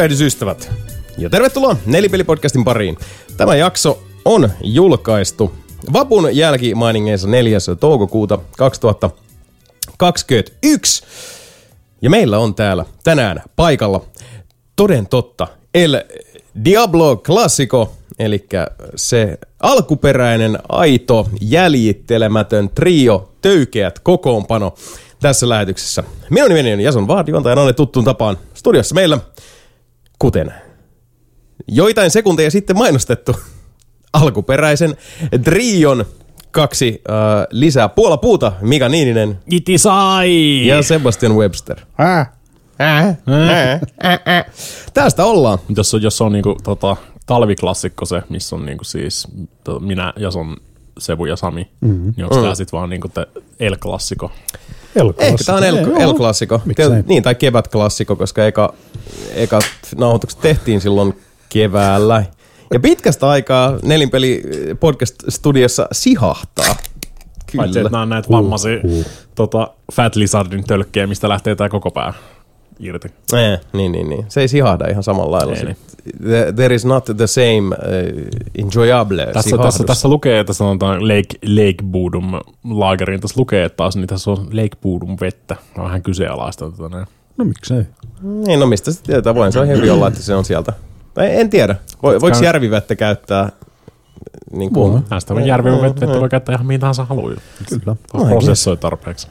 Tervehdys 0.00 0.20
ystävät! 0.20 0.70
Ja 1.18 1.30
tervetuloa 1.30 1.76
Nelipelipodcastin 1.86 2.64
pariin. 2.64 2.98
Tämä 3.36 3.56
jakso 3.56 4.02
on 4.24 4.50
julkaistu 4.62 5.54
Vapun 5.92 6.36
jälkimainingeissa 6.36 7.28
4. 7.28 7.58
toukokuuta 7.80 8.38
2021. 8.56 11.04
Ja 12.02 12.10
meillä 12.10 12.38
on 12.38 12.54
täällä 12.54 12.84
tänään 13.04 13.42
paikalla 13.56 14.04
toden 14.76 15.06
totta 15.06 15.46
El 15.74 16.02
Diablo 16.64 17.16
Classico, 17.16 17.92
eli 18.18 18.46
se 18.96 19.38
alkuperäinen, 19.62 20.58
aito, 20.68 21.28
jäljittelemätön 21.40 22.68
trio, 22.68 23.32
töykeät 23.40 23.98
kokoonpano 23.98 24.74
tässä 25.20 25.48
lähetyksessä. 25.48 26.04
Minun 26.30 26.48
nimeni 26.48 26.72
on 26.72 26.80
Jason 26.80 27.08
Vaad, 27.08 27.28
juontajana 27.28 27.72
tuttuun 27.72 28.04
tapaan 28.04 28.38
studiossa 28.54 28.94
meillä, 28.94 29.18
kuten 30.20 30.54
joitain 31.68 32.10
sekunteja 32.10 32.50
sitten 32.50 32.78
mainostettu 32.78 33.36
alkuperäisen 34.12 34.96
trion 35.44 36.04
kaksi 36.50 37.02
äh, 37.10 37.46
lisää 37.50 37.88
Puola 37.88 38.16
Puuta, 38.16 38.52
Mika 38.60 38.88
Niininen 38.88 39.38
Itisai! 39.50 40.66
ja 40.66 40.82
Sebastian 40.82 41.36
Webster. 41.36 41.80
Ää, 41.98 42.40
Äh, 42.80 43.08
äh, 43.08 43.80
äh, 44.04 44.20
äh. 44.28 44.44
Tästä 44.94 45.24
ollaan. 45.24 45.58
Jos 45.76 45.94
on, 45.94 46.02
jos 46.02 46.20
on 46.20 46.32
niinku, 46.32 46.56
tota, 46.64 46.96
talviklassikko 47.26 48.06
se, 48.06 48.22
missä 48.28 48.56
on 48.56 48.66
niinku 48.66 48.84
siis 48.84 49.28
to, 49.64 49.80
minä, 49.80 50.12
Jason, 50.16 50.56
Sebu 50.98 51.24
ja 51.24 51.36
Sami, 51.36 51.68
mm-hmm. 51.80 52.12
niin 52.16 52.24
onko 52.24 52.36
mm. 52.36 52.42
tää 52.42 52.54
sit 52.54 52.72
vaan 52.72 52.90
niinku 52.90 53.08
te 53.08 53.26
El-klassikko? 53.60 54.32
Ehkä 55.18 55.44
tää 55.44 55.54
on 55.54 55.64
El, 55.64 55.76
Joo. 55.76 55.98
El-klassikko. 55.98 56.62
Miksei? 56.64 56.88
Niin, 57.06 57.22
tai 57.22 57.34
kevät-klassikko, 57.34 58.16
koska 58.16 58.46
eka, 58.46 58.74
ekat 59.34 59.64
nauhoitukset 59.96 60.40
tehtiin 60.40 60.80
silloin 60.80 61.20
keväällä. 61.48 62.24
Ja 62.72 62.80
pitkästä 62.80 63.28
aikaa 63.28 63.78
Nelinpeli 63.82 64.42
podcast-studiossa 64.80 65.88
sihahtaa. 65.92 66.76
Paitsi, 67.56 67.78
että 67.78 67.90
nää 67.92 68.02
on 68.02 68.08
näitä 68.08 68.28
vammaisia 68.30 68.78
tota, 69.34 69.70
Fat 69.92 70.16
Lizardin 70.16 70.64
tölkkejä, 70.64 71.06
mistä 71.06 71.28
lähtee 71.28 71.54
tää 71.54 71.68
koko 71.68 71.90
pää 71.90 72.12
irti. 72.80 73.08
Eh, 73.32 73.60
niin, 73.72 73.92
niin, 73.92 74.08
niin. 74.08 74.24
Se 74.28 74.40
ei 74.40 74.48
sihahda 74.48 74.86
ihan 74.90 75.02
samalla 75.02 75.36
lailla. 75.36 75.54
Ei, 75.54 75.64
niin. 75.64 75.76
The- 76.22 76.52
There 76.56 76.74
is 76.74 76.84
not 76.84 77.04
the 77.04 77.26
same 77.26 77.58
uh, 77.58 78.64
enjoyable 78.64 79.26
Tässä, 79.26 79.42
sihahdus. 79.42 79.64
tässä, 79.74 79.84
tässä 79.84 80.08
lukee, 80.08 80.40
että 80.40 80.52
sanotaan 80.52 81.08
Lake, 81.08 81.38
Lake 81.46 81.84
Boodum 81.84 82.32
laageriin. 82.70 83.20
Tässä 83.20 83.40
lukee, 83.40 83.64
että 83.64 83.76
taas 83.76 83.96
niin 83.96 84.06
tässä 84.06 84.30
on 84.30 84.38
Lake 84.38 84.76
Boodum 84.82 85.16
vettä. 85.20 85.56
On 85.78 85.84
vähän 85.84 86.02
kyseenalaista 86.02 86.70
tätä 86.70 86.88
näin. 86.88 87.06
No 87.36 87.44
miksei. 87.44 87.82
Niin, 88.22 88.60
no 88.60 88.66
mistä 88.66 88.92
se 88.92 89.02
tietää? 89.02 89.34
Voin 89.34 89.52
se 89.52 89.60
on 89.60 89.68
hyvin 89.68 89.92
olla, 89.92 90.08
että 90.08 90.22
se 90.22 90.34
on 90.34 90.44
sieltä. 90.44 90.72
Tai 91.14 91.36
en 91.40 91.50
tiedä. 91.50 91.76
Vo, 92.02 92.20
voiko 92.20 92.38
järvivettä 92.44 92.96
käyttää 92.96 93.52
niin 94.52 94.72
kuin, 94.72 94.92
Voi. 94.92 95.00
Näistä 95.10 95.34
on 95.34 95.46
järvi 95.46 95.70
vettä, 95.70 96.00
vettä 96.06 96.20
voi 96.20 96.28
käyttää 96.28 96.54
ihan 96.54 96.66
mihin 96.66 96.80
tahansa 96.80 97.04
haluaa. 97.04 97.32
Kyllä. 97.68 97.96
Prosessoi 98.28 98.76
tarpeeksi. 98.76 99.28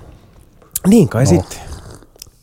Niin 0.87 1.09
kai 1.09 1.25
sitten. 1.25 1.57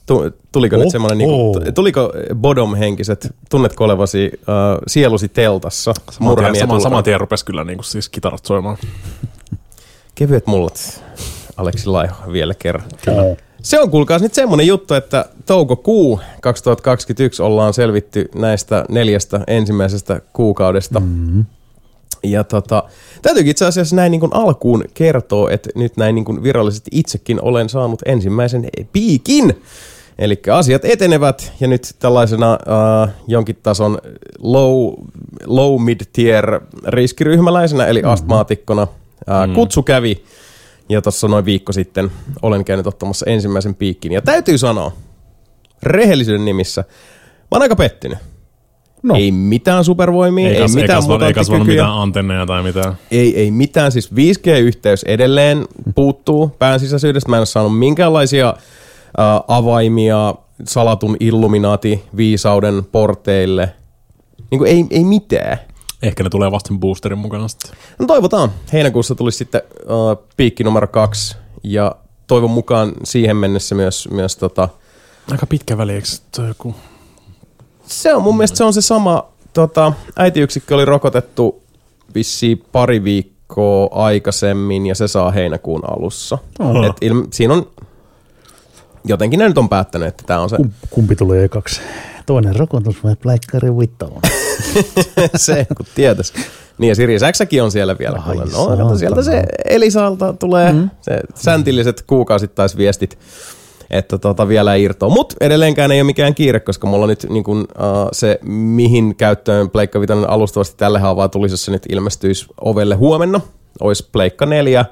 Tu- 0.07 0.31
tuliko 0.53 0.77
Oh, 0.77 0.83
nyt 0.83 0.91
semmoinen, 0.91 1.19
niinku, 1.19 1.51
oh. 1.51 1.63
tuliko 1.75 2.13
Bodom-henkiset, 2.35 3.35
tunnetko 3.51 3.85
olevasi 3.85 4.31
uh, 4.35 4.83
sielusi 4.87 5.29
teltassa? 5.29 5.95
Saman 6.11 6.37
tien, 6.37 6.57
saman, 6.57 6.81
saman 6.81 7.05
tien 7.05 7.21
rupesi 7.21 7.45
kyllä 7.45 7.65
niinku 7.65 7.83
siis 7.83 8.09
kitarat 8.09 8.47
soimaan. 8.47 8.77
Kevyet 10.15 10.47
mullat. 10.47 11.05
Aleksi 11.57 11.87
Laiho 11.87 12.33
vielä 12.33 12.55
kerran. 12.55 12.85
Kyllä. 13.05 13.37
Se 13.63 13.81
on 13.81 13.91
kuulkaas 13.91 14.23
nyt 14.23 14.35
semmonen 14.35 14.67
juttu, 14.67 14.95
että 14.95 15.25
toukokuu 15.47 16.21
2021 16.41 17.43
ollaan 17.43 17.75
selvitty 17.75 18.29
näistä 18.35 18.85
neljästä 18.89 19.41
ensimmäisestä 19.47 20.21
kuukaudesta. 20.33 21.01
Mm-hmm. 21.01 21.45
Ja 22.23 22.45
tota, 22.45 22.83
täytyykin 23.23 23.51
itse 23.51 23.67
asiassa 23.67 23.97
näin 23.97 24.11
niin 24.11 24.21
kuin 24.21 24.35
alkuun 24.35 24.85
kertoa, 24.95 25.51
että 25.51 25.71
nyt 25.75 25.97
näin 25.97 26.15
niin 26.15 26.25
kuin 26.25 26.43
virallisesti 26.43 26.91
itsekin 26.95 27.43
olen 27.43 27.69
saanut 27.69 28.03
ensimmäisen 28.05 28.69
piikin. 28.93 29.63
Eli 30.19 30.41
asiat 30.53 30.85
etenevät 30.85 31.53
ja 31.61 31.69
nyt 31.69 31.97
tällaisena 31.99 32.53
äh, 32.53 33.15
jonkin 33.27 33.57
tason 33.63 33.99
low, 34.39 34.95
low 35.45 35.83
mid-tier 35.83 36.61
riskiryhmäläisenä, 36.87 37.87
eli 37.87 37.99
mm-hmm. 37.99 38.13
astmaatikkona, 38.13 38.87
äh, 39.31 39.49
mm. 39.49 39.55
kutsu 39.55 39.83
kävi. 39.83 40.25
Ja 40.89 41.03
tuossa 41.03 41.29
noin 41.29 41.45
viikko 41.45 41.73
sitten 41.73 42.11
olen 42.43 42.65
käynyt 42.65 42.87
ottamassa 42.87 43.27
ensimmäisen 43.29 43.75
piikkin. 43.75 44.13
Ja 44.13 44.23
täytyy 44.23 44.59
sanoa, 44.59 44.93
rehellisyyden 45.83 46.45
nimissä, 46.45 46.85
mä 47.41 47.49
oon 47.51 47.63
aika 47.63 47.77
pettynyt. 47.77 48.19
No. 49.03 49.15
Ei 49.15 49.33
mitään 49.33 49.85
supervoimia, 49.85 50.49
ei, 50.49 50.61
kas, 50.61 50.77
ei, 50.77 50.83
mitään 50.83 51.03
ei 51.27 51.35
kasvanut 51.35 51.67
mitään 51.67 51.93
antenneja 51.93 52.47
tai 52.47 52.63
mitään. 52.63 52.95
Ei, 53.11 53.41
ei 53.41 53.51
mitään, 53.51 53.93
siis 53.93 54.13
5G-yhteys 54.13 55.03
edelleen 55.05 55.65
puuttuu 55.95 56.57
pään 56.59 56.81
sisäisyydestä. 56.81 57.31
Mä 57.31 57.37
en 57.37 57.41
ole 57.41 57.47
saanut 57.47 57.79
minkäänlaisia 57.79 58.55
avaimia 59.49 60.35
salatun 60.65 61.17
illuminaati 61.21 62.05
viisauden 62.17 62.85
porteille. 62.93 63.73
Niin 64.51 64.59
kuin 64.59 64.71
ei, 64.71 64.87
ei 64.91 65.05
mitään. 65.05 65.59
Ehkä 66.03 66.23
ne 66.23 66.31
tulee 66.31 66.51
vasta 66.51 66.69
sen 66.69 66.81
boosterin 66.81 67.19
mukana 67.19 67.49
sitten. 67.49 67.71
No 67.99 68.07
toivotaan. 68.07 68.53
Heinäkuussa 68.73 69.15
tulisi 69.15 69.39
sitten 69.39 69.63
äh, 69.71 70.27
piikki 70.37 70.65
numero 70.65 70.87
kaksi 70.87 71.37
ja 71.63 71.97
toivon 72.27 72.51
mukaan 72.51 72.93
siihen 73.05 73.37
mennessä 73.37 73.75
myös, 73.75 74.09
myös 74.11 74.37
tota, 74.37 74.69
Aika 75.31 75.47
pitkä 75.47 75.79
väli, 75.79 75.93
eikö 75.93 76.07
joku... 76.49 76.75
se 77.87 78.15
on 78.15 78.23
mun 78.23 78.37
mielestä 78.37 78.57
se 78.57 78.65
on 78.65 78.73
se 78.73 78.81
sama, 78.81 79.25
tota, 79.53 79.93
äitiyksikkö 80.17 80.75
oli 80.75 80.85
rokotettu 80.85 81.63
vissiin 82.15 82.65
pari 82.73 83.05
viikkoa 83.05 83.89
aikaisemmin 83.91 84.87
ja 84.87 84.95
se 84.95 85.09
saa 85.09 85.31
heinäkuun 85.31 85.83
alussa. 85.91 86.39
Oho. 86.59 86.87
Et 86.87 86.97
ilme, 87.01 87.25
siinä 87.33 87.55
on, 87.55 87.71
jotenkin 89.07 89.39
ne 89.39 89.49
nyt 89.49 89.59
on 89.59 89.69
päättänyt, 89.69 90.09
että 90.09 90.25
tämä 90.27 90.41
on 90.41 90.51
se, 90.51 90.57
Kum, 90.57 90.71
kumpi 90.91 91.17
tulee 91.17 91.45
ekaksi? 91.45 91.81
Toinen 92.27 92.57
rokotus 92.57 93.05
vai 93.05 93.17
pläkkäri 93.17 93.77
vittu? 93.77 94.21
se, 95.37 95.67
kun 95.77 95.87
tietäisi. 95.95 96.33
Niin 96.79 96.89
ja 96.89 96.95
Sirius 96.95 97.23
X 97.33 97.41
on 97.63 97.71
siellä 97.71 97.99
vielä. 97.99 98.23
Ai, 98.27 98.37
no, 98.37 98.77
kato, 98.77 98.97
sieltä 98.97 99.23
se. 99.23 99.43
Elisalta 99.65 100.33
tulee 100.33 100.73
mm. 100.73 100.91
se 101.01 101.21
säntilliset 101.35 102.05
kuukausittaisviestit, 102.07 103.19
että 103.91 104.19
tota 104.19 104.49
vielä 104.49 104.75
irtoaa. 104.75 105.15
Mutta 105.15 105.37
edelleenkään 105.41 105.93
ei 105.93 106.01
ole 106.01 106.07
mikään 106.07 106.35
kiire, 106.35 106.61
koska 106.61 106.87
mulla 106.87 107.05
on 107.05 107.09
nyt 107.09 107.27
niin 107.29 107.45
kun, 107.45 107.59
uh, 107.59 108.09
se, 108.13 108.39
mihin 108.43 109.17
käyttöön 109.17 109.71
Pleikka 109.71 110.01
Vitoinen 110.01 110.31
alustavasti 110.31 110.77
tälle 110.77 110.99
haavaa 110.99 111.29
tulisi, 111.29 111.53
jos 111.53 111.65
se 111.65 111.71
nyt 111.71 111.87
ilmestyisi 111.89 112.47
ovelle 112.61 112.95
huomenna, 112.95 113.41
olisi 113.81 114.09
Pleikka 114.13 114.47
4, 114.47 114.85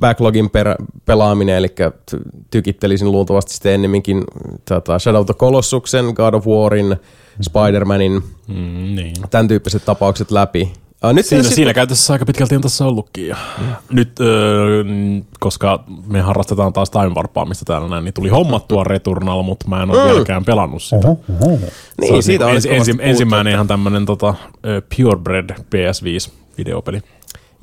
backlogin 0.00 0.50
per, 0.50 0.74
pelaaminen, 1.04 1.56
eli 1.56 1.66
ty- 2.10 2.30
tykittelisin 2.50 3.12
luultavasti 3.12 3.52
sitten 3.52 3.72
ennemminkin 3.72 4.24
tota, 4.68 4.98
Shadow 4.98 5.20
of 5.20 5.26
the 5.26 5.34
Colossuksen, 5.34 6.04
God 6.14 6.34
of 6.34 6.46
Warin, 6.46 6.96
Spider-Manin, 7.42 8.22
Mm, 8.48 8.94
niin. 8.96 9.14
tämän 9.30 9.48
tyyppiset 9.48 9.84
tapaukset 9.84 10.30
läpi. 10.30 10.72
Uh, 11.04 11.12
nyt 11.12 11.26
Siinä, 11.26 11.42
sit- 11.44 11.54
siinä 11.54 11.74
käytössä 11.74 12.12
aika 12.12 12.24
pitkälti 12.26 12.56
on 12.56 12.62
tässä 12.62 12.86
ollutkin. 12.86 13.28
Ja 13.28 13.36
Nyt, 13.90 14.20
öö, 14.20 14.84
koska 15.40 15.84
me 16.06 16.20
harrastetaan 16.20 16.72
taas 16.72 16.90
time 16.90 17.08
warpaamista 17.16 17.64
täällä 17.64 17.88
näin, 17.88 18.04
niin 18.04 18.14
tuli 18.14 18.28
hommattua 18.28 18.84
Returnal, 18.84 19.42
mutta 19.42 19.68
mä 19.68 19.82
en 19.82 19.90
ole 19.90 20.02
Mm. 20.04 20.10
vieläkään 20.10 20.44
pelannut 20.44 20.82
sitä. 20.82 21.08
Oho, 21.08 21.20
oho. 21.40 21.58
Niin, 22.00 22.22
siitä 22.22 22.46
on 22.46 22.52
ensi, 22.54 22.94
ensimmäinen 23.00 23.52
ihan 23.52 23.66
tämmönen 23.66 24.06
tota, 24.06 24.34
Purebred 24.96 25.50
PS5 25.50 26.32
videopeli. 26.58 27.00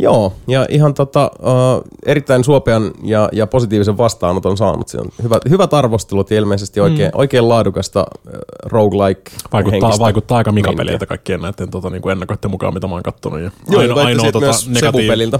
Joo, 0.02 0.34
ja 0.48 0.66
ihan 0.70 0.94
tota, 0.94 1.32
uh, 1.40 1.84
erittäin 2.06 2.44
suopean 2.44 2.92
ja, 3.04 3.30
ja 3.32 3.48
positiivisen 3.48 3.98
vastaanoton 3.98 4.58
saanut. 4.58 4.88
Se 4.88 4.98
on 4.98 5.08
hyvät, 5.24 5.42
hyvät 5.50 5.74
arvostelut 5.74 6.32
ja 6.32 6.38
ilmeisesti 6.38 6.80
oikein, 6.80 7.10
mm. 7.10 7.20
oikein 7.20 7.50
laadukasta 7.50 8.06
uh, 8.28 8.34
roguelike 8.66 9.32
Vaikuttaa, 9.54 10.00
vaikuttaa 10.00 10.38
aika 10.38 10.52
meininkiä. 10.52 10.72
mikapeleiltä 10.72 11.06
kaikkien 11.06 11.42
näiden 11.42 11.70
tota, 11.72 11.90
niin 11.90 12.10
ennakoiden 12.12 12.52
mukaan, 12.52 12.74
mitä 12.74 12.88
mä 12.88 12.94
oon 12.94 13.04
kattonut. 13.04 13.40
Ja 13.40 13.52
Joo, 13.70 13.82
ainoa, 13.82 14.04
ainoa 14.04 14.32
tota, 14.32 14.46
myös 14.46 14.70
negatiiv- 14.70 15.40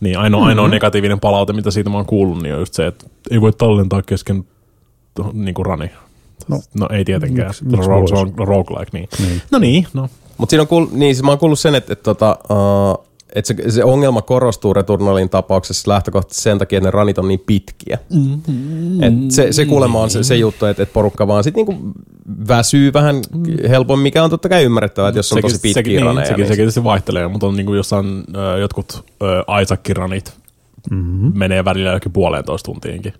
niin, 0.00 0.18
ainoa, 0.18 0.46
ainoa 0.46 0.68
negatiivinen 0.68 1.20
palaute, 1.20 1.52
mitä 1.52 1.70
siitä 1.70 1.90
mä 1.90 1.96
oon 1.96 2.06
kuullut, 2.06 2.42
niin 2.42 2.54
on 2.54 2.60
just 2.60 2.74
se, 2.74 2.86
että 2.86 3.06
ei 3.30 3.40
voi 3.40 3.52
tallentaa 3.52 4.02
kesken 4.02 4.44
niin 5.32 5.54
kuin 5.54 5.66
rani. 5.66 5.90
No, 6.48 6.60
No, 6.74 6.88
ei 6.92 7.04
tietenkään. 7.04 7.54
se 7.54 7.64
on 8.12 8.32
roguelike, 8.36 8.90
niin. 8.92 9.08
Niin. 9.18 9.42
No 9.50 9.58
niin, 9.58 9.86
no. 9.94 10.08
Mutta 10.38 10.50
siinä 10.50 10.62
on 10.62 10.68
kuul, 10.68 10.86
niin, 10.92 11.14
siis 11.14 11.22
mä 11.22 11.30
oon 11.30 11.38
kuullut 11.38 11.58
sen, 11.58 11.74
että, 11.74 11.92
että, 11.92 12.02
tota, 12.02 12.38
uh, 12.50 13.09
että 13.34 13.48
se, 13.48 13.70
se, 13.70 13.84
ongelma 13.84 14.22
korostuu 14.22 14.74
Returnalin 14.74 15.28
tapauksessa 15.28 15.90
lähtökohtaisesti 15.90 16.42
sen 16.42 16.58
takia, 16.58 16.76
että 16.76 16.86
ne 16.86 16.90
ranit 16.90 17.18
on 17.18 17.28
niin 17.28 17.42
pitkiä. 17.46 17.98
Mm-hmm. 18.10 19.02
Et 19.02 19.30
se, 19.30 19.52
se 19.52 19.66
kuulemma 19.66 20.02
on 20.02 20.10
se, 20.10 20.22
se 20.22 20.36
juttu, 20.36 20.66
että, 20.66 20.82
että 20.82 20.92
porukka 20.92 21.26
vaan 21.26 21.44
sit 21.44 21.54
niinku 21.54 21.74
väsyy 22.48 22.92
vähän 22.92 23.16
helpommin, 23.68 24.02
mikä 24.02 24.24
on 24.24 24.30
totta 24.30 24.48
kai 24.48 24.64
ymmärrettävää, 24.64 25.08
että 25.08 25.18
jos 25.18 25.32
on 25.32 25.42
tosi 25.42 25.54
pitkiä 25.54 25.72
sekin, 25.72 26.02
raneja. 26.02 26.14
niin, 26.14 26.26
sekin, 26.26 26.36
niin 26.36 26.48
sekin 26.48 26.56
tietysti 26.56 26.84
vaihtelee, 26.84 27.28
mutta 27.28 27.46
on 27.46 27.56
niinku 27.56 27.74
jossain 27.74 28.24
ö, 28.36 28.58
jotkut 28.58 29.04
ö, 29.22 29.26
Isaac-ranit 29.62 30.40
Mm-hmm. 30.90 31.32
menee 31.34 31.64
välillä 31.64 31.92
jokin 31.92 32.12
puolentoista 32.12 32.66
tuntiinkin. 32.66 33.12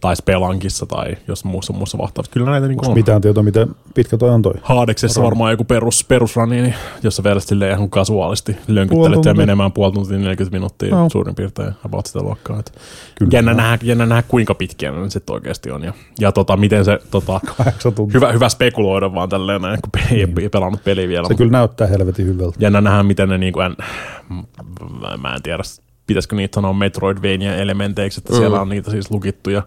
Tai 0.00 0.16
Spelankissa 0.16 0.86
tai 0.86 1.16
jos 1.28 1.44
muussa 1.44 1.72
muussa 1.72 1.98
vastaavassa. 1.98 2.32
Kyllä 2.32 2.50
näitä 2.50 2.68
niin 2.68 2.86
on. 2.86 2.94
Mitään 2.94 3.20
tietoa, 3.20 3.42
miten 3.42 3.68
pitkä 3.94 4.16
toi 4.16 4.30
on 4.30 4.42
toi. 4.42 4.54
Haadeksessa 4.62 5.22
varmaan 5.22 5.50
joku 5.50 5.64
perus, 5.64 6.04
perusrani, 6.04 6.62
niin 6.62 6.74
jos 7.02 7.16
sä 7.16 7.22
vedät 7.24 7.42
silleen 7.42 7.72
ihan 7.72 7.90
kasuaalisti, 7.90 8.56
lönkyttelet 8.68 9.24
ja 9.24 9.34
menemään 9.34 9.72
puoli 9.72 9.92
tuntia 9.92 10.18
40 10.18 10.56
minuuttia 10.56 10.96
No. 10.96 11.08
suurin 11.12 11.34
piirtein 11.34 11.72
about 11.84 12.06
sitä 12.06 12.20
luokkaa. 12.20 12.58
Et 12.60 12.72
Kyllä. 13.14 13.30
jännä, 13.32 13.54
nähdä, 13.54 13.78
jännä 13.82 14.06
nähdä, 14.06 14.22
kuinka 14.28 14.54
pitkiä 14.54 14.92
ne 14.92 15.10
sitten 15.10 15.34
oikeasti 15.34 15.70
on. 15.70 15.84
Ja, 15.84 15.92
ja 16.20 16.32
tota, 16.32 16.56
miten 16.56 16.84
se, 16.84 16.98
tota, 17.10 17.40
hyvä, 18.14 18.32
hyvä 18.32 18.48
spekuloida 18.48 19.14
vaan 19.14 19.28
tälleen 19.28 19.62
näin, 19.62 19.78
kun 19.82 19.90
peli, 19.92 20.20
ei 20.20 20.28
ei 20.40 20.48
pelannut 20.48 20.84
peliä 20.84 21.08
vielä. 21.08 21.28
Se 21.28 21.34
kyllä 21.34 21.52
näyttää 21.52 21.86
helvetin 21.86 22.26
hyvältä. 22.26 22.56
Jännä 22.60 22.80
nähdä, 22.80 23.02
miten 23.02 23.28
ne 23.28 23.38
niinku, 23.38 23.60
en, 23.60 23.76
mä, 25.00 25.16
mä 25.16 25.34
en 25.34 25.42
tiedä, 25.42 25.62
pitäisikö 26.06 26.36
niitä 26.36 26.54
sanoa 26.54 26.72
Metroidvania 26.72 27.56
elementeiksi, 27.56 28.20
että 28.20 28.36
siellä 28.36 28.60
on 28.60 28.68
niitä 28.68 28.90
siis 28.90 29.10
lukittuja 29.10 29.62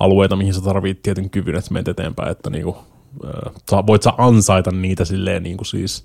alueita, 0.00 0.36
mihin 0.36 0.54
sä 0.54 0.60
tarvit 0.60 1.02
tietyn 1.02 1.30
kyvyn, 1.30 1.56
että 1.56 1.72
menet 1.72 1.88
eteenpäin, 1.88 2.30
että 2.30 2.50
niinku, 2.50 2.76
äh, 3.72 3.86
voit 3.86 4.02
sä 4.02 4.12
ansaita 4.18 4.70
niitä 4.70 5.04
silleen 5.04 5.42
niinku 5.42 5.64
siis 5.64 6.02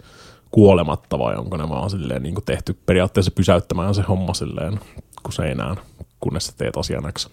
kuolematta 0.52 1.20
vai 1.20 1.36
onko 1.36 1.58
ne 1.58 1.70
vaan 1.70 1.90
silleen 1.90 2.24
niinku 2.24 2.42
tehty 2.42 2.78
periaatteessa 2.86 3.32
pysäyttämään 3.32 3.96
se 3.96 4.02
homma 4.02 4.34
silleen 4.34 4.80
kuin 5.24 5.34
seinään, 5.34 5.76
kunnes 6.20 6.46
sä 6.46 6.54
teet 6.58 6.78
asian 6.78 7.14
X. 7.14 7.28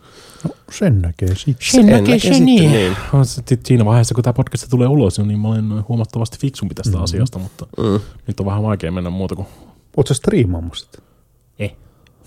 Sen 0.70 1.02
näkee 1.02 1.34
sitten. 1.34 1.66
Sen 1.70 1.86
näkee 1.86 2.18
sitten, 2.18 2.44
niin. 2.44 2.96
Se 3.22 3.42
sit 3.48 3.66
siinä 3.66 3.84
vaiheessa, 3.84 4.14
kun 4.14 4.24
tämä 4.24 4.32
podcast 4.32 4.66
tulee 4.70 4.88
ulos, 4.88 5.18
niin 5.18 5.38
mä 5.38 5.48
olen 5.48 5.88
huomattavasti 5.88 6.38
fiksumpi 6.38 6.74
tästä 6.74 6.90
mm-hmm. 6.90 7.04
asiasta, 7.04 7.38
mutta 7.38 7.66
Mm. 7.78 8.00
nyt 8.26 8.40
on 8.40 8.46
vähän 8.46 8.62
vaikea 8.62 8.92
mennä 8.92 9.10
muuta 9.10 9.34
kuin 9.36 9.46
Oot 9.96 10.06
sä 10.06 10.14
striimaamassa 10.14 10.86
sitä? 10.86 11.11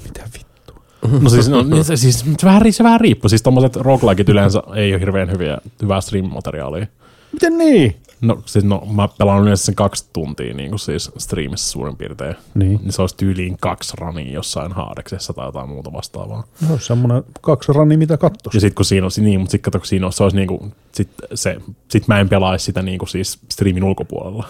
Mitä 0.05 0.23
vittu? 0.33 0.73
No 1.21 1.29
siis, 1.29 1.49
no, 1.49 1.63
niin 1.63 1.83
se, 1.83 1.97
siis 1.97 2.19
se, 2.19 2.45
vähän, 2.45 2.73
se 2.73 2.83
vähän 2.83 3.01
riippuu. 3.01 3.29
Siis 3.29 3.41
tommoset 3.41 3.75
roguelikeit 3.75 4.29
yleensä 4.29 4.63
ei 4.75 4.93
ole 4.93 4.99
hirveän 4.99 5.31
hyviä, 5.31 5.57
hyvää 5.81 6.01
stream-materiaalia. 6.01 6.87
Miten 7.31 7.57
niin? 7.57 7.95
No 8.21 8.41
siis 8.45 8.65
no, 8.65 8.83
mä 8.91 9.09
pelaan 9.17 9.41
yleensä 9.41 9.65
sen 9.65 9.75
kaksi 9.75 10.05
tuntia 10.13 10.53
niin 10.53 10.69
kuin 10.69 10.79
siis 10.79 11.11
streamissa 11.17 11.71
suurin 11.71 11.97
piirtein. 11.97 12.35
Niin. 12.53 12.79
Niin 12.81 12.91
se 12.91 13.01
olisi 13.01 13.17
tyyliin 13.17 13.57
kaksi 13.61 13.93
rania 13.97 14.33
jossain 14.33 14.71
haadeksessa 14.71 15.33
tai 15.33 15.47
jotain 15.47 15.69
muuta 15.69 15.93
vastaavaa. 15.93 16.43
Olisi 16.69 16.85
semmoinen 16.85 17.23
kaksi 17.41 17.73
rani, 17.73 17.97
mitä 17.97 18.17
kattos. 18.17 18.53
Ja 18.53 18.59
sitten 18.59 18.75
kun 18.75 18.85
siinä 18.85 19.05
on, 19.05 19.11
niin, 19.17 19.39
mutta 19.39 19.51
sitten 19.51 19.71
kato, 19.71 19.79
kun 19.79 19.87
siinä 19.87 20.05
on, 20.05 20.13
se 20.13 20.23
olisi 20.23 20.37
niinku, 20.37 20.71
sit, 20.91 21.09
se, 21.33 21.57
sit 21.91 22.07
mä 22.07 22.19
en 22.19 22.29
pelaisi 22.29 22.65
sitä 22.65 22.81
niinku 22.81 23.05
siis 23.05 23.39
streamin 23.51 23.83
ulkopuolella. 23.83 24.47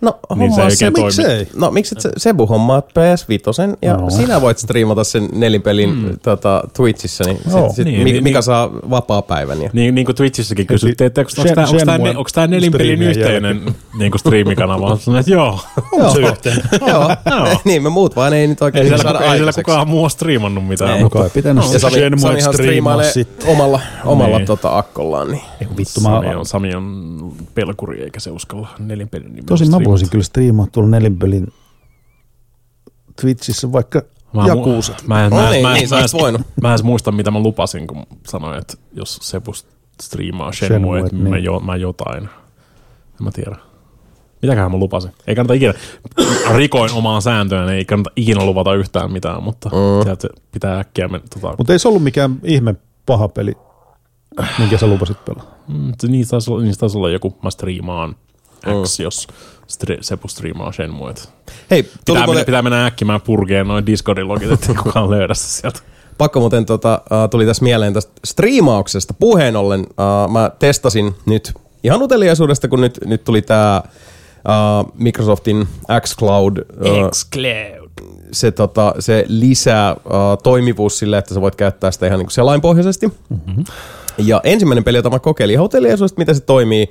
No, 0.00 0.18
Niin 0.36 0.52
se 0.54 0.62
ei 0.62 0.90
toimi. 0.90 1.04
Miksei? 1.06 1.48
No 1.56 1.70
miksi 1.70 1.94
et 1.96 2.00
sä- 2.00 2.12
Sebu 2.16 2.46
hommaa 2.46 2.80
PS5 2.80 3.76
ja 3.82 3.96
No. 3.96 4.10
sinä 4.10 4.40
voit 4.40 4.58
striimata 4.58 5.04
sen 5.04 5.28
nelinpelin 5.32 5.90
mm. 5.96 6.18
tota, 6.22 6.64
Twitchissä, 6.76 7.24
niin, 7.24 7.38
Joo. 7.50 7.66
sit, 7.66 7.76
sit 7.76 7.84
Niin, 7.84 7.98
mi- 8.04 8.12
niin, 8.12 8.22
Mikä 8.24 8.36
niin. 8.38 8.42
saa 8.42 8.70
vapaa 8.90 9.22
päivän. 9.22 9.62
Ja... 9.62 9.70
Niin, 9.72 9.94
niin 9.94 10.04
kuin 10.04 10.16
Twitchissäkin 10.16 10.66
kysyttiin, 10.66 11.06
että 11.06 11.20
onko 11.20 11.30
tämä 11.84 12.08
onko 12.18 12.30
nelinpelin 12.48 13.02
yhteinen 13.02 13.74
niin 13.98 14.10
kuin 14.10 14.18
striimikanava? 14.20 14.96
Sanoin, 15.00 15.20
että 15.20 15.32
joo. 15.32 15.60
On 15.92 16.10
se 16.12 16.20
yhteen. 16.20 16.62
Joo, 16.86 17.10
Joo. 17.30 17.48
niin 17.64 17.82
me 17.82 17.88
muut 17.88 18.16
vaan 18.16 18.32
ei 18.34 18.46
nyt 18.46 18.62
oikein 18.62 18.82
Ei 18.82 18.88
siellä, 18.88 19.02
saada 19.02 19.18
ei 19.24 19.36
siellä 19.36 19.52
kukaan 19.52 19.88
muu 19.88 20.02
ole 20.02 20.10
striimannut 20.10 20.66
mitään. 20.66 20.96
Ei. 20.96 21.02
mutta- 21.02 21.18
Kai 21.18 21.30
pitänyt 21.30 21.64
Ja 21.64 21.72
no, 21.72 21.78
Sami, 21.78 21.92
Shenmue 21.94 22.20
Samihan 22.20 22.52
striimailee 22.54 23.12
sitten. 23.12 23.48
omalla, 23.48 23.80
omalla 24.04 24.36
Niin. 24.38 24.46
tota, 24.46 24.78
akkollaan. 24.78 25.30
Niin. 25.30 25.42
Ei 25.60 25.66
vittu, 25.76 26.00
mä, 26.00 26.08
Sami 26.08 26.34
on, 26.34 26.46
Sami 26.46 26.74
on 26.74 27.32
pelkuri 27.54 28.02
eikä 28.02 28.20
se 28.20 28.30
uskalla 28.30 28.68
nelinpelin 28.78 29.26
nimellä 29.26 29.46
tosin 29.46 29.70
mä. 29.70 29.76
Voisin 29.86 30.10
kyllä 30.10 30.24
striimaa 30.24 30.66
tuolla 30.72 30.90
nelinpelin 30.90 31.46
Twitchissä 33.20 33.72
vaikka 33.72 34.02
Mä 34.32 34.46
Jakuusat. 34.46 35.04
Mä 35.06 35.24
en, 35.24 35.30
No 35.30 35.36
mä, 35.36 35.46
en- 35.46 35.52
niin, 35.52 35.62
mä, 35.62 35.74
en- 35.76 35.80
niin, 35.80 35.90
mä, 35.90 36.20
voinut. 36.20 36.40
en- 36.40 36.46
mä 36.62 36.68
en 36.68 36.72
edes 36.72 36.82
muista, 36.82 37.12
mitä 37.12 37.30
mä 37.30 37.40
lupasin, 37.40 37.86
kun 37.86 38.02
sanoin, 38.28 38.58
että 38.58 38.74
jos 38.92 39.18
Sebu 39.22 39.52
striimaa 40.02 40.52
Shenmue, 40.52 41.00
että 41.00 41.16
niin. 41.16 41.28
mä, 41.30 41.38
jo, 41.38 41.60
mä 41.60 41.76
jotain. 41.76 42.22
En 42.24 43.22
mä 43.22 43.30
tiedä. 43.34 43.56
Mitäköhän 44.42 44.70
mä 44.70 44.76
lupasin? 44.78 45.10
Ei 45.26 45.34
kannata 45.34 45.54
ikinä, 45.54 45.74
rikoin 46.56 46.92
omaan 46.92 47.22
sääntöön, 47.22 47.68
ei 47.68 47.84
kannata 47.84 48.10
ikinä 48.16 48.44
luvata 48.46 48.74
yhtään 48.74 49.12
mitään, 49.12 49.42
mutta 49.42 49.68
mm. 49.68 50.02
sieltä 50.02 50.28
pitää 50.52 50.78
äkkiä 50.80 51.08
mennä. 51.08 51.26
Tota, 51.34 51.54
Mutta 51.58 51.72
ei 51.72 51.78
se 51.78 51.88
ollut 51.88 52.02
mikään 52.02 52.36
ihme 52.44 52.74
paha 53.06 53.28
peli, 53.28 53.52
minkä 54.58 54.78
sä 54.78 54.86
lupasit 54.86 55.24
pelaa. 55.24 55.54
mm, 55.68 55.92
niistä, 56.08 56.30
taisi 56.30 56.50
olla, 56.50 56.62
niistä 56.62 56.80
taisi 56.80 56.98
olla 56.98 57.10
joku, 57.10 57.36
mä 57.42 57.50
striimaan 57.50 58.16
X, 58.84 59.00
jos 59.00 59.26
stri, 59.66 59.98
Sebu 60.00 60.28
striimaa 60.28 60.72
Shenmue. 60.72 61.10
et 61.10 61.28
Hei, 61.70 61.82
tuli 61.82 62.18
Pitää, 62.18 62.26
mennä, 62.26 62.44
pitää 62.44 62.62
mennä 62.62 62.86
äkkimään 62.86 63.20
purkeen 63.20 63.68
noin 63.68 63.86
Discordin 63.86 64.28
logit, 64.28 64.50
ettei 64.50 64.74
kukaan 64.82 65.10
löydä 65.10 65.34
se 65.34 65.60
sieltä. 65.60 65.80
pakko 66.18 66.40
muuten 66.40 66.66
tota, 66.66 67.02
uh, 67.04 67.30
tuli 67.30 67.46
tässä 67.46 67.64
mieleen 67.64 67.94
tästä 67.94 68.12
striimauksesta 68.24 69.14
puheen 69.14 69.56
ollen. 69.56 69.80
Uh, 69.80 70.32
mä 70.32 70.50
testasin 70.58 71.14
nyt 71.26 71.52
ihan 71.84 72.02
uteliaisuudesta, 72.02 72.68
kun 72.68 72.80
nyt, 72.80 72.98
nyt 73.04 73.24
tuli 73.24 73.42
tämä 73.42 73.82
uh, 73.84 74.92
Microsoftin 74.94 75.68
xCloud. 76.00 76.58
Uh, 76.58 77.10
Xcloud. 77.10 77.90
se, 78.32 78.50
tota, 78.50 78.94
se 78.98 79.24
lisää 79.28 79.92
uh, 79.92 80.02
toimivuus 80.42 80.98
sille, 80.98 81.18
että 81.18 81.34
sä 81.34 81.40
voit 81.40 81.56
käyttää 81.56 81.90
sitä 81.90 82.06
ihan 82.06 82.18
niin 82.18 82.30
selainpohjaisesti. 82.30 83.06
Mm-hmm. 83.06 83.64
Ja 84.18 84.40
ensimmäinen 84.44 84.84
peli, 84.84 84.98
jota 84.98 85.10
mä 85.10 85.18
kokeilin 85.18 85.54
ihan 85.54 85.66
uteliaisuudesta, 85.66 86.18
miten 86.18 86.34
se 86.34 86.40
toimii. 86.40 86.88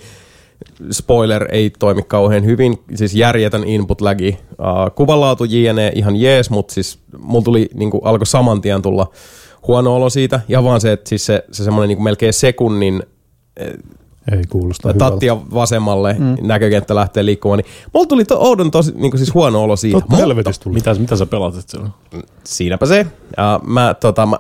Spoiler, 0.92 1.48
ei 1.52 1.70
toimi 1.70 2.04
kauhean 2.04 2.46
hyvin. 2.46 2.78
Siis 2.96 3.16
järjetön 3.16 3.64
input 3.64 4.02
lagi. 4.02 4.38
Uh, 4.52 4.96
kuvanlaatu 4.96 5.44
JNE 5.44 5.92
ihan 5.96 6.16
jees, 6.16 6.50
mutta 6.50 6.74
siis 6.74 7.00
mulla 7.18 7.44
tuli, 7.44 7.70
niin 7.74 7.92
kuin, 7.92 8.02
alkoi 8.04 8.26
saman 8.26 8.62
tien 8.62 8.82
tulla 8.82 9.08
huono 9.68 9.96
olo 9.96 10.10
siitä. 10.10 10.40
Ja 10.48 10.64
vaan 10.64 10.82
se, 10.82 10.92
että 10.92 11.10
siis 11.10 11.26
se, 11.26 11.44
se 11.52 11.64
semmoinen 11.64 11.88
niin 11.98 12.04
melkein 12.04 12.34
sekunnin 12.34 13.04
Ei 14.32 14.44
kuulosta 14.50 14.88
hyvältä. 14.90 15.12
tattia 15.12 15.38
vasemmalle, 15.54 16.16
mm. 16.20 16.36
näkökenttä 16.42 16.96
lähtee 16.96 17.26
liikkumaan, 17.26 17.58
niin 17.58 17.72
mulla 17.94 18.08
tuli 18.08 18.26
to, 18.26 18.38
oudon 18.40 18.72
tosi 18.72 18.92
niin 18.96 19.12
kuin 19.12 19.20
siis 19.20 19.34
huono 19.34 19.64
olo 19.64 19.76
siitä. 19.76 20.00
Totta 20.00 20.16
helvetistä 20.16 20.64
tuli. 20.64 20.74
Mitä, 20.74 20.94
mitä 20.94 21.16
sä 21.16 21.26
pelasit 21.26 21.70
siellä? 21.70 21.90
Siinäpä 22.44 22.86
se. 22.86 23.08
Ja 23.38 23.60
mä, 23.68 23.94
tota, 23.94 24.26
mä, 24.26 24.40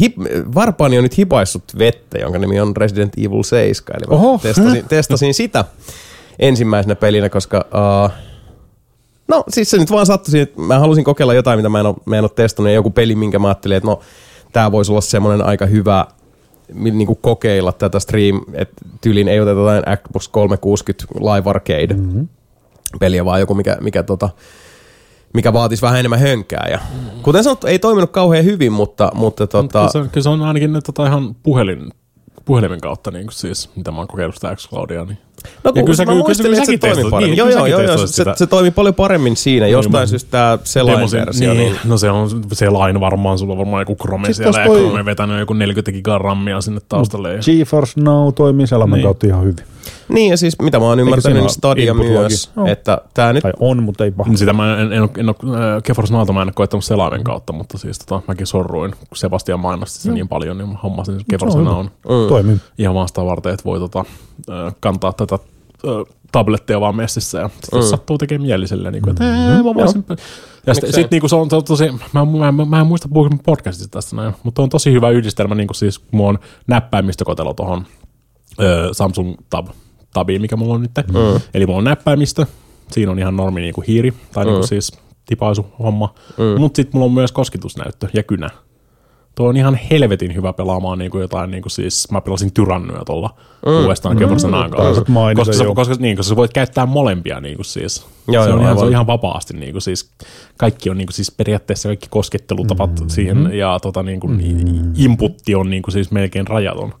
hip, 0.00 0.16
varpaani 0.54 0.98
on 0.98 1.02
nyt 1.02 1.18
hipaissut 1.18 1.64
vettä, 1.78 2.18
jonka 2.18 2.38
nimi 2.38 2.60
on 2.60 2.76
Resident 2.76 3.12
Evil 3.18 3.42
7. 3.42 3.96
Eli 3.96 4.14
Oho. 4.14 4.38
testasin, 4.42 4.84
testasin 4.88 5.34
sitä 5.34 5.64
ensimmäisenä 6.38 6.94
pelinä, 6.94 7.28
koska... 7.28 7.66
Uh, 7.66 8.10
no 9.28 9.44
siis 9.48 9.70
se 9.70 9.78
nyt 9.78 9.90
vaan 9.90 10.06
sattui 10.06 10.40
että 10.40 10.60
mä 10.60 10.78
halusin 10.78 11.04
kokeilla 11.04 11.34
jotain, 11.34 11.58
mitä 11.58 11.68
mä 11.68 11.80
en 11.80 11.86
ole, 11.86 11.96
mä 12.04 12.18
en 12.18 12.24
ole 12.24 12.30
testannut. 12.34 12.70
Ja 12.70 12.74
joku 12.74 12.90
peli, 12.90 13.14
minkä 13.14 13.38
mä 13.38 13.48
ajattelin, 13.48 13.76
että 13.76 13.88
no 13.88 14.00
tää 14.52 14.72
voisi 14.72 14.92
olla 14.92 15.00
semmoinen 15.00 15.46
aika 15.46 15.66
hyvä 15.66 16.06
niin 16.74 17.06
kuin 17.06 17.18
kokeilla 17.22 17.72
tätä 17.72 17.98
stream, 17.98 18.40
että 18.54 18.74
tyylin 19.00 19.28
ei 19.28 19.40
oteta 19.40 19.60
jotain 19.60 19.98
Xbox 19.98 20.28
360 20.28 21.20
Live 21.20 21.50
Arcade 21.50 21.94
mm-hmm. 21.94 22.28
peliä, 23.00 23.24
vaan 23.24 23.40
joku, 23.40 23.54
mikä, 23.54 23.76
mikä 23.80 24.02
tota, 24.02 24.30
mikä 25.34 25.52
vaatisi 25.52 25.82
vähän 25.82 25.98
enemmän 26.00 26.20
hönkää. 26.20 26.68
Ja, 26.70 26.78
kuten 27.22 27.44
sanottu, 27.44 27.66
ei 27.66 27.78
toiminut 27.78 28.10
kauhean 28.10 28.44
hyvin, 28.44 28.72
mutta, 28.72 29.10
mutta 29.14 29.46
tota, 29.46 29.78
Kyllä 29.78 29.92
se, 29.92 29.98
on- 29.98 30.10
kyllä 30.10 30.22
se 30.22 30.28
on 30.28 30.42
ainakin 30.42 30.78
tota 30.86 31.06
ihan 31.06 31.34
puhelin, 31.34 31.90
puhelimen 32.44 32.80
kautta, 32.80 33.10
niin 33.10 33.26
kuin 33.26 33.34
siis, 33.34 33.70
mitä 33.76 33.90
mä 33.90 33.98
oon 33.98 34.08
kokeillut 34.08 34.34
sitä 34.34 34.54
Xcloudia. 34.56 35.04
Niin. 35.04 35.18
No 35.64 35.68
Ja 35.68 35.72
kun 35.72 35.84
kyllä 35.84 35.96
sä- 35.96 36.02
mä 36.04 36.12
kyllä- 36.12 36.24
muistelin, 36.24 36.50
kyllä 36.50 36.62
että 36.62 36.72
se 36.72 36.78
toimi 36.94 37.10
paremmin. 37.10 37.30
niin, 37.30 37.36
joo, 37.38 37.46
kyllä 37.48 37.58
joo, 37.60 37.66
joo, 37.66 37.82
joo, 37.82 37.98
se, 37.98 38.06
sitä. 38.12 38.34
se 38.36 38.46
toimi 38.46 38.70
paljon 38.70 38.94
paremmin 38.94 39.36
siinä. 39.36 39.66
Jostain 39.66 40.08
syystä 40.08 40.30
tämä 40.30 40.58
selainversio, 40.64 41.54
niin, 41.54 41.56
niin, 41.56 41.76
no 41.84 41.96
se 41.98 42.10
on 42.10 42.28
se 42.52 42.70
line 42.70 43.00
varmaan, 43.00 43.38
sulla 43.38 43.52
on 43.52 43.58
varmaan 43.58 43.80
joku 43.82 43.94
Chrome 43.96 44.26
Sit 44.26 44.36
siellä 44.36 44.60
ja 44.60 44.66
toi- 44.66 44.80
Chrome 44.80 45.04
vetänyt 45.04 45.38
joku 45.40 45.52
40 45.52 45.92
gigaa 45.92 46.18
rammia 46.18 46.60
sinne 46.60 46.80
taustalle. 46.88 47.32
Ja, 47.34 47.38
GeForce 47.42 48.00
Now 48.00 48.32
toimii 48.34 48.66
Selman 48.66 48.90
Niin. 48.90 49.02
kautta 49.02 49.26
ihan 49.26 49.42
hyvin. 49.42 49.56
niin, 50.08 50.30
ja 50.30 50.36
siis 50.36 50.58
mitä 50.62 50.78
mä 50.78 50.84
oon 50.84 51.00
ymmärtänyt, 51.00 51.38
niin 51.38 51.50
Stadia 51.50 51.94
myös, 51.94 52.50
Joo. 52.56 52.66
että 52.66 52.98
tämä 53.14 53.32
nyt 53.32 53.42
Tai 53.42 53.52
on, 53.60 53.82
mutta 53.82 54.04
ei 54.04 54.10
paha. 54.10 54.30
Sitä 54.36 54.52
mä 54.52 54.74
en, 54.74 54.80
en, 54.80 54.92
en, 54.92 55.08
en 55.18 55.28
ole, 55.28 55.36
Keforce 55.82 56.12
Naalta 56.12 56.32
mä 56.32 56.42
en 56.42 56.48
ole 56.48 56.52
koettanut 56.54 56.84
selaimen 56.84 57.24
kautta, 57.24 57.52
mutta 57.52 57.78
siis 57.78 57.98
tota, 57.98 58.22
mäkin 58.28 58.46
sorruin, 58.46 58.90
kun 58.90 59.16
Sebastian 59.16 59.60
mainosti 59.60 59.98
sitä 59.98 60.14
niin 60.14 60.28
paljon, 60.28 60.58
niin 60.58 60.68
mä 60.68 60.78
hommasin 60.82 61.14
hyvä. 61.58 61.70
on 61.70 61.84
Mm. 62.08 62.28
Toimii. 62.28 62.56
ihan 62.78 62.94
vaan 62.94 63.08
sitä 63.08 63.24
varten, 63.24 63.52
että 63.52 63.64
voi 63.64 63.78
tota, 63.78 64.04
ö, 64.48 64.72
kantaa 64.80 65.12
tätä 65.26 65.44
ö, 65.84 66.04
tablettia 66.32 66.80
vaan 66.80 66.96
messissä 66.96 67.38
ja 67.38 67.48
sit 67.62 67.68
jos 67.72 67.84
Mm. 67.84 67.88
sattuu 67.90 68.18
tekemään 68.18 68.46
mieli 68.46 68.68
silleen, 68.68 68.92
niin 68.92 69.02
kuin, 69.02 69.10
että 69.10 69.24
"Ee, 69.24 69.56
mä 69.62 69.74
voisin... 69.74 70.04
Ja 70.66 70.74
sitten 70.74 70.92
sit, 70.92 71.10
niin 71.10 71.20
kuin 71.20 71.30
se 71.30 71.36
on, 71.36 71.50
se 71.50 71.56
on 71.56 71.64
tosi, 71.64 71.90
mä, 72.12 72.24
mä, 72.24 72.52
mä, 72.52 72.64
mä 72.64 72.80
en 72.80 72.86
muista 72.86 73.08
puhuin 73.08 73.38
podcastista 73.38 73.90
tästä 73.98 74.16
näin, 74.16 74.34
mutta 74.42 74.62
on 74.62 74.68
tosi 74.68 74.92
hyvä 74.92 75.10
yhdistelmä, 75.10 75.54
niin 75.54 75.66
kuin 75.66 75.74
siis 75.76 75.98
kun 75.98 76.08
mulla 76.12 76.28
on 76.30 76.38
näppäimistökotelo 76.66 77.54
tuohon 77.54 77.86
Samsung 78.92 79.34
Tab, 79.50 79.66
Tabiin, 80.12 80.40
mikä 80.40 80.56
mulla 80.56 80.74
on 80.74 80.82
nyt. 80.82 80.90
Mm. 81.08 81.40
Eli 81.54 81.66
mulla 81.66 81.78
on 81.78 81.84
näppäimistö, 81.84 82.46
siinä 82.92 83.12
on 83.12 83.18
ihan 83.18 83.36
normi 83.36 83.60
niin 83.60 83.74
kuin 83.74 83.86
hiiri, 83.86 84.14
tai 84.32 84.44
niin 84.44 84.54
kuin 84.54 84.68
siis 84.68 84.92
tipaisuhomma, 85.26 86.14
mm. 86.38 86.60
mutta 86.60 86.76
sitten 86.76 86.96
mulla 86.98 87.06
on 87.06 87.12
myös 87.14 87.32
kosketusnäyttö 87.32 88.08
ja 88.14 88.22
kynä. 88.22 88.50
Tuo 89.36 89.48
on 89.48 89.56
ihan 89.56 89.78
helvetin 89.90 90.34
hyvä 90.34 90.52
pelaamaan 90.52 90.98
niin 90.98 91.10
kuin 91.10 91.22
jotain, 91.22 91.50
niin 91.50 91.62
kuin 91.62 91.70
siis, 91.70 92.10
mä 92.10 92.20
pelasin 92.20 92.52
Tyrannyä 92.52 93.02
tuolla 93.06 93.34
mm. 93.66 93.72
uudestaan 93.72 94.16
mm. 94.16 94.70
Taisit 94.76 95.08
mainita 95.08 95.40
koska, 95.40 95.64
sä, 95.64 95.64
koska, 95.74 95.94
niin, 95.98 96.16
koska 96.16 96.28
sä 96.28 96.36
voit 96.36 96.52
käyttää 96.52 96.86
molempia 96.86 97.40
niin 97.40 97.56
kuin 97.56 97.64
siis. 97.64 98.06
Joo, 98.28 98.44
se, 98.44 98.50
joo, 98.50 98.58
on 98.58 98.64
ihan, 98.64 98.78
se 98.78 98.84
on 98.84 98.90
ihan 98.90 99.06
vapaasti 99.06 99.56
niin 99.56 99.72
kuin 99.72 99.82
siis, 99.82 100.10
kaikki 100.56 100.90
on 100.90 100.98
niin 100.98 101.06
kuin 101.06 101.14
siis 101.14 101.30
periaatteessa 101.30 101.88
kaikki 101.88 102.06
koskettelutapat 102.10 103.00
mm. 103.00 103.08
siihen 103.08 103.50
ja 103.52 103.78
tota, 103.82 104.02
niin 104.02 104.20
kuin, 104.20 104.32
mm. 104.32 104.92
inputti 104.96 105.54
on 105.54 105.70
niin 105.70 105.82
kuin 105.82 105.92
siis 105.92 106.10
melkein 106.10 106.46
rajaton. 106.46 106.92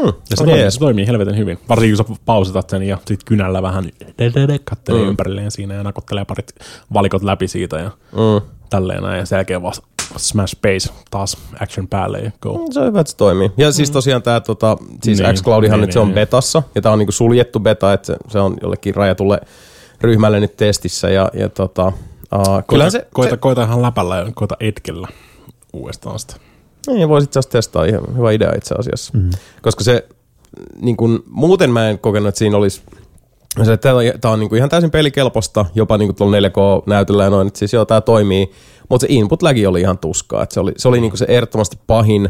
Hmm. 0.00 0.12
Ja 0.30 0.36
se, 0.36 0.44
toimii, 0.44 0.70
se 0.70 0.78
toimii 0.78 1.06
helvetin 1.06 1.36
hyvin. 1.36 1.58
Varsinkin 1.68 2.04
kun 2.06 2.16
sä 2.16 2.22
pausitat 2.24 2.70
sen 2.70 2.82
ja 2.82 2.98
sit 3.06 3.24
kynällä 3.24 3.62
vähän 3.62 3.84
kattelee 4.64 5.02
mm. 5.02 5.08
ympärilleen 5.08 5.50
siinä 5.50 5.74
ja 5.74 5.82
nakottelee 5.82 6.24
parit 6.24 6.54
valikot 6.94 7.22
läpi 7.22 7.48
siitä 7.48 7.78
ja 7.78 7.90
Mm. 8.12 8.48
tälleen 8.70 9.02
näin. 9.02 9.18
Ja 9.18 9.26
sen 9.26 9.36
jälkeen 9.36 9.62
vaan 9.62 9.74
smash 10.16 10.56
base 10.62 10.92
taas 11.10 11.36
action 11.60 11.88
päälle 11.88 12.18
ja 12.18 12.30
go. 12.40 12.66
Se 12.70 12.80
on 12.80 12.86
hyvä, 12.86 13.00
että 13.00 13.10
se 13.10 13.16
toimii. 13.16 13.52
Ja 13.56 13.72
siis 13.72 13.90
tosiaan 13.90 14.22
tämä 14.22 14.40
tota, 14.40 14.76
siis 15.02 15.18
Niin, 15.18 15.34
xCloudihan 15.34 15.80
niin, 15.80 15.86
nyt 15.86 15.92
se 15.92 15.98
on 15.98 16.06
niin, 16.06 16.14
betassa, 16.14 16.62
ja 16.74 16.82
tämä 16.82 16.92
on 16.92 16.98
niinku 16.98 17.12
suljettu 17.12 17.60
beta, 17.60 17.92
että 17.92 18.06
se, 18.06 18.16
se 18.28 18.38
on 18.38 18.56
jollekin 18.62 18.94
rajatulle 18.94 19.40
ryhmälle 20.00 20.40
nyt 20.40 20.56
testissä, 20.56 21.10
ja, 21.10 21.30
ja 21.34 21.48
tota, 21.48 21.86
uh, 21.86 22.62
Koita, 22.66 22.90
se, 22.90 23.06
koita, 23.12 23.30
se 23.30 23.36
koita 23.36 23.62
ihan 23.62 23.82
läpällä 23.82 24.16
ja 24.16 24.26
koita 24.34 24.56
etkellä 24.60 25.08
uudestaan 25.72 26.18
sitä. 26.18 26.34
niin, 26.86 27.08
voisi 27.08 27.24
itse 27.24 27.38
asiassa 27.38 27.52
testaa, 27.52 27.84
ihan 27.84 28.16
hyvä 28.16 28.30
idea 28.32 28.52
itse 28.56 28.74
asiassa. 28.78 29.18
Mm. 29.18 29.30
Koska 29.62 29.84
se, 29.84 30.08
niin 30.80 30.96
kun, 30.96 31.22
muuten 31.26 31.70
mä 31.70 31.88
en 31.88 31.98
kokenut, 31.98 32.28
että 32.28 32.38
siinä 32.38 32.56
olisi 32.56 32.82
se, 33.64 33.72
että 33.72 33.90
tämä 34.20 34.32
on 34.32 34.40
niinku 34.40 34.54
ihan 34.54 34.68
täysin 34.68 34.90
pelikelpoista, 34.90 35.66
jopa 35.74 35.98
niinku 35.98 36.12
tuolla 36.12 36.36
4K-näytöllä 36.36 37.24
ja 37.24 37.30
noin, 37.30 37.46
että 37.46 37.58
siis 37.58 37.72
joo, 37.72 37.84
tämä 37.84 38.00
toimii, 38.00 38.52
mutta 38.90 39.06
se 39.06 39.12
input 39.12 39.42
lagi 39.42 39.66
oli 39.66 39.80
ihan 39.80 39.98
tuskaa, 39.98 40.42
että 40.42 40.54
se 40.54 40.60
oli, 40.60 40.72
se 40.76 40.88
oli 40.88 41.00
niinku 41.00 41.16
se 41.16 41.24
ehdottomasti 41.28 41.78
pahin, 41.86 42.28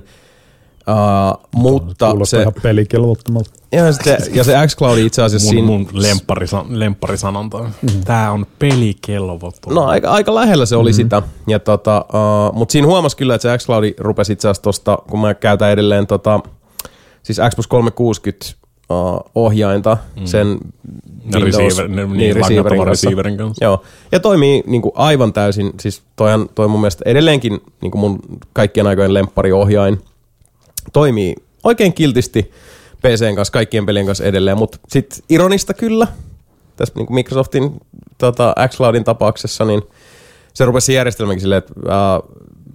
uh, 0.88 1.48
mutta 1.54 2.12
se, 2.24 2.40
ihan 2.40 2.52
pelikelvottomalta. 2.62 3.50
ja, 3.72 3.92
sitten, 3.92 4.18
ja 4.32 4.44
se 4.44 4.54
xCloud 4.66 4.98
itse 4.98 5.22
asiassa 5.22 5.46
Mun, 5.46 5.54
siinä, 5.54 5.66
mun 5.66 5.88
lempparisan, 5.92 6.78
lempparisanonta. 6.78 7.58
Mm-hmm. 7.58 8.00
Tää 8.04 8.32
on 8.32 8.46
pelikelvoton. 8.58 9.74
no 9.74 9.84
aika, 9.84 10.10
aika 10.10 10.34
lähellä 10.34 10.66
se 10.66 10.76
oli 10.76 10.90
mm-hmm. 10.90 11.02
sitä, 11.02 11.22
ja 11.46 11.58
tota, 11.58 12.04
uh, 12.08 12.56
mutta 12.56 12.72
siinä 12.72 12.86
huomasi 12.86 13.16
kyllä, 13.16 13.34
että 13.34 13.52
se 13.52 13.58
xCloud 13.58 13.84
rupesi 13.98 14.32
itse 14.32 14.48
asiassa 14.48 14.62
tosta, 14.62 14.98
kun 15.10 15.20
mä 15.20 15.34
käytän 15.34 15.70
edelleen 15.70 16.06
tota, 16.06 16.40
siis 17.22 17.40
Xbox 17.50 17.66
360 17.66 18.60
uh, 18.90 19.30
ohjainta 19.34 19.96
mm. 20.20 20.26
sen 20.26 20.58
Ja 21.32 21.40
receiver, 21.40 21.88
niin, 21.88 22.12
niin 22.12 22.40
langattoman 22.40 22.86
receiverin 22.86 23.36
kanssa. 23.36 23.64
Joo, 23.64 23.82
ja 24.12 24.20
toimii 24.20 24.62
niin 24.66 24.82
kuin 24.82 24.92
aivan 24.94 25.32
täysin, 25.32 25.72
siis 25.80 26.02
toihan 26.16 26.48
toi 26.54 26.68
mun 26.68 26.80
mielestä 26.80 27.02
edelleenkin 27.06 27.60
niin 27.80 27.90
kuin 27.90 28.00
mun 28.00 28.18
kaikkien 28.52 28.86
aikojen 28.86 29.14
lemppariohjain 29.14 29.98
toimii 30.92 31.34
oikein 31.64 31.92
kiltisti 31.92 32.50
PCn 33.02 33.34
kanssa, 33.34 33.52
kaikkien 33.52 33.86
pelien 33.86 34.06
kanssa 34.06 34.24
edelleen, 34.24 34.58
mutta 34.58 34.78
sitten 34.88 35.18
ironista 35.28 35.74
kyllä, 35.74 36.06
tässä 36.76 36.94
niin 36.96 37.06
kuin 37.06 37.14
Microsoftin 37.14 37.80
tota, 38.18 38.54
xCloudin 38.68 39.04
tapauksessa, 39.04 39.64
niin 39.64 39.82
se 40.54 40.64
rupesi 40.64 40.94
järjestelmäkin 40.94 41.40
silleen, 41.40 41.58
että, 41.58 41.74
ää, 41.88 42.20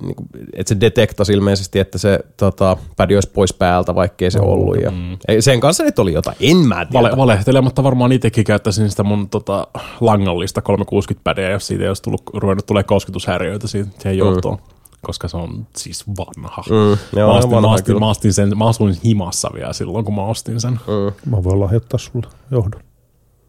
niin 0.02 0.16
kuin, 0.16 0.28
että 0.54 0.70
se 0.74 0.80
detektasi 0.80 1.34
ilmeisesti, 1.34 1.80
että 1.80 1.98
se 1.98 2.20
tota, 2.38 2.78
pädi 2.98 3.16
olisi 3.16 3.30
pois 3.34 3.54
päältä, 3.54 3.96
vaikkei 3.96 4.32
se 4.32 4.40
ollut. 4.40 4.82
Ja, 4.82 4.92
Mm. 4.92 5.18
ei, 5.28 5.42
sen 5.42 5.60
kanssa 5.60 5.84
nyt 5.84 6.00
oli 6.00 6.14
jotain, 6.14 6.38
en 6.40 6.58
mä 6.58 6.86
tiedä. 6.86 6.94
Vale, 6.94 7.18
valehtelematta 7.18 7.84
varmaan 7.84 8.12
itsekin 8.12 8.44
käyttäisin 8.44 8.90
sitä 8.90 9.04
mun 9.04 9.30
tota, 9.30 9.68
langallista 10.02 10.62
360-pädiä, 10.62 11.50
jos 11.50 11.68
siitä 11.68 11.84
ei 11.84 11.88
olisi 11.88 12.04
tullut, 12.04 12.22
ruvennut 12.34 12.66
tulee 12.66 12.84
kosketushäiriöitä 12.84 13.68
siihen, 13.68 13.94
siihen 14.00 14.18
johtoon. 14.18 14.58
Koska 15.02 15.28
se 15.28 15.38
on 15.38 15.68
siis 15.78 16.06
vanha. 16.08 16.64
Mm, 16.70 16.98
joo, 17.20 17.28
mä, 17.28 17.34
on 17.34 17.38
ostin, 17.38 17.52
vanha 17.52 17.68
mä, 17.68 17.74
ostin, 17.74 17.86
kyllä. 17.86 18.00
mä, 18.00 18.10
ostin 18.10 18.34
sen, 18.34 18.58
mä 18.58 18.68
asuin 18.68 18.96
himassa 19.06 19.50
vielä 19.54 19.74
silloin, 19.74 20.06
kun 20.06 20.16
mä 20.16 20.24
ostin 20.26 20.62
sen. 20.62 20.72
Mm. 20.74 21.32
Mä 21.32 21.44
voin 21.44 21.60
lahjoittaa 21.60 21.98
sulle 21.98 22.28
johdon. 22.52 22.82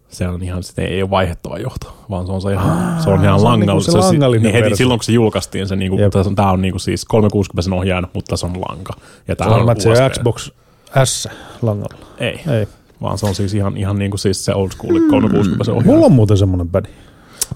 Se 0.09 0.29
on 0.29 0.43
ihan, 0.43 0.63
se 0.63 0.83
ei 0.85 1.03
ole 1.03 1.11
vaihdettava 1.11 1.59
johto, 1.59 1.97
vaan 2.11 2.27
se 2.27 2.33
on 2.33 2.43
se 2.43 2.53
ihan, 2.53 3.03
se 3.03 3.11
on 3.11 3.25
ihan 3.25 3.41
se 3.41 3.47
on 3.47 3.51
langalla. 3.51 3.73
niinku 3.81 3.93
se 3.93 3.99
langallinen 3.99 4.53
niin 4.53 4.65
heti 4.65 4.77
silloin, 4.77 4.99
kun 4.99 5.05
se 5.05 5.13
julkaistiin, 5.13 5.69
se 5.69 5.77
niinku, 5.77 5.97
tässä 6.13 6.29
on, 6.31 6.35
tää 6.35 6.51
on 6.51 6.63
niinku 6.63 6.79
siis 6.79 7.05
360 7.05 7.75
ohjaaja, 7.77 8.09
mutta 8.15 8.37
se 8.37 8.47
on 8.47 8.53
lanka. 8.69 8.93
Ja 9.29 9.37
tää 9.37 9.49
Se 9.49 9.55
on 9.55 9.69
on 9.69 9.81
se. 9.81 10.11
Xbox 10.11 10.51
S 11.05 11.29
langalla. 11.63 12.07
Ei, 12.19 12.41
Ei. 12.59 12.69
vaan 13.03 13.19
se 13.19 13.27
on 13.27 13.35
siis 13.35 13.55
ihan, 13.55 13.77
ihan 13.77 13.99
niinku 13.99 14.17
siis 14.17 14.45
se 14.45 14.55
old 14.55 14.71
school 14.71 15.01
360 15.11 15.73
ohjaaja. 15.73 15.87
Mulla 15.93 16.07
on 16.07 16.13
muuten 16.13 16.37
semmonen 16.39 16.69
pädi. 16.69 16.89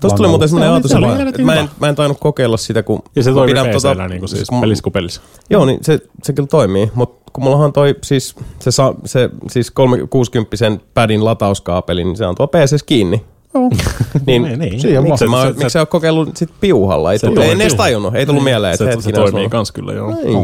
Tuosta 0.00 0.16
tuli 0.16 0.28
muuten 0.28 0.48
semmoinen 0.48 0.68
Se 0.68 0.72
ajatus, 0.74 0.90
se 1.22 1.28
että 1.28 1.42
mä 1.42 1.54
en, 1.54 1.68
mä 1.80 1.88
en 1.88 1.94
tainnut 1.94 2.18
kokeilla 2.20 2.56
sitä, 2.56 2.82
kun 2.82 3.02
Ja 3.16 3.22
se 3.22 3.32
toimii 3.32 3.54
pidän 3.54 3.66
PCllä 3.66 4.04
tota- 4.04 4.08
niinku 4.08 4.26
siis 4.26 4.48
kun- 4.48 4.60
pelissä 4.60 4.82
kuin 4.82 4.92
pelissä. 4.92 5.20
Joo, 5.50 5.64
niin 5.64 5.78
se, 5.84 5.98
se 6.22 6.32
kyllä 6.32 6.46
toimii, 6.46 6.90
mutta 6.94 7.19
kun 7.32 7.44
mullahan 7.44 7.72
toi 7.72 7.94
siis, 8.04 8.34
se, 8.58 8.70
sa, 8.70 8.94
se 9.04 9.30
siis 9.50 9.70
360 9.70 10.56
padin 10.94 11.24
latauskaapeli, 11.24 12.04
niin 12.04 12.16
se 12.16 12.26
on 12.26 12.34
tuo 12.34 12.46
PCs 12.46 12.82
kiinni. 12.82 13.24
Joo. 13.54 13.70
Niin, 14.26 14.42
Niin, 14.42 14.58
niin. 14.58 14.80
Siihen 14.80 15.02
miksi 15.02 15.26
mä, 15.26 15.42
se- 15.42 15.48
miksi 15.48 15.62
se- 15.62 15.68
sä 15.68 15.78
oot 15.78 15.88
kokeillut 15.90 16.36
sit 16.36 16.50
piuhalla? 16.60 17.12
Ei, 17.12 17.18
Se 17.18 17.26
tullut, 17.26 17.44
en 17.44 17.60
edes 17.60 17.74
tajunnut, 17.74 18.14
ei 18.14 18.26
tullut 18.26 18.44
mieleen, 18.44 18.72
että 18.72 18.84
se, 18.84 18.90
hetkinen. 18.90 19.02
se 19.14 19.20
olisi 19.20 19.32
toimii 19.32 19.40
ollut- 19.40 19.50
kans 19.52 19.72
kyllä, 19.72 19.92
joo. 19.92 20.10
Ei. 20.24 20.34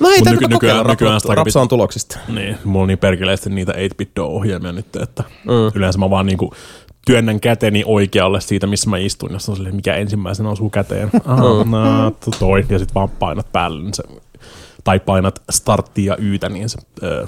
No 0.00 0.08
ei 0.10 0.20
nyky- 0.20 0.48
kokeilla, 0.48 0.48
nykyään- 0.48 0.50
nykyään 0.50 0.86
rapsaan, 0.86 1.20
sitä 1.20 1.32
aika 1.32 1.40
rapsaan 1.40 1.68
tuloksista. 1.68 2.18
Niin, 2.28 2.58
mulla 2.64 2.82
on 2.82 2.88
niin 2.88 2.98
perkeleesti 2.98 3.50
niitä 3.50 3.72
8-bit-ohjelmia 3.72 4.72
nyt, 4.72 4.96
että 5.02 5.24
Mm. 5.44 5.52
yleensä 5.74 5.98
mä 5.98 6.10
vaan 6.10 6.26
niinku 6.26 6.52
työnnän 7.06 7.40
käteni 7.40 7.82
oikealle 7.86 8.40
siitä, 8.40 8.66
missä 8.66 8.90
mä 8.90 8.98
istun, 8.98 9.32
ja 9.32 9.38
se 9.38 9.50
on 9.50 9.56
silleen, 9.56 9.76
mikä 9.76 9.94
ensimmäisenä 9.94 10.50
osuu 10.50 10.70
käteen. 10.70 11.10
Aha, 11.24 11.42
no, 11.42 12.10
to- 12.10 12.30
toi, 12.38 12.64
ja 12.68 12.78
sitten 12.78 12.94
vaan 12.94 13.08
painat 13.10 13.52
päälle, 13.52 13.82
niin 13.82 13.94
se, 13.94 14.02
tai 14.86 15.00
painat 15.00 15.42
starttia 15.50 16.12
ja 16.12 16.16
yytä, 16.24 16.48
niin 16.48 16.68
se 16.68 16.78
ö, 17.02 17.26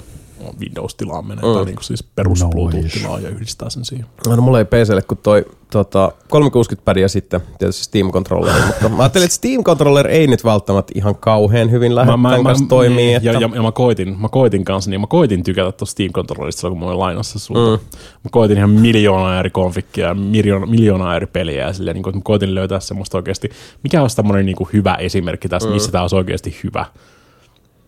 Windows-tilaan 0.59 1.27
menee, 1.27 1.45
Mm. 1.45 1.53
tai 1.53 1.65
niinku 1.65 1.83
siis 1.83 2.03
perus 2.03 2.39
Nois. 2.41 2.51
Bluetooth-tilaa 2.55 3.19
ja 3.19 3.29
yhdistää 3.29 3.69
sen 3.69 3.85
siihen. 3.85 4.05
No 4.27 4.41
mulla 4.41 4.59
ei 4.59 4.65
PClle 4.65 5.01
kuin 5.01 5.19
toi 5.23 5.45
tota, 5.71 6.11
360 6.29 6.85
padia 6.85 7.07
sitten, 7.07 7.41
tietysti 7.59 7.83
Steam 7.83 8.11
Controller, 8.11 8.55
mutta 8.67 8.89
mä 8.89 9.03
ajattelin, 9.03 9.25
että 9.25 9.35
Steam 9.35 9.63
Controller 9.63 10.07
ei 10.07 10.27
nyt 10.27 10.43
välttämättä 10.43 10.93
ihan 10.95 11.15
kauhean 11.15 11.71
hyvin 11.71 11.95
lähde 11.95 12.11
tämän 12.11 12.43
kanssa 12.43 12.65
toimii. 12.69 12.97
niin, 12.97 13.15
että... 13.15 13.29
ja, 13.29 13.33
ja, 13.33 13.49
ja, 13.55 13.61
mä 13.61 13.71
koitin, 13.71 14.21
mä 14.21 14.29
koitin 14.29 14.65
kanssa, 14.65 14.89
niin 14.89 15.01
mä 15.01 15.07
koitin 15.07 15.43
tykätä 15.43 15.71
tuosta 15.71 15.85
Steam 15.85 16.11
Controllerista 16.11 16.59
silloin, 16.61 16.79
kun 16.79 16.85
mä 16.87 16.89
olin 16.89 16.99
lainassa 16.99 17.39
sulta. 17.39 17.83
Mm. 17.83 17.99
Mä 18.23 18.29
koitin 18.31 18.57
ihan 18.57 18.69
miljoonaa 18.69 19.39
eri 19.39 19.49
konfikkia 19.49 20.07
ja 20.07 20.13
miljoona, 20.13 20.65
miljoonaa 20.65 21.15
eri 21.15 21.27
peliä 21.27 21.65
ja 21.67 21.73
silleen, 21.73 21.93
niin 21.95 22.03
kuin, 22.03 22.11
että 22.11 22.19
mä 22.19 22.23
koitin 22.23 22.55
löytää 22.55 22.79
semmoista 22.79 23.17
oikeasti, 23.17 23.49
mikä 23.83 24.01
olisi 24.01 24.15
tämmöinen 24.15 24.45
niin 24.45 24.55
kuin 24.55 24.69
hyvä 24.73 24.95
esimerkki 24.95 25.49
tästä, 25.49 25.69
mm. 25.69 25.73
missä 25.73 25.91
tämä 25.91 26.01
olisi 26.01 26.15
oikeasti 26.15 26.57
hyvä. 26.63 26.85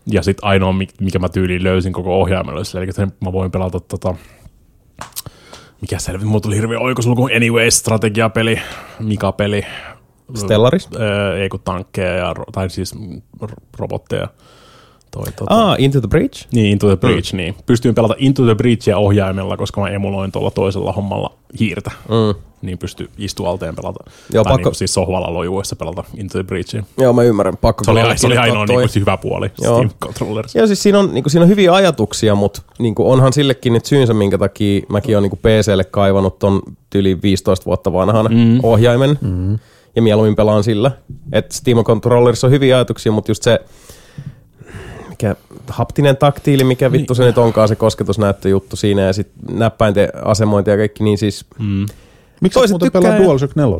Ja 0.06 0.22
sitten 0.24 0.46
ainoa, 0.48 0.74
mi- 0.74 0.88
mikä 1.02 1.20
mä 1.20 1.30
tyyliin 1.30 1.64
löysin 1.64 1.94
koko 1.94 2.22
silleen, 2.64 2.84
eli 2.84 3.04
että 3.04 3.16
mä 3.26 3.32
voin 3.32 3.52
pelata 3.52 3.80
tota, 3.80 4.16
mikä 5.82 6.00
selvi, 6.00 6.26
mulla 6.26 6.40
tuli 6.40 6.56
hirveä 6.56 6.80
oikosulku, 6.80 7.30
Anyways, 7.36 7.78
strategiapeli, 7.78 8.60
Mika-peli, 9.00 9.66
Stellaris? 10.36 10.90
Öö, 11.00 11.38
ei 11.38 11.50
kun 11.50 11.60
tankkeja, 11.64 12.14
ja, 12.14 12.36
tai 12.52 12.70
siis 12.70 12.96
ro- 13.44 13.64
robotteja. 13.78 14.28
Toi, 15.12 15.32
tota. 15.36 15.70
Ah, 15.70 15.76
Into 15.80 16.00
the 16.02 16.08
Breach? 16.08 16.48
Niin, 16.52 16.72
Into 16.72 16.88
the 16.88 16.96
Breach, 16.96 17.34
mm. 17.34 17.38
niin. 17.38 17.56
Pystyin 17.66 17.96
pelata 17.96 18.16
Into 18.18 18.46
the 18.46 18.56
Breachia 18.56 18.98
ohjaimella, 18.98 19.58
koska 19.58 19.82
mä 19.82 19.90
emuloin 19.90 20.32
tuolla 20.32 20.52
toisella 20.52 20.92
hommalla 20.94 21.34
hiirtä. 21.60 21.92
Mm. 22.10 22.42
Niin 22.62 22.78
pysty 22.78 23.10
istualteen 23.18 23.76
pelata. 23.76 24.04
Joo, 24.34 24.44
tai 24.44 24.54
pakko- 24.54 24.70
niin 24.70 24.76
siis 24.76 24.94
sohvalla 24.94 25.34
lojuessa 25.34 25.76
pelata 25.76 26.04
Into 26.18 26.38
the 26.38 26.44
Breachia. 26.44 26.84
Joo, 26.98 27.14
mä 27.14 27.24
ymmärrän. 27.24 27.58
Pakko 27.58 27.84
Se 27.84 27.92
oli, 27.92 28.18
se 28.18 28.28
oli 28.28 28.38
ainoa 28.38 28.66
toi. 28.68 28.76
niin 28.78 28.90
kuin, 28.94 29.02
hyvä 29.02 29.18
puoli 29.18 29.52
Joo. 29.62 29.76
Steam 29.76 29.90
Controllerissa. 30.04 30.58
Joo, 30.60 30.68
siis 30.68 30.84
siinä 30.84 31.00
on, 31.00 31.14
niin 31.14 31.24
kuin, 31.24 31.32
siinä 31.32 31.44
on 31.44 31.50
hyviä 31.50 31.74
ajatuksia, 31.74 32.36
mutta 32.36 32.62
niin 32.80 32.96
kuin, 32.96 33.08
onhan 33.08 33.34
sillekin 33.34 33.74
nyt 33.74 33.86
syynsä, 33.86 34.14
minkä 34.14 34.38
takia 34.38 34.82
mäkin 34.90 35.18
olen 35.18 35.30
niin 35.30 35.40
PClle 35.40 35.84
kaivannut 35.84 36.40
ton 36.40 36.62
yli 36.96 37.22
15 37.22 37.66
vuotta 37.66 37.94
vanhan 37.94 38.26
mm. 38.32 38.60
ohjaimen. 38.64 39.18
Mm. 39.22 39.60
Ja 39.96 40.02
mieluummin 40.02 40.36
pelaan 40.36 40.64
sillä. 40.64 40.92
Että 41.32 41.56
Steam 41.56 41.84
Controllerissa 41.84 42.48
on 42.48 42.52
hyviä 42.54 42.76
ajatuksia, 42.76 43.12
mutta 43.12 43.32
just 43.32 43.44
se 43.44 43.60
mikä 45.10 45.36
haptinen 45.68 46.18
taktiili, 46.18 46.64
mikä 46.64 46.92
vittu 46.92 47.16
se 47.16 47.24
nyt 47.24 47.38
onkaan 47.38 47.68
se 47.68 47.76
kosketusnäyttöjuttu 47.76 48.76
siinä 48.76 49.02
ja 49.02 49.14
sitten 49.14 49.58
näppäinten 49.60 50.10
asemointi 50.26 50.70
ja 50.72 50.78
kaikki, 50.78 51.04
niin 51.04 51.18
siis 51.18 51.46
Mm. 51.60 51.86
Miksi 52.42 52.54
Toiset 52.60 52.70
sä 52.70 52.74
muuten 52.74 52.86
tykkää 52.86 53.02
pelaa 53.02 53.18
ja- 53.18 53.24
DualShock 53.24 53.56
4? 53.56 53.78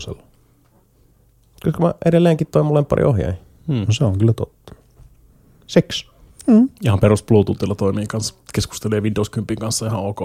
kyllä 1.64 1.78
mä 1.80 1.94
edelleenkin 2.06 2.48
toi 2.52 2.64
mun 2.64 2.76
lemppari 2.76 3.04
ohjaaja. 3.04 3.34
Mm. 3.68 3.76
No 3.76 3.86
se 3.90 4.04
on 4.06 4.18
kyllä 4.18 4.34
totta. 4.34 4.76
Seks. 5.68 6.12
Ihan 6.84 7.00
perus 7.00 7.24
Bluetoothilla 7.24 7.76
toimii 7.76 8.06
kanssa. 8.08 8.34
Keskustelee 8.54 9.02
Windows 9.02 9.30
10 9.30 9.56
kanssa 9.60 9.86
ihan 9.88 10.00
ok. 10.00 10.20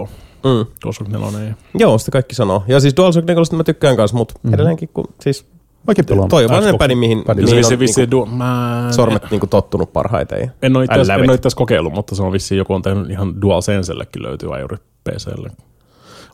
Mm. 0.45 0.67
DualShock 0.85 1.11
4 1.11 1.41
ei. 1.47 1.53
Joo, 1.75 1.99
sitä 1.99 2.11
kaikki 2.11 2.35
sanoo. 2.35 2.65
Ja 2.69 2.81
siis 2.81 2.97
DualShock 2.97 3.27
4 3.29 3.43
mä 3.57 3.65
tykkään 3.65 3.97
kanssa, 3.97 4.17
mutta 4.17 4.35
mm. 4.43 4.55
edelleenkin 4.55 4.89
kun 4.95 5.05
siis 5.21 5.47
Mäkin 5.87 6.05
pelaan. 6.07 6.29
toi 6.29 6.45
on 6.45 6.51
vaan 6.51 6.79
pädi, 6.79 6.95
mihin, 6.95 7.25
Pädi. 7.27 7.43
mihin 7.43 7.65
Se 7.65 7.75
on 7.75 7.81
vissi, 7.81 8.01
niinku, 8.01 8.25
du- 8.27 8.31
mä... 8.31 8.89
sormet 8.91 9.31
niinku 9.31 9.47
tottunut 9.47 9.93
parhaiten. 9.93 10.53
En 10.63 10.77
ole 10.77 10.85
itse 10.85 11.01
asiassa- 11.01 11.57
kokeillut, 11.57 11.93
mutta 11.93 12.15
se 12.15 12.23
on 12.23 12.33
vissiin 12.33 12.59
joku 12.59 12.75
on 12.75 12.83
tehnyt 12.83 13.11
ihan 13.11 13.43
DualSensellekin 13.43 14.23
löytyy 14.23 14.55
ajuri 14.55 14.77
PClle. 15.05 15.51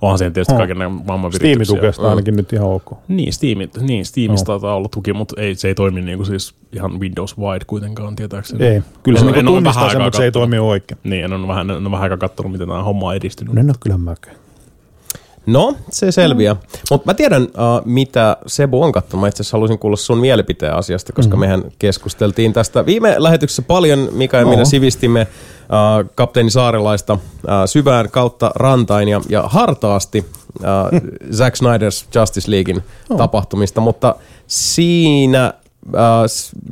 Onhan 0.03 0.19
siihen 0.19 0.33
tietysti 0.33 0.53
Oh. 0.55 0.59
kaiken 0.59 0.77
maailman 0.79 1.33
virityksiä. 1.43 1.93
sitä 1.93 2.09
ainakin 2.09 2.37
nyt 2.37 2.53
ihan 2.53 2.69
ok. 2.69 2.93
Niin, 3.09 3.33
Steam, 3.33 3.59
niin 3.81 4.05
Steamissa 4.07 4.53
Joo. 4.53 4.59
taitaa 4.59 4.77
olla 4.77 4.89
tuki, 4.89 5.13
mutta 5.13 5.41
ei, 5.41 5.55
se 5.55 5.69
ei 5.69 5.75
toimi 5.75 6.01
niin 6.01 6.19
kuin 6.19 6.27
siis 6.27 6.55
ihan 6.73 7.01
Windows 7.01 7.39
Wide 7.39 7.65
kuitenkaan 7.67 8.17
tietääkseni. 8.17 8.65
Ei. 8.65 8.83
Kyllä 9.03 9.19
se 9.19 9.25
niinku 9.25 9.39
vähän 9.41 9.55
tunnistaa 9.55 9.91
sen, 9.91 10.03
mutta 10.03 10.17
se 10.17 10.25
ei 10.25 10.33
toimi 10.33 10.59
oikein. 10.59 10.99
Niin, 11.05 11.25
en 11.25 11.33
ole 11.33 11.49
vähän, 11.49 11.71
en 11.71 11.77
ole 11.77 11.91
vähän 11.91 12.03
aikaa 12.03 12.19
katsonut, 12.19 12.53
miten 12.53 12.69
tämä 12.69 12.83
homma 12.83 13.09
on 13.09 13.15
edistynyt. 13.17 13.55
No 13.55 13.61
en 13.61 13.67
ole 13.71 13.77
kyllä 13.81 13.99
mäkään. 13.99 14.37
No, 15.47 15.77
se 15.91 16.13
selviää. 16.13 16.57
Mutta 16.91 17.11
mä 17.11 17.15
tiedän, 17.15 17.43
uh, 17.43 17.49
mitä 17.85 18.37
Sebu 18.47 18.83
on 18.83 18.93
katsonut. 18.93 19.21
Mä 19.21 19.29
itse 19.29 19.43
asiassa 19.43 19.57
haluaisin 19.57 19.79
kuulla 19.79 19.97
sun 19.97 20.19
mielipiteen 20.19 20.75
asiasta, 20.75 21.13
koska 21.13 21.37
mm. 21.37 21.41
mehän 21.41 21.65
keskusteltiin 21.79 22.53
tästä 22.53 22.87
viime 22.87 23.15
lähetyksessä 23.19 23.63
paljon. 23.63 24.09
Mika 24.13 24.37
ja 24.37 24.45
No. 24.45 24.51
minä 24.51 24.65
sivistimme 24.65 25.27
uh, 25.73 26.11
kapteeni 26.15 26.51
Saarelaista 26.51 27.13
uh, 27.13 27.21
syvään 27.67 28.11
kautta 28.11 28.51
rantain 28.55 29.09
ja, 29.09 29.21
ja 29.29 29.43
hartaasti 29.43 30.25
uh, 30.61 31.01
Zack 31.39 31.57
Snyder's 31.57 32.19
Justice 32.21 32.51
Leaguein 32.51 32.83
No. 33.11 33.17
tapahtumista, 33.17 33.81
mutta 33.81 34.15
siinä 34.47 35.55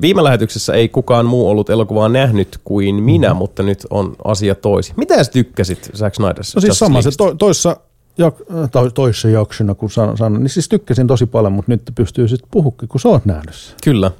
viime 0.01 0.25
lähetyksessä 0.25 0.73
ei 0.75 0.89
kukaan 0.89 1.27
muu 1.27 1.49
ollut 1.49 1.71
elokuvaa 1.71 2.09
nähnyt 2.09 2.59
kuin 2.65 2.95
minä, 2.95 3.35
mutta 3.35 3.63
nyt 3.63 3.87
on 3.91 4.17
asia 4.25 4.55
toisi. 4.55 4.93
Mitä 4.97 5.25
sä 5.25 5.31
tykkäsit 5.33 5.91
Zack 5.97 6.17
Snyder's 6.17 6.25
No 6.25 6.39
Justice 6.39 6.61
siis 6.61 6.79
sama 6.79 7.03
se 7.03 7.11
to, 7.17 7.35
toissa, 7.35 7.77
jak- 8.23 8.69
to, 8.71 8.91
toissa 8.91 9.29
jaksona, 9.29 9.75
kun 9.75 9.91
sanon, 9.91 10.19
sanon, 10.19 10.41
niin 10.43 10.51
siis 10.51 10.69
tykkäsin 10.69 11.07
tosi 11.07 11.27
paljon, 11.27 11.53
mutta 11.53 11.73
nyt 11.73 11.83
pystyy 11.95 12.29
sitten 12.29 12.49
puhukin, 12.51 12.89
kun 12.89 13.01
sä 13.01 13.09
oot 13.09 13.25
nähnyt 13.25 13.55
sen. 13.55 13.77
Kyllä. 13.85 14.11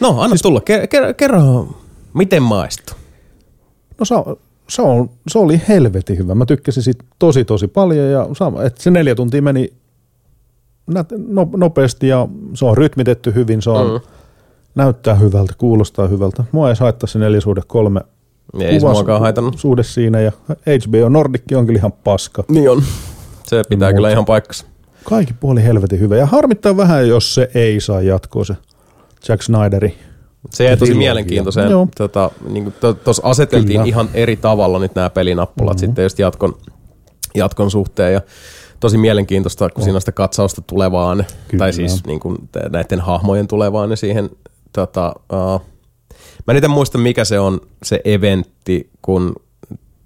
No, 0.00 0.08
anna 0.10 0.28
siis... 0.28 0.42
tulla. 0.42 0.58
Ker- 0.60 0.86
ker- 0.86 1.14
kerro, 1.14 1.68
miten 2.14 2.42
maistuu? 2.42 2.96
No 3.98 4.04
se, 4.04 4.14
on- 4.14 4.36
se, 4.68 4.82
on, 4.82 5.10
se 5.28 5.38
oli 5.38 5.60
helvetin 5.68 6.18
hyvä. 6.18 6.34
Mä 6.34 6.46
tykkäsin 6.46 6.82
siitä 6.82 7.04
tosi 7.18 7.44
tosi 7.44 7.68
paljon 7.68 8.10
ja 8.10 8.28
sama, 8.32 8.62
että 8.62 8.82
se 8.82 8.90
neljä 8.90 9.14
tuntia 9.14 9.42
meni 9.42 9.72
no, 11.28 11.48
nopeasti 11.56 12.08
ja 12.08 12.28
se 12.54 12.64
on 12.64 12.76
rytmitetty 12.76 13.34
hyvin, 13.34 13.62
se 13.62 13.70
on, 13.70 13.90
Mm. 13.92 14.00
näyttää 14.74 15.14
hyvältä, 15.14 15.52
kuulostaa 15.58 16.06
hyvältä. 16.08 16.44
Mua 16.52 16.68
ei 16.70 16.74
haittaa 16.80 17.06
se 17.06 17.18
neljä 17.18 17.40
suhde 17.40 17.60
kolme 17.66 18.00
Ei 18.60 18.80
se 18.80 18.86
haitannut. 19.20 19.58
suhde 19.58 19.82
siinä 19.82 20.20
ja 20.20 20.32
HBO 20.88 21.08
Nordicki 21.08 21.54
on 21.54 21.66
kyllä 21.66 21.78
ihan 21.78 21.92
paska. 21.92 22.44
Niin 22.48 22.70
on. 22.70 22.82
Se 23.46 23.62
pitää 23.68 23.90
Mut- 23.90 23.94
kyllä 23.94 24.10
ihan 24.10 24.24
paikkansa. 24.24 24.66
Kaikki 25.04 25.34
puoli 25.40 25.62
helvetin 25.64 26.00
hyvä 26.00 26.16
ja 26.16 26.26
harmittaa 26.26 26.76
vähän, 26.76 27.08
jos 27.08 27.34
se 27.34 27.50
ei 27.54 27.80
saa 27.80 28.02
jatkoa 28.02 28.44
se 28.44 28.56
Jack 29.28 29.42
Snyderi. 29.42 29.94
Se 30.50 30.64
jäi 30.64 30.76
tosi 30.76 30.94
mielenkiintoiseen. 30.94 31.70
Joo. 31.70 31.88
Tota, 31.96 32.30
niin 32.48 32.74
Tuossa 33.04 33.22
aseteltiin 33.24 33.78
Kyllä. 33.78 33.88
ihan 33.88 34.08
eri 34.14 34.36
tavalla 34.36 34.78
nyt 34.78 34.94
nämä 34.94 35.10
pelinappulat 35.10 35.76
mm-hmm. 35.76 35.86
sitten 35.86 36.02
just 36.02 36.18
jatkon, 36.18 36.54
jatkon 37.34 37.70
suhteen. 37.70 38.12
Ja 38.12 38.20
tosi 38.80 38.98
mielenkiintoista, 38.98 39.68
kun 39.68 39.84
siinä 39.84 39.96
on 39.96 40.00
sitä 40.00 40.12
katsausta 40.12 40.62
tulevaan, 40.62 41.24
Kyllä. 41.48 41.58
tai 41.58 41.72
siis 41.72 42.06
niin 42.06 42.20
kuin 42.20 42.36
näiden 42.70 43.00
hahmojen 43.00 43.48
tulevaan 43.48 43.90
ja 43.90 43.96
siihen 43.96 44.30
tota, 44.72 45.14
uh, 45.32 45.62
Mä 46.46 46.54
en 46.54 46.70
muista, 46.70 46.98
mikä 46.98 47.24
se 47.24 47.40
on 47.40 47.60
se 47.82 48.00
eventti, 48.04 48.90
kun 49.02 49.34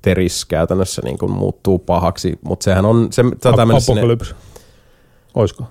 Teris 0.03 0.45
käytännössä 0.45 1.03
niin 1.05 1.19
kuin 1.19 1.33
muuttuu 1.33 1.79
pahaksi, 1.79 2.39
mutta 2.43 2.65
sehän 2.65 2.85
on, 2.85 3.09
se 3.13 3.23
taitaa 3.41 3.67
mennä 3.67 3.81
sinne, 3.81 4.01
Apocalypse. 4.01 4.35
Oisko? 5.35 5.65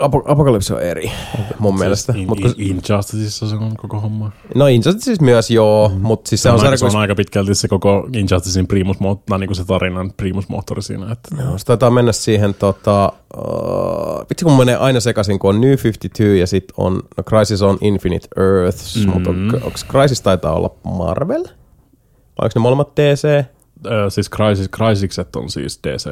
Apo- 0.00 0.32
Apocalypse 0.32 0.74
on 0.74 0.82
eri 0.82 1.12
mun 1.58 1.78
mielestä. 1.78 2.14
In, 2.16 2.28
Mut 2.28 2.38
in, 2.38 2.44
kun, 2.44 2.54
Injusticeissa 2.58 3.48
se 3.48 3.56
on 3.56 3.76
koko 3.76 4.00
homma. 4.00 4.30
no 4.54 4.66
Injustice 4.66 5.04
siis 5.04 5.20
myös 5.20 5.50
joo, 5.50 5.88
mm. 5.88 6.00
mutta 6.00 6.28
siis 6.28 6.42
se, 6.42 6.42
Se 6.42 6.48
on 6.48 6.54
on, 6.54 6.60
aika, 6.60 6.66
sarja, 6.66 6.78
se 6.78 6.84
on 6.84 6.90
kun 6.90 7.00
aika 7.00 7.14
pitkälti 7.14 7.54
se 7.54 7.68
koko 7.68 8.08
Injusticein 8.12 8.66
primus, 8.66 8.96
tai 9.26 9.38
niin 9.38 9.48
kuin 9.48 9.56
se 9.56 9.64
tarinan 9.64 10.12
primusmoottori 10.16 10.82
siinä. 10.82 11.12
Että, 11.12 11.28
Joo, 11.42 11.58
se 11.58 11.66
taitaa 11.66 11.90
mennä 11.90 12.12
siihen, 12.12 12.54
tota, 12.54 13.12
uh, 13.36 14.26
vitsi 14.30 14.44
kun 14.44 14.58
menee 14.58 14.76
aina 14.76 15.00
sekaisin, 15.00 15.38
kun 15.38 15.54
on 15.54 15.60
New 15.60 15.76
52 15.84 16.38
ja 16.38 16.46
sitten 16.46 16.74
on 16.76 17.02
no 17.16 17.24
Crisis 17.24 17.62
on 17.62 17.78
Infinite 17.80 18.28
Earths, 18.36 18.96
mm. 18.96 19.12
mutta 19.12 19.30
on, 19.30 19.54
onko 19.54 19.78
Crisis 19.90 20.20
taitaa 20.20 20.52
olla 20.52 20.70
Marvel? 20.84 21.44
Vai 21.44 22.46
onko 22.46 22.52
ne 22.54 22.60
molemmat 22.60 22.88
DC? 22.96 23.44
Ö, 23.86 24.10
siis 24.10 24.30
Crysis, 24.30 24.70
Crysikset 24.70 25.36
on 25.36 25.50
siis 25.50 25.80
DC. 25.86 26.06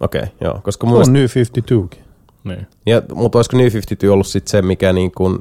Okei, 0.00 0.22
okay, 0.22 0.34
joo, 0.40 0.60
koska 0.62 0.86
mun 0.86 0.92
On 0.92 1.10
mielestä, 1.10 1.12
New 1.12 1.26
52. 1.34 2.05
Niin. 2.46 2.66
ja, 2.86 3.02
mutta 3.14 3.38
olisiko 3.38 3.56
New 3.56 3.64
52 3.72 4.08
ollut 4.08 4.26
sitten 4.26 4.50
se, 4.50 4.62
mikä 4.62 4.92
niin 4.92 5.12
kuin 5.12 5.38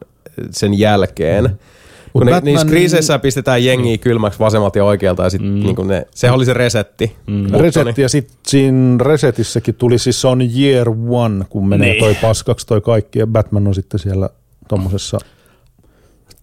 sen 0.51 0.79
jälkeen, 0.79 1.43
mm. 1.43 1.49
Mut 1.49 2.11
kun 2.21 2.25
ne, 2.25 2.31
Batman- 2.31 2.45
niissä 2.45 2.67
kriiseissä 2.67 3.19
pistetään 3.19 3.65
jengiä 3.65 3.97
kylmäksi 3.97 4.39
vasemmalta 4.39 4.77
ja 4.77 4.85
oikealta 4.85 5.23
ja 5.23 5.29
sitten 5.29 5.49
mm. 5.49 5.59
niin 5.59 5.75
kuin 5.75 5.87
ne, 5.87 6.07
se 6.11 6.31
oli 6.31 6.45
se 6.45 6.53
resetti. 6.53 7.15
Mm. 7.27 7.47
Resetti 7.51 8.01
ja 8.01 8.09
sitten 8.09 8.37
siinä 8.47 8.97
resetissäkin 9.03 9.75
tuli, 9.75 9.97
siis 9.99 10.21
se 10.21 10.27
on 10.27 10.41
year 10.57 10.89
one, 11.09 11.45
kun 11.49 11.67
menee 11.67 11.89
Niin. 11.89 11.99
toi 11.99 12.15
paskaksi 12.21 12.67
toi 12.67 12.81
kaikki 12.81 13.19
ja 13.19 13.27
Batman 13.27 13.67
on 13.67 13.75
sitten 13.75 13.99
siellä 13.99 14.29
tommosessa 14.67 15.17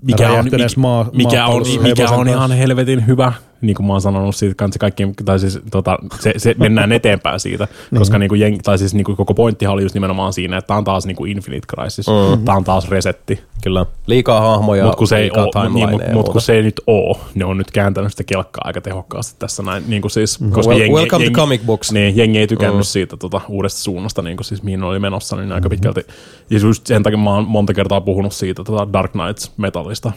Mikä 0.02 0.24
on, 0.24 0.30
räjähtäneessä 0.30 0.80
maa- 0.80 1.10
mikä, 1.12 1.46
on, 1.46 1.62
mikä 1.82 2.10
on 2.10 2.28
ihan 2.28 2.52
helvetin 2.52 3.06
hyvä, 3.06 3.32
niin 3.62 3.76
kuin 3.76 3.86
mä 3.86 3.92
oon 3.92 4.00
sanonut 4.00 4.36
siitä 4.36 4.54
kanssa 4.54 4.78
kaikki, 4.78 5.08
tai 5.24 5.38
siis 5.38 5.60
tota, 5.70 5.98
se, 6.20 6.32
se 6.36 6.54
mennään 6.58 6.92
eteenpäin 6.92 7.40
siitä, 7.40 7.68
koska 7.98 8.18
niin 8.18 8.28
kuin 8.28 8.58
tai 8.62 8.78
siis 8.78 8.94
niin 8.94 9.04
kuin 9.04 9.16
koko 9.16 9.34
pointtihan 9.34 9.74
oli 9.74 9.82
just 9.82 9.94
nimenomaan 9.94 10.32
siinä, 10.32 10.58
että 10.58 10.66
tää 10.66 10.76
on 10.76 10.84
taas 10.84 11.06
niin 11.06 11.16
kuin 11.16 11.30
Infinite 11.32 11.66
Crisis, 11.66 12.06
mm. 12.06 12.44
tää 12.44 12.54
on 12.54 12.64
taas 12.64 12.88
resetti, 12.88 13.42
Kyllä, 13.62 13.86
liikaa 14.06 14.40
hahmoja, 14.40 14.84
mutta 14.84 14.98
kun, 14.98 15.06
se 15.06 15.16
ei 15.16 15.30
oo, 15.30 15.68
niin, 15.68 15.90
mut, 15.90 16.02
mut 16.12 16.28
kun 16.28 16.40
se 16.40 16.52
ei 16.52 16.62
nyt 16.62 16.80
oo, 16.86 17.20
ne 17.34 17.44
on 17.44 17.58
nyt 17.58 17.70
kääntänyt 17.70 18.10
sitä 18.10 18.24
kelkkaa 18.24 18.62
aika 18.64 18.80
tehokkaasti 18.80 19.36
tässä 19.38 19.62
näin, 19.62 19.84
niin 19.86 20.02
kuin 20.02 20.10
siis, 20.10 20.38
koska 20.50 20.72
Well- 20.72 20.78
jengi, 20.78 20.94
welcome 20.94 21.18
to 21.18 21.24
jengi, 21.24 21.40
comic 21.40 21.62
books. 21.66 21.92
Niin, 21.92 22.16
jengi 22.16 22.38
ei 22.38 22.46
tykännyt 22.46 22.78
mm. 22.78 22.82
siitä 22.82 23.16
tota, 23.16 23.40
uudesta 23.48 23.80
suunnasta, 23.80 24.22
niin 24.22 24.36
kuin 24.36 24.44
siis 24.44 24.62
mihin 24.62 24.82
oli 24.82 24.98
menossa, 24.98 25.36
niin 25.36 25.52
aika 25.52 25.68
pitkälti, 25.68 26.06
ja 26.50 26.58
just 26.58 26.86
sen 26.86 27.02
takia 27.02 27.18
mä 27.18 27.34
oon 27.34 27.48
monta 27.48 27.74
kertaa 27.74 28.00
puhunut 28.00 28.32
siitä 28.32 28.64
tota 28.64 28.92
Dark 28.92 29.12
Knights 29.12 29.52
metallista, 29.56 30.12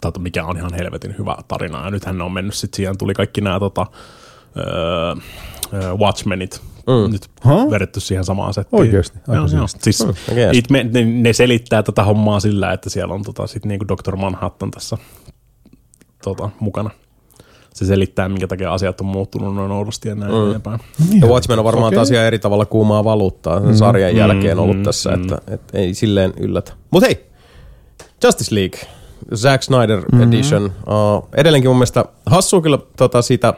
tota, 0.00 0.20
mikä 0.20 0.44
on 0.44 0.56
ihan 0.56 0.74
helvetin 0.74 1.14
hyvä 1.18 1.36
tarina. 1.48 1.84
Ja 1.84 1.90
nythän 1.90 2.18
ne 2.18 2.24
on 2.24 2.32
mennyt 2.32 2.54
sitten 2.54 2.76
siihen, 2.76 2.98
tuli 2.98 3.14
kaikki 3.14 3.40
nämä 3.40 3.60
tota, 3.60 3.86
öö, 4.56 5.14
öö, 5.72 5.94
Watchmenit 5.94 6.62
mm. 6.86 7.12
nyt 7.12 7.28
Huh? 7.44 7.70
vedetty 7.70 8.00
siihen 8.00 8.24
samaan 8.24 8.54
settiin. 8.54 8.80
Oikeesti? 8.80 9.18
Aika 9.18 9.34
Joo, 9.34 9.46
joo. 9.46 9.66
Siis, 9.68 10.00
oikeesti. 10.00 10.58
it, 10.58 10.70
me, 10.70 10.84
ne, 10.84 11.04
ne, 11.04 11.32
selittää 11.32 11.82
tätä 11.82 12.04
hommaa 12.04 12.40
sillä, 12.40 12.72
että 12.72 12.90
siellä 12.90 13.14
on 13.14 13.22
tota, 13.22 13.46
sit 13.46 13.64
niinku 13.64 13.84
Dr. 13.88 14.16
Manhattan 14.16 14.70
tässä 14.70 14.98
tota, 16.24 16.50
mukana. 16.60 16.90
Se 17.74 17.86
selittää, 17.86 18.28
minkä 18.28 18.46
takia 18.46 18.72
asiat 18.72 19.00
on 19.00 19.06
muuttunut 19.06 19.54
noin 19.54 19.70
oudosti 19.70 20.08
ja 20.08 20.14
näin 20.14 20.32
mm. 20.32 20.46
eteenpäin. 20.46 20.80
Ja 21.20 21.26
Watchmen 21.26 21.58
on 21.58 21.64
varmaan 21.64 21.88
okay. 21.88 21.98
tosiaan 21.98 22.26
eri 22.26 22.38
tavalla 22.38 22.66
kuumaa 22.66 23.04
valuuttaa 23.04 23.60
sen 23.60 23.76
sarjan 23.76 24.16
jälkeen 24.16 24.58
ollut 24.58 24.76
mm, 24.76 24.82
tässä, 24.82 25.10
mm. 25.10 25.22
että, 25.22 25.38
että 25.46 25.78
ei 25.78 25.94
silleen 25.94 26.32
yllätä. 26.36 26.72
Mutta 26.90 27.06
hei, 27.06 27.26
Justice 28.24 28.54
League, 28.54 28.80
Zack 29.34 29.62
Snyder 29.62 30.00
mm-hmm. 30.00 30.22
Edition. 30.22 30.64
Uh, 30.64 31.28
edelleenkin 31.34 31.70
mun 31.70 31.76
mielestä 31.76 32.04
hassua 32.26 32.60
kyllä 32.60 32.78
tota 32.96 33.22
siitä, 33.22 33.54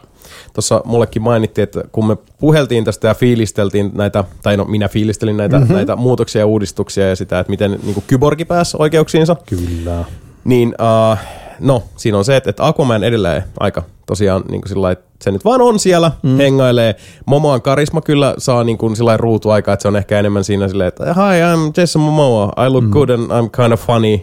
tuossa 0.53 0.83
mullekin 0.85 1.22
mainittiin, 1.22 1.62
että 1.62 1.85
kun 1.92 2.07
me 2.07 2.16
puheltiin 2.38 2.85
tästä 2.85 3.09
ja 3.09 3.14
fiilisteltiin 3.14 3.90
näitä, 3.94 4.24
tai 4.42 4.57
no 4.57 4.64
minä 4.64 4.88
fiilistelin 4.88 5.37
näitä, 5.37 5.59
mm-hmm. 5.59 5.74
näitä 5.74 5.96
muutoksia 5.96 6.40
ja 6.40 6.46
uudistuksia 6.46 7.09
ja 7.09 7.16
sitä, 7.16 7.40
että 7.40 7.50
miten 7.50 7.70
niin 7.83 7.94
kuin 7.94 8.05
kyborgi 8.07 8.44
pääsi 8.44 8.77
oikeuksiinsa, 8.81 9.37
Kyllä. 9.46 10.05
niin 10.44 10.68
uh, 10.68 11.18
no, 11.61 11.83
siinä 11.96 12.18
on 12.18 12.24
se, 12.24 12.37
että, 12.37 12.50
että 12.50 12.66
Aquaman 12.66 13.05
edelleen 13.05 13.44
aika 13.61 13.83
tosiaan 14.07 14.42
niin 14.50 14.61
kuin 14.61 14.68
sillä 14.68 14.90
että 14.90 15.05
se 15.20 15.31
nyt 15.31 15.44
vaan 15.44 15.62
on 15.62 15.79
siellä, 15.79 16.12
mm. 16.22 16.37
hengailee. 16.37 16.94
Momoan 17.27 17.62
karisma 17.62 18.00
kyllä 18.00 18.35
saa 18.38 18.64
niin 18.64 18.79
kuin 18.79 18.96
sillä 18.96 19.16
ruutuaikaa, 19.16 19.74
että 19.74 19.83
se 19.83 19.88
on 19.88 19.96
ehkä 19.96 20.18
enemmän 20.18 20.44
siinä 20.44 20.68
silleen, 20.68 20.88
että 20.88 21.05
hi, 21.05 21.20
I'm 21.20 21.72
Jason 21.77 22.03
Momoa, 22.03 22.53
I 22.66 22.70
look 22.70 22.85
mm. 22.85 22.90
good 22.90 23.09
and 23.09 23.31
I'm 23.31 23.50
kind 23.62 23.72
of 23.72 23.87
funny. 23.87 24.18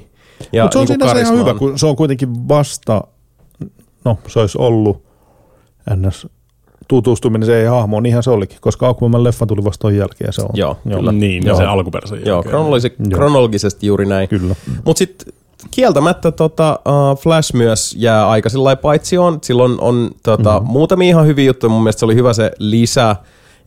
Ja 0.54 0.64
Mutta 0.64 0.74
se 0.74 0.80
on 0.80 0.86
niin 0.86 1.00
siinä 1.00 1.14
se 1.14 1.22
ihan 1.22 1.38
hyvä, 1.38 1.54
kun 1.54 1.80
se 1.80 1.86
on 1.86 1.96
kuitenkin 1.96 2.48
vasta, 2.48 3.04
no 4.06 4.18
se 4.28 4.40
olisi 4.40 4.58
ollut 4.58 5.04
ns. 5.96 6.28
tutustuminen 6.88 7.46
se 7.46 7.62
ei 7.62 7.66
hahmoon, 7.66 8.04
niinhän 8.04 8.24
se 8.24 8.30
olikin, 8.30 8.58
koska 8.62 8.90
Aquaman 8.90 9.24
leffa 9.24 9.46
tuli 9.46 9.64
vasta 9.64 9.82
ton 9.82 9.96
jälkeen 9.96 10.28
ja 10.28 10.32
se 10.32 10.42
on. 10.42 10.50
Joo, 10.54 10.78
kyllä. 10.84 11.12
Niin, 11.12 11.46
Joo. 11.46 11.54
ja 11.54 11.58
se 11.58 11.70
alkuperäisen 11.70 12.22
Joo, 12.26 12.36
jälkeen. 12.36 12.52
kronologisesti, 12.52 13.04
Joo. 13.10 13.18
kronologisesti 13.18 13.88
juuri 13.88 14.06
näin. 14.06 14.30
Kyllä. 14.30 14.56
Mutta 14.86 14.98
sitten 14.98 15.34
kieltämättä 15.72 16.32
tota, 16.32 16.80
uh, 16.86 17.20
Flash 17.20 17.54
myös 17.54 17.96
jää 17.98 18.30
aika 18.30 18.50
sillä 18.50 18.76
paitsi 18.76 19.18
on. 19.18 19.40
Silloin 19.44 19.82
on 19.82 20.12
tota, 20.24 20.60
mm-hmm. 20.60 20.72
muutamia 20.72 21.08
ihan 21.08 21.28
hyviä 21.28 21.46
juttuja. 21.46 21.70
Mun 21.70 21.84
mielestä 21.84 22.00
se 22.00 22.06
oli 22.06 22.16
hyvä 22.16 22.34
se 22.34 22.52
lisä, 22.60 23.16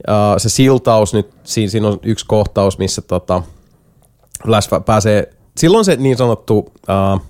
uh, 0.08 0.14
se 0.36 0.48
siltaus 0.48 1.14
nyt. 1.14 1.30
Siinä, 1.44 1.70
siinä 1.70 1.88
on 1.88 1.98
yksi 2.02 2.26
kohtaus, 2.26 2.78
missä 2.78 3.02
tota, 3.02 3.42
Flash 4.46 4.70
pääsee, 4.86 5.32
silloin 5.56 5.84
se 5.84 5.96
niin 5.96 6.16
sanottu 6.16 6.58
uh, 6.58 7.20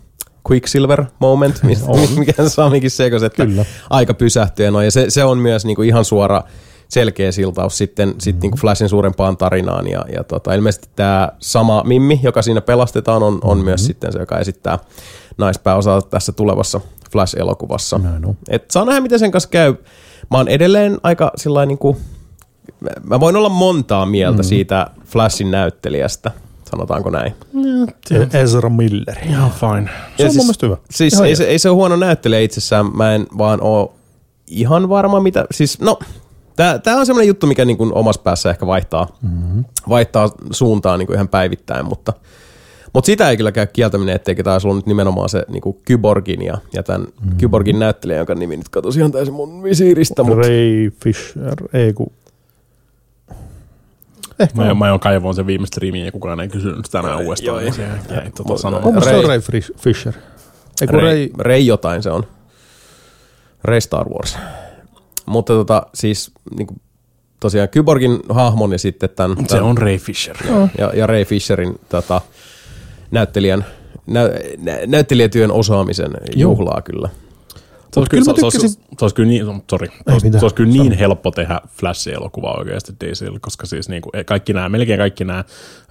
Quicksilver 0.50 1.04
moment, 1.18 1.62
mistä, 1.62 1.86
mikä 2.16 2.48
Samikin 2.48 2.90
sekos, 2.90 3.22
että 3.22 3.46
Kyllä. 3.46 3.64
aika 3.90 4.14
pysähtyy. 4.14 4.70
No, 4.70 4.82
ja 4.82 4.90
se, 4.90 5.10
se 5.10 5.24
on 5.24 5.38
myös 5.38 5.64
niinku 5.64 5.82
ihan 5.82 6.04
suora 6.04 6.42
selkeä 6.88 7.32
siltaus 7.32 7.78
sitten 7.78 8.08
mm-hmm. 8.08 8.20
sit 8.20 8.40
niinku 8.40 8.56
Flashin 8.56 8.88
suurempaan 8.88 9.36
tarinaan. 9.36 9.86
Ja, 9.86 10.04
ja 10.12 10.24
tota, 10.24 10.54
ilmeisesti 10.54 10.88
tämä 10.96 11.28
sama 11.38 11.82
Mimmi, 11.84 12.20
joka 12.22 12.42
siinä 12.42 12.60
pelastetaan, 12.60 13.22
on, 13.22 13.38
on 13.42 13.56
mm-hmm. 13.56 13.64
myös 13.64 13.86
sitten 13.86 14.12
se, 14.12 14.18
joka 14.18 14.38
esittää 14.38 14.78
naispääosaa 15.38 16.02
tässä 16.02 16.32
tulevassa 16.32 16.80
Flash-elokuvassa. 17.10 17.98
Näin 17.98 18.26
on. 18.26 18.36
Et 18.48 18.70
saa 18.70 18.84
nähdä, 18.84 19.00
miten 19.00 19.18
sen 19.18 19.30
kanssa 19.30 19.48
käy. 19.48 19.74
Mä 20.30 20.36
oon 20.36 20.48
edelleen 20.48 20.98
aika 21.02 21.32
sillain 21.36 21.68
niinku 21.68 21.96
mä 23.08 23.20
voin 23.20 23.36
olla 23.36 23.48
montaa 23.48 24.06
mieltä 24.06 24.42
mm. 24.42 24.46
siitä 24.46 24.90
Flashin 25.04 25.50
näyttelijästä, 25.50 26.30
sanotaanko 26.70 27.10
näin. 27.10 27.34
Ezra 28.32 28.70
Miller. 28.70 29.16
Ihan 29.28 29.50
fine. 29.50 29.90
Se 30.16 30.22
Ja 30.22 30.28
on 30.28 30.36
mun 30.36 30.44
mielestä 30.44 30.66
hyvä. 30.66 30.76
Siis 30.90 31.14
Ihan 31.14 31.26
ei 31.26 31.36
se, 31.36 31.44
ei 31.44 31.58
se 31.58 31.68
ole 31.68 31.74
huono 31.76 31.96
näyttelijä 31.96 32.40
itsessään, 32.40 32.96
mä 32.96 33.14
en 33.14 33.26
vaan 33.38 33.58
oo 33.62 33.94
ihan 34.46 34.88
varma 34.88 35.20
mitä, 35.20 35.44
siis 35.50 35.80
no, 35.80 35.98
tää, 36.56 36.78
tää 36.78 36.96
on 36.96 37.06
semmoinen 37.06 37.28
juttu, 37.28 37.46
mikä 37.46 37.64
niin 37.64 37.76
kuin 37.76 37.94
omassa 37.94 38.22
päässä 38.22 38.50
ehkä 38.50 38.66
vaihtaa, 38.66 39.08
mm-hmm. 39.22 39.64
vaihtaa 39.88 40.30
suuntaa 40.50 40.96
niin 40.96 41.06
kuin 41.06 41.14
ihan 41.14 41.28
päivittäin, 41.28 41.86
mutta, 41.86 42.12
mutta 42.92 43.06
sitä 43.06 43.30
ei 43.30 43.36
kyllä 43.36 43.52
käy 43.52 43.66
kieltäminen, 43.66 44.14
etteikö 44.14 44.42
tämä 44.42 44.54
olisi 44.54 44.66
ollut 44.66 44.78
nyt 44.78 44.86
nimenomaan 44.86 45.28
se 45.28 45.44
niin 45.48 45.60
kuin 45.60 45.76
Kyborgin 45.84 46.42
ja, 46.42 46.58
ja 46.72 46.82
tämän 46.82 47.00
mm-hmm. 47.00 47.36
Kyborgin 47.38 47.78
näyttelijä, 47.78 48.18
jonka 48.18 48.34
nimi 48.34 48.56
nyt 48.56 48.68
katosi 48.68 48.98
ihan 48.98 49.12
täysin 49.12 49.34
mun 49.34 49.62
visiiristä, 49.62 50.22
mutta 50.22 50.42
Ray 50.42 50.90
Fisher, 51.04 51.54
ei 51.72 51.92
kun... 51.92 52.12
Ehkä 54.38 54.56
Mä, 54.62 54.70
on. 54.70 54.78
mä 54.78 54.90
oon 54.90 55.00
kaivoon 55.00 55.34
sen 55.34 55.46
viimeistä 55.46 55.78
riimiä 55.80 56.04
ja 56.04 56.12
kukaan 56.12 56.40
ei 56.40 56.48
kysynyt 56.48 56.86
Joo, 56.94 57.18
uudestaan. 57.18 57.46
joo. 57.46 57.60
niin 57.60 57.72
se 57.74 57.82
jäi 58.14 58.30
tota 58.30 58.56
sanoa. 58.58 58.80
Mun 58.80 58.94
mielestä 58.94 59.10
se 59.10 59.16
on 59.16 59.24
Ray- 59.24 59.28
Ray 59.52 59.60
Fisher. 59.78 60.12
Ei 60.80 60.86
kun 60.88 61.00
Ray, 61.00 61.02
Ray... 61.02 61.28
Ray 61.38 61.58
jotain 61.60 62.02
se 62.02 62.10
on. 62.10 62.24
Ray 63.64 63.80
Star 63.80 64.08
Wars. 64.08 64.38
Mutta 65.26 65.52
tota, 65.52 65.86
siis 65.94 66.32
niin 66.58 66.66
kuin, 66.66 66.80
tosiaan 67.40 67.68
Kyborgin 67.68 68.20
hahmon 68.28 68.72
ja 68.72 68.78
sitten 68.78 69.10
tämän, 69.10 69.36
Se 69.36 69.44
tämän 69.46 69.64
on 69.64 69.78
Ray 69.78 69.96
Fisher. 69.98 70.36
ja, 70.78 70.90
ja 70.94 71.06
Ray 71.06 71.24
Fisherin 71.24 71.80
tota, 71.88 72.20
näyttelijän, 73.10 73.64
nä, 74.06 74.20
nä, 74.58 74.78
näyttelijätyön 74.86 75.50
osaamisen 75.52 76.10
juhlaa 76.36 76.82
kyllä. 76.82 77.08
Se 77.94 78.00
olisi, 78.00 78.10
kyllä 78.10 78.22
kyllä, 78.24 78.32
mä 78.34 78.38
se, 78.40 78.44
olisi, 78.46 78.58
tykkäsin- 78.58 78.98
se 78.98 79.04
olisi 79.04 79.14
kyllä 79.14 79.28
niin, 79.28 79.46
sorry, 79.70 79.86
se 79.86 79.94
olisi, 80.12 80.26
mitään. 80.26 80.40
se 80.40 80.44
olisi 80.44 80.54
kyllä 80.56 80.72
niin 80.72 80.92
helppo 80.92 81.30
tehdä 81.30 81.60
Flash-elokuva 81.68 82.58
oikeasti 82.58 82.92
DClle, 83.04 83.38
koska 83.40 83.66
siis 83.66 83.88
niin 83.88 84.02
kuin, 84.02 84.24
kaikki 84.26 84.52
nämä, 84.52 84.68
melkein 84.68 84.98
kaikki 84.98 85.24
nämä 85.24 85.44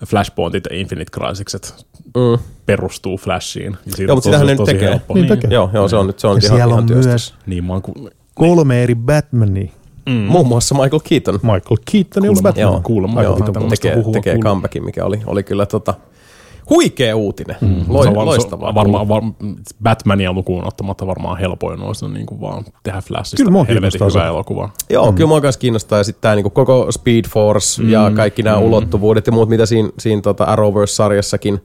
Flashpointit 0.06 0.64
ja 0.72 0.78
Infinite 0.78 1.12
Crisicset 1.12 1.86
Mm. 2.06 2.44
perustuu 2.66 3.18
Flashiin. 3.18 3.72
Ja 3.72 3.78
siitä 3.96 4.04
Joo, 4.04 4.12
on 4.12 4.18
mutta 4.18 4.28
sitähän 4.28 4.48
ne 4.48 4.56
nyt 4.56 4.64
tekee. 4.66 4.90
helppo. 4.90 5.14
Niin 5.14 5.28
tekee. 5.28 5.50
Joo, 5.54 5.70
joo, 5.74 5.88
se 5.88 5.96
on 5.96 6.08
nyt 6.08 6.20
se 6.20 6.28
on 6.28 6.36
Ja 6.36 6.40
ihan, 6.46 6.58
siellä 6.58 6.72
ihan 6.72 6.80
on 6.84 6.86
työstä. 6.88 7.10
myös 7.10 7.34
Niin, 7.46 7.66
mä 7.66 7.74
oon 7.74 7.82
ku, 7.82 8.10
kolme 8.36 8.84
eri 8.84 8.96
Batmania. 8.96 9.72
mm, 10.06 10.14
Muun 10.14 10.48
muassa 10.48 10.76
Michael 10.76 11.00
Keaton. 11.10 11.34
Michael 11.44 11.78
Keaton 11.92 12.30
on 12.30 12.36
Batman. 12.44 12.62
Joo, 12.62 12.82
kuulemma 12.84 13.24
joo, 13.24 13.40
tekee, 13.70 14.04
tekee 14.14 14.38
comebackin, 14.38 14.86
mikä 14.86 15.06
oli, 15.06 15.22
oli 15.26 15.44
kyllä 15.44 15.66
tota, 15.66 15.94
huikea 16.70 17.16
uutinen. 17.16 17.56
Mm. 17.62 17.76
se 17.86 17.92
Loi, 17.92 18.08
on 18.08 18.16
var- 18.16 18.26
loistavaa. 18.26 18.66
se 18.66 18.70
on 18.70 18.76
Varmaan, 18.76 19.08
var, 19.08 19.22
Batmania 19.84 20.34
lukuun 20.34 20.68
ottamatta 20.68 21.08
varmaan 21.08 21.38
helpoin 21.38 21.82
olisi 21.82 22.08
niin 22.08 22.26
kuin 22.26 22.42
vaan 22.42 22.64
tehdä 22.84 23.02
Flashista 23.02 23.38
Kyllä 23.38 23.52
mua 23.52 23.64
helvetin 23.64 23.82
kiinnostaa 24.00 24.22
hyvä 24.22 24.30
se. 24.30 24.34
elokuva. 24.34 24.70
Joo, 24.90 25.12
mm. 25.12 25.16
kyllä 25.16 25.28
mua 25.28 25.42
kanssa 25.42 25.60
kiinnostaa. 25.60 25.98
Ja 25.98 26.04
sitten 26.04 26.22
tämä 26.22 26.36
niinku 26.36 26.50
koko 26.50 26.92
Speed 26.92 27.26
Force 27.30 27.84
mm. 27.84 27.90
ja 27.90 28.12
kaikki 28.16 28.44
nämä 28.44 28.58
mm. 28.58 28.64
ulottuvuudet 28.64 29.28
ja 29.28 29.34
muut, 29.34 29.50
mitä 29.50 29.66
siinä, 29.66 29.90
siinä 30.00 30.22
tota 30.22 30.44
Arrowverse-sarjassakin 30.44 31.60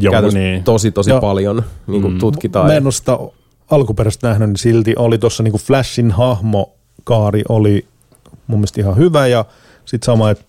Joo, 0.00 0.10
käytännössä 0.10 0.38
niin. 0.38 0.64
tosi 0.64 0.90
tosi 0.90 1.10
Joo. 1.10 1.20
paljon 1.20 1.62
niinku 1.86 2.08
mm. 2.10 2.18
tutkitaan. 2.18 2.66
Mä 2.66 2.74
en 2.74 2.84
ole 2.86 2.92
sitä 2.92 3.18
alkuperäistä 3.70 4.28
nähnyt, 4.28 4.48
niin 4.48 4.56
silti 4.56 4.94
oli 4.98 5.18
tuossa 5.18 5.42
niinku 5.42 5.58
Flashin 5.58 6.10
hahmokaari 6.10 7.42
oli 7.48 7.84
mun 8.46 8.58
mielestä 8.58 8.80
ihan 8.80 8.96
hyvä 8.96 9.26
ja 9.26 9.44
sitten 9.84 10.06
sama, 10.06 10.30
että 10.30 10.44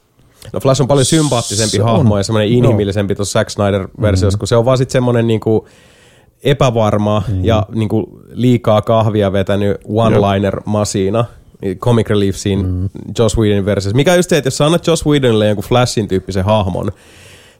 No 0.53 0.59
Flash 0.59 0.81
on 0.81 0.87
paljon 0.87 1.05
sympaattisempi 1.05 1.77
Se 1.77 1.83
on. 1.83 1.89
hahmo 1.89 2.17
ja 2.17 2.23
semmoinen 2.23 2.49
inhimillisempi 2.49 3.15
tuossa 3.15 3.39
Zack 3.39 3.49
Snyder-versiossa, 3.49 4.37
mm. 4.37 4.39
kun 4.39 4.47
se 4.47 4.55
on 4.55 4.65
vaan 4.65 4.77
sitten 4.77 4.91
semmoinen 4.91 5.27
niinku 5.27 5.67
epävarma 6.43 7.23
mm. 7.27 7.45
ja 7.45 7.65
niinku 7.75 8.21
liikaa 8.31 8.81
kahvia 8.81 9.31
vetänyt 9.31 9.77
one-liner-masiina 9.87 11.25
comic 11.79 12.09
relief 12.09 12.35
siinä 12.35 12.63
mm. 12.63 12.89
Joss 13.19 13.37
Whedonin 13.37 13.65
versiossa. 13.65 13.95
Mikä 13.95 14.11
on 14.11 14.17
just 14.17 14.29
se, 14.29 14.37
että 14.37 14.47
jos 14.47 14.57
sä 14.57 14.65
annat 14.65 14.87
Joss 14.87 15.05
Whedonille 15.05 15.47
jonkun 15.47 15.65
Flashin 15.65 16.07
tyyppisen 16.07 16.45
hahmon, 16.45 16.91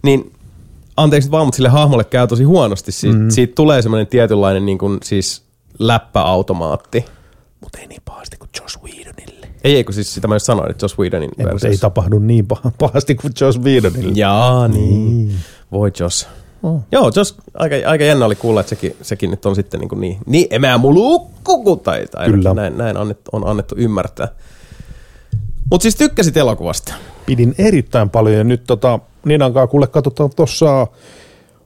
niin 0.04 0.32
anteeksi 0.98 1.32
vaan, 1.32 1.48
mutta 1.48 1.56
sille 1.56 1.69
hahmolle 1.69 2.04
käy 2.04 2.28
tosi 2.28 2.43
huonosti. 2.43 2.91
Siitä, 2.91 3.17
mm. 3.17 3.30
siitä 3.30 3.54
tulee 3.56 3.82
semmoinen 3.82 4.08
tietynlainen 4.08 4.65
niin 4.65 4.78
kuin, 4.78 4.98
siis 5.04 5.43
läppäautomaatti. 5.80 7.06
mutta 7.62 7.78
ei 7.80 7.88
niin 7.88 8.02
pahasti 8.06 8.38
kuin 8.38 8.50
Josh 8.62 8.84
Whedonille. 8.84 9.05
Ei, 9.65 9.75
ei, 9.75 9.84
kun 9.84 9.93
siis 9.93 10.13
sitä 10.13 10.28
mä 10.28 10.36
just 10.36 10.45
sanoin, 10.45 10.71
että 10.71 10.84
Joss 10.84 10.97
Whedonin 10.99 11.30
Ei, 11.30 11.30
mutta 11.38 11.43
ei 11.43 11.54
versiossa. 11.54 11.82
tapahdu 11.82 12.19
niin 12.19 12.47
pah- 12.54 12.71
pahasti 12.78 13.15
kuin 13.15 13.34
Josh 13.41 13.60
Whedonille. 13.60 14.12
Jaa, 14.15 14.67
niin. 14.67 15.36
Voi 15.71 15.91
Joss. 15.99 16.28
Oh. 16.63 16.82
Joo, 16.91 17.12
Joss, 17.15 17.36
aika, 17.54 17.75
aika 17.86 18.04
jännä 18.04 18.25
oli 18.25 18.36
kuulla, 18.36 18.60
että 18.60 18.69
sekin, 18.69 18.95
sekin 19.01 19.32
nyt 19.32 19.45
on 19.45 19.56
sitten 19.56 19.80
niin, 19.80 19.89
kuin 19.89 20.01
niin, 20.01 20.17
niin 20.25 20.47
emää 20.49 20.78
mulukku, 20.78 21.75
tai, 21.75 22.06
tai 22.12 22.30
Kyllä. 22.30 22.54
näin, 22.54 22.78
näin 22.78 22.97
annettu, 22.97 23.30
on 23.34 23.47
annettu 23.47 23.75
ymmärtää. 23.78 24.28
Mutta 25.71 25.84
siis 25.84 25.95
tykkäsit 25.95 26.38
elokuvasta. 26.38 26.93
Pidin 27.25 27.56
erittäin 27.58 28.10
paljon 28.10 28.38
ja 28.38 28.43
nyt 28.43 28.63
tota, 28.67 28.99
Niinan 29.25 29.54
kanssa 29.54 29.67
kuule 29.67 29.88
katsotaan 29.88 30.30
tuossa 30.36 30.88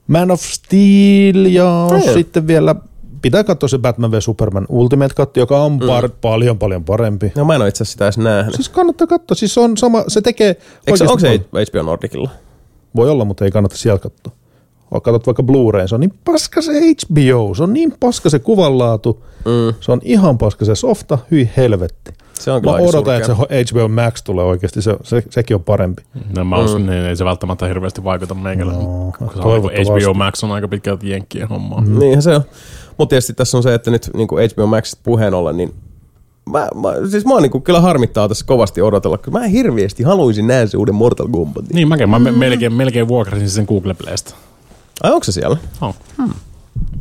Man 0.06 0.30
of 0.30 0.40
Steel 0.40 1.44
ja 1.44 1.88
Ei. 2.06 2.14
sitten 2.14 2.46
vielä 2.46 2.74
pitää 3.22 3.44
katsoa 3.44 3.68
se 3.68 3.78
Batman 3.78 4.10
v 4.10 4.14
Superman 4.20 4.66
Ultimate 4.68 5.14
Cut, 5.14 5.36
joka 5.36 5.62
on 5.62 5.78
par, 5.78 6.08
mm. 6.08 6.14
paljon 6.20 6.58
paljon 6.58 6.84
parempi. 6.84 7.32
No 7.36 7.44
mä 7.44 7.54
en 7.54 7.60
ole 7.60 7.68
itse 7.68 7.82
asiassa 7.82 7.92
sitä 7.92 8.04
edes 8.04 8.18
nähnyt. 8.18 8.54
Siis 8.54 8.68
kannattaa 8.68 9.06
katsoa, 9.06 9.34
siis 9.34 9.58
on 9.58 9.76
sama, 9.76 10.04
se 10.08 10.20
tekee 10.20 10.56
Eikö, 10.86 11.04
onko 11.04 11.18
se. 11.18 11.40
HBO 11.52 11.82
Nordicilla? 11.82 12.30
Voi 12.96 13.10
olla, 13.10 13.24
mutta 13.24 13.44
ei 13.44 13.50
kannata 13.50 13.76
sieltä 13.76 14.02
katsoa. 14.02 14.32
Katsot 15.02 15.26
vaikka 15.26 15.42
Blu-ray, 15.42 15.88
se 15.88 15.94
on 15.94 16.00
niin 16.00 16.14
paska 16.24 16.62
se 16.62 16.72
HBO, 16.72 17.54
se 17.54 17.62
on 17.62 17.72
niin 17.72 17.92
paska 18.00 18.30
se 18.30 18.38
kuvanlaatu, 18.38 19.24
Mm. 19.44 19.74
se 19.80 19.92
on 19.92 20.00
ihan 20.04 20.38
paska 20.38 20.64
se 20.64 20.74
softa, 20.74 21.18
hyi 21.30 21.50
helvetti. 21.56 22.12
Se 22.34 22.50
on 22.50 22.62
Mä 22.64 22.70
odotan, 22.72 23.16
että 23.16 23.26
se 23.28 23.34
HBO 23.34 23.88
Max 23.88 24.22
tulee 24.22 24.44
oikeasti, 24.44 24.82
se, 24.82 24.96
se, 25.02 25.22
sekin 25.30 25.54
on 25.54 25.64
parempi. 25.64 26.02
No, 26.36 26.44
mä 26.44 26.58
uskon, 26.58 26.86
niin 26.86 27.04
ei 27.04 27.16
se 27.16 27.24
välttämättä 27.24 27.66
hirveästi 27.66 28.04
vaikuta 28.04 28.34
meikälle. 28.34 28.72
No, 28.72 29.12
koska. 29.18 29.40
HBO 29.40 30.14
Max 30.14 30.44
on 30.44 30.52
aika 30.52 30.68
pitkälti 30.68 31.10
jenkkien 31.10 31.48
hommaa. 31.48 31.80
Mm. 31.80 31.98
Niinhän 31.98 32.22
se 32.22 32.34
on. 32.34 32.42
Mutta 33.00 33.10
tietysti 33.10 33.32
tässä 33.32 33.56
on 33.56 33.62
se, 33.62 33.74
että 33.74 33.90
nyt 33.90 34.10
niin 34.14 34.28
kuin 34.28 34.50
HBO 34.50 34.66
Maxista 34.66 35.00
puheen 35.04 35.34
ollen, 35.34 35.56
niin 35.56 35.74
mä, 36.50 36.68
mä, 36.74 37.08
siis 37.10 37.24
mä 37.24 37.32
oon 37.32 37.42
niin 37.42 37.62
kyllä 37.62 37.80
harmittaa 37.80 38.28
tässä 38.28 38.46
kovasti 38.46 38.82
odotella, 38.82 39.18
kun 39.18 39.32
mä 39.32 39.40
hirveästi 39.40 40.02
haluaisin 40.02 40.46
nähdä 40.46 40.66
se 40.66 40.76
uuden 40.76 40.94
Mortal 40.94 41.28
Kombatin. 41.28 41.74
Niin 41.74 41.88
mäkin, 41.88 42.10
mä 42.10 42.18
me- 42.18 42.32
melkein, 42.32 42.72
melkein 42.72 43.08
vuokrasin 43.08 43.50
sen 43.50 43.64
Google 43.68 43.94
Playsta. 43.94 44.34
Ai 45.02 45.12
onko 45.12 45.24
se 45.24 45.32
siellä? 45.32 45.56
Oh. 45.80 45.94
Hmm. 46.18 46.30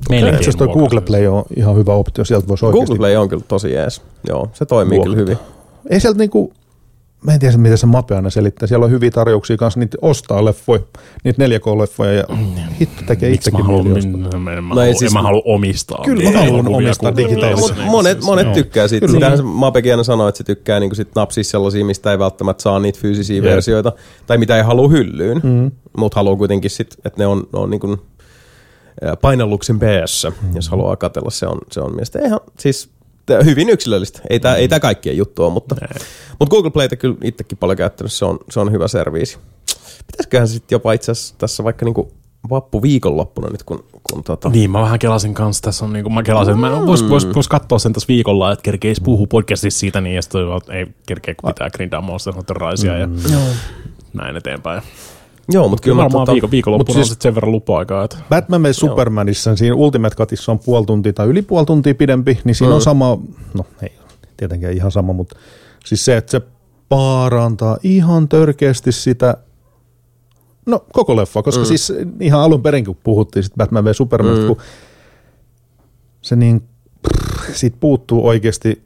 Melkein 0.09 0.35
asiassa 0.35 0.57
toi 0.57 0.67
vuokrasin 0.67 0.89
Google 0.89 1.01
Play 1.01 1.27
on 1.27 1.43
ihan 1.55 1.75
hyvä 1.75 1.93
optio, 1.93 2.25
sieltä 2.25 2.47
voisi 2.47 2.65
oikeasti. 2.65 2.85
Google 2.85 2.97
Play 2.97 3.15
on 3.15 3.29
kyllä 3.29 3.43
tosi 3.47 3.73
jees. 3.73 4.01
Joo, 4.27 4.49
se 4.53 4.65
toimii 4.65 4.97
Vuokrata. 4.97 5.15
kyllä 5.15 5.21
hyvin. 5.21 5.37
Ei 5.89 5.99
sieltä 5.99 6.17
niinku, 6.19 6.53
mä 7.25 7.33
en 7.33 7.39
tiedä 7.39 7.57
miten 7.57 7.77
se 7.77 7.85
mape 7.85 8.15
aina 8.15 8.29
selittää, 8.29 8.67
siellä 8.67 8.85
on 8.85 8.91
hyviä 8.91 9.11
tarjouksia 9.11 9.57
kanssa, 9.57 9.79
niitä 9.79 9.97
ostaa 10.01 10.45
leffoja, 10.45 10.81
niitä 11.23 11.45
4K-leffoja 11.45 12.11
ja 12.13 12.23
hitto 12.79 13.03
tekee 13.07 13.29
itsekin 13.29 13.65
mieli 13.65 13.81
mä, 14.01 14.27
No 14.27 14.51
ei 14.51 14.61
haluan, 14.61 14.87
siis- 14.87 15.11
en 15.11 15.13
mä 15.13 15.21
halua 15.21 15.41
omistaa. 15.45 16.01
Kyllä 16.05 16.31
mä 16.31 16.39
haluan 16.39 16.67
omistaa 16.67 17.17
digitaalisesti. 17.17 17.81
Monet, 17.85 18.13
siis- 18.13 18.25
monet 18.25 18.45
joo. 18.45 18.53
tykkää 18.55 18.87
siitä. 18.87 19.05
Kyllä. 19.07 19.17
Sitähän 19.17 19.37
se 19.37 19.43
Mapekin 19.43 19.91
aina 19.93 20.03
sanoo, 20.03 20.27
että 20.27 20.37
se 20.37 20.43
tykkää 20.43 20.79
niinku 20.79 20.95
sit 20.95 21.09
napsia 21.15 21.43
sellaisia, 21.43 21.85
mistä 21.85 22.11
ei 22.11 22.19
välttämättä 22.19 22.61
saa 22.63 22.79
niitä 22.79 22.99
fyysisiä 23.01 23.35
Jep. 23.35 23.43
versioita, 23.45 23.91
tai 24.27 24.37
mitä 24.37 24.57
ei 24.57 24.63
halua 24.63 24.89
hyllyyn, 24.89 25.41
Mm. 25.43 25.49
mm. 25.49 25.71
mutta 25.97 26.15
haluaa 26.15 26.35
kuitenkin 26.35 26.71
sit, 26.71 26.93
että 27.05 27.19
ne 27.23 27.27
on, 27.27 27.37
ne 27.53 27.59
on 27.59 27.69
niinku 27.69 27.97
painalluksen 29.21 29.79
päässä, 29.79 30.29
mm. 30.29 30.55
jos 30.55 30.69
haluaa 30.69 30.95
katella. 30.95 31.29
Se 31.29 31.47
on, 31.47 31.57
se 31.71 31.81
on 31.81 31.91
mielestäni 31.91 32.25
ihan 32.25 32.39
siis 32.59 32.89
hyvin 33.45 33.69
yksilöllistä. 33.69 34.21
Ei 34.29 34.39
tämä 34.39 34.55
ei 34.55 34.67
tää 34.67 34.79
kaikkien 34.79 35.17
juttu 35.17 35.43
ole, 35.43 35.53
mutta, 35.53 35.75
Ei. 35.81 36.01
mutta 36.39 36.55
Google 36.55 36.71
Playta 36.71 36.95
kyllä 36.95 37.15
itsekin 37.23 37.57
paljon 37.57 37.77
käyttänyt. 37.77 38.13
Se 38.13 38.25
on, 38.25 38.39
se 38.49 38.59
on 38.59 38.71
hyvä 38.71 38.87
serviisi. 38.87 39.37
Pitäisiköhän 40.11 40.47
sitten 40.47 40.75
jopa 40.75 40.93
itse 40.93 41.11
asiassa 41.11 41.35
tässä 41.37 41.63
vaikka 41.63 41.85
niinku 41.85 42.11
vappu 42.49 42.81
viikonloppuna 42.81 43.49
nyt, 43.49 43.63
kun, 43.63 43.85
kun 44.11 44.23
tota, 44.23 44.49
Niin, 44.49 44.71
mä 44.71 44.81
vähän 44.81 44.99
kelasin 44.99 45.33
kanssa. 45.33 45.61
Tässä 45.63 45.85
on 45.85 45.93
niinku, 45.93 46.09
mä 46.09 46.23
kelasin, 46.23 46.53
että 46.53 46.61
mä 46.61 46.85
vois, 46.85 47.09
vois, 47.09 47.27
vois 47.35 47.47
katsoa 47.47 47.79
sen 47.79 47.93
tässä 47.93 48.07
viikolla, 48.07 48.51
että 48.51 48.63
kerkeisi 48.63 49.01
puhua 49.01 49.27
podcastissa 49.29 49.79
siitä 49.79 50.01
niin, 50.01 50.15
ja 50.15 50.21
sitten 50.21 50.41
ei 50.71 50.87
kerkeä, 51.07 51.35
kun 51.35 51.49
pitää 51.49 51.69
grindaa 51.69 52.01
Monster 52.01 52.33
Hunter 52.33 52.57
Risea 52.57 52.97
ja 52.97 53.07
näin 54.13 54.35
eteenpäin. 54.35 54.81
Joo, 55.49 55.67
mutta 55.67 55.83
Kyllä 55.83 55.93
kyllä 55.95 56.03
varmaan 56.03 56.25
tota, 56.25 56.31
viikon, 56.33 56.51
viikonloppuna 56.51 56.93
mut 56.93 56.97
on 56.97 57.03
siis- 57.03 57.09
sitten 57.09 57.23
sen 57.29 57.35
verran 57.35 57.51
lupa-aikaa, 57.51 58.03
että 58.03 58.17
Batman 58.29 58.63
v 58.63 58.65
Supermanissa, 58.71 59.55
siinä 59.55 59.75
Ultimate 59.75 60.15
Cutissa 60.15 60.51
on 60.51 60.59
puoli 60.59 60.85
tuntia 60.85 61.13
tai 61.13 61.27
yli 61.27 61.41
puoli 61.41 61.65
tuntia 61.65 61.95
pidempi, 61.95 62.39
niin 62.43 62.55
siinä 62.55 62.69
Mm. 62.69 62.75
on 62.75 62.81
sama, 62.81 63.17
no 63.53 63.65
ei 63.81 63.91
tietenkään 64.37 64.73
ihan 64.73 64.91
sama, 64.91 65.13
mutta 65.13 65.35
siis 65.85 66.05
se, 66.05 66.17
että 66.17 66.31
se 66.31 66.41
parantaa 66.89 67.77
ihan 67.83 68.29
törkeästi 68.29 68.91
sitä, 68.91 69.37
no 70.65 70.85
koko 70.93 71.15
leffa, 71.15 71.43
koska 71.43 71.61
mm. 71.61 71.65
siis 71.67 71.93
ihan 72.19 72.41
alun 72.41 72.61
perin 72.61 72.85
kun 72.85 72.97
puhuttiin 73.03 73.43
sit 73.43 73.53
Batman 73.57 73.83
v 73.85 73.87
Superman, 73.93 74.37
mm. 74.39 74.47
kun 74.47 74.57
se 76.21 76.35
niin, 76.35 76.63
prr, 77.01 77.53
siitä 77.53 77.77
puuttuu 77.79 78.27
oikeasti 78.27 78.81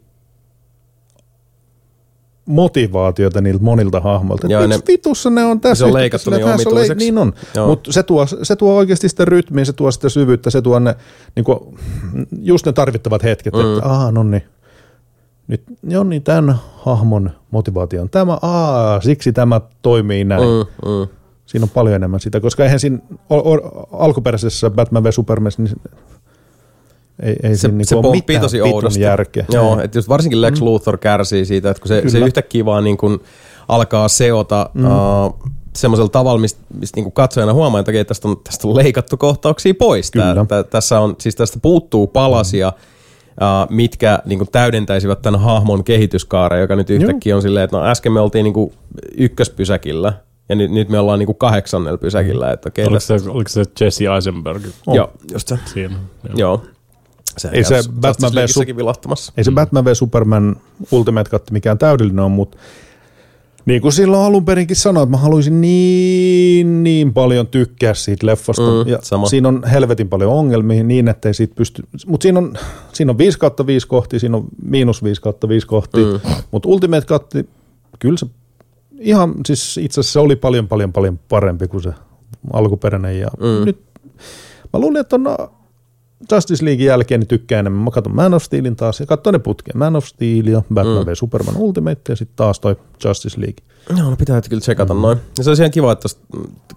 motivaatiota 2.45 3.41
niiltä 3.41 3.63
monilta 3.63 3.99
hahmoilta. 3.99 4.47
Joo, 4.47 4.67
ne- 4.67 4.79
vitussa 4.87 5.29
ne 5.29 5.43
on 5.43 5.59
tässä. 5.61 5.85
se 5.85 5.85
on 5.85 5.93
leikattu 5.93 6.29
niin 6.29 6.43
on 6.43 6.49
leik- 6.49 6.53
omituiseksi. 6.53 7.05
Niin 7.05 7.17
on. 7.17 7.33
Mutta 7.67 7.91
se 7.91 8.03
tuo, 8.03 8.25
se 8.43 8.55
tuo 8.55 8.73
oikeasti 8.75 9.09
sitä 9.09 9.25
rytmiä, 9.25 9.65
se 9.65 9.73
tuo 9.73 9.91
sitä 9.91 10.09
syvyyttä, 10.09 10.49
se 10.49 10.61
tuo 10.61 10.79
ne, 10.79 10.95
niin 11.35 11.43
kuin, 11.43 11.59
just 12.41 12.65
ne 12.65 12.73
tarvittavat 12.73 13.23
hetket, 13.23 13.53
mm. 13.53 13.59
että 13.59 13.89
aha, 13.89 14.11
no 14.11 14.23
niin. 14.23 14.43
nyt 15.47 15.63
joo, 15.87 16.03
niin 16.03 16.23
tämän 16.23 16.55
hahmon 16.77 17.31
motivaatio 17.51 18.01
on 18.01 18.09
tämä, 18.09 18.37
aa, 18.41 19.01
siksi 19.01 19.33
tämä 19.33 19.61
toimii 19.81 20.23
näin. 20.23 20.41
Mm, 20.43 20.89
mm. 20.89 21.07
Siinä 21.45 21.63
on 21.63 21.69
paljon 21.69 21.95
enemmän 21.95 22.19
sitä, 22.19 22.39
koska 22.39 22.63
eihän 22.63 22.79
siinä 22.79 22.97
o- 23.29 23.53
o- 23.53 23.87
alkuperäisessä 23.91 24.69
Batman 24.69 25.03
v 25.03 25.07
Superman, 25.11 25.51
niin 25.57 25.75
ei, 27.21 27.35
ei 27.43 27.55
Se, 27.55 27.61
siinä 27.61 27.77
niinku 27.77 27.89
se 27.89 27.95
pomppii 27.95 28.21
mitään 28.21 28.41
tosi 28.41 28.61
oudosti. 28.61 29.01
järkeä. 29.01 29.45
Joo, 29.51 29.79
että 29.81 29.97
just 29.97 30.09
varsinkin 30.09 30.41
Lex 30.41 30.61
Luthor 30.61 30.97
kärsii 30.97 31.45
siitä, 31.45 31.69
että 31.69 31.81
kun 31.81 31.87
se, 31.87 32.03
se 32.07 32.19
yhtäkkiä 32.19 32.65
vaan 32.65 32.83
niin 32.83 32.97
kuin 32.97 33.19
alkaa 33.67 34.07
seota 34.07 34.69
mm. 34.73 34.85
uh, 34.85 35.39
semmoisella 35.75 36.09
tavalla, 36.09 36.41
mistä, 36.41 36.61
mistä 36.79 36.97
niin 36.97 37.03
kuin 37.03 37.13
katsojana 37.13 37.53
huomaa, 37.53 37.79
että 37.79 38.03
tästä 38.03 38.27
on, 38.27 38.37
tästä 38.43 38.67
on 38.67 38.75
leikattu 38.75 39.17
kohtauksia 39.17 39.73
pois. 39.79 40.11
Tää, 40.11 40.45
tä, 40.47 40.63
tässä 40.63 40.99
on, 40.99 41.15
siis 41.19 41.35
tästä 41.35 41.59
puuttuu 41.61 42.07
palasia, 42.07 42.67
uh, 42.77 43.71
mitkä 43.75 44.19
niin 44.25 44.39
kuin 44.39 44.51
täydentäisivät 44.51 45.21
tämän 45.21 45.39
hahmon 45.39 45.83
kehityskaaren, 45.83 46.61
joka 46.61 46.75
nyt 46.75 46.89
yhtäkkiä 46.89 47.35
on 47.35 47.41
silleen, 47.41 47.63
että 47.63 47.77
no 47.77 47.85
äsken 47.85 48.11
me 48.11 48.19
oltiin 48.19 48.43
niin 48.43 48.53
kuin 48.53 48.73
ykköspysäkillä, 49.17 50.13
ja 50.49 50.55
nyt, 50.55 50.71
nyt 50.71 50.89
me 50.89 50.99
ollaan 50.99 51.19
niin 51.19 51.27
kuin 51.27 51.37
kahdeksannella 51.37 51.97
pysäkillä. 51.97 52.51
Että 52.51 52.69
okei, 52.69 52.85
Oliko 52.85 52.99
se, 52.99 53.13
oliko 53.27 53.49
se 53.49 53.63
Jesse 53.81 54.05
Eisenberg 54.15 54.63
Joo, 54.87 55.11
just 55.33 55.47
se. 55.47 55.57
siinä? 55.65 55.95
Joo. 56.23 56.37
Joo. 56.37 56.63
Se 57.37 57.49
Ei 57.51 57.63
se 57.63 57.73
käy 57.73 57.83
Batman 58.01 58.31
v 58.31 58.77
vilahtamassa. 58.77 59.33
Ei 59.37 59.43
se 59.43 59.51
Batman 59.51 59.85
v 59.85 59.87
Superman 59.93 60.55
Ultimate 60.91 61.29
Cut 61.29 61.51
mikään 61.51 61.77
täydellinen 61.77 62.19
on, 62.19 62.31
mutta 62.31 62.57
niin 63.65 63.81
kuin 63.81 63.91
silloin 63.91 64.23
alun 64.23 64.45
perinkin 64.45 64.75
sanoin, 64.75 65.03
että 65.03 65.11
mä 65.11 65.17
haluaisin 65.17 65.61
niin, 65.61 66.83
niin 66.83 67.13
paljon 67.13 67.47
tykkää 67.47 67.93
siitä 67.93 68.27
leffasta. 68.27 68.83
Mm, 68.83 68.91
ja 68.91 68.99
sama. 69.01 69.25
siinä 69.27 69.47
on 69.47 69.63
helvetin 69.71 70.09
paljon 70.09 70.31
ongelmia 70.31 70.83
niin, 70.83 71.07
että 71.07 71.29
ei 71.29 71.33
siitä 71.33 71.55
pysty... 71.55 71.83
Mutta 72.05 72.23
siinä 72.23 72.39
on, 72.39 72.53
siinä 72.93 73.11
on 73.11 73.17
5 73.17 73.39
kautta 73.39 73.67
5 73.67 73.87
kohtia, 73.87 74.19
siinä 74.19 74.37
on 74.37 74.45
miinus 74.65 75.03
5 75.03 75.21
kautta 75.21 75.49
5 75.49 75.67
kohtia. 75.67 76.05
Mm. 76.05 76.19
Mutta 76.51 76.69
Ultimate 76.69 77.05
Cut, 77.05 77.33
kyllä 77.99 78.17
se 78.17 78.25
ihan, 78.99 79.33
siis 79.45 79.77
itse 79.77 79.99
asiassa 79.99 80.13
se 80.13 80.19
oli 80.19 80.35
paljon, 80.35 80.67
paljon, 80.67 80.93
paljon 80.93 81.19
parempi 81.29 81.67
kuin 81.67 81.83
se 81.83 81.93
alkuperäinen. 82.53 83.19
Ja 83.19 83.27
mm. 83.39 83.65
nyt 83.65 83.81
mä 84.73 84.79
luulin, 84.79 85.01
että 85.01 85.15
on 85.15 85.23
Justice 86.31 86.65
Leaguein 86.65 86.87
jälkeen 86.87 87.19
niin 87.19 87.27
tykkään 87.27 87.59
enemmän. 87.59 87.83
Mä 87.83 87.91
katson 87.91 88.15
Man 88.15 88.33
of 88.33 88.43
Steelin 88.43 88.75
taas 88.75 88.99
ja 88.99 89.05
katson 89.05 89.33
ne 89.33 89.39
putkeen. 89.39 89.77
Man 89.77 89.95
of 89.95 90.05
Steel 90.05 90.47
ja 90.47 90.61
Batman 90.73 91.05
mm. 91.05 91.11
v 91.11 91.13
Superman 91.13 91.57
Ultimate 91.57 92.01
ja 92.09 92.15
sitten 92.15 92.35
taas 92.35 92.59
toi 92.59 92.75
Justice 93.03 93.41
League. 93.41 93.65
Joo, 93.97 94.09
no 94.09 94.15
pitää 94.15 94.41
kyllä 94.41 94.61
tsekata 94.61 94.93
mm. 94.93 95.01
noin. 95.01 95.17
Ja 95.37 95.43
se 95.43 95.49
olisi 95.49 95.63
ihan 95.63 95.71
kiva, 95.71 95.91
että 95.91 96.01
tosta, 96.01 96.21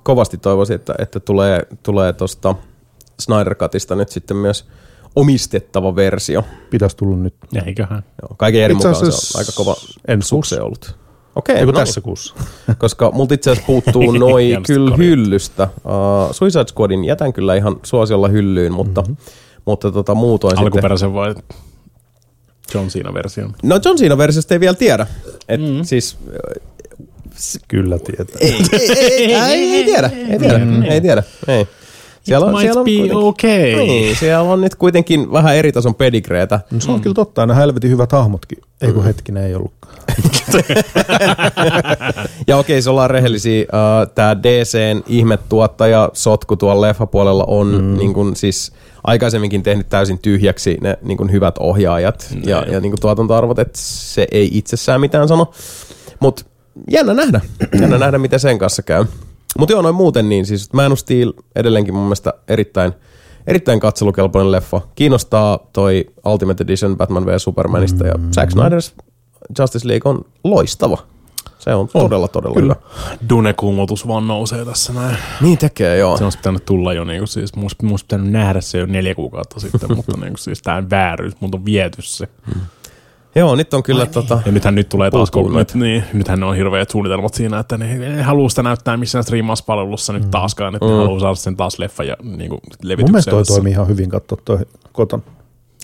kovasti 0.03 0.39
toivoisin, 0.39 0.77
että, 0.77 0.95
että 0.99 1.21
tulee, 1.21 1.67
tulee 1.83 2.13
tuosta 2.13 2.55
Snyder 3.21 3.55
Cutista 3.55 3.95
nyt 3.95 4.09
sitten 4.09 4.37
myös 4.37 4.65
omistettava 5.17 5.97
versio. 5.97 6.45
Pitäisi 6.71 6.97
tulla 6.97 7.17
nyt. 7.17 7.35
Eiköhän. 7.67 8.03
Joo, 8.23 8.35
kaiken 8.37 8.63
eri 8.63 8.75
mukaan 8.75 8.95
se 8.95 9.05
on 9.05 9.13
aika 9.39 9.53
kova 9.55 9.77
ensi 10.09 10.35
ollut. 10.61 11.06
Okei, 11.37 11.57
Eiku 11.57 11.71
no 11.73 11.79
tässä 11.79 12.01
kuussa. 12.01 12.35
niin. 12.67 12.77
koska 12.79 13.11
multa 13.11 13.35
itse 13.35 13.51
asiassa 13.51 13.67
puuttuu 13.67 14.13
noi 14.19 14.47
Hienosti 14.47 14.73
kyllä 14.73 14.91
korjattu. 14.91 15.03
hyllystä. 15.03 15.69
Uh, 15.75 16.35
Suicide 16.35 16.65
Squadin 16.65 17.05
jätän 17.05 17.33
kyllä 17.33 17.55
ihan 17.55 17.77
suosiolla 17.83 18.29
hyllyyn, 18.29 18.73
mutta, 18.73 19.01
mm-hmm. 19.01 19.17
mutta 19.65 19.93
tota, 19.93 20.15
muutoin 20.15 20.51
sitten... 20.51 20.65
Alkuperäisen 20.65 21.15
vai 21.15 21.35
John 22.75 22.89
Cena-version? 22.89 23.53
No 23.63 23.81
John 23.85 23.99
Cena 23.99 24.19
versiosta 24.19 24.55
ei 24.55 24.61
vielä 24.61 24.75
tiedä. 24.75 25.07
Et 25.49 25.61
mm. 25.61 25.85
siis 25.85 26.17
Kyllä 27.69 27.99
tietää. 27.99 28.37
ei, 28.41 28.57
ei, 28.73 28.91
ei, 28.93 29.35
ei, 29.35 29.75
ei 29.75 29.85
tiedä, 29.85 30.11
ei 30.29 30.39
tiedä, 30.39 30.59
mm. 30.59 30.83
ei 30.83 31.01
tiedä, 31.01 31.23
ei. 31.49 31.67
Siellä 32.27 32.47
on, 32.47 32.53
might 32.53 32.63
siellä 32.63 32.81
on 32.81 32.85
be 32.85 32.91
kuitenkin- 32.91 33.17
okay. 33.17 33.87
Niin, 33.87 34.17
siellä 34.17 34.41
on 34.41 34.61
nyt 34.61 34.75
kuitenkin 34.75 35.33
vähän 35.33 35.57
eri 35.57 35.73
tason 35.73 35.95
pedigreetä. 35.95 36.61
No, 36.71 36.81
se 36.81 36.91
on 36.91 36.97
mm. 36.97 37.03
kyllä 37.03 37.15
totta, 37.15 37.41
aina 37.41 37.55
helvetin 37.55 37.91
hyvät 37.91 38.13
hahmotkin. 38.13 38.59
Ei 38.83 38.89
Mm. 38.89 38.95
kun 38.95 39.05
hetkinen, 39.05 39.45
ei 39.45 39.55
ollutkaan. 39.55 39.95
Ja 42.47 42.57
okei, 42.57 42.83
se 42.83 42.91
ollaan 42.91 43.11
rehellisiä. 43.11 43.63
Uh, 43.63 44.13
Tämä 44.15 44.37
DCn 44.43 45.03
ihmetuottaja 45.07 46.11
Sotku 46.13 46.57
tuolla 46.57 46.81
leffapuolella 46.81 47.45
on 47.47 47.67
mm. 47.83 47.97
niin 47.99 48.15
kun, 48.15 48.37
siis 48.37 48.73
aikaisemminkin 49.05 49.63
tehnyt 49.63 49.89
täysin 49.89 50.19
tyhjäksi 50.19 50.79
ne 50.81 50.99
niin 51.03 51.19
kun, 51.19 51.33
hyvät 51.33 51.59
ohjaajat 51.59 52.27
Niin. 52.31 52.49
ja, 52.49 52.65
ja 52.73 52.81
niin 52.81 52.93
kun, 52.93 52.99
tuotantoarvot, 53.01 53.59
että 53.59 53.79
se 53.83 54.27
ei 54.31 54.51
itsessään 54.53 55.01
mitään 55.01 55.29
sano. 55.29 55.51
Mutta 56.21 56.45
jännä 56.91 57.15
nähdä, 57.15 57.41
jännä 57.81 57.99
nähdä, 57.99 58.19
miten 58.19 58.41
sen 58.41 58.59
kanssa 58.59 58.83
käy. 58.83 59.05
Mutta 59.59 59.73
joo, 59.73 59.83
noin 59.83 59.95
muuten 59.95 60.29
niin, 60.29 60.47
siis 60.47 60.73
Man 60.73 60.93
of 60.93 60.99
Steel 60.99 61.33
edelleenkin 61.57 61.95
mun 61.95 62.03
mielestä 62.03 62.35
erittäin, 62.49 62.93
erittäin 63.47 63.81
katselukelpoinen 63.81 64.53
leffa. 64.53 64.81
Kiinnostaa 64.95 65.59
toi 65.73 66.07
Ultimate 66.27 66.65
Edition 66.65 66.97
Batman 66.97 67.27
v 67.27 67.29
Supermanista 67.39 68.05
mm. 68.05 68.09
ja 68.09 68.15
Zack 68.35 68.53
Snyder's 68.53 69.05
Justice 69.59 69.89
League 69.89 70.11
on 70.11 70.25
loistava. 70.45 70.99
Se 71.59 71.75
on 71.75 71.89
todella, 71.89 72.29
todella 72.29 72.55
kyllä. 72.55 72.77
hyvä. 73.01 73.17
Dune-kuumotus 73.29 74.09
vaan 74.09 74.27
nousee 74.27 74.65
tässä 74.65 74.93
näin. 74.93 75.17
Niin 75.41 75.59
tekee, 75.59 75.97
joo. 75.97 76.17
Se 76.17 76.25
olisi 76.25 76.39
pitänyt 76.39 76.65
tulla 76.65 76.93
jo, 76.93 77.05
niin 77.05 77.21
kuin, 77.21 77.29
siis 77.29 77.57
musta, 77.57 77.87
musta 77.87 78.07
pitänyt 78.07 78.33
nähdä 78.33 78.61
se 78.61 78.79
jo 78.79 78.87
neljä 78.87 79.15
kuukautta 79.15 79.61
sitten, 79.61 79.89
mutta 79.97 80.13
niin 80.13 80.29
kuin, 80.29 80.39
siis 80.39 80.63
tämä 80.63 80.91
vääryys, 80.91 81.35
mutta 81.41 81.57
on 81.57 81.65
viety 81.65 82.03
se. 82.03 82.29
Joo, 83.37 83.55
nyt 83.55 83.75
on 83.75 83.83
kyllä 83.83 84.07
tota... 84.07 84.41
Ja 84.47 84.53
nythän 84.53 84.75
nyt 84.75 84.89
tulee 84.89 85.11
taas, 85.11 85.31
kun 85.31 85.55
nyt, 85.55 85.75
niin, 85.75 86.05
nythän 86.13 86.41
ne 86.41 86.47
on 86.47 86.57
hirveät 86.57 86.91
suunnitelmat 86.91 87.35
siinä, 87.35 87.59
että 87.59 87.79
ne 87.79 88.17
ei 88.17 88.23
halua 88.23 88.49
sitä 88.49 88.63
näyttää 88.63 88.97
missään 88.97 89.25
striimauspalvelussa 89.25 90.13
nyt 90.13 90.31
taaskaan, 90.31 90.75
että 90.75 90.87
mm. 90.87 90.93
ne 90.93 90.99
haluaa 90.99 91.21
saada 91.21 91.35
sen 91.35 91.57
taas 91.57 91.79
leffa 91.79 92.05
ja 92.05 92.17
niin 92.23 92.51
kuin, 92.51 92.61
Mun 92.65 92.77
levitykseen. 92.83 93.13
mielestä 93.13 93.31
toi 93.31 93.45
toimii 93.45 93.73
ihan 93.73 93.89
hyvin 93.89 94.11
katsoa 94.11 94.39
toi 94.45 94.59
koton. 94.93 95.23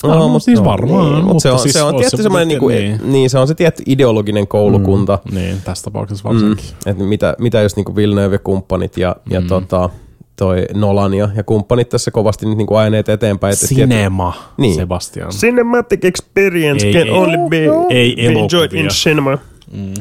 No, 0.05 0.29
mut- 0.29 0.43
siis 0.43 0.65
varmaan, 0.65 1.13
Niin, 1.13 1.25
mutta 1.25 1.43
se 1.43 1.51
on, 1.51 1.59
siis 1.59 1.73
se 1.73 1.83
on 1.83 1.97
tietty 1.97 2.17
se 2.17 2.23
semmoinen, 2.23 2.49
niinku, 2.49 2.69
niin. 2.69 2.99
niin. 2.99 3.13
niin, 3.13 3.31
se 3.31 3.39
on 3.39 3.49
se 3.49 3.55
tietty 3.55 3.83
ideologinen 3.87 4.49
koulukunta. 4.49 5.19
Mm. 5.25 5.35
Niin, 5.35 5.63
tässä 5.65 5.85
tapauksessa 5.85 6.29
varsinkin. 6.29 6.65
Että 6.87 7.05
mitä, 7.05 7.37
mitä 7.39 7.61
jos 7.61 7.77
niinku 7.77 7.97
Villeneuve 7.97 8.35
ja 8.35 8.39
kumppanit 8.39 8.97
ja, 8.97 9.17
mm. 9.25 9.33
ja 9.33 9.43
tota, 9.49 9.91
toi 10.37 10.65
Nolan 10.75 11.15
ja, 11.15 11.29
ja 11.37 11.45
kumppanit 11.45 11.89
tässä 11.89 12.11
kovasti 12.11 12.47
nyt 12.47 12.57
niinku 12.59 12.75
aineet 12.75 13.09
eteenpäin. 13.09 13.53
Et, 13.53 13.63
et 13.63 13.69
tietty- 13.69 13.75
Cinema, 13.75 14.33
Niin. 14.57 14.75
Sebastian. 14.75 15.31
Cinematic 15.31 16.05
experience 16.05 16.87
Ei- 16.87 16.93
can 16.93 17.03
ei- 17.03 17.11
only 17.11 17.37
be, 17.51 17.57
ei 17.91 18.17
be 18.17 18.23
enjoyed 18.23 18.73
in 18.73 18.89
cinema. 18.89 19.39
Mm. 19.73 19.95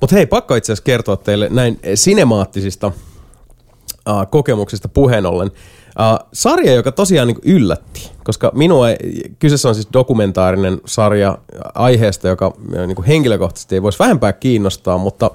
Mutta 0.00 0.16
hei, 0.16 0.26
pakko 0.26 0.54
itse 0.54 0.72
asiassa 0.72 0.84
kertoa 0.84 1.16
teille 1.16 1.48
näin 1.50 1.78
sinemaattisista 1.94 2.86
uh, 2.86 4.30
kokemuksista 4.30 4.88
puheen 4.88 5.26
ollen. 5.26 5.48
Uh, 5.48 6.28
sarja, 6.32 6.72
joka 6.74 6.92
tosiaan 6.92 7.28
niin 7.28 7.38
yllätti, 7.42 8.10
koska 8.24 8.50
minua, 8.54 8.90
ei- 8.90 9.22
kyseessä 9.38 9.68
on 9.68 9.74
siis 9.74 9.88
dokumentaarinen 9.92 10.80
sarja 10.86 11.38
aiheesta, 11.74 12.28
joka 12.28 12.52
niin 12.86 13.04
henkilökohtaisesti 13.04 13.74
ei 13.74 13.82
voisi 13.82 13.98
vähempää 13.98 14.32
kiinnostaa, 14.32 14.98
mutta 14.98 15.30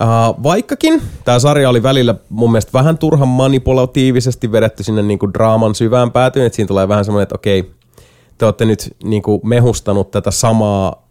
Uh, 0.00 0.42
vaikkakin 0.42 1.02
tämä 1.24 1.38
sarja 1.38 1.68
oli 1.68 1.82
välillä 1.82 2.14
mun 2.28 2.52
mielestä 2.52 2.72
vähän 2.72 2.98
turhan 2.98 3.28
manipulatiivisesti 3.28 4.52
vedetty 4.52 4.82
sinne 4.82 5.02
niinku 5.02 5.32
draaman 5.32 5.74
syvään 5.74 6.12
päätyyn, 6.12 6.46
että 6.46 6.56
siinä 6.56 6.68
tulee 6.68 6.88
vähän 6.88 7.04
semmoinen, 7.04 7.22
että 7.22 7.34
okei, 7.34 7.70
te 8.38 8.44
olette 8.44 8.64
nyt 8.64 8.96
niinku 9.04 9.40
mehustanut 9.44 10.10
tätä 10.10 10.30
samaa 10.30 11.01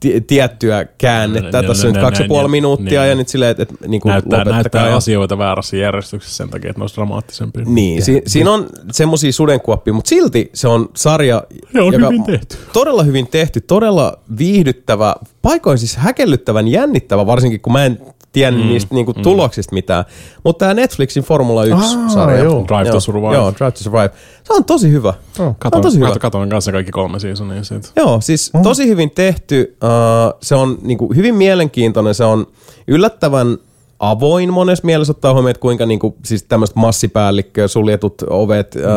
ti- 0.00 0.20
tiettyä 0.20 0.84
käännettä. 0.98 1.62
Ne- 1.62 1.68
Tässä 1.68 1.88
on 1.88 1.92
nyt 1.94 2.02
kaksi 2.02 2.22
ja 2.22 2.28
puoli 2.28 2.42
ne- 2.44 2.50
minuuttia 2.50 3.00
niin. 3.00 3.08
ja 3.08 3.14
nyt 3.14 3.28
silleen, 3.28 3.50
että, 3.50 3.62
että 3.62 3.74
niinku 3.88 4.08
Näyttää, 4.08 4.38
lopettakaa. 4.38 4.52
näyttää 4.62 4.88
ja- 4.88 4.96
asioita 4.96 5.38
väärässä 5.38 5.76
järjestyksessä 5.76 6.36
sen 6.36 6.48
takia, 6.50 6.70
että 6.70 6.80
ne 6.80 6.82
olisi 6.82 6.96
dramaattisempia. 6.96 7.64
Niin, 7.66 8.02
si- 8.02 8.22
siinä 8.26 8.52
on 8.52 8.66
semmoisia 8.92 9.32
sudenkuoppia, 9.32 9.92
mutta 9.94 10.08
silti 10.08 10.50
se 10.54 10.68
on 10.68 10.88
sarja, 10.96 11.42
Se 11.72 11.80
on 11.82 11.94
hyvin 11.94 12.24
tehty. 12.24 12.56
todella 12.72 13.02
hyvin 13.02 13.26
tehty, 13.26 13.60
todella 13.60 14.18
viihdyttävä, 14.38 15.14
paikoin 15.42 15.78
siis 15.78 15.96
häkellyttävän 15.96 16.68
jännittävä, 16.68 17.26
varsinkin 17.26 17.60
kun 17.60 17.72
mä 17.72 17.84
en 17.84 18.00
tiedä 18.32 18.56
mm, 18.56 18.58
niistä 18.68 18.94
niinku, 18.94 19.12
mm. 19.12 19.22
tuloksista 19.22 19.74
mitään. 19.74 20.04
Mutta 20.44 20.58
tämä 20.58 20.74
Netflixin 20.74 21.22
Formula 21.22 21.64
1-sarja. 21.64 22.38
Aa, 22.38 22.44
joo. 22.44 22.64
Drive 22.68 22.90
to 22.90 23.00
Survive. 23.00 23.34
Joo, 23.34 23.52
Drive 23.58 23.70
to 23.70 23.78
Survive. 23.78 24.10
Se 24.44 24.52
on 24.52 24.64
tosi 24.64 24.90
hyvä. 24.90 25.08
Oh. 25.08 25.16
Se 25.32 25.42
on 25.42 25.54
Katoin, 25.58 25.82
tosi 25.82 25.98
hyvä. 25.98 26.48
kanssa 26.50 26.72
kaikki 26.72 26.92
kolme 26.92 27.18
seasonia 27.20 27.64
siitä. 27.64 27.88
Joo, 27.96 28.20
siis 28.20 28.50
Oh. 28.54 28.62
tosi 28.62 28.88
hyvin 28.88 29.10
tehty. 29.10 29.76
Uh, 29.84 30.38
se 30.42 30.54
on 30.54 30.78
niinku 30.82 31.12
hyvin 31.16 31.34
mielenkiintoinen. 31.34 32.14
Se 32.14 32.24
on 32.24 32.46
yllättävän 32.88 33.58
avoin 33.98 34.52
monessa 34.52 34.86
mielessä 34.86 35.10
ottaa 35.10 35.32
huomioon, 35.32 35.50
että 35.50 35.60
kuinka 35.60 35.86
niinku, 35.86 36.16
siis 36.24 36.42
tämmöistä 36.42 36.80
massipäällikköä, 36.80 37.68
suljetut 37.68 38.22
ovet, 38.30 38.74
mm. 38.74 38.80
uh, 38.80 38.88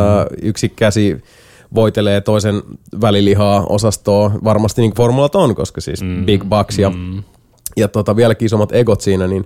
yksi 0.42 0.70
käsi 0.70 1.22
voitelee 1.76 2.22
toisen 2.22 2.62
välilihaa 3.02 3.66
osastoa. 3.70 4.32
Varmasti 4.44 4.82
niin 4.82 4.94
formulat 4.96 5.36
on, 5.36 5.56
koska 5.56 5.82
siis 5.82 6.02
mm. 6.02 6.26
big 6.26 6.44
bucks 6.44 6.80
ja, 6.80 6.90
mm. 6.90 7.24
Ja 7.78 7.88
tota, 7.88 8.16
vieläkin 8.16 8.46
isommat 8.46 8.76
egot 8.76 9.02
siinä, 9.02 9.28
niin 9.28 9.46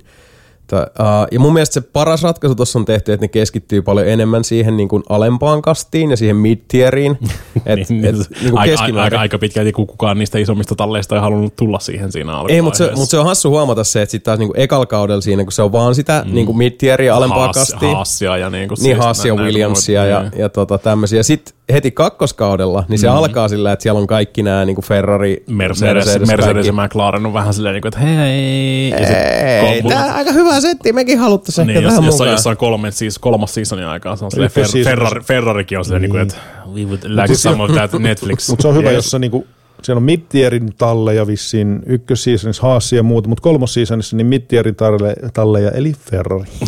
Tää, 0.67 0.87
uh, 0.99 1.27
ja 1.31 1.39
mun 1.39 1.53
mielestä 1.53 1.73
se 1.73 1.81
paras 1.81 2.23
ratkaisu 2.23 2.55
tuossa 2.55 2.79
on 2.79 2.85
tehty, 2.85 3.13
että 3.13 3.23
ne 3.23 3.27
keskittyy 3.27 3.81
paljon 3.81 4.07
enemmän 4.07 4.43
siihen 4.43 4.77
niin 4.77 4.89
kuin 4.89 5.03
alempaan 5.09 5.61
kastiin 5.61 6.09
ja 6.09 6.17
siihen 6.17 6.35
mid-tieriin. 6.35 7.17
Et, 7.65 7.89
Niin, 7.89 8.05
et, 8.05 8.15
niin, 8.15 8.25
niin 8.41 8.51
kuin 8.51 8.57
aika, 8.57 9.01
aika, 9.01 9.19
aika 9.19 9.37
pitkälti, 9.37 9.71
kun 9.71 9.87
kukaan 9.87 10.17
niistä 10.17 10.37
isommista 10.37 10.75
talleista 10.75 11.15
ei 11.15 11.21
halunnut 11.21 11.55
tulla 11.55 11.79
siihen 11.79 12.11
siinä. 12.11 12.33
Ei, 12.47 12.61
mutta 12.61 12.77
se, 12.77 12.91
mut 12.95 13.09
se 13.09 13.17
on 13.17 13.25
hassu 13.25 13.49
huomata 13.49 13.83
se, 13.83 14.01
että 14.01 14.11
sitten 14.11 14.37
taas 14.37 14.49
ekal 14.55 14.85
kaudella 14.85 15.21
siinä, 15.21 15.43
kun 15.43 15.51
se 15.51 15.61
on 15.61 15.71
vaan 15.71 15.95
sitä 15.95 16.23
mm. 16.25 16.33
niinku 16.33 16.53
mid-tieria 16.53 17.15
alempaa 17.15 17.45
Haas- 17.45 17.55
kastia. 17.55 17.91
Haasia 17.91 18.37
ja 18.37 18.49
niinku 18.49 18.75
Niin 18.75 18.83
siis 18.83 18.97
Haasia, 18.97 19.33
näitä 19.33 19.45
Williamsia 19.45 20.01
muita, 20.01 20.11
ja, 20.11 20.21
niin. 20.21 20.39
ja 20.41 20.49
tota 20.49 20.77
tämmöisiä. 20.77 21.23
Sitten 21.23 21.56
heti 21.73 21.91
kakkoskaudella, 21.91 22.83
niin 22.87 22.99
se 22.99 23.07
mm. 23.07 23.13
alkaa 23.15 23.47
sillä, 23.47 23.71
että 23.71 23.83
siellä 23.83 23.99
on 24.01 24.07
kaikki 24.07 24.43
nämä 24.43 24.65
niin 24.65 24.77
Ferrari, 24.83 25.43
Mercedes, 25.47 26.05
Mercedes, 26.05 26.27
Mercedes 26.27 26.65
ja 26.67 26.73
McLaren 26.73 27.25
on 27.25 27.33
vähän 27.33 27.53
silleen, 27.53 27.73
niin 27.73 27.81
kuin, 27.81 27.89
että 27.89 27.99
hei. 27.99 28.89
Ja 28.89 28.97
sit 28.97 29.15
Ei, 29.17 29.81
kom- 29.81 29.91
tää 29.91 30.05
on 30.05 30.11
aika 30.11 30.31
hyvä 30.31 30.59
setti, 30.61 30.93
mekin 30.93 31.19
haluttaisiin 31.19 31.67
niin, 31.67 31.77
ehkä 31.77 31.85
jos, 31.87 31.93
tähän 31.93 32.05
jossain, 32.05 32.25
mukaan. 32.27 32.31
jossain 32.35 32.57
kolme, 32.57 32.91
siis 32.91 33.19
kolmas 33.19 33.53
seasonin 33.53 33.85
aikaa 33.85 34.15
se 34.15 34.25
on 34.25 34.31
silleen, 34.31 34.51
Fer, 34.51 34.67
Ferrari, 34.83 35.21
Ferrarikin 35.21 35.77
on 35.77 35.85
silleen, 35.85 36.01
niin. 36.01 36.11
niin 36.13 36.27
kuin, 36.27 36.41
että 36.67 36.71
we 36.73 36.83
would 36.83 37.03
like 37.21 37.27
siis 37.27 37.43
some 37.43 37.63
of 37.63 37.71
that 37.71 37.91
Netflix. 38.01 38.49
Mutta 38.49 38.61
se 38.61 38.67
on 38.67 38.75
hyvä, 38.75 38.89
Yes. 38.89 38.95
jos 38.95 39.11
se 39.11 39.19
niinku, 39.19 39.47
siellä 39.87 39.99
on 39.99 40.03
mittierin 40.03 40.73
talleja 40.77 41.27
vissiin, 41.27 41.83
ykkössiisonissa 41.85 42.61
Haassi 42.61 42.95
ja 42.95 43.03
muuta, 43.03 43.29
mutta 43.29 43.41
kolmossiisonissa 43.41 44.15
niin 44.17 44.27
mittierin 44.27 44.75
talle, 44.75 45.15
talleja, 45.33 45.71
eli 45.71 45.93
Ferrari. 46.11 46.45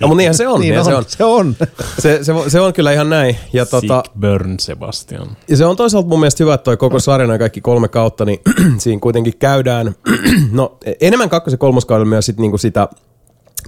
No, 0.00 0.08
mutta 0.08 0.16
niinhän 0.16 0.34
se 0.34 0.48
on, 0.48 0.60
niin 0.60 0.70
niin 0.70 0.78
on, 0.78 0.84
se 0.84 0.94
on. 0.94 1.04
se 1.08 1.24
on. 1.24 1.56
Se, 1.98 2.18
se, 2.22 2.32
se 2.48 2.60
on 2.60 2.72
kyllä 2.72 2.92
ihan 2.92 3.10
näin. 3.10 3.36
Ja, 3.52 3.66
tota, 3.66 4.02
Sick 4.04 4.20
burn 4.20 4.60
Sebastian. 4.60 5.36
ja 5.48 5.56
se 5.56 5.66
on 5.66 5.76
toisaalta 5.76 6.08
mun 6.08 6.20
mielestä 6.20 6.44
hyvä, 6.44 6.54
että 6.54 6.64
toi 6.64 6.76
koko 6.76 7.00
sarjana 7.00 7.34
ja 7.34 7.38
kaikki 7.38 7.60
kolme 7.60 7.88
kautta, 7.88 8.24
niin 8.24 8.40
siinä 8.78 9.00
kuitenkin 9.00 9.34
käydään, 9.38 9.94
no 10.52 10.78
enemmän 11.00 11.28
kakkos- 11.28 11.52
ja 11.52 11.58
kolmoskaudella 11.58 12.08
myös 12.08 12.26
sit 12.26 12.38
niinku 12.38 12.58
sitä 12.58 12.88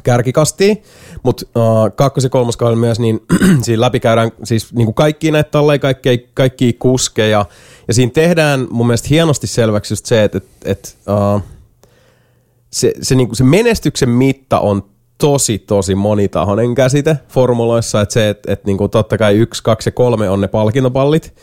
kärkikastia, 0.02 0.74
mutta 1.22 1.46
uh, 1.56 1.96
kakkos- 1.96 2.24
ja 2.24 2.30
kolmoskaudella 2.30 2.80
myös, 2.80 3.00
niin 3.00 3.20
siinä 3.62 3.80
läpikäydään 3.80 4.30
siis 4.44 4.74
niinku 4.74 4.92
kaikki 4.92 5.30
näitä 5.30 5.50
talleja, 5.50 5.78
kaikki, 5.78 6.28
kaikki 6.34 6.72
kuskeja, 6.72 7.46
ja 7.90 7.94
siinä 7.94 8.12
tehdään 8.12 8.66
mun 8.70 8.86
mielestä 8.86 9.08
hienosti 9.10 9.46
selväksi 9.46 9.92
just 9.92 10.06
se, 10.06 10.24
että 10.24 10.38
et, 10.38 10.44
et, 10.64 10.96
uh, 11.08 11.42
se, 12.72 12.92
se, 13.02 13.14
niinku, 13.14 13.34
se 13.34 13.44
menestyksen 13.44 14.08
mitta 14.08 14.60
on 14.60 14.82
tosi, 15.18 15.58
tosi 15.58 15.94
monitahoinen 15.94 16.74
käsite 16.74 17.16
formuloissa, 17.28 18.00
että 18.00 18.12
se, 18.12 18.28
että 18.28 18.52
et, 18.52 18.64
niinku, 18.64 18.88
totta 18.88 19.18
kai 19.18 19.36
yksi, 19.36 19.62
kaksi 19.62 19.88
ja 19.88 19.92
kolme 19.92 20.30
on 20.30 20.40
ne 20.40 20.48
palkintopallit, 20.48 21.34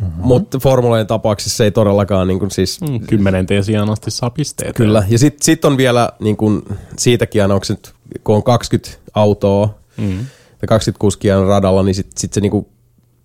mm-hmm. 0.00 0.22
mutta 0.22 0.58
formuloiden 0.58 1.06
tapauksessa 1.06 1.56
se 1.56 1.64
ei 1.64 1.70
todellakaan 1.70 2.28
niinku, 2.28 2.50
siis 2.50 2.80
Mm, 2.80 3.00
Kymmenenteen 3.00 3.64
sijaan 3.64 3.90
asti 3.90 4.10
saa 4.10 4.30
pisteitä. 4.30 4.72
Kyllä, 4.72 5.04
ja 5.08 5.18
sitten 5.18 5.44
sit 5.44 5.64
on 5.64 5.76
vielä 5.76 6.08
niin 6.20 6.36
kun, 6.36 6.62
siitäkin 6.98 7.42
aina, 7.42 7.54
onko 7.54 7.66
nyt, 7.68 7.94
kun 8.24 8.36
on 8.36 8.42
20 8.42 8.90
autoa 9.14 9.74
Mm. 9.96 10.18
ja 10.62 10.68
20 10.68 11.00
kuskia 11.00 11.38
on 11.38 11.46
radalla, 11.46 11.82
niin 11.82 11.94
sitten 11.94 12.20
sit 12.20 12.32
se 12.32 12.40
niin 12.40 12.66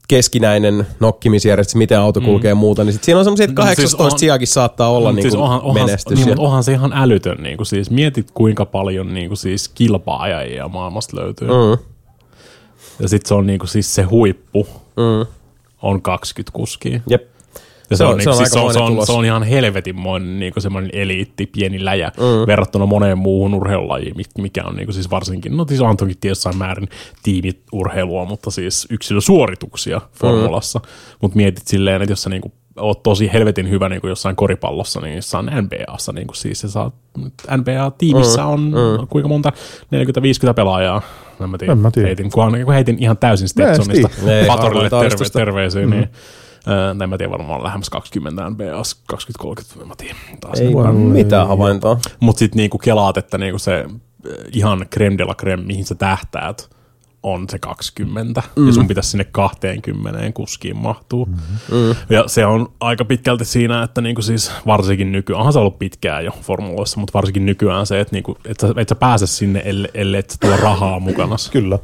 keskinäinen 0.08 0.88
nokkimisjärjestys, 1.00 1.76
miten 1.76 2.00
auto 2.00 2.22
kulkee 2.22 2.50
ja 2.50 2.56
muuta, 2.56 2.84
niin 2.84 2.94
sit 2.94 3.04
siinä 3.04 3.20
on 3.20 3.26
semmoisia, 3.26 3.44
että 3.46 3.62
No, 3.62 3.68
siis 3.68 3.78
18 3.96 4.04
on- 4.16 4.20
sijakin 4.20 4.48
saattaa 4.48 4.90
olla 4.90 5.12
niin 5.12 5.22
siis 5.24 5.34
kuin 5.34 5.44
onhan, 5.44 5.62
onhan, 5.62 5.86
menestys. 5.86 6.18
Niin, 6.18 6.28
mutta 6.28 6.42
onhan 6.42 6.64
se 6.64 6.72
ihan 6.74 6.94
älytön. 6.96 7.38
Niin 7.44 7.58
kuin 7.58 7.68
siis, 7.68 7.90
mietit 7.90 8.32
kuinka 8.34 8.66
paljon 8.66 9.14
niin 9.14 9.28
kuin 9.28 9.38
siis 9.38 9.70
kilpaajia 9.70 10.68
maailmasta 10.68 11.18
löytyy. 11.18 11.48
Mm. 11.48 11.54
Mm, 11.54 11.78
Ja 13.00 13.08
sitten 13.10 13.28
se 13.28 13.34
on 13.34 13.48
niin 13.48 13.60
kuin 13.60 13.70
siis 13.70 13.96
se 13.96 14.02
huippu 14.04 14.68
mm, 14.98 15.26
on 15.82 16.02
20 16.02 16.52
kuskia. 16.54 17.00
jep. 17.10 17.24
Ja 17.92 17.98
Se 17.98 18.04
on- 18.04 18.18
niinku 18.18 18.24
se 18.24 18.30
on 18.30 18.36
siis 18.38 18.50
se, 18.50 18.60
on, 18.60 18.74
se, 18.74 18.80
on, 18.80 19.06
se 19.06 19.12
on 19.12 19.26
ihan 19.26 19.44
helvetinmoinen 19.44 20.40
niinku 20.40 20.62
semmoinen 20.62 20.92
eliitti, 20.94 21.46
pieni 21.46 21.86
läjä 21.86 22.12
mm. 22.18 22.48
verrattuna 22.48 22.86
moneen 22.86 23.18
muuhun 23.18 23.54
urheilulajiin, 23.54 24.18
mi- 24.18 24.24
mikä 24.44 24.64
on 24.66 24.76
niinku 24.76 24.94
siis 24.94 25.12
varsinkin, 25.12 25.58
no 25.58 25.66
siis 25.68 25.82
on 25.82 25.98
toki 25.98 26.14
jossain 26.26 26.58
määrin 26.58 26.88
tiimiurheilua, 27.24 28.26
mutta 28.26 28.52
siis 28.52 28.88
yksilösuorituksia 28.90 30.02
formulassa. 30.14 30.80
Mm. 30.80 30.86
Mutta 31.22 31.36
mietit 31.38 31.68
silleen, 31.68 32.02
että 32.02 32.12
jos 32.12 32.24
sä 32.24 32.30
niinku 32.30 32.52
oot 32.80 33.04
tosi 33.04 33.30
helvetin 33.34 33.70
hyvä 33.70 33.90
niinku 33.90 34.08
jossain 34.08 34.36
koripallossa, 34.36 35.00
niin 35.02 35.16
jossain 35.16 35.46
NBAssa, 35.46 36.12
niinku 36.12 36.34
siis 36.34 36.62
sä 36.62 36.70
saat, 36.70 36.94
NBA-tiimissä 37.58 38.46
on 38.46 38.60
mm. 38.60 39.08
kuinka 39.08 39.28
monta, 39.30 39.52
40-50 40.52 40.54
pelaajaa, 40.56 41.02
en 41.44 41.50
mä 41.50 41.58
tiedä, 41.58 41.72
En 41.72 41.78
mä 41.78 41.92
tiedä. 41.92 42.08
heitin, 42.08 42.32
kun 42.32 42.74
heitin 42.74 42.98
ihan 43.00 43.18
täysin 43.18 43.48
Stetsonista 43.48 44.10
Patorille 44.48 44.90
harvoin 44.90 45.10
terve, 45.10 45.26
terveisiä, 45.34 45.82
mm-hmm. 45.82 45.96
niin 46.00 46.10
Äh, 46.68 47.04
en 47.04 47.10
mä 47.10 47.18
tiedä, 47.18 47.32
varmaan 47.32 47.64
lähemmäs 47.64 47.90
20 47.90 48.50
NBAs, 48.50 49.02
20-30, 49.14 49.82
en 49.82 49.88
mä 49.88 49.94
tiedä. 49.98 50.16
Taas 50.42 50.60
Ei 50.60 50.74
Voi 50.74 50.84
vaan 50.84 50.96
mitään 50.96 51.48
havaintoa. 51.48 51.98
Mutta 52.20 52.40
sitten 52.40 52.58
niinku 52.58 52.78
kelaat, 52.78 53.18
että 53.18 53.38
niinku 53.38 53.60
se 53.60 53.86
ihan 54.52 54.86
creme 54.94 55.18
de 55.18 55.26
la 55.26 55.36
creme, 55.36 55.64
mihin 55.64 55.86
sä 55.86 55.96
tähtäät, 55.96 56.70
on 57.24 57.46
se 57.50 57.60
20. 57.60 58.44
Mm. 58.56 58.68
Ja 58.68 58.74
sun 58.74 58.88
pitäisi 58.88 59.10
sinne 59.10 59.24
20 59.24 60.32
kuskiin 60.32 60.78
mahtuu. 60.78 61.26
Mm. 61.26 61.96
Ja 62.10 62.24
se 62.28 62.46
on 62.46 62.72
aika 62.80 63.06
pitkälti 63.06 63.46
siinä, 63.46 63.84
että 63.84 64.02
niinku 64.02 64.22
siis 64.22 64.52
varsinkin 64.66 65.12
nykyään, 65.12 65.40
onhan 65.40 65.54
se 65.54 65.60
ollut 65.60 65.80
pitkään 65.80 66.26
jo 66.26 66.32
formuloissa, 66.42 67.00
mutta 67.00 67.14
varsinkin 67.14 67.46
nykyään 67.46 67.86
se, 67.86 68.00
että 68.00 68.16
niinku, 68.16 68.38
et 68.46 68.60
sä, 68.60 68.74
et 68.78 68.90
sä 68.90 68.96
pääse 68.96 69.28
sinne, 69.28 69.62
ellei, 69.66 69.92
ellei 69.94 70.20
et 70.20 70.30
sä 70.30 70.38
tuo 70.42 70.58
rahaa 70.58 71.00
mukana. 71.00 71.36
Kyllä. 71.52 71.80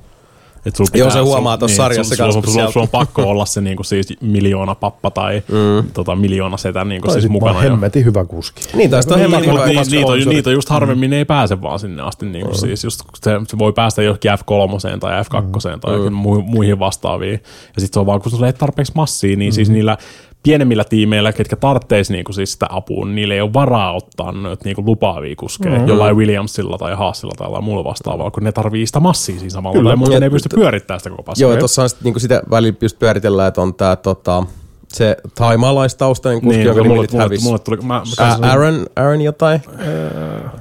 Et 0.67 0.75
sul 0.75 0.85
Joo, 0.93 1.09
se 1.11 1.19
huomaa 1.19 1.57
tossa 1.57 1.73
sul- 1.75 1.77
sarjassa 1.77 2.15
sul- 2.15 2.17
kans, 2.17 2.35
sul- 2.35 2.41
kun 2.41 2.53
sul- 2.53 2.71
Sulla 2.71 2.83
on 2.83 2.89
pakko 2.89 3.21
olla 3.23 3.45
se 3.45 3.61
niinku 3.61 3.83
siis 3.83 4.07
miljoona 4.21 4.75
pappa 4.75 5.11
tai 5.11 5.43
mm. 5.81 5.89
tota, 5.93 6.15
miljoona 6.15 6.57
setä 6.57 6.83
niinku 6.85 7.07
Tai 7.07 7.21
siis 7.21 7.31
mukana. 7.31 7.63
jo. 7.63 7.69
hemmetin 7.69 8.05
hyvä 8.05 8.25
kuski. 8.25 8.61
Niin, 8.73 8.89
tai 8.89 9.03
sitten 9.03 9.15
on 9.15 9.21
Niin, 9.21 9.31
hemmetin 9.31 9.53
hyvä. 9.53 9.65
niin, 9.65 9.75
niitä, 9.91 9.97
on, 10.07 10.11
sponsori. 10.11 10.35
niitä 10.35 10.51
just 10.51 10.69
harvemmin 10.69 11.13
ei 11.13 11.25
pääse 11.25 11.61
vaan 11.61 11.79
sinne 11.79 12.01
asti. 12.03 12.25
Niin 12.25 12.45
kuin 12.45 12.57
siis 12.59 12.83
just, 12.83 13.01
kun 13.01 13.11
se, 13.23 13.31
se, 13.47 13.57
voi 13.57 13.73
päästä 13.73 14.01
johonkin 14.03 14.31
F3 14.31 14.99
tai 14.99 15.23
F2 15.23 15.79
tai 15.79 15.91
johonkin 15.93 16.13
mu, 16.13 16.41
muihin 16.41 16.79
vastaaviin. 16.79 17.33
Ja 17.75 17.81
sitten 17.81 17.93
se 17.93 17.99
on 17.99 18.05
vaan, 18.05 18.21
kun 18.21 18.31
sulla 18.31 18.47
ei 18.47 18.53
tarpeeksi 18.53 18.91
massia, 18.95 19.35
niin 19.37 19.53
siis 19.53 19.69
niillä 19.69 19.97
pienemmillä 20.43 20.83
tiimeillä, 20.83 21.33
ketkä 21.33 21.55
tarvitseisi 21.55 22.13
niinku 22.13 22.33
siis 22.33 22.53
sitä 22.53 22.65
apua, 22.69 23.05
niin 23.05 23.15
niillä 23.15 23.33
ei 23.33 23.41
ole 23.41 23.53
varaa 23.53 23.93
ottaa 23.95 24.31
noita 24.31 24.65
niinku 24.65 24.83
lupaavia 24.85 25.35
kuskeja, 25.35 25.71
mm-hmm. 25.75 25.87
jollain 25.87 26.17
Williamsilla 26.17 26.77
tai 26.77 26.95
Haasilla 26.95 27.33
tai 27.37 27.45
jollain 27.47 27.63
muulla 27.63 27.83
vastaavalla, 27.83 28.31
kun 28.31 28.43
ne 28.43 28.51
tarvii 28.51 28.87
sitä 28.87 28.99
massia 28.99 29.35
siinä 29.35 29.49
samalla, 29.49 29.77
Kyllä. 29.77 29.89
tai 29.89 29.97
muuten 29.97 30.23
ei 30.23 30.29
pysty 30.29 30.49
t- 30.49 30.55
pyörittämään 30.55 30.99
sitä 30.99 31.09
koko 31.09 31.23
paskaa. 31.23 31.49
Joo, 31.49 31.57
tuossa 31.57 31.83
on 31.83 31.89
sit, 31.89 32.01
niinku 32.03 32.19
sitä 32.19 32.41
välillä 32.49 32.77
just 32.81 32.99
pyöritellään, 32.99 33.47
että 33.47 33.61
on 33.61 33.73
tää 33.75 33.95
tota, 33.95 34.43
se 34.87 35.17
taimaalaistaustainen 35.37 36.41
kuski, 36.41 36.57
niin, 36.57 36.65
jonka 36.67 36.83
mulle, 36.83 37.07
mulle, 37.11 37.23
hävisi. 37.23 37.43
mulle, 37.43 37.59
tuli, 37.59 37.77
mä, 37.77 38.01
mä, 38.19 38.25
Ä- 38.25 38.49
Aaron, 38.49 38.85
Aaron 38.95 39.21
jotain? 39.21 39.61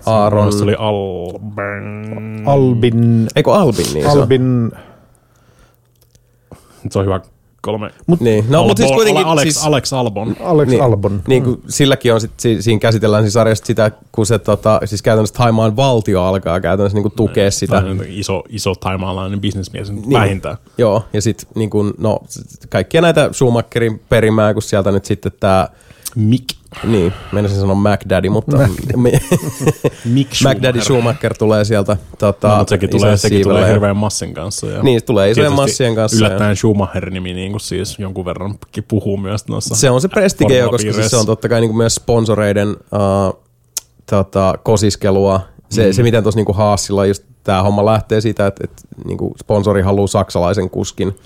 Aaron. 0.07 0.53
se 0.53 0.65
oli 0.65 0.75
Alben. 0.79 2.43
Albin, 2.47 3.27
Eikö 3.37 3.53
Albin 3.53 3.87
niin 3.95 4.05
se 4.05 4.11
on? 4.11 4.19
Albin, 4.23 4.73
Se 6.91 6.99
on 6.99 7.05
hyvä 7.05 7.21
kolme. 7.62 7.90
Mut- 8.07 8.21
Niin, 8.21 8.45
no 8.49 8.64
mutta 8.64 8.83
siis 8.83 8.92
kuitenkin... 8.92 9.27
Alex, 9.27 9.42
siis, 9.42 9.64
Alex 9.64 9.92
Albon. 9.92 10.37
Alex 10.40 10.69
niin, 10.69 10.83
Albon. 10.83 11.23
Niin 11.29 11.42
kuin 11.42 11.62
silläkin 11.69 12.14
on 12.14 12.21
sit, 12.21 12.31
si, 12.37 12.62
siinä 12.62 12.81
käsitellään 12.81 13.23
siinä 13.23 13.31
sarjassa 13.31 13.66
sitä, 13.66 13.90
kun 14.12 14.27
se 14.27 14.38
tota, 14.38 14.81
siis 14.85 15.03
käytännössä 15.03 15.35
Taimaan 15.35 15.77
valtio 15.77 16.23
alkaa 16.23 16.61
käytännössä 16.61 16.97
niinku 16.97 17.11
tukea 17.11 17.51
sitä. 17.51 17.83
Tai 17.83 17.97
iso, 18.09 18.42
iso 18.49 18.75
taimaalainen 18.75 19.40
bisnesmies 19.40 19.90
niin. 19.90 20.03
Niin. 20.03 20.21
vähintään. 20.21 20.57
Joo, 20.79 21.05
ja 21.12 21.23
sitten 21.23 21.49
niin 21.55 21.71
kun, 21.71 21.95
no, 21.99 22.19
kaikkia 22.69 23.01
näitä 23.01 23.29
Schumacherin 23.33 24.01
perimää, 24.09 24.53
kun 24.53 24.62
sieltä 24.62 24.92
nyt 24.92 25.05
sitten 25.05 25.33
tämä, 25.40 25.69
Mick. 26.17 26.45
niin, 26.85 27.13
menisin 27.33 27.59
sanoa 27.61 27.75
MacDaddy, 27.75 28.29
mutta 28.29 28.57
Mick 30.05 30.31
MacDaddy 30.45 30.81
Schumacher 30.81 31.35
tulee 31.39 31.65
sieltä 31.65 31.97
tota, 32.19 32.49
No, 32.49 32.57
mutta 32.57 32.71
sekin 32.71 32.91
tulee, 32.91 33.17
sekin 33.17 33.43
tulee 33.43 33.61
ja- 33.63 33.69
hirveän 33.69 33.97
massin 33.97 34.35
kanssa. 34.35 34.67
Ja 34.67 34.83
Niin, 34.83 35.05
tulee 35.05 35.31
isojen 35.31 35.53
massien 35.53 35.95
kanssa. 35.95 36.17
ja- 36.25 36.27
Yllättäen 36.29 36.57
Schumacher-nimi 36.57 37.33
niin 37.35 37.51
kuin 37.51 37.61
siis 37.61 37.99
jonkun 37.99 38.25
verran 38.25 38.55
puhuu 38.89 39.17
myös 39.17 39.49
noissa 39.49 39.75
Se 39.75 39.91
on 39.91 40.01
se 40.01 40.09
prestige, 40.09 40.63
koska 40.71 40.93
siis 40.93 41.11
se 41.11 41.17
on 41.17 41.27
totta 41.27 41.49
kai 41.49 41.61
niin 41.61 41.69
kuin 41.69 41.77
myös 41.79 41.95
sponsoreiden 41.95 42.69
uh, 42.71 43.43
tota, 44.11 44.55
kosiskelua. 44.63 45.41
Se, 45.71 45.87
mm. 45.87 45.93
se 45.93 46.03
miten 46.03 46.23
tuossa 46.23 46.41
niin 46.41 46.57
Haasilla 46.57 47.07
just 47.07 47.23
tämä 47.45 47.62
homma 47.62 47.85
lähtee 47.85 48.21
siitä, 48.21 48.47
että, 48.47 48.64
että 48.64 48.83
niin 49.05 49.19
kuin 49.19 49.35
sponsori 49.41 49.83
haluaa 49.83 50.07
saksalaisen 50.07 50.71
kuskin 50.71 51.17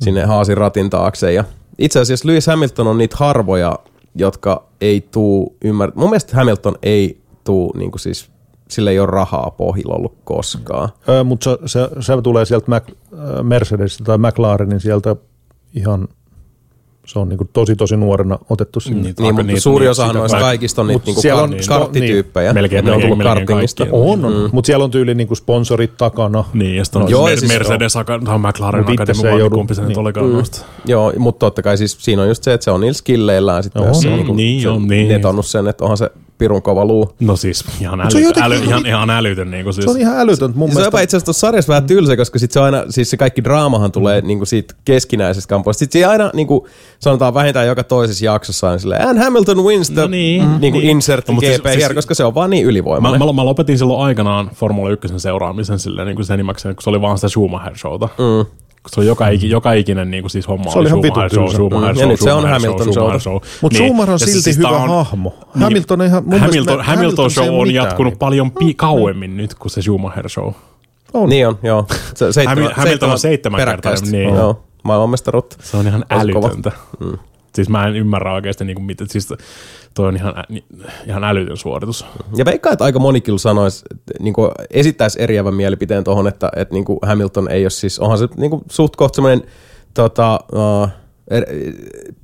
sinne 0.00 0.24
Haasin 0.24 0.56
ratin 0.56 0.90
taakse. 0.90 1.32
Ja 1.32 1.44
itse 1.78 2.00
asiassa 2.00 2.28
Lewis 2.28 2.46
Hamilton 2.46 2.86
on 2.86 2.98
niitä 2.98 3.16
harvoja, 3.18 3.78
jotka 4.14 4.66
ei 4.80 5.00
tuu 5.00 5.56
ymmärtää. 5.64 6.00
Mun 6.00 6.10
mielestä 6.10 6.36
Hamilton 6.36 6.74
ei 6.82 7.22
tuu, 7.44 7.72
niin 7.76 7.90
kuin 7.90 8.00
siis, 8.00 8.30
sillä 8.68 8.90
ei 8.90 8.98
ole 8.98 9.06
rahaa 9.06 9.50
pohjilla 9.50 9.94
ollut 9.94 10.18
koskaan. 10.24 10.88
Öö, 11.08 11.24
mutta 11.24 11.50
se, 11.50 11.58
se, 11.66 11.88
se, 12.00 12.22
tulee 12.22 12.44
sieltä 12.44 12.66
Mac, 12.68 12.88
Mercedesistä 13.42 14.04
tai 14.04 14.18
McLarenin 14.18 14.80
sieltä 14.80 15.16
ihan, 15.74 16.08
se 17.06 17.18
on 17.18 17.28
niinku 17.28 17.44
tosi 17.52 17.76
tosi 17.76 17.96
nuorena 17.96 18.38
otettu 18.50 18.80
sinne. 18.80 19.02
Niin, 19.02 19.14
aika- 19.18 19.22
mutta 19.32 19.42
niitä- 19.42 19.60
suuri 19.60 19.86
sitä 19.94 20.12
noista 20.12 20.38
kaikista 20.38 20.80
on 20.82 20.86
niitä 20.88 21.02
niinku 21.06 21.20
siellä 21.20 21.42
on- 21.42 21.50
niin, 21.50 21.62
karttityyppejä. 21.68 22.52
Melkein- 22.52 22.84
ne 22.84 22.92
on 22.92 23.00
tullut 23.00 23.18
melkein 23.18 23.46
kartingista. 23.46 23.82
kaikki. 23.84 23.96
On, 24.10 24.24
on. 24.24 24.32
Mm. 24.34 24.48
mutta 24.52 24.66
siellä 24.66 24.84
on 24.84 24.90
tyyli 24.90 25.14
niinku 25.14 25.34
sponsorit 25.34 25.96
takana. 25.96 26.44
Niin, 26.54 26.76
ja 26.76 26.84
sitten 26.84 27.02
on 27.02 27.10
Joo, 27.10 27.24
Mer- 27.26 27.38
siis- 27.38 27.52
Mercedes, 27.52 27.92
tai 27.92 28.38
McLaren 28.38 28.80
Mut 28.84 28.90
itse 28.90 29.02
Academy, 29.02 29.20
se 29.20 29.26
ei 29.28 29.32
vai 29.32 29.40
joudu- 29.40 29.54
kumpi 29.54 29.74
se 29.74 29.80
nyt 29.80 29.88
niin. 29.88 29.98
olikaan 29.98 30.32
noista. 30.32 30.64
Joo, 30.86 31.12
mutta 31.18 31.38
totta 31.46 31.62
kai 31.62 31.78
siis 31.78 31.96
siinä 32.00 32.22
on 32.22 32.28
just 32.28 32.42
se, 32.42 32.52
että 32.52 32.64
se 32.64 32.70
on 32.70 32.80
niillä 32.80 32.94
skilleillään 32.94 33.62
sitten 33.62 33.80
Joo. 33.80 33.86
myös 33.86 34.00
se, 34.00 34.08
Mm, 34.08 34.14
niinku, 34.14 34.34
niin 34.34 34.62
se 34.62 34.68
on, 34.68 34.86
niin. 34.88 35.08
netannut 35.08 35.46
sen, 35.46 35.66
että 35.68 35.84
onhan 35.84 35.96
se 35.98 36.10
pirun 36.38 36.62
kova 36.62 36.84
luu. 36.84 37.14
No 37.20 37.36
siis 37.36 37.64
ihan, 37.80 37.98
se 38.10 38.16
on 38.16 38.22
äly, 38.22 38.26
jotenkin- 38.28 38.42
äly, 38.52 38.64
ihan, 38.64 38.86
ihan 38.86 39.10
älytön. 39.10 39.50
Niin 39.50 39.64
kuin 39.64 39.74
siis. 39.74 39.84
Se 39.84 39.90
on 39.90 39.98
ihan 40.00 40.18
älytöntä 40.20 40.58
mun 40.58 40.68
Se 40.68 40.72
on 40.72 40.74
mielestä. 40.74 40.86
jopa 40.86 41.00
itse 41.00 41.16
asiassa 41.16 41.24
tuossa 41.24 41.40
sarjassa 41.46 41.70
vähän 41.70 41.86
tylsä, 41.86 42.16
koska 42.16 42.38
sit 42.38 42.50
se 42.52 42.58
on 42.60 42.64
aina, 42.64 42.84
siis 42.90 43.10
se 43.10 43.16
kaikki 43.16 43.44
draamahan 43.44 43.92
tulee 43.92 44.20
mm. 44.20 44.26
niinku 44.26 44.44
siitä 44.46 44.74
keskinäisestä 44.84 45.48
kampoista. 45.48 45.78
Sitten 45.78 45.92
siinä 45.92 46.10
aina 46.10 46.30
niinku, 46.34 46.68
sanotaan 46.98 47.34
vähintään 47.34 47.66
joka 47.66 47.84
toisessa 47.84 48.24
jaksossa 48.24 48.70
on 48.70 48.80
silleen, 48.80 49.08
and 49.08 49.18
Hamilton 49.18 49.64
wins 49.64 49.90
the 49.90 50.00
No 50.00 50.06
niin, 50.06 50.60
niinku 50.60 50.78
niin. 50.78 50.90
insert 50.90 51.28
No, 51.28 51.34
mutta 51.34 51.46
GP 51.50 51.54
siis- 51.54 51.64
here, 51.64 51.80
siis- 51.80 51.94
koska 51.94 52.14
se 52.14 52.24
on 52.24 52.34
vaan 52.34 52.50
niin 52.50 52.66
Mä, 52.66 52.70
ylivoimainen. 52.70 53.20
mä, 53.26 53.32
mä, 53.32 53.44
lopetin 53.44 53.78
silloin 53.78 54.00
aikanaan 54.00 54.50
Formula 54.54 54.90
1 54.90 55.18
seuraamisen 55.18 55.78
silleen, 55.78 56.06
niin 56.06 56.16
kuin 56.16 56.26
sen 56.26 56.34
enimmäkseen, 56.34 56.74
kun 56.76 56.82
se 56.82 56.90
oli 56.90 57.00
vaan 57.00 57.18
sitä 57.18 57.28
Schumacher-showta. 57.28 58.08
Mm. 58.18 58.46
Se 58.88 59.00
on 59.00 59.06
joka, 59.06 59.28
iki, 59.28 59.50
joka 59.50 59.72
ikinen 59.72 60.10
niin 60.10 60.22
kuin 60.22 60.30
siis 60.30 60.48
homma. 60.48 60.70
Se 60.70 60.78
oli 60.78 60.88
ihan 60.88 60.98
Schumacher 61.00 61.30
show. 61.30 61.48
Schumacher 61.48 61.92
Mm. 61.94 61.98
Show, 61.98 62.08
nyt 62.08 62.20
se 62.20 62.32
on 62.32 62.48
Hamilton 62.48 62.78
show. 62.84 62.92
Schumacher 62.92 63.20
show. 63.20 63.34
Mutta 63.62 63.78
Niin. 63.78 63.88
Schumacher 63.88 64.12
on 64.12 64.18
se 64.18 64.26
silti 64.26 64.42
siis 64.42 64.58
hyvä 64.58 64.68
on- 64.68 64.88
hahmo. 64.88 65.34
Niin. 65.54 65.62
Hamilton 65.62 66.00
on 66.00 66.06
ihan, 66.06 66.24
mun 66.24 66.40
Hamilton, 66.40 66.72
mielestä 66.76 66.92
Hamilton 66.92 67.30
show 67.30 67.48
on 67.48 67.66
mitään. 67.68 67.84
jatkunut 67.86 68.18
paljon 68.18 68.50
pi- 68.50 68.74
kauemmin 68.74 69.36
nyt 69.36 69.54
kuin 69.54 69.70
se 69.70 69.82
Schumacher 69.82 70.28
show. 70.28 70.52
On. 71.14 71.28
Niin 71.28 71.48
on, 71.48 71.58
joo. 71.62 71.86
Se, 72.14 72.32
seitsemän, 72.32 72.64
Hamil- 72.70 72.74
Hamilton 72.76 73.10
on 73.10 73.18
seitsemän 73.18 73.60
kertainen, 73.66 74.12
niin. 74.12 74.34
Joo, 74.34 74.60
maailmanmestaruutta. 74.82 75.56
Se 75.62 75.76
on 75.76 75.86
ihan 75.86 76.04
älytöntä. 76.10 76.72
Mm. 77.00 77.18
Siis 77.54 77.68
mä 77.68 77.86
en 77.86 77.96
ymmärrä 77.96 78.32
oikeasti, 78.32 78.64
niin 78.64 78.74
kuin, 78.74 78.84
mitä, 78.84 79.04
siis 79.08 79.28
toi 79.94 80.08
on 80.08 80.16
ihan, 80.16 80.34
ihan 81.06 81.24
älytön 81.24 81.56
suoritus. 81.56 82.06
Ja 82.36 82.44
veikkaan, 82.44 82.72
että 82.72 82.84
aika 82.84 82.98
moni 82.98 83.20
kyllä 83.20 83.38
sanoisi, 83.38 83.84
niin 84.20 84.34
esittäisi 84.70 85.22
eriävän 85.22 85.54
mielipiteen 85.54 86.04
tuohon, 86.04 86.26
että, 86.26 86.50
että 86.56 86.74
niin 86.74 86.84
kuin 86.84 86.98
Hamilton 87.02 87.50
ei 87.50 87.64
ole 87.64 87.70
siis, 87.70 87.98
onhan 87.98 88.18
se 88.18 88.28
niin 88.36 88.50
kuin 88.50 88.62
suht 88.70 88.96
kohta 88.96 89.16
semmoinen 89.16 89.42
tota, 89.94 90.40
uh, 90.52 90.88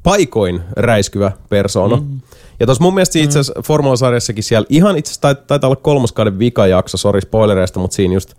paikoin 0.02 0.60
räiskyvä 0.76 1.32
persoona. 1.48 1.96
Mm. 1.96 2.20
Ja 2.60 2.66
tuossa 2.66 2.84
mun 2.84 2.94
mielestä 2.94 3.18
itse 3.18 3.38
asiassa 3.38 3.62
Formula-sarjassakin 3.62 4.44
siellä 4.44 4.66
ihan 4.68 4.98
itse 4.98 5.10
asiassa 5.10 5.32
tait- 5.32 5.44
taitaa 5.46 5.68
olla 5.68 5.80
kolmoskauden 5.82 6.38
vikajakso, 6.38 6.96
sori 6.96 7.20
spoilereista, 7.20 7.80
mutta 7.80 7.94
siinä 7.94 8.14
just 8.14 8.34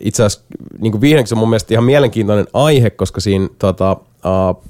itse 0.00 0.24
asiassa 0.24 0.46
niin 0.78 0.92
kuin 0.92 1.00
viimeksi 1.00 1.34
on 1.34 1.38
mun 1.38 1.48
mielestä 1.48 1.74
ihan 1.74 1.84
mielenkiintoinen 1.84 2.46
aihe, 2.52 2.90
koska 2.90 3.20
siinä 3.20 3.48
tota, 3.58 3.92
uh, 3.92 4.64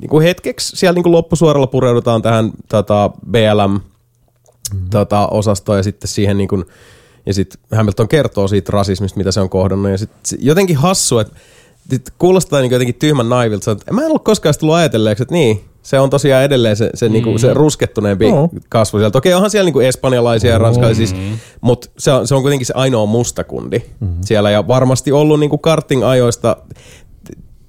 niin 0.00 0.10
kuin 0.10 0.22
hetkeksi 0.22 0.76
siellä 0.76 0.94
niin 0.94 1.02
kuin 1.02 1.12
loppusuoralla 1.12 1.66
pureudutaan 1.66 2.22
tähän 2.22 2.50
tota, 2.68 3.10
BLM 3.30 3.70
mm-hmm. 3.70 4.90
tota, 4.90 5.26
osastoon 5.26 5.78
ja 5.78 5.82
sitten 5.82 6.08
siihen 6.08 6.38
niin 6.38 6.48
kuin, 6.48 6.64
ja 7.26 7.34
sitten 7.34 7.60
Hamilton 7.76 8.08
kertoo 8.08 8.48
siitä 8.48 8.72
rasismista, 8.72 9.18
mitä 9.18 9.32
se 9.32 9.40
on 9.40 9.50
kohdannut 9.50 9.90
ja 9.90 9.98
sitten 9.98 10.38
jotenkin 10.40 10.76
hassu, 10.76 11.18
että 11.18 11.36
sit 11.90 12.10
kuulostaa 12.18 12.60
niin 12.60 12.72
jotenkin 12.72 12.94
tyhmän 12.94 13.28
naivilta, 13.28 13.70
että 13.70 13.92
mä 13.92 14.00
en 14.00 14.06
ollut 14.06 14.24
koskaan 14.24 14.54
tullut 14.60 14.76
ajatelleeksi, 14.76 15.22
että 15.22 15.34
niin, 15.34 15.64
se 15.84 16.00
on 16.00 16.10
tosiaan 16.10 16.44
edelleen 16.44 16.76
se, 16.76 16.90
se, 16.94 17.08
mm. 17.08 17.12
niinku, 17.12 17.38
se 17.38 17.54
ruskettuneempi 17.54 18.26
Oo. 18.26 18.48
kasvu 18.68 18.98
siellä. 18.98 19.10
Toki 19.10 19.34
onhan 19.34 19.50
siellä 19.50 19.64
niinku 19.64 19.80
espanjalaisia 19.80 20.50
ja 20.50 20.58
ranskalaisia, 20.58 21.06
siis, 21.06 21.20
mutta 21.60 21.90
se 21.98 22.12
on, 22.12 22.28
se 22.28 22.34
on 22.34 22.42
kuitenkin 22.42 22.66
se 22.66 22.72
ainoa 22.76 23.06
mustakundi 23.06 23.82
mm. 24.00 24.08
siellä 24.20 24.50
ja 24.50 24.68
varmasti 24.68 25.12
ollut 25.12 25.40
niinku 25.40 25.58
karting-ajoista 25.58 26.56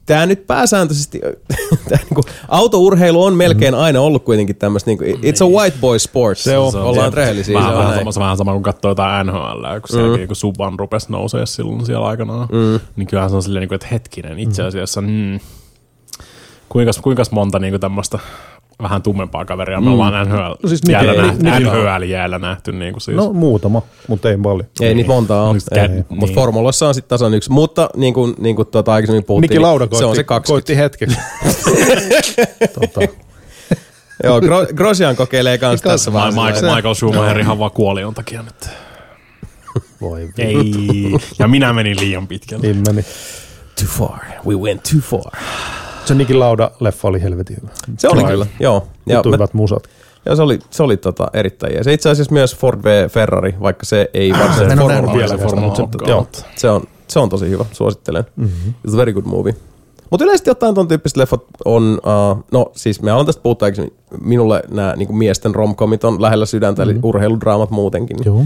Tämä 0.06 0.26
nyt 0.26 0.48
pääsääntöisesti, 0.48 1.22
tää 1.90 1.98
niinku, 1.98 2.22
autourheilu 2.48 3.24
on 3.24 3.36
melkein 3.36 3.76
aina 3.76 4.02
ollut 4.02 4.24
kuitenkin 4.24 4.56
tämmöistä, 4.56 4.90
niinku, 4.90 5.04
it's 5.04 5.46
a 5.46 5.50
white 5.50 5.78
boy 5.82 6.00
sport, 6.00 6.38
Se 6.38 6.58
on. 6.58 6.76
ollaan 6.76 7.14
rehellisiä. 7.14 7.56
Vähän, 7.56 7.72
se 7.72 7.78
on 7.78 7.86
vähän, 7.86 8.14
sama, 8.14 8.24
vähän 8.24 8.38
sama 8.38 8.52
kuin 8.52 8.64
katsoo 8.64 8.92
jotain 8.92 9.28
NHL, 9.28 9.66
kun 9.82 9.90
sielläkin 9.90 10.28
kun 10.28 10.36
Suban 10.36 10.80
rupesi 10.80 11.12
nousee 11.12 11.46
silloin 11.46 11.86
siellä 11.86 12.08
aikanaan, 12.08 12.48
mm. 12.52 12.80
niin 12.96 13.08
kyllähän 13.08 13.30
se 13.30 13.36
on 13.36 13.44
silleen, 13.44 13.62
niin 13.62 13.70
kuin, 13.70 13.76
että 13.76 13.88
hetkinen, 13.92 14.40
itse 14.40 14.64
asiassa, 14.64 15.02
mm, 15.02 15.40
kuinka, 16.70 16.92
kuinka 17.02 17.24
monta 17.32 17.60
niin 17.60 17.80
tämmöistä 17.80 18.20
vähän 18.82 19.02
tummempaa 19.02 19.46
kaveria 19.46 19.82
me 19.82 19.90
ollaan 19.90 20.28
NHL, 20.30 20.38
No 20.64 20.70
siis 20.70 20.82
jäällä, 20.90 21.12
Niki- 21.14 21.18
nähty, 21.44 21.44
Niki- 21.44 21.60
NHL 21.70 22.04
jäällä 22.04 22.40
nähty. 22.40 22.72
Niin 22.72 22.94
kuin 22.94 23.02
siis. 23.02 23.18
No 23.18 23.34
muutama, 23.34 23.82
mutta 24.08 24.30
ei 24.30 24.38
paljon. 24.38 24.68
Ei 24.82 24.94
niitä 24.94 25.08
montaa 25.08 25.42
ole, 25.42 25.50
Oliko 25.50 25.66
kä- 25.76 26.04
mutta 26.10 26.26
niin. 26.26 26.36
formuloissa 26.36 26.88
on 26.88 26.94
sitten 26.96 27.10
tasan 27.10 27.34
yksi. 27.34 27.52
Mutta 27.52 27.90
niin 27.96 28.14
kuin, 28.14 28.36
niin 28.38 28.56
kuin 28.56 28.68
tota 28.68 28.94
aikaisemmin 28.94 29.24
puhuttiin, 29.24 29.62
Lauda 29.62 29.84
niin 29.86 29.90
koitti, 29.90 29.98
se 30.02 30.06
on 30.06 30.16
se 30.16 30.24
20. 30.24 30.52
koitti 30.54 30.78
hetkeksi. 30.78 31.18
tota, 32.80 33.02
Joo, 34.24 34.40
Gro- 34.40 34.74
Grosjean 34.74 35.16
kokeilee 35.16 35.58
kans 35.58 35.82
Kas- 35.82 35.92
tässä 35.92 36.14
vähän. 36.14 36.34
Michael, 36.34 36.76
Michael 36.76 36.94
Schumacher 36.96 37.40
ihan 37.40 37.60
vaan 37.60 37.72
kuoli 37.72 38.04
on 38.04 38.14
takia 38.14 38.42
nyt. 38.42 38.70
voi 40.02 40.30
Ei. 40.38 40.72
Ja 41.40 41.48
minä 41.48 41.74
menin 41.74 42.00
liian 42.00 42.28
pitkälle. 42.28 42.62
Niin 42.68 42.84
meni. 42.88 43.06
Too 43.80 43.88
far. 44.08 44.20
We 44.46 44.56
went 44.56 44.84
too 44.84 45.02
far. 45.20 45.42
Se 46.06 46.16
Niki 46.16 46.34
Lauda-leffa 46.34 47.08
oli 47.08 47.22
helvetin 47.22 47.58
hyvä. 47.62 47.74
Se 47.98 48.10
oli 48.10 48.24
kyllä, 48.24 48.46
joo. 48.60 48.88
Ja, 49.06 49.22
mä, 49.26 49.32
hyvät 49.34 49.54
musat. 49.54 49.84
ja 50.26 50.36
se 50.36 50.42
oli, 50.42 50.60
se 50.70 50.84
oli 50.84 50.98
tota 50.98 51.28
erittäin 51.34 51.74
jees. 51.74 51.86
Se 51.86 51.94
itse 51.94 52.10
asiassa 52.10 52.34
myös 52.34 52.56
Ford 52.56 52.80
v 52.84 53.10
Ferrari, 53.10 53.56
vaikka 53.62 53.86
se 53.86 54.10
ei 54.14 54.30
en 54.30 54.40
varsinaisesti 54.40 54.84
ole 54.84 54.94
formula 54.94 55.18
vielä 55.18 55.38
Formula 55.38 55.76
mutta 55.80 55.98
joo. 56.08 56.28
se 56.56 56.70
on, 56.70 56.84
se 57.08 57.20
on 57.20 57.30
tosi 57.30 57.50
hyvä, 57.50 57.66
suosittelen. 57.72 58.24
Mm-hmm. 58.36 58.74
It's 58.88 58.94
a 58.94 58.98
very 58.98 59.14
good 59.14 59.26
movie. 59.26 59.56
Mutta 60.10 60.24
yleisesti 60.24 60.50
ottaen 60.50 60.74
ton 60.74 60.88
tyyppiset 60.88 61.18
leffat 61.18 61.44
on, 61.66 62.00
uh, 62.04 62.44
no 62.52 62.72
siis 62.76 63.02
me 63.02 63.12
ollaan 63.12 63.26
tästä 63.26 63.42
puhuttu 63.42 63.66
aikaisemmin, 63.66 63.94
minulle 64.22 64.64
nämä 64.72 64.94
niinku 64.96 65.14
miesten 65.14 65.56
romcomit 65.56 66.04
on 66.04 66.22
lähellä 66.22 66.46
sydäntä, 66.46 66.86
mm-hmm. 66.86 66.98
eli 66.98 67.00
urheiludraamat 67.04 67.72
muutenkin. 67.72 68.18
Joo. 68.26 68.46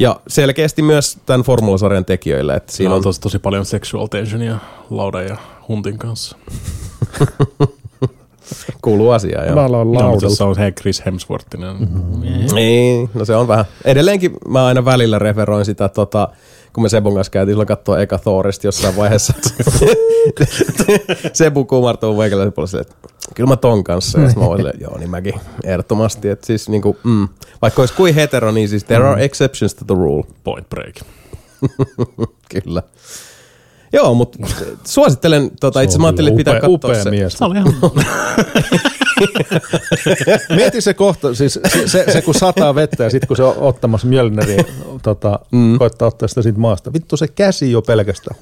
Ja 0.00 0.20
selkeästi 0.28 0.82
myös 0.82 1.18
tämän 1.26 1.42
formulasarjan 1.42 2.04
tekijöille, 2.04 2.54
että 2.54 2.72
Siinä 2.72 2.90
on 2.90 2.96
on 2.96 3.02
tosi, 3.02 3.20
tosi 3.20 3.38
paljon 3.38 3.64
sexual 3.64 4.06
tensionia 4.06 4.58
Laudan 4.90 5.24
ja 5.26 5.36
Huntin 5.68 5.98
kanssa. 5.98 6.36
kuuluu 8.82 9.10
asiaa. 9.10 9.44
Joo. 9.44 9.54
Mä 9.54 9.64
aloin 9.64 9.92
No, 9.92 10.00
laudalla. 10.00 10.34
se 10.36 10.44
on 10.44 10.58
he 10.58 10.72
Chris 10.72 11.02
Hemsworthinen. 11.06 11.76
Mm-hmm. 11.76 12.54
Niin, 12.54 13.10
no 13.14 13.24
se 13.24 13.36
on 13.36 13.48
vähän. 13.48 13.64
Edelleenkin 13.84 14.32
mä 14.48 14.66
aina 14.66 14.84
välillä 14.84 15.18
referoin 15.18 15.64
sitä, 15.64 15.88
tota, 15.88 16.28
kun 16.72 16.82
me 16.82 16.88
Sebun 16.88 17.14
kanssa 17.14 17.30
käytiin 17.30 17.52
silloin 17.52 17.68
katsoa 17.68 17.98
eka 18.00 18.18
Thorista 18.18 18.66
jossain 18.66 18.96
vaiheessa. 18.96 19.32
Sebu 21.32 21.64
kumartuu 21.64 22.16
meikäläisen 22.16 22.52
puolella 22.52 22.70
silleen, 22.70 22.86
että 22.90 23.08
kyllä 23.34 23.48
mä 23.48 23.56
ton 23.56 23.84
kanssa. 23.84 24.20
Ja 24.20 24.24
mä 24.24 24.56
silleen, 24.56 24.80
joo 24.80 24.98
niin 24.98 25.10
mäkin 25.10 25.34
ehdottomasti. 25.64 26.28
Että 26.28 26.46
siis 26.46 26.68
niinku, 26.68 26.96
mm, 27.04 27.28
vaikka 27.62 27.82
olisi 27.82 27.94
kuin 27.94 28.14
hetero, 28.14 28.50
niin 28.50 28.68
siis 28.68 28.84
there 28.84 29.08
are 29.08 29.24
exceptions 29.24 29.74
to 29.74 29.84
the 29.84 29.94
rule. 29.94 30.24
Point 30.44 30.68
break. 30.68 30.94
Kyllä. 32.62 32.82
Joo, 33.92 34.14
mutta 34.14 34.38
suosittelen, 34.84 35.50
tota, 35.60 35.80
itse 35.80 35.92
Se 35.92 35.98
mä 35.98 36.06
ajattelin, 36.06 36.32
että 36.32 36.36
pitää 36.36 36.54
upea, 36.54 36.60
katsoa 36.60 36.90
upea 36.90 37.02
se. 37.02 37.10
mies. 37.10 37.32
Se 37.32 37.44
oli 37.44 37.54
ihan... 37.58 37.74
Mieti 40.56 40.80
se 40.80 40.94
kohta, 40.94 41.34
siis 41.34 41.60
se, 41.68 41.88
se, 41.88 42.04
se 42.12 42.22
kun 42.22 42.34
sataa 42.34 42.74
vettä 42.74 43.04
ja 43.04 43.10
sitten 43.10 43.28
kun 43.28 43.36
se 43.36 43.42
on 43.42 43.54
ottamassa 43.56 44.06
Mjölneriä, 44.06 44.64
tota, 45.02 45.38
mm. 45.52 45.78
koittaa 45.78 46.08
ottaa 46.08 46.28
sitä 46.28 46.42
siitä 46.42 46.58
maasta. 46.58 46.92
Vittu 46.92 47.16
se 47.16 47.28
käsi 47.28 47.70
jo 47.70 47.82
pelkästään. 47.82 48.36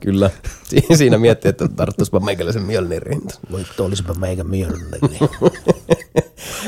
Kyllä. 0.00 0.30
Si- 0.64 0.86
Siinä 0.96 1.18
miettii, 1.18 1.48
että 1.48 1.68
tarttuisipa 1.68 2.20
meikäläisen 2.20 2.62
Mjölniriin. 2.62 3.22
Voi 3.52 3.62
olisipa 3.78 4.14
meikä 4.14 4.44
Mjölneri. 4.44 5.18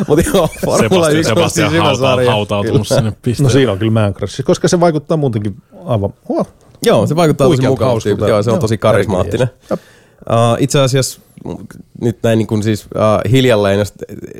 Mutta 0.08 0.30
joo, 0.34 0.48
Formula 0.64 1.08
1 1.08 1.28
Sebastian, 1.28 1.66
on 1.66 1.70
siis 1.72 1.82
hyvä 1.82 1.94
sarja. 1.96 2.30
hautautunut 2.30 2.72
Kyllä. 2.88 3.00
sinne 3.00 3.10
No 3.10 3.16
pisteelle. 3.22 3.52
siinä 3.52 3.72
on 3.72 3.78
kyllä 3.78 3.92
Man 3.92 4.14
Crush, 4.14 4.42
koska 4.44 4.68
se 4.68 4.80
vaikuttaa 4.80 5.16
muutenkin 5.16 5.56
aivan... 5.84 6.14
Huh. 6.28 6.46
Joo, 6.86 7.06
se 7.06 7.16
vaikuttaa 7.16 7.48
tosi 7.48 7.62
mukavalta 7.68 8.02
tyypiltä. 8.02 8.30
Joo, 8.30 8.42
se 8.42 8.50
on 8.50 8.54
Joo, 8.54 8.60
tosi 8.60 8.78
karismaattinen. 8.78 9.48
Uh, 9.70 9.76
itse 10.58 10.80
asiassa 10.80 11.20
mm, 11.44 11.56
nyt 12.00 12.18
näin 12.22 12.38
niin 12.38 12.46
kuin 12.46 12.62
siis 12.62 12.84
uh, 12.84 13.30
hiljalleen, 13.30 13.78
jos 13.78 13.94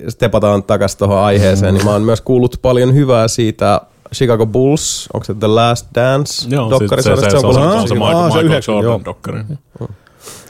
stepataan 0.09 0.63
takaisin 0.63 0.99
tuohon 0.99 1.19
aiheeseen, 1.19 1.75
niin 1.75 1.85
mä 1.85 1.91
oon 1.93 2.03
myös 2.03 2.21
kuullut 2.21 2.57
paljon 2.63 2.95
hyvää 2.95 3.29
siitä 3.29 3.81
Chicago 4.15 4.47
Bulls, 4.47 5.09
onko 5.15 5.25
se 5.25 5.35
The 5.35 5.47
Last 5.47 5.87
Dance 5.95 6.49
Joo, 6.49 6.69
siis 6.69 6.79
se, 6.79 6.79
se, 6.79 6.85
dokkarisarjasta? 6.85 7.31
se, 7.31 7.41
se, 7.41 7.47
on, 7.47 7.55
se, 7.55 7.61
on 7.61 7.89
se 7.89 7.95
Michael, 7.95 8.63
se 8.63 8.73
Jordan 8.73 8.85
joo. 8.91 9.01
dokkari. 9.05 9.41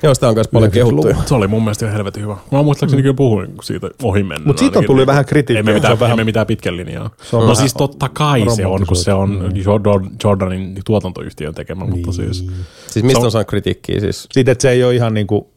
Joo, 0.02 0.14
sitä 0.14 0.28
on 0.28 0.34
myös 0.34 0.48
paljon 0.48 0.70
90-luvun. 0.72 1.02
kehuttu. 1.04 1.28
Se 1.28 1.34
oli 1.34 1.46
mun 1.46 1.62
mielestä 1.64 1.84
ihan 1.86 1.96
helvetin 1.96 2.22
hyvä. 2.22 2.36
Mä 2.52 2.62
muistaakseni 2.62 3.02
kyllä 3.02 3.14
puhuin 3.14 3.54
siitä 3.62 3.90
ohi 4.02 4.22
mennä. 4.22 4.46
Mut 4.46 4.58
siitä 4.58 4.78
on 4.78 4.84
tullut 4.84 5.06
vähän 5.06 5.24
kritiikkiä, 5.24 5.56
Ei 5.58 5.62
me 5.62 5.70
se 5.70 5.74
mitään, 5.74 5.92
on 5.92 6.00
vähän- 6.00 6.24
mitään 6.26 6.46
pitkän 6.46 6.76
linjaa. 6.76 7.10
Se 7.30 7.36
on 7.36 7.40
no 7.40 7.46
vähän 7.46 7.56
siis 7.56 7.74
totta 7.74 8.08
kai 8.08 8.44
se 8.56 8.66
on, 8.66 8.86
kun 8.86 8.96
se 8.96 9.12
on. 9.12 9.52
Jordan, 9.64 10.10
Jordanin 10.24 10.78
tuotantoyhtiön 10.86 11.54
tekemä, 11.54 11.84
mutta 11.86 12.12
siis... 12.12 12.46
Siis 12.88 13.04
mistä 13.04 13.12
Se 13.12 13.18
on- 13.18 13.24
on 13.24 13.30
saanut 13.30 13.48
kritiikkiä 13.48 14.00
siis? 14.00 14.26
Siitä, 14.32 14.52
että 14.52 14.62
se 14.62 14.70
ei 14.70 14.84
ole 14.84 14.94
ihan 14.94 15.14
niinku 15.14 15.50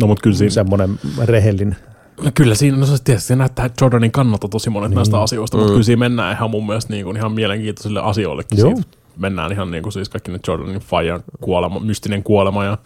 No 0.00 0.06
mut 0.06 0.20
kyllä 0.22 0.36
siinä, 0.36 0.50
semmoinen 0.50 1.00
rehellinen. 1.24 1.76
No 2.22 2.30
kyllä 2.34 2.54
siinä, 2.54 2.76
no 2.76 2.86
se 2.86 3.04
tietysti 3.04 3.28
se 3.28 3.36
näyttää 3.36 3.70
Jordanin 3.80 4.12
kannalta 4.12 4.48
tosi 4.48 4.70
monet 4.70 4.90
niin. 4.90 4.96
näistä 4.96 5.20
asioista, 5.20 5.56
mutta 5.56 5.70
kyllä 5.72 5.82
siinä 5.84 5.98
mennään 5.98 6.36
ihan 6.36 6.50
mun 6.50 6.66
mielestä 6.66 6.92
niin 6.92 7.04
kuin 7.04 7.16
ihan 7.16 7.32
mielenkiintoisille 7.32 8.00
asioillekin. 8.00 8.58
Joo. 8.58 8.74
Siitä 8.74 8.88
mennään 9.16 9.52
ihan 9.52 9.70
niin 9.70 9.82
kuin 9.82 9.92
siis 9.92 10.08
kaikki 10.08 10.30
ne 10.30 10.38
Jordanin 10.46 10.80
fajan 10.80 11.22
kuolema, 11.40 11.80
mystinen 11.80 12.22
kuolema 12.22 12.64
ja 12.64 12.78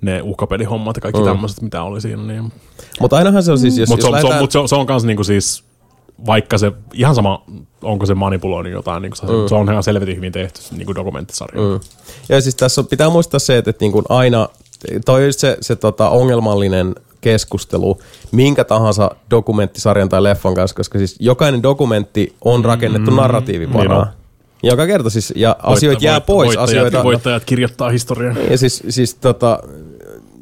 ne 0.00 0.22
uhkapelihommat 0.22 0.96
ja 0.96 1.00
kaikki 1.00 1.20
mm. 1.20 1.26
tämmöiset, 1.26 1.62
mitä 1.62 1.82
oli 1.82 2.00
siinä. 2.00 2.22
Niin. 2.22 2.52
Mutta 3.00 3.16
ainahan 3.16 3.42
se 3.42 3.52
on 3.52 3.58
siis, 3.58 3.78
jos, 3.78 3.88
Mutta 3.88 4.02
se, 4.02 4.08
on- 4.08 4.12
se, 4.12 4.16
on- 4.16 4.22
lähdetään- 4.22 4.42
mut 4.42 4.52
se, 4.52 4.58
on- 4.58 4.68
se 4.68 4.74
on 4.74 4.86
kans 4.86 5.04
niinku 5.04 5.24
siis, 5.24 5.64
vaikka 6.26 6.58
se, 6.58 6.72
ihan 6.92 7.14
sama, 7.14 7.44
onko 7.82 8.06
se 8.06 8.14
manipuloinut 8.14 8.72
jotain, 8.72 9.02
niinku 9.02 9.16
se, 9.16 9.26
mm. 9.26 9.48
se 9.48 9.54
on 9.54 9.70
ihan 9.70 9.82
selvetin 9.82 10.16
hyvin 10.16 10.32
tehty 10.32 10.62
se 10.62 10.74
niinku 10.74 10.94
dokumenttisarja. 10.94 11.60
Mm. 11.60 11.80
Ja 12.28 12.40
siis 12.40 12.54
tässä 12.54 12.80
on, 12.80 12.86
pitää 12.86 13.10
muistaa 13.10 13.40
se, 13.40 13.58
että, 13.58 13.70
että 13.70 13.84
niin 13.84 13.92
kuin 13.92 14.04
aina, 14.08 14.48
toi 15.04 15.32
se, 15.32 15.56
se 15.60 15.76
tota 15.76 16.08
ongelmallinen 16.08 16.94
keskustelu 17.20 17.98
minkä 18.32 18.64
tahansa 18.64 19.10
dokumenttisarjan 19.30 20.08
tai 20.08 20.22
leffan 20.22 20.54
kanssa, 20.54 20.76
koska 20.76 20.98
siis 20.98 21.16
jokainen 21.20 21.62
dokumentti 21.62 22.34
on 22.44 22.64
rakennettu 22.64 23.10
mm, 23.10 23.16
narratiivin 23.16 23.70
niin 23.70 23.92
on. 23.92 24.06
Joka 24.62 24.86
kerta 24.86 25.10
siis, 25.10 25.32
ja 25.36 25.56
asioita 25.62 26.04
jää 26.04 26.20
pois. 26.20 26.46
Voittajat, 26.46 26.68
asioita, 26.68 27.04
voittajat 27.04 27.44
kirjoittaa 27.44 27.90
historiaa. 27.90 28.34
ja 28.50 28.58
siis, 28.58 28.82
siis 28.88 29.14
tota, 29.14 29.58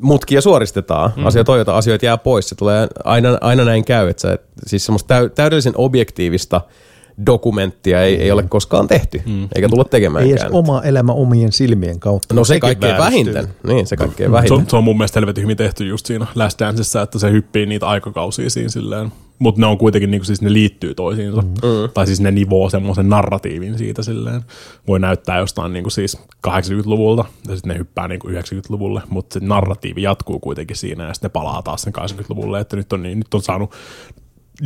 mutkia 0.01 0.41
suoristetaan, 0.41 1.13
mm. 1.17 1.27
asioita, 1.27 1.47
toivota, 1.47 1.77
asioita 1.77 2.07
jää 2.07 2.19
pois. 2.19 2.49
Se 2.49 2.55
tulee 2.55 2.89
aina, 3.05 3.39
aina 3.41 3.65
näin 3.65 3.85
käy, 3.85 4.09
että 4.09 4.21
sä, 4.21 4.33
et, 4.33 4.43
siis 4.67 4.87
semmoista 4.87 5.09
täy, 5.09 5.31
täydellisen 5.31 5.73
objektiivista 5.77 6.61
dokumenttia 7.27 8.03
ei, 8.03 8.23
ei 8.23 8.31
ole 8.31 8.43
koskaan 8.43 8.89
tehty, 8.89 9.23
mm. 9.27 9.49
eikä 9.55 9.69
tulla 9.69 9.83
Ei 9.83 9.91
tekemäänkään. 9.91 10.39
edes 10.39 10.53
oma 10.53 10.83
elämä 10.83 11.13
omien 11.13 11.53
silmien 11.53 12.01
kautta. 12.01 12.35
No 12.35 12.45
se 12.45 12.61
kaikkein 12.61 12.99
vähiten. 12.99 13.49
Niin, 13.67 13.87
se 13.87 13.97
kaikkein 13.97 14.29
Se 14.29 14.33
vähiten. 14.33 14.57
on, 14.57 14.65
se 14.69 14.77
on 14.77 14.85
mun 14.85 14.97
mielestä 14.97 15.21
helvetin 15.21 15.43
hyvin 15.43 15.57
tehty 15.57 15.87
just 15.87 16.07
siinä 16.07 16.27
Last 16.35 16.61
Danceissa, 16.61 17.03
että 17.03 17.19
se 17.19 17.31
hyppii 17.31 17.67
niitä 17.67 17.87
aikakausia 17.89 18.51
siinä 18.51 18.69
silleen. 18.69 19.13
Mutta 19.39 19.61
ne 19.61 19.67
on 19.67 19.79
kuitenkin, 19.79 20.11
niinku, 20.11 20.25
siis 20.25 20.43
ne 20.43 20.53
liittyy 20.53 20.95
toisiinsa. 20.95 21.43
Mm. 21.43 21.91
Tai 21.95 22.07
siis 22.07 22.21
ne 22.21 22.31
nivoo 22.31 22.71
semmoisen 22.71 23.09
narratiivin 23.09 23.79
siitä 23.79 24.03
silleen. 24.03 24.43
Voi 24.89 25.01
näyttää 25.01 25.39
jostain 25.39 25.73
niinku 25.73 25.91
siis 25.91 26.19
80-luvulta 26.47 27.25
ja 27.49 27.57
sitten 27.57 27.73
ne 27.73 27.79
hyppää 27.79 28.09
niinku 28.09 28.29
90-luvulle, 28.29 29.03
mutta 29.09 29.35
se 29.35 29.41
narratiivi 29.47 30.03
jatkuu 30.03 30.41
kuitenkin 30.41 30.77
siinä 30.77 31.07
ja 31.07 31.15
sitten 31.15 31.29
ne 31.29 31.33
palaa 31.33 31.63
taas 31.63 31.83
sen 31.83 31.93
80-luvulle, 31.97 32.61
että 32.61 32.77
nyt 32.77 32.93
on, 32.93 33.03
niin, 33.03 33.19
nyt 33.19 33.35
on 33.35 33.43
saanut 33.43 33.71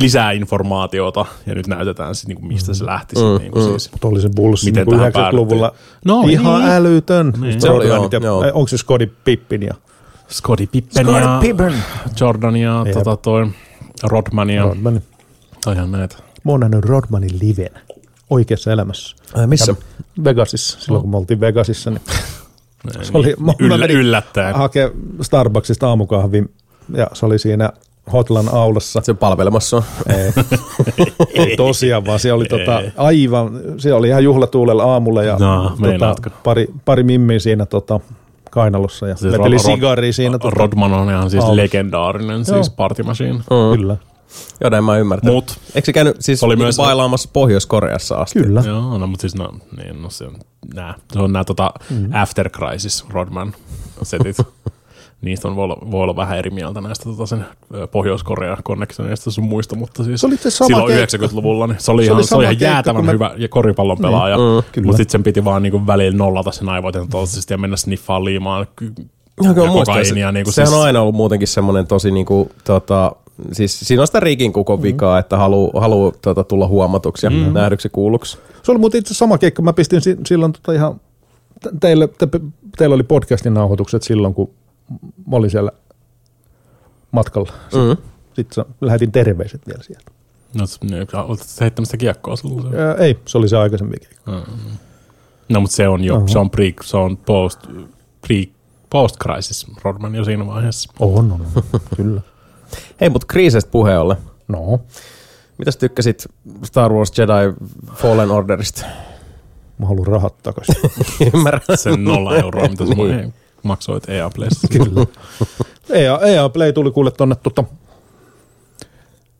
lisää 0.01 0.31
informaatiota 0.31 1.25
ja 1.45 1.55
nyt 1.55 1.67
näytetään 1.67 2.15
siis 2.15 2.27
niinku, 2.27 2.45
mistä 2.45 2.73
se 2.73 2.85
lähti. 2.85 3.15
Mm. 3.15 3.39
Niinku, 3.41 3.61
siis. 3.61 3.91
Mutta 3.91 4.07
oli 4.07 4.21
se 4.21 4.29
Bulls 4.35 4.65
Miten 4.65 4.87
niin 4.87 5.11
tähän 5.11 5.33
90-luvulla 5.33 5.73
No 6.05 6.23
ihan 6.29 6.61
niin. 6.61 6.71
älytön. 6.71 7.33
Niin. 7.41 7.61
Se 7.61 7.69
oli, 7.69 7.87
joo, 7.87 8.09
ja, 8.11 8.19
joo. 8.23 8.39
Onko 8.53 8.67
se 8.67 8.77
Scottie 8.77 9.09
Pippen 9.23 9.63
ja 9.63 9.73
Scottie 10.29 10.67
Pippen 10.67 11.05
Scottie 11.05 11.21
ja 11.21 11.37
Pippen. 11.41 11.73
Jordan 12.19 12.55
ja 12.55 12.83
Jep. 12.85 12.93
tota, 12.93 13.17
toi 13.17 13.47
Rodman 14.03 14.49
ja 14.49 14.63
Rodman? 14.63 15.01
ihan 15.73 15.91
näitä. 15.91 16.15
Mä 16.43 16.51
oon 16.51 16.59
nähnyt 16.59 16.85
Rodmanin 16.85 17.39
liven 17.41 17.69
oikeassa 18.29 18.71
elämässä. 18.71 19.15
Ai, 19.33 19.47
missä? 19.47 19.75
Vegasissa, 20.23 20.79
silloin 20.79 21.01
kun 21.01 21.11
me 21.11 21.17
oltiin 21.17 21.39
Vegasissa, 21.39 21.89
niin 21.89 22.01
se 23.01 23.11
oli, 23.13 23.35
mä, 23.39 23.53
mä 23.67 23.77
menin 23.77 23.97
yllättäen. 23.97 24.55
hakea 24.55 24.89
Starbucksista 25.21 25.87
aamukahvin 25.87 26.53
ja 26.95 27.07
se 27.13 27.25
oli 27.25 27.39
siinä 27.39 27.69
Hotlan 28.13 28.49
aulassa. 28.53 29.01
Se 29.03 29.13
palvelemassa. 29.13 29.83
Ei, 30.09 30.43
ei 31.33 31.57
tosiaan, 31.67 32.05
vaan 32.05 32.19
se 32.19 32.33
oli 32.33 32.45
tota, 32.45 32.81
aivan, 32.97 33.49
se 33.77 33.93
oli 33.93 34.07
ihan 34.07 34.23
juhlatuulella 34.23 34.83
aamulla 34.83 35.23
ja 35.23 35.37
No, 35.39 35.75
tota, 35.83 36.15
pari, 36.43 36.67
pari 36.85 37.03
mimmiä 37.03 37.39
siinä 37.39 37.65
tota, 37.65 37.99
kainalossa 38.51 39.07
ja 39.07 39.15
Siis 39.15 39.31
veteli 39.33 39.59
sigaria 39.59 40.13
siinä. 40.13 40.39
Tota, 40.39 40.55
Rodman 40.55 40.93
on 40.93 41.09
ihan 41.09 41.29
siis 41.29 41.43
Aulassa. 41.43 41.61
legendaarinen 41.63 42.45
siis 42.45 42.69
party 42.69 43.03
machine. 43.03 43.33
Mm. 43.33 43.77
Kyllä, 43.77 43.97
Joo, 44.61 44.69
näin 44.69 44.83
mä 44.83 44.97
ymmärtänyt. 44.97 45.35
Mut. 45.35 45.59
Eikö 45.75 45.85
se 45.85 45.93
käynyt 45.93 46.15
siis 46.19 46.43
Oli 46.43 46.51
niinku 46.55 46.63
myös- 46.63 46.77
bailaamassa 46.77 47.29
Pohjois-Koreassa 47.33 48.15
asti? 48.15 48.39
kyllä. 48.39 48.63
Joo, 48.65 48.97
no 48.97 49.07
mutta 49.07 49.21
siis 49.21 49.35
no, 49.35 49.49
niin, 49.77 50.01
no 50.01 50.09
se 50.09 50.23
on 50.23 50.35
nää. 50.73 50.93
Se 51.13 51.19
on 51.19 51.33
nää 51.33 51.43
tota 51.43 51.71
Mm. 51.89 52.09
After 52.13 52.49
Crisis 52.49 53.05
Rodman 53.09 53.53
setit. 54.03 54.35
Niistä 55.21 55.47
on, 55.47 55.55
voi, 55.55 55.63
olla, 55.63 55.77
voi 55.91 56.03
olla 56.03 56.15
vähän 56.15 56.37
eri 56.37 56.49
mieltä 56.49 56.81
näistä 56.81 57.05
tota 57.05 57.25
sen 57.25 57.45
ö, 57.75 57.87
Pohjois-Korea 57.87 58.57
connectionista 58.65 59.31
sun 59.31 59.43
muista, 59.43 59.75
mutta 59.75 60.03
siis 60.03 60.21
Se 60.21 60.27
oli 60.27 60.37
se 60.37 60.49
sama 60.49 60.67
silloin 60.67 60.93
keikka. 60.93 61.27
90-luvulla 61.27 61.67
niin 61.67 61.79
se 61.79 61.91
oli, 61.91 62.01
Se 62.01 62.05
ihan, 62.05 62.17
oli 62.17 62.23
se 62.23 62.35
oli 62.35 62.43
ihan 62.43 62.59
jäätävän 62.59 63.05
mä- 63.05 63.11
hyvä 63.11 63.31
ja 63.37 63.47
koripallon 63.47 63.97
pelaaja, 63.97 64.37
kyllä. 64.71 64.85
mutta 64.85 64.97
sitten 64.97 65.11
sen 65.11 65.23
piti 65.23 65.45
vaan 65.45 65.63
niinku 65.63 65.87
välillä 65.87 66.17
nollata 66.17 66.51
sen 66.51 66.69
aivot 66.69 66.95
ja 66.95 67.01
ja 67.49 67.57
mennä 67.57 67.77
sniffaan 67.77 68.25
liimaan 68.25 68.67
ky- 68.75 68.93
ja 69.43 69.53
kokaiinia. 69.53 70.27
se, 70.27 70.31
Niinku 70.31 70.51
sehän 70.51 70.67
siis, 70.67 70.79
on 70.79 70.85
aina 70.85 71.01
ollut 71.01 71.15
muutenkin 71.15 71.47
semmoinen 71.47 71.87
tosi 71.87 72.11
niinku, 72.11 72.51
tota, 72.63 73.11
siis 73.51 73.79
siinä 73.79 74.01
on 74.03 74.07
sitä 74.07 74.19
riikin 74.19 74.53
kukon 74.53 74.81
vikaa, 74.81 75.19
että 75.19 75.37
haluu, 75.37 75.71
haluu 75.79 76.13
tota, 76.21 76.43
tulla 76.43 76.67
huomatuksi 76.67 77.25
ja 77.25 77.29
mm. 77.29 77.53
nähdyksi 77.53 77.85
ja 77.85 77.89
kuulluksi. 77.89 78.37
Se 78.63 78.71
oli 78.71 78.79
muuten 78.79 78.99
itse 78.99 79.13
sama 79.13 79.37
keikka. 79.37 79.61
Mä 79.61 79.73
pistin 79.73 80.01
si- 80.01 80.17
silloin 80.27 80.53
tota 80.53 80.71
ihan, 80.73 81.01
te- 81.63 81.69
teille, 81.79 82.07
te, 82.07 82.27
teillä 82.77 82.93
oli 82.93 83.03
podcastin 83.03 83.53
nauhoitukset 83.53 84.03
silloin, 84.03 84.33
kun 84.33 84.49
mä 85.27 85.35
olin 85.35 85.49
siellä 85.51 85.71
matkalla. 87.11 87.53
Mm. 87.73 87.97
Sitten 88.33 88.65
lähetin 88.81 89.11
terveiset 89.11 89.67
vielä 89.67 89.83
sieltä. 89.83 90.11
no, 90.53 90.65
niin, 90.81 91.07
oletko 91.13 91.45
sä 91.47 91.63
heittänyt 91.65 91.87
sitä 91.87 91.97
kiekkoa 91.97 92.35
silloin? 92.35 92.75
Ää, 92.75 92.93
ei, 92.93 93.19
se 93.25 93.37
oli 93.37 93.49
se 93.49 93.57
aikaisempi 93.57 93.97
keikka. 93.99 94.31
No, 95.49 95.61
mutta 95.61 95.75
se 95.75 95.87
on 95.87 96.03
jo, 96.03 96.15
Oho. 96.15 96.27
se 96.27 96.39
on, 96.39 96.49
pre, 96.49 96.73
se 96.83 96.97
on 96.97 97.17
post, 97.17 97.59
pre, 98.27 98.43
post-crisis 98.89 99.67
Rodman 99.83 100.15
jo 100.15 100.23
siinä 100.23 100.47
vaiheessa. 100.47 100.93
On, 100.99 101.31
on, 101.31 101.41
on. 101.55 101.63
kyllä. 101.97 102.21
Hei, 103.01 103.09
mutta 103.09 103.27
kriiseistä 103.27 103.71
puheen 103.71 103.99
ollen. 103.99 104.17
No, 104.47 104.79
Mitäs 105.57 105.77
tykkäsit 105.77 106.27
Star 106.63 106.93
Wars 106.93 107.11
Jedi 107.17 107.71
Fallen 107.93 108.31
Orderista? 108.31 108.85
mä 109.77 109.85
haluan 109.87 110.07
rahat 110.07 110.37
takaisin. 110.43 110.75
Ymmärrän. 111.33 111.61
Sen 111.75 112.03
nolla 112.03 112.35
euroa, 112.37 112.67
mitä 112.67 112.85
sä 112.85 112.93
Niin. 112.93 113.33
Maksoit 113.63 114.09
EA 114.09 114.29
Playssa. 114.35 114.67
Kyllä. 114.67 115.05
EA, 115.89 116.19
EA 116.19 116.49
Play 116.49 116.73
tuli 116.73 116.91
kuule 116.91 117.11
tonne, 117.11 117.35
tota, 117.43 117.63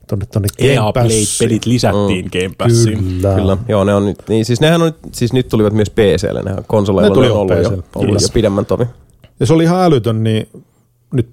tonne, 0.08 0.26
tonne 0.26 0.48
EA 0.60 0.92
Passiin. 0.94 1.28
Play-pelit 1.28 1.66
lisättiin 1.66 2.30
Game 2.34 2.56
Passiin. 2.58 2.98
Kyllä. 3.04 3.36
Kyllä, 3.36 3.58
joo, 3.68 3.84
ne 3.84 3.94
on 3.94 4.06
nyt, 4.06 4.18
niin 4.30 4.46
siis 4.46 4.62
nehän 4.62 4.82
on 4.82 4.86
nyt, 4.88 5.14
siis 5.14 5.34
nyt 5.34 5.48
tulivat 5.48 5.74
myös 5.74 5.90
PClle, 5.90 6.42
nehän 6.44 6.64
konsoleilla 6.68 7.10
Ne 7.10 7.14
tuli 7.16 7.26
ne 7.26 7.32
on 7.32 7.36
jo 7.38 7.42
ollut, 7.42 7.64
jo, 7.64 7.70
ollut 7.70 7.86
kyllä. 8.08 8.20
jo 8.22 8.28
pidemmän 8.34 8.66
tovi. 8.66 8.86
Ja 9.40 9.46
se 9.46 9.54
oli 9.54 9.64
ihan 9.64 9.84
älytön, 9.84 10.24
niin 10.24 10.50
nyt 11.14 11.30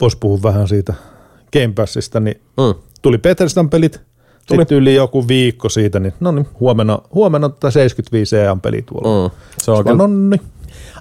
vois 0.00 0.16
puhua 0.16 0.42
vähän 0.42 0.68
siitä 0.68 0.94
Game 1.52 1.72
Passista, 1.74 2.20
niin 2.20 2.40
Mm. 2.56 2.74
tuli 3.02 3.18
Bethesdan 3.18 3.70
pelit, 3.70 4.00
Tuli. 4.46 4.60
sitten 4.60 4.78
yli 4.78 4.94
joku 4.94 5.28
viikko 5.28 5.68
siitä, 5.68 6.00
niin 6.00 6.12
no 6.20 6.32
niin, 6.32 6.48
huomenna, 6.60 6.98
huomenna 7.14 7.48
tätä 7.48 7.70
75 7.70 8.36
EAN 8.36 8.60
peli 8.60 8.82
tuolla. 8.82 9.28
Mm. 9.28 9.34
Se 9.58 9.70
on 9.70 9.78
Mm. 9.78 10.30
kyllä 10.30 10.38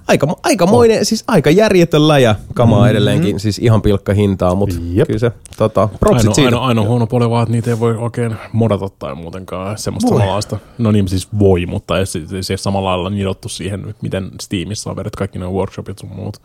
aika, 0.07 0.27
aikamoinen, 0.43 0.97
oh. 0.97 1.03
siis 1.03 1.23
aika 1.27 1.49
järjetön 1.49 2.07
läjä 2.07 2.35
kamaa 2.53 2.79
mm-hmm. 2.79 2.91
edelleenkin, 2.91 3.39
siis 3.39 3.59
ihan 3.59 3.81
pilkka 3.81 4.13
hintaa, 4.13 4.55
mutta 4.55 4.75
Jep. 4.93 5.07
kyllä 5.07 5.19
se, 5.19 5.31
tota, 5.57 5.89
propsit 5.99 6.19
Ainoa, 6.19 6.33
siitä. 6.33 6.47
ainoa, 6.47 6.67
ainoa 6.67 6.85
huono 6.85 7.07
puoli 7.07 7.29
vaan, 7.29 7.43
että 7.43 7.51
niitä 7.51 7.69
ei 7.69 7.79
voi 7.79 7.95
oikein 7.95 8.35
modata 8.53 8.89
tai 8.89 9.15
muutenkaan 9.15 9.77
semmoista 9.77 10.09
Voi. 10.09 10.19
samanlaista. 10.19 10.57
No 10.77 10.91
niin, 10.91 11.07
siis 11.07 11.27
voi, 11.39 11.65
mutta 11.65 11.99
ei 11.99 12.05
se, 12.05 12.19
se, 12.41 12.57
samalla 12.57 12.89
lailla 12.89 13.09
nidottu 13.09 13.49
siihen, 13.49 13.95
miten 14.01 14.31
Steamissa 14.41 14.89
on 14.89 14.95
vedetty 14.95 15.17
kaikki 15.17 15.39
nuo 15.39 15.51
workshopit 15.51 15.99
sun 15.99 16.09
muut. 16.15 16.41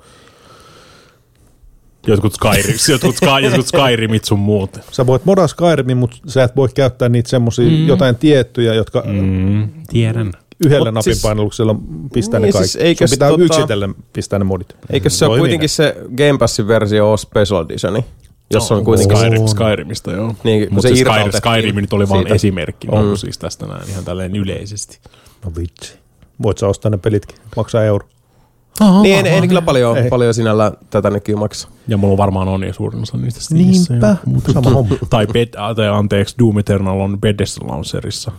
Jotkut, 2.07 2.35
Skyrim, 2.35 2.77
jotkut, 2.93 3.17
Sky, 3.17 3.27
jotkut 3.43 3.67
Skyrimit 3.67 4.25
sun 4.25 4.39
muut. 4.39 4.79
sä 4.93 5.07
voit 5.07 5.25
modaa 5.25 5.47
Skyrimin, 5.47 5.97
mutta 5.97 6.17
sä 6.27 6.45
et 6.45 6.57
voi 6.57 6.69
käyttää 6.75 7.09
niitä 7.09 7.29
semmosia 7.29 7.71
mm. 7.71 7.87
jotain 7.87 8.17
tiettyjä, 8.17 8.75
jotka 8.75 9.03
mm. 9.07 9.15
Mm, 9.15 9.69
tiedän. 9.89 10.33
Yhdellä 10.65 10.85
Mut 10.85 10.95
napin 10.95 11.03
siis- 11.15 11.23
paineluksella 11.23 11.77
pistää 12.13 12.41
Niin 12.41 12.47
ne 12.47 12.53
kaikki. 12.53 12.69
siis 12.69 12.85
eikös 12.85 13.11
Sun 13.11 13.17
pitää 13.17 13.31
tota- 13.31 13.41
yksitellen 13.43 13.95
pistää 14.13 14.39
ne 14.39 14.45
modit. 14.45 14.77
Eikö 14.91 15.11
se 15.11 15.27
ole 15.27 15.39
kuitenkin 15.39 15.69
se 15.69 15.97
Game 16.17 16.39
Passin 16.39 16.69
versio 16.69 17.13
on 17.13 17.19
Special 17.19 17.65
Editioni, 17.65 18.05
jossa 18.55 18.75
on 18.75 18.85
kuitenkin... 18.85 19.17
Skyrim, 19.17 19.43
On. 19.43 19.49
Skyrimistä, 19.49 20.11
joo. 20.11 20.35
Niin, 20.45 20.69
Mutta 20.71 20.89
se 20.89 20.95
se 20.95 20.95
Skyrim, 21.01 21.17
irtautettiin 21.17 21.53
Skyrim 21.53 21.77
nyt 21.77 21.93
oli 21.93 22.09
vain 22.09 22.27
esimerkki, 22.33 22.87
Mm. 22.87 22.93
on 22.93 23.19
siis 23.19 23.39
tästä 23.39 23.67
näin 23.67 23.89
ihan 23.91 24.05
tälleen 24.05 24.37
yleisesti. 24.37 24.99
No 25.45 25.53
vitsi. 25.59 25.95
Voit 26.43 26.59
sä 26.59 26.67
ostaa 26.67 26.91
ne 26.91 26.97
pelitkin, 26.97 27.37
maksaa 27.57 27.85
euro. 27.85 28.07
Niin, 29.03 29.27
ei, 29.27 29.33
ei 29.33 29.41
ne 29.41 29.49
kyllä 29.49 29.63
paljon, 29.63 29.97
Ei. 29.99 30.09
paljon 30.09 30.35
sinällä 30.35 30.73
tätä 30.91 31.11
nykyään 31.11 31.39
maksa. 31.39 31.69
Ja 31.89 31.97
mulla 31.97 32.17
varmaan 32.17 32.49
on 32.49 32.65
jo 32.65 32.73
suurin 32.73 33.03
osa 33.03 33.17
niistä 33.17 33.41
Steamissa. 33.41 33.93
Niinpä, 33.93 34.17
sama 34.53 34.71
homma. 34.71 34.95
tai, 35.11 35.27
bed, 35.27 35.49
tai 35.77 35.89
anteeksi, 35.89 36.35
Doom 36.39 36.59
Eternal 36.59 37.01
on 37.01 37.21
Bethesda 37.21 37.67
Launcherissa. 37.69 38.33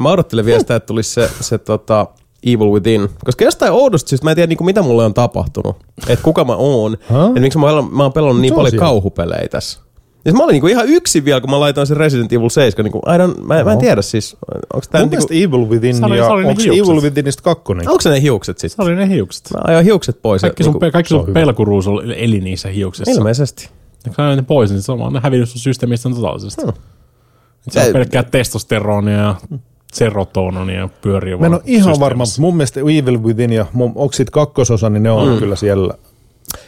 Mä 0.00 0.08
odottelen 0.10 0.44
vielä 0.44 0.60
sitä, 0.60 0.76
että 0.76 0.86
tulisi 0.86 1.10
se, 1.14 1.30
se 1.40 1.58
tota, 1.58 2.06
Evil 2.46 2.70
Within. 2.70 3.08
Koska 3.24 3.44
jostain 3.44 3.72
oudosta 3.72 4.08
syystä 4.08 4.24
mä 4.26 4.30
en 4.30 4.34
tiedä, 4.34 4.46
niin 4.46 4.56
kuin, 4.56 4.66
mitä 4.66 4.82
mulle 4.82 5.04
on 5.04 5.14
tapahtunut. 5.14 5.76
Että 6.08 6.22
kuka 6.24 6.44
mä 6.44 6.54
oon. 6.54 6.96
Huh? 7.10 7.28
Että 7.28 7.40
miksi 7.40 7.58
mä, 7.58 7.66
oon- 7.70 7.94
mä 7.96 8.02
oon 8.02 8.12
pelannut 8.12 8.40
niin 8.40 8.48
Se 8.50 8.54
on 8.54 8.56
paljon 8.56 8.70
siellä. 8.70 8.84
kauhupelejä 8.86 9.48
tässä. 9.48 9.80
Ja 10.24 10.32
mä 10.32 10.44
olin 10.44 10.52
niinku 10.52 10.66
ihan 10.66 10.86
yksin 10.88 11.24
vielä, 11.24 11.40
kun 11.40 11.50
mä 11.50 11.60
laitoin 11.60 11.86
sen 11.86 11.96
Resident 11.96 12.32
Evil 12.32 12.48
7. 12.48 12.84
Niinku, 12.84 12.98
I 12.98 13.18
don't, 13.18 13.40
mä, 13.42 13.64
mä 13.64 13.72
en 13.72 13.78
tiedä 13.78 14.02
siis, 14.02 14.36
onko 14.74 14.86
tää 14.90 15.00
Mun 15.00 15.10
niinku, 15.10 15.26
mielestä 15.28 15.34
Evil 15.34 15.68
Within 15.70 15.94
Se 15.96 16.04
oli- 16.04 16.18
ja 16.18 16.24
se 16.24 16.30
oli 16.30 16.42
ne 16.42 16.48
onko 16.48 16.62
hiukset. 16.62 16.88
Evil 16.90 17.02
Withinistä 17.02 17.42
kakkonen? 17.42 17.88
onko 17.88 18.00
se 18.00 18.10
ne 18.10 18.20
hiukset 18.22 18.58
Se 18.58 18.68
sitten? 18.68 18.86
oli 18.86 18.94
ne 18.96 19.08
hiukset. 19.08 19.48
Mä 19.54 19.60
ajoin 19.64 19.84
hiukset 19.84 20.22
pois. 20.22 20.40
Kaikki 20.42 20.64
sun, 20.64 20.72
niinku, 20.72 20.90
kaikki 20.92 21.08
se 21.08 21.24
sun 21.24 21.34
pelkuruus 21.34 21.88
oli- 21.88 22.24
eli 22.24 22.40
niissä 22.40 22.68
hiuksissa. 22.68 23.10
ilmeisesti. 23.12 23.68
Ja 24.04 24.12
kun 24.12 24.14
sä 24.16 24.36
ne 24.36 24.42
pois, 24.42 24.70
niin 24.70 24.82
se 24.82 24.92
on 24.92 24.98
vaan 24.98 25.12
ne 25.12 25.20
hävinnyt 25.22 25.48
sun 25.48 25.60
systeemistä 25.60 26.10
totaalisesti. 26.10 26.62
Hmm. 26.62 26.72
Se 27.68 27.86
on 27.86 27.92
pelkkää 27.92 28.22
testosteronia 28.22 29.16
ja 29.16 29.34
serotononia 29.92 30.88
pyörii 31.02 31.36
Mä 31.36 31.46
en 31.46 31.54
ole 31.54 31.62
ihan 31.64 32.00
varma, 32.00 32.24
mutta 32.24 32.40
mun 32.40 32.56
mielestä 32.56 32.80
Evil 32.80 33.22
Within 33.22 33.52
ja 33.52 33.66
mun, 33.72 33.92
onko 33.94 34.12
siitä 34.12 34.30
kakkososa, 34.30 34.90
niin 34.90 35.02
ne 35.02 35.10
on 35.10 35.28
mm. 35.28 35.38
kyllä 35.38 35.56
siellä. 35.56 35.94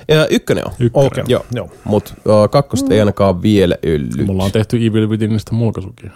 Ja 0.08 0.26
ykkönen 0.26 0.66
on. 0.66 0.72
Ykkönen. 0.80 1.06
Okei, 1.06 1.24
Joo. 1.28 1.46
joo. 1.52 1.70
Mut 1.84 2.14
uh, 2.16 2.50
kakkosta 2.50 2.94
ei 2.94 3.00
ainakaan 3.00 3.42
vielä 3.42 3.76
yllyt. 3.82 4.26
Mulla 4.26 4.44
on 4.44 4.52
tehty 4.52 4.86
Evil 4.86 5.08
Withinistä 5.08 5.54
mulkaisukin. 5.54 6.12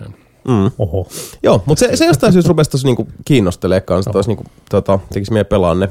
Mm. 0.49 0.71
Oho. 0.79 1.09
Joo, 1.43 1.63
mutta 1.67 1.81
se, 1.81 1.97
se 1.97 2.07
jostain 2.07 2.33
syystä 2.33 2.49
rupesi 2.49 2.71
tosi 2.71 2.87
niinku 2.87 3.09
kiinnostelee 3.25 3.81
kanssa, 3.81 4.11
että 4.11 4.19
olisi 4.19 4.31
niinku, 4.31 4.45
tota, 4.71 4.99
tekisi 5.13 5.33
mieli 5.33 5.45
pelaa 5.45 5.75
ne. 5.75 5.89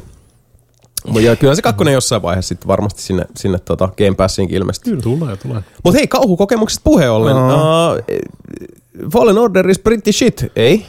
Mut 1.08 1.22
Ja 1.22 1.36
kyllä 1.36 1.56
se 1.56 1.62
kakkonen 1.62 1.94
jossain 1.94 2.22
vaiheessa 2.22 2.50
sitten 2.50 2.68
varmasti 2.68 3.02
sinne, 3.02 3.26
sinne 3.36 3.60
tota 3.60 3.88
Game 3.98 4.16
Passiinkin 4.18 4.58
ilmestyy. 4.58 4.92
Kyllä 4.92 5.04
tulee, 5.04 5.38
tulee. 5.38 5.62
Mutta 5.84 5.98
hei, 5.98 6.08
kauhukokemuksesta 6.08 6.82
puheen 6.84 7.12
ollen. 7.12 7.36
No. 7.36 7.94
Uh, 7.94 9.10
Fallen 9.12 9.38
Order 9.38 9.70
is 9.70 9.80
pretty 9.80 10.12
shit, 10.12 10.46
ei? 10.56 10.86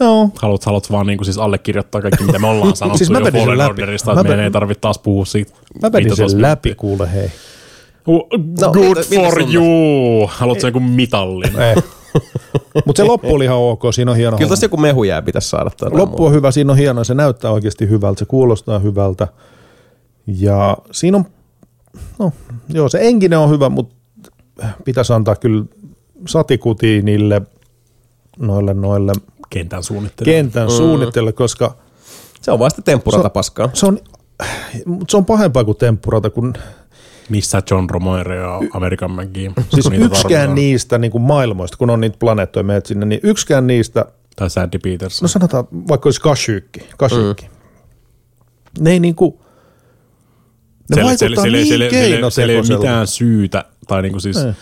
No, 0.00 0.30
Haluat, 0.42 0.64
haluat 0.64 0.90
vaan 0.90 1.06
niinku 1.06 1.24
siis 1.24 1.38
allekirjoittaa 1.38 2.02
kaikki, 2.02 2.24
mitä 2.24 2.38
me 2.38 2.46
ollaan 2.46 2.76
sanottu 2.76 2.98
Siis 2.98 3.10
mä 3.10 3.18
jo 3.18 3.24
Fallen 3.32 3.58
läpi. 3.58 3.70
Orderista, 3.70 4.14
Mä 4.14 4.20
että 4.20 4.28
meidän 4.28 4.44
ei 4.44 4.50
tarvitse 4.50 4.80
taas 4.80 4.98
puhua 4.98 5.24
siitä. 5.24 5.52
mä 5.82 5.92
vedin 5.92 6.04
15 6.04 6.28
sen 6.30 6.42
läpi, 6.42 6.74
kuule 6.74 7.12
hei. 7.12 7.30
No, 8.06 8.72
Good 8.72 8.96
miltä 9.10 9.28
for 9.30 9.42
you! 9.54 10.26
Haluatko 10.28 10.66
joku 10.66 10.80
mitallin? 10.80 11.60
Ei. 11.60 11.74
Mutta 12.86 13.02
se 13.02 13.04
loppu 13.04 13.34
oli 13.34 13.44
ihan 13.44 13.56
ok, 13.56 13.82
siinä 13.94 14.10
on 14.10 14.16
hieno 14.16 14.36
Kyllä 14.36 14.48
tossa 14.48 14.64
joku 14.64 14.76
mehujää 14.76 15.22
pitäisi 15.22 15.48
saada. 15.48 15.70
Loppu 15.90 16.24
on 16.26 16.32
hyvä, 16.32 16.50
siinä 16.50 16.72
on 16.72 16.78
hieno, 16.78 17.04
se 17.04 17.14
näyttää 17.14 17.50
oikeasti 17.50 17.88
hyvältä, 17.88 18.18
se 18.18 18.24
kuulostaa 18.24 18.78
hyvältä. 18.78 19.28
Ja 20.26 20.76
siinä 20.92 21.16
on, 21.16 21.24
no 22.18 22.32
joo, 22.68 22.88
se 22.88 22.98
enkinen 23.02 23.38
on 23.38 23.50
hyvä, 23.50 23.68
mutta 23.68 23.94
pitäisi 24.84 25.12
antaa 25.12 25.36
kyllä 25.36 25.64
satikutia 26.28 27.02
niille 27.02 27.42
noille, 28.38 28.74
noille 28.74 29.12
Kentän 29.50 29.82
suunnittelu. 29.82 30.24
kentän 30.24 30.66
mm. 30.66 30.70
suunnitteille, 30.70 31.32
koska 31.32 31.66
muuta. 31.66 31.82
Se 32.42 32.50
on 32.52 32.58
vaan 32.58 32.70
sitä 32.70 32.82
temppurata 32.82 33.28
Se- 33.28 33.32
paskaa. 33.32 33.70
se 33.72 33.86
on, 33.86 33.98
mut 34.86 35.10
se 35.10 35.16
on 35.16 35.24
pahempaa 35.24 35.64
kuin 35.64 35.76
temppurata, 35.76 36.30
kun 36.30 36.54
Missä 37.28 37.62
John 37.70 37.90
Romero 37.90 38.34
ja 38.34 38.60
American 38.72 39.10
McGee. 39.10 39.50
siis 39.70 39.86
yksikään 39.86 40.10
tarvitaan. 40.12 40.54
niistä 40.54 40.98
niin 40.98 41.10
kuin 41.10 41.22
maailmoista, 41.22 41.76
kun 41.76 41.90
on 41.90 42.00
niitä 42.00 42.16
planeettoja 42.18 42.62
menet 42.64 42.86
sinne, 42.86 43.06
niin 43.06 43.20
yksikään 43.22 43.66
niistä, 43.66 44.04
Tai 44.36 44.50
Sandy 44.50 44.78
Peters. 44.78 45.22
no 45.22 45.28
sanotaan 45.28 45.64
vaikka 45.88 46.06
olisi 46.06 46.20
Kashyykki, 46.20 46.80
Kashyykki. 46.98 47.44
Mm. 47.44 48.84
ne 48.84 48.90
ei 48.90 49.00
niinku, 49.00 49.40
ne 50.96 51.02
vaikuttaa 51.04 51.44
niin 51.46 51.66
siellä, 51.66 52.30
siellä 52.30 52.52
ei 52.52 52.58
ole 52.58 52.76
mitään 52.78 53.06
syytä, 53.06 53.64
tai 53.88 54.02
niinku 54.02 54.20
siis, 54.20 54.36
Ei. 54.36 54.48
eh, 54.48 54.54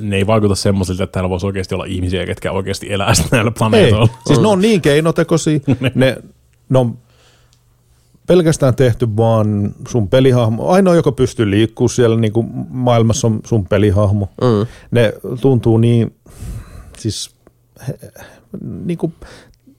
ne 0.00 0.16
ei 0.16 0.26
vaikuta 0.26 0.54
semmoisilta, 0.54 1.04
että 1.04 1.12
täällä 1.12 1.30
voisi 1.30 1.46
oikeasti 1.46 1.74
olla 1.74 1.84
ihmisiä, 1.84 2.26
ketkä 2.26 2.52
oikeasti 2.52 2.92
elää 2.92 3.12
näillä 3.30 3.48
Ei, 3.48 3.54
planeetoilla. 3.58 4.08
siis 4.26 4.40
ne 4.40 4.48
on 4.48 4.60
niin 4.60 4.80
keinotekoisia, 4.80 5.58
ne, 5.94 6.16
ne 6.68 6.78
on 6.78 6.98
pelkästään 8.26 8.74
tehty 8.74 9.16
vaan 9.16 9.74
sun 9.88 10.08
pelihahmo. 10.08 10.68
Ainoa, 10.68 10.94
joka 10.94 11.12
pystyy 11.12 11.50
liikkuu 11.50 11.88
siellä 11.88 12.16
niin 12.16 12.32
kuin 12.32 12.46
maailmassa 12.68 13.26
on 13.26 13.40
sun 13.46 13.66
pelihahmo. 13.66 14.28
Mm. 14.40 14.66
Ne 14.90 15.12
tuntuu 15.40 15.78
niin, 15.78 16.14
siis 16.98 17.30
he, 17.88 17.98
niin 18.84 18.98
kuin 18.98 19.14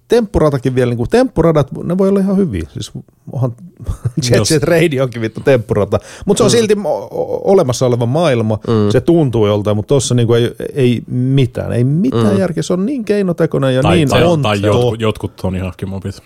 temppuratakin 0.08 0.76
vielä, 0.76 0.90
niin 0.90 0.98
kuin 0.98 1.10
temppuradat, 1.10 1.72
ne 1.84 1.98
voi 1.98 2.10
olla 2.10 2.20
ihan 2.20 2.38
hyviä. 2.38 2.64
Siis 2.74 2.92
onhan 3.32 3.52
Jet 4.30 4.48
Set 4.48 4.64
Radiokin 4.64 5.22
vittu 5.22 5.42
temppurata. 5.42 6.00
Mutta 6.26 6.40
se 6.40 6.44
on 6.44 6.50
silti 6.50 6.74
o- 6.84 7.08
o- 7.12 7.52
olemassa 7.52 7.86
oleva 7.86 8.06
maailma. 8.06 8.60
Mm. 8.68 8.92
Se 8.92 9.02
tuntuu 9.02 9.48
joltain, 9.48 9.78
mutta 9.78 9.88
tuossa 9.88 10.16
niin 10.16 10.28
ei, 10.36 10.52
ei 10.74 11.02
mitään. 11.08 11.72
Ei 11.74 11.84
mitään 11.84 12.34
mm. 12.34 12.40
järkeä. 12.40 12.64
Se 12.64 12.74
on 12.74 12.86
niin 12.86 13.06
keinotekoinen 13.06 13.76
ja 13.76 13.82
Tai, 13.82 13.96
niin 13.96 14.10
tai, 14.10 14.24
onto. 14.24 14.50
tai 14.50 14.62
jotkut, 14.62 15.02
jotkut 15.02 15.36
Tony 15.36 15.60
Hawk-mobit. 15.60 16.22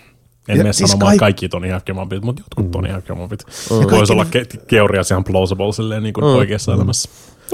En 0.48 0.56
Ja 0.56 0.62
mene 0.62 0.72
siis 0.72 0.90
sanomaan 0.90 1.10
kaik- 1.10 1.18
kaikki 1.20 1.48
Tony 1.48 1.68
Hawk-mobit, 1.70 2.22
mutta 2.22 2.42
jotkut 2.42 2.70
Tony 2.70 2.88
Hawk-mobit. 2.88 3.44
Mm. 3.70 3.90
Voisi 3.90 4.12
olla 4.12 4.24
ke- 4.24 4.60
teoriassa 4.68 5.14
ihan 5.14 5.24
plausible 5.24 5.72
silleen 5.72 6.02
niin 6.02 6.12
kuin 6.12 6.24
mm. 6.24 6.30
oikeassa 6.30 6.74
elämässä. 6.74 7.08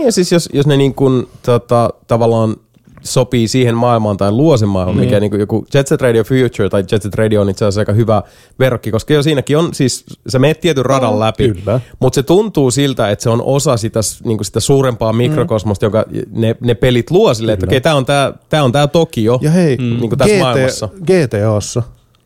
Ja 0.05 0.13
siis 0.13 0.33
jos, 0.33 0.49
jos 0.53 0.67
ne 0.67 0.77
niin 0.77 0.95
kuin, 0.95 1.27
tota, 1.43 1.91
tavallaan 2.07 2.57
sopii 3.03 3.49
siihen 3.49 3.75
maailmaan 3.75 4.17
tai 4.17 4.33
luo 4.33 4.57
sen 4.57 4.69
maailman, 4.69 4.97
Niin. 4.97 5.07
mikä 5.07 5.21
niin 5.21 5.31
kuin 5.31 5.41
joku 5.41 5.67
Jet 5.75 5.87
Set 5.89 6.01
Radio 6.03 6.25
Future 6.25 6.69
tai 6.69 6.85
Jet 6.93 7.03
Set 7.03 7.15
Radio 7.15 7.41
on 7.41 7.51
itse 7.51 7.65
asiassa 7.65 7.81
aika 7.81 7.93
hyvä 7.93 8.23
verrokki, 8.59 8.91
koska 8.91 9.15
jo 9.15 9.23
siinäkin 9.23 9.59
on 9.59 9.75
siis, 9.75 10.05
sä 10.29 10.39
meet 10.39 10.61
tietyn 10.61 10.85
radan 10.87 11.13
No, 11.13 11.21
läpi, 11.21 11.49
kyllä. 11.49 11.81
mutta 12.01 12.15
se 12.15 12.23
tuntuu 12.23 12.71
siltä, 12.71 13.11
että 13.11 13.23
se 13.23 13.31
on 13.31 13.43
osa 13.43 13.77
sitä, 13.77 14.01
niin 14.25 14.39
kuin 14.39 14.45
sitä 14.45 14.61
suurempaa 14.61 15.13
mikrokosmosta, 15.13 15.85
joka 15.87 16.05
ne, 16.31 16.57
ne 16.61 16.75
pelit 16.75 17.11
luo 17.11 17.35
silleen, 17.35 17.55
että 17.55 17.67
okei, 17.67 17.81
tää 17.81 17.95
on 17.95 18.07
tää, 18.07 18.33
tää 18.49 18.65
on 18.65 18.73
tää 18.73 18.87
Tokio, 18.87 19.39
Ja 19.43 19.51
hei, 19.51 19.77
mm. 19.77 19.83
niin 19.85 20.09
kuin 20.09 20.19
tässä 20.19 20.39
maailmassa. 20.39 20.89
GTAssa 21.07 21.83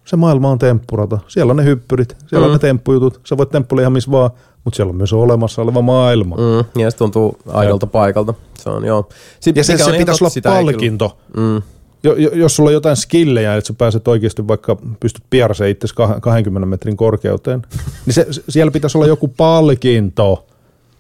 se 0.08 0.16
maailma 0.16 0.50
on 0.50 0.58
temppurata. 0.58 1.18
Siellä 1.28 1.50
on 1.50 1.56
ne 1.56 1.64
hyppyrit, 1.64 2.16
siellä 2.26 2.46
mm. 2.46 2.50
on 2.50 2.52
ne 2.52 2.58
temppujutut. 2.58 3.20
Sä 3.24 3.36
voit 3.36 3.50
temppuilla 3.50 3.80
ihan 3.80 3.92
missä 3.92 4.10
vaan, 4.10 4.30
mutta 4.64 4.76
siellä 4.76 4.90
on 4.90 4.96
myös 4.96 5.12
olemassa 5.12 5.62
oleva 5.62 5.82
maailma. 5.82 6.36
Mm. 6.36 6.42
Mm, 6.42 6.80
ja 6.80 6.90
se 6.90 6.96
tuntuu 6.96 7.38
aidolta 7.48 7.86
paikalta. 7.86 8.34
Se 8.58 8.70
on, 8.70 8.84
joo. 8.84 9.08
Sitten, 9.40 9.60
Ja 9.60 9.64
se, 9.64 9.76
se 9.76 9.92
pitäisi 9.98 10.24
olla 10.24 10.54
palkinto. 10.56 11.18
Mm. 11.36 11.62
Jo, 12.02 12.14
jo, 12.14 12.30
jos 12.30 12.56
sulla 12.56 12.68
on 12.68 12.74
jotain 12.74 12.96
skillejä, 12.96 13.56
että 13.56 13.68
sä 13.68 13.74
pääset 13.78 14.08
oikeasti 14.08 14.48
vaikka 14.48 14.76
pystyt 15.00 15.24
pierseen 15.30 15.70
itse 15.70 15.88
20 16.20 16.66
metrin 16.66 16.96
korkeuteen, 16.96 17.62
niin 18.06 18.14
se, 18.14 18.26
se- 18.30 18.42
siellä 18.48 18.72
pitäisi 18.72 18.98
olla 18.98 19.06
joku 19.06 19.28
palkinto. 19.28 20.46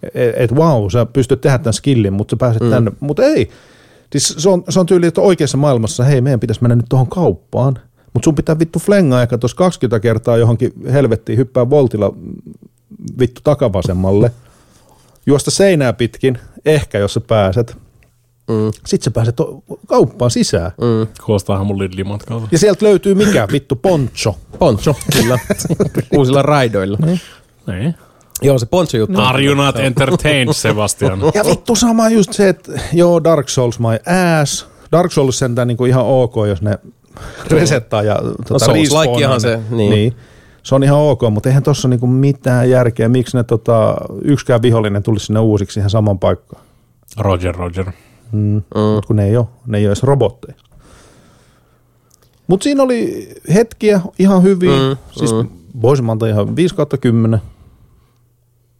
Että 0.02 0.32
et, 0.36 0.52
wow, 0.52 0.88
sä 0.92 1.06
pystyt 1.06 1.40
tehdä 1.40 1.58
tämän 1.58 1.74
skillin, 1.74 2.12
mutta 2.12 2.32
sä 2.32 2.36
pääset 2.36 2.62
mm. 2.62 2.70
tänne. 2.70 2.92
Mutta 3.00 3.22
ei. 3.22 3.50
Siis 4.12 4.34
se 4.38 4.48
on, 4.48 4.64
se 4.68 4.80
on 4.80 4.86
tyyli, 4.86 5.06
että 5.06 5.20
oikeassa 5.20 5.56
maailmassa, 5.56 6.04
hei, 6.04 6.20
meidän 6.20 6.40
pitäisi 6.40 6.62
mennä 6.62 6.76
nyt 6.76 6.86
tuohon 6.88 7.06
kauppaan, 7.08 7.78
mutta 8.18 8.24
sun 8.24 8.34
pitää 8.34 8.58
vittu 8.58 8.78
flengaa 8.78 9.22
ehkä 9.22 9.38
tuossa 9.38 9.56
20 9.56 10.00
kertaa 10.00 10.36
johonkin 10.36 10.72
helvettiin, 10.92 11.38
hyppää 11.38 11.70
voltilla 11.70 12.12
vittu 13.18 13.40
takavasemmalle, 13.44 14.30
juosta 15.26 15.50
seinää 15.50 15.92
pitkin, 15.92 16.38
ehkä 16.64 16.98
jos 16.98 17.14
sä 17.14 17.20
pääset. 17.20 17.76
Mm. 18.48 18.70
Sitten 18.86 19.04
sä 19.04 19.10
pääset 19.10 19.36
kauppaan 19.86 20.30
sisään. 20.30 20.72
Mm. 20.80 21.06
Kuulostaa 21.24 21.56
ihan 21.56 21.66
mun 21.66 21.78
Lidli-matkalta. 21.78 22.48
Ja 22.52 22.58
sieltä 22.58 22.86
löytyy 22.86 23.14
mikä? 23.14 23.48
Vittu 23.52 23.76
poncho. 23.76 24.36
Poncho, 24.58 24.94
kyllä. 25.12 25.38
Uusilla 26.16 26.42
raidoilla. 26.42 26.98
Ei. 27.08 27.94
Joo, 28.42 28.58
se 28.58 28.66
poncho-juttu. 28.66 29.20
Are 29.20 29.44
you 29.44 29.54
not 29.54 29.76
entertained, 29.76 30.52
Sebastian? 30.52 31.20
Ja 31.34 31.44
vittu 31.44 31.76
sama 31.76 32.08
just 32.08 32.32
se, 32.32 32.48
että 32.48 32.72
joo, 32.92 33.24
Dark 33.24 33.48
Souls 33.48 33.78
my 33.78 34.12
ass. 34.42 34.66
Dark 34.92 35.12
Souls 35.12 35.38
sentään 35.38 35.68
niinku 35.68 35.84
ihan 35.84 36.04
ok, 36.04 36.34
jos 36.48 36.62
ne 36.62 36.78
resettaa 37.50 38.02
ja 38.02 38.16
tota, 38.48 38.64
Souls-likeahan 38.66 39.34
respawnaa 39.34 39.38
se, 39.38 39.56
ne. 39.56 39.76
niin. 39.76 39.90
niin. 39.90 40.16
Se 40.62 40.74
on 40.74 40.84
ihan 40.84 40.98
ok, 40.98 41.20
mutta 41.30 41.48
eihän 41.48 41.62
tossa 41.62 41.88
niinku 41.88 42.06
mitään 42.06 42.70
järkeä. 42.70 43.08
Miksi 43.08 43.36
ne 43.36 43.44
tota, 43.44 43.96
yksikään 44.22 44.62
vihollinen 44.62 45.02
tulisi 45.02 45.26
sinne 45.26 45.40
uusiksi 45.40 45.80
ihan 45.80 45.90
saman 45.90 46.18
paikkaan? 46.18 46.62
Roger, 47.18 47.54
Roger. 47.54 47.84
Mm. 48.32 48.40
Mm. 48.74 48.80
Mut 48.94 49.06
kun 49.06 49.16
ne 49.16 49.24
ei 49.26 49.36
ole, 49.36 49.46
ne 49.66 49.78
ei 49.78 49.84
ole 49.84 49.88
edes 49.88 50.02
robotteja. 50.02 50.54
Mutta 52.46 52.64
siinä 52.64 52.82
oli 52.82 53.28
hetkiä 53.54 54.00
ihan 54.18 54.42
hyviä. 54.42 54.70
Mm, 54.70 54.96
siis 55.18 55.32
mm. 55.34 55.48
voisin 55.82 56.04
mä 56.04 56.12
antaa 56.12 56.28
ihan 56.28 56.56
5 56.56 56.74
kautta 56.74 56.96
10. 56.96 57.40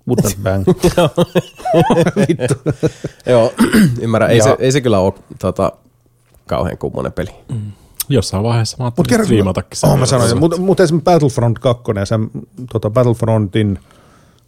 Mutta 0.05 0.29
bang. 0.43 0.65
Vittu. 2.29 2.55
Joo, 3.27 3.53
ymmärrän. 4.03 4.31
Ei, 4.31 4.39
Ja- 4.39 4.45
se, 4.45 4.57
ei 4.59 4.73
se 4.73 4.81
kyllä 4.81 4.99
ole 4.99 5.13
tota, 5.39 5.73
kauhean 6.47 6.79
kummonen 6.79 7.13
peli. 7.13 7.31
Jossain 8.09 8.43
vaiheessa 8.45 8.77
mä 8.79 8.85
Mut 8.85 8.87
ajattelin 8.87 9.09
kerran, 9.09 9.27
striimatakin 9.27 9.77
sen 9.81 9.91
oh, 9.91 9.99
mä 9.99 10.07
sanoin, 10.07 10.39
mutta 10.39 10.57
mut 10.61 10.81
esimerkiksi 10.81 11.05
Battlefront 11.05 11.59
2 11.59 11.83
ja 11.97 12.05
sen 12.07 12.31
tota 12.73 12.91
Battlefrontin 12.91 13.79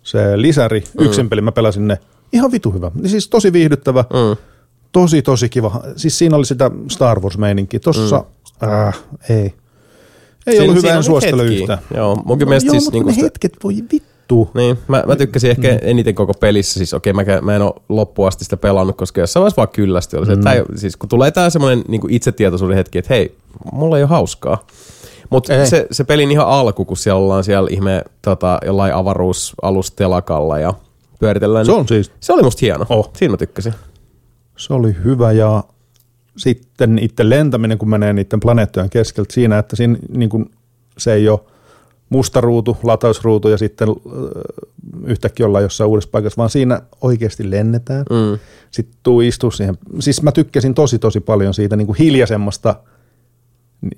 se 0.02 0.42
lisäri, 0.42 0.84
mm. 0.98 1.04
yksin 1.06 1.28
peli, 1.28 1.40
mä 1.40 1.52
pelasin 1.52 1.88
ne. 1.88 1.98
Ihan 2.32 2.52
vitu 2.52 2.70
hyvä. 2.72 2.90
Niin 2.94 3.08
Siis 3.08 3.28
tosi 3.28 3.52
viihdyttävä, 3.52 4.00
Mm. 4.10 4.36
tosi 4.92 5.22
tosi 5.22 5.48
kiva. 5.48 5.80
Siis 5.96 6.18
siinä 6.18 6.36
oli 6.36 6.46
sitä 6.46 6.70
Star 6.88 7.20
Wars-meininkiä. 7.20 7.80
Tossa, 7.80 8.24
mm. 8.62 8.68
äh, 8.68 8.98
ei. 9.28 9.36
Ei 9.36 9.54
Siinä- 10.56 10.62
ollut 10.64 10.76
hyvä, 10.84 10.94
en 10.94 11.02
suosittele 11.02 11.42
hetkiä. 11.42 11.60
yhtään. 11.60 11.78
Joo, 11.94 12.22
munkin 12.24 12.48
mielestä 12.48 12.66
joo, 12.68 12.72
siis 12.72 12.84
mutta 12.84 12.94
niinku 12.96 13.08
ne 13.08 13.14
sitä- 13.14 13.24
hetket 13.26 13.52
voi 13.64 13.74
vittu. 13.92 14.09
Niin, 14.54 14.78
mä, 14.88 15.04
mä 15.06 15.16
tykkäsin 15.16 15.50
ehkä 15.50 15.78
eniten 15.82 16.14
koko 16.14 16.34
pelissä, 16.34 16.78
siis 16.78 16.94
okei, 16.94 17.12
mä, 17.12 17.22
mä 17.42 17.56
en 17.56 17.62
ole 17.62 17.74
loppuun 17.88 18.28
asti 18.28 18.44
sitä 18.44 18.56
pelannut, 18.56 18.96
koska 18.96 19.20
jossain 19.20 19.42
vaiheessa 19.42 19.56
vaan 19.56 19.68
kyllästi 19.68 20.16
oli 20.16 20.26
se, 20.26 20.36
tää 20.36 20.52
ei- 20.52 20.64
siis 20.76 20.96
kun 20.96 21.08
tulee 21.08 21.30
tää 21.30 21.50
semmoinen 21.50 21.84
niin 21.88 22.10
itsetietoisuuden 22.10 22.76
hetki, 22.76 22.98
että 22.98 23.14
hei, 23.14 23.36
mulla 23.72 23.96
ei 23.96 24.02
ole 24.02 24.08
hauskaa. 24.10 24.66
Mutta 25.30 25.66
se, 25.66 25.86
se 25.90 26.04
pelin 26.04 26.30
ihan 26.30 26.46
alku, 26.48 26.84
kun 26.84 26.96
siellä 26.96 27.20
ollaan 27.20 27.44
siellä 27.44 27.68
ihme 27.72 28.02
tota, 28.22 28.58
jollain 28.66 28.94
avaruusalustelakalla 28.94 30.58
ja 30.58 30.74
pyöritellään, 31.18 31.66
Se 31.66 31.72
niin 31.72 31.80
on 31.80 31.88
siis, 31.88 32.12
se 32.20 32.32
oli 32.32 32.42
musta 32.42 32.58
hieno. 32.62 32.86
Oh. 32.88 33.10
Siinä 33.16 33.30
mä 33.32 33.36
tykkäsin. 33.36 33.74
se 34.56 34.74
oli 34.74 34.96
hyvä 35.04 35.32
ja 35.32 35.64
sitten 36.36 36.98
itse 36.98 37.28
lentäminen, 37.28 37.78
kun 37.78 37.90
menee 37.90 38.12
niiden 38.12 38.40
planeettojen 38.40 38.90
keskeltä 38.90 39.34
siinä, 39.34 39.58
että 39.58 39.76
siinä 39.76 39.96
niin 40.08 40.28
kuin, 40.30 40.50
se 40.98 41.12
ei 41.12 41.28
ole 41.28 41.40
musta 42.10 42.40
ruutu, 42.40 42.76
latausruutu 42.82 43.48
ja 43.48 43.58
sitten 43.58 43.88
äh, 43.88 43.94
yhtäkkiä 45.06 45.46
ollaan 45.46 45.62
jossain 45.64 45.90
uudessa 45.90 46.10
paikassa, 46.12 46.36
vaan 46.36 46.50
siinä 46.50 46.82
oikeasti 47.00 47.50
lennetään. 47.50 48.04
Mm. 48.10 48.38
Sitten 48.70 48.98
tuu 49.02 49.20
istua 49.20 49.50
siihen. 49.50 49.78
Siis 49.98 50.22
mä 50.22 50.32
tykkäsin 50.32 50.74
tosi 50.74 50.98
tosi 50.98 51.20
paljon 51.20 51.54
siitä 51.54 51.76
niin 51.76 51.86
kuin 51.86 51.96
hiljaisemmasta 51.98 52.74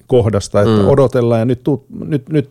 kohdasta, 0.06 0.60
että 0.60 0.82
mm. 0.82 0.88
odotellaan 0.88 1.38
ja 1.38 1.44
nyt, 1.44 1.62
tuu, 1.62 1.86
nyt, 2.04 2.28
nyt 2.28 2.48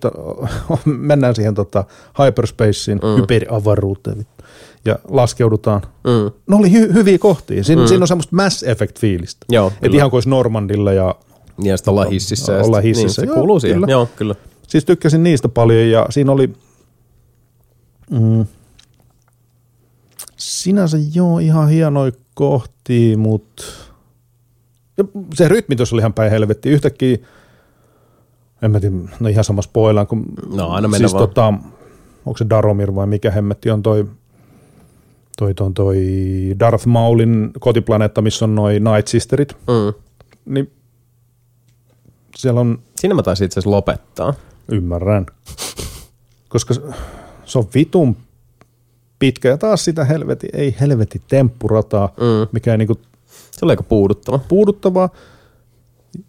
mennään 0.86 1.36
siihen 1.36 1.56
tota 1.56 1.84
hyperspaceen, 2.26 3.00
mm. 3.04 3.22
hyperavaruuteen 3.22 4.26
ja 4.86 5.00
laskeudutaan. 5.08 5.82
Mm. 5.82 6.32
Ne 6.48 6.56
oli 6.56 6.68
hy- 6.68 6.94
hyviä 6.94 7.18
kohtia. 7.18 7.64
Siinä, 7.64 7.82
mm. 7.82 7.88
siinä 7.88 8.04
on 8.04 8.08
semmoista 8.08 8.36
Mass 8.36 8.64
Effect-fiilistä. 8.64 9.46
Joo, 9.50 9.72
Että 9.82 9.98
ihan 9.98 10.10
kuin 10.10 10.18
olisi 10.18 10.30
Normandilla 10.30 10.94
ja 10.94 11.16
Ja 11.64 11.78
sitten 11.78 11.92
ollaan 11.92 12.10
hississä. 12.10 12.60
Ollaan 12.64 12.84
hississä, 12.84 13.22
Niin, 13.22 13.28
se 13.30 13.34
joo, 13.34 13.36
kuuluu 13.36 13.60
siihen. 13.60 13.76
kyllä. 13.80 13.92
Joo, 13.92 14.08
kyllä. 14.16 14.36
Siis 14.72 14.86
tykkäsin 14.86 15.24
niistä 15.24 15.50
paljon 15.50 15.90
ja 15.90 16.06
siinä 16.10 16.32
oli 16.32 16.54
mm, 18.12 18.46
sinänsä 20.38 20.98
joo 21.14 21.40
ihan 21.40 21.70
hienoja 21.70 22.12
kohtia, 22.34 23.18
mutta 23.18 23.64
se 25.34 25.48
rytmi 25.48 25.76
tuossa 25.76 25.96
oli 25.96 26.02
ihan 26.02 26.14
päin 26.14 26.32
helvetti. 26.32 26.70
Yhtäkkiä, 26.70 27.18
en 28.62 28.72
mä 28.72 28.80
tiedä, 28.80 28.96
no 29.20 29.30
ihan 29.30 29.44
sama 29.44 29.62
spoilaan, 29.62 30.08
kun 30.08 30.26
No, 30.54 30.68
aina 30.70 30.88
mennä 30.88 31.08
siis 31.08 31.14
vaan. 31.14 31.28
tota, 31.28 31.54
onko 32.26 32.38
se 32.38 32.46
Daromir 32.50 32.96
vai 32.96 33.08
mikä 33.08 33.32
hemmetti 33.32 33.70
on 33.72 33.84
toi, 33.84 34.06
toi, 35.38 35.54
toi, 35.54 35.72
toi 35.74 36.06
Darth 36.60 36.86
Maulin 36.88 37.52
kotiplaneetta, 37.60 38.22
missä 38.22 38.46
on 38.46 38.56
noi 38.56 38.80
Night 38.80 39.08
Sisterit, 39.08 39.54
Mm. 39.54 39.94
niin 40.46 40.72
siellä 42.36 42.60
on, 42.62 42.80
Siinä 42.96 43.16
mä 43.16 43.24
taisin 43.24 43.46
itse 43.46 43.60
asiassa 43.60 43.72
lopettaa. 43.76 44.34
Ymmärrän, 44.72 45.26
koska 46.50 46.74
se- 46.74 47.60
on 47.60 47.68
vitun 47.76 48.18
pitkä 49.20 49.50
ja 49.50 49.58
taas 49.58 49.86
sitä 49.86 50.06
helveti, 50.06 50.48
ei 50.54 50.76
helveti 50.80 51.22
temppurataa, 51.28 52.08
Mm. 52.08 52.48
mikä 52.52 52.72
ei 52.72 52.78
niinku 52.78 53.00
Se 53.52 53.66
oli 53.66 53.72
aika 53.72 53.84
puuduttava. 53.84 54.40
puuduttavaa. 54.48 55.10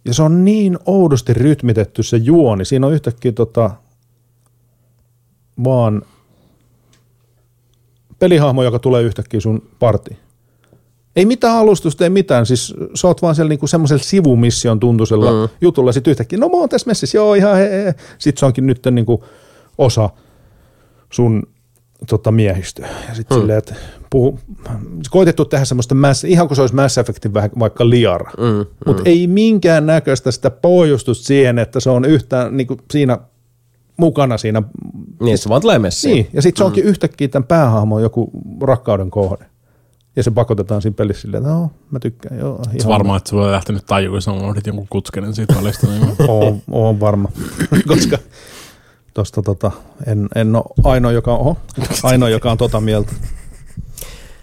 Ja 0.04 0.14
se 0.14 0.22
on 0.22 0.44
niin 0.44 0.78
oudosti 0.86 1.34
rytmitetty 1.34 2.02
se 2.02 2.16
juoni. 2.16 2.64
Siinä 2.64 2.86
on 2.86 2.92
yhtäkkiä 2.92 3.32
tota, 3.32 3.70
vaan 5.64 6.02
pelihahmo, 8.18 8.62
joka 8.62 8.78
tulee 8.78 9.02
yhtäkkiä 9.02 9.40
sun 9.40 9.68
partiin. 9.78 10.18
Ei 11.16 11.26
mitään 11.26 11.56
alustusta, 11.56 12.04
ei 12.04 12.10
mitään. 12.10 12.46
Siis 12.46 12.74
sä 12.94 13.08
oot 13.08 13.22
vaan 13.22 13.34
siellä 13.34 13.48
niinku 13.48 13.66
semmoisella 13.66 14.02
sivumission 14.02 14.80
tuntuisella 14.80 15.30
mm. 15.32 15.48
jutulla. 15.60 15.92
Sitten 15.92 16.10
yhtäkkiä, 16.10 16.38
no 16.38 16.48
mä 16.48 16.56
oon 16.56 16.68
tässä 16.68 16.86
messissä, 16.86 17.18
joo 17.18 17.34
ihan 17.34 17.56
he, 17.56 17.84
he. 17.84 17.94
Sitten 18.18 18.40
se 18.40 18.46
onkin 18.46 18.66
nyt 18.66 18.80
niinku 18.90 19.24
osa 19.78 20.10
sun 21.12 21.42
tota, 22.06 22.32
miehistöä. 22.32 22.88
Ja 23.08 23.14
sitten 23.14 23.36
mm. 23.36 23.40
silleen, 23.40 23.58
että 23.58 23.74
puhu, 24.10 24.38
koitettu 25.10 25.44
tehdä 25.44 25.64
semmoista, 25.64 25.94
mass, 25.94 26.24
ihan 26.24 26.48
kuin 26.48 26.56
se 26.56 26.60
olisi 26.60 26.74
Mass 26.74 26.98
Effectin 26.98 27.34
vähän 27.34 27.50
vaikka 27.58 27.90
liara. 27.90 28.30
Mm, 28.38 28.66
Mutta 28.86 29.02
ei 29.04 29.26
minkään 29.26 29.86
näköistä 29.86 30.30
sitä 30.30 30.50
pohjustusta 30.50 31.24
siihen, 31.24 31.58
että 31.58 31.80
se 31.80 31.90
on 31.90 32.04
yhtään 32.04 32.56
niin 32.56 32.66
kuin 32.66 32.80
siinä 32.90 33.18
mukana 33.96 34.38
siinä. 34.38 34.62
Niin, 35.20 35.38
se 35.38 35.48
vaan 35.48 35.62
tulee 35.62 35.78
messiin. 35.78 36.14
Niin, 36.14 36.28
ja 36.32 36.42
sitten 36.42 36.58
se 36.60 36.64
onkin 36.64 36.84
yhtäkkiä 36.84 37.28
tämän 37.28 37.46
päähahmon 37.46 38.02
joku 38.02 38.30
rakkauden 38.60 39.10
kohde. 39.10 39.44
Ja 40.16 40.22
se 40.22 40.30
pakotetaan 40.30 40.82
siinä 40.82 40.94
pelissä 40.94 41.20
silleen, 41.20 41.42
että 41.42 41.54
no, 41.54 41.70
mä 41.90 41.98
tykkään. 41.98 42.38
Joo, 42.38 42.64
Se 42.64 42.70
ihan 42.78 42.92
varmaan, 42.92 43.16
että 43.16 43.30
sulla 43.30 43.46
ei 43.46 43.52
lähtenyt 43.52 43.86
tajua, 43.86 44.10
kun 44.10 44.22
sä 44.22 44.32
unohdit 44.32 44.66
jonkun 44.66 44.86
kutskenen 44.90 45.34
siitä 45.34 45.54
välistä. 45.54 45.86
Niin 45.86 46.16
Oon, 46.28 46.62
oon 46.70 47.00
varma, 47.00 47.28
koska 47.88 48.18
tosta 49.14 49.42
tota, 49.42 49.70
en, 50.06 50.28
en 50.34 50.56
ole 50.56 50.64
ainoa, 50.84 51.12
joka, 51.12 51.36
oho, 51.36 51.56
ainoa, 52.02 52.28
joka 52.28 52.50
on 52.50 52.58
tota 52.58 52.80
mieltä. 52.80 53.12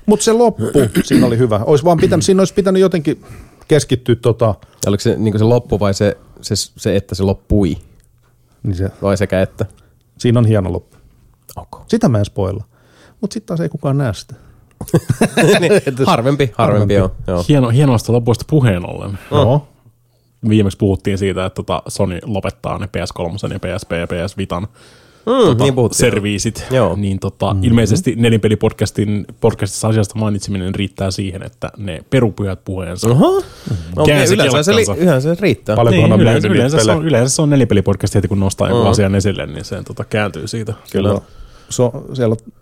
Mutta 0.06 0.24
se 0.24 0.34
loppu, 0.34 0.64
siinä 1.04 1.28
oli 1.28 1.38
hyvä. 1.38 1.60
Ois 1.66 1.86
vaan 1.86 1.98
pitänyt, 1.98 2.26
siinä 2.26 2.42
olisi 2.42 2.54
pitänyt 2.54 2.82
jotenkin 2.82 3.24
keskittyä 3.68 4.16
tota, 4.16 4.56
Oliko 4.88 5.02
se, 5.02 5.16
niin 5.18 5.40
se 5.40 5.44
loppu 5.44 5.80
vai 5.80 5.94
se, 5.94 6.18
se, 6.42 6.56
se, 6.56 6.96
että 6.96 7.16
se 7.16 7.24
loppui? 7.24 7.78
niin 8.64 8.76
se, 8.76 8.92
Vai 9.02 9.18
sekä 9.18 9.42
että? 9.42 9.66
siinä 10.18 10.40
on 10.40 10.46
hieno 10.46 10.74
loppu. 10.74 10.98
Okay. 11.56 11.82
Sitä 11.88 12.10
mä 12.10 12.20
en 12.20 12.26
spoilla. 12.26 12.64
Mutta 13.22 13.34
sitten 13.34 13.48
taas 13.48 13.60
ei 13.60 13.70
kukaan 13.70 13.98
näe 13.98 14.14
sitä. 14.14 14.36
Niin, 15.60 15.72
harvempi, 16.06 16.06
harvempi, 16.08 16.52
Harvempi. 16.58 16.94
joo. 16.94 17.12
joo. 17.28 17.46
Hieno, 17.50 17.70
hienoista 17.70 18.14
lopuista 18.14 18.46
puheen 18.50 18.90
ollen. 18.90 19.20
Joo. 19.32 19.68
Viimeksi 20.50 20.78
puhuttiin 20.78 21.18
siitä, 21.18 21.46
että 21.46 21.56
tota 21.56 21.82
Sony 21.88 22.20
lopettaa 22.26 22.78
ne 22.78 22.86
PS3 22.86 23.54
ja 23.54 23.60
PSP 23.60 23.92
ja 23.92 24.08
PS 24.08 24.38
Vitan 24.38 24.68
Mm, 25.26 25.46
tota, 25.46 25.64
niin 25.64 25.76
puhuttiin. 25.76 25.98
serviisit. 26.00 26.68
Joo. 26.72 26.96
Niin 26.96 27.20
tota, 27.20 27.46
mm-hmm. 27.46 27.64
ilmeisesti 27.64 28.16
nelinpelipodcastin 28.18 29.26
podcastissa 29.42 29.88
asiasta 29.88 30.20
mainitseminen 30.20 30.76
riittää 30.76 31.12
siihen, 31.12 31.44
että 31.44 31.72
ne 31.78 32.04
perupyhät 32.10 32.60
puheensa. 32.66 33.10
Oho. 33.10 33.32
No, 33.96 34.04
okay, 34.04 34.14
yleensä, 34.34 34.64
se, 34.64 34.76
li, 34.76 34.86
yleensä 34.98 35.36
se 35.36 35.42
riittää. 35.42 35.76
Paljonkohan 35.76 36.10
Niin, 36.10 36.14
on 36.14 36.22
yleensä, 36.22 36.48
yleensä, 36.48 36.84
se 36.84 36.92
on, 36.92 37.06
yleensä 37.06 37.36
se 37.36 37.42
on 37.42 37.50
nelipelipodcast 37.50 38.16
heti, 38.16 38.28
kun 38.28 38.40
nostaa 38.40 38.70
Mm. 38.70 38.86
asian 38.90 39.16
esille, 39.16 39.46
niin 39.46 39.66
se 39.66 39.84
tota, 39.84 40.06
kääntyy 40.06 40.48
siitä. 40.48 40.74
Kyllä. 40.92 41.22
So, 41.70 42.06
siellä 42.14 42.34
on 42.34 42.54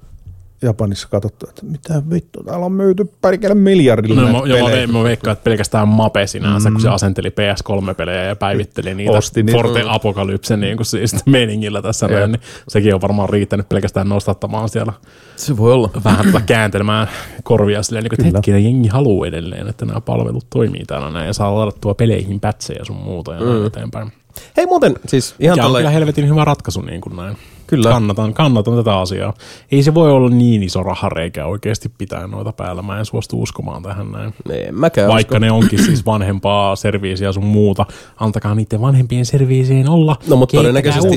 Japanissa 0.61 1.07
katsottu, 1.11 1.45
että 1.49 1.65
mitä 1.65 2.01
vittu, 2.09 2.43
täällä 2.43 2.65
on 2.65 2.71
myyty 2.71 3.11
pärkele 3.21 3.53
miljardilla 3.53 4.21
No, 4.21 4.27
mä, 4.27 4.47
joo, 4.47 4.69
mä, 4.69 4.87
mä 4.97 5.03
veikkaan, 5.03 5.33
että 5.33 5.43
pelkästään 5.43 5.87
Mape 5.87 6.27
sinänsä, 6.27 6.69
mm. 6.69 6.73
kun 6.73 6.81
se 6.81 6.89
asenteli 6.89 7.29
PS3-pelejä 7.29 8.23
ja 8.23 8.35
päivitteli 8.35 8.95
niitä 8.95 9.11
Osti 9.11 9.43
niitä. 9.43 9.57
Forte 9.57 9.83
Apokalypse 9.87 10.57
niin 10.57 10.77
kuin 10.77 10.85
siis 10.85 11.25
meningillä 11.25 11.81
tässä 11.81 12.07
näin, 12.07 12.31
niin 12.31 12.41
sekin 12.67 12.95
on 12.95 13.01
varmaan 13.01 13.29
riittänyt 13.29 13.69
pelkästään 13.69 14.09
nostattamaan 14.09 14.69
siellä 14.69 14.93
Se 15.35 15.57
voi 15.57 15.73
olla. 15.73 15.89
vähän 16.03 16.43
kääntelemään 16.45 17.07
korvia 17.43 17.83
silleen, 17.83 18.03
niin 18.03 18.09
kuin, 18.09 18.27
että 18.27 18.37
hetkinen, 18.37 18.63
jengi 18.63 18.87
haluaa 18.87 19.27
edelleen, 19.27 19.67
että 19.67 19.85
nämä 19.85 20.01
palvelut 20.01 20.45
toimii 20.49 20.85
täällä 20.87 21.11
näin 21.11 21.27
ja 21.27 21.33
saa 21.33 21.55
ladattua 21.55 21.93
peleihin 21.93 22.39
pätsejä 22.39 22.85
sun 22.85 22.95
muuta 22.95 23.33
ja 23.33 23.39
näin 23.39 23.65
eteenpäin. 23.65 24.11
Hei 24.57 24.65
muuten, 24.65 24.95
siis 25.07 25.35
ihan 25.39 25.57
Ja 25.57 25.65
on 25.65 25.75
kyllä 25.75 25.89
helvetin 25.89 26.29
hyvä 26.29 26.45
ratkaisu 26.45 26.81
niin 26.81 27.01
kuin 27.01 27.15
näin. 27.15 27.37
Kyllä. 27.67 27.89
Kannatan, 27.89 28.33
kannatan 28.33 28.75
tätä 28.75 28.99
asiaa. 28.99 29.33
Ei 29.71 29.83
se 29.83 29.93
voi 29.93 30.11
olla 30.11 30.29
niin 30.29 30.63
iso 30.63 30.83
rahareikä 30.83 31.45
oikeasti 31.45 31.91
pitää 31.97 32.27
noita 32.27 32.51
päällä. 32.51 32.81
Mä 32.81 32.99
en 32.99 33.05
suostu 33.05 33.41
uskomaan 33.41 33.83
tähän 33.83 34.11
näin. 34.11 34.33
En 34.49 34.75
mäkään 34.75 35.07
Vaikka 35.07 35.35
usko. 35.35 35.39
ne 35.39 35.51
onkin 35.51 35.83
siis 35.83 36.05
vanhempaa 36.05 36.75
serviisiä 36.75 37.31
sun 37.31 37.45
muuta. 37.45 37.85
Antakaa 38.19 38.55
niiden 38.55 38.81
vanhempien 38.81 39.25
serviisiin 39.25 39.89
olla. 39.89 40.15
No 40.27 40.35
mutta 40.35 40.57
todennäköisesti, 40.57 41.09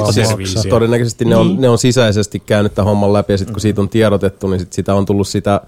siis, 0.44 0.66
todennäköisesti 0.70 1.24
ne, 1.24 1.36
on, 1.36 1.48
Niin. 1.48 1.60
ne 1.60 1.68
on 1.68 1.78
sisäisesti 1.78 2.40
käynyt 2.40 2.74
tämän 2.74 2.86
homman 2.86 3.12
läpi 3.12 3.32
ja 3.32 3.38
sitten 3.38 3.54
kun 3.54 3.60
siitä 3.60 3.80
on 3.80 3.88
tiedotettu, 3.88 4.48
niin 4.48 4.60
sit 4.60 4.72
sitä 4.72 4.94
on 4.94 5.06
tullut 5.06 5.28
sitä 5.28 5.60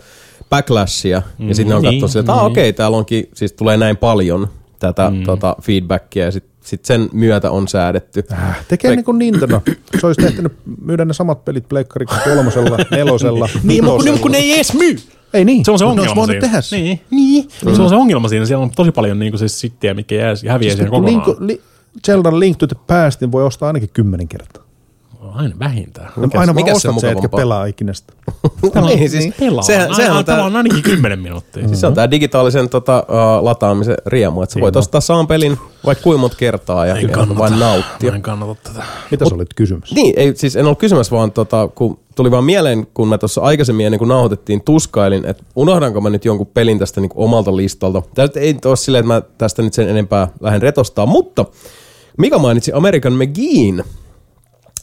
backlashia 0.50 1.22
mm, 1.38 1.48
ja 1.48 1.54
sitten 1.54 1.68
ne 1.68 1.74
on 1.74 1.82
niin, 1.82 1.94
katsonut 1.94 2.10
sille, 2.10 2.20
että 2.20 2.32
niin. 2.32 2.42
okei, 2.42 2.68
okay, 2.68 2.72
täällä 2.72 2.96
onkin, 2.96 3.28
siis 3.34 3.52
tulee 3.52 3.76
näin 3.76 3.96
paljon 3.96 4.48
tätä 4.86 5.10
mm. 5.10 5.22
tota, 5.22 5.56
feedbackia 5.62 6.24
ja 6.24 6.30
sitten 6.30 6.52
sit 6.64 6.84
sen 6.84 7.08
myötä 7.12 7.50
on 7.50 7.68
säädetty. 7.68 8.24
Äh, 8.32 8.64
Tekee 8.68 8.96
niin 8.96 9.04
kuin 9.04 9.18
Nintendo. 9.18 9.62
Se 10.00 10.06
olisi 10.06 10.20
tehtänyt 10.20 10.52
myydä 10.84 11.04
ne 11.04 11.12
samat 11.12 11.44
pelit 11.44 11.68
pleikkarilla 11.68 12.14
kolmosella, 12.24 12.76
nelosella, 12.90 13.48
Niin, 13.62 13.84
mutta 13.84 13.96
kun, 13.96 14.04
vitosella. 14.04 14.22
kun 14.22 14.30
ne 14.30 14.38
ei 14.38 14.52
edes 14.54 14.74
myy. 14.74 14.96
Ei 15.34 15.44
niin. 15.44 15.64
Se 15.64 15.70
on 15.70 15.78
se 15.78 15.84
ongelma 15.84 16.22
olisi 16.22 16.32
siinä. 16.32 16.50
voinut 16.50 16.70
tehdä. 16.70 16.84
Niin, 16.84 17.00
niin. 17.10 17.48
Mm. 17.66 17.74
Se 17.74 17.82
on 17.82 17.88
se 17.88 17.94
ongelma 17.94 18.28
siinä. 18.28 18.46
Siellä 18.46 18.62
on 18.64 18.70
tosi 18.76 18.92
paljon 18.92 19.18
niin 19.18 19.32
kuin 19.32 19.38
siis 19.38 19.60
sittiä, 19.60 19.94
mikä 19.94 20.14
jää, 20.14 20.34
häviää 20.48 20.58
Siis 20.70 20.76
siinä 20.76 20.90
kun 20.90 21.04
kokonaan. 21.04 21.28
Link, 21.28 21.40
li, 21.40 21.60
Zelda 22.06 22.38
Link 22.38 22.56
to 22.58 22.66
the 22.66 22.76
Past 22.86 23.20
niin 23.20 23.32
voi 23.32 23.44
ostaa 23.44 23.66
ainakin 23.66 23.90
kymmenen 23.92 24.28
kertaa. 24.28 24.62
Aina 25.34 25.54
vähintään. 25.58 26.12
Mikäs, 26.16 26.40
aina 26.40 26.54
vaan 26.54 26.64
mikäs 26.64 26.82
se 26.82 26.88
ostat 26.88 27.00
se, 27.00 27.10
etkä 27.10 27.28
pelaa 27.28 27.66
ikinä 27.66 27.92
sitä. 27.92 28.12
niin, 28.86 29.10
siis, 29.10 29.34
Pelaa. 29.40 29.62
sehän, 29.62 29.94
sehän 29.94 30.16
on 30.16 30.24
tämä 30.24 30.44
on 30.44 30.56
ainakin 30.56 30.82
10 30.82 31.18
minuuttia. 31.18 31.66
siis 31.68 31.80
se 31.80 31.86
on 31.86 31.94
tää 31.94 32.10
digitaalisen 32.10 32.68
tota, 32.68 33.06
uh, 33.08 33.44
lataamisen 33.44 33.96
riemu, 34.06 34.42
että 34.42 34.52
sä 34.52 34.60
voit 34.60 34.76
ostaa 34.76 35.00
saan 35.00 35.26
pelin 35.26 35.58
vaikka 35.86 36.02
kuinka 36.02 36.20
monta 36.20 36.36
kertaa 36.36 36.86
ja, 36.86 36.94
vain 37.38 37.58
nauttia. 37.58 38.14
En 38.14 38.22
kannata 38.22 38.54
tätä. 38.54 38.84
Mitä 39.10 39.24
se 39.28 39.34
olit 39.34 39.54
kysymys? 39.54 39.94
Niin, 39.94 40.14
ei, 40.16 40.36
siis 40.36 40.56
en 40.56 40.64
ollut 40.64 40.78
kysymässä, 40.78 41.16
vaan 41.16 41.32
tota, 41.32 41.68
kun 41.74 41.98
tuli 42.14 42.30
vaan 42.30 42.44
mieleen, 42.44 42.86
kun 42.94 43.08
mä 43.08 43.18
tuossa 43.18 43.40
aikaisemmin 43.40 43.86
ennen 43.86 43.98
kuin 43.98 44.08
nauhoitettiin, 44.08 44.60
tuskailin, 44.64 45.24
että 45.24 45.44
unohdanko 45.56 46.00
mä 46.00 46.10
nyt 46.10 46.24
jonkun 46.24 46.46
pelin 46.46 46.78
tästä 46.78 47.00
niin 47.00 47.10
omalta 47.14 47.56
listalta. 47.56 48.02
Tämä 48.14 48.28
ei 48.36 48.56
ole 48.64 48.76
silleen, 48.76 49.04
että 49.04 49.14
mä 49.14 49.22
tästä 49.38 49.62
nyt 49.62 49.74
sen 49.74 49.88
enempää 49.88 50.28
lähden 50.40 50.62
retostaa, 50.62 51.06
mutta 51.06 51.44
Mika 52.18 52.38
mainitsi 52.38 52.72
American 52.72 53.12
McGeein. 53.12 53.84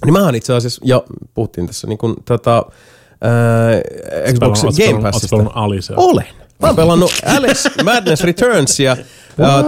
Niin 0.06 0.14
mähän 0.14 0.36
itse 0.36 0.54
asiassa, 0.54 0.82
ja 0.86 1.04
puhuttiin 1.34 1.68
tässä 1.68 1.88
niin 1.88 1.98
kuin, 1.98 2.16
tota, 2.26 2.66
ää, 3.22 3.32
Xbox 4.34 4.62
Game 4.62 4.74
pelannut- 4.78 4.94
ootko 4.96 5.02
Passista. 5.12 5.28
pelannut 5.30 5.54
Alicea? 5.56 5.96
Olen. 5.98 6.26
Mä 6.62 6.68
oon 6.68 6.76
pelannut 6.76 7.12
Alice 7.38 7.70
Madness 7.84 8.24
Returns, 8.24 8.80
ja, 8.80 8.98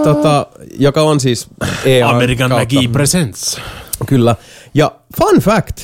tota, 0.04 0.46
joka 0.80 1.02
on 1.02 1.20
siis 1.20 1.48
EA 1.86 2.10
American 2.10 2.50
kautta. 2.50 2.66
McGee 2.76 2.88
Presents. 2.92 3.58
Kyllä. 4.08 4.36
Ja 4.74 4.92
fun 5.18 5.40
fact, 5.40 5.80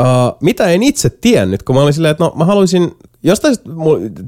uh, 0.00 0.06
mitä 0.40 0.66
en 0.66 0.82
itse 0.82 1.10
tiennyt, 1.10 1.62
kun 1.62 1.74
mä 1.76 1.82
olin 1.82 1.94
silleen, 1.94 2.12
että 2.12 2.24
no 2.24 2.32
mä 2.36 2.44
haluaisin, 2.44 2.90
jostain 3.22 3.56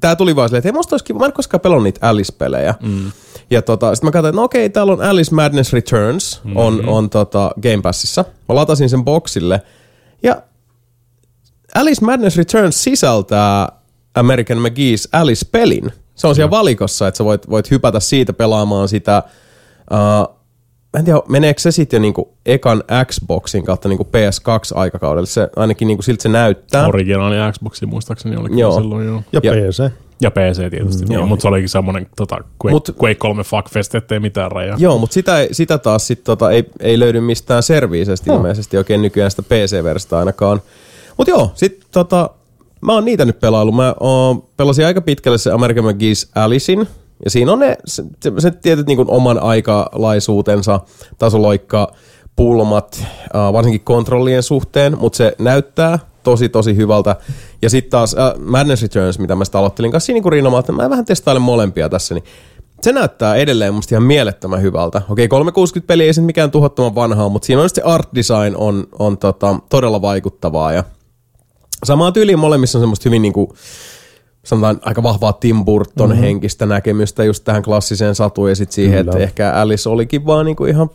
tää 0.01 0.17
tuli 0.17 0.37
vaan 0.37 0.49
silleen, 0.49 0.59
että 0.59 0.67
hei 0.69 0.73
musta 0.73 0.95
olisi 0.95 1.05
kiva, 1.05 1.19
mä 1.19 1.27
en 1.27 1.33
koskaan 1.33 1.61
pelannut 1.61 1.85
niitä 1.85 2.09
Alice-pelejä. 2.09 2.75
Mm. 2.83 3.13
Ja 3.51 3.63
tota, 3.63 3.95
sitten 3.95 4.09
mä 4.09 4.13
katsoin, 4.13 4.31
että 4.31 4.41
no 4.41 4.45
okei, 4.45 4.71
täällä 4.71 4.93
on 4.93 5.03
Alice 5.03 5.35
Madness 5.35 5.73
Returns, 5.73 6.41
mm-hmm. 6.45 6.57
on, 6.57 6.89
on 6.89 7.11
tota 7.11 7.51
Game 7.63 7.83
Passissa. 7.83 8.25
Mä 8.49 8.55
latasin 8.55 8.89
sen 8.89 9.05
boxille, 9.05 9.63
ja 10.23 10.43
Alice 11.75 12.05
Madness 12.05 12.37
Returns 12.37 12.85
sisältää 12.85 13.69
American 14.15 14.59
McGee's 14.59 15.09
Alice-pelin. 15.13 15.93
Se 16.15 16.27
on 16.27 16.35
siellä 16.35 16.51
valikossa, 16.51 17.09
että 17.09 17.19
sä 17.19 17.25
voit, 17.25 17.51
voit 17.51 17.71
hypätä 17.71 18.01
siitä 18.01 18.33
pelaamaan 18.33 18.89
sitä. 18.89 19.23
Uh, 19.91 20.35
mä 20.93 20.99
en 20.99 21.05
tiedä, 21.05 21.21
meneekö 21.29 21.61
se 21.61 21.71
sitten 21.71 21.97
jo 21.99 22.01
niinku 22.03 22.35
ekan 22.47 22.85
Xboxin 23.05 23.65
kautta 23.65 23.89
niinku 23.89 24.05
PS2-aikakaudelle. 24.05 25.27
Se, 25.27 25.49
ainakin 25.57 25.89
niinku 25.89 26.03
siltä 26.03 26.23
se 26.23 26.29
näyttää. 26.29 26.87
Originaali 26.87 27.53
Xboxi 27.53 27.87
muistaakseni 27.87 28.37
oli 28.37 28.61
Joo. 28.61 28.71
kyllä 28.71 28.83
silloin 28.83 29.07
joo. 29.07 29.23
Ja, 29.33 29.41
Ja- 29.43 29.53
PC. 29.53 29.93
Ja 30.21 30.31
PC 30.31 30.71
tietysti, 30.71 31.05
mm, 31.05 31.13
joo. 31.13 31.27
mutta 31.27 31.43
se 31.43 31.49
olikin 31.49 31.69
semmoinen 31.69 32.07
tota, 32.17 32.37
Quake, 32.37 32.77
Mut- 32.77 32.97
Quake 33.03 33.15
3 33.15 33.43
fuckfest, 33.43 33.95
ettei 33.95 34.21
mitään 34.21 34.53
rajaa. 34.53 34.77
Joo, 34.81 34.99
mutta 34.99 35.15
sitä, 35.15 35.47
sitä 35.53 35.79
taas 35.79 36.07
sit 36.07 36.25
tota, 36.25 36.51
ei, 36.51 36.65
ei 36.81 36.99
löydy 36.99 37.21
mistään 37.21 37.63
serviisestä 37.63 38.33
ilmeisesti 38.33 38.77
oikein 38.77 39.03
nykyään 39.03 39.31
sitä 39.31 39.43
PC-versta 39.43 40.19
ainakaan. 40.19 40.61
Mutta 41.17 41.31
joo, 41.31 41.53
sit 41.55 41.87
tota, 41.93 42.31
mä 42.81 42.93
oon 42.93 43.05
niitä 43.05 43.25
nyt 43.25 43.41
pelaillut. 43.41 43.75
Mä 43.77 43.95
oon, 44.01 44.43
pelasin 44.57 44.87
aika 44.87 45.01
pitkälle 45.01 45.39
se 45.39 45.51
American 45.51 45.85
McGee's 45.85 46.31
Alicein. 46.35 46.89
Ja 47.25 47.31
siinä 47.31 47.53
on 47.53 47.59
ne, 47.59 47.77
se, 47.85 48.03
se 48.39 48.51
tietyt 48.51 48.87
niin 48.87 49.05
oman 49.09 49.39
aikalaisuutensa, 49.39 50.81
tasoloikka, 51.19 51.93
pulmat, 52.37 53.07
äh, 53.37 53.53
varsinkin 53.53 53.81
kontrollien 53.81 54.43
suhteen, 54.43 54.99
mutta 54.99 55.17
se 55.17 55.35
näyttää 55.39 55.99
tosi 56.25 56.49
tosi 56.49 56.77
hyvältä. 56.77 57.17
Ja 57.63 57.71
sitten 57.71 57.91
taas 57.91 58.17
äh, 58.19 58.33
Madness 58.39 58.83
Returns, 58.83 59.19
mitä 59.19 59.35
mä 59.35 59.45
sitä 59.45 59.59
aloittelin 59.59 59.93
kanssa 59.93 60.13
niin 60.13 60.33
rinnamaan, 60.33 60.61
että 60.61 60.73
mä 60.73 60.91
vähän 60.91 61.05
testailen 61.05 61.43
molempia 61.43 61.89
tässä, 61.89 62.15
niin 62.15 62.25
se 62.83 62.93
näyttää 62.93 63.35
edelleen 63.35 63.75
musta 63.75 63.95
ihan 63.95 64.03
mielettömän 64.03 64.63
hyvältä. 64.63 65.03
Okei, 65.09 65.29
360 65.29 65.87
peli 65.87 66.05
ei 66.05 66.13
mikään 66.21 66.51
tuhottoman 66.51 66.95
vanhaa, 66.95 67.29
mutta 67.29 67.47
siinä 67.47 67.63
on 67.63 67.71
se 67.71 67.83
art 67.85 68.09
design 68.15 68.57
on, 68.57 68.87
on 68.99 69.19
tota, 69.19 69.57
todella 69.69 70.03
vaikuttavaa 70.03 70.73
ja 70.73 70.85
samaa 71.85 72.13
tyyliin 72.13 72.39
molemmissa 72.39 72.79
on 72.79 72.83
semmoista 72.83 73.09
hyvin 73.09 73.23
niinku, 73.23 73.55
sanotaan 74.45 74.81
aika 74.83 75.03
vahvaa 75.03 75.33
Tim 75.33 75.65
Burton 75.65 76.09
mm-hmm. 76.09 76.23
henkistä 76.23 76.67
näkemystä 76.67 77.25
just 77.25 77.45
tähän 77.45 77.63
klassiseen 77.63 78.15
satuun 78.15 78.49
ja 78.49 78.55
sitten 78.57 78.75
siihen, 78.75 78.99
Kyllä. 78.99 79.13
että 79.13 79.25
ehkä 79.25 79.53
Alice 79.53 79.89
olikin 79.89 80.27
vaan 80.27 80.47
niinku 80.47 80.65
ihan 80.65 80.91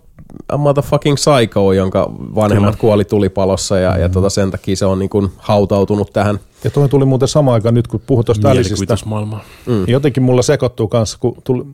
a 0.50 0.58
motherfucking 0.58 1.16
psycho, 1.16 1.74
jonka 1.74 2.12
vanhemmat 2.36 2.76
Kyllä. 2.76 2.82
kuoli 2.82 3.06
tulipalossa 3.06 3.80
ja, 3.80 3.89
mm-hmm. 3.89 4.02
ja 4.02 4.10
tota 4.10 4.30
sen 4.30 4.52
takia 4.52 4.76
se 4.76 4.86
on 4.86 5.00
niinku 5.00 5.32
hautautunut 5.38 6.14
tähän. 6.14 6.39
Ja 6.64 6.70
toi 6.70 6.89
tuli 6.89 7.06
muuten 7.06 7.28
sama 7.28 7.54
aikaan 7.54 7.74
nyt, 7.74 7.88
kun 7.88 8.02
puhut 8.08 8.26
tuosta 8.26 8.52
Aliceista. 8.52 8.97
Mm. 9.66 9.84
Jotenkin 9.88 10.24
mulla 10.24 10.41
sekoittuu 10.41 10.88
kanssa, 10.88 11.18
kun 11.22 11.38
tuli, 11.43 11.66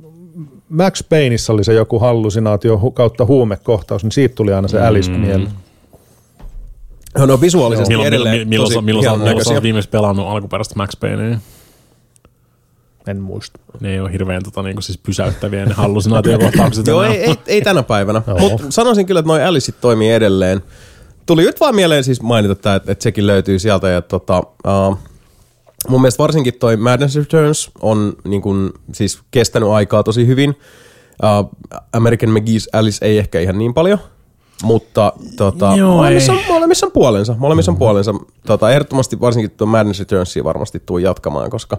Max 0.69 1.03
Payneissa 1.09 1.53
oli 1.53 1.63
se 1.63 1.73
joku 1.73 1.99
hallusinaatio 1.99 2.78
kautta 2.93 3.26
huumekohtaus, 3.26 4.03
niin 4.03 4.11
siitä 4.11 4.36
tuli 4.36 4.53
aina 4.53 4.67
se 4.67 4.80
mm. 4.80 4.88
Alice 4.88 5.11
mieleen. 5.11 5.51
No, 7.17 7.26
no 7.26 7.41
visuaalisesti 7.41 7.89
milloin, 7.89 8.07
edelleen 8.07 8.47
milloin, 8.47 8.73
tosi 8.73 8.82
milloin, 8.86 9.19
milloin, 9.19 9.38
milloin 9.38 9.63
viimeksi 9.63 9.89
pelannut 9.89 10.28
alkuperäistä 10.28 10.76
Max 10.76 10.99
Paynea? 10.99 11.39
En 13.08 13.22
muista. 13.22 13.60
Ne 13.80 13.93
ei 13.93 13.99
ole 13.99 14.12
hirveän 14.12 14.43
tota, 14.43 14.64
niin 14.64 14.82
siis 14.82 14.97
pysäyttäviä 14.97 15.66
ne 15.66 15.74
hallusinaatiokohtaukset. 15.74 16.88
Joo, 16.91 17.03
ei, 17.03 17.24
ei, 17.24 17.36
ei, 17.47 17.62
tänä 17.62 17.84
päivänä. 17.84 18.22
Mutta 18.39 18.66
sanoisin 18.70 19.06
kyllä, 19.06 19.20
että 19.20 19.28
noi 19.28 19.43
Aliceit 19.43 19.82
toimii 19.82 20.12
edelleen. 20.12 20.62
Tuli 21.26 21.43
nyt 21.43 21.60
vaan 21.60 21.76
mieleen 21.76 22.03
siis 22.03 22.22
mainita 22.22 22.56
tämä, 22.56 22.76
että, 22.76 22.91
että 22.91 23.03
sekin 23.03 23.28
löytyy 23.28 23.60
sieltä. 23.60 23.88
Ja, 23.88 24.01
tota, 24.01 24.43
uh, 24.68 24.97
mun 25.89 26.01
mielestä 26.01 26.24
varsinkin 26.24 26.53
toi 26.53 26.78
Madness 26.78 27.16
Returns 27.16 27.72
on 27.82 28.14
niin 28.24 28.41
kun, 28.41 28.74
siis 28.93 29.20
kestänyt 29.32 29.70
aikaa 29.70 30.03
tosi 30.03 30.28
hyvin. 30.28 30.49
Uh, 31.24 31.49
American 31.93 32.30
McGee's 32.30 32.68
Alice 32.74 33.06
ei 33.06 33.18
ehkä 33.18 33.39
ihan 33.39 33.58
niin 33.58 33.74
paljon, 33.74 33.99
mutta 34.64 35.14
tota, 35.38 35.74
Joo, 35.78 35.95
molemmissa, 35.95 36.34
on, 36.34 36.39
molemmissa 36.49 36.86
on 36.86 36.91
puolensa. 36.91 37.36
Molemmissa 37.38 37.72
on 37.72 37.78
puolensa. 37.78 38.14
Tota, 38.45 38.72
ehdottomasti 38.72 39.20
varsinkin 39.20 39.51
tuo 39.51 39.68
Madness 39.68 39.99
Returnsia 39.99 40.43
varmasti 40.43 40.84
tuu 40.86 40.97
jatkamaan, 40.97 41.49
koska 41.49 41.78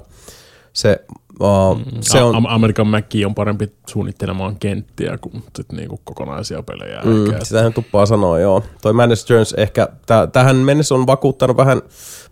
se, 0.77 1.01
uh, 1.41 1.81
se 2.01 2.23
on... 2.23 2.47
American 2.49 2.87
Mackie 2.87 3.27
on 3.27 3.35
parempi 3.35 3.73
suunnittelemaan 3.87 4.57
kenttiä 4.57 5.19
kuin 5.19 5.43
sit 5.57 5.73
niinku 5.73 6.01
kokonaisia 6.05 6.63
pelejä. 6.63 7.01
Mm, 7.05 7.35
sitähän 7.43 7.73
tuppaa 7.73 8.07
sanoa, 8.07 8.39
joo. 8.39 8.63
Toi 8.83 8.93
Madness 8.93 9.31
Returns 9.31 9.53
ehkä 9.53 9.89
täh- 9.91 10.31
tähän 10.33 10.57
mennessä 10.57 10.95
on 10.95 11.07
vakuuttanut 11.07 11.57
vähän, 11.57 11.83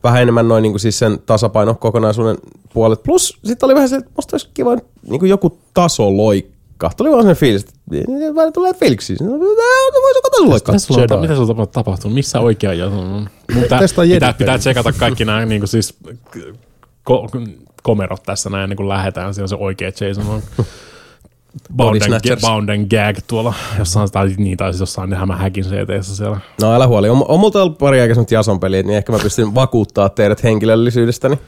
vähän 0.03 0.23
enemmän 0.23 0.49
noin 0.49 0.63
niinku 0.63 0.79
siis 0.79 0.99
sen 0.99 1.19
tasapaino 1.27 1.75
kokonaisuuden 1.75 2.37
puolet. 2.73 3.03
Plus 3.03 3.39
sitten 3.45 3.67
oli 3.67 3.75
vähän 3.75 3.89
se, 3.89 3.97
että 3.97 4.11
musta 4.17 4.35
olisi 4.35 4.49
kiva 4.55 4.77
niinku 5.09 5.27
joku 5.27 5.59
tasoloikka 5.75 6.91
Tuli 6.97 7.11
vaan 7.11 7.25
sen 7.25 7.37
fiilis, 7.37 7.63
että 7.63 8.35
vähän 8.35 8.53
tulee 8.53 8.75
fiiliksi. 8.75 9.17
Voisi 9.21 10.21
katsoa 10.21 10.97
loikkaa. 10.97 11.21
Mitä 11.21 11.37
sulla 11.37 11.63
on 11.63 11.69
tapahtunut? 11.69 12.15
Missä 12.15 12.41
oikea 12.41 12.75
ja 12.75 12.87
on? 12.87 13.29
Pitää, 13.47 13.81
pitää, 14.09 14.33
pitää 14.33 14.59
tsekata 14.59 14.93
kaikki 14.93 15.25
nämä 15.25 15.47
niin 15.47 15.61
kuin 15.61 15.69
siis, 15.69 15.95
ko, 17.05 17.29
komerot 17.85 18.23
tässä 18.23 18.51
näin, 18.51 18.69
niin 18.71 18.77
kuin 18.77 18.89
lähetään. 18.89 19.35
Siinä 19.35 19.45
on 19.45 19.49
se 19.49 19.57
oikea 19.57 19.91
Jason 20.01 20.27
on. 20.29 20.43
Bound 21.77 22.03
and, 22.03 22.41
bound 22.41 22.69
and 22.69 22.87
Gag 22.91 23.17
tuolla 23.27 23.55
jossain, 23.79 24.11
tai 24.11 24.35
niin, 24.37 24.57
tai 24.57 24.73
siis 24.73 24.81
jossain 24.81 25.11
ne 25.11 25.17
häkin 25.39 25.65
ct 25.65 26.03
siellä. 26.03 26.41
No 26.61 26.75
älä 26.75 26.87
huoli, 26.87 27.09
on, 27.09 27.25
on 27.29 27.41
multa 27.41 27.63
ollut 27.63 27.79
pari 27.79 28.01
aikaisemmin 28.01 28.29
Jason 28.31 28.61
peliä, 28.61 28.83
niin 28.83 28.97
ehkä 28.97 29.13
mä 29.13 29.19
pystyn 29.19 29.55
vakuuttaa 29.55 30.09
teidät 30.09 30.43
henkilöllisyydestäni. 30.43 31.39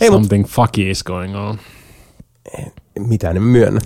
Ei, 0.00 0.08
Something 0.08 0.42
mut, 0.42 0.50
fucky 0.50 0.90
is 0.90 1.04
going 1.04 1.36
on. 1.36 1.58
Mitä 2.98 3.32
ne 3.32 3.40
myönnä. 3.40 3.80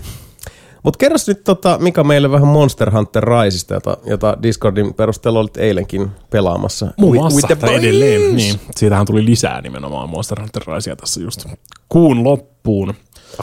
Mutta 0.87 0.99
kerros 0.99 1.29
nyt, 1.29 1.45
tota, 1.45 1.79
mikä 1.81 2.05
meille 2.05 2.31
vähän 2.31 2.49
Monster 2.49 2.91
Hunter 2.91 3.25
Riseista, 3.25 3.75
jota, 3.75 3.97
jota 4.05 4.37
Discordin 4.43 4.95
perusteella 4.95 5.41
olit 5.41 5.57
eilenkin 5.57 6.11
pelaamassa. 6.31 6.93
Muun 6.99 7.17
muassa, 7.17 7.49
edelleen. 7.73 8.37
Niin, 8.37 8.61
siitähän 8.77 9.07
tuli 9.07 9.25
lisää 9.25 9.61
nimenomaan 9.61 10.11
Monster 10.11 10.41
Hunter 10.41 10.63
Risea 10.75 10.97
tässä 10.97 11.21
just 11.21 11.47
kuun 11.89 12.25
loppuun. 12.25 12.95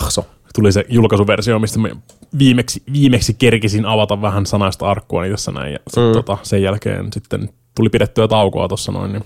Ahso. 0.02 0.26
Tuli 0.56 0.72
se 0.72 0.86
julkaisuversio, 0.90 1.60
mistä 1.60 1.80
me 1.80 1.96
viimeksi, 2.38 2.84
viimeksi 2.94 3.34
kerkisin 3.34 3.86
avata 3.86 4.22
vähän 4.22 4.46
sanaista 4.46 4.90
arkkua 4.90 5.22
niin 5.22 5.32
tässä 5.32 5.52
näin. 5.52 5.74
Ja 5.74 5.80
sit, 5.88 6.04
mm. 6.04 6.14
tota, 6.14 6.38
sen 6.44 6.62
jälkeen 6.62 7.14
sitten 7.14 7.50
tuli 7.76 7.90
pidettyä 7.90 8.28
taukoa 8.28 8.68
tuossa 8.68 8.92
noin, 8.92 9.12
niin 9.12 9.24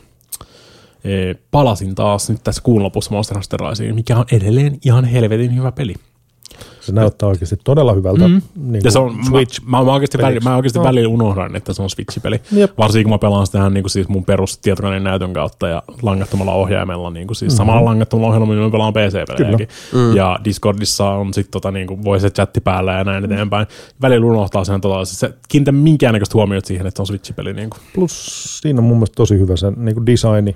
e, 1.04 1.36
palasin 1.52 1.96
taas 1.96 2.30
nyt 2.30 2.44
tässä 2.44 2.62
kuun 2.62 2.84
lopussa 2.84 3.12
Monster 3.12 3.38
Hunter 3.38 3.70
Riseen, 3.70 3.96
mikä 3.96 4.18
on 4.18 4.26
edelleen 4.32 4.78
ihan 4.86 5.06
helvetin 5.06 5.56
hyvä 5.56 5.72
peli. 5.72 5.96
Se 6.88 6.94
näyttää 6.94 7.30
oikeasti 7.30 7.58
todella 7.64 7.94
hyvältä. 7.94 8.28
Mm. 8.28 8.42
Niin 8.56 8.82
ja 8.84 8.92
se 8.92 9.00
on, 9.00 9.16
Switch 9.30 9.62
mä, 9.66 9.84
mä, 9.84 9.94
oikeasti, 9.94 10.18
väli, 10.18 10.40
mä 10.40 10.56
oikeasti 10.56 10.80
no. 10.80 10.86
välillä 10.86 11.10
unohdan, 11.10 11.56
että 11.56 11.74
se 11.74 11.82
on 11.82 11.90
Switch-peli. 11.90 12.42
Jep. 12.52 12.78
Varsinkin 12.78 13.04
kun 13.04 13.12
mä 13.12 13.18
pelaan 13.18 13.46
sitä 13.46 13.70
niin 13.70 13.84
kuin 13.84 13.92
siis 13.92 14.08
mun 14.08 14.26
perus 14.26 14.58
tietokoneen 14.58 15.04
näytön 15.04 15.34
kautta 15.34 15.68
ja 15.68 15.84
langattomalla 16.02 16.54
ohjaimella. 16.54 17.10
Niin 17.10 17.28
kuin 17.28 17.36
siis 17.36 17.54
mm-hmm. 17.54 17.58
Samalla 17.58 17.86
langattomalla 17.86 18.28
ohjelmalla 18.28 18.64
mä 18.64 18.72
pelaan 18.72 18.94
PC-pelejäkin. 18.94 19.68
Mm. 19.94 20.16
Ja 20.16 20.40
Discordissa 20.44 21.10
on 21.10 21.34
sitten 21.34 21.52
tota, 21.52 21.72
niin 21.72 21.88
kuin, 21.88 22.04
voi 22.04 22.20
se 22.20 22.30
chatti 22.30 22.62
päällä 22.62 22.94
ja 22.94 23.04
näin 23.04 23.24
mm. 23.24 23.32
eteenpäin. 23.32 23.68
Välillä 24.02 24.26
unohtaa 24.26 24.64
sen, 24.64 24.82
tota, 24.82 25.06
se 25.06 25.34
kiinnitä 25.50 25.72
minkäännäköistä 25.72 26.34
huomiota 26.34 26.68
siihen, 26.68 26.88
että 26.88 26.98
se 26.98 27.02
on 27.02 27.08
Switch-peli. 27.08 27.54
Niin 27.54 27.70
kuin. 27.70 27.80
Plus 27.96 28.60
siinä 28.62 28.80
on 28.80 28.84
mun 28.84 28.98
mielestä 28.98 29.16
tosi 29.16 29.40
hyvä 29.40 29.56
se 29.56 29.72
niin 29.78 29.96
kuin 29.96 30.06
designi. 30.06 30.56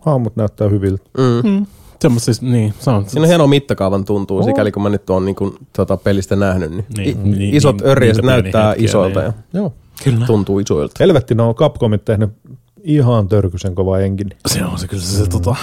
Hahmot 0.00 0.36
näyttää 0.36 0.68
hyviltä. 0.68 1.04
Mm. 1.18 1.50
Mm. 1.50 1.66
Semmoista 2.02 2.32
niin, 2.40 2.74
se 2.80 2.90
on. 2.90 3.04
Siinä 3.08 3.22
on 3.22 3.28
hieno 3.28 3.46
mittakaavan 3.46 4.04
tuntuu, 4.04 4.38
oh. 4.38 4.44
sikäli 4.44 4.72
kun 4.72 4.82
mä 4.82 4.88
nyt 4.88 5.10
oon 5.10 5.24
niin 5.24 5.34
kuin, 5.34 5.54
tota, 5.72 5.96
pelistä 5.96 6.36
nähnyt. 6.36 6.70
Niin, 6.70 6.86
niin, 6.96 7.38
niin 7.38 7.54
isot 7.54 7.76
niin, 7.76 7.88
örjät 7.88 8.16
niin, 8.16 8.26
näyttää 8.26 8.74
niin, 8.74 8.84
isoilta 8.84 9.20
niin. 9.20 9.32
ja 9.52 9.60
Joo. 9.60 9.72
Kyllä. 10.04 10.26
tuntuu 10.26 10.58
isoilta. 10.58 10.94
Helvetti, 11.00 11.34
no 11.34 11.54
Capcomit 11.54 12.04
tehnyt 12.04 12.30
ihan 12.82 13.28
törkysen 13.28 13.74
kova 13.74 13.98
engine. 13.98 14.36
Se 14.46 14.64
on 14.64 14.78
se 14.78 14.88
kyllä 14.88 15.02
se, 15.02 15.16
se 15.16 15.22
mm. 15.22 15.28
tota, 15.28 15.56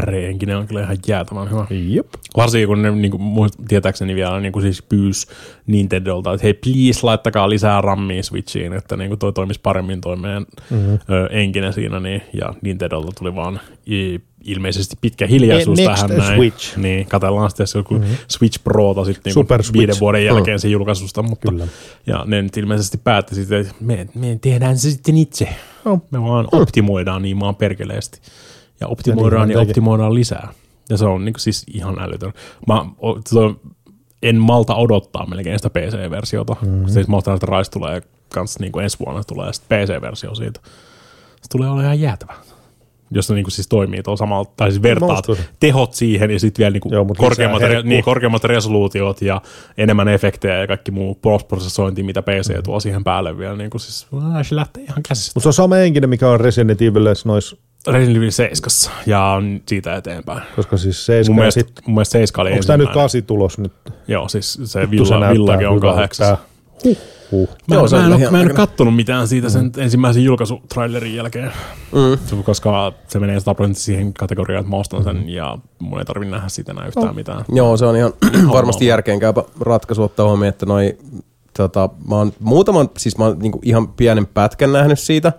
R-enkinen 0.00 0.56
on 0.56 0.66
kyllä 0.66 0.82
ihan 0.82 0.96
jäätävän 1.06 1.50
hyvä. 1.50 1.66
Jep. 1.70 2.06
Varsinkin 2.36 2.68
kun 2.68 2.82
ne 2.82 2.90
niin 2.90 3.10
kuin, 3.10 3.50
tietääkseni 3.68 4.14
vielä 4.14 4.40
niin 4.40 4.52
kuin 4.52 4.62
siis 4.62 4.82
pyys 4.82 5.26
Nintendolta, 5.66 6.32
että 6.32 6.46
hei 6.46 6.54
please 6.54 7.00
laittakaa 7.02 7.50
lisää 7.50 7.80
rammia 7.80 8.22
Switchiin, 8.22 8.72
että 8.72 8.96
niin 8.96 9.08
kuin 9.08 9.18
toi 9.18 9.32
toimisi 9.32 9.60
paremmin 9.62 10.00
toi 10.00 10.16
meidän 10.16 10.46
mm-hmm. 10.70 10.92
ö, 10.92 11.28
enkinen 11.30 11.72
siinä. 11.72 12.00
Niin, 12.00 12.22
ja 12.32 12.54
Nintendolta 12.62 13.12
tuli 13.18 13.34
vaan 13.34 13.60
i, 13.90 14.20
ilmeisesti 14.44 14.96
pitkä 15.00 15.26
hiljaisuus 15.26 15.78
ne, 15.78 15.84
tähän 15.84 16.10
näin. 16.10 16.36
Switch. 16.36 16.76
Niin, 16.76 17.06
katsellaan 17.06 17.50
sitten 17.50 17.66
joku 17.74 17.94
mm-hmm. 17.94 18.16
Switch 18.28 18.64
Prota 18.64 19.04
sitten 19.04 19.32
niin 19.34 19.46
viiden 19.48 19.64
Switch. 19.64 20.00
vuoden 20.00 20.24
jälkeen 20.24 20.56
mm. 20.56 20.60
sen 20.60 20.70
julkaisusta. 20.70 21.22
Mutta, 21.22 21.48
Kyllä. 21.48 21.66
Ja 22.06 22.24
ne 22.26 22.42
nyt 22.42 22.56
ilmeisesti 22.56 22.98
päätti 22.98 23.34
sitten, 23.34 23.60
että 23.60 23.74
me, 23.80 24.06
me 24.14 24.38
tehdään 24.40 24.78
se 24.78 24.90
sitten 24.90 25.18
itse. 25.18 25.48
No. 25.84 26.00
Me 26.10 26.22
vaan 26.22 26.48
optimoidaan 26.52 27.22
niin 27.22 27.36
maan 27.36 27.56
perkeleesti 27.56 28.20
ja 28.82 28.88
optimoidaan 28.88 29.50
ja, 29.50 29.56
ja 29.56 29.62
optimoidaan 29.62 30.14
lisää. 30.14 30.48
Ja 30.90 30.96
se 30.96 31.04
on 31.04 31.24
niin 31.24 31.32
kuin, 31.32 31.40
siis 31.40 31.64
ihan 31.74 31.98
älytön. 31.98 32.32
Mä, 32.66 32.86
en 34.22 34.36
malta 34.36 34.74
odottaa 34.74 35.26
melkein 35.26 35.58
sitä 35.58 35.70
PC-versiota. 35.70 36.56
Mm-hmm. 36.62 36.88
Siis 36.88 37.08
Monster 37.08 37.32
Hunter 37.32 37.48
Rise 37.48 37.70
tulee 37.70 38.02
kans 38.34 38.58
niin 38.58 38.72
kuin 38.72 38.82
ensi 38.82 38.98
vuonna 39.04 39.24
tulee 39.24 39.52
sitten 39.52 39.86
PC-versio 39.86 40.34
siitä. 40.34 40.60
Se 41.42 41.48
tulee 41.50 41.68
olemaan 41.68 41.84
ihan 41.84 42.00
jäätävä. 42.00 42.34
Jos 43.14 43.26
se 43.26 43.34
niin 43.34 43.44
kuin 43.44 43.52
siis 43.52 43.68
toimii 43.68 44.02
tuolla 44.02 44.16
samalla, 44.16 44.50
tai 44.56 44.70
siis 44.70 44.82
vertaat 44.82 45.24
tehot 45.60 45.94
siihen 45.94 46.30
ja 46.30 46.40
sitten 46.40 46.62
vielä 46.62 46.72
niin 46.72 46.80
kuin 46.80 46.92
Joo, 46.92 47.06
korkeammat, 47.16 47.62
re, 47.62 47.82
niin, 47.82 48.04
korkeammat 48.04 48.44
resoluutiot 48.44 49.22
ja 49.22 49.42
enemmän 49.76 50.08
efektejä 50.08 50.58
ja 50.58 50.66
kaikki 50.66 50.90
muu 50.90 51.14
post-prosessointi, 51.14 52.02
mitä 52.02 52.22
PC 52.22 52.56
mm. 52.56 52.62
tuo 52.62 52.80
siihen 52.80 53.04
päälle 53.04 53.38
vielä. 53.38 53.56
Niin 53.56 53.70
kuin 53.70 53.80
siis, 53.80 54.06
se 54.42 54.56
lähtee 54.56 54.82
ihan 54.82 55.02
käsistä. 55.08 55.32
Mutta 55.34 55.42
se 55.42 55.48
on 55.48 55.52
sama 55.52 55.74
henkinen, 55.74 56.10
mikä 56.10 56.28
on 56.28 56.40
Resident 56.40 56.82
Evil 56.82 57.14
noissa 57.24 57.56
Resident 57.86 58.16
Evil 58.16 58.30
7 58.30 58.70
ja 59.06 59.24
on 59.24 59.60
siitä 59.68 59.96
eteenpäin. 59.96 60.42
Koska 60.56 60.76
siis 60.76 61.06
7 61.06 61.34
mun 61.34 61.40
mielestä, 61.40 61.60
sit, 61.60 61.72
mun 61.86 61.94
mielestä 61.94 62.12
7 62.12 62.42
oli 62.42 62.52
Onko 62.52 62.64
tämä 62.66 62.76
nyt 62.76 62.90
8 62.92 63.22
tulos 63.22 63.58
nyt? 63.58 63.72
Joo, 64.08 64.28
siis 64.28 64.58
se 64.64 64.90
Villa, 64.90 65.30
Village 65.30 65.68
on 65.68 65.80
kahdeksas. 65.80 66.38
Huh. 66.84 66.96
Huh. 67.32 67.48
Mä, 67.68 67.74
Joo, 67.74 67.86
mä, 67.90 68.06
en, 68.06 68.12
ole, 68.12 68.30
mä 68.30 68.40
en 68.40 68.46
ole 68.46 68.54
kattonut 68.54 68.96
mitään 68.96 69.28
siitä 69.28 69.48
sen 69.48 69.64
mm. 69.64 69.82
ensimmäisen 69.82 70.24
julkaisutrailerin 70.24 71.14
jälkeen, 71.14 71.52
mm. 71.92 72.42
koska 72.44 72.92
se 73.08 73.18
menee 73.18 73.40
100 73.40 73.62
siihen 73.72 74.12
kategoriaan, 74.12 74.60
että 74.60 74.70
mä 74.70 74.76
ostan 74.76 75.04
sen 75.04 75.16
mm. 75.16 75.28
ja 75.28 75.58
mun 75.78 75.98
ei 75.98 76.04
tarvitse 76.04 76.30
nähdä 76.30 76.48
siitä 76.48 76.72
enää 76.72 76.86
yhtään 76.86 77.08
oh. 77.08 77.14
mitään. 77.14 77.44
Joo, 77.48 77.76
se 77.76 77.86
on 77.86 77.96
ihan 77.96 78.12
varmasti 78.52 78.86
järkeenkäypä 78.86 79.44
ratkaisu 79.60 80.02
ottaa 80.02 80.26
huomioon, 80.26 80.48
että 80.48 80.66
noi, 80.66 80.98
tota, 81.56 81.88
mä 82.08 82.14
oon 82.16 82.32
muutaman, 82.40 82.90
siis 82.96 83.18
mä 83.18 83.24
oon 83.24 83.38
niinku 83.38 83.60
ihan 83.62 83.88
pienen 83.88 84.26
pätkän 84.26 84.72
nähnyt 84.72 84.98
siitä, 84.98 85.32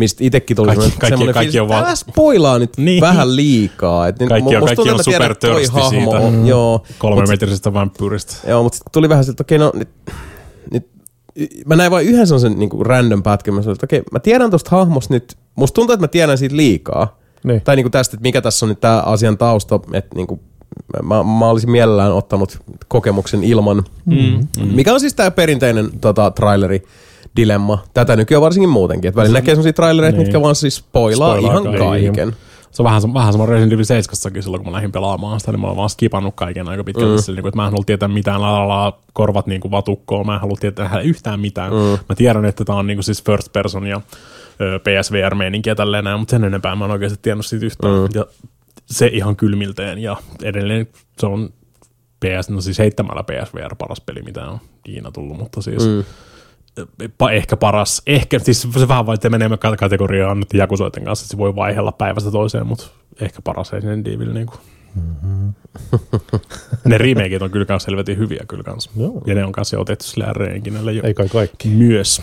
mistä 0.00 0.24
itsekin 0.24 0.56
tuli 0.56 0.66
kaikki, 0.66 0.84
kaikki, 0.84 1.06
semmoinen 1.06 1.34
kaikki 1.34 1.52
fiilis, 1.52 1.70
että 1.70 1.86
älä 1.86 1.94
spoilaa 1.94 2.58
nyt 2.58 2.76
niin. 2.76 3.00
vähän 3.00 3.36
liikaa. 3.36 4.08
Et 4.08 4.16
kaikki 4.28 4.56
on, 4.56 4.64
kaikki 4.64 4.90
on 4.90 5.04
super 5.04 5.34
törsti 5.34 5.80
siitä. 5.88 6.10
On, 6.10 6.46
joo. 6.46 6.82
Kolme 6.98 7.26
metrisestä 7.28 7.72
vampyyristä. 7.72 8.36
Joo, 8.48 8.62
mutta 8.62 8.78
tuli 8.92 9.08
vähän 9.08 9.24
siltä, 9.24 9.32
että 9.32 9.42
okei, 9.42 9.58
no 9.58 9.72
nyt, 9.74 9.88
nyt 10.72 10.86
mä 11.66 11.76
näin 11.76 11.90
vain 11.90 12.06
yhden 12.06 12.26
sellaisen 12.26 12.58
niin 12.58 12.70
kuin 12.70 12.86
random 12.86 13.22
pätkän. 13.22 13.54
Mä 13.54 13.62
sanoin, 13.62 13.76
että 13.76 13.86
okei, 13.86 14.02
mä 14.12 14.20
tiedän 14.20 14.50
tosta 14.50 14.70
hahmosta 14.70 15.14
nyt, 15.14 15.36
musta 15.54 15.74
tuntuu, 15.74 15.94
että 15.94 16.04
mä 16.04 16.08
tiedän 16.08 16.38
siitä 16.38 16.56
liikaa. 16.56 17.18
Niin. 17.44 17.60
Tai 17.60 17.76
niinku 17.76 17.90
tästä, 17.90 18.16
että 18.16 18.22
mikä 18.22 18.40
tässä 18.40 18.66
on 18.66 18.68
nyt 18.68 18.80
tämä 18.80 19.00
asian 19.00 19.38
tausta, 19.38 19.80
että 19.92 20.16
niinku, 20.16 20.40
mä, 21.02 21.22
mä 21.22 21.48
olisin 21.48 21.70
mielellään 21.70 22.12
ottanut 22.12 22.58
kokemuksen 22.88 23.44
ilman. 23.44 23.84
Mm. 24.04 24.16
Mm. 24.58 24.74
Mikä 24.74 24.92
on 24.92 25.00
siis 25.00 25.14
tämä 25.14 25.30
perinteinen 25.30 25.90
tota, 26.00 26.30
traileri 26.30 26.82
dilemma. 27.36 27.78
Tätä 27.94 28.16
nykyään 28.16 28.42
varsinkin 28.42 28.68
muutenkin. 28.68 29.08
Että 29.08 29.20
välillä 29.20 29.38
näkee 29.38 29.54
sellaisia 29.54 29.72
trailereita, 29.72 30.16
Niin. 30.16 30.26
mitkä 30.26 30.40
vaan 30.40 30.54
siis 30.54 30.76
spoilaa, 30.76 31.36
Spoilaa 31.36 31.52
ihan 31.52 31.64
kaiken. 31.64 32.14
kaiken. 32.14 32.36
Se 32.70 32.82
on 32.82 32.84
vähän, 32.84 33.14
vähän 33.14 33.32
sama 33.32 33.46
Resident 33.46 33.72
Evil 33.72 33.84
7 33.84 34.42
silloin, 34.42 34.62
kun 34.62 34.72
mä 34.72 34.76
lähdin 34.76 34.92
pelaamaan 34.92 35.40
sitä, 35.40 35.52
niin 35.52 35.60
mä 35.60 35.66
oon 35.66 35.76
vaan 35.76 35.90
skipannut 35.90 36.34
kaiken 36.36 36.68
aika 36.68 36.84
pitkälti. 36.84 37.16
Mm. 37.16 37.22
Sillä, 37.22 37.36
niin 37.36 37.42
kuin, 37.42 37.48
että 37.48 37.56
mä 37.56 37.64
en 37.66 37.70
halua 37.70 37.84
tietää 37.86 38.08
mitään, 38.08 38.40
la, 38.40 38.52
la, 38.52 38.68
la, 38.68 38.98
korvat 39.12 39.46
niin 39.46 39.60
kuin 39.60 39.70
vatukkoon, 39.70 40.26
mä 40.26 40.34
en 40.34 40.40
halua 40.40 40.56
tietää 40.60 41.00
yhtään 41.00 41.40
mitään. 41.40 41.72
Mm. 41.72 41.78
Mä 42.08 42.14
tiedän, 42.16 42.44
että 42.44 42.64
tää 42.64 42.76
on 42.76 42.86
niin 42.86 42.96
kuin 42.96 43.04
siis 43.04 43.24
first 43.24 43.52
person 43.52 43.86
ja 43.86 44.00
PSVR-meininkiä 44.78 45.74
tälleen 45.74 46.04
näin, 46.04 46.18
mutta 46.18 46.30
sen 46.30 46.44
enempää 46.44 46.76
mä 46.76 46.84
en 46.84 46.90
oikeasti 46.90 47.18
tiennyt 47.22 47.46
siitä 47.46 47.66
yhtään. 47.66 47.94
Mm. 47.94 48.08
Ja 48.14 48.26
se 48.86 49.06
ihan 49.06 49.36
kylmilteen 49.36 49.98
ja 49.98 50.16
edelleen 50.42 50.88
se 51.18 51.26
on 51.26 51.50
PS, 52.20 52.50
no 52.50 52.60
siis 52.60 52.78
heittämällä 52.78 53.22
PSVR 53.22 53.74
paras 53.78 54.00
peli, 54.00 54.22
mitä 54.22 54.48
on 54.48 54.58
ikinä 54.88 55.10
tullut, 55.10 55.38
mutta 55.38 55.62
siis 55.62 55.86
mm. 55.86 56.04
Ehkä 57.32 57.56
paras, 57.56 58.02
ehkä, 58.06 58.38
siis 58.38 58.68
se 58.78 58.88
vähän 58.88 59.14
että 59.14 59.30
menee 59.30 59.50
kategoriaan 59.78 60.40
nyt 60.40 60.54
Jakusoiden 60.54 61.04
kanssa, 61.04 61.24
että 61.24 61.30
se 61.30 61.38
voi 61.38 61.56
vaihella 61.56 61.92
päivästä 61.92 62.30
toiseen, 62.30 62.66
mutta 62.66 62.86
ehkä 63.20 63.42
paras 63.44 63.72
Resident 63.72 64.08
Evil 64.08 64.32
niin 64.32 64.46
kuin. 64.46 64.60
Mm-hmm. 64.94 65.54
ne 66.84 66.98
remakeit 66.98 67.42
on 67.42 67.50
kyllä 67.50 67.66
kans 67.66 67.86
helvetin 67.86 68.18
hyviä 68.18 68.44
kyllä 68.48 68.62
kans. 68.62 68.90
Joo. 68.96 69.22
Ja 69.26 69.34
ne 69.34 69.44
on 69.44 69.52
kanssa 69.52 69.78
otettu 69.78 70.04
sille 70.04 70.32
R-enkinelle 70.32 70.92
jo 70.92 71.02
Ei 71.04 71.14
kai 71.14 71.28
kaikki. 71.28 71.68
myös. 71.68 72.22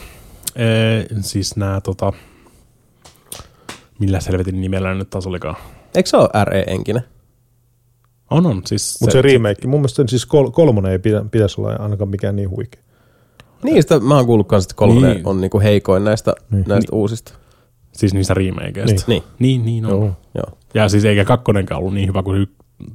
Ee, 0.55 1.05
siis 1.21 1.55
nämä 1.55 1.81
tota, 1.81 2.13
millä 3.99 4.19
helvetin 4.27 4.61
nimellä 4.61 4.93
nyt 4.93 5.09
taas 5.09 5.27
olikaan? 5.27 5.55
Eikö 5.95 6.09
se 6.09 6.17
ole 6.17 6.29
RE-enkinen? 6.43 7.03
On, 8.29 8.45
on. 8.45 8.61
Siis 8.65 8.97
Mutta 9.01 9.13
se, 9.13 9.21
remake, 9.21 9.67
mun 9.67 9.79
mielestä 9.79 10.03
siis 10.07 10.25
kol- 10.25 10.49
kolmonen 10.49 10.91
ei 10.91 10.99
pidä, 10.99 11.25
pitäisi 11.31 11.61
olla 11.61 11.73
ainakaan 11.73 12.09
mikään 12.09 12.35
niin 12.35 12.49
huikea. 12.49 12.81
Niin, 13.63 13.81
sitä 13.83 13.99
mä 13.99 14.15
oon 14.15 14.25
kuullut 14.25 14.47
kanssa, 14.47 14.65
että 14.67 14.75
kolme 14.79 15.13
Niin. 15.13 15.27
on 15.27 15.41
niinku 15.41 15.59
heikoin 15.59 16.03
näistä, 16.03 16.33
Niin. 16.51 16.63
näistä 16.67 16.95
uusista. 16.95 17.33
Siis 17.91 18.13
niistä 18.13 18.33
remakeista. 18.33 19.03
Niin. 19.07 19.23
Niin, 19.39 19.65
niin 19.65 19.85
on. 19.85 19.91
Joo. 19.91 20.11
Joo. 20.35 20.57
Ja 20.73 20.89
siis 20.89 21.05
eikä 21.05 21.25
kakkonenkaan 21.25 21.79
ollut 21.79 21.93
niin 21.93 22.07
hyvä 22.09 22.23
kuin 22.23 22.41
y- 22.41 22.47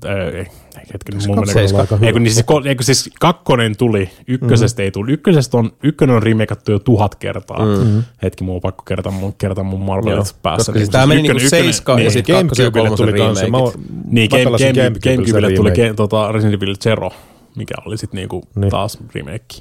äh, 0.06 0.34
ei, 0.34 0.46
hetken, 0.92 1.14
mulla 1.26 1.40
menee- 1.40 1.54
kakkonen 1.54 1.80
aika 1.80 1.96
hyvä. 1.96 2.06
Ei, 2.06 2.12
kun, 2.12 2.22
niin 2.22 2.76
siis, 2.84 2.86
siis 3.02 3.14
kakkonen 3.20 3.76
tuli, 3.76 4.10
ykkösestä 4.28 4.82
mm. 4.82 4.84
ei 4.84 4.90
tullut. 4.90 5.10
Ykkösestä 5.10 5.56
on, 5.56 5.72
ykkönen 5.82 6.16
on 6.16 6.22
remakeattu 6.22 6.72
jo 6.72 6.78
tuhat 6.78 7.14
kertaa. 7.14 7.58
Mm. 7.84 8.02
Hetki, 8.22 8.44
mulla 8.44 8.56
on 8.56 8.60
pakko 8.60 8.82
kertaa 8.82 9.12
mun, 9.12 9.34
kertaa 9.38 9.64
mun 9.64 9.80
Marvelit 9.80 10.36
päässä. 10.42 10.72
Koska 10.72 10.78
siis 10.78 10.90
tää 10.90 11.06
meni 11.06 11.22
niinku 11.22 11.48
seiska 11.48 11.92
ja 11.92 11.96
niin, 11.96 12.10
sit 12.10 12.26
kakkosen 12.26 12.64
ja 12.64 12.70
kolmosen 12.70 13.06
tuli 13.08 13.18
kanssa. 13.18 13.48
Mä, 13.48 13.58
niin, 14.06 14.30
mä 14.30 14.36
Game, 14.36 14.44
pelasin 14.44 14.74
Game, 14.74 14.90
Gamecubelle 15.04 15.52
tuli 15.52 15.70
ge, 15.70 15.94
tota, 15.94 16.32
Resident 16.32 16.62
Evil 16.62 16.74
Zero, 16.76 17.10
mikä 17.56 17.74
oli 17.86 17.98
sitten 17.98 18.18
niinku 18.18 18.42
Niin. 18.54 18.70
taas 18.70 18.98
remake. 19.14 19.54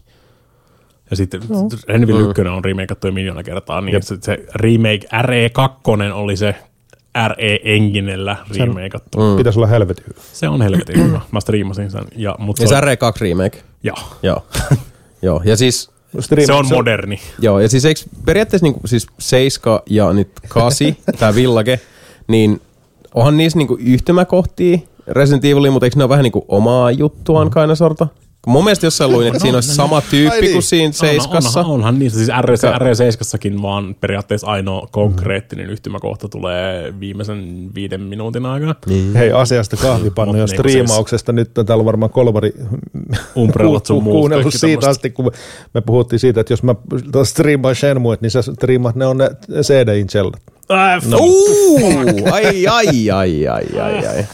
Ja 1.12 1.18
sitten 1.18 1.42
no. 1.50 1.68
Resident 1.88 2.10
Evil 2.10 2.30
1 2.30 2.42
on 2.42 2.66
remakeattu 2.66 3.08
jo 3.08 3.14
miljoona 3.14 3.44
kertaa, 3.44 3.82
niin 3.82 3.94
Jep. 3.94 4.04
se, 4.04 4.18
se 4.22 4.46
remake 4.56 5.08
RE2 5.22 6.14
oli 6.14 6.38
se 6.38 6.56
RE-enginellä 7.28 8.38
remakeattu. 8.58 9.18
Mm. 9.18 9.38
Pitäisi 9.38 9.60
olla 9.60 9.68
helvetin 9.68 10.06
hyvä. 10.08 10.22
Se 10.34 10.48
on 10.50 10.62
helvetin 10.62 11.04
hyvä. 11.04 11.22
Mä 11.32 11.40
striimasin 11.40 11.92
sen. 11.92 12.06
Ja, 12.16 12.36
mut 12.40 12.60
Ja 12.60 12.68
se, 12.68 12.70
se 12.70 12.76
on, 12.76 12.84
RE2 12.84 13.22
remake. 13.22 13.64
joo. 13.84 13.98
Joo. 14.24 14.46
joo. 15.22 15.42
Ja 15.46 15.58
siis, 15.58 15.92
Stream, 16.20 16.46
se 16.46 16.54
on 16.54 16.68
moderni. 16.70 17.20
joo, 17.40 17.60
ja 17.60 17.70
siis 17.70 17.86
eikö 17.86 18.02
periaatteessa 18.26 18.66
niinku, 18.66 18.80
siis 18.86 19.08
7 19.20 19.80
ja 19.90 20.14
nyt 20.14 20.30
8, 20.48 20.96
tää 21.20 21.36
Village, 21.36 21.80
niin 22.28 22.62
onhan 23.14 23.38
niissä 23.38 23.58
niinku 23.58 23.78
yhtymäkohtia 23.80 24.78
Resident 25.08 25.46
Eviliin, 25.46 25.74
mutta 25.74 25.86
eikö 25.86 25.98
ne 25.98 26.04
ole 26.04 26.10
vähän 26.10 26.24
niinku 26.24 26.46
omaa 26.48 26.92
juttuaan 26.92 27.48
mm. 27.48 27.52
kaina 27.52 27.76
sorta? 27.76 28.08
Kun 28.42 28.54
mun 28.54 28.64
mielestä 28.64 28.86
jossain 28.86 29.12
luin, 29.12 29.28
että 29.28 29.40
siinä 29.40 29.58
olisi 29.58 29.76
sama 29.76 30.02
tyyppi 30.02 30.36
Ai 30.36 30.42
niin. 30.42 30.52
kuin 30.54 30.64
siinä 30.64 30.92
seiskassa. 30.92 31.60
Onhan, 31.60 31.74
onhan 31.74 32.00
niissä, 32.00 32.18
siis 32.20 32.30
RC, 32.42 32.62
Ka- 32.62 32.78
RE7 32.78 33.62
vaan 33.62 33.96
periaatteessa 34.00 34.48
ainoa 34.48 34.88
konkreettinen 34.92 35.70
yhtymäkohta 35.70 36.30
tulee 36.30 36.94
viimeisen 37.00 37.70
viiden 37.76 38.02
minuutin 38.02 38.46
aikana. 38.46 38.76
Niin. 38.86 39.14
Hei, 39.16 39.32
asiasta 39.32 39.78
kahvipannu 39.78 40.34
ja 40.36 40.46
niinku 40.46 40.54
striimauksesta. 40.62 41.32
Nyt 41.32 41.58
on 41.58 41.66
täällä 41.66 41.86
varmaan 41.86 42.10
kolvari 42.10 42.52
Umbrellat 43.38 43.86
sun 43.86 44.04
muut 44.04 44.14
kuunnellut 44.16 44.54
siitä 44.54 44.68
tämmöset. 44.68 44.90
asti, 44.90 45.10
kun 45.10 45.26
me, 45.26 45.32
me 45.74 45.82
puhuttiin 45.82 46.20
siitä, 46.20 46.42
että 46.42 46.54
jos 46.54 46.64
mä 46.64 46.76
striimaan 47.24 47.76
Shenmuet, 47.76 48.22
niin 48.22 48.32
sä 48.32 48.42
striimaat, 48.42 48.96
ne 48.96 49.06
on 49.06 49.18
ne 49.18 49.30
CD-in 49.62 50.08
cellat. 50.08 50.42
Äh, 50.72 51.06
No. 51.08 51.18
Uuu, 51.18 51.80
ai, 52.32 52.68
ai, 52.68 53.10
ai, 53.10 53.46
ai, 53.48 53.78
ai, 53.80 54.08
ai. 54.08 54.26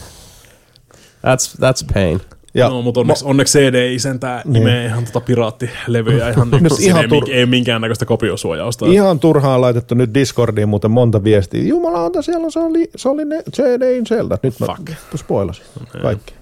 That's, 1.26 1.58
that's 1.60 1.94
pain. 1.94 2.20
Ja 2.58 2.68
no, 2.68 2.82
mutta 2.82 3.00
onneksi, 3.00 3.24
onneksi 3.24 3.58
CD 3.58 3.74
ei 3.74 3.98
sentään 3.98 4.42
Niin. 4.44 4.62
imee 4.62 4.86
ihan 4.86 5.04
tota 5.04 5.20
piraattilevyjä 5.20 6.28
ihan, 6.32 6.48
Nyt 6.60 6.72
siinä 6.72 7.00
ihan 7.00 7.12
ei, 7.14 7.20
tur- 7.20 7.30
ei 7.32 7.46
minkäännäköistä 7.46 8.04
kopiosuojausta. 8.04 8.86
Ihan 8.86 9.20
turhaan 9.20 9.60
laitettu 9.60 9.94
nyt 9.94 10.14
Discordiin 10.14 10.68
muuten 10.68 10.90
monta 10.90 11.24
viestiä. 11.24 11.62
Jumalauta, 11.62 12.22
siellä 12.22 12.50
se 12.50 12.58
oli, 12.60 12.90
se 12.96 13.08
oli 13.08 13.24
ne 13.24 13.42
CD-in. 13.56 14.04
Nyt 14.42 14.54
Fuck. 14.54 14.88
mä 14.90 14.94
spoilasin 15.16 15.64
kaikki. 16.02 16.34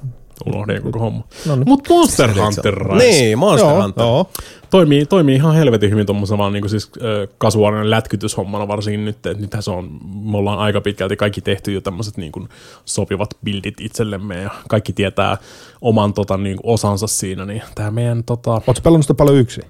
Unohdin 0.46 0.82
koko 0.82 0.98
homma. 0.98 1.22
No 1.46 1.56
niin. 1.56 1.68
Mutta 1.68 1.94
Monster 1.94 2.30
Hunter 2.44 2.74
Rise 2.74 3.06
Niin, 3.06 3.38
Monster 3.38 3.68
Joo, 3.70 3.82
Hunter. 3.82 4.04
joo. 4.04 4.26
Toimii, 4.70 5.06
toimii 5.06 5.34
ihan 5.34 5.54
helvetin 5.54 5.90
hyvin 5.90 6.06
tuommoisena 6.06 6.38
vaan 6.38 6.52
niinku 6.52 6.68
siis, 6.68 6.90
kasuaalinen 7.38 7.90
lätkytyshommana 7.90 8.68
varsinkin 8.68 9.04
nyt, 9.04 9.26
että 9.26 9.40
nythän 9.40 9.62
se 9.62 9.70
on, 9.70 10.00
me 10.30 10.36
ollaan 10.36 10.58
aika 10.58 10.80
pitkälti 10.80 11.16
kaikki 11.16 11.40
tehty 11.40 11.72
jo 11.72 11.80
tämmöiset 11.80 12.16
niinku 12.16 12.48
sopivat 12.84 13.30
bildit 13.44 13.80
itsellemme 13.80 14.42
ja 14.42 14.50
kaikki 14.68 14.92
tietää 14.92 15.36
oman 15.80 16.14
tota, 16.14 16.36
niinku 16.36 16.62
osansa 16.72 17.06
siinä, 17.06 17.44
niin 17.44 17.62
tämä 17.74 17.90
meidän 17.90 18.24
tota, 18.24 18.52
Oletko 18.52 18.80
pelannut 18.82 19.04
sitä 19.04 19.14
paljon 19.14 19.36
yksin? 19.36 19.64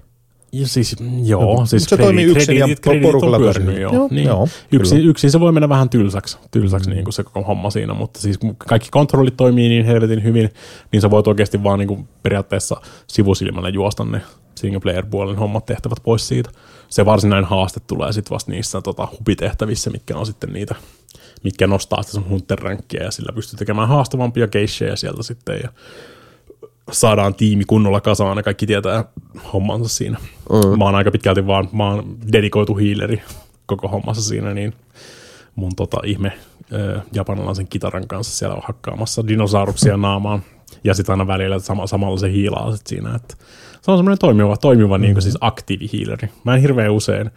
Ja 0.51 0.67
siis, 0.67 0.95
joo, 1.23 1.65
siis 1.65 1.83
se 1.83 1.97
toimii 1.97 2.25
yksin 2.25 2.57
ja 2.57 2.65
krediitit- 2.65 2.79
krediitit 2.79 3.11
porukalla 3.11 3.39
pyörinyt, 3.39 3.79
joo. 3.79 3.93
Joo, 3.93 4.07
niin. 4.11 4.27
joo, 4.27 4.47
yksin, 4.71 4.97
kyllä. 4.97 5.09
yksin, 5.09 5.31
se 5.31 5.39
voi 5.39 5.51
mennä 5.51 5.69
vähän 5.69 5.89
tylsäksi, 5.89 6.37
tylsäksi 6.51 6.89
mm. 6.89 6.93
niin 6.93 7.03
kuin 7.03 7.13
se 7.13 7.23
koko 7.23 7.41
homma 7.41 7.69
siinä, 7.69 7.93
mutta 7.93 8.19
siis 8.19 8.39
kaikki 8.57 8.89
kontrollit 8.91 9.37
toimii 9.37 9.69
niin 9.69 9.85
helvetin 9.85 10.23
hyvin, 10.23 10.49
niin 10.91 11.01
sä 11.01 11.09
voit 11.09 11.27
oikeasti 11.27 11.63
vaan 11.63 11.79
niin 11.79 11.87
kuin 11.87 12.07
periaatteessa 12.23 12.81
sivusilmällä 13.07 13.69
juosta 13.69 14.05
ne 14.05 14.21
single 14.55 14.79
player 14.79 15.05
puolen 15.05 15.35
hommat 15.35 15.65
tehtävät 15.65 15.97
pois 16.03 16.27
siitä. 16.27 16.49
Se 16.89 17.05
varsinainen 17.05 17.49
haaste 17.49 17.79
tulee 17.79 18.13
sitten 18.13 18.33
vasta 18.33 18.51
niissä 18.51 18.81
tota, 18.81 19.07
hubitehtävissä, 19.19 19.89
mitkä 19.89 20.17
on 20.17 20.25
sitten 20.25 20.53
niitä, 20.53 20.75
mitkä 21.43 21.67
nostaa 21.67 22.03
sitä 22.03 22.13
sun 22.13 22.29
hunter-ränkkiä 22.29 23.03
ja 23.03 23.11
sillä 23.11 23.33
pystyy 23.35 23.57
tekemään 23.57 23.87
haastavampia 23.87 24.47
keissejä 24.47 24.95
sieltä 24.95 25.23
sitten 25.23 25.59
ja 25.63 25.69
saadaan 26.91 27.35
tiimi 27.35 27.63
kunnolla 27.65 28.01
kasaan 28.01 28.37
ja 28.37 28.43
kaikki 28.43 28.67
tietää 28.67 29.05
hommansa 29.53 29.89
siinä. 29.89 30.17
Mm. 30.49 30.79
Mä 30.79 30.85
oon 30.85 30.95
aika 30.95 31.11
pitkälti 31.11 31.47
vaan, 31.47 31.69
mä 31.71 31.89
oon 31.89 32.17
dedikoitu 32.31 32.75
hiileri 32.75 33.21
koko 33.65 33.87
hommassa 33.87 34.23
siinä, 34.23 34.53
niin 34.53 34.73
mun 35.55 35.75
tota 35.75 35.97
ihme 36.03 36.31
ö, 36.73 37.01
japanilaisen 37.13 37.67
kitaran 37.67 38.07
kanssa 38.07 38.37
siellä 38.37 38.55
on 38.55 38.63
hakkaamassa 38.67 39.27
dinosauruksia 39.27 39.97
naamaan. 40.07 40.41
Ja 40.83 40.93
sitten 40.93 41.13
aina 41.13 41.27
välillä 41.27 41.59
sama, 41.59 41.87
samalla 41.87 42.17
se 42.17 42.31
hiilaa 42.31 42.75
sit 42.75 42.87
siinä, 42.87 43.15
että 43.15 43.35
se 43.81 43.91
on 43.91 43.97
semmoinen 43.97 44.19
toimiva, 44.19 44.57
toimiva 44.57 44.97
mm. 44.97 45.01
niin 45.01 45.21
siis 45.21 45.37
aktiivihiileri. 45.41 46.29
Mä 46.43 46.55
en 46.55 46.61
hirveän 46.61 46.91
usein 46.91 47.31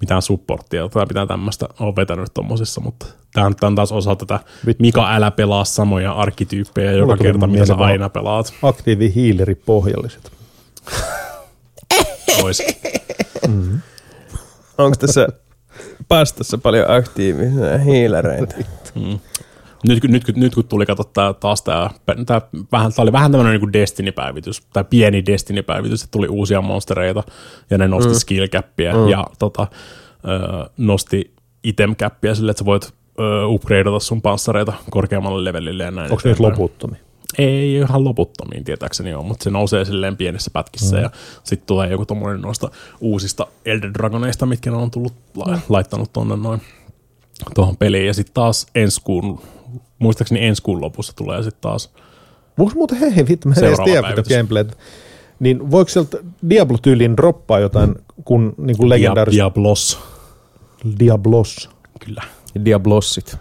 mitään 0.00 0.22
supporttia 0.22 0.88
tai 0.88 1.06
mitään 1.06 1.28
tämmöistä 1.28 1.68
ole 1.80 1.96
vetänyt 1.96 2.34
tommosissa, 2.34 2.80
mutta 2.80 3.06
tämä 3.32 3.46
on, 3.46 3.54
on 3.62 3.74
taas 3.74 3.92
osa 3.92 4.16
tätä 4.16 4.40
Vittu. 4.66 4.82
Mika 4.82 5.14
älä 5.14 5.30
pelaa 5.30 5.64
samoja 5.64 6.12
arkkityyppejä 6.12 6.92
joka 6.92 7.16
kerta, 7.16 7.46
mitä 7.46 7.66
sä 7.66 7.74
aina 7.74 8.08
pelaat. 8.08 8.54
Aktiivihiileripohjalliset. 8.62 10.32
Ois. 12.44 12.62
Onko 14.78 14.96
tässä 14.96 15.28
pastassa 16.08 16.58
paljon 16.58 16.90
aktiivisia 16.90 17.78
hiilereitä? 17.78 18.54
Nyt, 19.88 20.04
nyt, 20.04 20.24
kun- 20.24 20.34
nyt 20.36 20.54
kun 20.54 20.64
tuli 20.64 20.86
katsoa 20.86 21.10
tää, 21.12 21.32
taas 21.32 21.62
tämä, 21.62 21.90
tää, 22.26 22.40
vähän, 22.72 22.92
tää 22.92 23.02
oli 23.02 23.12
vähän 23.12 23.32
tämmöinen 23.32 23.60
niin 23.60 23.72
Destiny-päivitys, 23.72 24.62
tai 24.72 24.84
pieni 24.90 25.26
Destiny-päivitys, 25.26 26.02
että 26.02 26.12
tuli 26.12 26.28
uusia 26.28 26.60
monstereita, 26.60 27.22
ja 27.70 27.78
ne 27.78 27.88
nosti 27.88 28.08
mm. 28.12 28.14
skill 28.14 28.46
mm. 28.94 29.08
ja 29.08 29.26
tota, 29.38 29.66
ö, 30.24 30.70
nosti 30.76 31.34
item 31.64 31.96
cappia 31.96 32.34
sille, 32.34 32.50
että 32.50 32.58
sä 32.58 32.64
voit 32.64 32.92
ö, 33.20 33.46
upgradeata 33.46 33.98
sun 34.00 34.22
panssareita 34.22 34.72
korkeammalle 34.90 35.44
levelille 35.44 35.84
ja 35.84 35.90
näin. 35.90 36.12
Onko 36.12 36.22
nyt 36.24 36.36
eteenpäin. 36.36 36.52
loputtomia? 36.52 37.00
Ei 37.38 37.74
ihan 37.74 38.04
loputtomiin 38.04 38.64
tietääkseni 38.64 39.14
ole, 39.14 39.24
mutta 39.24 39.44
se 39.44 39.50
nousee 39.50 39.84
silleen 39.84 40.16
pienissä 40.16 40.50
pätkissä 40.50 40.96
mm. 40.96 41.02
ja 41.02 41.10
sitten 41.44 41.66
tulee 41.66 41.90
joku 41.90 42.06
tommonen 42.06 42.40
noista 42.40 42.70
uusista 43.00 43.46
Elder 43.66 43.90
Dragoneista, 43.94 44.46
mitkä 44.46 44.70
ne 44.70 44.76
on 44.76 44.90
tullut 44.90 45.12
la- 45.36 45.58
laittanut 45.68 46.12
tonne 46.12 46.36
noin 46.36 46.62
tuohon 47.54 47.76
peliin. 47.76 48.06
Ja 48.06 48.14
sitten 48.14 48.34
taas 48.34 48.66
ensi 48.74 49.00
kuun, 49.04 49.40
muistaakseni 49.98 50.46
ensi 50.46 50.62
kuun 50.62 50.80
lopussa 50.80 51.12
tulee 51.16 51.42
sitten 51.42 51.60
taas. 51.60 51.92
Voiko 52.58 52.72
muuten, 52.74 52.98
hei 52.98 53.28
vittu, 53.28 53.48
mä 53.48 53.54
en 53.58 53.64
edes 53.64 53.78
tiedä, 53.84 54.00
mitä 54.00 54.02
päivitys. 54.02 54.36
gameplayt. 54.36 54.78
Niin 55.40 55.70
voiko 55.70 55.88
sieltä 55.88 56.18
Diablo-tyyliin 56.50 57.16
droppaa 57.16 57.58
jotain, 57.58 57.94
kun 58.24 58.54
niin 58.58 58.76
kuin 58.76 58.88
legendaarista 58.88 59.36
Diablos, 59.36 59.98
Diablos? 60.98 61.70
kyllä. 62.00 62.22
Diablossit. 62.64 63.36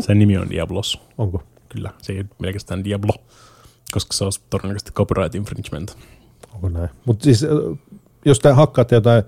Sen 0.00 0.18
nimi 0.18 0.38
on 0.38 0.50
Diablos. 0.50 1.00
Onko? 1.18 1.42
Kyllä, 1.68 1.90
se 2.02 2.12
ei 2.12 2.18
ole 2.18 2.26
pelkästään 2.42 2.84
Diablo, 2.84 3.12
koska 3.92 4.12
se 4.12 4.24
olisi 4.24 4.40
todennäköisesti 4.50 4.92
copyright 4.92 5.34
infringement. 5.34 5.96
Onko 6.54 6.68
näin? 6.68 6.88
Mutta 7.04 7.24
siis, 7.24 7.44
äh, 7.44 7.50
jos 8.24 8.40
te 8.40 8.50
hakkaatte 8.50 8.94
jotain 8.94 9.22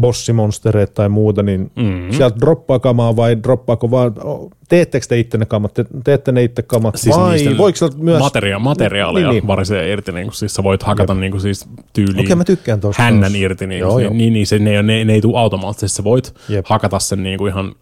bossimonstereita 0.00 0.92
tai 0.92 1.08
muuta, 1.08 1.42
niin 1.42 1.70
Mm-hmm. 1.76 1.92
mm. 2.02 2.12
sieltä 2.12 2.40
droppaa 2.40 2.78
kamaa 2.78 3.16
vai 3.16 3.42
droppaako 3.42 3.90
vaan, 3.90 4.12
teettekö 4.68 5.06
te 5.08 5.18
itse 5.18 5.38
ne 5.38 5.46
kamat, 5.46 5.74
te, 5.74 5.84
teette 6.04 6.32
ne 6.32 6.42
itse 6.42 6.62
kamat 6.62 6.96
Siis 6.96 7.16
vai 7.16 7.58
voiko 7.58 7.76
sieltä 7.76 7.96
myös... 7.98 8.18
Materia- 8.22 8.58
materiaaleja 8.58 9.26
Niin, 9.26 9.30
niin, 9.30 9.34
niin. 9.34 9.42
niin. 9.42 9.46
varisee 9.46 9.92
irti, 9.92 10.12
niin 10.12 10.26
kuin, 10.26 10.34
siis 10.34 10.54
sä 10.54 10.62
voit 10.62 10.82
hakata 10.82 11.14
niin 11.14 11.30
kuin, 11.32 11.40
siis 11.40 11.68
tyyliin 11.92 12.20
Okei, 12.26 12.36
mä 12.36 12.44
tykkään 12.44 12.80
tosta. 12.80 13.02
hännän 13.02 13.36
irti, 13.36 13.66
niin, 13.66 13.78
Joo, 13.80 13.90
joo, 13.90 13.98
joo. 14.00 14.12
niin, 14.14 14.32
niin 14.32 14.46
se, 14.46 14.58
ne, 14.58 14.82
ne, 14.82 15.04
ne 15.04 15.12
ei 15.12 15.20
tule 15.20 15.38
automaattisesti, 15.38 15.96
sä 15.96 16.04
voit. 16.04 16.34
Jep. 16.48 16.66
hakata 16.68 16.98
sen 16.98 17.22
niin 17.22 17.38
kuin 17.38 17.52
ihan 17.52 17.72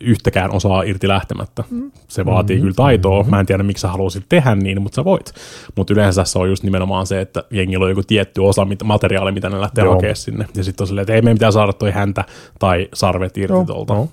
yhtäkään 0.00 0.50
osaa 0.54 0.82
irti 0.82 1.08
lähtemättä. 1.08 1.64
Mm. 1.70 1.90
Se 2.08 2.26
vaatii 2.26 2.56
mm-hmm. 2.56 2.62
kyllä 2.62 2.74
taitoa. 2.74 3.24
Mä 3.24 3.40
en 3.40 3.46
tiedä, 3.46 3.62
miksi 3.62 3.82
sä 3.82 3.88
haluaisit 3.88 4.24
tehdä 4.28 4.54
niin, 4.54 4.82
mutta 4.82 4.96
sä 4.96 5.04
voit. 5.04 5.32
Mutta 5.76 5.92
yleensä 5.92 6.24
se 6.24 6.38
on 6.38 6.48
just 6.48 6.62
nimenomaan 6.62 7.06
se, 7.06 7.20
että 7.20 7.44
jengillä 7.50 7.84
on 7.84 7.90
joku 7.90 8.02
tietty 8.02 8.40
osa 8.40 8.64
mit- 8.64 8.82
materiaali, 8.84 9.32
mitä 9.32 9.50
ne 9.50 9.60
lähtee 9.60 9.84
hakemaan 9.88 10.16
sinne. 10.16 10.46
Ja 10.56 10.64
sitten 10.64 10.82
on 10.84 10.88
silleen, 10.88 11.02
että 11.02 11.12
ei 11.14 11.22
meidän 11.22 11.36
pitää 11.36 11.50
saada 11.50 11.72
toi 11.72 11.90
häntä 11.90 12.24
tai 12.58 12.88
sarvet 12.94 13.36
irti 13.36 13.52
Joo, 13.52 13.64
tuolta. 13.64 13.94
joo. 13.94 14.08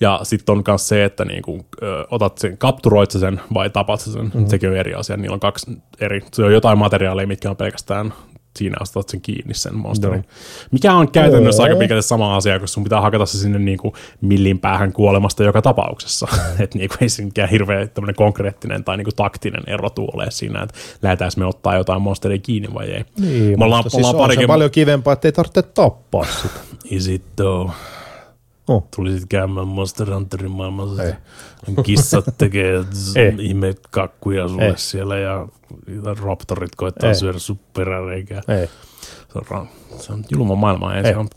Ja 0.00 0.20
sitten 0.22 0.52
on 0.56 0.62
myös 0.66 0.88
se, 0.88 1.04
että 1.04 1.24
niinku, 1.24 1.66
ö, 1.82 2.06
otat 2.10 2.38
sen, 2.38 2.58
kapturoit 2.58 3.10
sä 3.10 3.18
sen 3.18 3.40
vai 3.54 3.70
tapat 3.70 4.00
sä 4.00 4.12
sen. 4.12 4.22
Mhm. 4.24 4.36
Mm-hmm. 4.36 4.48
Sekin 4.48 4.70
on 4.70 4.76
eri 4.76 4.94
asia. 4.94 5.16
Niillä 5.16 5.34
on 5.34 5.40
kaksi 5.40 5.78
eri, 6.00 6.20
se 6.32 6.44
on 6.44 6.52
jotain 6.52 6.78
materiaaleja, 6.78 7.26
mitkä 7.26 7.50
on 7.50 7.56
pelkästään 7.56 8.12
siinä 8.58 8.76
astat 8.80 9.08
sen 9.08 9.20
kiinni 9.20 9.54
sen 9.54 9.76
monsterin. 9.76 10.24
Joo. 10.24 10.68
Mikä 10.70 10.92
on 10.92 11.10
käytännössä 11.10 11.62
Oo. 11.62 11.64
aika 11.64 11.78
pitkälti 11.78 12.02
sama 12.02 12.36
asia, 12.36 12.58
kun 12.58 12.68
sun 12.68 12.84
pitää 12.84 13.00
hakata 13.00 13.26
se 13.26 13.38
sinne 13.38 13.58
niinku 13.58 13.94
millin 14.20 14.58
päähän 14.58 14.92
kuolemasta 14.92 15.44
joka 15.44 15.62
tapauksessa. 15.62 16.28
että 16.58 16.78
niinku 16.78 16.94
ei 17.00 17.08
se 17.08 17.24
mikään 17.24 17.48
hirveän 17.48 17.90
tämmönen 17.90 18.14
konkreettinen 18.14 18.84
tai 18.84 18.96
niinku 18.96 19.12
taktinen 19.16 19.62
ero 19.66 19.90
tule 19.90 20.08
ole 20.14 20.30
siinä, 20.30 20.62
että 20.62 20.74
lähdetäänkö 21.02 21.40
me 21.40 21.46
ottaa 21.46 21.76
jotain 21.76 22.02
monsteria 22.02 22.38
kiinni 22.38 22.74
vai 22.74 22.86
ei. 22.86 23.04
Niin, 23.20 23.58
me 23.58 23.64
ollaan, 23.64 23.84
mutta 23.84 23.90
siis 23.90 24.06
ollaan 24.06 24.14
on 24.14 24.20
se 24.20 24.22
parikin... 24.22 24.46
paljon 24.46 24.70
kivempaa, 24.70 25.12
että 25.12 25.28
ei 25.28 25.32
tarvitse 25.32 25.62
tappaa 25.62 26.24
sitä. 26.24 26.60
Is 26.84 27.08
it 27.08 27.22
though? 27.36 27.70
Oh. 28.68 28.88
Tulisit 28.96 29.28
käymään 29.28 29.68
Monster 29.68 30.14
Hunterin 30.14 30.50
maailmassa. 30.50 31.02
Ei. 31.02 31.12
Kissat 31.84 32.24
tekee 32.38 32.84
ihme 33.40 33.74
kakkuja 33.90 34.48
sulle 34.48 34.66
Ei. 34.66 34.72
siellä 34.78 35.18
ja 35.18 35.46
raptorit 36.22 36.74
koittaa 36.74 37.08
Ei. 37.08 37.14
syödä 37.14 37.38
sun 37.38 37.60
peräreikää. 37.72 38.42
Ei. 38.48 38.66
Se 39.32 39.54
on, 39.54 39.68
se 39.98 40.12
on 40.12 40.24
julma 40.30 40.54
maailma. 40.54 40.94
Ei. 40.94 41.02
Ei. 41.06 41.12
Se 41.12 41.16
on, 41.18 41.28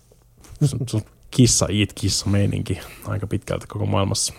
se 0.63 0.75
on, 0.79 0.88
se 0.88 0.97
on 0.97 1.03
kissa, 1.32 1.67
eat 1.69 1.93
kissa 1.93 2.29
meininki 2.29 2.79
aika 3.07 3.27
pitkälti 3.27 3.67
koko 3.67 3.86
maailmassa. 3.86 4.34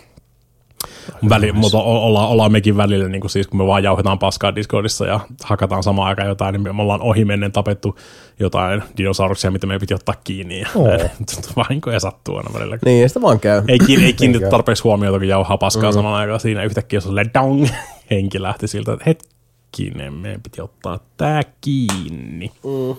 Väli, 1.29 1.51
mutta 1.51 1.77
o- 1.77 2.07
ollaan, 2.07 2.51
mekin 2.51 2.77
välillä, 2.77 3.09
niin 3.09 3.21
kuin 3.21 3.31
siis 3.31 3.47
kun 3.47 3.57
me 3.57 3.67
vaan 3.67 3.83
jauhetaan 3.83 4.19
paskaa 4.19 4.55
Discordissa 4.55 5.05
ja 5.05 5.19
hakataan 5.43 5.83
samaan 5.83 6.07
aikaan 6.07 6.27
jotain, 6.27 6.53
niin 6.53 6.75
me 6.75 6.81
ollaan 6.81 7.01
ohi 7.01 7.25
mennen 7.25 7.51
tapettu 7.51 7.99
jotain 8.39 8.83
dinosauruksia, 8.97 9.51
mitä 9.51 9.67
meidän 9.67 9.79
piti 9.79 9.93
ottaa 9.93 10.15
kiinni. 10.23 10.59
Ja 10.59 10.67
Oo. 10.75 10.97
vahinkoja 11.55 11.99
sattuu 11.99 12.37
aina 12.37 12.53
välillä. 12.53 12.77
Niin, 12.85 13.01
ja 13.01 13.07
sitä 13.07 13.21
vaan 13.21 13.39
käy. 13.39 13.61
Ei, 13.67 13.79
kiin, 13.79 14.03
ei 14.03 14.13
kiinnitä 14.19 14.49
tarpeeksi 14.49 14.83
huomiota, 14.83 15.19
kun 15.19 15.27
jauhaa 15.27 15.57
paskaa 15.57 15.91
mm. 15.91 15.93
samaan 15.93 16.15
aikaan 16.15 16.39
siinä 16.39 16.63
yhtäkkiä, 16.63 16.97
jos 16.97 17.09
dong, 17.33 17.67
henki 18.11 18.41
lähti 18.41 18.67
siltä, 18.67 18.93
että 18.93 19.05
hetkinen, 19.05 20.13
meidän 20.13 20.41
piti 20.41 20.61
ottaa 20.61 20.99
tää 21.17 21.41
kiinni. 21.61 22.51
Mm. 22.63 22.89
Ja 22.89 22.95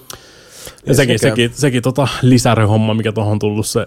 Ei 0.86 0.94
sekin, 0.94 1.18
sekään. 1.18 1.36
sekin, 1.36 1.50
sekin 1.54 1.82
tota 1.82 2.08
lisäryhomma, 2.22 2.94
mikä 2.94 3.12
tuohon 3.12 3.32
on 3.32 3.38
tullut 3.38 3.66
se 3.66 3.86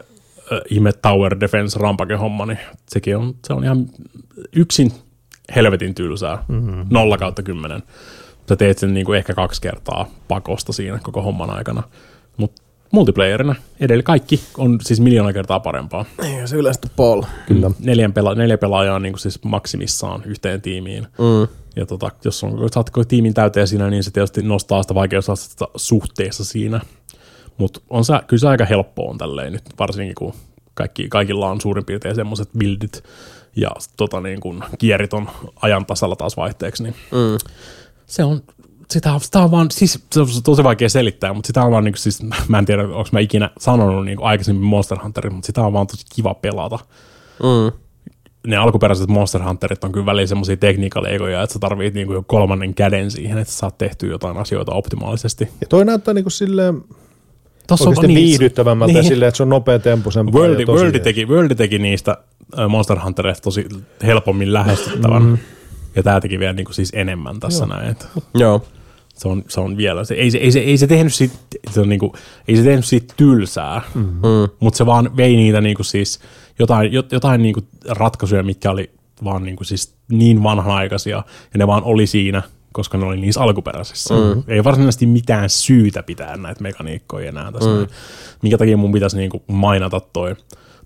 ihme 0.69 0.93
Tower 0.93 1.39
Defense 1.39 1.79
rampake 1.79 2.15
homma, 2.15 2.45
niin 2.45 2.59
sekin 2.89 3.17
on, 3.17 3.35
se 3.47 3.53
on 3.53 3.63
ihan 3.63 3.85
yksin 4.55 4.91
helvetin 5.55 5.95
tylsää. 5.95 6.43
Mm-hmm. 6.47 6.85
Nolla 6.89 7.17
kautta 7.17 7.43
kymmenen. 7.43 7.83
Sä 8.49 8.55
teet 8.55 8.77
sen 8.77 8.93
niinku 8.93 9.13
ehkä 9.13 9.33
kaksi 9.33 9.61
kertaa 9.61 10.05
pakosta 10.27 10.73
siinä 10.73 10.99
koko 11.03 11.21
homman 11.21 11.49
aikana. 11.49 11.83
Mutta 12.37 12.61
multiplayerina 12.91 13.55
edellä 13.79 14.03
kaikki 14.03 14.41
on 14.57 14.77
siis 14.81 14.99
miljoona 14.99 15.33
kertaa 15.33 15.59
parempaa. 15.59 16.05
Ei 16.23 16.47
se 16.47 16.55
yleistä 16.55 16.87
Paul. 16.95 17.23
Kyllä. 17.47 17.71
Neljän 17.79 18.11
pela- 18.11 18.35
neljä 18.35 18.57
pelaajaa 18.57 18.99
niin 18.99 19.19
siis 19.19 19.43
maksimissaan 19.43 20.23
yhteen 20.25 20.61
tiimiin. 20.61 21.03
Mm. 21.03 21.47
Ja 21.75 21.85
tota, 21.85 22.11
jos 22.23 22.43
on, 22.43 22.59
jos 22.61 22.71
saat 22.73 22.89
koko 22.89 23.05
tiimin 23.05 23.33
täyteen 23.33 23.67
siinä, 23.67 23.89
niin 23.89 24.03
se 24.03 24.11
tietysti 24.11 24.41
nostaa 24.41 24.81
sitä 24.81 24.95
vaikeusastetta 24.95 25.67
suhteessa 25.75 26.45
siinä. 26.45 26.79
Mutta 27.57 27.79
on 27.89 28.05
se, 28.05 28.13
kyllä 28.27 28.41
se 28.41 28.47
aika 28.47 28.65
helppoa 28.65 29.09
on 29.11 29.17
tälleen 29.17 29.53
nyt, 29.53 29.63
varsinkin 29.79 30.15
kun 30.15 30.33
kaikki, 30.73 31.09
kaikilla 31.09 31.49
on 31.49 31.61
suurin 31.61 31.85
piirtein 31.85 32.15
semmoiset 32.15 32.49
buildit 32.59 33.03
ja 33.55 33.69
tota, 33.97 34.21
niin 34.21 34.39
kun 34.39 34.63
kierit 34.77 35.13
on 35.13 35.29
ajan 35.61 35.85
tasalla 35.85 36.15
taas 36.15 36.37
vaihteeksi, 36.37 36.83
niin 36.83 36.95
Mm. 37.11 37.37
se 38.05 38.23
on, 38.23 38.41
sitä 38.89 39.13
on, 39.13 39.21
sitä 39.21 39.39
on 39.39 39.51
vaan, 39.51 39.71
siis 39.71 39.99
se 40.11 40.19
on 40.21 40.27
tosi 40.43 40.63
vaikea 40.63 40.89
selittää, 40.89 41.33
mutta 41.33 41.47
sitä 41.47 41.63
on 41.63 41.71
vaan, 41.71 41.83
niin 41.83 41.93
kuin, 41.93 41.99
siis, 42.01 42.23
mä 42.47 42.59
en 42.59 42.65
tiedä, 42.65 42.83
onko 42.83 43.09
mä 43.11 43.19
ikinä 43.19 43.49
sanonut 43.59 44.05
niin 44.05 44.17
kuin 44.17 44.27
aikaisemmin 44.27 44.63
Monster 44.65 44.97
Hunterin, 45.03 45.33
mutta 45.33 45.47
sitä 45.47 45.61
on 45.63 45.73
vaan 45.73 45.87
tosi 45.87 46.05
kiva 46.15 46.33
pelata 46.33 46.79
Mm. 47.43 47.79
ne 48.47 48.57
alkuperäiset 48.57 49.09
Monster 49.09 49.43
Hunterit 49.43 49.83
on 49.83 49.91
kyllä 49.91 50.05
välillä 50.05 50.27
semmoisia 50.27 50.57
tekniikaleikoja, 50.57 51.43
että 51.43 51.53
sä 51.53 51.59
tarvit 51.59 51.93
niinku 51.93 52.13
jo 52.13 52.23
kolmannen 52.27 52.73
käden 52.73 53.11
siihen, 53.11 53.37
että 53.37 53.53
sä 53.53 53.59
saat 53.59 53.77
tehtyä 53.77 54.09
jotain 54.09 54.37
asioita 54.37 54.73
optimaalisesti. 54.73 55.49
Ja 55.61 55.67
toi 55.67 55.85
näyttää 55.85 56.13
niinku 56.13 56.29
silleen 56.29 56.83
Tossa 57.67 57.89
oikeasti 57.89 58.07
niin- 58.07 58.15
viihdyttävämmältä 58.25 58.93
niin. 58.93 59.01
niin. 59.01 59.09
silleen, 59.09 59.27
että 59.27 59.37
se 59.37 59.43
on 59.43 59.49
nopea 59.49 59.79
temposempaa. 59.79 60.41
Worldi, 60.41 60.65
Worldi, 60.65 60.99
teki, 60.99 61.25
Worldi 61.25 61.55
teki 61.55 61.79
niistä 61.79 62.17
Monster 62.69 62.99
Huntereista 63.03 63.43
tosi 63.43 63.65
helpommin 64.03 64.53
lähestyttävän. 64.53 65.23
Mm. 65.23 65.37
Ja 65.95 66.03
tää 66.03 66.21
teki 66.21 66.39
vielä 66.39 66.53
niinku 66.53 66.73
siis 66.73 66.91
enemmän 66.95 67.39
tässä 67.39 67.65
Joo. 67.65 67.77
näin. 67.77 67.95
Joo. 68.35 68.65
se, 69.15 69.27
on, 69.27 69.43
se 69.47 69.59
on 69.59 69.77
vielä, 69.77 70.03
se, 70.03 70.13
ei, 70.13 70.31
se, 70.31 70.37
ei, 70.37 70.51
se, 70.51 70.59
ei 70.59 70.77
se 70.77 70.87
tehnyt 70.87 71.13
siitä, 71.13 71.35
se 71.71 71.81
on 71.81 71.89
niinku, 71.89 72.15
ei 72.47 72.55
se 72.55 72.63
tehnyt 72.63 72.85
siitä 72.85 73.13
tylsää, 73.17 73.81
mm. 73.95 74.01
Mm. 74.01 74.49
mutta 74.59 74.77
se 74.77 74.85
vaan 74.85 75.17
vei 75.17 75.35
niitä 75.35 75.61
niinku 75.61 75.83
siis 75.83 76.19
jotain, 76.59 76.91
jot- 76.91 77.07
jotain 77.11 77.41
niinku 77.41 77.61
ratkaisuja, 77.87 78.43
mitkä 78.43 78.71
oli 78.71 78.91
vaan 79.23 79.43
niinku 79.43 79.63
siis 79.63 79.95
niin 80.11 80.43
vanhanaikaisia, 80.43 81.15
ja 81.53 81.57
ne 81.57 81.67
vaan 81.67 81.83
oli 81.83 82.07
siinä, 82.07 82.43
koska 82.77 82.97
ne 82.97 83.05
oli 83.05 83.17
niissä 83.17 83.41
alkuperäisissä. 83.41 84.13
Mm. 84.13 84.43
Ei 84.47 84.63
varsinaisesti 84.63 85.05
mitään 85.05 85.49
syytä 85.49 86.03
pitää 86.03 86.37
näitä 86.37 86.63
mekaniikkoja 86.63 87.29
enää 87.29 87.51
tässä. 87.51 87.69
Mm. 87.69 87.87
Minkä 88.41 88.57
takia 88.57 88.77
mun 88.77 88.91
pitäisi 88.91 89.17
niinku 89.17 89.43
mainata 89.47 89.99
toi, 89.99 90.35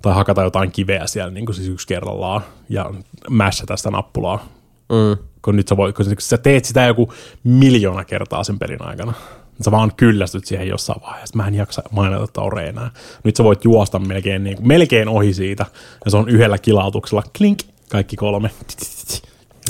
tai 0.01 0.13
hakata 0.13 0.43
jotain 0.43 0.71
kiveä 0.71 1.07
siellä 1.07 1.31
niinku 1.31 1.53
siis 1.53 1.67
yksi 1.67 1.87
kerrallaan, 1.87 2.41
ja 2.69 2.91
mässätä 3.29 3.77
sitä 3.77 3.91
nappulaa 3.91 4.45
Mm. 4.89 5.23
kun 5.41 5.55
nyt 5.55 5.67
sä, 5.67 5.77
voit, 5.77 5.95
kun 5.95 6.05
sä 6.19 6.37
teet 6.37 6.65
sitä 6.65 6.85
joku 6.85 7.13
miljoona 7.43 8.05
kertaa 8.05 8.43
sen 8.43 8.59
pelin 8.59 8.81
aikana. 8.81 9.13
Sä 9.61 9.71
vaan 9.71 9.91
kyllästyt 9.97 10.45
siihen 10.45 10.67
jossain 10.67 11.01
vaiheessa. 11.01 11.37
Mä 11.37 11.47
en 11.47 11.55
jaksa 11.55 11.83
mainita 11.91 12.27
Taure 12.33 12.69
enää. 12.69 12.91
Nyt 13.23 13.35
sä 13.35 13.43
voit 13.43 13.65
juosta 13.65 13.99
melkein, 13.99 14.43
niin 14.43 14.55
kuin, 14.55 14.67
melkein 14.67 15.07
ohi 15.07 15.33
siitä. 15.33 15.65
Ja 16.05 16.11
se 16.11 16.17
on 16.17 16.29
yhdellä 16.29 16.57
kilautuksella. 16.57 17.23
Klink. 17.37 17.59
Kaikki 17.89 18.15
kolme. 18.15 18.51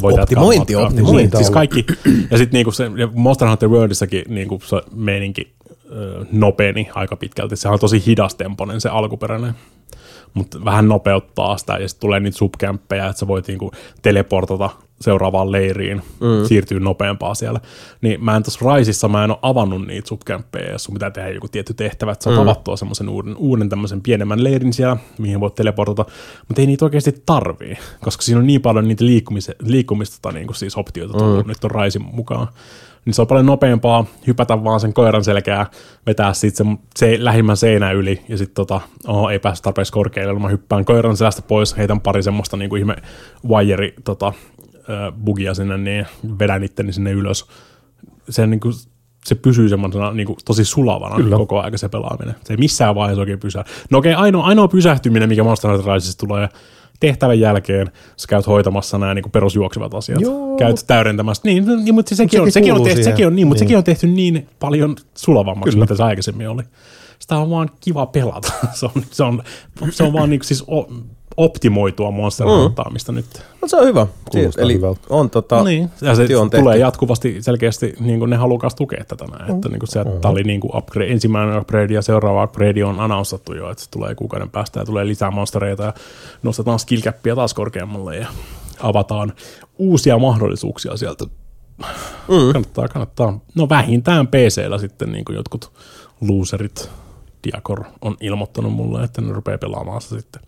Voit 0.02 0.18
jatkaa 0.18 0.44
Optimointi, 0.44 0.74
matkaa. 0.76 0.88
optimointi. 0.90 1.22
Niin, 1.22 1.38
siis 1.38 1.50
kaikki. 1.50 1.86
Ja 2.32 2.38
sitten 2.38 2.58
niinku 2.58 2.72
se, 2.72 2.92
ja 2.98 3.08
Monster 3.14 3.48
Hunter 3.48 3.70
Worldissakin 3.70 4.24
niinku 4.28 4.62
se 4.66 4.82
meininki 4.96 5.54
ö, 5.92 6.26
nopeeni 6.32 6.90
aika 6.96 7.16
pitkälti. 7.16 7.56
Se 7.56 7.70
on 7.70 7.80
tosi 7.80 8.04
hidastemponen 8.06 8.82
se 8.82 8.90
alkuperäinen 8.90 9.54
mutta 10.34 10.66
vähän 10.66 10.88
nopeuttaa 10.88 11.58
sitä 11.58 11.74
ja 11.74 11.88
sitten 11.88 12.02
tulee 12.02 12.20
niitä 12.20 12.38
subkämppejä, 12.38 13.08
että 13.08 13.20
sä 13.20 13.28
voit 13.28 13.48
niinku 13.48 13.72
teleportata 14.02 14.70
seuraavaan 15.02 15.52
leiriin, 15.52 15.98
mm. 15.98 16.46
siirtyy 16.48 16.80
nopeampaa 16.80 17.36
siellä. 17.36 17.60
Niin 18.02 18.24
mä 18.24 18.36
en 18.36 18.44
tuossa 18.44 18.66
Raisissa, 18.66 19.08
mä 19.08 19.24
en 19.24 19.32
ole 19.32 19.40
avannut 19.42 19.88
niitä 19.88 20.08
subkämppejä, 20.08 20.72
jos 20.72 20.84
sun 20.84 20.94
pitää 20.94 21.12
tehdä 21.12 21.30
joku 21.30 21.48
tietty 21.48 21.74
tehtävä, 21.74 22.12
että 22.12 22.24
sä 22.24 22.30
oot 22.30 22.40
mm. 22.40 22.42
avattua 22.42 22.78
semmoisen 22.78 23.10
uuden, 23.10 23.38
uuden 23.38 23.70
tämmöisen 23.70 24.02
pienemmän 24.02 24.44
leirin 24.44 24.74
siellä, 24.74 24.98
mihin 25.18 25.40
voit 25.40 25.56
teleportata, 25.56 26.06
mutta 26.48 26.62
ei 26.62 26.68
niitä 26.68 26.86
oikeasti 26.86 27.24
tarvii, 27.26 27.78
koska 28.02 28.22
siinä 28.22 28.40
on 28.40 28.48
niin 28.48 28.62
paljon 28.62 28.88
niitä 28.88 29.06
liikkumis- 29.06 29.56
liikkumista 29.64 30.32
niin 30.32 30.48
kuin 30.48 30.58
siis 30.58 30.78
optioita 30.78 31.18
tullut 31.18 31.46
mm. 31.46 31.48
nyt 31.48 31.64
on 31.64 31.72
Raisin 31.72 32.06
mukaan. 32.12 32.48
Niin 33.06 33.14
se 33.14 33.22
on 33.22 33.28
paljon 33.28 33.46
nopeampaa 33.46 34.06
hypätä 34.28 34.64
vaan 34.64 34.80
sen 34.80 34.94
koiran 34.94 35.24
selkää, 35.24 35.66
vetää 36.06 36.34
sitten 36.34 36.68
se, 36.68 36.78
se 36.96 37.18
lähimmän 37.20 37.58
seinän 37.58 37.96
yli 37.96 38.22
ja 38.28 38.38
sitten 38.38 38.56
tota, 38.56 38.82
oho, 39.08 39.30
ei 39.30 39.40
pääse 39.40 39.64
tarpeeksi 39.64 39.94
korkealle, 39.94 40.40
mä 40.40 40.50
hyppään 40.50 40.86
koiran 40.86 41.18
selästä 41.18 41.42
pois, 41.42 41.78
heitän 41.78 42.02
pari 42.02 42.24
semmoista 42.24 42.58
niinku 42.58 42.76
ihme 42.76 42.96
wire 43.48 43.94
tota, 44.04 44.34
bugia 45.24 45.54
sinne, 45.54 45.78
niin 45.78 46.06
vedän 46.40 46.64
itteni 46.64 46.94
sinne 46.94 47.12
ylös. 47.12 47.46
Se, 48.30 48.48
niinku, 48.48 48.72
se 49.26 49.36
pysyy 49.36 49.70
semmoisena 49.70 50.12
niinku, 50.12 50.38
tosi 50.46 50.66
sulavana 50.66 51.16
Kyllä. 51.16 51.38
koko 51.38 51.62
aika 51.62 51.78
se 51.78 51.90
pelaaminen. 51.90 52.36
Se 52.44 52.54
ei 52.54 52.58
missään 52.58 52.96
vaiheessa 52.96 53.22
oikein 53.22 53.40
pysää. 53.40 53.64
No 53.90 53.98
okei, 53.98 54.14
ainoa, 54.14 54.46
ainoa 54.46 54.68
pysähtyminen, 54.68 55.30
mikä 55.30 55.44
Monster 55.44 55.72
Hunter 55.72 55.94
Risesista 55.94 56.26
tulee 56.28 56.50
tehtävän 57.02 57.40
jälkeen, 57.40 57.92
sä 58.18 58.28
käyt 58.28 58.48
hoitamassa 58.48 58.98
nämä 58.98 59.14
niin 59.14 59.32
perusjuoksevat 59.32 59.94
asiat. 59.94 60.22
Joo. 60.22 60.58
Käyt 60.58 60.84
täydentämässä. 60.88 61.42
Niin, 61.46 61.66
niin 61.84 61.96
mutta 61.96 62.16
sekin, 62.16 62.42
on, 62.42 62.52
sekin 62.52 62.74
on 62.74 62.84
tehty, 62.84 62.96
siihen. 62.96 63.14
sekin 63.14 63.28
on, 63.28 63.36
niin, 63.36 63.48
mutta 63.48 63.62
Niin. 63.62 63.68
sekin 63.68 63.78
on 63.78 63.84
tehty 63.84 64.08
niin 64.08 64.48
paljon 64.60 64.96
sulavammaksi, 65.18 65.72
Kyllä. 65.72 65.84
mitä 65.84 65.96
se 65.96 66.04
aikaisemmin 66.04 66.50
oli. 66.50 66.64
Sitä 67.20 67.38
on 67.38 67.50
vaan 67.50 67.70
kiva 67.80 68.06
pelata. 68.06 68.52
se, 68.74 68.86
on, 68.86 68.92
se, 69.12 69.24
on, 69.24 69.44
se 69.90 70.04
on 70.04 70.14
vaan 70.14 70.30
niin, 70.30 70.44
siis 70.44 70.64
o, 70.68 70.90
optimoitua 71.44 72.12
Monster 72.12 72.48
Mm. 72.48 73.16
Nyt. 73.16 73.26
No, 73.62 73.68
se 73.68 73.78
on 73.78 73.86
hyvä. 73.86 74.08
Kuulostaa 74.32 74.64
Eli 74.64 74.74
hyvältä. 74.74 75.02
on 75.10 75.30
tota, 75.30 75.64
niin. 75.64 75.90
Ja 76.02 76.16
se 76.16 76.38
on 76.38 76.50
tulee 76.50 76.64
tehty. 76.64 76.80
jatkuvasti 76.80 77.38
selkeästi, 77.42 77.94
niin 78.00 78.20
kuin 78.20 78.30
ne 78.30 78.36
halukas 78.36 78.76
tukea 78.76 79.04
tätä 79.08 79.26
näin. 79.26 79.56
Että 79.56 79.70
niin 79.70 79.80
kuin 79.80 79.90
se, 79.90 80.04
tämä 80.22 80.32
oli 80.32 80.44
niin 80.44 80.60
kuin 80.62 80.78
upgrade, 80.78 81.12
ensimmäinen 81.12 81.58
upgrade 81.58 81.94
ja 81.94 82.02
seuraava 82.02 82.44
upgrade 82.44 82.86
on 82.86 83.00
announcattu 83.00 83.54
jo, 83.54 83.72
että 83.72 83.84
se 83.84 83.90
tulee 83.90 84.16
kuukauden 84.16 84.50
päästä 84.50 84.80
ja 84.80 84.86
tulee 84.86 85.08
lisää 85.08 85.32
monstereita 85.32 85.84
ja 85.84 85.94
nostetaan 86.44 86.80
skill 86.80 87.02
capia 87.02 87.36
taas 87.36 87.54
korkeammalle 87.54 88.18
ja 88.18 88.28
avataan 88.80 89.34
uusia 89.78 90.18
mahdollisuuksia 90.20 90.98
sieltä. 90.98 91.26
Mm. 92.28 92.54
Kannattaa, 92.54 92.88
kannattaa. 92.88 93.40
No 93.56 93.70
vähintään 93.70 94.28
PC-llä 94.28 94.78
sitten 94.78 95.12
niin 95.12 95.26
kuin 95.26 95.36
jotkut 95.36 95.72
loserit 96.22 96.90
Diacor 97.44 97.84
on 98.02 98.18
ilmoittanut 98.22 98.74
mulle, 98.74 99.04
että 99.04 99.22
ne 99.22 99.34
rupeaa 99.34 99.58
pelaamaan 99.58 100.02
sitä 100.02 100.16
sitten. 100.16 100.42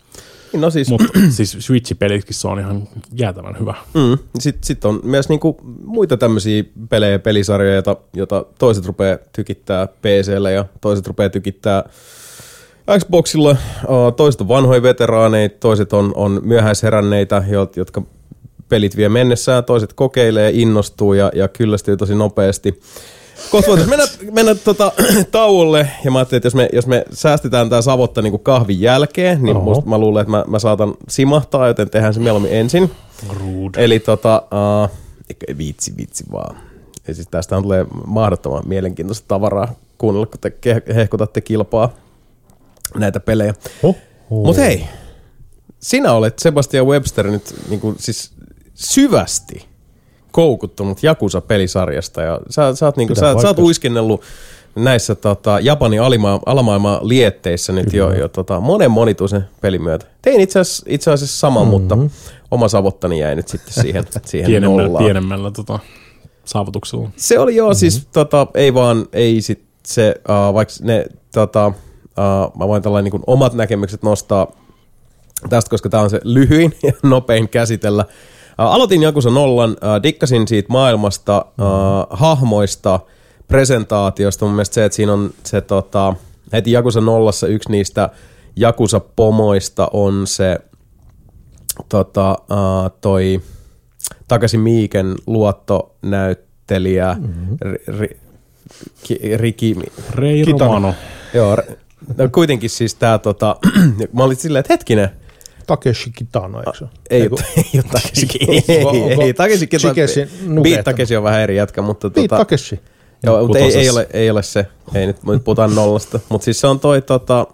no 0.52 0.70
siis, 0.70 0.88
Mutta 0.88 1.08
siis 1.36 1.56
Switch-pelitkin 1.60 2.34
se 2.34 2.48
on 2.48 2.58
ihan 2.58 2.88
jäätävän 3.12 3.56
hyvä. 3.60 3.74
Mm. 3.94 4.18
Sitten 4.38 4.64
sit 4.64 4.84
on 4.84 5.00
myös 5.02 5.28
niinku 5.28 5.56
muita 5.84 6.16
tämmöisiä 6.16 6.64
pelejä, 6.88 7.18
pelisarjoja, 7.18 7.74
joita, 7.74 7.96
joita 8.14 8.44
toiset 8.58 8.86
rupeaa 8.86 9.18
tykittää 9.32 9.86
PCllä 9.86 10.50
ja 10.50 10.64
toiset 10.80 11.06
rupeaa 11.06 11.30
tykittää 11.30 11.84
Xboxilla. 12.98 13.56
Toiset 14.16 14.40
on 14.40 14.48
vanhoja 14.48 14.82
veteraaneita, 14.82 15.56
toiset 15.60 15.92
on, 15.92 16.12
on 16.14 16.40
myöhäisheränneitä, 16.44 17.44
jo- 17.48 17.70
jotka 17.76 18.02
pelit 18.68 18.96
vie 18.96 19.08
mennessään, 19.08 19.64
toiset 19.64 19.92
kokeilee, 19.92 20.50
innostuu 20.54 21.12
ja, 21.12 21.30
ja 21.34 21.48
kyllästyy 21.48 21.96
tosi 21.96 22.14
nopeasti. 22.14 22.80
Kohta 23.50 23.68
voitaisiin 23.68 23.98
mennä, 23.98 24.32
mennä 24.32 24.54
tota, 24.54 24.92
tauolle, 25.30 25.88
ja 26.04 26.10
mä 26.10 26.18
ajattelin, 26.18 26.38
että 26.38 26.46
jos 26.46 26.54
me, 26.54 26.68
jos 26.72 26.86
me 26.86 27.04
säästetään 27.12 27.70
tämä 27.70 27.82
savotta 27.82 28.22
niin 28.22 28.40
kahvin 28.40 28.80
jälkeen, 28.80 29.42
niin 29.42 29.56
Oho. 29.56 29.64
musta, 29.64 29.90
mä 29.90 29.98
luulen, 29.98 30.20
että 30.20 30.30
mä, 30.30 30.44
mä 30.46 30.58
saatan 30.58 30.94
simahtaa, 31.08 31.66
joten 31.66 31.90
tehdään 31.90 32.14
se 32.14 32.20
mieluummin 32.20 32.52
ensin. 32.52 32.90
Rude. 33.28 33.84
Eli 33.84 34.00
tota, 34.00 34.42
uh, 34.84 34.90
vitsi, 35.58 35.94
vitsi 35.96 36.24
vaan. 36.32 36.56
Ja 37.08 37.14
siis 37.14 37.28
tästä 37.28 37.62
tulee 37.62 37.86
mahdottoman 38.06 38.62
mielenkiintoista 38.66 39.24
tavaraa 39.28 39.74
kuunnella, 39.98 40.26
kun 40.26 40.40
te 40.40 40.52
hehkutatte 40.94 41.40
kilpaa 41.40 41.92
näitä 42.94 43.20
pelejä. 43.20 43.54
Oh, 43.82 43.96
Mutta 44.30 44.62
hei, 44.62 44.84
sinä 45.80 46.12
olet 46.12 46.38
Sebastian 46.38 46.86
Webster 46.86 47.30
nyt 47.30 47.54
niin 47.68 47.80
kuin, 47.80 47.96
siis 47.98 48.32
syvästi 48.74 49.73
koukuttunut 50.34 51.02
Jakusa-pelisarjasta 51.02 52.22
ja 52.22 52.40
sä, 52.50 52.74
sä, 52.74 52.86
oot, 52.86 52.96
niin 52.96 53.08
kuin, 53.08 53.14
Pitää 53.14 53.34
sä, 53.34 53.40
sä 53.40 53.48
oot 53.48 53.58
uiskennellut 53.58 54.22
näissä 54.74 55.14
tota, 55.14 55.60
Japanin 55.60 56.02
alima, 56.02 56.40
alamaailman 56.46 56.98
lietteissä 57.02 57.72
nyt 57.72 57.92
jo, 57.92 58.12
jo 58.12 58.28
tota, 58.28 58.60
monen 58.60 58.90
monituisen 58.90 59.44
pelin 59.60 59.82
myötä. 59.82 60.06
Tein 60.22 60.40
itse 60.40 60.60
asiassa, 60.60 60.86
itse 60.88 61.10
asiassa 61.10 61.38
saman, 61.38 61.62
mm-hmm. 61.62 61.70
mutta 61.70 61.98
oma 62.50 62.68
savottani 62.68 63.20
jäi 63.20 63.36
nyt 63.36 63.48
sitten 63.48 63.72
siihen, 63.72 64.04
siihen 64.24 64.46
pienemmällä, 64.46 64.82
nollaan. 64.82 65.04
pienemmällä 65.04 65.50
tota, 65.50 65.78
saavutuksella. 66.44 67.10
Se 67.16 67.38
oli 67.38 67.56
joo, 67.56 67.68
mm-hmm. 67.68 67.78
siis 67.78 68.08
tota, 68.12 68.46
ei 68.54 68.74
vaan, 68.74 69.06
ei 69.12 69.40
sit 69.40 69.62
se, 69.86 70.14
uh, 70.28 70.54
vaikka 70.54 70.74
ne, 70.82 71.06
tota, 71.34 71.66
uh, 71.66 72.58
mä 72.58 72.68
voin 72.68 72.82
tällainen 72.82 73.12
niin 73.12 73.22
omat 73.26 73.54
näkemykset 73.54 74.02
nostaa 74.02 74.52
tästä, 75.48 75.70
koska 75.70 75.88
tämä 75.88 76.02
on 76.02 76.10
se 76.10 76.20
lyhyin 76.24 76.74
ja 76.82 76.92
nopein 77.02 77.48
käsitellä. 77.48 78.04
Uh, 78.60 78.66
aloitin 78.66 79.02
Jakusa 79.02 79.30
nollan, 79.30 79.70
uh, 79.70 80.02
dikkasin 80.02 80.48
siitä 80.48 80.72
maailmasta, 80.72 81.44
uh, 81.46 82.18
hahmoista, 82.18 83.00
presentaatiosta. 83.48 84.44
Mun 84.44 84.54
mielestä 84.54 84.74
se, 84.74 84.84
että 84.84 84.96
siinä 84.96 85.12
on 85.12 85.30
se 85.44 85.60
tota, 85.60 86.14
heti 86.52 86.72
Jakusa 86.72 87.00
nollassa 87.00 87.46
yksi 87.46 87.70
niistä 87.70 88.10
Jakusa-pomoista 88.56 89.88
on 89.92 90.26
se 90.26 90.58
tota, 91.88 92.38
uh, 92.50 92.90
toi 93.00 93.40
takaisin 94.28 94.60
Miiken 94.60 95.14
luottonäyttelijä 95.26 97.16
mm-hmm. 97.20 97.56
ri, 97.62 97.98
ri, 97.98 98.20
ki, 99.02 99.18
Riki, 99.36 99.76
Rei 100.10 100.44
Kitano. 100.44 100.64
Romano. 100.64 100.94
joo, 101.34 101.56
no 102.16 102.28
kuitenkin 102.32 102.70
siis 102.70 102.94
tää 102.94 103.18
tota, 103.18 103.56
mä 104.12 104.24
olin 104.24 104.36
silleen, 104.36 104.60
että 104.60 104.72
hetkinen, 104.72 105.10
Takeshi 105.66 106.10
Kitano, 106.16 106.58
eikö 106.58 106.72
se 106.78 106.84
ei, 107.10 107.22
Eiku- 107.22 107.38
ei 107.56 107.64
ole 107.74 107.82
Takeshi, 107.92 108.26
Onko- 108.84 109.06
ei, 109.22 109.22
ei, 109.26 109.34
Takeshi 109.34 109.66
Kitano? 109.66 109.94
Beat 110.62 110.84
Takeshi 110.84 111.16
on 111.16 111.22
vähän 111.22 111.40
eri 111.40 111.56
jätkä, 111.56 111.82
mutta 111.82 112.10
Niin, 112.16 112.28
tota, 112.28 112.36
Takeshi. 112.38 112.80
joo, 113.22 113.40
mutta 113.46 113.58
ei, 113.58 113.74
ei, 113.76 113.90
ole, 113.90 114.06
ei 114.12 114.30
ole 114.30 114.42
se, 114.42 114.66
ei 114.94 115.06
nyt, 115.06 115.24
nyt 115.24 115.44
puhutaan 115.44 115.74
nollasta, 115.74 116.20
mutta 116.28 116.44
siis 116.44 116.60
se 116.60 116.66
on 116.66 116.80
toi 116.80 117.02
tota, 117.02 117.46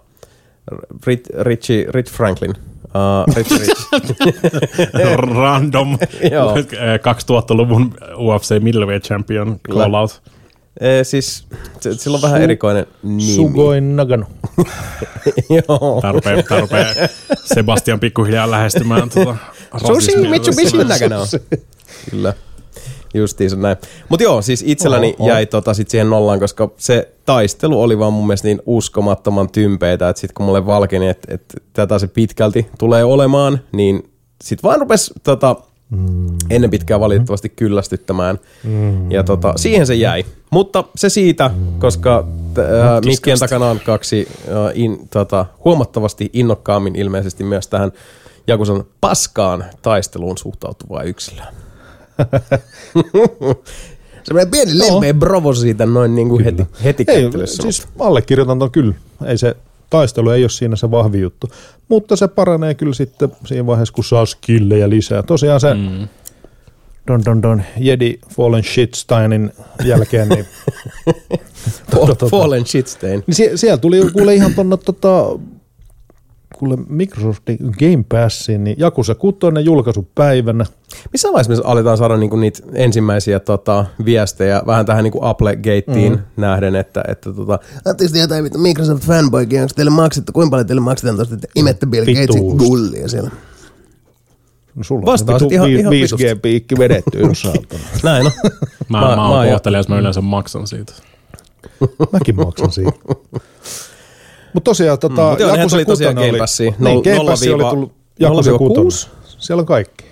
Rich, 1.06 1.30
Richie, 1.40 1.86
Rich 1.90 2.12
Franklin, 2.12 2.50
uh, 2.84 3.34
Rich, 3.36 3.50
Rich. 3.60 3.90
Random. 5.42 5.98
Joo. 6.32 6.56
Eh, 6.56 6.64
2000-luvun 7.00 7.94
UFC 8.16 8.60
Middleweight 8.62 9.04
Champion 9.08 9.60
Kyllä. 9.62 9.82
call 9.84 9.94
out. 9.94 10.22
Eh, 10.80 11.06
siis 11.06 11.46
se, 11.80 11.94
sillä 11.94 12.14
on 12.14 12.22
vähän 12.22 12.40
Su- 12.40 12.44
erikoinen 12.44 12.86
nimi. 13.02 13.22
Sugoi 13.22 13.80
Nagano. 13.80 14.26
Joo. 15.68 16.00
Tää 16.02 16.12
rupee 16.60 16.94
Sebastian 17.44 18.00
pikkuhiljaa 18.00 18.50
lähestymään 18.50 19.10
tota 19.10 19.36
Sushi 19.78 19.92
rasismia 19.94 20.30
Mitsubishi. 20.30 20.76
Nagano. 20.84 21.24
Kyllä. 22.10 22.34
Justiinsa 23.14 23.56
näin. 23.56 23.76
Mutta 24.08 24.22
joo, 24.22 24.42
siis 24.42 24.64
itselläni 24.66 25.16
Oho. 25.18 25.28
jäi 25.28 25.46
tota 25.46 25.74
sit 25.74 25.90
siihen 25.90 26.10
nollaan, 26.10 26.40
koska 26.40 26.70
se 26.76 27.08
taistelu 27.26 27.82
oli 27.82 27.98
vaan 27.98 28.12
mun 28.12 28.26
mielestä 28.26 28.48
niin 28.48 28.62
uskomattoman 28.66 29.50
tympeitä, 29.50 30.08
että 30.08 30.20
sit 30.20 30.32
kun 30.32 30.46
mulle 30.46 30.66
valkeni, 30.66 31.08
että, 31.08 31.34
että 31.34 31.54
tätä 31.72 31.98
se 31.98 32.06
pitkälti 32.06 32.66
tulee 32.78 33.04
olemaan, 33.04 33.60
niin 33.72 34.10
sit 34.44 34.62
vaan 34.62 34.80
rupes 34.80 35.12
tota, 35.22 35.56
ennen 36.50 36.70
pitkää 36.70 37.00
valitettavasti 37.00 37.48
kyllästyttämään. 37.48 38.38
Ja 39.10 39.24
tota, 39.24 39.52
siihen 39.56 39.86
se 39.86 39.94
jäi. 39.94 40.24
Mutta 40.50 40.84
se 40.96 41.08
siitä, 41.08 41.50
koska 41.78 42.26
äh, 42.58 42.64
mikkien 43.04 43.38
takana 43.38 43.66
on 43.66 43.80
kaksi 43.80 44.28
äh, 44.48 44.54
in, 44.74 45.08
tota, 45.10 45.46
huomattavasti 45.64 46.30
innokkaammin 46.32 46.96
ilmeisesti 46.96 47.44
myös 47.44 47.66
tähän 47.66 47.92
Jakusan 48.46 48.84
paskaan 49.00 49.64
taisteluun 49.82 50.38
suhtautuvaa 50.38 51.02
yksilöä. 51.02 51.46
Semmoinen 54.22 54.50
pieni 54.50 54.78
lempeä 54.78 55.14
brovo 55.14 55.54
siitä 55.54 55.86
noin 55.86 56.14
niin 56.14 56.28
kuin 56.28 56.44
heti, 56.44 56.66
heti 56.84 57.04
Ei, 57.08 57.22
kättelyssä. 57.22 57.62
siis 57.62 57.88
allekirjoitan 57.98 58.58
ton 58.58 58.70
kyllä. 58.70 58.94
Ei 59.24 59.38
se 59.38 59.56
taistelu 59.90 60.30
ei 60.30 60.42
ole 60.42 60.50
siinä 60.50 60.76
se 60.76 60.90
vahvi 60.90 61.20
juttu. 61.20 61.50
Mutta 61.88 62.16
se 62.16 62.28
paranee 62.28 62.74
kyllä 62.74 62.94
sitten 62.94 63.32
siinä 63.44 63.66
vaiheessa, 63.66 63.94
kun 63.94 64.04
saa 64.04 64.26
skillejä 64.26 64.90
lisää. 64.90 65.22
Tosiaan 65.22 65.60
se 65.60 65.74
mm. 65.74 66.08
Don 67.06 67.24
Don 67.24 67.42
Don 67.42 67.62
Jedi 67.78 68.18
Fallen 68.36 68.64
Shitsteinin 68.64 69.52
jälkeen, 69.84 70.28
niin, 70.28 70.46
Fall, 71.92 72.06
tota- 72.12 72.28
Fallen 72.30 72.66
Shitstain. 72.66 73.22
niin 73.26 73.34
sie, 73.34 73.56
siellä 73.56 73.76
tuli 73.78 74.10
kuule 74.12 74.34
ihan 74.34 74.54
tonne 74.54 74.76
tota, 74.76 75.26
kuule 76.60 76.78
Microsoftin 76.88 77.58
Game 77.60 78.04
Passiin, 78.08 78.64
niin 78.64 78.76
Jakusa 78.78 79.14
6 79.14 79.36
julkaisupäivänä. 79.64 80.64
Missä 81.12 81.28
vaiheessa 81.28 81.52
me 81.52 81.60
aletaan 81.64 81.96
saada 81.98 82.16
niinku 82.16 82.36
niitä 82.36 82.58
ensimmäisiä 82.74 83.40
tota, 83.40 83.86
viestejä 84.04 84.62
vähän 84.66 84.86
tähän 84.86 85.04
niinku 85.04 85.18
Apple-gateen 85.24 86.12
mm. 86.12 86.18
nähden, 86.36 86.76
että, 86.76 87.04
että 87.08 87.32
tota, 87.32 87.58
Anteeksi 87.84 88.18
jotain 88.18 88.44
vittu 88.44 88.58
Microsoft 88.58 89.04
fanboykin, 89.06 89.60
onko 89.60 89.72
teille 89.76 89.90
maksettu, 89.90 90.32
kuinka 90.32 90.50
paljon 90.50 90.66
teille 90.66 90.80
maksetaan 90.82 91.16
tuosta, 91.16 91.34
että 91.34 91.48
imette 91.56 91.86
Bill 91.86 92.04
Gatesin 92.06 92.56
gullia 92.56 93.08
siellä? 93.08 93.30
No 94.74 94.84
sulla 94.84 95.06
Vastaukset 95.06 95.46
on 95.46 95.52
ihan- 95.52 95.68
vi- 95.68 95.78
ihan 95.80 95.92
5G-piikki 95.92 96.78
vedetty, 96.78 97.18
jos. 97.20 97.48
Näin 98.02 98.26
on. 98.26 98.32
Mä, 98.44 98.50
Mä- 98.88 99.00
mä, 99.00 99.08
mä 99.10 99.16
mä 99.16 99.28
oon 99.28 99.38
oon 99.38 99.48
kohtelias, 99.48 99.78
jos 99.78 99.88
mä 99.88 99.98
yleensä 99.98 100.20
maksan 100.20 100.66
siitä. 100.66 100.92
Mäkin 102.12 102.36
maksan 102.36 102.72
siitä. 102.72 102.92
Mutta 104.52 104.68
tosiaan, 104.70 104.98
tota, 104.98 105.22
Mm, 105.22 105.60
mut 105.60 105.86
tosiaan 105.86 105.86
6 105.86 106.04
Game 106.04 106.30
oli, 106.30 106.38
Passiin. 106.38 106.74
niin, 106.78 107.00
Game 107.02 107.24
Passi 107.26 107.52
oli 107.52 107.64
tullut 107.64 107.92
nolla 108.20 108.34
Jakusa 108.34 108.50
viiva 108.50 108.58
6. 108.58 108.80
kuusi? 108.80 109.08
Siellä 109.38 109.60
on 109.60 109.66
kaikki. 109.66 110.04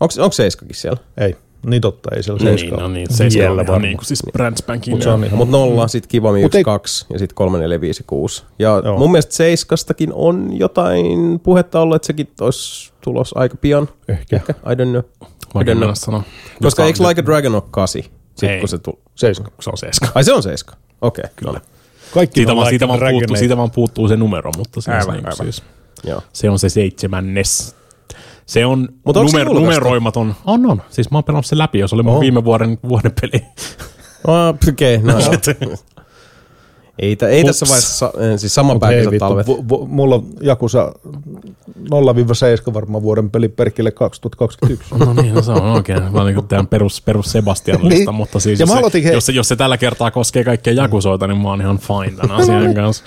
Onko, 0.00 0.14
onko 0.18 0.32
Seiskakin 0.32 0.76
siellä? 0.76 0.98
Ei, 1.16 1.36
niin 1.66 1.80
totta, 1.82 2.10
ei 2.16 2.22
siellä 2.22 2.44
Niin, 2.44 2.58
seiskaa. 2.58 2.80
no 2.80 2.88
niin, 2.88 3.06
se 3.14 3.24
on 3.24 3.30
ihan 3.34 3.56
varmaan. 3.56 3.82
niin 3.82 3.96
kuin 3.96 4.04
siis 4.06 4.22
brand 4.32 4.56
spanking. 4.58 4.94
Mut 4.94 5.02
se 5.02 5.08
on 5.10 5.24
ihan- 5.24 5.38
Mutta 5.38 5.52
nolla, 5.52 5.88
sitten 5.88 6.08
Kivami 6.08 6.38
Mut 6.42 6.46
1, 6.46 6.58
ei- 6.58 6.64
2 6.64 7.06
ja 7.12 7.18
sitten 7.18 7.34
3, 7.34 7.58
4, 7.58 7.80
5 7.80 8.04
6. 8.06 8.42
Ja 8.58 8.82
Joo. 8.84 8.98
mun 8.98 9.10
mielestä 9.12 9.34
Seiskastakin 9.34 10.10
on 10.14 10.50
jotain 10.58 11.40
puhetta 11.42 11.80
ollut, 11.80 11.96
että 11.96 12.06
sekin 12.06 12.28
olisi 12.40 12.92
tulos 13.00 13.32
aika 13.36 13.56
pian. 13.56 13.88
Ehkä. 14.08 14.36
Ehkä, 14.36 14.52
I 14.52 14.74
don't 14.74 14.88
know. 14.90 15.02
I 15.62 15.64
don't 15.64 15.76
know. 16.06 16.20
Koska 16.62 16.84
eikö 16.84 17.08
Like 17.08 17.20
a 17.20 17.24
Dragon 17.24 17.54
ole 17.54 17.62
8? 17.70 18.02
Sitten 18.02 18.50
Ei. 18.50 18.60
kun 18.60 18.68
se 18.68 18.78
tuli. 18.78 18.96
Seiska. 19.14 19.50
Se 19.60 19.70
on 19.70 19.78
seiska. 19.78 20.06
Ai 20.14 20.24
se 20.24 20.32
on 20.32 20.42
7. 20.42 20.74
Okei, 21.02 21.22
okay, 21.22 21.32
kyllä. 21.36 21.60
Kaikki 22.14 22.40
Siitä 22.40 22.56
vaan, 22.56 22.64
Like 22.64 22.70
siitä, 22.70 22.88
vaan 22.88 23.00
puuttuu, 23.10 23.36
siitä 23.36 23.56
vaan 23.56 23.70
puuttuu 23.70 24.08
se 24.08 24.16
numero, 24.16 24.50
mutta 24.56 24.80
se, 24.80 24.92
Aivan, 24.92 25.08
on, 25.08 25.14
niin 25.14 25.26
aivan. 25.26 25.46
siis, 25.46 25.62
Joo. 26.04 26.22
se 26.32 26.50
on 26.50 26.58
se 26.58 26.68
seitsemännes. 26.68 27.76
Se 28.46 28.66
on 28.66 28.88
Mut 29.06 29.16
se 29.16 29.20
numer- 29.22 29.24
julkaistu? 29.24 29.54
numeroimaton. 29.54 30.34
On, 30.44 30.66
on. 30.66 30.82
Siis 30.90 31.10
mä 31.10 31.18
oon 31.18 31.24
pelannut 31.24 31.46
sen 31.46 31.58
läpi, 31.58 31.78
jos 31.78 31.92
oli 31.92 32.02
mun 32.02 32.20
viime 32.20 32.44
vuoden, 32.44 32.78
vuoden 32.88 33.12
peli. 33.20 33.44
Oh, 34.26 34.48
Okei, 34.68 34.96
okay, 34.96 35.12
no. 35.12 35.18
Ei, 36.98 37.16
ei 37.30 37.44
tässä 37.44 37.66
vaiheessa, 37.68 38.12
eh, 38.18 38.38
siis 38.38 38.54
saman 38.54 38.80
vittu, 38.80 39.18
talvet. 39.18 39.46
vu, 39.46 39.64
vu, 39.68 39.86
mulla 39.86 40.14
on 40.14 40.26
Jakusa 40.40 40.92
0-7 42.70 42.74
varmaan 42.74 43.02
vuoden 43.02 43.30
peli 43.30 43.48
perkele 43.48 43.90
2021. 43.90 44.94
No 44.94 45.12
niin, 45.22 45.34
no 45.34 45.42
se 45.42 45.52
on 45.52 45.62
oikein. 45.62 46.12
Mä 46.12 46.24
niin 46.24 46.48
tämän 46.48 46.66
perus, 46.66 47.00
perus 47.00 47.32
Sebastian 47.32 47.88
lista, 47.88 48.10
Niin. 48.10 48.14
mutta 48.14 48.40
siis 48.40 48.60
Ja 48.60 48.66
jos, 48.66 48.92
se, 48.92 48.98
jos, 48.98 49.26
se, 49.26 49.32
jos 49.32 49.48
se 49.48 49.56
tällä 49.56 49.78
kertaa 49.78 50.10
koskee 50.10 50.44
kaikkia 50.44 50.72
jakusoita, 50.72 51.26
niin 51.26 51.38
mä 51.38 51.48
oon 51.48 51.60
ihan 51.60 51.78
fine 51.78 52.16
tämän 52.16 52.36
asian 52.36 52.74
kanssa. 52.74 53.04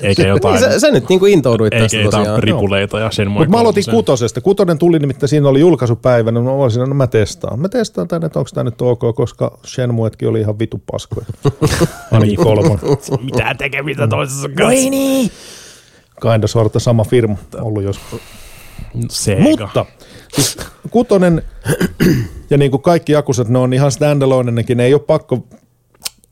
Eikä 0.00 0.26
jotain, 0.26 0.60
Niin, 0.60 0.72
sä, 0.72 0.80
sä 0.80 0.90
nyt 0.90 1.08
niinku 1.08 1.26
intouduit 1.26 1.72
eikä 1.72 1.84
tästä 1.84 1.96
jotain 1.96 2.22
tosiaan. 2.22 2.42
ripuleita 2.42 3.00
ja 3.00 3.10
sen 3.10 3.30
Mutta 3.30 3.48
mä 3.48 3.58
aloitin 3.58 3.84
kutosesta. 3.90 4.40
Kutonen 4.40 4.78
tuli 4.78 4.98
nimittäin, 4.98 5.28
siinä 5.28 5.48
oli 5.48 5.60
julkaisupäivänä, 5.60 6.40
no 6.40 6.44
mä 6.44 6.50
olisin, 6.50 6.80
no 6.80 6.94
mä 6.94 7.06
testaan. 7.06 7.60
Mä 7.60 7.68
testaan 7.68 8.08
tänne, 8.08 8.26
että 8.26 8.38
onko 8.38 8.50
tämä 8.54 8.64
nyt 8.64 8.82
ok, 8.82 9.00
koska 9.16 9.58
Shenmuetkin 9.66 10.28
oli 10.28 10.40
ihan 10.40 10.58
vitu 10.58 10.82
paskoja. 10.92 11.26
Ainakin 12.12 12.36
kolmon. 12.36 12.78
Mitä 13.20 13.54
tekemistä 13.58 14.06
toisessa 14.06 14.48
kanssa? 14.48 14.90
niin! 14.90 15.30
Kinda 16.22 16.46
sorta 16.46 16.78
sama 16.78 17.04
firma 17.04 17.36
ollut 17.60 17.82
joskus. 17.82 18.20
Sega. 19.10 19.42
Mutta 19.42 19.86
siis 20.34 20.58
kutonen 20.90 21.42
ja 22.50 22.58
niin 22.58 22.70
kuin 22.70 22.82
kaikki 22.82 23.12
jakuset, 23.12 23.48
ne 23.48 23.58
on 23.58 23.72
ihan 23.72 23.92
standalone, 23.92 24.52
nekin 24.52 24.80
ei 24.80 24.94
ole 24.94 25.02
pakko 25.02 25.44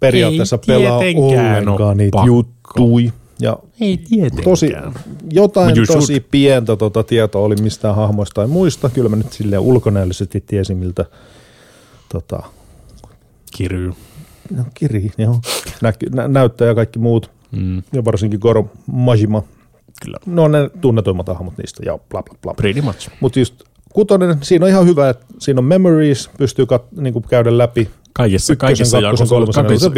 periaatteessa 0.00 0.58
Ei 0.62 0.66
pelaa 0.66 0.98
ollenkaan 0.98 1.80
oo 1.80 1.94
niitä 1.94 2.18
pakko. 2.18 2.84
Ja 3.42 3.56
Ei 3.80 3.96
tietenkään. 3.96 4.44
tosi, 4.44 4.72
jotain 5.32 5.76
you 5.78 5.86
tosi 5.86 6.06
should. 6.06 6.24
pientä 6.30 6.76
tota 6.76 7.02
tietoa 7.02 7.42
oli 7.42 7.56
mistään 7.56 7.94
hahmoista 7.94 8.34
tai 8.34 8.46
muista. 8.46 8.88
Kyllä 8.90 9.08
mä 9.08 9.16
nyt 9.16 9.32
silleen 9.32 9.60
ulkonäöllisesti 9.62 10.40
tiesin, 10.46 10.76
miltä 10.76 11.04
tota, 12.12 12.42
Kiryu. 13.56 13.96
no, 14.56 14.64
kiri, 14.74 15.10
joo, 15.18 15.40
näky, 15.82 16.06
nä, 16.10 16.28
näyttää 16.28 16.68
ja 16.68 16.74
kaikki 16.74 16.98
muut. 16.98 17.30
Mm, 17.56 17.82
Ja 17.92 18.04
varsinkin 18.04 18.40
Goro 18.42 18.70
Majima. 18.86 19.42
kyllä. 20.04 20.18
No 20.26 20.48
ne 20.48 20.70
tunnetuimmat 20.80 21.26
hahmot 21.28 21.58
niistä 21.58 21.82
ja 21.86 21.98
bla 22.10 22.22
bla 22.22 22.38
bla. 22.42 22.54
Pretty 22.54 22.80
much. 22.82 23.08
Mutta 23.20 23.38
just 23.38 23.54
kutonen, 23.92 24.38
siinä 24.42 24.64
on 24.64 24.70
ihan 24.70 24.86
hyvä, 24.86 25.08
että 25.10 25.26
siinä 25.38 25.58
on 25.58 25.64
memories, 25.64 26.30
pystyy 26.38 26.66
kat, 26.66 26.92
niinku 26.96 27.20
käydä 27.20 27.58
läpi. 27.58 27.90
Kaikissa, 28.12 28.52
Ykkösen, 28.52 28.68
kaikissa, 28.68 29.00
kakkosen, 29.00 29.28
kolmosen, 29.28 29.64
kaikissa, 29.64 29.90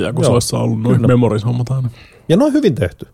kaikissa 0.00 0.56
on 0.58 0.62
ollut 0.62 0.80
noin 0.82 0.96
Kyllä. 0.96 1.08
memorishommat 1.08 1.70
aina. 1.70 1.90
Ja 2.28 2.36
ne 2.36 2.44
on 2.44 2.52
hyvin 2.52 2.74
tehty. 2.74 3.06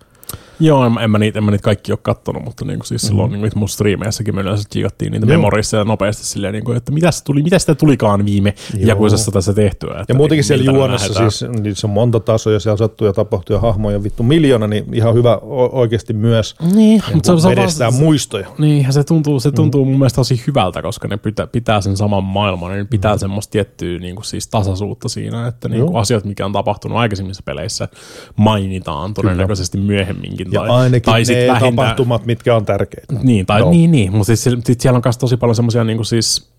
Joo, 0.61 0.87
en, 0.87 0.93
en, 1.01 1.11
mä 1.11 1.19
niitä, 1.19 1.39
en 1.39 1.45
mä 1.45 1.51
niitä 1.51 1.63
kaikki 1.65 1.93
ole 1.93 1.99
kattonut, 2.03 2.45
mutta 2.45 2.65
niinku 2.65 2.87
siis 2.87 3.03
silloin 3.03 3.33
mm. 3.33 3.41
niin 3.43 3.53
mun 3.55 3.69
striimeissäkin 3.69 4.35
me 4.35 4.41
yleensä 4.41 4.69
chiigattiin 4.73 5.13
niitä 5.13 5.27
Joo. 5.27 5.37
memorissa 5.39 5.77
ja 5.77 5.85
nopeasti 5.85 6.25
silleen, 6.25 6.53
niinku, 6.53 6.73
että 6.73 6.93
mitä 6.93 7.11
tuli, 7.25 7.43
mitä 7.43 7.59
sitä 7.59 7.75
tulikaan 7.75 8.25
viime 8.27 8.55
Joo. 8.75 8.89
jakuisessa 8.89 9.31
tässä 9.31 9.55
tehtyä. 9.55 9.91
Että 9.91 10.05
Ja 10.09 10.15
muutenkin 10.15 10.45
niinku, 10.49 10.65
siellä 10.65 10.79
juonessa 10.79 11.15
siis, 11.15 11.45
niin 11.61 11.77
se 11.77 11.87
on 11.87 11.91
monta 11.91 12.21
tasoa 12.21 12.53
ja 12.53 12.61
siellä 12.61 12.77
sattuu 12.77 13.07
ja 13.07 13.13
tapahtuu 13.13 13.57
ja 13.57 13.61
hahmoja 13.61 14.03
vittu 14.03 14.23
miljoona, 14.23 14.67
niin 14.67 14.95
ihan 14.95 15.15
hyvä 15.15 15.37
o- 15.37 15.79
oikeasti 15.81 16.13
myös 16.13 16.57
Niin, 16.75 17.03
mutta 17.15 17.27
se, 17.27 17.33
on- 17.33 17.41
se, 17.41 17.47
on 17.47 17.51
vaan- 17.51 17.63
vedestää 17.63 17.91
muistoja. 17.91 18.47
Niin, 18.59 18.93
se 18.93 19.05
tuntuu, 19.05 19.41
se 19.41 19.53
tuntuu 19.53 19.85
mm. 19.85 19.91
mun 19.91 19.99
mielestä 19.99 20.17
tosi 20.17 20.43
hyvältä, 20.47 20.83
koska 20.83 21.09
ne 21.09 21.17
pitää, 21.17 21.47
pitää 21.47 21.81
sen 21.81 21.97
saman 21.97 22.25
maailman, 22.25 22.73
ne 22.73 22.85
pitää 22.85 23.15
mm. 23.15 23.19
semmoista 23.19 23.51
tiettyä 23.51 23.99
niin 23.99 24.15
kuin 24.15 24.25
siis 24.25 24.49
tasaisuutta 24.49 25.09
siinä, 25.09 25.47
että 25.47 25.69
niin 25.69 25.81
kuin 25.81 25.93
Joo. 25.93 26.01
asiat, 26.01 26.25
mikä 26.25 26.47
on 26.47 26.53
tapahtunut 26.53 26.99
aikaisemmissa 26.99 27.43
peleissä, 27.47 27.89
mainitaan 28.37 29.15
todennäköisesti 29.15 29.79
myöhemminkin. 29.79 30.48
Ja 30.53 30.61
tai, 30.61 30.71
ainakin 30.71 31.03
tai 31.03 31.23
ne 31.23 31.35
vähintään, 31.35 31.77
tapahtumat, 31.77 32.27
mitkä 32.27 32.57
on 32.57 32.65
tärkeitä. 32.65 33.15
Niin, 33.23 33.47
tai 33.47 33.61
Joo. 33.61 33.71
niin, 33.71 33.91
niin, 33.91 34.13
mutta 34.13 34.25
siis, 34.25 34.45
siellä- 34.45 34.63
sit 34.65 34.81
siellä 34.81 34.97
on 34.97 35.03
myös 35.05 35.19
tosi 35.19 35.37
paljon 35.37 35.55
semmoisia 35.55 35.85
niin 35.85 36.05
siis, 36.05 36.51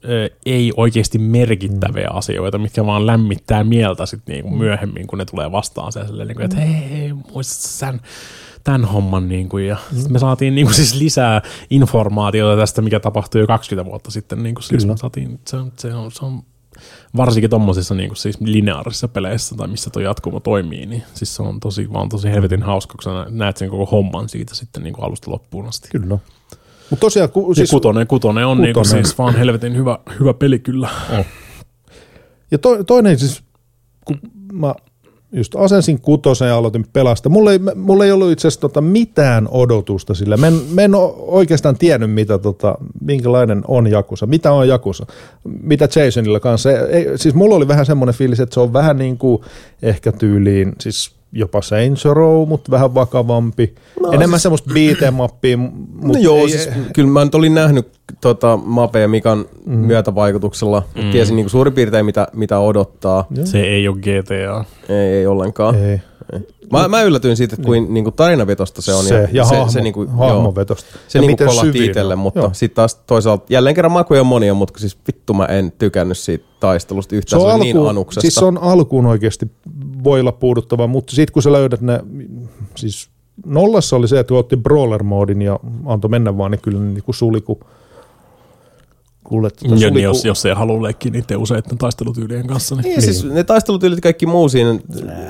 ei 0.45 0.74
oikeasti 0.78 1.18
merkittäviä 1.18 2.07
mm. 2.07 2.18
asioita, 2.18 2.57
mitkä 2.57 2.86
vaan 2.86 3.07
lämmittää 3.07 3.64
mieltä 3.64 4.06
sit 4.06 4.22
niin 4.28 4.44
kuin 4.44 4.57
myöhemmin, 4.57 5.07
kun 5.07 5.20
ne 5.20 5.26
tulee 5.26 5.52
vastaan 5.52 5.91
silleen, 5.91 6.28
niin 6.28 6.36
kuin, 6.36 6.45
että 6.45 6.57
hei, 6.57 6.90
hei 6.91 7.14
muistatko 7.14 7.68
sen, 7.68 8.02
tämän 8.64 8.86
homman, 8.86 9.30
niin 9.30 9.49
kuin, 9.49 9.68
ja 9.68 9.78
mm. 9.91 10.14
me 10.14 10.20
saatiin 10.20 10.56
niin 10.56 10.68
kuin, 10.68 10.76
siis 10.76 10.95
lisää 10.95 11.41
informaatiota 11.70 12.61
tästä, 12.61 12.82
mikä 12.82 12.99
tapahtui 12.99 13.41
jo 13.41 13.48
20 13.48 13.90
vuotta 13.91 14.11
sitten, 14.11 14.44
niin 14.44 14.56
kuin, 14.56 14.64
siis 14.64 14.84
Kyllä. 14.84 14.94
me 14.94 14.98
saatiin, 14.98 15.40
se 15.48 15.57
on, 15.57 15.72
se 15.78 15.94
on, 15.94 16.11
se 16.11 16.26
on 16.26 16.44
varsinkin 17.18 17.50
tommosissa 17.50 17.96
niin 17.96 18.10
kuin 18.10 18.18
siis 18.18 18.42
lineaarisissa 18.42 19.08
peleissä 19.08 19.56
tai 19.56 19.68
missä 19.68 19.90
tuo 19.90 20.02
jatkumo 20.02 20.40
toimii, 20.40 20.86
niin 20.86 21.04
siis 21.14 21.36
se 21.36 21.44
on 21.44 21.60
tosi, 21.60 21.94
vaan 21.94 22.10
tosi 22.10 22.28
helvetin 22.32 22.64
hauska, 22.64 22.92
kun 22.92 23.04
sä 23.04 23.10
nä- 23.14 23.26
näet 23.30 23.58
sen 23.58 23.70
koko 23.70 23.86
homman 23.86 24.30
siitä 24.30 24.56
sitten 24.56 24.84
niin 24.84 24.94
kuin 24.94 25.06
alusta 25.06 25.32
loppuun 25.32 25.68
asti. 25.68 25.90
Kyllä. 25.92 26.18
Mutta 26.90 27.00
tosiaan, 27.02 27.30
ku, 27.30 27.46
Siis, 27.46 27.56
siis, 27.58 27.70
kutonen, 27.72 28.08
kutonen 28.08 28.46
on 28.48 28.62
niinku 28.62 28.80
Kutonen. 28.80 29.06
siis 29.06 29.18
vaan 29.18 29.36
helvetin 29.36 29.76
hyvä, 29.76 30.00
hyvä 30.20 30.34
peli 30.34 30.60
kyllä. 30.60 30.90
ja 32.52 32.58
to, 32.58 32.84
toinen 32.84 33.20
siis, 33.20 33.44
kun 34.06 34.20
mä 34.54 34.74
just 35.32 35.56
asensin 35.56 36.02
kutosen 36.02 36.48
ja 36.48 36.58
aloitin 36.58 36.86
pelasta. 36.94 37.30
Mulla 37.30 37.52
ei, 37.52 37.60
mulla 37.76 38.06
ei 38.06 38.12
ollut 38.12 38.32
itse 38.32 38.48
asiassa 38.48 38.62
tota 38.62 38.82
mitään 38.82 39.48
odotusta 39.52 40.14
sillä. 40.14 40.38
Mä 40.38 40.48
en, 40.48 40.54
mä 40.74 40.82
en 40.82 40.92
oikeastaan 41.18 41.78
tiennyt, 41.78 42.12
mitä, 42.12 42.38
tota, 42.38 42.76
minkälainen 43.02 43.64
on 43.68 43.88
Jakusa, 43.88 44.26
mitä 44.26 44.52
on 44.52 44.68
Jakusa, 44.68 45.06
mitä 45.62 45.90
Jasonilla 46.06 46.40
kanssa. 46.40 46.72
Ei, 46.72 47.18
siis 47.18 47.36
mulla 47.36 47.56
oli 47.56 47.68
vähän 47.68 47.86
semmoinen 47.86 48.16
fiilis, 48.16 48.40
että 48.40 48.54
se 48.54 48.60
on 48.60 48.74
vähän 48.74 48.98
niin 48.98 49.18
kuin 49.18 49.42
ehkä 49.82 50.12
tyyliin, 50.12 50.74
siis 50.80 51.19
jopa 51.32 51.62
Saints 51.62 52.06
Row, 52.06 52.48
mutta 52.48 52.72
vähän 52.72 52.96
vakavampi. 52.96 53.76
No, 54.02 54.12
Enemmän 54.12 54.40
siis, 54.40 54.44
semmoista 54.44 54.74
beat 54.74 55.02
em 55.02 55.20
upia, 55.20 55.58
No 56.02 56.14
joo, 56.20 56.38
ei, 56.38 56.50
siis 56.50 56.70
kyllä 56.94 57.10
mä 57.10 57.26
nyt 57.26 57.36
olin 57.36 57.54
nähnyt 57.54 57.88
tota, 58.22 58.58
Mape 58.58 59.00
ja 59.00 59.08
Mikan 59.08 59.46
mm. 59.66 59.78
myötävaikutuksella. 59.78 60.84
Mm. 60.96 61.12
Tiesin 61.12 61.36
niinku 61.36 61.50
suurin 61.50 61.74
piirtein, 61.74 62.06
mitä, 62.06 62.28
mitä 62.34 62.60
odottaa. 62.60 63.28
Se 63.44 63.62
ei 63.62 63.88
ole 63.88 63.98
GTA. 63.98 64.66
Ei, 64.90 65.14
ei 65.14 65.28
ollenkaan. 65.28 65.76
ei. 65.76 66.02
Mä, 66.72 66.88
mä 66.88 67.02
yllätyin 67.02 67.38
siitä, 67.38 67.56
että 67.56 67.66
kuin 67.66 67.94
niinku 67.94 68.12
tarinavetosta 68.12 68.82
se 68.82 68.94
on. 68.94 69.06
Se, 69.06 69.30
ja 69.32 69.46
se, 69.46 69.56
hahmo, 69.56 69.72
se 69.72 69.82
niinku, 69.82 70.04
joo, 70.04 70.14
hahmovetosta. 70.18 70.86
se 71.08 71.20
Ja 71.20 71.22
niinku 71.22 71.44
miten 71.44 71.48
kolahti 71.48 71.86
itselle, 71.86 72.14
on. 72.14 72.20
mutta 72.20 72.40
Joo. 72.40 72.50
sitten 72.54 72.76
taas 72.76 72.96
toisaalta 72.96 73.46
jälleen 73.50 73.76
kerran 73.76 73.92
makuja 73.92 74.22
on 74.22 74.28
monia, 74.28 74.54
mutta 74.54 74.80
siis 74.80 74.98
vittu 75.08 75.34
mä 75.34 75.46
en 75.46 75.72
tykännyt 75.78 76.18
siitä 76.18 76.46
taistelusta 76.60 77.16
yhtään. 77.16 77.42
Se, 77.42 77.48
se 77.48 77.54
on 77.54 77.60
niin 77.60 77.88
anuksesta. 77.90 78.22
Siis 78.22 78.36
se 78.36 78.46
on 78.46 78.58
alkuun 78.58 79.06
oikeasti 79.06 79.52
voi 80.04 80.20
olla 80.20 80.32
puuduttava, 80.32 80.88
mutta 80.88 81.16
sitten 81.16 81.34
kun 81.34 81.44
sä 81.44 81.52
löydät 81.52 81.82
ne, 81.82 82.00
siis 82.76 83.10
nollassa 83.46 83.96
oli 83.96 84.08
se, 84.08 84.20
että 84.20 84.34
otti 84.34 84.56
brawler-moodin 84.56 85.42
ja 85.42 85.60
antoi 85.86 86.10
mennä 86.10 86.38
vaan, 86.38 86.52
niin 86.52 86.62
kyllä 86.62 86.80
ne 86.80 86.90
niinku 86.90 87.14
suli 87.14 87.42
kun 87.42 87.60
kuule, 89.30 89.50
tota, 89.50 89.76
Ja 89.76 89.90
niin, 89.90 90.04
jos, 90.04 90.26
jos 90.26 90.46
ei 90.46 90.54
halua 90.54 90.84
leikkiä 90.84 91.12
niiden 91.12 91.38
useiden 91.38 91.78
taistelutyylien 91.78 92.48
kanssa, 92.48 92.76
niin, 92.76 92.84
Niin, 92.84 93.02
siis 93.02 93.24
ne 93.24 93.44
taistelutyylit 93.44 94.02
kaikki 94.02 94.26
muu 94.26 94.50
siinä. 94.50 94.80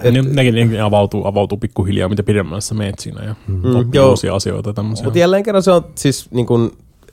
Et, 0.04 0.14
niin 0.14 0.36
nekin, 0.36 0.56
nekin 0.56 0.84
avautuu, 0.84 1.28
avautuu 1.28 1.58
pikkuhiljaa, 1.58 2.10
mitä 2.10 2.24
pidemmällä 2.24 2.62
sä 2.62 2.74
meet 2.76 3.00
siinä 3.00 3.26
ja 3.26 3.36
mm, 3.48 3.76
oppii 3.76 4.00
joo. 4.00 4.10
uusia 4.10 4.36
asioita 4.36 4.74
tämmöisiä. 4.74 5.04
mutta 5.04 5.20
jälleen 5.20 5.44
kerran 5.44 5.64
se 5.64 5.72
on 5.72 5.86
siis 5.96 6.32
niin 6.32 6.46
kuin, 6.46 6.72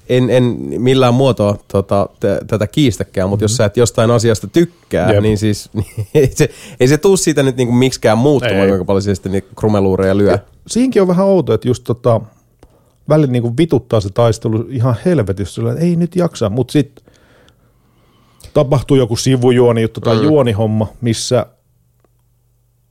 en, 0.09 0.31
en 0.31 0.45
millään 0.79 1.15
muotoa 1.15 1.59
tota, 1.73 2.09
t- 2.21 2.47
tätä 2.47 2.67
kiistäkään, 2.67 3.29
mutta 3.29 3.45
mm-hmm. 3.45 3.53
jos 3.53 3.57
sä 3.57 3.65
et 3.65 3.77
jostain 3.77 4.11
asiasta 4.11 4.47
tykkää, 4.47 5.13
Jep. 5.13 5.23
niin 5.23 5.39
siis 5.39 5.71
niin 5.73 6.07
ei, 6.15 6.31
se, 6.35 6.51
ei 6.81 6.89
se 6.89 6.99
tuu 6.99 7.17
siitä 7.17 7.43
nyt 7.43 7.57
niin 7.57 7.69
kuin 7.69 7.79
miksikään 7.79 8.19
muuttumaan, 8.19 8.61
Ei. 8.61 8.69
kuinka 8.69 8.85
paljon 8.85 9.03
se 9.03 9.15
sitten 9.15 9.33
niitä 9.33 9.49
krumeluureja 9.57 10.17
lyö. 10.17 10.39
siinkin 10.67 11.03
on 11.03 11.09
vähän 11.09 11.27
outo, 11.27 11.55
että 11.55 11.69
just 11.69 11.85
tota, 11.85 12.21
välillä 13.09 13.33
niinku 13.33 13.55
vituttaa 13.59 14.01
se 14.01 14.11
taistelu 14.11 14.67
ihan 14.69 14.97
helvetissä, 15.05 15.63
että 15.71 15.85
ei 15.85 15.97
nyt 15.97 16.17
jaksa, 16.17 16.51
mutta 16.51 16.73
sitten 16.73 17.05
tapahtuu 18.55 18.97
joku 18.97 19.17
sivujuoni 19.17 19.83
juttu 19.83 20.01
tai 20.01 20.17
mm. 20.17 20.23
juonihomma, 20.23 20.89
missä 21.01 21.47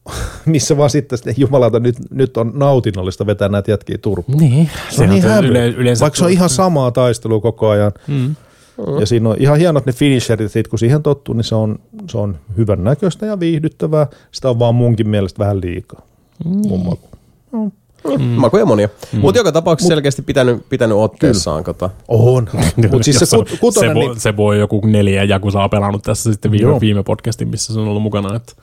missä 0.46 0.78
vaan 0.78 0.90
sitten, 0.90 1.20
että 1.28 1.42
jumalauta, 1.42 1.80
nyt, 1.80 1.96
nyt 2.12 2.38
on 2.38 2.52
nautinnollista 2.56 3.26
vetää 3.26 3.50
näitä 3.50 3.72
jätkiä 3.72 3.98
turpaan. 3.98 4.38
Niin, 4.38 4.70
Se 4.90 5.04
on 5.04 5.10
niin 5.10 5.24
yle, 5.24 5.34
hämmentävää. 5.34 5.66
yleensä 5.66 6.02
Vaikka 6.02 6.18
se 6.18 6.26
on 6.26 6.32
ihan 6.32 6.50
samaa 6.50 6.92
taistelua 6.92 7.40
koko 7.40 7.70
ajan. 7.70 7.92
Mm. 8.08 8.36
Ja 9.00 9.06
siinä 9.06 9.30
on 9.30 9.36
ihan 9.40 9.58
hienot 9.58 9.86
ne 9.86 9.94
finisherit, 9.94 10.52
sit 10.52 10.68
kun 10.68 10.80
siihen 10.80 11.04
tottuu, 11.04 11.36
niin 11.36 11.44
se 11.44 11.56
on, 11.56 11.80
se 12.10 12.18
on 12.18 12.38
hyvän 12.58 12.84
näköistä 12.84 13.26
ja 13.26 13.40
viihdyttävää. 13.40 14.08
Sitä 14.32 14.50
on 14.50 14.60
vaan 14.60 14.76
munkin 14.76 15.10
mielestä 15.10 15.40
vähän 15.40 15.62
liikaa. 15.62 16.02
Mm. 16.46 16.68
Mun 16.68 16.86
Mm. 18.18 18.24
Makuja 18.24 18.66
monia. 18.66 18.90
Mm. 19.14 19.20
Mutta 19.20 19.40
joka 19.40 19.52
tapauksessa 19.52 19.88
selkeästi 19.88 20.22
pitänyt, 20.22 20.70
pitänyt 20.70 20.98
otteessaan. 20.98 21.64
Kota. 21.64 21.90
On. 22.08 22.48
Mutta 22.92 23.04
siis 23.04 23.20
se 23.20 23.38
on- 23.38 23.46
kut, 23.50 23.60
kutonen, 23.60 23.90
se, 23.90 23.96
voi, 23.96 24.08
niin, 24.08 24.20
se 24.20 24.38
voi 24.38 24.60
joku 24.60 24.82
neljä 24.86 25.24
Jakusaa 25.24 25.70
pelannut 25.70 26.04
tässä 26.04 26.32
sitten 26.34 26.52
viime, 26.52 26.70
Joo. 26.70 26.80
viime 26.82 27.04
podcastin, 27.04 27.48
missä 27.48 27.74
se 27.74 27.80
on 27.80 27.88
ollut 27.88 28.02
mukana. 28.04 28.36
Että 28.36 28.54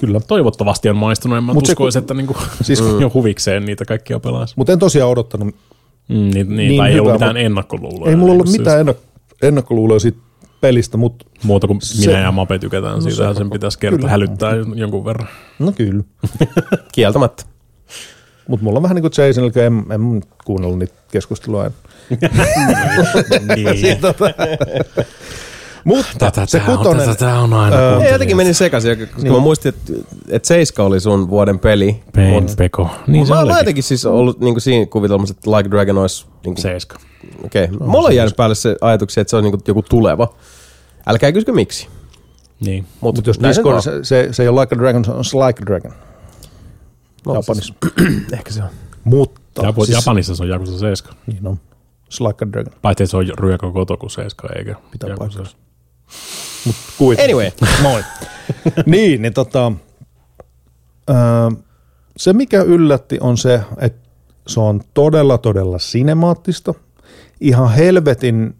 kyllä. 0.00 0.20
toivottavasti 0.20 0.88
on 0.88 0.96
maistunut, 0.96 1.38
en 1.38 1.44
mä 1.44 1.52
Mut 1.54 1.66
se 1.66 1.72
uskoisi, 1.72 1.98
ku- 1.98 2.02
että 2.02 2.14
niinku, 2.14 2.36
Siis- 2.62 2.80
jo 3.00 3.10
huvikseen 3.14 3.64
niitä 3.66 3.84
kaikkia 3.84 4.20
pelaisi. 4.20 4.54
Mutta 4.56 4.72
en 4.72 4.78
tosiaan 4.78 5.10
odottanut. 5.10 5.54
Mm, 6.08 6.14
niin, 6.16 6.32
niin, 6.34 6.56
Niin 6.56 6.76
tai 6.78 6.88
ei 6.88 6.94
hyvä, 6.94 7.02
ollut 7.02 7.14
mitään 7.14 7.36
mut- 7.36 7.42
ennakkoluuloja. 7.44 8.10
Ei 8.10 8.16
mulla 8.16 8.32
ollut 8.32 8.46
Niin, 8.46 8.60
mitään 8.60 8.86
ennak- 8.86 9.24
ennakkoluuloja 9.42 10.00
siitä 10.00 10.18
pelistä, 10.60 10.96
mutta 10.96 11.24
Muuta 11.42 11.66
kuin 11.66 11.80
Se- 11.82 12.06
minä 12.06 12.20
ja 12.20 12.32
Mape 12.32 12.58
tykätään 12.58 13.02
siitä, 13.02 13.16
se- 13.16 13.22
ja 13.24 13.34
sen 13.34 13.50
pitäisi 13.50 13.78
kertoa 13.78 14.08
hälyttää 14.10 14.52
jonkun 14.74 15.04
verran. 15.04 15.28
no 15.58 15.72
kyllä. 15.72 16.02
Kieltämättä. 16.92 17.44
Mutta 18.48 18.64
mulla 18.64 18.78
on 18.78 18.82
vähän 18.82 18.94
niin 18.94 19.02
kuin 19.02 19.12
Jason, 19.26 19.44
eli 19.44 19.64
en, 19.64 19.84
en 19.92 20.22
kuunnellut 20.44 20.78
niitä 20.78 20.94
keskustelua. 21.10 21.66
En. 21.66 21.72
niin. 23.56 23.98
Mutta 25.84 26.12
Tätä, 26.18 26.46
se 26.46 26.58
tää 26.58 26.68
on, 26.68 26.78
kutonen, 26.78 27.06
tätä, 27.08 27.38
on 27.38 27.52
aina 27.52 27.76
Öö, 27.76 28.00
Ei, 28.00 28.12
jotenkin 28.12 28.36
meni 28.36 28.54
sekaisin, 28.54 28.98
koska 28.98 29.22
Niin. 29.22 29.32
mä 29.32 29.38
muistin, 29.38 29.68
että, 29.68 29.92
että 30.28 30.48
Seiska 30.48 30.82
oli 30.82 31.00
sun 31.00 31.30
vuoden 31.30 31.58
peli. 31.58 32.00
Pain, 32.14 32.44
Mut- 32.44 32.56
Peko. 32.56 32.90
Niin 33.06 33.26
se 33.26 33.32
mä, 33.34 33.40
olikin. 33.40 33.58
jotenkin 33.58 33.82
siis 33.84 34.06
ollut 34.06 34.40
niin 34.40 34.54
kuin 34.54 34.62
siinä 34.62 34.86
kuvitelmassa, 34.86 35.34
että 35.38 35.50
Like 35.50 35.70
Dragon 35.70 35.98
olisi... 35.98 36.26
Niin 36.44 36.54
kuin, 36.54 36.62
Seiska. 36.62 36.96
Okei, 37.44 37.64
okay. 37.64 37.76
mulla 37.88 38.08
on 38.08 38.16
jäänyt 38.16 38.36
päälle 38.36 38.54
se 38.54 38.76
ajatuksia, 38.80 39.20
että 39.20 39.30
se 39.30 39.36
on 39.36 39.42
niin 39.44 39.52
kuin 39.52 39.62
joku 39.68 39.82
tuleva. 39.82 40.34
Älkää 41.06 41.32
kysykö 41.32 41.52
miksi. 41.52 41.88
Niin. 42.60 42.86
Mutta 43.00 43.18
Mutta 43.18 43.30
jos 43.30 43.40
Discord, 43.48 43.76
on. 43.76 43.82
se, 43.82 43.90
se, 44.02 44.28
se 44.32 44.42
ei 44.42 44.48
ole 44.48 44.60
Like 44.60 44.74
a 44.74 44.78
Dragon, 44.78 45.04
se 45.04 45.10
on 45.10 45.46
Like 45.46 45.62
a 45.62 45.66
Dragon. 45.66 45.92
No, 47.26 47.34
Japanissa. 47.34 47.74
siis- 47.98 48.22
Ehkä 48.32 48.50
se 48.52 48.62
on. 48.62 48.68
Mutta, 49.04 49.62
Japo, 49.62 49.84
siis, 49.84 49.98
Japanissa 49.98 50.36
se 50.36 50.42
on 50.42 50.48
Jakusa 50.48 50.78
7. 50.78 51.16
niin 51.26 51.46
on, 51.46 51.60
a 52.20 52.52
Dragon. 52.52 52.72
Paitsi 52.82 53.02
että 53.04 53.10
se 53.10 53.16
on 53.16 53.26
Ryöko 53.38 53.72
Kotoku 53.72 54.08
7, 54.08 54.50
eikä 54.58 54.74
Pitää 54.90 55.10
paikkansa. 55.18 55.56
Mut 56.66 56.76
kuitenkin. 56.98 57.36
Anyway. 57.36 57.50
Moi. 57.82 58.02
niin, 58.86 59.22
niin 59.22 59.32
tota, 59.34 59.72
öö, 61.10 61.16
se 62.16 62.32
mikä 62.32 62.62
yllätti 62.62 63.18
on 63.20 63.38
se, 63.38 63.60
että 63.78 64.08
se 64.46 64.60
on 64.60 64.80
todella 64.94 65.38
todella 65.38 65.78
sinemaattista. 65.78 66.74
Ihan 67.40 67.72
helvetin 67.72 68.56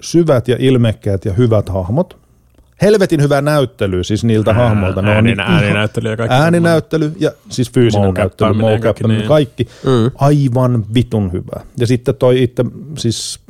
syvät 0.00 0.48
ja 0.48 0.56
ilmekkäät 0.58 1.24
ja 1.24 1.32
hyvät 1.32 1.68
hahmot. 1.68 2.23
Helvetin 2.82 3.22
hyvä 3.22 3.42
näyttely 3.42 4.04
siis 4.04 4.24
niiltä 4.24 4.50
Ää- 4.50 4.56
hahmolta. 4.56 5.02
Ne 5.02 5.10
on 5.10 5.16
ääni- 5.16 5.22
niin 5.22 5.40
ääninäyttely 5.40 6.10
ja 6.10 6.16
kaikki 6.16 6.34
Ääninäyttely 6.34 7.12
ja 7.18 7.32
siis 7.48 7.70
fyysinen 7.72 8.14
näyttely, 8.14 8.54
kaikki, 8.80 9.04
niin. 9.08 9.28
kaikki. 9.28 9.64
Mm. 9.64 10.10
Aivan 10.14 10.84
vitun 10.94 11.32
hyvä. 11.32 11.64
Ja 11.76 11.86
sitten 11.86 12.14
toi 12.14 12.42
itse 12.42 12.64
siis 12.98 13.40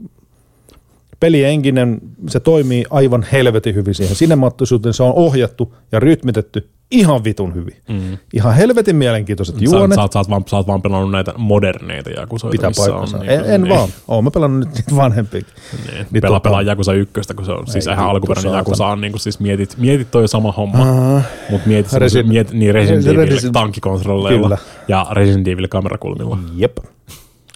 pelienkinen, 1.20 2.00
se 2.28 2.40
toimii 2.40 2.84
aivan 2.90 3.26
helvetin 3.32 3.74
hyvin 3.74 3.94
siihen 3.94 4.16
sinemaattisuuteen. 4.16 4.94
Se 4.94 5.02
on 5.02 5.12
ohjattu 5.14 5.74
ja 5.92 6.00
rytmitetty 6.00 6.68
ihan 6.90 7.24
vitun 7.24 7.54
hyvin. 7.54 7.76
Mm. 7.88 8.18
Ihan 8.32 8.54
helvetin 8.54 8.96
mielenkiintoiset 8.96 9.54
Sä, 9.54 9.64
juonet. 9.64 9.94
sä, 9.94 10.00
oot, 10.02 10.12
sä, 10.12 10.18
oot 10.18 10.30
vaan, 10.30 10.42
sä 10.46 10.56
oot 10.56 10.66
vaan 10.66 10.82
pelannut 10.82 11.10
näitä 11.10 11.34
moderneita 11.38 12.10
Jakusoita, 12.10 12.52
Pitää 12.52 12.70
paikkansa. 12.76 13.16
on, 13.18 13.28
En, 13.28 13.44
en 13.54 13.62
niin, 13.62 13.74
vaan. 13.74 13.88
Oon 14.08 14.24
mä 14.24 14.30
pelannut 14.30 14.60
nyt 14.68 14.74
niitä 14.74 14.96
vanhempia. 14.96 15.40
Niin. 15.86 16.06
Niin 16.10 16.22
Pelaa, 16.22 16.38
tota- 16.38 16.42
pelaa 16.42 16.62
Jakusa 16.62 16.92
1, 16.92 17.34
kun 17.36 17.44
se 17.44 17.52
on 17.52 17.66
siis 17.66 17.86
Ei 17.86 17.92
ihan 17.94 18.06
alkuperäinen. 18.08 18.52
Jakusa 18.52 18.86
on, 18.86 19.00
niin 19.00 19.12
kuin, 19.12 19.20
siis 19.20 19.40
mietit, 19.40 19.74
mietit 19.78 20.10
toi 20.10 20.28
sama 20.28 20.52
homma, 20.52 20.90
Uh, 21.16 21.22
mutta 21.50 21.68
mietit, 21.68 21.92
Resident, 21.92 22.28
miet, 22.28 22.52
niin 22.52 22.74
Resident 22.74 23.06
Evil 23.06 23.26
Resident- 23.28 23.52
tankkikontrolleilla 23.52 24.42
Kyllä. 24.42 24.58
ja 24.88 25.06
Resident 25.10 25.48
Evil 25.48 25.68
kamerakulmilla. 25.68 26.38
jep. 26.56 26.76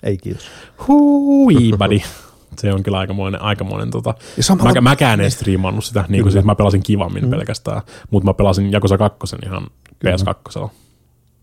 Ei 0.03 0.17
kiitos. 0.17 0.47
Hui, 0.89 1.55
buddy. 1.79 2.01
Se 2.59 2.73
on 2.73 2.83
kyllä 2.83 2.99
aikamoinen, 2.99 3.43
aikamoinen 3.43 3.91
tota. 3.91 4.15
Ja 4.37 4.43
samalla- 4.43 4.75
Mä, 4.75 4.81
mäkään 4.81 5.21
en 5.21 5.31
striimannut 5.31 5.85
sitä, 5.85 6.05
niin 6.09 6.23
kuin 6.23 6.33
siis 6.33 6.45
mä 6.45 6.55
pelasin 6.55 6.83
kivammin 6.83 7.25
mm. 7.25 7.31
pelkästään, 7.31 7.83
mutta 8.11 8.25
mä 8.25 8.35
pelasin 8.35 8.73
Jakusa 8.73 8.99
2 8.99 9.37
ihan 9.47 9.67
PS2. 10.05 10.69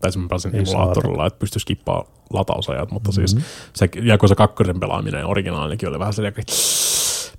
Tai 0.00 0.12
siis 0.12 0.22
mä 0.22 0.28
pelasin 0.28 0.56
emulaattorilla, 0.56 1.26
että 1.26 1.38
pystyi 1.38 1.60
skippaa 1.60 2.04
latausajat, 2.32 2.90
mutta 2.90 3.10
mm-hmm. 3.10 3.26
siis 3.26 3.46
se 3.74 3.88
Jakusa 4.02 4.34
2 4.34 4.64
pelaaminen 4.80 5.26
originaalinikin 5.26 5.88
oli 5.88 5.98
vähän 5.98 6.12
sellainen, 6.14 6.44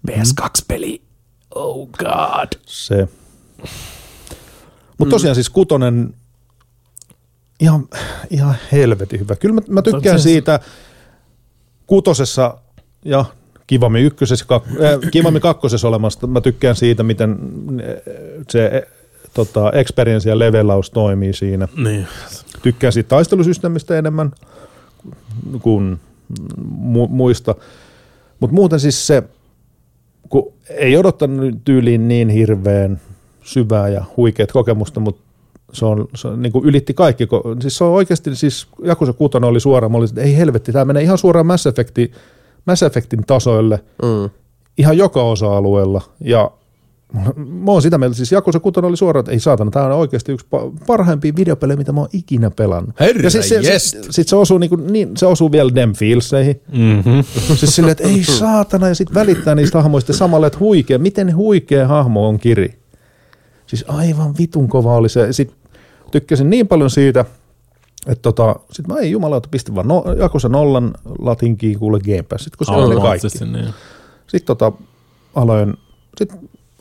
PS2-peli, 0.07 1.01
oh 1.55 1.89
god. 1.89 2.47
Se. 2.65 3.07
Mutta 4.97 5.11
tosiaan 5.11 5.35
siis 5.35 5.49
kutonen, 5.49 6.13
ihan, 7.59 7.87
ihan 8.29 8.55
helvetin 8.71 9.19
hyvä. 9.19 9.35
Kyllä 9.35 9.55
mä, 9.55 9.61
mä 9.67 9.81
tykkään 9.81 10.19
Se- 10.19 10.23
siitä 10.23 10.59
kutosessa 11.87 12.57
ja 13.05 13.25
Kivami 13.67 14.01
ykkösessä, 14.01 14.45
kak, 14.45 14.63
äh, 14.67 15.11
Kivami 15.11 15.39
kakkosessa 15.39 15.87
olemasta. 15.87 16.27
Mä 16.27 16.41
tykkään 16.41 16.75
siitä, 16.75 17.03
miten 17.03 17.31
äh, 17.31 17.85
se 18.49 18.65
äh, 18.65 18.93
tota, 19.33 19.71
experience 19.71 20.29
ja 20.29 20.39
levelaus 20.39 20.91
toimii 20.91 21.33
siinä. 21.33 21.67
Niin. 21.83 22.07
Tykkään 22.61 22.93
siitä 22.93 23.09
taistelusysteemistä 23.09 23.97
enemmän 23.97 24.31
kuin 25.61 25.99
mu- 26.69 27.09
muista. 27.09 27.55
Mutta 28.39 28.53
muuten 28.53 28.79
siis 28.79 29.07
se, 29.07 29.23
kun 30.29 30.53
ei 30.69 30.97
odottanut 30.97 31.55
tyyliin 31.65 32.07
niin 32.07 32.29
hirveän 32.29 33.01
syvää 33.43 33.89
ja 33.89 34.05
huikeat 34.17 34.51
kokemusta, 34.51 34.99
mutta 34.99 35.21
se 35.73 35.85
on, 35.85 36.07
se 36.15 36.27
on 36.27 36.41
niin 36.41 36.51
kuin 36.51 36.65
ylitti 36.65 36.93
kaikki. 36.93 37.27
Siis 37.61 37.77
se 37.77 37.83
on 37.83 37.91
oikeasti, 37.91 38.35
siis 38.35 38.67
Jakusa 38.83 39.13
6 39.13 39.37
oli 39.37 39.59
suora, 39.59 39.89
mä 39.89 39.97
olin, 39.97 40.09
että 40.09 40.21
ei 40.21 40.37
helvetti, 40.37 40.71
tämä 40.71 40.85
menee 40.85 41.03
ihan 41.03 41.17
suoraan 41.17 41.45
Mass, 41.45 41.67
Effecti, 41.67 42.11
Mass 42.67 42.83
Effectin 42.83 43.23
tasoille 43.27 43.79
Mm. 44.03 44.29
ihan 44.77 44.97
joka 44.97 45.23
osa-alueella. 45.23 46.01
Ja 46.19 46.51
mä 47.47 47.71
oon 47.71 47.81
sitä 47.81 47.97
mieltä, 47.97 48.15
siis 48.15 48.31
Jakusa 48.31 48.59
6 48.59 48.79
oli 48.83 48.97
suoraan, 48.97 49.19
että 49.19 49.31
ei 49.31 49.39
saatana, 49.39 49.71
tämä 49.71 49.85
on 49.85 49.91
oikeasti 49.91 50.31
yksi 50.31 50.45
pa- 50.55 50.85
parhaimpia 50.87 51.33
videopelejä, 51.35 51.77
mitä 51.77 51.91
mä 51.91 51.99
oon 51.99 52.09
ikinä 52.13 52.51
pelannut. 52.51 52.99
Herra 52.99 53.21
ja 53.21 53.29
siis 53.29 53.49
se, 53.49 53.79
sit, 53.79 54.07
sit 54.09 54.27
se, 54.27 54.35
osuu 54.35 54.57
niinku, 54.57 54.75
niin, 54.75 55.17
se 55.17 55.25
osuu 55.25 55.51
vielä 55.51 55.75
dem 55.75 55.93
feelseihin. 55.93 56.61
Mm-hmm. 56.71 57.23
Siis 57.55 57.75
silleen, 57.75 57.91
että 57.91 58.03
ei 58.07 58.23
saatana, 58.39 58.87
ja 58.87 58.95
sitten 58.95 59.15
välittää 59.15 59.55
niistä 59.55 59.81
hahmoista 59.81 60.13
samalla, 60.13 60.47
että 60.47 60.59
huikea, 60.59 60.99
miten 60.99 61.35
huikea 61.35 61.87
hahmo 61.87 62.27
on 62.27 62.39
Kiri. 62.39 62.79
Siis 63.67 63.85
aivan 63.87 64.33
vitun 64.37 64.67
kova 64.67 64.95
oli 64.95 65.09
se. 65.09 65.33
Sitten 65.33 65.57
tykkäsin 66.11 66.49
niin 66.49 66.67
paljon 66.67 66.89
siitä, 66.89 67.25
että 68.07 68.21
tota, 68.21 68.55
sit 68.71 68.87
mä 68.87 68.95
ei 68.95 69.11
jumalauta, 69.11 69.49
pistin 69.51 69.75
vaan 69.75 69.87
no, 69.87 70.03
Jakusa 70.19 70.49
nollan 70.49 70.93
latinkiin 71.19 71.79
kuule 71.79 71.99
Game 71.99 72.23
Pass, 72.23 72.43
sit 72.43 72.55
kun 72.55 72.67
se 72.67 72.71
oli 72.73 72.95
ne 72.95 73.01
kaikki. 73.01 73.45
Niin. 73.45 73.73
Sitten 74.27 74.57
tota, 74.57 74.71
aloin, 75.35 75.73
sit 76.17 76.33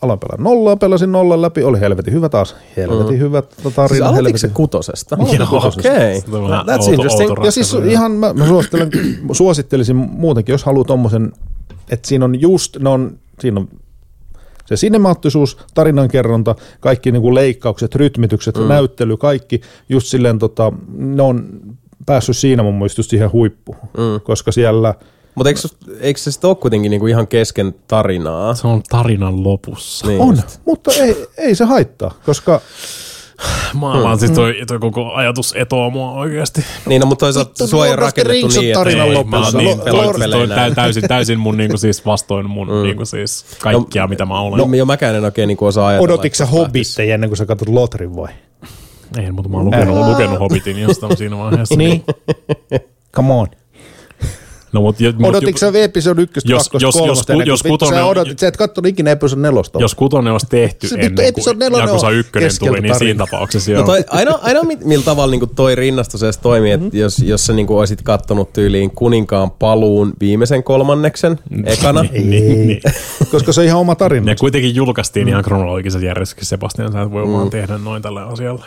aloin 0.02 0.18
pelaa 0.18 0.36
nollaa, 0.38 0.76
pelasin 0.76 1.12
nollan 1.12 1.42
läpi, 1.42 1.62
oli 1.62 1.80
helvetin 1.80 2.14
hyvä 2.14 2.28
taas. 2.28 2.56
Helvetin 2.76 3.14
mm. 3.14 3.20
hyvä 3.20 3.42
tota, 3.42 3.60
Siis 3.62 3.74
tarina. 3.74 4.08
se 4.08 4.14
helvetin. 4.14 4.50
kutosesta? 4.50 5.16
Aloitin 5.16 5.38
Joo, 5.38 5.46
kutosesta. 5.48 5.92
Okei. 5.92 6.20
Se 6.20 6.36
on 6.36 6.48
vähän 6.48 6.66
That's 6.66 6.70
outo- 6.70 6.90
interesting. 6.90 7.30
outo 7.30 7.44
Ja 7.44 7.50
siis 7.50 7.74
ihan 7.74 8.12
mä, 8.12 8.32
mä 8.32 8.46
suosittelen, 8.46 8.90
suosittelisin 9.32 9.96
muutenkin, 9.96 10.52
jos 10.52 10.64
haluaa 10.64 10.84
tommosen, 10.84 11.32
että 11.90 12.08
siinä 12.08 12.24
on 12.24 12.40
just, 12.40 12.76
ne 12.78 12.88
on, 12.88 13.18
siinä 13.40 13.60
on 13.60 13.68
se 14.66 14.76
sinemaattisuus, 14.76 15.58
tarinankerronta, 15.74 16.54
kaikki 16.80 17.12
niinku 17.12 17.34
leikkaukset, 17.34 17.94
rytmitykset, 17.94 18.56
mm. 18.56 18.68
näyttely, 18.68 19.16
kaikki 19.16 19.60
just 19.88 20.06
silleen 20.06 20.38
tota, 20.38 20.72
ne 20.96 21.22
on 21.22 21.48
päässyt 22.06 22.36
siinä 22.36 22.62
mun 22.62 22.74
mielestä 22.74 23.00
just 23.00 23.10
siihen 23.10 23.32
huippuun, 23.32 23.78
mm. 23.78 24.20
koska 24.22 24.52
siellä 24.52 24.94
Mutta 25.34 25.48
eikö, 25.48 25.60
eikö 26.00 26.20
se 26.20 26.30
sitten 26.30 26.48
ole 26.48 26.56
kuitenkin 26.56 26.90
niinku 26.90 27.06
ihan 27.06 27.26
kesken 27.26 27.74
tarinaa? 27.88 28.54
Se 28.54 28.66
on 28.66 28.82
tarinan 28.88 29.44
lopussa. 29.44 30.06
Niin 30.06 30.20
on, 30.20 30.36
just. 30.36 30.60
mutta 30.66 30.90
ei, 30.92 31.26
ei 31.38 31.54
se 31.54 31.64
haittaa, 31.64 32.14
koska 32.26 32.60
Maailman 33.74 34.16
mm. 34.16 34.18
siis 34.18 34.30
toi, 34.30 34.54
toi 34.66 34.78
koko 34.78 35.12
ajatus 35.12 35.54
etoo 35.56 35.90
mua 35.90 36.12
oikeasti. 36.12 36.64
Niin, 36.86 37.00
no, 37.00 37.06
mutta 37.06 37.26
toisaalta 37.26 37.66
se 37.66 37.76
on 37.76 37.98
rakennettu 37.98 38.48
niin, 38.48 38.66
että 38.66 38.78
tarinan 38.78 39.08
ei, 39.08 39.14
lopussa. 39.14 39.38
mä 39.38 39.44
oon 39.44 39.64
niin 39.64 39.80
pelannut 39.80 40.30
Toi 40.30 40.46
näin. 40.46 40.74
täysin, 40.74 41.08
täysin 41.08 41.38
mun 41.38 41.56
niinku 41.56 41.76
siis 41.76 42.06
vastoin 42.06 42.50
mun 42.50 42.68
mm. 42.68 42.82
niinku 42.82 43.04
siis 43.04 43.46
kaikkia, 43.60 44.06
mitä 44.06 44.24
mä 44.24 44.40
olen. 44.40 44.70
No, 44.70 44.76
jo 44.76 44.86
mäkään 44.86 45.14
en 45.14 45.24
oikein 45.24 45.48
niinku 45.48 45.66
osaa 45.66 45.86
ajatella. 45.86 46.04
odotitko 46.04 46.36
sä. 46.36 46.46
Hobbitteja 46.46 47.14
ennen 47.14 47.30
kuin 47.30 47.36
sä 47.36 47.46
katsot 47.46 47.68
Lotrin 47.68 48.16
vai? 48.16 48.28
Ei, 49.18 49.32
mutta 49.32 49.48
mä 49.48 49.56
oon 49.56 49.66
lukenut, 49.66 49.96
lukenut 49.96 50.38
Hobbitin 50.38 50.78
jostain 50.78 51.16
siinä 51.16 51.38
vaiheessa. 51.38 51.76
Niin. 51.76 52.04
Come 53.16 53.32
on. 53.32 53.46
No, 54.76 54.80
mut, 54.82 55.00
jo- 55.00 55.12
mut, 55.18 55.28
Odotitko 55.30 55.58
sä 55.58 55.72
episodi 55.82 56.22
ykköstä, 56.22 56.52
Jos- 56.52 56.62
kakkosta, 56.62 56.86
jos- 56.86 56.94
jos 56.94 57.00
kolmosta 57.00 57.32
jos 57.32 57.64
vittu, 57.64 57.68
kutonen 57.72 57.94
Sä 57.98 58.04
on- 58.04 58.10
odotit, 58.10 58.38
sä 58.38 58.48
et 58.48 58.56
kattonut 58.56 58.86
ikinä 58.88 59.10
episodi 59.10 59.42
nelosta. 59.42 59.78
jos 59.80 59.94
kutonen 59.94 60.32
olisi 60.32 60.46
tehty 60.50 60.88
Se 60.88 60.94
ennen 61.00 61.26
episode 61.26 61.70
kuin 61.70 61.80
Jakusa 61.80 62.06
on 62.06 62.14
1 62.14 62.32
keskeltä 62.32 62.70
tuli, 62.76 62.80
niin 62.80 62.98
siinä 62.98 63.26
tapauksessa 63.26 63.70
No 63.72 63.76
joo. 63.78 63.86
toi, 63.86 64.04
ainoa, 64.10 64.38
ainoa 64.42 64.62
mi- 64.62 64.78
millä 64.84 65.04
tavalla 65.04 65.30
niinku 65.30 65.46
toi 65.46 65.74
rinnastus 65.74 66.22
edes 66.22 66.38
toimii, 66.38 66.70
että 66.72 66.84
Mm-hmm. 66.86 67.00
jos, 67.00 67.18
jos 67.18 67.46
sä 67.46 67.52
niinku 67.52 67.78
olisit 67.78 68.02
kattonut 68.02 68.52
tyyliin 68.52 68.90
kuninkaan 68.90 69.50
paluun 69.50 70.12
viimeisen 70.20 70.62
kolmanneksen 70.62 71.38
ekana, 71.66 72.04
Ei, 72.12 72.80
koska 73.32 73.52
se 73.52 73.60
on 73.60 73.66
ihan 73.66 73.80
oma 73.80 73.94
tarina. 73.94 74.26
Ne 74.26 74.34
kuitenkin 74.40 74.74
julkaistiin 74.74 75.28
ihan 75.28 75.44
kronologisessa 75.44 76.06
järjestyksessä, 76.06 76.50
Sebastian, 76.56 76.92
sä 76.92 77.02
et 77.02 77.10
voi 77.10 77.32
vaan 77.32 77.50
tehdä 77.50 77.78
noin 77.78 78.02
tällä 78.02 78.26
asialla. 78.26 78.64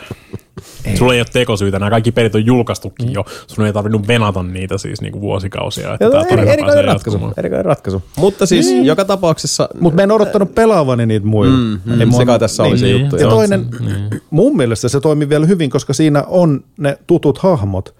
Sulla 0.98 1.14
ei 1.14 1.20
ole 1.20 1.26
tekosyytä, 1.32 1.78
nämä 1.78 1.90
kaikki 1.90 2.12
pelit 2.12 2.34
on 2.34 2.46
julkaistukin 2.46 3.12
jo, 3.12 3.24
sun 3.46 3.66
ei 3.66 3.72
tarvinnut 3.72 4.08
venata 4.08 4.42
niitä 4.42 4.78
siis 4.78 5.00
niinku 5.00 5.20
vuosikausia, 5.20 5.94
että 5.94 6.10
tää 6.10 6.22
eri, 6.30 6.48
erikoinen 6.48 6.84
ratkaisu, 6.84 7.20
erikoinen 7.36 7.64
ratkaisu. 7.64 8.02
Mutta 8.16 8.46
siis 8.46 8.66
Niin. 8.66 8.84
joka 8.86 9.04
tapauksessa... 9.04 9.68
Mutta 9.80 9.96
mä 9.96 10.02
en 10.02 10.10
odottanut 10.10 10.54
pelaavani 10.54 11.06
niitä 11.06 11.26
muilla. 11.26 11.56
Mm, 11.84 12.00
Ei 12.00 12.06
mua- 12.06 12.18
se 12.18 12.26
kai 12.26 12.38
tässä 12.38 12.62
oli 12.62 12.78
se 12.78 12.86
Niin, 12.86 13.00
juttu. 13.00 13.16
Ja 13.16 13.22
joo. 13.22 13.30
toinen, 13.30 13.66
mun 14.30 14.56
mielestä 14.56 14.88
se 14.88 15.00
toimii 15.00 15.28
vielä 15.28 15.46
hyvin, 15.46 15.70
koska 15.70 15.92
siinä 15.92 16.24
on 16.26 16.64
ne 16.78 16.98
tutut 17.06 17.38
hahmot. 17.38 17.94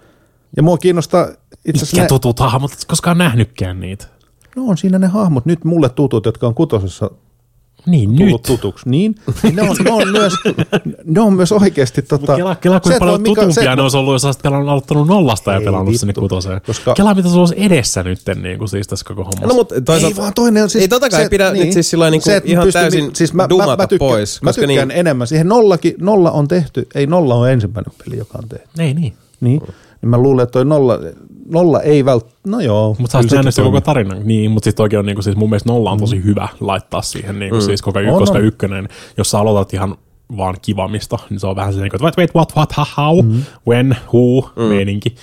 Ja 0.57 0.63
mua 0.63 0.77
kiinnostaa 0.77 1.23
itse 1.25 1.37
asiassa 1.77 1.95
Mitkä 1.95 2.01
ne, 2.01 2.07
tutut 2.07 2.39
hahmot, 2.39 2.71
et 2.73 2.85
koskaan 2.87 3.17
nähnytkään 3.17 3.79
niitä. 3.79 4.05
no 4.55 4.63
on 4.65 4.77
siinä 4.77 4.99
ne 4.99 5.07
hahmot, 5.07 5.45
nyt 5.45 5.63
mulle 5.65 5.89
tutut, 5.89 6.25
jotka 6.25 6.47
on 6.47 6.53
kutosessa 6.55 7.11
Niin 7.85 8.15
tullut 8.15 8.31
nyt. 8.33 8.41
tutuksi. 8.41 8.89
Niin, 8.89 9.15
niin 9.43 9.55
ne, 9.55 9.61
on, 9.61 9.75
ne, 9.83 9.91
on 9.91 10.11
myös, 10.11 10.33
ne 11.05 11.21
on 11.21 11.33
myös 11.33 11.51
oikeasti 11.51 12.01
tota, 12.01 12.35
Kela, 12.35 12.55
kela 12.55 12.79
kuinka 12.79 12.99
paljon 12.99 13.21
Mika- 13.21 13.41
tutumpia 13.41 13.51
se- 13.71 13.75
ne 13.75 13.81
olisi 13.81 13.97
ollut, 13.97 14.13
jos 14.13 14.25
olisit 14.25 14.41
pelannut, 14.41 14.69
aloittanut 14.69 15.07
nollasta 15.07 15.51
ja 15.51 15.57
Ei 15.59 15.65
pelannut 15.65 15.95
sinne 15.95 16.13
kutoseen. 16.13 16.61
Koska- 16.65 16.93
Kela, 16.93 17.13
mitä 17.13 17.29
sulla 17.29 17.41
olisi 17.41 17.55
edessä 17.57 18.03
nyt 18.03 18.19
niin 18.41 18.57
kuin 18.57 18.69
siis 18.69 18.87
tässä 18.87 19.05
koko 19.07 19.23
hommassa. 19.23 19.47
No 19.47 19.53
mutta 19.53 19.81
toisaalta... 19.81 20.15
Ei 20.17 20.21
vaan 20.21 20.33
toinen 20.33 20.63
on 20.63 20.69
siis... 20.69 20.81
Ei 20.81 20.87
tota 20.87 21.09
kai 21.09 21.29
pidä 21.29 21.51
nyt 21.51 21.71
siis 21.73 21.89
sillä 21.89 22.09
niinku 22.09 22.29
että 22.31 22.49
ihan 22.49 22.63
pystyy- 22.67 22.81
täysin 22.81 23.11
dumata 23.49 23.87
tykkään, 23.87 24.09
pois, 24.09 24.41
Mä 24.41 24.53
tykkään 24.53 24.67
niin- 24.87 24.91
enemmän. 24.91 25.27
Siihen 25.27 25.47
nollakin, 25.47 25.95
nolla 25.99 26.31
on 26.31 26.47
tehty, 26.47 26.87
ei 26.95 27.07
nolla 27.07 27.35
on 27.35 27.49
ensimmäinen 27.49 27.93
peli, 28.05 28.17
joka 28.17 28.37
on 28.43 28.49
tehty. 28.49 28.67
Ei 28.79 28.93
niin. 28.93 29.13
Niin, 29.41 29.61
niin 30.01 30.09
mä 30.09 30.17
luulen, 30.17 30.43
että 30.43 30.51
toi 30.53 30.65
nolla, 30.65 30.99
nolla 31.49 31.81
ei 31.81 32.05
vält... 32.05 32.27
No 32.47 32.59
joo. 32.59 32.95
Mutta 32.99 33.11
sä 33.11 33.17
oot 33.17 33.31
nähnyt 33.31 33.55
koko 33.63 33.81
tarinan. 33.81 34.17
Niin, 34.23 34.51
mutta 34.51 34.65
sitten 34.65 34.83
oikein 34.83 34.99
on 34.99 35.05
niinku, 35.05 35.21
siis 35.21 35.35
mun 35.35 35.49
mielestä 35.49 35.69
nolla 35.71 35.91
on 35.91 35.99
tosi 35.99 36.23
hyvä 36.23 36.47
laittaa 36.59 37.01
siihen, 37.01 37.39
niinku, 37.39 37.55
Mm. 37.55 37.61
siis 37.61 37.81
koko, 37.81 37.99
On, 37.99 38.19
koska 38.19 38.37
on. 38.37 38.43
ykkönen, 38.45 38.89
jos 39.17 39.31
sä 39.31 39.39
aloitat 39.39 39.73
ihan 39.73 39.95
vaan 40.37 40.55
kivamista, 40.61 41.17
niin 41.29 41.39
se 41.39 41.47
on 41.47 41.55
vähän 41.55 41.73
se, 41.73 41.79
niinku, 41.81 41.95
että 41.95 42.03
wait, 42.05 42.17
wait, 42.17 42.35
what, 42.35 42.53
what, 42.57 42.77
how, 42.77 42.85
how, 42.97 43.25
Mm. 43.25 43.41
when, 43.67 43.95
who, 44.13 44.49
meininki. 44.69 45.15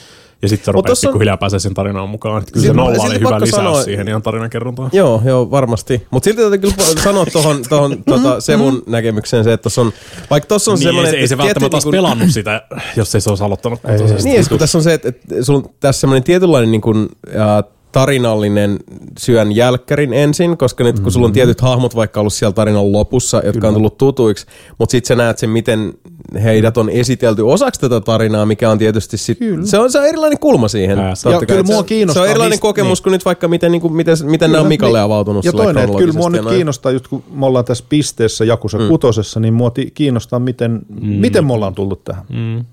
Ja 0.43 0.49
sitten 0.49 0.75
rupeaa 0.75 0.91
tossa 0.93 1.09
pikkuhiljaa 1.09 1.37
pääsee 1.37 1.59
sen 1.59 1.75
tarinaan 1.75 2.09
mukaan. 2.09 2.43
Kyllä 2.53 2.63
se 2.67 2.69
Silti- 2.73 2.77
nolla 2.77 2.91
silti 2.95 3.07
oli 3.09 3.19
hyvä 3.21 3.41
lisäys 3.41 3.51
sanoa- 3.51 3.83
siihen 3.83 4.09
ihan 4.09 4.23
tarinankerrontaan. 4.23 4.91
Joo, 4.93 5.23
joo, 5.25 5.51
varmasti. 5.51 6.07
Mutta 6.11 6.25
silti 6.25 6.43
täytyy 6.43 6.59
kyllä 6.59 6.75
sanoa 7.05 7.27
tuohon 7.27 7.63
tohon, 7.69 8.03
tota 8.07 8.41
Sevun 8.41 8.83
näkemykseen 8.87 9.45
se, 9.45 9.53
että 9.53 9.63
tossa 9.63 9.81
on, 9.81 9.93
vaikka 10.31 10.49
tuossa 10.49 10.71
on 10.71 10.79
Niin, 10.79 10.87
ei, 10.87 10.93
semmoinen... 10.93 11.11
se, 11.13 11.17
ei 11.17 11.29
se 11.29 11.35
että 11.35 11.45
välttämättä 11.45 11.77
olisi 11.77 11.87
niinku- 11.87 11.91
pelannut 11.97 12.31
sitä, 12.31 12.63
jos 12.97 13.15
ei 13.15 13.21
se 13.21 13.31
olisi 13.31 13.45
aloittanut 13.45 13.81
Ei, 13.85 13.97
kutosesta. 13.97 14.29
Niin, 14.29 14.49
kun 14.49 14.59
tässä 14.59 14.79
on 14.79 14.85
se, 14.85 14.95
että, 14.95 15.09
että 15.09 15.43
sulla 15.43 15.59
on 15.59 15.71
tässä 15.81 16.01
semmoinen 16.01 16.23
tietynlainen 16.23 16.71
niin 16.71 16.81
kuin, 16.81 17.09
äh, 17.29 17.65
tarinallinen 17.93 18.79
syön 19.19 19.57
jälkkärin 19.57 20.13
ensin, 20.13 20.57
koska 20.59 20.85
nyt 20.85 21.01
kun 21.01 21.13
sulla 21.13 21.27
on 21.27 21.33
tietyt 21.33 21.61
hahmot 21.61 21.97
vaikka 21.97 22.21
ollut 22.21 22.33
siellä 22.33 22.53
tarinan 22.53 22.93
lopussa, 22.93 23.43
jotka 23.45 23.69
on 23.69 23.75
tullut 23.75 23.99
tutuiksi, 23.99 24.47
mutta 24.79 24.91
sitten 24.93 25.09
sä 25.09 25.15
näet 25.23 25.39
sen, 25.39 25.51
miten 25.51 25.95
heidät 26.43 26.77
on 26.77 26.91
esitelty 26.91 27.43
osaksi 27.43 27.81
tätä 27.81 28.01
tarinaa, 28.01 28.47
mikä 28.47 28.71
on 28.71 28.79
tietysti 28.79 29.17
sit, 29.17 29.39
se, 29.65 29.79
on, 29.79 29.93
se 29.93 29.99
on 29.99 30.07
erilainen 30.07 30.39
kulma 30.39 30.69
siihen. 30.69 30.99
Ää, 30.99 31.15
ja 31.25 31.33
kai. 31.39 31.47
kyllä 31.47 31.67
Se- 31.67 31.73
mua 31.73 31.83
Se 31.83 31.87
kiinnostaa, 31.87 32.23
on 32.23 32.29
erilainen 32.29 32.53
mistä- 32.53 32.63
kokemus 32.63 32.99
niin. 32.99 33.03
kuin 33.03 33.13
nyt 33.13 33.25
vaikka 33.25 33.49
miten, 33.49 33.73
niin 33.73 33.81
kuin, 33.83 33.93
miten, 33.93 34.17
miten 34.23 34.53
nämä 34.53 34.63
on 34.63 34.69
Mikalle 34.69 35.01
avautunut 35.01 35.45
Ja 35.45 35.53
toinen, 35.53 35.85
että 35.85 35.99
kyllä 35.99 36.13
mua 36.13 36.31
nyt 36.31 36.43
noin. 36.43 36.55
kiinnostaa, 36.55 36.93
just 36.93 37.09
kun 37.09 37.23
me 37.35 37.47
ollaan 37.47 37.65
tässä 37.65 37.85
pisteessä 37.89 38.45
Jakusa 38.45 38.79
mm. 38.79 38.89
kutosessa, 38.89 39.41
niin 39.41 39.55
mua 39.55 39.73
kiinnostaa, 39.95 40.39
miten, 40.39 40.81
mm. 41.01 41.07
miten 41.09 41.47
me 41.47 41.53
ollaan 41.53 41.75
tullut 41.75 42.05
tähän. 42.05 42.25
Mm. 42.29 42.65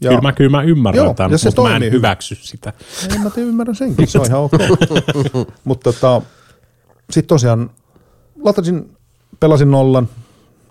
Ja, 0.00 0.08
Kyllä 0.10 0.22
mä, 0.22 0.32
kyllä 0.32 0.50
mä 0.50 0.62
ymmärrän 0.62 1.04
Joo, 1.04 1.14
tämän, 1.14 1.32
ja 1.32 1.38
se 1.38 1.48
mutta 1.48 1.62
mä 1.62 1.68
en 1.68 1.72
toimii 1.72 1.90
hyväksy 1.90 2.34
sitä. 2.40 2.72
Ei, 3.12 3.18
mä 3.18 3.30
te 3.30 3.40
ymmärrän 3.40 3.76
senkin, 3.76 4.06
se 4.06 4.18
on 4.18 4.26
ihan 4.26 4.40
ok. 4.40 4.52
Mutta 5.64 5.92
tota, 5.92 6.22
sitten 7.10 7.28
tosiaan 7.28 7.70
latasin, 8.42 8.96
pelasin 9.40 9.70
nollan. 9.70 10.08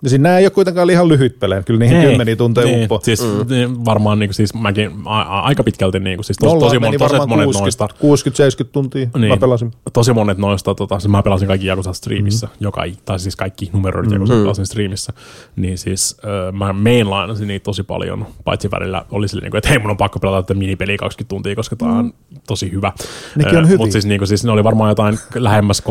Ja 0.04 0.10
siinä 0.10 0.22
nämä 0.22 0.38
ei 0.38 0.44
ole 0.44 0.50
kuitenkaan 0.50 0.90
ihan 0.90 1.08
lyhyt 1.08 1.38
pelejä, 1.40 1.62
kyllä 1.62 1.78
niihin 1.78 1.96
Ei, 1.96 2.06
kymmeniä 2.06 2.36
tunteja 2.36 2.66
niin, 2.66 2.82
uppo. 2.82 3.00
Siis 3.02 3.22
niin, 3.48 3.84
varmaan 3.84 4.18
niin, 4.18 4.34
siis 4.34 4.54
mäkin 4.54 4.90
a, 5.04 5.20
a, 5.20 5.40
aika 5.40 5.64
pitkälti 5.64 6.00
niin, 6.00 6.24
siis 6.24 6.38
tos, 6.38 6.58
tosi, 6.58 6.78
meni 6.78 6.98
mon, 6.98 7.10
tosi 7.10 7.26
monet 7.26 7.44
60, 7.44 7.60
noista. 7.60 8.64
60-70 8.64 8.68
tuntia 8.72 9.08
Niin, 9.18 9.28
mä 9.28 9.36
pelasin. 9.36 9.72
Tosi 9.92 10.12
monet 10.12 10.38
noista, 10.38 10.74
tota, 10.74 10.98
siis 10.98 11.10
mä 11.10 11.22
pelasin 11.22 11.48
kaikki 11.48 11.66
Jakusa 11.66 11.92
streamissä, 11.92 12.46
mm-hmm. 12.46 12.64
joka, 12.64 12.84
tai 13.04 13.18
siis 13.18 13.36
kaikki 13.36 13.70
numeroidit 13.72 14.10
mm-hmm. 14.10 14.22
Jakusa 14.22 14.42
pelasin 14.42 14.66
streamissä, 14.66 15.12
niin 15.56 15.78
siis 15.78 16.16
äh, 16.24 16.52
mä 16.52 16.72
mainlainasin 16.72 17.48
niitä 17.48 17.64
tosi 17.64 17.82
paljon, 17.82 18.26
paitsi 18.44 18.70
välillä 18.70 19.04
oli 19.10 19.28
silleen, 19.28 19.50
niin 19.50 19.58
että 19.58 19.68
hei 19.68 19.78
mun 19.78 19.90
on 19.90 19.96
pakko 19.96 20.18
pelata 20.18 20.42
tätä 20.42 20.58
minipeliä 20.58 20.96
20 20.96 21.28
tuntia, 21.28 21.56
koska 21.56 21.76
tää 21.76 21.88
on 21.88 22.14
tosi 22.46 22.72
hyvä. 22.72 22.92
Nekin 23.36 23.58
on 23.58 23.64
hyviä. 23.64 23.78
Mutta 23.78 23.92
siis, 23.92 24.06
niin 24.06 24.20
kuin, 24.20 24.28
siis 24.28 24.44
ne 24.44 24.52
oli 24.52 24.64
varmaan 24.64 24.90
jotain 24.90 25.18
lähemmäs 25.34 25.82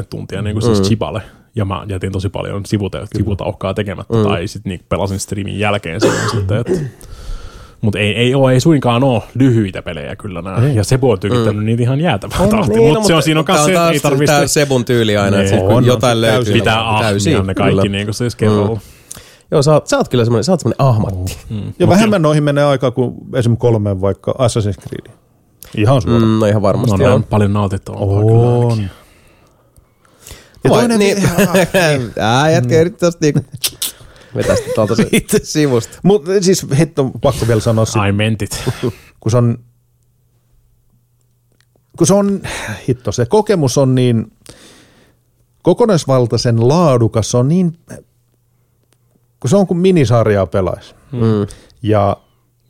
30-40 0.00 0.04
tuntia 0.10 0.42
niin 0.42 0.54
kuin 0.54 0.62
siis 0.62 0.82
chipale. 0.82 1.22
Ja 1.54 1.64
mä 1.64 1.84
jätin 1.88 2.12
tosi 2.12 2.28
paljon 2.28 2.66
sivuta, 2.66 3.06
sivutauhkaa 3.16 3.74
tekemättä, 3.74 4.16
mm. 4.16 4.22
tai 4.22 4.46
sitten 4.48 4.70
niin 4.70 4.80
pelasin 4.88 5.18
streamin 5.20 5.58
jälkeen 5.58 6.00
silloin 6.00 6.30
sitten, 6.30 6.58
että 6.58 6.72
mutta 7.80 7.98
ei, 7.98 8.16
ei, 8.16 8.34
ole, 8.34 8.52
ei 8.52 8.60
suinkaan 8.60 9.04
ole 9.04 9.22
lyhyitä 9.34 9.82
pelejä 9.82 10.16
kyllä 10.16 10.42
nämä. 10.42 10.68
Ja 10.68 10.84
Sebu 10.84 11.10
on 11.10 11.20
tykittänyt 11.20 11.56
mm. 11.56 11.64
niitä 11.64 11.82
ihan 11.82 12.00
jäätävän 12.00 12.48
tahti. 12.48 12.72
Niin, 12.74 12.92
mutta 12.92 13.06
se 13.06 13.14
on, 13.14 13.22
siinä 13.22 13.40
on 13.40 13.44
kanssa 13.46 13.64
se, 13.64 13.70
että 13.70 13.80
taas 13.80 13.92
ei 13.92 14.00
tarvitse 14.00 14.32
tää 14.32 14.46
Sebun 14.46 14.84
tyyli 14.84 15.16
aina, 15.16 15.36
Niin. 15.36 15.40
että 15.40 15.50
sit 15.50 15.60
kun 15.60 15.70
On, 15.70 15.76
on, 15.76 15.84
jotain 15.84 16.16
se 16.16 16.20
löytyy. 16.20 16.36
täysin. 16.36 16.52
niin 16.52 16.62
pitää 16.62 16.84
täysin, 17.00 17.36
ahmia 17.36 17.46
ne 17.46 17.54
kaikki 17.54 17.76
kyllä. 17.80 17.92
niin 17.92 18.06
kuin 18.06 18.14
siis 18.14 18.36
kerralla. 18.36 18.80
Joo, 19.50 19.62
sä 19.62 19.72
oot, 19.72 19.86
sä 19.86 19.96
oot 19.98 20.08
kyllä 20.08 20.24
semmoinen, 20.24 20.44
sä 20.44 20.52
oot 20.52 20.60
semmoinen 20.60 20.86
ahmatti. 20.86 21.36
Mm. 21.50 21.72
Ja 21.78 21.88
vähemmän 21.88 22.22
noihin 22.22 22.42
menee 22.42 22.64
aikaa 22.64 22.90
kuin 22.90 23.14
esim. 23.34 23.56
kolmeen 23.56 24.00
vaikka 24.00 24.32
Assassin's 24.38 24.88
Creed. 24.88 25.16
Ihan 25.76 26.02
suoraan. 26.02 26.22
Mm, 26.24 26.38
no 26.40 26.46
ihan 26.46 26.62
varmasti 26.62 26.96
No, 27.02 27.06
on. 27.08 27.12
on 27.12 27.24
paljon 27.24 27.52
nautittavaa. 27.52 28.00
On. 28.00 28.76
kyllä. 28.76 28.90
Ja 30.64 30.70
Vai- 30.70 30.78
toinen, 30.78 30.98
niin, 30.98 31.16
niin. 31.22 32.12
ää, 32.18 32.50
jätkä 32.50 32.80
yrittää 32.80 33.06
tosta 33.06 33.24
niinku 33.24 33.40
vetää 34.34 34.56
sitä 34.56 34.70
tuolta 34.74 34.94
sivusta. 35.42 35.98
Mutta 36.02 36.30
siis 36.40 36.66
hitto, 36.78 37.04
pakko 37.20 37.46
vielä 37.48 37.60
sanoa, 37.60 37.84
sit, 37.84 38.02
I 38.08 38.12
meant 38.12 38.42
it. 38.42 38.64
kun 39.20 39.30
se 39.30 39.36
on, 39.36 39.58
kun 41.98 42.06
se 42.06 42.14
on, 42.14 42.40
hitto, 42.88 43.12
se 43.12 43.26
kokemus 43.26 43.78
on 43.78 43.94
niin 43.94 44.32
kokonaisvaltaisen 45.62 46.68
laadukas, 46.68 47.30
se 47.30 47.36
on 47.36 47.48
niin, 47.48 47.78
kun 49.40 49.50
se 49.50 49.56
on 49.56 49.66
kuin 49.66 49.78
minisarjaa 49.78 50.46
pelaisi. 50.46 50.94
Mm. 51.12 51.46
Ja 51.82 52.16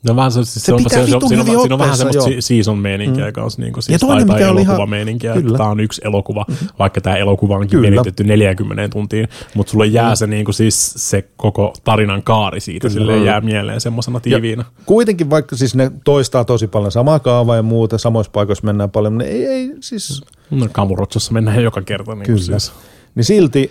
No 0.08 0.16
vähän 0.16 0.32
se, 0.32 0.44
se, 0.44 0.60
se, 0.60 0.74
on, 0.74 0.82
se, 0.82 0.88
se, 0.88 1.06
vitun 1.06 1.28
siinä, 1.28 1.42
on, 1.42 1.46
siinä 1.60 1.74
on 1.74 1.78
vähän 1.78 1.96
semmoista 1.96 2.30
joo. 2.30 2.40
se- 2.40 2.40
season-meininkiä 2.40 3.26
mm. 3.26 3.32
kanssa, 3.32 3.62
niin 3.62 3.72
kuin 3.72 3.82
siis, 3.82 4.00
toinen, 4.00 4.26
tai, 4.26 4.40
tai 4.40 4.50
ihan- 4.50 4.56
elokuvameininkiä, 4.56 5.32
Kyllä. 5.32 5.46
että 5.46 5.58
tämä 5.58 5.70
on 5.70 5.80
yksi 5.80 6.00
elokuva, 6.04 6.46
vaikka 6.78 7.00
tämä 7.00 7.16
elokuva 7.16 7.54
onkin 7.54 7.70
Kyllä. 7.70 7.90
venitetty 7.90 8.24
40 8.24 8.88
tuntiin, 8.88 9.28
mutta 9.54 9.70
sulle 9.70 9.86
jää 9.86 10.14
se, 10.14 10.26
niin 10.26 10.44
kuin 10.44 10.54
siis, 10.54 10.92
se 10.96 11.28
koko 11.36 11.74
tarinan 11.84 12.22
kaari 12.22 12.60
siitä, 12.60 12.88
sille 12.88 13.18
jää 13.18 13.40
mieleen 13.40 13.80
semmoisena 13.80 14.20
tiiviinä. 14.20 14.64
kuitenkin 14.86 15.30
vaikka 15.30 15.56
siis 15.56 15.74
ne 15.74 15.90
toistaa 16.04 16.44
tosi 16.44 16.66
paljon 16.66 16.92
samaa 16.92 17.18
kaavaa 17.18 17.56
ja 17.56 17.62
muuta, 17.62 17.98
samoissa 17.98 18.32
paikoissa 18.32 18.66
mennään 18.66 18.90
paljon, 18.90 19.12
mutta 19.12 19.26
ei, 19.28 19.46
ei 19.46 19.72
siis, 19.80 20.22
No 20.50 20.68
Kamurotsossa 20.72 21.32
mennään 21.32 21.62
joka 21.62 21.82
kerta. 21.82 22.14
Niin 22.14 22.26
kyllä. 22.26 22.40
Siis. 22.40 22.72
Niin 23.14 23.24
silti 23.24 23.70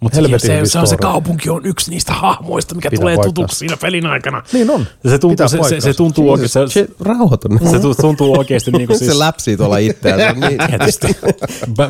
Mutta 0.00 0.16
Helvetin 0.16 0.40
se, 0.40 0.60
se, 0.64 0.78
on 0.78 0.86
se 0.86 0.96
kaupunki 0.96 1.50
on 1.50 1.66
yksi 1.66 1.90
niistä 1.90 2.12
hahmoista, 2.12 2.74
mikä 2.74 2.90
Pitää 2.90 3.00
tulee 3.02 3.16
paikkansa. 3.16 3.34
tutuksi 3.34 3.58
siinä 3.58 3.76
pelin 3.76 4.06
aikana. 4.06 4.42
Niin 4.52 4.70
on. 4.70 4.86
Ja 5.04 5.10
se 5.10 5.18
tuntuu, 5.18 5.48
se, 5.48 5.58
se, 5.68 5.80
se 5.80 5.94
tuntuu 5.94 6.30
oikein, 6.30 6.48
se, 6.48 6.88
rauhoitu 7.00 7.48
nyt. 7.48 7.70
se 7.70 7.78
tu- 7.80 7.94
tuntuu 7.94 8.38
oikeasti 8.38 8.70
niin 8.78 8.86
kuin 8.86 8.98
siis... 8.98 9.10
Se 9.10 9.18
läpsii 9.18 9.56
tuolla 9.56 9.78
itseään. 9.78 10.40
Niin, 10.40 10.58
Tietysti. 10.68 11.06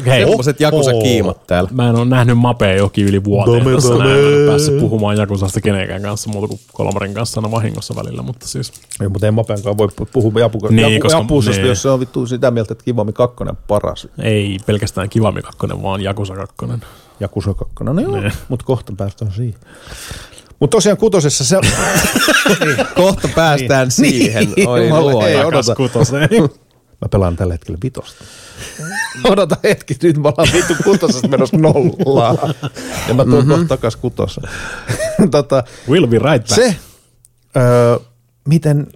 Hei, 0.07 0.25
Semmoiset 0.27 0.61
jakusa 0.61 0.91
kiimat 1.03 1.47
täällä. 1.47 1.71
Mä 1.73 1.89
en 1.89 1.97
ole 1.97 2.05
nähnyt 2.05 2.39
Mapea 2.39 2.75
jokin 2.77 3.07
yli 3.07 3.25
vuoteen. 3.25 3.65
Dame, 3.65 3.75
Tässä. 3.75 3.95
Mä 3.95 4.05
en 4.15 4.27
ole 4.27 4.47
päässyt 4.49 4.79
puhumaan 4.81 5.17
Jakusasta 5.17 5.61
kenenkään 5.61 6.03
kanssa 6.03 6.31
muuta 6.31 6.49
kuin 6.49 6.61
Kolmarin 6.73 7.15
kanssa 7.15 7.41
aina 7.41 7.51
vahingossa 7.51 7.95
välillä, 7.97 8.23
mutta 8.23 8.49
siis 8.49 8.73
Ei, 9.01 9.09
mutta 9.09 9.27
ei 9.27 9.31
Mapenkaan 9.33 9.79
voi 9.79 9.89
puhua 10.13 10.41
japu, 10.41 10.59
Niin, 10.71 10.93
japu, 10.93 11.03
koska- 11.03 11.19
japusasta, 11.19 11.61
niin. 11.61 11.69
jos 11.69 11.83
se 11.83 11.89
on 11.89 12.01
vittu 12.01 12.27
sitä 12.27 12.51
mieltä, 12.51 12.73
että 12.73 12.85
Kivami 12.85 13.13
2 13.13 13.37
on 13.41 13.57
paras. 13.69 14.09
ei 14.23 14.59
pelkästään 14.67 15.09
Kivami 15.09 15.43
2, 15.43 15.59
vaan 15.83 16.01
Jakusa 16.03 16.35
2. 16.35 16.55
Jakusa 17.21 17.55
2, 17.55 17.75
no 17.85 18.01
joo, 18.01 18.21
Niin. 18.21 18.33
mutta 18.49 18.65
kohta 18.65 18.93
päästään 18.97 19.33
siihen. 19.33 19.61
Mutta 20.61 20.77
tosiaan 20.77 20.99
kutosessa 20.99 21.45
se... 21.45 21.57
Kohta 22.97 23.29
päästään 23.35 23.91
siihen. 23.91 24.49
Oi 24.67 24.81
Niin. 24.81 24.93
Olen- 24.93 25.13
luoja. 25.15 25.29
ei, 25.29 25.45
odota. 25.45 25.75
kutoseen. 25.75 26.29
Mä 27.01 27.09
pelaan 27.11 27.37
tällä 27.37 27.55
hetkellä 27.55 27.79
vitosta. 27.83 28.25
Odota 29.25 29.57
hetki, 29.65 29.97
nyt 30.03 30.17
mä 30.19 30.29
ollaan 30.29 30.49
vittu 30.53 30.75
kutosesta 30.85 31.29
menossa 31.29 31.57
nollaan. 31.57 32.39
Ja 33.09 33.15
mä 33.15 33.25
tuun 33.25 33.35
mm-hmm. 33.37 33.51
kohta 33.51 33.69
takas 33.69 33.97
kutossa. 33.97 34.41
tota, 35.31 35.65
Will 35.89 36.07
be 36.07 36.17
right 36.19 36.49
back. 36.49 36.49
se, 36.49 36.77
öö, 37.57 37.99
miten, 38.49 38.87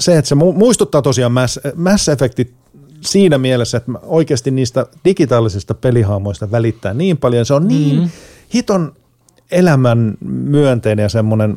se, 0.00 0.18
että 0.18 0.28
se 0.28 0.34
mu- 0.34 0.52
muistuttaa 0.56 1.02
tosiaan 1.02 1.32
Mass, 1.32 1.60
Mass 1.74 2.08
Effectit 2.08 2.54
siinä 3.00 3.38
mielessä, 3.38 3.78
että 3.78 3.90
mä 3.90 3.98
oikeasti 4.02 4.50
niistä 4.50 4.86
digitaalisista 5.04 5.74
pelihaamoista 5.74 6.50
välittää 6.50 6.94
niin 6.94 7.16
paljon. 7.16 7.46
Se 7.46 7.54
on 7.54 7.68
niin 7.68 8.00
mm. 8.00 8.08
hiton 8.54 8.92
elämän 9.50 10.14
myönteinen 10.24 11.02
ja 11.02 11.08
semmoinen 11.08 11.56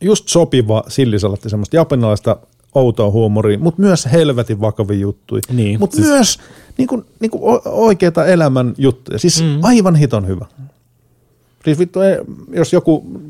just 0.00 0.28
sopiva 0.28 0.84
sillisalatti, 0.88 1.50
semmoista 1.50 1.76
japanilaista 1.76 2.36
outoa 2.74 3.10
huumoria, 3.10 3.58
mutta 3.58 3.82
myös 3.82 4.08
helvetin 4.12 4.60
vakavia 4.60 4.98
juttuja. 4.98 5.42
Niin, 5.52 5.80
mutta 5.80 5.96
siis- 5.96 6.08
myös 6.08 6.38
niin 6.78 6.88
kuin, 6.88 7.04
niin 7.20 7.30
kuin 7.30 7.60
oikeita 7.64 8.26
elämän 8.26 8.74
juttuja. 8.78 9.18
Siis 9.18 9.42
mm. 9.42 9.58
aivan 9.62 9.94
hiton 9.94 10.26
hyvä. 10.26 10.46
Siis 11.64 11.78
vittu, 11.78 12.00
jos 12.52 12.72
joku 12.72 13.20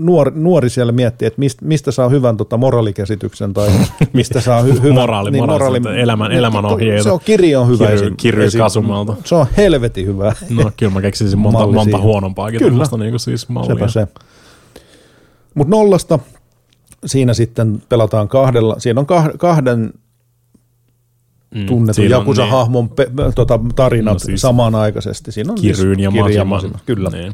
nuori, 0.00 0.32
nuori 0.34 0.70
siellä 0.70 0.92
miettii, 0.92 1.26
että 1.26 1.38
mistä, 1.38 1.64
mistä 1.64 1.90
saa 1.90 2.08
hyvän 2.08 2.36
tota, 2.36 2.56
moraalikäsityksen 2.56 3.52
tai 3.54 3.68
mistä 4.12 4.40
saa 4.40 4.62
hy, 4.62 4.72
hyvän... 4.82 4.94
Moraali, 4.94 5.30
moraali, 5.30 5.78
elämän- 5.78 6.32
elämänohjeita. 6.32 7.02
Se 7.02 7.10
on 7.10 7.20
kirja 7.24 7.60
on 7.60 7.68
hyvä. 7.68 7.86
Kirry 8.16 8.46
esim- 8.46 8.58
Kasumalta. 8.58 9.16
Se 9.24 9.34
on 9.34 9.46
helvetin 9.56 10.06
hyvä. 10.06 10.32
No 10.50 10.70
kyllä 10.76 10.92
mä 10.92 11.00
keksisin 11.00 11.38
monta, 11.38 11.66
monta 11.66 11.98
huonompaakin 11.98 12.58
Kyllä. 12.58 12.70
tämmöistä 12.70 12.96
niin 12.96 13.10
kuin 13.10 13.20
siis 13.20 13.48
mallia. 13.48 13.74
Sepä 13.74 13.88
se. 13.88 14.06
Mutta 15.54 15.70
nollasta 15.76 16.18
siinä 17.06 17.34
sitten 17.34 17.82
pelataan 17.88 18.28
kahdella, 18.28 18.74
siinä 18.78 19.00
on 19.00 19.06
kah- 19.06 19.36
kahden 19.36 19.92
tunnetun 21.66 22.04
on 22.04 22.10
Jakusa-hahmon 22.10 22.88
pe- 22.88 23.10
tota, 23.34 23.60
tarinat 23.76 24.12
No 24.14 24.18
siis 24.18 24.40
samanaikaisesti. 24.40 25.32
Siinä 25.32 25.52
on 25.52 25.58
Kiryyn 25.60 25.76
siis 25.96 26.14
ja 26.16 26.22
Kirja 26.24 26.44
Majima. 26.44 26.78
Kyllä. 26.86 27.10
Niin. 27.10 27.24
Ja- 27.26 27.32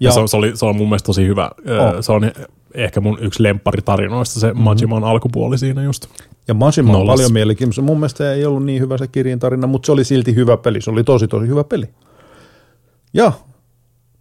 Ja 0.00 0.12
se, 0.12 0.20
on- 0.20 0.28
se, 0.28 0.36
oli, 0.36 0.56
se 0.56 0.66
on 0.66 0.76
mun 0.76 0.88
mielestä 0.88 1.06
tosi 1.06 1.26
hyvä. 1.26 1.50
On. 1.80 1.94
Oh. 1.96 2.00
Se 2.00 2.12
on 2.12 2.30
ehkä 2.74 3.00
mun 3.00 3.18
yksi 3.20 3.42
lempparitarinoista, 3.42 4.40
se 4.40 4.46
mm-hmm. 4.46 4.62
Majiman 4.62 5.04
alkupuoli 5.04 5.58
siinä 5.58 5.82
just. 5.82 6.06
Ja 6.48 6.54
Majima 6.54 6.96
on 6.98 7.06
paljon 7.06 7.32
mielenkiintoista. 7.32 7.82
Mun 7.82 7.96
mielestä 7.98 8.32
ei 8.32 8.44
ollut 8.44 8.64
niin 8.64 8.80
hyvä 8.82 8.98
se 8.98 9.06
kirjan 9.06 9.38
tarina, 9.38 9.66
mutta 9.66 9.86
se 9.86 9.92
oli 9.92 10.04
silti 10.04 10.34
hyvä 10.34 10.56
peli. 10.56 10.80
Se 10.80 10.90
oli 10.90 11.04
tosi 11.04 11.28
tosi 11.28 11.46
hyvä 11.48 11.64
peli. 11.64 11.84
Ja 13.14 13.32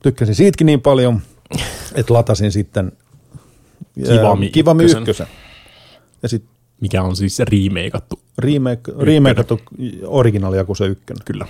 tykkäsin 0.04 0.36
siitäkin 0.36 0.66
niin 0.66 0.82
paljon, 0.82 1.22
että 1.96 2.14
latasin 2.14 2.52
sitten 2.52 2.92
Kivami 4.08 4.50
Kivami 4.50 4.84
ykkösen. 4.84 5.02
ykkösen. 5.02 5.28
Ja 6.24 6.30
sitten 6.30 6.55
Mikä 6.86 7.04
on 7.04 7.16
siis 7.16 7.40
remakeattu. 7.40 8.20
remake, 8.38 8.92
remakeattu 9.00 9.60
originaali 10.08 10.58
Yakuza 10.58 10.86
1. 10.86 11.04
Kyllä. 11.26 11.46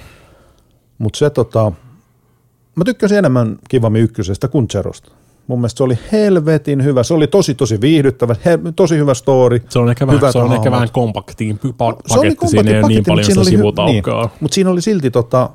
Mutta 0.97 1.17
se 1.19 1.29
tota, 1.29 1.71
mä 2.75 2.83
tykkäsin 2.83 3.17
enemmän 3.17 3.57
Kivami 3.69 3.99
ykkösestä 3.99 4.47
kuin 4.47 4.67
Zerosta. 4.71 5.11
Mun 5.47 5.59
mielestä 5.59 5.77
se 5.77 5.83
oli 5.83 5.99
helvetin 6.11 6.83
hyvä. 6.83 7.03
Se 7.03 7.13
oli 7.13 7.27
tosi 7.27 7.55
tosi 7.55 7.81
viihdyttävä, 7.81 8.35
he, 8.45 8.59
tosi 8.75 8.97
hyvä 8.97 9.13
story. 9.13 9.61
Se 9.69 9.79
on 9.79 9.89
ehkä 9.89 10.07
vähän, 10.07 10.31
se 10.33 10.39
on 10.39 10.53
ehkä 10.53 10.71
vähän 10.71 10.89
kompaktiin 10.91 11.59
pa- 11.65 12.01
Se 12.07 12.19
oli 12.19 12.27
paketti. 12.29 12.47
Siinä 12.47 12.71
ei 12.71 12.79
ole 12.79 12.87
niin 12.87 13.03
paljon 13.07 13.17
oli 13.19 13.23
sellaisia 13.25 13.57
hy- 13.57 13.61
sivutaukkaa. 13.61 14.21
Niin. 14.21 14.31
Mutta 14.39 14.55
siinä 14.55 14.69
oli 14.69 14.81
silti 14.81 15.11
tota, 15.11 15.49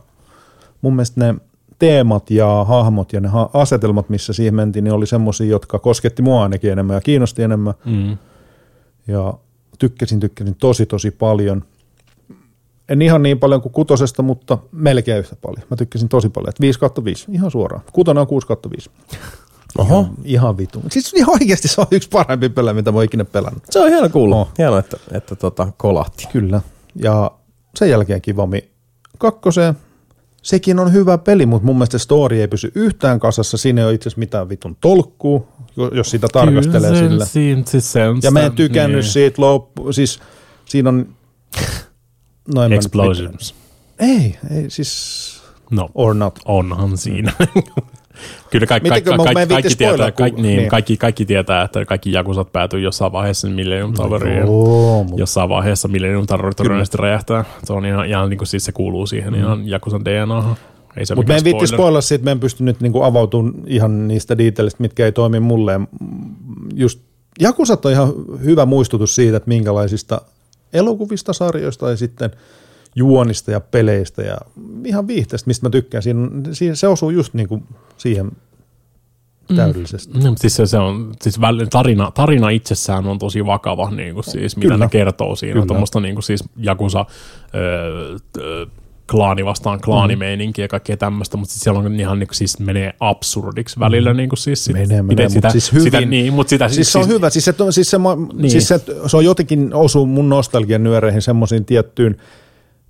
mun 0.83 0.93
mielestä 0.97 1.21
ne 1.21 1.35
teemat 1.79 2.31
ja 2.31 2.65
hahmot 2.69 3.13
ja 3.13 3.21
ne 3.21 3.29
ha- 3.29 3.51
asetelmat, 3.55 4.09
missä 4.09 4.33
siihen 4.33 4.55
mentiin, 4.55 4.85
niin 4.85 4.93
oli 4.93 5.07
semmoisia, 5.07 5.47
jotka 5.47 5.79
kosketti 5.79 6.23
mua 6.23 6.43
ainakin 6.43 6.73
enemmän 6.73 6.95
ja 6.95 7.01
kiinnosti 7.01 7.43
enemmän. 7.43 7.75
Mm. 7.85 8.17
Ja 9.09 9.35
tykkäsin, 9.81 10.21
tykkäsin 10.21 10.55
tosi 10.55 10.87
tosi 10.87 11.11
paljon. 11.11 11.65
En 12.89 13.03
ihan 13.03 13.23
niin 13.23 13.39
paljon 13.39 13.63
kuin 13.63 13.73
kutosesta, 13.73 14.23
mutta 14.23 14.59
melkein 14.73 15.19
yhtä 15.19 15.37
paljon. 15.37 15.67
Mä 15.71 15.77
tykkäsin 15.77 16.09
tosi 16.09 16.29
paljon, 16.29 16.49
että 16.49 16.61
5 16.61 16.79
kautta 16.79 17.05
5, 17.05 17.27
ihan 17.33 17.51
suoraan. 17.51 17.83
Kutonen 17.93 18.21
on 18.21 18.27
6 18.27 18.47
kautta 18.47 18.71
5. 18.71 18.91
Oho, 19.79 20.09
Ihan 20.25 20.57
vitu. 20.57 20.83
Siis 20.91 21.15
ihan 21.15 21.31
oikeasti 21.31 21.69
se 21.69 21.81
on 21.81 21.87
yksi 21.91 22.09
parempi 22.09 22.49
pelejä, 22.49 22.75
mitä 22.75 22.93
mä 22.93 22.97
oon 22.99 23.05
ikinä 23.05 23.25
pelannut. 23.25 23.63
se 23.71 23.81
on 23.81 23.89
hieno 23.89 24.09
kuulla. 24.09 24.37
Oh. 24.37 24.49
Hienoa, 24.59 24.79
että, 24.79 24.97
että 25.13 25.37
tota, 25.37 25.73
kolahti. 25.77 26.29
Kyllä. 26.33 26.61
Ja 26.95 27.31
sen 27.75 27.91
jälkeen 27.91 28.23
Kivami 28.23 28.71
kakkoseen. 29.19 29.75
Sekin 30.43 30.79
on 30.79 30.93
hyvä 30.93 31.19
peli, 31.19 31.47
mutta 31.47 31.67
mun 31.67 31.77
mielestä 31.77 31.99
story 31.99 32.41
ei 32.41 32.49
pysy 32.49 32.73
yhtään 32.75 33.21
kasassa. 33.21 33.57
Siinä 33.57 33.81
ei 33.81 33.87
ole 33.87 33.95
itse 33.95 34.09
asiassa 34.09 34.19
mitään 34.19 34.49
vitun 34.49 34.77
tolkkuu, 34.81 35.49
jos 35.93 36.11
sitä 36.11 36.29
tarkastelee 36.33 36.91
Kyllä 36.91 37.09
sillä. 37.09 37.25
Siinä, 37.25 37.63
siis 37.67 37.93
se 37.93 38.09
on 38.09 38.19
Ja 38.23 38.31
mä 38.31 38.41
en 38.41 38.53
tykännyt 38.53 39.01
niin. 39.01 39.13
siitä 39.13 39.43
loppu, 39.43 39.93
siis 39.93 40.21
siinä 40.65 40.89
on... 40.89 41.09
No 42.55 42.65
Explosions. 42.65 43.55
Ei, 43.99 44.39
ei 44.51 44.71
siis... 44.71 45.41
No, 45.71 45.89
Or 45.95 46.15
not. 46.15 46.39
onhan 46.45 46.99
siinä. 46.99 47.33
Kyllä 48.51 48.67
kaikki, 48.67 48.89
kaikki, 48.89 49.11
kaikki, 49.11 49.47
kaikki, 49.55 49.77
tietää, 49.77 50.13
kaikki, 50.13 50.43
niin, 50.43 50.57
niin. 50.57 50.69
kaikki, 50.69 50.97
kaikki 50.97 51.27
tietää, 51.27 51.63
että 51.63 51.85
kaikki 51.85 52.13
jakusat 52.13 52.53
päätyy 52.53 52.81
jossain 52.81 53.13
vaiheessa 53.13 53.49
Millennium 53.49 53.95
Toweriin. 53.95 54.37
ja 54.37 54.45
Joo, 54.45 55.07
Jossain 55.17 55.49
vaiheessa 55.49 55.89
Millennium 55.89 56.27
Tower 56.27 56.55
todennäköisesti 56.55 56.97
räjähtää. 56.97 57.45
Se 57.65 57.73
on 57.73 57.87
ihan, 57.87 58.07
ihan 58.07 58.31
niin 58.31 58.39
kuin 58.39 58.49
siis 58.49 58.65
se 58.65 58.73
kuuluu 58.73 59.07
siihen 59.07 59.33
mm. 59.33 59.39
ihan 59.39 59.69
Jakusan 59.69 60.05
DNAhan. 60.05 60.57
Mutta 61.17 61.33
me 61.33 61.39
en 61.39 61.45
viitti 61.45 61.67
spoilaa 61.67 62.01
siitä, 62.01 62.25
me 62.25 62.31
en 62.31 62.41
pysty 62.41 62.65
nyt 62.65 62.81
niinku 62.81 63.03
avautumaan 63.03 63.55
ihan 63.67 64.09
niistä 64.09 64.39
detailista, 64.39 64.83
mitkä 64.83 65.05
ei 65.05 65.13
toimi 65.13 65.41
mulle. 65.41 65.81
Just 66.75 67.01
Jakusat 67.41 67.87
on 67.87 67.93
ihan 67.93 68.13
hyvä 68.45 68.67
muistutus 68.67 69.15
siitä, 69.15 69.37
että 69.37 69.49
minkälaisista 69.49 70.21
elokuvista, 70.73 71.33
sarjoista 71.33 71.91
ja 71.91 71.97
sitten 71.97 72.31
juonista 72.95 73.51
ja 73.51 73.61
peleistä 73.61 74.23
ja 74.23 74.39
ihan 74.85 75.07
viihteestä, 75.07 75.49
mistä 75.49 75.67
mä 75.67 75.71
tykkään. 75.71 76.03
Siinä, 76.03 76.29
siinä 76.53 76.75
se 76.75 76.89
osuu 76.89 77.11
just 77.11 77.35
niinku 77.35 77.63
siihen 77.97 78.31
täydellisesti. 79.57 80.19
No, 80.19 80.29
mutta 80.31 80.41
siis 80.41 80.57
se, 80.57 80.67
se 80.67 80.79
on, 80.79 81.13
siis 81.23 81.39
tarina, 81.71 82.11
tarina 82.15 82.51
itsessään 82.51 83.07
on 83.07 83.19
tosi 83.19 83.47
vakava, 83.47 83.91
niin 83.91 84.15
kuin 84.15 84.25
siis, 84.25 84.57
mitä 84.57 84.69
Kyllä. 84.69 84.85
ne 84.85 84.89
kertoo 84.89 85.37
siinä. 85.37 85.67
Tuommoista 85.67 86.01
niin 86.01 86.15
kuin 86.15 86.23
siis 86.23 86.45
Jakusa 86.57 87.07
öö, 87.55 88.17
öö, 88.39 88.67
klaani 89.11 89.45
vastaan 89.45 89.81
klaanimeininkiä 89.81 90.65
ja 90.65 90.69
kaikkea 90.69 90.97
tämmöistä, 90.97 91.37
mutta 91.37 91.53
siis 91.53 91.63
siellä 91.63 91.81
on 91.81 92.01
ihan 92.01 92.19
niin 92.19 92.29
kuin, 92.29 92.37
siis 92.37 92.59
menee 92.59 92.95
absurdiksi 93.01 93.81
välillä. 93.81 94.15
Niin 94.15 94.29
kuin 94.29 94.39
siis 94.39 94.65
sit, 94.65 94.77
Mm. 94.77 94.81
Menee, 94.81 95.03
miten 95.03 95.17
menee, 95.17 95.29
sitä, 95.29 95.49
mutta 95.49 95.53
siis 95.53 95.73
hyvin. 95.73 95.85
Sitä, 95.85 96.01
niin, 96.01 96.33
mutta 96.33 96.51
sitä, 96.51 96.69
Siis 96.69 96.93
se 96.93 96.99
on 96.99 97.09
hyvä, 97.09 97.31
siis 97.31 97.45
se, 97.45 97.55
siis 97.71 97.91
se, 97.91 97.99
niin. 97.99 98.29
Niin. 98.35 98.51
siis 98.51 98.69
se, 98.69 98.81
se 99.07 99.17
on 99.17 99.25
jotenkin 99.25 99.75
osuu 99.75 100.07
mun 100.07 100.29
nostalgian 100.29 100.85
nyöreihin 100.85 101.23
semmoisiin 101.23 101.65
tiettyyn 101.65 102.17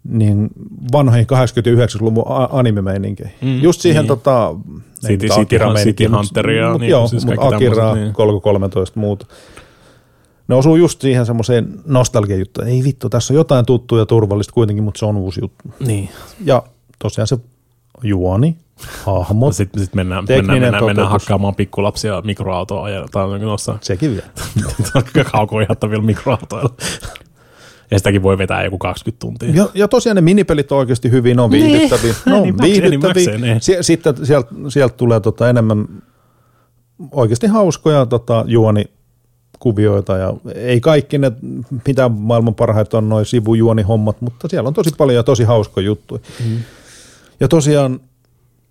niin 0.05 0.49
vanhoihin 0.93 1.27
80-90-luvun 1.27 2.25
a- 2.27 2.49
anime-meininkeihin. 2.53 3.35
Mm, 3.43 3.49
Mm, 3.49 3.63
Just 3.63 3.81
siihen 3.81 4.03
niin. 4.03 4.09
tota, 4.09 4.55
City- 5.07 5.27
City- 5.29 5.83
City 5.85 6.05
Hunteria, 6.05 6.71
mut 6.71 6.81
niin, 6.81 6.91
joo, 6.91 7.09
siis 7.09 7.27
mut 7.27 7.35
kaikki 7.37 7.55
Akira, 7.67 7.95
niin. 7.95 8.13
Kolko 8.13 8.41
13 8.41 9.01
muuta. 9.01 9.27
Ne 10.49 10.55
osuu 10.55 10.77
just 10.77 11.01
siihen 11.01 11.27
semmoiseen 11.27 11.69
nostalgia-juttuun. 11.87 12.67
Ei 12.69 12.85
vittu, 12.85 13.09
tässä 13.09 13.35
on 13.35 13.37
jotain 13.37 13.67
tuttua 13.67 13.99
ja 13.99 14.07
turvallista 14.07 14.53
kuitenkin, 14.53 14.85
mutta 14.85 14.99
se 14.99 15.07
on 15.07 15.17
uusi 15.17 15.41
juttu. 15.41 15.65
Niin. 15.87 16.09
Ja 16.45 16.63
tosiaan 16.99 17.27
se 17.27 17.39
juoni, 18.03 18.57
hahmot, 19.07 19.55
Sitten 19.55 19.83
sit 19.85 19.95
mennään, 19.95 20.25
mennään, 20.29 20.61
mennään, 20.61 20.85
mennään 20.85 21.09
hakkaamaan 21.11 21.55
pikkulapsia 21.55 22.23
mikroautoa 22.25 22.91
ja 22.91 23.07
noissa 23.41 23.79
sekin 23.81 24.11
vielä. 24.11 24.27
kaukoihattavilla 25.33 26.03
mikroautoilla. 26.03 26.71
Ja 27.91 27.99
sitäkin 27.99 28.23
voi 28.23 28.39
vetää 28.39 28.65
joku 28.65 28.79
20 28.79 29.21
tuntia. 29.21 29.51
Ja, 29.55 29.69
ja 29.75 29.89
tosiaan 29.89 30.15
ne 30.15 30.21
minipelit 30.21 30.73
on 30.73 30.79
oikeasti 30.79 31.11
hyvin, 31.11 31.37
ne 31.37 31.43
on 31.43 31.51
Niin. 31.51 31.65
viihdyttäviä. 31.67 32.15
Ne 32.27 32.35
on 32.35 32.43
Enimmäkseen- 32.45 32.83
viihdyttäviä. 32.83 33.39
niin. 33.39 33.61
Sie- 33.61 33.83
Sitten 33.83 34.27
sieltä, 34.27 34.49
sieltä 34.69 34.95
tulee 34.97 35.21
tota 35.21 35.49
enemmän 35.51 35.87
oikeasti 37.13 37.47
hauskoja 37.47 38.07
tota, 38.07 38.45
juonikuvioita 38.47 40.17
ja 40.17 40.35
ei 40.55 40.81
kaikki 40.81 41.19
ne, 41.19 41.33
mitä 41.87 42.09
maailman 42.09 42.55
parhaita 42.55 42.99
on 42.99 43.09
noin 43.09 43.27
sivujuonihommat, 43.27 44.21
mutta 44.21 44.49
siellä 44.49 44.69
on 44.69 44.75
tosi 44.75 44.91
paljon 44.99 45.17
ja 45.17 45.23
tosi 45.23 45.45
hauskoja 45.45 45.87
juttuja. 45.87 46.21
Mm. 46.47 46.57
Ja 47.41 47.49
tosiaan 47.49 48.01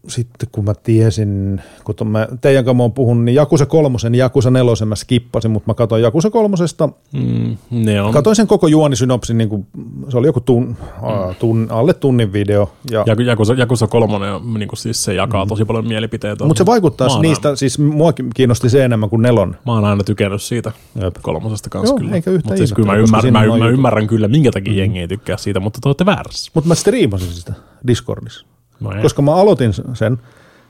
sitten 0.08 0.50
kun 0.52 0.66
mä 0.66 0.74
tiesin, 0.74 1.62
kun 1.84 2.08
mä, 2.08 2.28
teidän 2.42 2.66
kanssa 2.66 2.78
mä 2.78 2.84
oon 2.84 2.94
puhunut, 2.94 3.24
niin 3.24 3.36
Jakusa 3.36 3.66
kolmosen 3.66 4.16
ja 4.16 4.26
Jakusa 4.26 4.52
nelosen 4.52 4.88
mä 4.88 4.96
skippasin, 4.96 5.52
mutta 5.52 5.70
mä 5.70 5.74
katsoin 5.74 6.04
Jakusa 6.04 6.30
kolmosesta 6.30 6.90
Mm, 7.14 7.58
ne 7.72 8.02
on. 8.02 8.14
Katoin 8.14 8.36
sen 8.36 8.48
koko 8.48 8.68
juonisynopsin, 8.68 9.38
niin 9.38 9.50
kuin, 9.50 9.68
se 10.10 10.18
oli 10.18 10.28
joku 10.28 10.40
tun, 10.40 10.68
mm. 10.68 11.36
tun, 11.40 11.68
alle 11.70 11.94
tunnin 11.94 12.34
video. 12.34 12.72
Ja, 12.92 13.04
Jaku- 13.08 13.22
Jakusa, 13.22 13.54
Jakusa 13.54 13.88
kolmonen, 13.88 14.34
niin 14.58 14.68
kuin 14.68 14.80
siis 14.80 15.04
se 15.04 15.14
jakaa 15.14 15.46
tosi 15.46 15.66
paljon 15.66 15.88
mielipiteitä. 15.88 16.46
mutta 16.46 16.62
se 16.62 16.66
vaikuttaa 16.66 17.22
niistä, 17.22 17.56
siis 17.56 17.80
mua 17.80 18.14
kiinnosti 18.36 18.70
se 18.70 18.86
enemmän 18.86 19.10
kuin 19.10 19.22
nelon. 19.22 19.56
Mä 19.66 19.74
oon 19.74 19.86
aina 19.86 20.04
tykännyt 20.04 20.42
siitä 20.42 20.72
Jep. 21.02 21.16
kolmosesta 21.22 21.70
kanssa 21.70 21.92
Joo, 21.92 21.98
kyllä. 21.98 22.16
eikä 22.16 22.32
Mut 22.32 22.58
siis 22.58 22.74
kyllä 22.74 22.92
mä, 22.92 22.96
ymmärrän, 22.98 23.22
siinä 23.22 23.48
mä, 23.48 23.58
mä 23.58 23.68
ymmärrän 23.68 24.08
kyllä, 24.08 24.28
minkä 24.28 24.52
takia 24.52 24.74
mm. 24.74 24.80
jengi 24.80 25.00
ei 25.00 25.08
tykkää 25.08 25.38
siitä, 25.38 25.60
mutta 25.60 25.80
te 25.84 25.90
olette 25.90 26.06
väärässä. 26.06 26.52
Mutta 26.54 26.68
mä 26.68 26.76
striimasin 26.76 27.34
sitä 27.34 27.54
Discordissa, 27.88 28.46
No 28.80 28.92
ei, 28.92 29.02
koska 29.02 29.22
mä 29.22 29.36
aloitin 29.36 29.74
sen. 29.94 30.18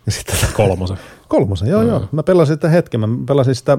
Ja 0.06 0.12
sitten 0.12 0.36
kolmosen. 0.54 0.98
kolmosen, 1.28 1.70
joo 1.70 1.82
joo. 1.84 2.08
Mä 2.12 2.24
pelasin 2.24 2.56
sitä 2.56 2.70
hetken, 2.70 3.00
mä 3.00 3.08
pelasin 3.28 3.56
sitä 3.56 3.78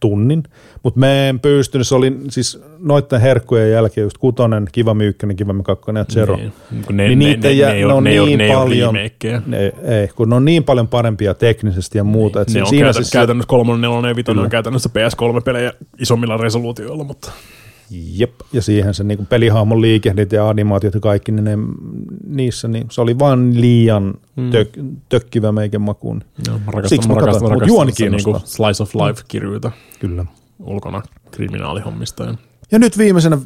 tunnin, 0.00 0.42
mutta 0.82 1.00
mä 1.00 1.28
en 1.28 1.40
pystynyt, 1.40 1.86
se 1.86 1.94
oli 1.94 2.16
siis 2.30 2.62
noitten 2.78 3.20
herkkujen 3.20 3.70
jälkeen 3.70 4.02
just 4.02 4.18
kutonen, 4.18 4.66
kivami 4.72 5.04
ykkönen, 5.04 5.36
kivami 5.36 5.62
kakkonen 5.62 6.00
ja 6.00 6.04
zero. 6.14 6.36
Niin, 6.36 6.52
ne, 6.92 7.08
Niin 7.08 7.18
niitä 7.18 7.48
ne, 7.48 7.54
jää- 7.54 7.72
ne, 7.72 7.80
ne 7.80 7.86
ne, 7.86 7.92
on 7.92 8.04
ne, 8.04 8.10
niin 8.10 8.38
ne 8.38 8.48
paljon-. 8.54 8.94
Ne, 9.46 9.72
ei, 9.82 10.08
kun 10.08 10.28
ne 10.28 10.36
on 10.36 10.44
niin 10.44 10.64
paljon 10.64 10.88
parempia 10.88 11.34
teknisesti 11.34 11.98
ja 11.98 12.04
muuta. 12.04 12.40
että 12.40 12.54
Ne 12.54 12.62
on 12.62 12.66
siinä 12.68 12.84
käytä, 12.84 13.02
se, 13.02 13.12
käytännössä 13.12 13.48
kolmonen, 13.48 13.80
nelonen 13.80 14.08
ja 14.08 14.16
vitonen 14.16 14.44
on 14.44 14.50
käytännössä 14.50 14.90
PS3-pelejä 14.98 15.72
isommilla 15.98 16.36
resoluutioilla, 16.36 17.04
mutta 17.04 17.32
Jep. 18.18 18.34
Ja 18.52 18.62
siihen 18.62 18.94
se 18.94 19.04
niin 19.04 19.26
pelihahmon 19.26 19.80
liikehdit 19.82 20.32
ja 20.32 20.48
animaatiot 20.48 20.94
ja 20.94 21.00
kaikki, 21.00 21.32
niin 21.32 21.44
ne, 21.44 21.58
niissä 22.26 22.68
niin 22.68 22.86
se 22.90 23.00
oli 23.00 23.18
vaan 23.18 23.60
liian 23.60 24.14
Mm. 24.36 24.50
tök, 24.50 24.68
tökkivä 25.08 25.52
meikän 25.52 25.80
makuun. 25.80 26.22
joo, 26.46 26.56
rakastan, 26.66 26.88
Siksi 26.88 27.08
mä 27.08 27.14
rakastan, 27.14 27.50
rakastan 27.50 27.68
juoni 27.68 27.92
kiinnostaa. 27.92 28.40
slice 28.44 28.82
of 28.82 28.94
life-kirjoita 28.94 29.70
Kyllä. 30.00 30.24
ulkona 30.64 31.02
kriminaalihommista. 31.30 32.24
Ja 32.24 32.34
Ja 32.72 32.78
nyt 32.78 32.98
viimeisenä 32.98 33.38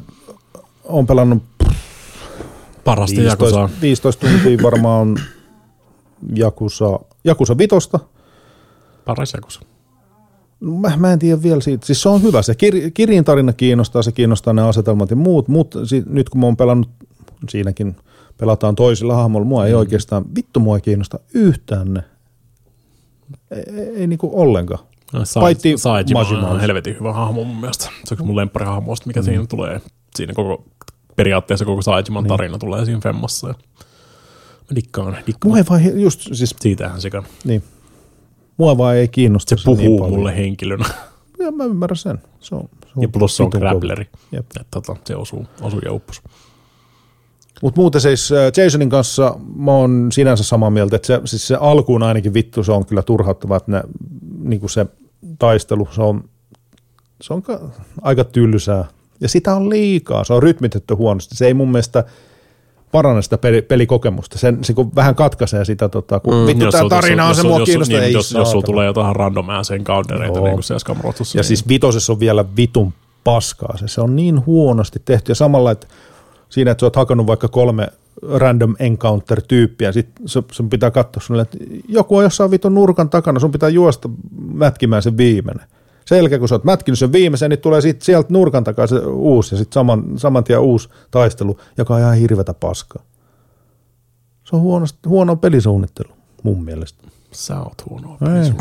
on 0.83 1.07
pelannut 1.07 1.43
parasta 2.83 3.21
15, 3.21 3.45
Jakusaa. 3.45 3.69
15 3.81 4.27
tuntia 4.27 4.57
varmaan 4.63 5.15
Jakusa, 6.35 6.99
Jakusa 7.23 7.57
vitosta. 7.57 7.99
Paras 9.05 9.33
Jakusa. 9.33 9.59
No, 10.59 10.71
Mä, 10.71 10.97
mä 10.97 11.13
en 11.13 11.19
tiedä 11.19 11.43
vielä 11.43 11.61
siitä. 11.61 11.85
Siis 11.85 12.01
se 12.01 12.09
on 12.09 12.23
hyvä. 12.23 12.41
Se 12.41 12.55
kir, 12.55 12.91
kirjin 12.93 13.23
tarina 13.23 13.53
kiinnostaa, 13.53 14.01
se 14.01 14.11
kiinnostaa 14.11 14.53
ne 14.53 14.61
asetelmat 14.61 15.09
ja 15.09 15.15
muut, 15.15 15.47
mutta 15.47 15.85
si, 15.85 16.03
nyt 16.05 16.29
kun 16.29 16.39
mä 16.41 16.45
oon 16.45 16.57
pelannut, 16.57 16.89
siinäkin 17.49 17.95
pelataan 18.37 18.75
toisilla 18.75 19.15
hahmoilla, 19.15 19.47
mua 19.47 19.65
ei 19.65 19.73
oikeastaan, 19.73 20.25
vittu 20.35 20.59
mua 20.59 20.77
ei 20.77 20.81
kiinnosta 20.81 21.19
yhtään 21.33 21.93
ne. 21.93 22.03
Ei, 23.51 23.63
ei, 23.75 23.87
ei 23.95 24.07
niinku 24.07 24.31
ollenkaan. 24.33 24.79
Sa- 25.23 25.39
Paitsi 25.39 25.75
Majima 26.13 26.47
on 26.47 26.59
helvetin 26.59 26.95
hyvä 26.99 27.13
hahmo 27.13 27.43
mun 27.43 27.59
mielestä. 27.59 27.89
Se 28.05 28.15
on 28.19 28.27
mun 28.27 28.35
lempparihahmoista, 28.35 29.07
mikä 29.07 29.19
mm. 29.19 29.25
siinä 29.25 29.45
tulee. 29.45 29.81
Siinä 30.15 30.33
koko 30.33 30.65
periaatteessa 31.15 31.65
koko 31.65 31.81
Saijiman 31.81 32.27
tarina 32.27 32.57
tulee 32.57 32.85
siinä 32.85 32.99
Femmassa. 33.03 33.47
Ja 33.47 33.53
mä 34.69 34.75
dikkaan, 34.75 35.17
dikkaan. 35.27 35.49
Mua 35.49 35.57
ei 35.57 35.63
vaan, 35.69 36.01
just 36.01 36.21
siis, 36.33 36.55
Siitähän 36.59 37.01
sekä 37.01 37.23
niin. 37.43 37.63
Mua 38.59 38.77
vaan 38.77 38.95
ei 38.95 39.07
kiinnosta 39.07 39.57
se 39.57 39.65
puhuu 39.65 39.77
niin 39.87 39.99
paljon. 39.99 40.13
mulle 40.19 40.35
henkilönä. 40.35 40.85
Ja 41.39 41.51
mä 41.51 41.63
ymmärrän 41.65 41.97
sen. 41.97 42.19
Se 42.39 42.55
on, 42.55 42.69
se 42.83 42.87
on 42.95 43.01
Ja 43.01 43.09
plus 43.09 43.37
se 43.37 43.43
on 43.43 43.49
grappleri. 43.49 44.07
Että 44.33 44.65
tota, 44.71 44.95
se 45.05 45.15
osuu, 45.15 45.45
osuu 45.61 45.79
ja 45.85 45.93
uppos. 45.93 46.21
Mutta 47.61 47.81
muuten 47.81 48.01
siis 48.01 48.31
äh, 48.31 48.63
Jasonin 48.63 48.89
kanssa 48.89 49.35
mä 49.55 49.71
oon 49.71 50.09
sinänsä 50.11 50.43
samaa 50.43 50.69
mieltä, 50.69 50.95
että 50.95 51.05
se, 51.07 51.21
siis 51.25 51.47
se 51.47 51.55
alkuun 51.55 52.03
ainakin 52.03 52.33
vittu 52.33 52.63
se 52.63 52.71
on 52.71 52.85
kyllä 52.85 53.01
turhauttava, 53.01 53.57
että 53.57 53.71
ne, 53.71 53.83
niin 54.43 54.59
kuin 54.59 54.69
se 54.69 54.85
taistelu, 55.39 55.87
se 55.91 56.01
on, 56.01 56.23
se 57.21 57.33
on 57.33 57.41
ka- 57.41 57.69
aika 58.01 58.23
tylsää. 58.23 58.85
Ja 59.21 59.29
sitä 59.29 59.55
on 59.55 59.69
liikaa, 59.69 60.23
se 60.23 60.33
on 60.33 60.43
rytmitetty 60.43 60.93
huonosti. 60.93 61.35
Se 61.35 61.47
ei 61.47 61.53
mun 61.53 61.71
mielestä 61.71 62.03
paranna 62.91 63.21
sitä 63.21 63.37
peli, 63.37 63.61
pelikokemusta. 63.61 64.37
Sen, 64.37 64.63
se 64.63 64.73
kun 64.73 64.95
vähän 64.95 65.15
katkaisee 65.15 65.65
sitä, 65.65 65.89
tota, 65.89 66.19
kun 66.19 66.33
mm, 66.33 66.45
vittu 66.45 66.65
Jos 66.65 66.71
tämä 66.71 66.89
tarina 66.89 67.23
on 67.23 67.29
jos 67.29 67.37
se 67.37 67.43
mua 67.43 67.59
kiinnostaa. 67.59 67.97
Niin, 67.97 68.05
ei 68.05 68.13
jos, 68.13 68.31
jos 68.31 68.51
sulla 68.51 68.65
tulee 68.65 68.85
jotain 68.85 69.15
random 69.15 69.49
ass 69.49 69.71
encountereita, 69.71 70.39
Joo. 70.39 70.45
niin 70.45 70.63
kuin 70.67 70.79
Skamrotussa. 70.79 71.37
Ja 71.37 71.39
niin 71.39 71.47
siis 71.47 71.67
vitosessa 71.67 72.13
on 72.13 72.19
vielä 72.19 72.45
vitun 72.57 72.93
paskaa. 73.23 73.77
Se, 73.77 73.87
se 73.87 74.01
on 74.01 74.15
niin 74.15 74.45
huonosti 74.45 75.01
tehty. 75.05 75.31
Ja 75.31 75.35
samalla, 75.35 75.71
että 75.71 75.87
siinä, 76.49 76.71
että 76.71 76.79
sä 76.79 76.85
oot 76.85 76.95
hakannut 76.95 77.27
vaikka 77.27 77.47
kolme 77.47 77.87
random 78.21 78.75
encounter-tyyppiä, 78.79 79.91
sit 79.91 80.07
sun, 80.25 80.45
sun 80.51 80.69
pitää 80.69 80.91
katsoa 80.91 81.23
sulle, 81.23 81.41
että 81.41 81.57
joku 81.87 82.17
on 82.17 82.23
jossain 82.23 82.51
vitun 82.51 82.73
nurkan 82.75 83.09
takana, 83.09 83.39
sun 83.39 83.51
pitää 83.51 83.69
juosta 83.69 84.09
mätkimään 84.53 85.01
se 85.01 85.17
viimeinen. 85.17 85.65
Sen 86.09 86.17
jälkeen, 86.17 86.39
kun 86.39 86.49
sä 86.49 86.55
oot 86.55 86.63
mätkinyt 86.63 86.99
sen 86.99 87.11
viimeisen, 87.11 87.49
niin 87.49 87.59
tulee 87.59 87.81
sit 87.81 88.01
sieltä 88.01 88.33
nurkan 88.33 88.63
takaa 88.63 88.87
se 88.87 88.95
uusi 88.99 89.55
ja 89.55 89.57
sitten 89.59 89.73
saman, 89.73 90.03
saman 90.17 90.43
tien 90.43 90.59
uusi 90.59 90.89
taistelu, 91.11 91.59
joka 91.77 91.93
on 91.93 91.99
ihan 91.99 92.15
hirvetä 92.15 92.53
paskaa. 92.53 93.03
Se 94.43 94.55
on 94.55 94.61
huono, 94.61 94.85
huono 95.05 95.35
pelisuunnittelu, 95.35 96.13
mun 96.43 96.63
mielestä. 96.63 97.03
Sä 97.31 97.59
oot 97.59 97.85
huonoa 97.89 98.17
Ei. 98.43 98.51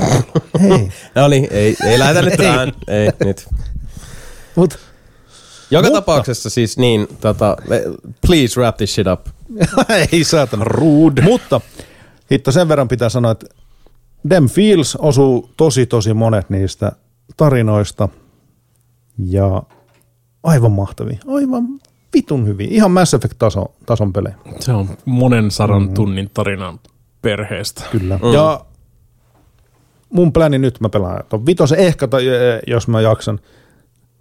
Hei, 0.61 0.93
No 1.15 1.29
niin, 1.29 1.49
ei, 1.51 1.77
ei 1.87 1.99
lähdetä 1.99 2.23
nyt 2.27 2.37
tähän. 2.37 2.73
Ei, 2.89 3.11
nyt. 3.25 3.49
mut 4.57 4.79
Joka 5.71 5.87
Mutta- 5.89 6.01
tapauksessa 6.01 6.51
siis 6.51 6.79
niin, 6.79 7.07
tota, 7.21 7.57
please 8.27 8.61
wrap 8.61 8.77
this 8.77 8.95
shit 8.95 9.07
up. 9.07 9.27
ei 10.13 10.25
saatana. 10.25 10.65
Rude. 10.65 11.23
Mutta 11.23 11.61
hitto 12.31 12.53
sen 12.53 12.69
verran 12.69 12.89
pitää 12.89 13.09
sanoa, 13.09 13.31
että 13.33 13.47
Dem 14.31 14.49
Feels 14.49 14.97
osuu 14.97 15.51
tosi 15.57 15.87
tosi 15.87 16.15
monet 16.15 16.51
niistä 16.51 16.93
tarinoista 17.39 18.09
ja 19.19 19.63
aivan 20.43 20.73
mahtavia, 20.73 21.19
aivan 21.27 21.65
vitun 22.15 22.47
hyviä. 22.47 22.69
Ihan 22.71 22.91
Mass 22.91 23.15
Effect-tason 23.15 23.67
tason 23.87 24.13
pelejä. 24.13 24.35
Se 24.61 24.73
on 24.73 24.89
monen 25.05 25.51
sadan 25.51 25.83
mm. 25.83 25.95
tunnin 25.95 26.31
tarina 26.35 26.79
perheestä. 27.23 27.85
Kyllä. 27.91 28.19
Mm. 28.23 28.33
Ja 28.33 28.65
mun 30.11 30.33
pläni 30.33 30.59
nyt 30.59 30.81
mä 30.81 30.89
pelaan 30.89 31.25
ton 31.29 31.47
vitosen 31.47 31.79
ehkä, 31.79 32.09
tai 32.09 32.25
jos 32.67 32.89
mä 32.89 33.01
jaksan, 33.01 33.41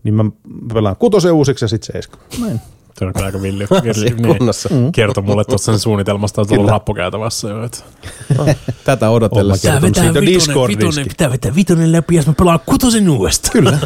niin 0.03 0.13
mä 0.13 0.25
pelaan 0.73 0.95
kutosen 0.95 1.33
uusiksi 1.33 1.65
ja 1.65 1.69
sitten 1.69 1.93
seiska. 1.93 2.17
Näin. 2.41 2.61
Se 2.99 3.05
on 3.05 3.11
aika 3.25 3.41
villi. 3.41 3.65
Villi 3.83 4.11
kunnossa. 4.37 4.69
niin. 4.71 4.91
Kertoi 4.97 5.23
mulle 5.23 5.45
tuossa 5.45 5.71
sen 5.71 5.79
suunnitelmasta, 5.79 6.41
että 6.41 6.53
on 6.53 6.57
ollut 6.57 6.65
Kyllä. 6.67 6.75
rappukäytävässä 6.75 7.47
jo. 7.49 7.63
Että 7.63 7.77
Tätä 8.83 9.09
odotellessa. 9.09 9.71
Kertonut 9.71 9.95
siitä 9.95 10.21
Discordiski. 10.21 11.03
pitää 11.03 11.31
vetää 11.31 11.55
vitonen 11.55 11.91
läpi, 11.91 12.15
jos 12.15 12.27
mä 12.27 12.33
pelaan 12.37 12.59
kutosen 12.65 13.09
uudestaan. 13.09 13.51
Kyllä. 13.53 13.77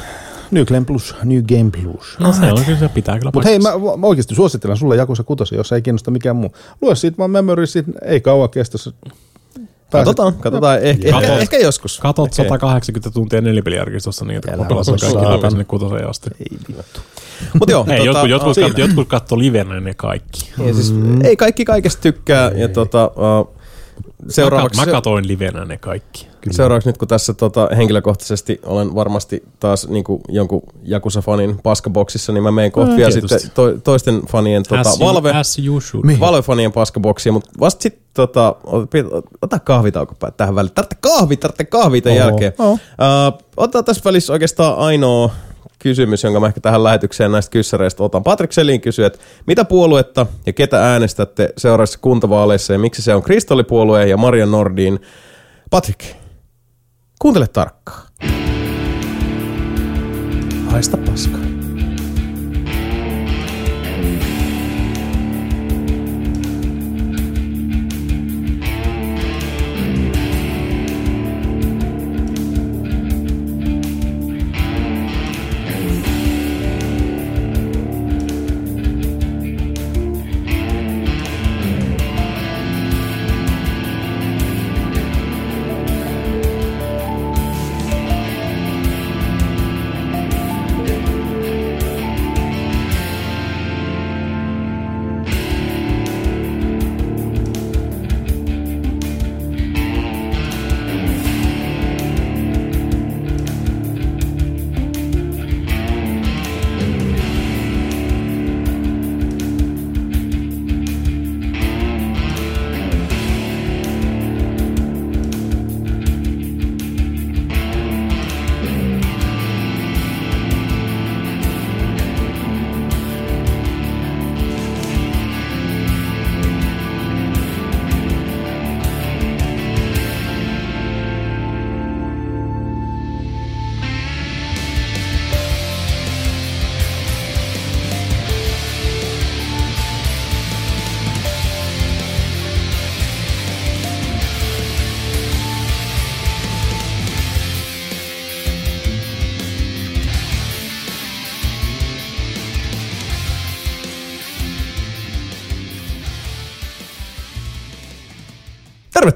New 0.52 0.64
Game 0.66 0.86
Plus, 0.86 1.16
New 1.24 1.42
Game 1.44 1.72
Plus. 1.72 2.16
no 2.20 2.34
se 2.34 2.52
on 2.52 2.66
kyllä, 2.66 2.80
se 2.80 2.90
pitää 2.90 3.18
kyllä 3.20 3.32
Mutta 3.34 3.50
hei, 3.50 3.60
mä, 3.60 3.70
mä 3.98 4.08
oikeasti 4.08 4.36
suosittelen 4.36 4.78
sulle 4.78 4.96
Jakusa 4.96 5.24
kutosen, 5.24 5.58
jos 5.58 5.72
ei 5.72 5.82
kiinnosta 5.82 6.12
mikään 6.12 6.36
muu. 6.36 6.56
Lue 6.82 6.96
siitä 6.96 7.18
vaan 7.18 7.32
memory, 7.32 7.66
siitä 7.68 7.92
ei 8.06 8.22
kauan 8.22 8.50
kestä. 8.50 8.78
se- 8.78 8.92
Pääset- 9.92 10.06
Katsotaan, 10.06 10.34
katsotaan. 10.34 10.82
Ehkä, 10.82 11.08
ehkä, 11.08 11.22
Katot. 11.22 11.42
ehkä 11.42 11.58
joskus. 11.58 12.00
Katot 12.00 12.26
Ehkä. 12.40 12.44
180 12.44 13.12
tuntia 13.12 13.42
nelipeliarkistossa 13.42 14.26
niin, 14.26 14.38
että 14.38 14.58
mä 14.58 14.66
pelasin 14.66 14.96
kaikki 15.00 15.18
läpi 15.30 15.50
sinne 15.50 15.64
kutoseen 15.64 16.10
asti. 16.10 16.30
Ei 16.40 16.58
vittu. 16.78 17.02
Mut 17.60 17.70
joo, 17.70 17.86
Ei, 17.90 18.06
jotkut, 18.06 18.30
jotkut, 18.30 18.56
siinä. 18.56 18.70
katso, 18.70 18.82
jotkut 18.82 19.08
katsoo 19.08 19.38
livenä 19.40 19.80
ne 19.80 19.94
kaikki. 19.94 20.52
Ja 20.66 20.74
siis, 20.74 20.94
ei 21.24 21.36
kaikki 21.36 21.66
kaikesta 21.66 22.02
tykkää. 22.02 22.52
Ja 22.52 22.68
tota, 22.68 23.12
uh, 23.16 23.56
seuraavaksi, 24.30 24.80
Mä, 24.80 24.84
kat- 24.84 24.86
mä 24.86 24.92
katoin 24.92 25.28
livenä 25.28 25.66
ne 25.66 25.78
kaikki. 25.78 26.28
seuraavaksi 26.52 26.90
nyt 26.90 26.98
kun 26.98 27.08
tässä 27.08 27.34
tota, 27.34 27.70
henkilökohtaisesti 27.78 28.60
olen 28.66 28.96
varmasti 28.96 29.44
taas 29.60 29.88
niin 29.88 30.04
kuin 30.04 30.22
jonkun 30.30 30.62
Jakusa-fanin 30.84 31.60
paskaboksissa, 31.64 32.32
niin 32.34 32.44
mä 32.44 32.52
menen 32.52 32.72
kohta 32.72 32.92
No, 32.92 32.98
vielä 32.98 33.12
sitten 33.12 33.40
to, 33.54 33.72
toisten 33.84 34.22
fanien 34.32 34.64
tota, 34.64 34.90
as, 34.90 35.00
Valve, 35.00 35.30
you, 35.66 35.78
as 35.78 36.20
Valve-fanien 36.20 36.72
paskaboksia, 36.74 37.32
mutta 37.32 37.50
vasta 37.60 37.82
sitten 37.82 38.04
tota, 38.14 38.56
ot- 38.68 39.28
ota 39.42 39.60
kahvitauko 39.60 40.16
tähän 40.38 40.56
väliin. 40.56 40.74
Tarvitse 40.74 40.98
kahvi, 41.02 41.38
tarvitse 41.38 41.64
kahvi 41.66 42.02
tämän 42.02 42.18
Oo. 42.18 42.24
jälkeen. 42.28 42.54
Oo. 42.60 42.72
Uh, 42.74 42.80
otetaan 43.58 43.86
tässä 43.86 44.02
välissä 44.06 44.34
oikeastaan 44.34 44.78
ainoa 44.78 45.32
kysymys, 45.82 46.24
jonka 46.24 46.40
mä 46.40 46.48
ehkä 46.48 46.62
tähän 46.62 46.84
lähetykseen 46.84 47.32
näistä 47.32 47.52
kyssäreistä 47.52 48.04
otan. 48.04 48.24
Patrik 48.24 48.52
Selin 48.52 48.82
kysyy, 48.82 49.06
että 49.06 49.20
mitä 49.48 49.66
puoluetta 49.66 50.26
ja 50.46 50.54
ketä 50.54 50.92
äänestätte 50.92 51.50
seuraavissa 51.58 52.00
kuntavaaleissa 52.02 52.74
ja 52.74 52.80
miksi 52.80 53.02
se 53.02 53.16
on 53.16 53.24
Kristallipuolue 53.24 54.08
ja 54.08 54.18
Maria 54.18 54.46
Nordin. 54.46 55.00
Patrik, 55.70 56.06
kuuntele 57.20 57.48
tarkkaan. 57.48 58.08
Haista 60.72 60.98
paskaa. 60.98 61.71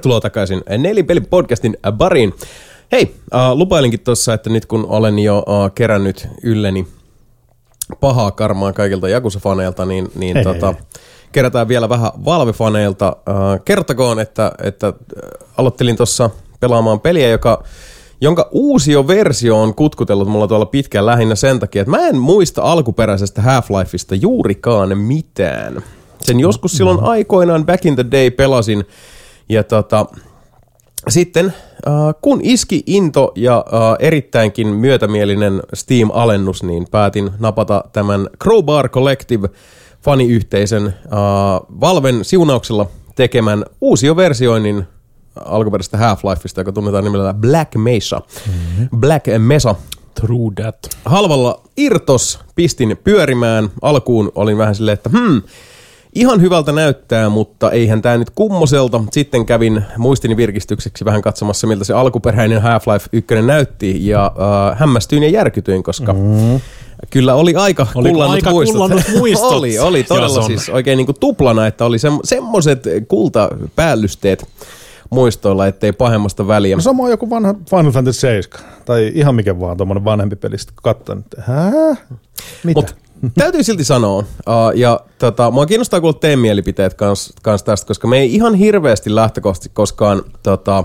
Tervetuloa 0.06 0.20
takaisin 0.20 0.62
Nelipeli 0.78 1.20
podcastin 1.20 1.76
bariin. 1.92 2.34
Hei, 2.92 3.14
äh, 3.34 3.52
lupailinkin 3.52 4.00
tuossa, 4.00 4.34
että 4.34 4.50
nyt 4.50 4.66
kun 4.66 4.86
olen 4.88 5.18
jo 5.18 5.36
äh, 5.38 5.72
kerännyt 5.74 6.28
ylleni 6.42 6.86
pahaa 8.00 8.30
karmaa 8.30 8.72
kaikilta 8.72 9.08
Jakusa-faneilta, 9.08 9.84
niin, 9.84 10.08
niin 10.14 10.36
Hei, 10.36 10.44
tota, 10.44 10.66
hei. 10.72 10.82
kerätään 11.32 11.68
vielä 11.68 11.88
vähän 11.88 12.12
Valve-faneilta. 12.24 13.16
Äh, 13.28 13.60
kertokoon, 13.64 14.20
että, 14.20 14.52
että 14.62 14.86
äh, 14.86 14.94
aloittelin 15.56 15.96
tuossa 15.96 16.30
pelaamaan 16.60 17.00
peliä, 17.00 17.28
joka 17.28 17.62
jonka 18.20 18.48
uusio 18.52 19.06
versio 19.06 19.62
on 19.62 19.74
kutkutellut 19.74 20.28
mulla 20.28 20.48
tuolla 20.48 20.66
pitkään 20.66 21.06
lähinnä 21.06 21.34
sen 21.34 21.60
takia, 21.60 21.82
että 21.82 21.90
mä 21.90 22.08
en 22.08 22.18
muista 22.18 22.62
alkuperäisestä 22.62 23.42
Half-Lifeista 23.42 24.14
juurikaan 24.20 24.98
mitään. 24.98 25.82
Sen 26.20 26.40
joskus 26.40 26.72
silloin 26.72 27.00
aikoinaan 27.00 27.66
back 27.66 27.86
in 27.86 27.94
the 27.94 28.04
day 28.10 28.30
pelasin 28.30 28.84
ja 29.48 29.64
tota, 29.64 30.06
sitten 31.08 31.46
äh, 31.46 31.92
kun 32.22 32.40
iski 32.42 32.82
into 32.86 33.32
ja 33.34 33.64
äh, 33.66 33.96
erittäinkin 33.98 34.68
myötämielinen 34.68 35.62
Steam-alennus, 35.74 36.62
niin 36.62 36.86
päätin 36.90 37.30
napata 37.38 37.84
tämän 37.92 38.28
Crowbar 38.42 38.88
Collective 38.88 39.48
faniyhteisön 40.02 40.86
äh, 40.86 40.92
Valven 41.80 42.24
siunauksella 42.24 42.86
tekemän 43.14 43.64
uusioversioinnin 43.80 44.84
alkuperäisestä 45.44 45.98
Half-Lifeista, 45.98 46.60
joka 46.60 46.72
tunnetaan 46.72 47.04
nimellä 47.04 47.34
Black 47.34 47.74
Mesa. 47.74 48.20
Mm-hmm. 48.46 48.88
Black 49.00 49.26
Mesa. 49.38 49.74
True 50.20 50.52
that. 50.54 50.76
Halvalla 51.04 51.62
irtos 51.76 52.40
pistin 52.54 52.96
pyörimään. 53.04 53.70
Alkuun 53.82 54.32
olin 54.34 54.58
vähän 54.58 54.74
silleen, 54.74 54.94
että 54.94 55.10
hmm, 55.12 55.42
ihan 56.16 56.40
hyvältä 56.40 56.72
näyttää, 56.72 57.28
mutta 57.28 57.70
eihän 57.70 58.02
tämä 58.02 58.16
nyt 58.16 58.30
kummoselta. 58.30 59.04
Sitten 59.12 59.46
kävin 59.46 59.84
muistini 59.96 60.36
virkistykseksi 60.36 61.04
vähän 61.04 61.22
katsomassa, 61.22 61.66
miltä 61.66 61.84
se 61.84 61.94
alkuperäinen 61.94 62.62
Half-Life 62.62 63.08
1 63.12 63.34
näytti, 63.42 64.08
ja 64.08 64.26
äh, 64.26 64.78
hämmästyin 64.78 65.22
ja 65.22 65.28
järkytyin, 65.28 65.82
koska 65.82 66.12
mm. 66.12 66.60
kyllä 67.10 67.34
oli 67.34 67.54
aika 67.54 67.86
Oli 67.94 68.10
kullannut 68.10 68.34
aika 68.34 68.50
muistot. 68.50 68.76
kullannut 68.76 69.04
muistot. 69.18 69.52
oli, 69.58 69.78
oli 69.78 70.04
todella 70.04 70.42
siis 70.42 70.68
oikein 70.68 70.96
niinku 70.96 71.12
tuplana, 71.12 71.66
että 71.66 71.84
oli 71.84 71.98
sem- 71.98 72.20
semmoiset 72.24 72.84
kultapäällysteet 73.08 74.46
muistoilla, 75.10 75.66
ettei 75.66 75.92
pahemmasta 75.92 76.48
väliä. 76.48 76.76
No 76.76 76.82
sama 76.82 77.02
on 77.02 77.10
joku 77.10 77.30
vanha 77.30 77.54
Final 77.70 77.92
Fantasy 77.92 78.20
7, 78.20 78.60
tai 78.84 79.12
ihan 79.14 79.34
mikä 79.34 79.60
vaan, 79.60 79.76
tuommoinen 79.76 80.04
vanhempi 80.04 80.36
peli, 80.36 80.58
sitten 80.58 80.76
katsoin, 80.82 81.18
että 81.18 81.42
hää? 81.46 81.96
Mitä? 82.64 82.80
Mut 82.80 83.05
täytyy 83.34 83.62
silti 83.62 83.84
sanoa, 83.84 84.18
uh, 84.18 84.24
ja 84.74 85.00
tota, 85.18 85.50
mua 85.50 85.66
kiinnostaa 85.66 86.00
kuulla 86.00 86.18
teidän 86.18 86.38
mielipiteet 86.38 86.94
kans, 86.94 87.32
kans 87.42 87.62
tästä, 87.62 87.86
koska 87.86 88.08
me 88.08 88.18
ei 88.18 88.34
ihan 88.34 88.54
hirveästi 88.54 89.14
lähtökohtaisesti 89.14 89.70
koskaan 89.74 90.22
tota, 90.42 90.84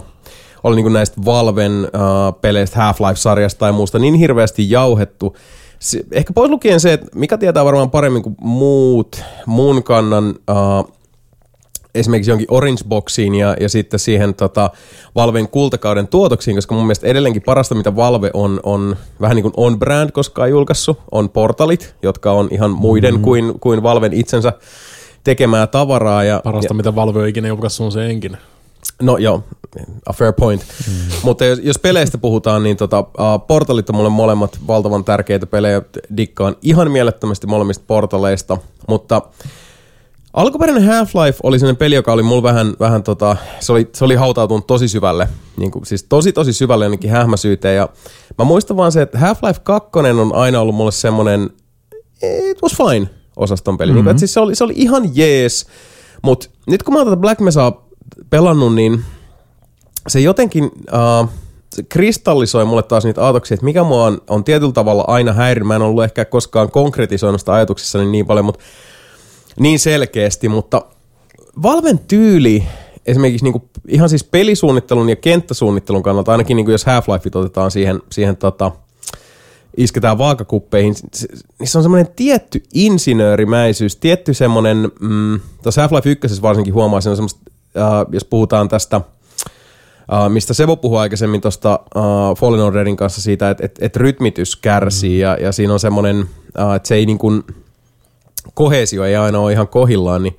ole 0.63 0.75
niinku 0.75 0.89
näistä 0.89 1.21
Valven 1.25 1.71
uh, 1.71 2.41
peleistä, 2.41 2.79
Half-Life-sarjasta 2.79 3.59
tai 3.59 3.71
muusta 3.71 3.99
niin 3.99 4.13
hirveästi 4.13 4.71
jauhettu. 4.71 5.35
Se, 5.79 6.03
ehkä 6.11 6.33
pois 6.33 6.51
lukien 6.51 6.79
se, 6.79 6.93
että 6.93 7.07
mikä 7.15 7.37
tietää 7.37 7.65
varmaan 7.65 7.91
paremmin 7.91 8.23
kuin 8.23 8.35
muut 8.41 9.23
mun 9.45 9.83
kannan 9.83 10.29
uh, 10.29 11.01
esimerkiksi 11.95 12.31
jonkin 12.31 12.47
Orange 12.49 12.84
Boxiin 12.88 13.35
ja, 13.35 13.55
ja 13.59 13.69
sitten 13.69 13.99
siihen 13.99 14.34
tota, 14.34 14.69
Valven 15.15 15.47
kultakauden 15.47 16.07
tuotoksiin, 16.07 16.57
koska 16.57 16.76
mun 16.76 16.84
mielestä 16.84 17.07
edelleenkin 17.07 17.41
parasta, 17.41 17.76
mitä 17.76 17.95
Valve 17.95 18.31
on, 18.34 18.59
on 18.63 18.95
vähän 19.22 19.35
niin 19.35 19.43
kuin 19.43 19.53
on-brand 19.57 20.11
koskaan 20.11 20.49
julkaissut, 20.49 20.99
on 21.11 21.30
portalit, 21.30 21.95
jotka 22.03 22.31
on 22.31 22.47
ihan 22.51 22.72
muiden 22.72 23.15
mm. 23.15 23.22
kuin, 23.22 23.59
kuin 23.59 23.84
Valven 23.84 24.13
itsensä 24.13 24.53
tekemää 25.23 25.68
tavaraa. 25.68 26.23
Ja, 26.23 26.41
Parasta, 26.43 26.73
ja, 26.73 26.76
mitä 26.76 26.95
Valve 26.95 27.19
on 27.19 27.27
ikinä 27.27 27.47
julkaissut, 27.47 27.85
on 27.85 27.91
se 27.91 28.05
enkin. 28.05 28.38
No 29.01 29.18
joo, 29.18 29.43
a 30.05 30.13
fair 30.13 30.34
point. 30.34 30.61
Mm. 30.88 30.93
Mutta 31.23 31.45
jos, 31.45 31.59
jos 31.63 31.80
peleistä 31.80 32.18
puhutaan, 32.18 32.63
niin 32.63 32.77
tota, 32.77 32.99
uh, 32.99 33.47
portalit 33.47 33.89
on 33.89 33.95
mulle 33.95 34.09
molemmat 34.09 34.59
valtavan 34.68 35.03
tärkeitä 35.03 35.47
pelejä. 35.47 35.81
Dikkaan 36.18 36.55
ihan 36.61 36.91
mielettömästi 36.91 37.47
molemmista 37.47 37.84
portaleista, 37.88 38.57
mutta 38.88 39.22
alkuperäinen 40.33 40.83
Half-Life 40.83 41.37
oli 41.43 41.59
sellainen 41.59 41.77
peli, 41.77 41.95
joka 41.95 42.13
oli 42.13 42.23
mulla 42.23 42.43
vähän, 42.43 42.73
vähän 42.79 43.03
tota, 43.03 43.37
se 43.59 43.71
oli, 43.71 43.89
se 43.93 44.05
oli 44.05 44.15
hautautunut 44.15 44.67
tosi 44.67 44.87
syvälle, 44.87 45.27
niin 45.57 45.71
kuin, 45.71 45.85
siis 45.85 46.03
tosi 46.03 46.33
tosi 46.33 46.53
syvälle 46.53 46.85
jonnekin 46.85 47.11
hähmäsyyteen. 47.11 47.75
Ja 47.75 47.89
mä 48.37 48.45
muistan 48.45 48.77
vaan 48.77 48.91
se, 48.91 49.01
että 49.01 49.17
Half-Life 49.17 49.59
2 49.63 49.89
on 50.21 50.35
aina 50.35 50.59
ollut 50.59 50.75
mulle 50.75 50.91
semmoinen, 50.91 51.49
it 52.23 52.61
was 52.63 52.77
fine 52.77 53.09
osaston 53.35 53.77
peli. 53.77 53.91
Mm-hmm. 53.91 54.07
Niin, 54.07 54.19
siis 54.19 54.33
se, 54.33 54.39
oli, 54.39 54.55
se 54.55 54.63
oli 54.63 54.73
ihan 54.75 55.09
jees, 55.13 55.67
mutta 56.21 56.49
nyt 56.67 56.83
kun 56.83 56.93
mä 56.93 56.99
oon 56.99 57.07
tätä 57.07 57.17
Black 57.17 57.41
Mesaa 57.41 57.87
pelannut, 58.29 58.75
niin 58.75 59.03
se 60.07 60.19
jotenkin 60.19 60.63
uh, 60.65 61.29
se 61.75 61.83
kristallisoi 61.83 62.65
mulle 62.65 62.83
taas 62.83 63.05
niitä 63.05 63.23
ajatuksia, 63.23 63.55
että 63.55 63.65
mikä 63.65 63.83
mua 63.83 64.05
on, 64.05 64.21
on 64.29 64.43
tietyllä 64.43 64.73
tavalla 64.73 65.03
aina 65.07 65.33
häirinyt. 65.33 65.67
Mä 65.67 65.75
en 65.75 65.81
ollut 65.81 66.03
ehkä 66.03 66.25
koskaan 66.25 66.71
konkretisoinut 66.71 67.41
sitä 67.41 67.53
ajatuksissani 67.53 68.05
niin 68.05 68.25
paljon, 68.25 68.45
mutta 68.45 68.63
niin 69.60 69.80
selkeästi, 69.80 70.49
mutta 70.49 70.86
Valven 71.61 71.99
tyyli 71.99 72.64
esimerkiksi 73.06 73.44
niin 73.45 73.52
kuin 73.53 73.64
ihan 73.88 74.10
siis 74.10 74.23
pelisuunnittelun 74.23 75.10
ja 75.10 75.15
kenttäsuunnittelun 75.15 76.03
kannalta, 76.03 76.32
ainakin 76.32 76.56
niin 76.56 76.65
kuin 76.65 76.73
jos 76.73 76.86
Half-Life 76.86 77.40
otetaan 77.40 77.72
siihen, 77.72 78.02
siihen 78.10 78.38
tota, 78.38 78.72
isketään 79.78 80.18
vaakakuppeihin, 80.18 80.95
se- 81.14 81.28
niissä 81.60 81.80
on 81.80 81.84
semmoinen 81.84 82.14
tietty 82.15 82.64
insinöörimäisyys, 82.73 83.95
tietty 83.95 84.34
semmoinen, 84.34 84.91
mm, 84.99 85.40
tuossa 85.64 85.88
Half-Life 85.88 86.10
1 86.10 86.41
varsinkin 86.41 86.73
huomaa 86.73 87.02
sen 87.02 87.15
semmoista, 87.15 87.40
äh, 87.78 88.06
jos 88.11 88.26
puhutaan 88.26 88.69
tästä, 88.69 89.02
Uh, 90.02 90.30
mistä 90.30 90.53
Sebo 90.53 90.78
puhui 90.78 90.99
aikaisemmin 90.99 91.41
tuosta 91.41 91.80
uh, 91.95 92.38
Fallen 92.38 92.60
Orderin 92.60 92.98
kanssa 92.98 93.22
siitä, 93.22 93.49
että 93.49 93.65
et, 93.65 93.78
et 93.82 93.95
rytmitys 93.95 94.56
kärsii 94.56 95.18
mm. 95.18 95.22
ja, 95.22 95.38
ja 95.41 95.52
siinä 95.52 95.73
on 95.73 95.80
semmoinen, 95.80 96.19
uh, 96.19 96.73
että 96.76 96.88
se 96.88 96.95
ei 96.95 97.06
niin 97.06 97.18
kuin, 97.18 97.44
kohesio 98.53 99.03
ei 99.03 99.15
aina 99.15 99.39
ole 99.39 99.51
ihan 99.51 99.68
kohillaan, 99.68 100.23
niin 100.23 100.38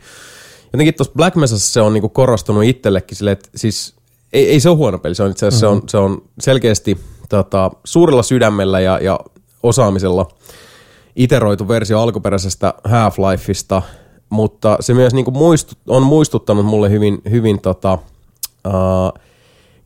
jotenkin 0.72 0.94
tuossa 0.94 1.12
Black 1.16 1.36
Mesassa 1.36 1.72
se 1.72 1.80
on 1.80 1.92
niinku 1.92 2.08
korostunut 2.08 2.64
itsellekin 2.64 3.16
silleen, 3.16 3.32
että 3.32 3.50
siis 3.56 3.94
ei, 4.32 4.50
ei 4.50 4.60
se 4.60 4.68
ole 4.68 4.76
huono 4.76 4.98
peli, 4.98 5.14
se 5.14 5.22
on 5.22 5.30
itse 5.30 5.46
asiassa 5.46 5.66
mm-hmm. 5.66 5.88
se, 5.88 5.96
on, 5.96 6.08
se 6.10 6.14
on 6.14 6.22
selkeästi 6.40 6.98
tota, 7.28 7.70
suurella 7.84 8.22
sydämellä 8.22 8.80
ja, 8.80 8.98
ja 9.02 9.20
osaamisella 9.62 10.28
iteroitu 11.16 11.68
versio 11.68 12.00
alkuperäisestä 12.00 12.74
Half-Lifeista, 12.84 13.82
mutta 14.30 14.76
se 14.80 14.94
myös 14.94 15.14
niinku 15.14 15.30
muistut, 15.30 15.78
on 15.86 16.02
muistuttanut 16.02 16.66
mulle 16.66 16.90
hyvin, 16.90 17.18
hyvin 17.30 17.60
tota, 17.60 17.98
uh, 18.66 19.20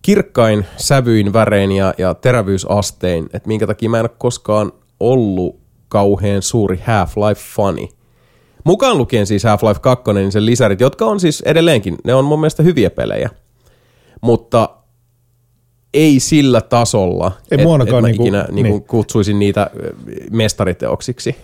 kirkkain 0.02 0.66
sävyin, 0.76 1.32
värein 1.32 1.72
ja, 1.72 1.94
ja 1.98 2.14
terävyysastein, 2.14 3.24
että 3.32 3.48
minkä 3.48 3.66
takia 3.66 3.90
mä 3.90 3.98
en 3.98 4.02
ole 4.02 4.10
koskaan 4.18 4.72
ollut 5.01 5.60
kauhean 5.88 6.43
suuri 6.43 6.76
Half-Life-fani. 6.76 7.95
Mukaan 8.66 8.98
lukien 8.98 9.26
siis 9.26 9.44
Half-Life 9.44 9.80
2, 9.80 10.12
niin 10.12 10.32
sen 10.32 10.47
lisärit, 10.47 10.80
jotka 10.80 11.05
on 11.06 11.20
siis 11.20 11.40
edelleenkin, 11.47 11.97
ne 12.05 12.14
on 12.14 12.24
mun 12.24 12.40
mielestä 12.40 12.62
hyviä 12.62 12.90
pelejä. 12.90 13.30
Mutta 14.20 14.68
ei 15.94 16.20
sillä 16.20 16.60
tasolla, 16.60 17.32
Ei 17.51 17.60
et 17.60 17.66
ainakaan 17.70 18.02
mä 18.02 18.09
niinku- 18.09 18.22
ikinä 18.22 18.47
niinku 18.51 18.72
niin. 18.78 18.84
kutsuisin 18.84 19.38
niitä 19.38 19.70
ö, 19.84 19.94
mestariteoksiksi. 20.30 21.36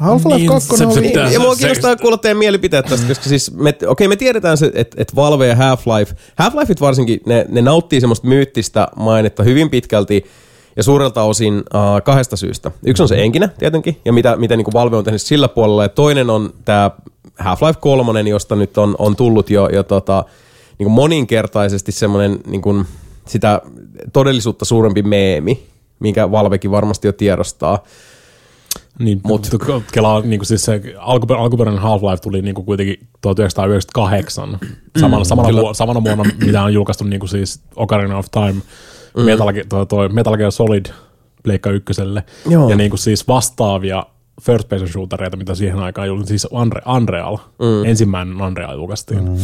Half-Life 0.00 0.36
Niin, 0.36 0.48
2 0.48 0.76
se- 0.76 0.86
on 0.86 0.92
se 0.92 1.38
mua 1.38 1.56
kiinnostaa 1.56 1.96
kuulla 1.96 2.16
teidän 2.18 2.36
mielipiteet 2.38 2.86
tästä, 2.86 3.06
koska 3.08 3.24
siis 3.24 3.54
me, 3.54 3.74
okei, 3.86 4.08
me 4.08 4.16
tiedetään 4.16 4.56
se, 4.56 4.70
että 4.74 4.96
et 5.02 5.16
Valve 5.16 5.46
ja 5.46 5.54
Half-Life, 5.54 6.14
Half-Lifeit 6.42 6.80
varsinkin, 6.80 7.20
ne, 7.26 7.46
ne 7.48 7.62
nauttii 7.62 8.00
semmoista 8.00 8.26
myyttistä 8.28 8.88
mainetta 8.96 9.42
hyvin 9.42 9.70
pitkälti 9.70 10.24
ja 10.76 10.82
suurelta 10.82 11.22
osin 11.22 11.54
uh, 11.54 12.02
kahdesta 12.04 12.36
syystä. 12.36 12.70
Yksi 12.86 13.02
on 13.02 13.08
se 13.08 13.22
enkinen 13.22 13.50
tietenkin, 13.58 14.00
ja 14.04 14.12
mitä, 14.12 14.36
mitä 14.36 14.56
niin 14.56 14.64
kuin 14.64 14.72
Valve 14.72 14.96
on 14.96 15.04
tehnyt 15.04 15.22
sillä 15.22 15.48
puolella, 15.48 15.82
ja 15.82 15.88
toinen 15.88 16.30
on 16.30 16.54
tämä 16.64 16.90
Half-Life 17.40 17.78
3, 17.80 18.20
josta 18.20 18.56
nyt 18.56 18.78
on, 18.78 18.96
on 18.98 19.16
tullut 19.16 19.50
jo, 19.50 19.68
jo 19.68 19.82
tota, 19.82 20.24
niin 20.78 20.84
kuin 20.84 20.92
moninkertaisesti 20.92 21.92
semmoinen 21.92 22.38
niin 22.46 22.62
kuin 22.62 22.86
sitä 23.26 23.60
todellisuutta 24.12 24.64
suurempi 24.64 25.02
meemi, 25.02 25.66
minkä 26.00 26.30
Valvekin 26.30 26.70
varmasti 26.70 27.08
jo 27.08 27.12
tiedostaa. 27.12 27.84
Niin, 28.98 29.18
Mut- 29.18 29.28
mutta 29.28 29.82
kelaa 29.92 30.20
niin 30.20 30.46
siis 30.46 30.64
se 30.64 30.80
alkuper, 30.98 31.36
alkuperäinen 31.36 31.82
Half-Life 31.82 32.20
tuli 32.22 32.42
niin 32.42 32.54
kuin 32.54 32.64
kuitenkin 32.64 33.08
1998, 33.20 34.58
samana, 35.00 35.24
samana, 35.24 35.48
kyllä. 35.48 35.60
vuonna, 35.60 35.74
samana 35.74 36.04
vuonna, 36.04 36.24
mitä 36.44 36.62
on 36.62 36.74
julkaistu 36.74 37.04
niin 37.04 37.20
kuin 37.20 37.30
siis 37.30 37.60
Ocarina 37.76 38.18
of 38.18 38.26
Time, 38.30 38.62
mm. 39.16 39.22
Metal, 39.22 39.52
toi, 39.68 39.86
toi 39.86 40.08
Metal 40.08 40.36
Gear 40.36 40.52
Solid 40.52 40.86
Pleikka 41.42 41.70
ykköselle, 41.70 42.24
Joo. 42.48 42.70
ja 42.70 42.76
niin 42.76 42.90
kuin 42.90 42.98
siis 42.98 43.28
vastaavia 43.28 44.06
first 44.42 44.68
person 44.68 44.88
shootereita, 44.88 45.36
mitä 45.36 45.54
siihen 45.54 45.78
aikaan 45.78 46.08
julkaistiin, 46.08 46.38
siis 46.38 46.52
Unre, 46.52 46.82
Unreal, 46.96 47.36
mm. 47.36 47.84
ensimmäinen 47.84 48.42
Unreal 48.42 48.76
julkaistiin, 48.76 49.24
mm. 49.24 49.36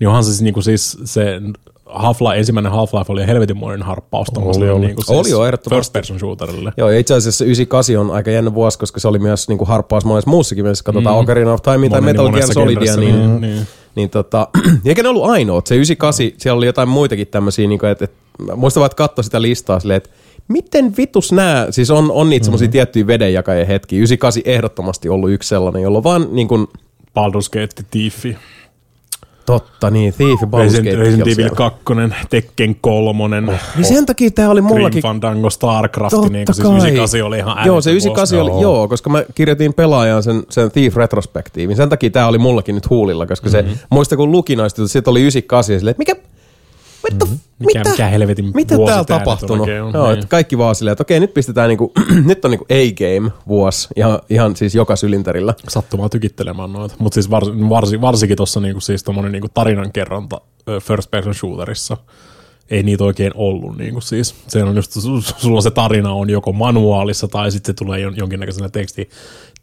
niin 0.00 0.08
onhan 0.08 0.24
siis, 0.24 0.42
niin 0.42 0.54
kuin 0.54 0.64
siis 0.64 0.98
se 1.04 1.40
Half-Life, 1.86 2.38
ensimmäinen 2.38 2.72
Half-Life 2.72 3.06
oli 3.08 3.26
helvetinmoinen 3.26 3.82
harppaus 3.82 4.28
tommoselle 4.34 4.72
oli. 4.72 4.86
niin 4.86 4.94
kuin 4.94 5.04
siis 5.04 5.18
Oli 5.18 5.30
jo, 5.30 5.58
first 5.70 5.92
person 5.92 6.18
shooterille. 6.18 6.72
Joo, 6.76 6.90
ja 6.90 6.98
itse 6.98 7.14
asiassa 7.14 7.44
98 7.44 7.96
on 7.96 8.10
aika 8.10 8.30
jännä 8.30 8.54
vuosi, 8.54 8.78
koska 8.78 9.00
se 9.00 9.08
oli 9.08 9.18
myös 9.18 9.48
niin 9.48 9.58
kuin 9.58 9.68
harppaus 9.68 10.04
monessa 10.04 10.30
muussakin, 10.30 10.66
jos 10.66 10.82
katsotaan 10.82 11.16
mm. 11.16 11.20
Ocarina 11.20 11.52
of 11.52 11.62
Time 11.62 11.88
tai 11.88 12.00
Metal 12.00 12.32
Gear 12.32 12.52
Solidia, 12.52 12.96
niin, 12.96 13.18
niin, 13.18 13.40
niin, 13.40 13.66
niin. 13.96 14.10
tota, 14.10 14.48
eikä 14.84 15.02
ne 15.02 15.08
ollut 15.08 15.30
ainoat. 15.30 15.66
Se 15.66 15.74
98, 15.74 16.30
siellä 16.38 16.58
oli 16.58 16.66
jotain 16.66 16.88
muitakin 16.88 17.26
tämmöisiä, 17.26 17.68
niin 17.68 17.86
että, 17.86 18.04
että 18.04 18.16
muistan 18.56 18.80
vaan, 18.80 18.86
että 18.86 18.96
katsoa 18.96 19.22
sitä 19.22 19.42
listaa 19.42 19.80
silleen, 19.80 19.96
että 19.96 20.10
miten 20.48 20.96
vitus 20.96 21.32
nää, 21.32 21.70
siis 21.70 21.90
on, 21.90 22.10
on 22.10 22.30
niitä 22.30 22.44
semmoisia 22.44 22.68
tiettyjä 22.68 23.06
vedenjakajien 23.06 23.66
hetkiä. 23.66 23.98
98 23.98 24.42
ehdottomasti 24.44 25.08
ollut 25.08 25.30
yksi 25.30 25.48
sellainen, 25.48 25.82
jolla 25.82 26.02
vaan 26.02 26.28
niin 26.30 26.48
kuin, 26.48 26.66
Baldur's 27.06 27.50
Gate. 27.52 28.36
Totta, 29.46 29.90
niin. 29.90 30.12
Thief 30.14 30.40
ja 30.40 30.46
Baldur's 30.46 30.76
Gate 30.76 30.96
Resident 30.96 31.22
Evil 31.26 31.34
siellä. 31.34 31.56
2, 31.56 31.78
Tekken 32.30 32.76
3, 32.80 33.40
Niin 33.40 33.84
sen 33.84 34.06
takia 34.06 34.30
tää 34.30 34.50
oli 34.50 34.60
Grim 34.60 34.74
mullakin... 34.74 35.02
Fandango, 35.02 35.50
Starcraft, 35.50 36.10
Totta 36.10 36.28
niin 36.32 36.44
kuin 36.46 36.54
siis 36.54 36.66
kai. 36.68 36.76
98 36.76 37.22
oli 37.22 37.38
ihan 37.38 37.66
Joo, 37.66 37.80
se 37.80 37.90
älytön 37.90 38.06
98 38.10 38.40
oli, 38.40 38.62
joo. 38.62 38.88
koska 38.88 39.10
mä 39.10 39.24
kirjoitin 39.34 39.74
pelaajan 39.74 40.22
sen, 40.22 40.42
sen 40.48 40.70
Thief 40.70 40.96
retrospektiivin. 40.96 41.76
Sen 41.76 41.88
takia 41.88 42.10
tää 42.10 42.28
oli 42.28 42.38
mullakin 42.38 42.74
nyt 42.74 42.90
huulilla, 42.90 43.26
koska 43.26 43.48
se, 43.50 43.62
Mhm. 43.62 43.72
muista 43.90 44.16
kun 44.16 44.32
luki 44.32 44.56
noista, 44.56 44.82
että 44.82 44.92
sit 44.92 45.08
oli 45.08 45.20
98 45.20 45.72
ja 45.74 45.78
silleen, 45.78 45.90
että 45.90 46.00
mikä, 46.00 46.16
what 47.10 47.18
the, 47.18 47.34
f- 47.34 47.38
Mikä, 47.58 47.78
mitä, 47.78 47.90
mikä 47.90 48.06
helvetin 48.08 48.50
mitä 48.54 48.76
vuosi 48.76 48.88
täällä 48.90 49.04
tapahtunut? 49.04 49.68
on, 49.68 49.74
Joo, 49.94 50.06
niin. 50.06 50.14
että 50.14 50.26
kaikki 50.28 50.58
vaan 50.58 50.74
silleen, 50.74 50.92
että 50.92 51.02
okei, 51.02 51.20
nyt 51.20 51.34
pistetään 51.34 51.68
niinku, 51.68 51.92
nyt 52.26 52.44
on 52.44 52.50
niinku 52.50 52.64
A-game 52.70 53.30
vuosi, 53.48 53.88
ihan, 53.96 54.18
ihan 54.30 54.56
siis 54.56 54.74
joka 54.74 54.96
sylinterillä. 54.96 55.54
sattumaa 55.68 56.08
tykittelemään 56.08 56.72
noita. 56.72 56.94
Mutta 56.98 57.14
siis 57.14 57.30
vars, 57.30 57.46
varsi, 57.68 58.00
varsinkin 58.00 58.36
tuossa 58.36 58.60
niinku 58.60 58.80
siis 58.80 59.02
tommonen 59.04 59.32
niinku 59.32 59.48
tarinankerronta 59.54 60.40
first 60.82 61.10
person 61.10 61.34
shooterissa, 61.34 61.96
ei 62.70 62.82
niitä 62.82 63.04
oikein 63.04 63.32
ollut. 63.34 63.76
Niinku 63.78 64.00
siis. 64.00 64.34
Se 64.48 64.62
on 64.64 64.76
just, 64.76 64.96
su- 64.96 65.34
sulla 65.36 65.60
se 65.60 65.70
tarina 65.70 66.12
on 66.12 66.30
joko 66.30 66.52
manuaalissa 66.52 67.28
tai 67.28 67.50
sitten 67.50 67.72
se 67.74 67.76
tulee 67.84 68.00
jon- 68.08 68.16
jonkinnäköisenä 68.16 68.68
teksti, 68.68 69.08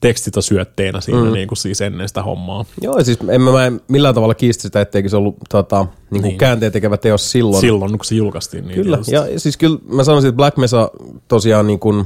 tekstitä 0.03 0.41
syötteenä 0.41 1.01
siinä 1.01 1.23
mm. 1.23 1.33
niinku 1.33 1.55
siis 1.55 1.81
ennen 1.81 2.07
sitä 2.07 2.23
hommaa. 2.23 2.65
Joo, 2.81 3.03
siis 3.03 3.17
en 3.29 3.41
mä, 3.41 3.51
mä 3.51 3.65
en 3.65 3.81
millään 3.87 4.15
tavalla 4.15 4.33
kiistä 4.33 4.61
sitä, 4.61 4.81
etteikö 4.81 5.09
se 5.09 5.17
ollut 5.17 5.35
tota, 5.49 5.85
niin. 6.11 6.23
Niin. 6.23 6.37
käänteen 6.37 6.71
tekevä 6.71 6.97
teos 6.97 7.31
silloin. 7.31 7.61
Silloin, 7.61 7.91
kun 7.91 8.05
se 8.05 8.15
julkaistiin. 8.15 8.67
Niin 8.67 8.75
Kyllä, 8.75 8.99
ja 9.07 9.39
siis 9.39 9.57
kyllä 9.57 9.79
mä 9.89 10.03
sanoisin, 10.03 10.29
että 10.29 10.37
Black 10.37 10.57
Mesa 10.57 10.91
tosiaan 11.27 11.67
niin 11.67 11.79
kuin 11.79 12.05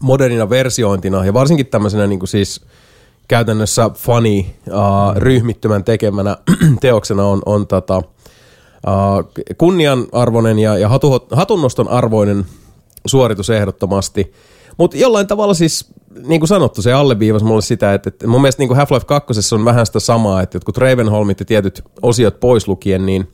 modernina 0.00 0.50
versiointina 0.50 1.24
ja 1.24 1.34
varsinkin 1.34 1.66
tämmöisenä 1.66 2.06
niin 2.06 2.18
kuin 2.18 2.28
siis 2.28 2.60
käytännössä 3.28 3.90
funny 3.94 4.38
uh, 4.38 4.44
ryhmittymän 5.16 5.84
tekemänä 5.84 6.36
teoksena 6.80 7.26
on, 7.26 7.42
on 7.46 7.66
tota, 7.66 7.96
uh, 7.98 9.44
kunnianarvoinen 9.58 10.58
ja, 10.58 10.78
ja 10.78 10.88
hatu, 10.88 11.26
hatunnoston 11.30 11.88
arvoinen 11.88 12.46
suoritus 13.06 13.50
ehdottomasti. 13.50 14.32
Mutta 14.76 14.96
jollain 14.96 15.26
tavalla 15.26 15.54
siis, 15.54 15.94
niin 16.26 16.40
kuin 16.40 16.48
sanottu, 16.48 16.82
se 16.82 16.92
alleviivasi 16.92 17.44
mulle 17.44 17.62
sitä, 17.62 17.94
että, 17.94 18.08
että 18.08 18.26
mun 18.26 18.40
mielestä 18.40 18.62
niin 18.62 18.68
kuin 18.68 18.78
Half-Life 18.78 19.04
2 19.04 19.54
on 19.54 19.64
vähän 19.64 19.86
sitä 19.86 20.00
samaa, 20.00 20.42
että 20.42 20.56
jotkut 20.56 20.76
Ravenholmit 20.76 21.40
ja 21.40 21.46
tietyt 21.46 21.84
osiot 22.02 22.40
pois 22.40 22.68
lukien, 22.68 23.06
niin 23.06 23.28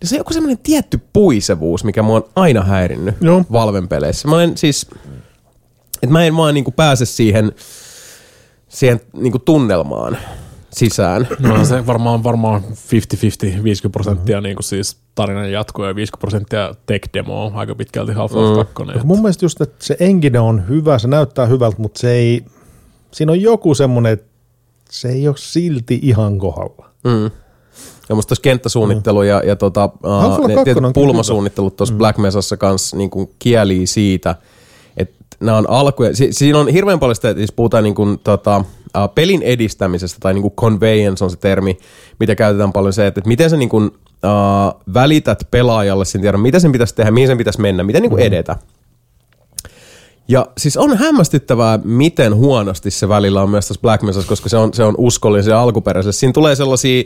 niin 0.00 0.08
se 0.08 0.14
on 0.14 0.20
joku 0.20 0.32
semmoinen 0.32 0.58
tietty 0.58 1.00
puisevuus, 1.12 1.84
mikä 1.84 2.02
mua 2.02 2.16
on 2.16 2.24
aina 2.36 2.62
häirinnyt 2.62 3.14
Joo. 3.20 3.44
Valven 3.52 3.88
peleissä. 3.88 4.28
Mä 4.28 4.34
olen 4.34 4.56
siis, 4.56 4.86
että 5.94 6.12
mä 6.12 6.24
en 6.24 6.36
vaan 6.36 6.54
niinku 6.54 6.70
pääse 6.70 7.06
siihen, 7.06 7.52
siihen 8.68 9.00
niinku 9.12 9.38
tunnelmaan 9.38 10.18
sisään. 10.72 11.28
No 11.38 11.64
se 11.64 11.86
varmaan, 11.86 12.24
varmaan 12.24 12.60
50-50, 12.60 13.62
50 13.62 13.88
prosenttia 13.92 14.40
niin 14.40 14.56
kuin 14.56 14.64
siis 14.64 14.96
tarinan 15.14 15.52
jatkoa 15.52 15.88
ja 15.88 15.94
50 15.94 16.20
prosenttia 16.20 16.74
tech 16.86 17.08
demoa 17.14 17.52
aika 17.54 17.74
pitkälti 17.74 18.12
Half-Life 18.12 18.56
2. 18.56 18.74
Koska 18.74 19.04
mun 19.04 19.22
mielestä 19.22 19.44
just, 19.44 19.60
että 19.60 19.84
se 19.84 19.96
engine 20.00 20.40
on 20.40 20.68
hyvä, 20.68 20.98
se 20.98 21.08
näyttää 21.08 21.46
hyvältä, 21.46 21.76
mutta 21.78 22.00
se 22.00 22.12
ei, 22.12 22.44
siinä 23.12 23.32
on 23.32 23.40
joku 23.40 23.74
semmoinen, 23.74 24.12
että 24.12 24.26
se 24.90 25.08
ei 25.08 25.28
ole 25.28 25.36
silti 25.38 25.98
ihan 26.02 26.38
kohdalla. 26.38 26.90
Mm. 27.04 27.30
Ja 28.08 28.14
musta 28.14 28.28
tuossa 28.28 28.42
kenttäsuunnittelu 28.42 29.22
ja, 29.22 29.42
ja 29.46 29.56
tota, 29.56 29.84
uh, 29.84 30.46
ne 30.46 30.54
2 30.54 30.64
tietyt 30.64 30.84
on 30.84 30.92
pulmasuunnittelut 30.92 31.76
tuossa 31.76 31.94
mm. 31.94 31.98
Black 31.98 32.18
Mesassa 32.18 32.56
kanssa 32.56 32.96
niin 32.96 33.10
kuin 33.10 33.30
kielii 33.38 33.86
siitä, 33.86 34.34
että 34.96 35.36
nämä 35.40 35.58
on 35.58 35.70
alkuja. 35.70 36.16
Si- 36.16 36.32
siinä 36.32 36.58
on 36.58 36.68
hirveän 36.68 37.00
paljon 37.00 37.14
sitä, 37.14 37.30
että 37.30 37.38
siis 37.38 37.52
puhutaan 37.52 37.84
niin 37.84 37.94
kuin, 37.94 38.18
tota, 38.18 38.64
uh, 38.98 39.14
pelin 39.14 39.42
edistämisestä 39.42 40.16
tai 40.20 40.34
niin 40.34 40.42
kuin 40.42 40.54
conveyance 40.54 41.24
on 41.24 41.30
se 41.30 41.36
termi, 41.36 41.78
mitä 42.20 42.34
käytetään 42.34 42.72
paljon 42.72 42.92
se, 42.92 43.06
että, 43.06 43.20
että 43.20 43.28
miten 43.28 43.50
sä 43.50 43.56
niin 43.56 43.68
kuin, 43.68 43.86
uh, 43.86 44.80
välität 44.94 45.48
pelaajalle 45.50 46.04
sen 46.04 46.20
tiedon, 46.20 46.40
mitä 46.40 46.58
sen 46.58 46.72
pitäisi 46.72 46.94
tehdä, 46.94 47.10
mihin 47.10 47.28
sen 47.28 47.38
pitäisi 47.38 47.60
mennä, 47.60 47.84
miten 47.84 48.02
niin 48.02 48.10
kuin 48.10 48.22
edetä. 48.22 48.56
Ja 50.28 50.46
siis 50.58 50.76
on 50.76 50.96
hämmästyttävää, 50.96 51.78
miten 51.84 52.34
huonosti 52.34 52.90
se 52.90 53.08
välillä 53.08 53.42
on 53.42 53.50
myös 53.50 53.68
tässä 53.68 53.80
Black 53.80 54.02
Mesassa, 54.02 54.28
koska 54.28 54.48
se 54.48 54.56
on, 54.56 54.74
se 54.74 54.84
on 54.84 54.94
uskollinen 54.98 55.44
se 55.44 55.52
alkuperäiselle. 55.52 56.12
Siinä 56.12 56.32
tulee 56.32 56.54
sellaisia 56.54 57.04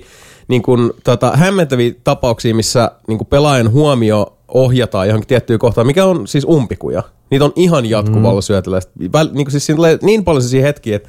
niin 0.48 0.62
kuin, 0.62 0.92
tota, 1.04 1.32
hämmentäviä 1.34 1.92
tapauksia, 2.04 2.54
missä 2.54 2.90
niin 3.08 3.18
kuin 3.18 3.28
pelaajan 3.28 3.72
huomio 3.72 4.36
ohjataan 4.48 5.06
johonkin 5.06 5.28
tiettyyn 5.28 5.58
kohtaan, 5.58 5.86
mikä 5.86 6.04
on 6.04 6.26
siis 6.26 6.44
umpikuja. 6.44 7.02
Niitä 7.30 7.44
on 7.44 7.52
ihan 7.56 7.90
jatkuvalla 7.90 8.40
mm. 8.40 8.44
syötöllä. 8.44 8.80
Väl, 9.12 9.28
niin 9.32 9.44
kuin 9.44 9.50
siis 9.50 9.66
siinä 9.66 9.76
tulee 9.76 9.98
niin 10.02 10.24
paljon 10.24 10.42
sellaisia 10.42 10.66
hetkiä, 10.66 10.96
että 10.96 11.08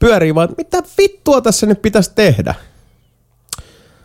pyörii 0.00 0.34
vaan, 0.34 0.48
mitä 0.58 0.82
vittua 0.98 1.40
tässä 1.40 1.66
nyt 1.66 1.82
pitäisi 1.82 2.12
tehdä. 2.14 2.54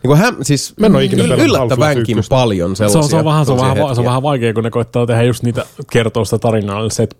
Niin 0.02 0.08
kuin 0.08 0.18
häm, 0.18 0.36
siis 0.42 0.74
Mä 0.80 0.86
en 0.86 0.94
oo 0.94 1.00
ikinä 1.00 1.22
pelannut 1.22 1.46
yllättävänkin 1.46 2.16
Half-Life 2.16 2.28
paljon 2.28 2.76
se 2.76 2.84
on, 2.84 2.90
sellaisia 2.90 3.10
se, 3.10 3.16
on 3.16 3.24
vähän, 3.24 3.46
se, 3.46 3.52
on 3.52 3.58
vähän, 3.58 3.76
sellaisia 3.76 3.94
se 3.94 4.00
on 4.00 4.06
vähän 4.06 4.22
vaikea, 4.22 4.54
kun 4.54 4.64
ne 4.64 4.70
koittaa 4.70 5.06
tehdä 5.06 5.22
just 5.22 5.42
niitä 5.42 5.66
kertoa 5.90 6.24
sitä 6.24 6.38
tarinaa 6.38 6.88
set 6.88 7.16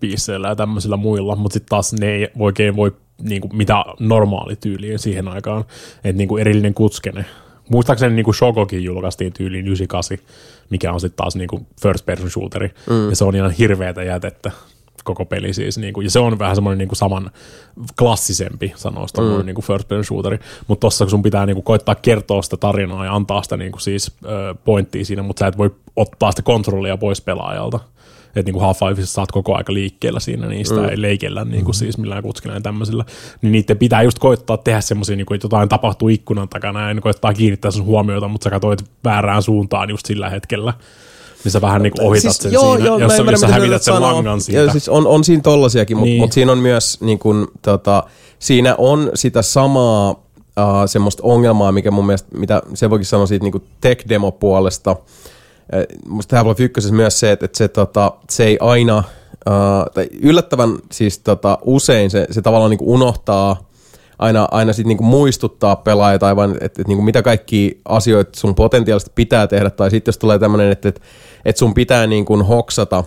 ja 0.48 0.56
tämmöisillä 0.56 0.96
muilla, 0.96 1.36
mutta 1.36 1.54
sitten 1.54 1.68
taas 1.68 1.92
ne 1.92 2.06
ei 2.06 2.28
oikein 2.38 2.76
voi 2.76 2.92
niinku, 3.22 3.48
mitä 3.52 3.84
normaali 4.00 4.56
tyyliin 4.56 4.98
siihen 4.98 5.28
aikaan, 5.28 5.64
että 5.96 6.18
niinku 6.18 6.36
erillinen 6.36 6.74
kutskene. 6.74 7.24
Muistaakseni 7.68 8.14
niinku 8.14 8.32
Shogokin 8.32 8.84
julkaistiin 8.84 9.32
tyyliin 9.32 9.66
98, 9.66 10.18
mikä 10.70 10.92
on 10.92 11.00
sitten 11.00 11.16
taas 11.16 11.36
niinku 11.36 11.66
first 11.82 12.06
person 12.06 12.30
shooteri, 12.30 12.70
mm. 12.90 13.10
ja 13.10 13.16
se 13.16 13.24
on 13.24 13.36
ihan 13.36 13.50
hirveätä 13.50 14.02
jätettä 14.02 14.50
koko 15.06 15.24
peli 15.24 15.54
siis. 15.54 15.78
Niinku, 15.78 16.00
ja 16.00 16.10
se 16.10 16.18
on 16.18 16.38
vähän 16.38 16.54
semmoinen 16.54 16.78
niinku 16.78 16.94
saman 16.94 17.30
klassisempi, 17.98 18.72
sanoisi 18.76 19.14
tommoinen 19.14 19.42
mm. 19.42 19.46
niinku 19.46 19.62
first 19.62 19.88
person 19.88 20.04
shooteri. 20.04 20.38
Mutta 20.66 20.80
tossa 20.80 21.04
kun 21.04 21.10
sun 21.10 21.22
pitää 21.22 21.46
niinku 21.46 21.62
koittaa 21.62 21.94
kertoa 21.94 22.42
sitä 22.42 22.56
tarinaa 22.56 23.04
ja 23.04 23.14
antaa 23.14 23.42
sitä 23.42 23.56
niinku 23.56 23.78
siis 23.78 24.12
ö, 24.24 24.54
pointtia 24.64 25.04
siinä, 25.04 25.22
mutta 25.22 25.40
sä 25.40 25.46
et 25.46 25.58
voi 25.58 25.70
ottaa 25.96 26.30
sitä 26.32 26.42
kontrollia 26.42 26.96
pois 26.96 27.20
pelaajalta. 27.20 27.80
Että 28.26 28.52
niinku 28.52 28.60
Half-Lifeissa 28.60 29.06
saat 29.06 29.32
koko 29.32 29.56
aika 29.56 29.74
liikkeellä 29.74 30.20
siinä, 30.20 30.46
niin 30.46 30.66
sitä 30.66 30.80
mm. 30.80 30.88
ei 30.88 31.02
leikellä 31.02 31.44
niinku 31.44 31.72
siis 31.72 31.98
millään 31.98 32.22
kutskinä 32.22 32.54
ja 32.54 32.60
tämmöisillä. 32.60 33.04
Niin 33.42 33.52
niiden 33.52 33.78
pitää 33.78 34.02
just 34.02 34.18
koittaa 34.18 34.56
tehdä 34.56 34.80
semmoisia, 34.80 35.16
niinku, 35.16 35.34
että 35.34 35.44
jotain 35.44 35.68
tapahtuu 35.68 36.08
ikkunan 36.08 36.48
takana 36.48 36.88
ja 36.88 36.94
ne 36.94 37.00
koittaa 37.00 37.34
kiinnittää 37.34 37.70
sun 37.70 37.84
huomiota, 37.84 38.28
mutta 38.28 38.44
sä 38.44 38.50
katsoit 38.50 38.84
väärään 39.04 39.42
suuntaan 39.42 39.90
just 39.90 40.06
sillä 40.06 40.30
hetkellä. 40.30 40.72
Niin 41.46 41.52
sä 41.52 41.60
vähän 41.60 41.82
niinku 41.82 42.08
ohitat 42.08 42.36
sen 42.36 42.50
siinä, 42.50 42.84
jos, 42.84 43.00
mä 43.00 43.08
sä, 43.08 43.14
ymmärrän, 43.16 43.30
jos 43.30 43.40
sä 43.40 43.48
hävität 43.48 43.82
sen 43.82 43.94
sanoo. 43.94 44.12
langan 44.14 44.40
siitä. 44.40 44.60
Ja 44.62 44.72
siis 44.72 44.88
on, 44.88 45.06
on 45.06 45.24
siinä 45.24 45.42
tollasiakin, 45.42 45.96
mutta 45.96 46.08
Niin. 46.08 46.20
mut 46.20 46.32
siinä 46.32 46.52
on 46.52 46.58
myös 46.58 47.00
niin 47.00 47.18
kun, 47.18 47.48
tota, 47.62 48.02
siinä 48.38 48.74
on 48.78 49.10
sitä 49.14 49.42
samaa 49.42 50.10
uh, 50.10 50.16
semmoista 50.86 51.22
ongelmaa, 51.26 51.72
mikä 51.72 51.90
mun 51.90 52.06
mielestä, 52.06 52.28
mitä 52.38 52.62
se 52.74 52.90
voikin 52.90 53.06
sanoa 53.06 53.26
siitä 53.26 53.44
niin 53.44 53.62
tech-demo-puolesta. 53.80 54.96
Eh, 55.72 55.86
Musta 56.08 56.36
Half-Life 56.42 56.62
1 56.78 56.92
myös 56.92 57.20
se, 57.20 57.32
että, 57.32 57.44
että 57.44 57.58
se, 57.58 57.68
tota, 57.68 58.12
se 58.30 58.44
ei 58.44 58.58
aina, 58.60 58.98
uh, 58.98 59.92
tai 59.94 60.08
yllättävän 60.22 60.76
siis 60.92 61.18
tota, 61.18 61.58
usein 61.64 62.10
se, 62.10 62.26
se 62.30 62.42
tavallaan 62.42 62.70
niin 62.70 62.78
unohtaa 62.82 63.66
aina, 64.18 64.48
aina 64.50 64.72
sit 64.72 64.86
niinku 64.86 65.04
muistuttaa 65.04 65.76
pelaajia 65.76 66.18
tai 66.18 66.36
vain, 66.36 66.50
että, 66.50 66.64
että 66.64 66.82
niinku 66.86 67.02
mitä 67.02 67.22
kaikki 67.22 67.80
asioita 67.84 68.40
sun 68.40 68.54
potentiaalisesti 68.54 69.12
pitää 69.14 69.46
tehdä, 69.46 69.70
tai 69.70 69.90
sitten 69.90 70.08
jos 70.12 70.18
tulee 70.18 70.38
tämmöinen, 70.38 70.72
että, 70.72 70.88
että, 70.88 71.00
että 71.46 71.58
sun 71.58 71.74
pitää 71.74 72.06
niinku 72.06 72.44
hoksata, 72.44 73.04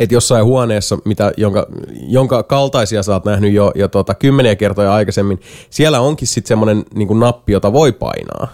että 0.00 0.14
jossain 0.14 0.44
huoneessa, 0.44 0.98
mitä, 1.04 1.32
jonka, 1.36 1.66
jonka 2.08 2.42
kaltaisia 2.42 3.02
sä 3.02 3.12
oot 3.12 3.24
nähnyt 3.24 3.52
jo, 3.52 3.72
jo 3.74 3.88
tota, 3.88 4.14
kymmeniä 4.14 4.56
kertoja 4.56 4.94
aikaisemmin, 4.94 5.40
siellä 5.70 6.00
onkin 6.00 6.28
sitten 6.28 6.48
semmoinen 6.48 6.84
niinku 6.94 7.14
nappi, 7.14 7.52
jota 7.52 7.72
voi 7.72 7.92
painaa. 7.92 8.48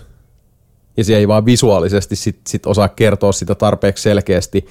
Ja 0.96 1.04
se 1.04 1.16
ei 1.16 1.28
vaan 1.28 1.44
visuaalisesti 1.44 2.16
sit, 2.16 2.40
sit 2.48 2.66
osaa 2.66 2.88
kertoa 2.88 3.32
sitä 3.32 3.54
tarpeeksi 3.54 4.02
selkeästi. 4.02 4.66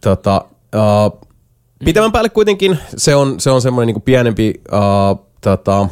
Tota, 0.00 0.44
uh, 0.74 1.28
pitemmän 1.84 2.12
päälle 2.12 2.28
kuitenkin 2.28 2.78
se 2.96 3.14
on, 3.14 3.40
se 3.40 3.50
on 3.50 3.62
semmoinen 3.62 3.86
niinku 3.86 4.00
pienempi, 4.00 4.54
uh, 4.72 5.26
tota, 5.40 5.88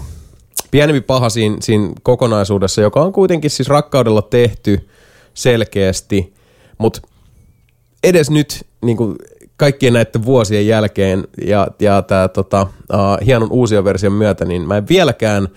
pienempi 0.70 1.01
paha 1.01 1.28
siinä, 1.28 1.57
siinä 1.61 1.93
kokonaisuudessa, 2.03 2.81
joka 2.81 3.03
on 3.03 3.12
kuitenkin 3.12 3.51
siis 3.51 3.69
rakkaudella 3.69 4.23
tehty 4.23 4.89
selkeästi, 5.35 6.36
mutta 6.78 7.01
edes 8.05 8.31
nyt 8.31 8.66
niin 8.82 8.97
kuin 8.97 9.16
kaikkien 9.57 9.93
näiden 9.93 10.24
vuosien 10.24 10.66
jälkeen 10.66 11.24
ja, 11.47 11.69
ja 11.81 12.03
tämä 12.03 12.28
tota, 12.28 12.62
uh, 12.62 13.27
hienon 13.27 13.53
uusion 13.53 13.85
version 13.85 14.12
myötä, 14.12 14.44
niin 14.44 14.69
mä 14.69 14.77
en 14.77 14.89
vieläkään 14.89 15.48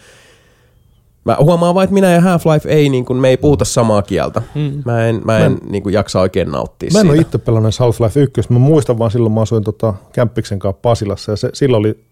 Mä 1.25 1.37
huomaan 1.39 1.75
vain, 1.75 1.83
että 1.83 1.93
minä 1.93 2.11
ja 2.11 2.21
Half-Life 2.21 2.69
ei, 2.69 2.89
niin 2.89 3.05
kuin, 3.05 3.19
me 3.19 3.29
ei 3.29 3.37
puhuta 3.37 3.65
samaa 3.65 4.01
kieltä. 4.01 4.41
Mm. 4.55 4.81
Mä 4.85 5.07
en, 5.07 5.21
mä 5.25 5.37
en 5.37 5.57
niin 5.69 5.83
kuin, 5.83 5.93
jaksa 5.93 6.19
oikein 6.19 6.51
nauttia 6.51 6.89
Mä 6.93 6.99
en 6.99 7.01
siitä. 7.01 7.13
ole 7.13 7.21
itse 7.21 7.37
pelannut 7.37 7.75
Half-Life 7.79 8.19
1. 8.19 8.53
Mä 8.53 8.59
muistan 8.59 8.99
vaan 8.99 9.11
silloin, 9.11 9.33
mä 9.33 9.41
asuin 9.41 9.63
tota 9.63 9.93
Kämppiksen 10.13 10.59
kanssa 10.59 10.79
Pasilassa 10.81 11.31
ja 11.31 11.35
se, 11.35 11.49
silloin 11.53 11.79
oli 11.79 12.03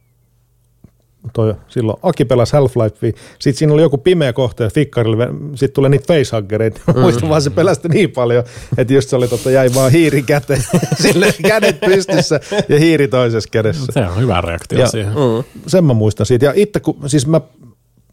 toi, 1.33 1.53
silloin 1.67 1.97
Aki 2.03 2.25
pelasi 2.25 2.53
Half-Life, 2.57 3.17
sitten 3.39 3.59
siinä 3.59 3.73
oli 3.73 3.81
joku 3.81 3.97
pimeä 3.97 4.33
kohta 4.33 4.63
ja 4.63 4.69
fikkarille, 4.69 5.27
sitten 5.55 5.73
tulee 5.73 5.89
niitä 5.89 6.13
facehuggereita. 6.13 6.81
Mä 6.95 7.01
muistan 7.01 7.29
vaan, 7.29 7.41
se 7.41 7.49
pelästi 7.49 7.89
niin 7.89 8.11
paljon, 8.11 8.43
että 8.77 8.93
just 8.93 9.09
se 9.09 9.15
oli, 9.15 9.27
tota, 9.27 9.51
jäi 9.51 9.69
vaan 9.75 9.91
hiiri 9.91 10.21
käteen, 10.23 10.63
sille 11.03 11.33
kädet 11.47 11.79
pystyssä 11.79 12.39
ja 12.69 12.79
hiiri 12.79 13.07
toisessa 13.07 13.49
kädessä. 13.51 13.91
Se 13.91 13.99
on 13.99 14.17
hyvä 14.19 14.41
reaktio 14.41 14.79
Ja- 14.79 14.87
siihen. 14.87 15.13
Mm. 15.13 15.43
Sen 15.67 15.83
mä 15.85 15.93
muistan 15.93 16.25
siitä. 16.25 16.45
Ja 16.45 16.53
itse 16.55 16.79
kun, 16.79 16.97
siis 17.07 17.27
mä 17.27 17.41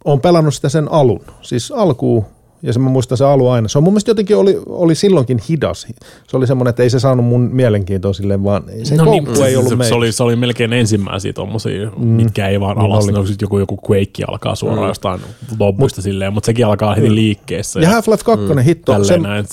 on 0.05 0.21
pelannut 0.21 0.55
sitä 0.55 0.69
sen 0.69 0.93
alun. 0.93 1.25
Siis 1.43 1.73
alkuun, 1.73 2.25
ja 2.65 2.73
se 2.73 2.79
mä 2.79 2.89
muistan 2.89 3.19
se 3.19 3.25
alu 3.25 3.49
aina. 3.49 3.69
Se 3.69 3.79
on 3.79 3.85
mun 3.85 3.93
mielestä 3.93 4.11
jotenkin 4.11 4.37
oli, 4.37 4.59
oli 4.67 4.95
silloinkin 4.95 5.41
hidas. 5.49 5.87
Se 6.29 6.37
oli 6.37 6.47
semmoinen, 6.47 6.71
että 6.71 6.83
ei 6.83 6.91
se 6.91 7.01
saanut 7.01 7.27
mun 7.27 7.41
mielenkiintoa 7.53 8.13
silleen, 8.13 8.45
vaan 8.45 8.63
se 8.83 8.97
no 8.97 9.05
niin, 9.05 9.29
ei 9.47 9.57
ollut 9.57 9.79
se, 9.79 9.89
se, 9.89 9.95
oli, 9.95 10.13
se 10.13 10.23
oli 10.23 10.37
melkein 10.37 10.73
ensimmäisiä 10.73 11.33
tommosia, 11.33 11.91
mm. 11.97 12.07
mitkä 12.07 12.49
ei 12.49 12.61
vaan 12.61 12.77
Niin 12.77 12.87
alas, 12.87 13.05
oli. 13.05 13.19
on 13.19 13.27
sit 13.27 13.43
joku, 13.43 13.59
joku 13.59 13.79
Quake 13.91 14.25
alkaa 14.29 14.55
suoraan 14.55 14.83
mm. 14.83 14.89
jostain 14.89 15.21
lobusta 15.59 16.03
silleen, 16.03 16.33
mutta 16.33 16.47
sekin 16.47 16.67
alkaa 16.67 16.95
heti 16.95 17.15
liikkeessä. 17.15 17.81
Ja 17.81 17.89
Half-Life 17.89 18.25
2 18.25 18.55
mm. 18.55 18.59
hitto, 18.59 18.93
Tälleen 18.93 19.07
se, 19.07 19.19
näin. 19.19 19.45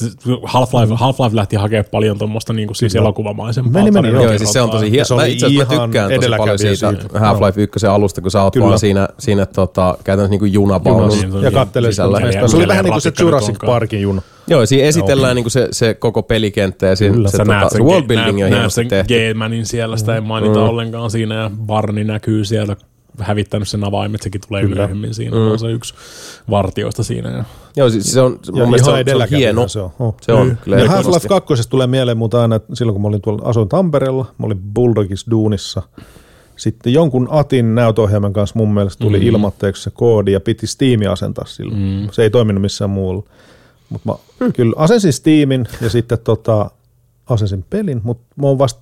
Half-Life, 0.43 0.93
Half-Life 0.95 1.35
lähti 1.35 1.55
hakemaan 1.55 1.85
paljon 1.91 2.17
tuommoista 2.17 2.53
niinku 2.53 2.73
siis 2.73 2.95
elokuvamaisempaa. 2.95 3.83
Meni, 3.83 3.91
meni, 3.91 4.09
Joo, 4.09 4.31
ja 4.31 4.37
siis 4.37 4.53
se 4.53 4.61
on 4.61 4.69
tosi 4.69 4.85
Ja 4.85 4.91
hieno. 4.91 5.05
se 5.05 5.15
Mä 5.15 5.21
oli 5.21 5.31
itse 5.31 5.45
asiassa 5.45 5.75
mä 5.75 5.83
tykkään 5.85 6.11
tosi 6.15 6.29
paljon 6.37 6.59
siitä. 6.59 6.87
Half-Life 7.13 7.61
1 7.61 7.87
alusta, 7.87 8.21
kun 8.21 8.31
sä 8.31 8.43
oot 8.43 8.59
vaan 8.59 8.79
siinä, 8.79 9.07
siinä 9.19 9.45
tota, 9.45 9.97
käytännössä 10.03 10.31
niinku 10.31 10.45
junapaunun. 10.45 11.01
Junassa. 11.01 11.45
ja 11.45 11.51
kattelee 11.51 11.91
sisällä. 11.91 12.47
Se 12.47 12.57
oli 12.57 12.67
vähän 12.67 12.85
niin 12.85 13.00
se 13.01 13.11
Jurassic. 13.19 13.65
Parkin 13.65 14.01
juna. 14.01 14.21
Joo, 14.47 14.65
siinä 14.65 14.87
esitellään 14.87 15.35
niinku 15.35 15.49
se, 15.49 15.67
se 15.71 15.93
koko 15.93 16.23
pelikenttä 16.23 16.85
ja 16.87 16.95
siinä, 16.95 17.29
se, 17.29 17.37
Sä 17.37 17.45
tota, 17.45 17.69
se 17.69 17.77
sen, 17.77 17.85
world 17.85 18.07
building 18.07 18.43
on 18.43 18.49
hienosti 18.49 18.75
sen 18.75 18.87
tehty. 18.87 19.13
G-Manin 19.13 19.65
siellä, 19.65 19.97
sitä 19.97 20.15
ei 20.15 20.21
mainita 20.21 20.59
mm. 20.59 20.65
ollenkaan 20.65 21.11
siinä, 21.11 21.35
ja 21.35 21.51
Barni 21.65 22.03
näkyy 22.03 22.45
siellä 22.45 22.75
hävittänyt 23.19 23.67
sen 23.67 23.83
avaimet, 23.83 24.21
sekin 24.21 24.41
tulee 24.47 24.61
Kyllä. 24.63 24.75
myöhemmin 24.75 25.13
siinä, 25.13 25.35
mm. 25.35 25.51
on 25.51 25.59
se 25.59 25.71
yksi 25.71 25.93
vartioista 26.49 27.03
siinä. 27.03 27.29
Ja 27.29 27.43
Joo, 27.75 27.89
siis 27.89 28.13
se 28.13 28.21
on 28.21 28.39
mun 28.51 28.59
Ja 28.59 28.65
mielestä 28.65 28.85
se 28.85 28.91
ihan 28.91 29.21
on, 29.21 29.27
se 29.27 29.35
on 29.35 29.39
hieno. 29.39 29.67
se 29.67 29.79
on. 29.79 29.91
Oh. 29.99 30.15
Se 30.21 30.33
on 30.33 30.57
kyllä 30.63 30.77
Ja. 30.77 30.85
Half-Life 30.87 31.27
2 31.27 31.69
tulee 31.69 31.87
mieleen 31.87 32.17
muuta 32.17 32.41
aina, 32.41 32.55
että 32.55 32.75
silloin 32.75 32.93
kun 32.93 33.01
mä 33.01 33.07
olin 33.07 33.21
tuolla, 33.21 33.41
asuin 33.45 33.69
Tampereella, 33.69 34.25
mä 34.37 34.45
olin 34.45 34.59
Bulldogissa 34.73 35.31
duunissa. 35.31 35.81
Sitten 36.61 36.93
jonkun 36.93 37.27
Atin 37.31 37.75
näytöohjelman 37.75 38.33
kanssa 38.33 38.59
mun 38.59 38.73
mielestä 38.73 39.01
tuli 39.01 39.19
mm. 39.19 39.25
ilmoitteeksi 39.27 39.83
se 39.83 39.91
koodi 39.93 40.31
ja 40.31 40.39
piti 40.39 40.67
Steamia 40.67 41.11
asentaa 41.11 41.45
silloin. 41.45 41.79
Mm. 41.79 42.09
Se 42.11 42.23
ei 42.23 42.29
toiminut 42.29 42.61
missään 42.61 42.89
muulla. 42.89 43.23
Mutta 43.89 44.09
mä 44.09 44.15
mm. 44.39 44.53
kyllä 44.53 44.73
asensin 44.75 45.13
Steamin 45.13 45.67
ja 45.81 45.89
sitten 45.89 46.17
tota, 46.23 46.71
asensin 47.29 47.65
pelin, 47.69 48.01
mutta 48.03 48.23
mä 48.35 48.47
oon 48.47 48.57
vasta 48.57 48.81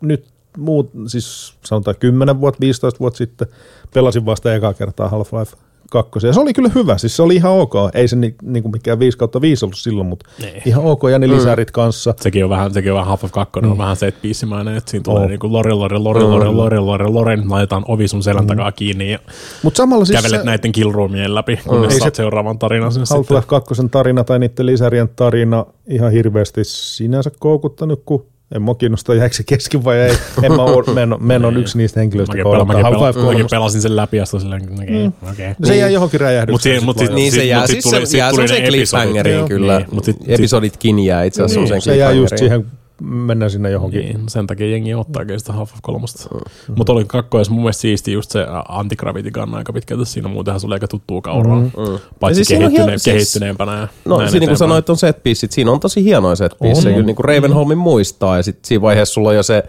nyt 0.00 0.26
muut, 0.58 0.90
siis 1.06 1.54
sanotaan 1.64 1.96
10 2.00 2.40
vuotta, 2.40 2.60
15 2.60 3.00
vuotta 3.00 3.18
sitten 3.18 3.48
pelasin 3.94 4.26
vasta 4.26 4.54
ekaa 4.54 4.74
kertaa 4.74 5.08
Half-Life 5.08 5.58
2. 5.92 6.26
Ja 6.26 6.32
se 6.32 6.40
oli 6.40 6.52
kyllä 6.52 6.70
hyvä, 6.74 6.98
siis 6.98 7.16
se 7.16 7.22
oli 7.22 7.34
ihan 7.36 7.52
ok. 7.52 7.72
Ei 7.94 8.08
se 8.08 8.16
ni, 8.16 8.34
niinku 8.42 8.68
mikään 8.68 8.98
5 8.98 9.18
kautta 9.18 9.40
5 9.40 9.64
ollut 9.64 9.78
silloin, 9.78 10.06
mutta 10.08 10.26
Ei. 10.44 10.62
ihan 10.66 10.84
ok. 10.84 11.02
Ja 11.10 11.18
ne 11.18 11.28
lisärit 11.28 11.70
kanssa. 11.70 12.14
sekin 12.20 12.44
on 12.44 12.50
vähän, 12.50 12.74
sekin 12.74 12.92
on 12.92 12.98
vähän 12.98 13.18
Half-Life 13.18 13.30
2, 13.32 13.60
mm. 13.60 13.70
on 13.70 13.78
vähän 13.78 13.96
set 13.96 14.22
piisimäinen, 14.22 14.76
että 14.76 14.90
siinä 14.90 15.02
tulee 15.04 15.22
Oh. 15.22 15.28
niinku 15.28 15.52
lori, 15.52 15.72
lori, 15.72 15.98
lori, 15.98 16.22
lori, 16.22 16.48
lori, 16.48 16.78
lori, 16.78 17.08
lori, 17.08 17.36
laitetaan 17.48 17.84
ovi 17.88 18.08
sun 18.08 18.22
selän 18.22 18.46
takaa 18.46 18.72
kiinni 18.72 19.12
ja 19.12 19.18
Mutta 19.62 19.76
samalla 19.76 20.04
siis 20.04 20.22
kävelet 20.22 20.40
se 20.40 20.46
näiden 20.46 20.72
killroomien 20.72 21.34
läpi, 21.34 21.58
kunnes 21.68 21.94
Ei 21.94 22.00
saat 22.00 22.14
se- 22.14 22.22
seuraavan 22.22 22.58
tarinan 22.58 22.92
sen. 22.92 23.02
Half-Life 23.02 23.46
2 23.46 23.74
tarina 23.90 24.24
tai 24.24 24.38
niiden 24.38 24.66
lisärien 24.66 25.08
tarina 25.16 25.66
ihan 25.88 26.12
hirveästi 26.12 26.64
sinänsä 26.64 27.30
koukuttanut, 27.38 28.02
kun 28.06 28.26
en 28.54 28.62
mua 28.62 28.74
kiinnosta 28.74 29.14
jääkö 29.14 29.34
se 29.34 29.42
kesken 29.42 29.84
vai 29.84 29.98
ei. 29.98 30.16
En 30.42 30.52
mä, 30.52 30.62
oo, 30.62 30.84
mä, 30.94 31.00
en, 31.00 31.14
mä 31.20 31.34
en 31.34 31.44
ole 31.44 31.58
yksi 31.58 31.78
niistä 31.78 32.00
henkilöistä, 32.00 32.32
Mäkin, 32.32 32.46
odottaa 32.46 32.66
mäkin, 32.82 32.82
pela, 32.92 33.06
mäkin 33.06 33.22
3. 33.22 33.44
pelasin 33.50 33.82
sen 33.82 33.96
läpi 33.96 34.16
ja 34.16 34.24
sitten 34.26 34.40
silleen, 34.40 34.62
okei, 34.62 35.06
okay, 35.06 35.30
okei. 35.32 35.50
Okay. 35.50 35.54
Se 35.64 35.76
jäi 35.76 35.92
johonkin 35.92 36.20
räjähdykseen. 36.20 36.84
Mut 36.84 36.98
si- 36.98 37.04
mut. 37.04 37.14
Niin 37.14 37.32
se 37.32 37.44
jää, 37.44 37.66
siis 37.66 37.84
tuli- 37.84 38.00
se 38.00 38.06
sit 38.06 38.18
jää 38.18 38.30
semmoiseen 38.30 38.64
episodit. 38.64 38.78
cliffhangeriin 38.78 39.48
kyllä. 39.48 39.78
Niin, 39.78 39.88
mut 39.92 40.04
sit- 40.04 40.16
Episoditkin 40.28 40.98
jää 40.98 41.24
itse 41.24 41.42
asiassa 41.42 41.74
Niin, 41.74 41.82
se 41.82 41.96
jää 41.96 42.12
just 42.12 42.38
siihen, 42.38 42.66
mennään 43.02 43.50
sinne 43.50 43.70
johonkin. 43.70 44.00
Niin, 44.00 44.20
sen 44.28 44.46
takia 44.46 44.66
jengi 44.70 44.94
ottaakin 44.94 45.40
sitä 45.40 45.52
Half-Life 45.52 45.78
3. 45.82 46.06
Mm. 46.34 46.74
Mutta 46.76 46.92
oli 46.92 47.04
kakkoessa 47.04 47.52
mun 47.52 47.62
mielestä 47.62 47.80
siisti 47.80 48.12
just 48.12 48.30
se 48.30 48.46
anti-gravity 48.68 49.30
gun 49.30 49.54
aika 49.54 49.72
pitkälti 49.72 50.04
siinä. 50.04 50.28
Muutenhan 50.28 50.60
se 50.60 50.66
oli 50.66 50.74
aika 50.74 50.88
tuttua 50.88 51.20
kauraa. 51.20 51.60
Mm. 51.60 51.64
Ja 51.92 51.98
Paitsi 52.20 52.36
siis 52.44 52.48
siis 52.48 52.58
kehittyneen, 52.58 52.88
hieno- 52.88 52.98
siis- 52.98 53.02
kehittyneempänä. 53.14 53.72
Ja 53.72 53.88
No 54.04 54.16
siinä 54.16 54.28
kun 54.28 54.36
eteenpäin. 54.36 54.56
sanoit 54.56 54.90
on 54.90 54.96
set 54.96 55.22
pieceit, 55.22 55.52
siinä 55.52 55.70
on 55.72 55.80
tosi 55.80 56.04
hienoja 56.04 56.36
set 56.36 56.52
piecejä, 56.62 56.92
kyllä 56.94 57.06
niin 57.06 57.16
kuin 57.16 57.24
Ravenholmin 57.24 57.78
muistaa 57.78 58.36
ja 58.36 58.42
sitten 58.42 58.68
siinä 58.68 58.82
vaiheessa 58.82 59.12
sulla 59.14 59.28
on 59.28 59.36
jo 59.36 59.42
se 59.42 59.62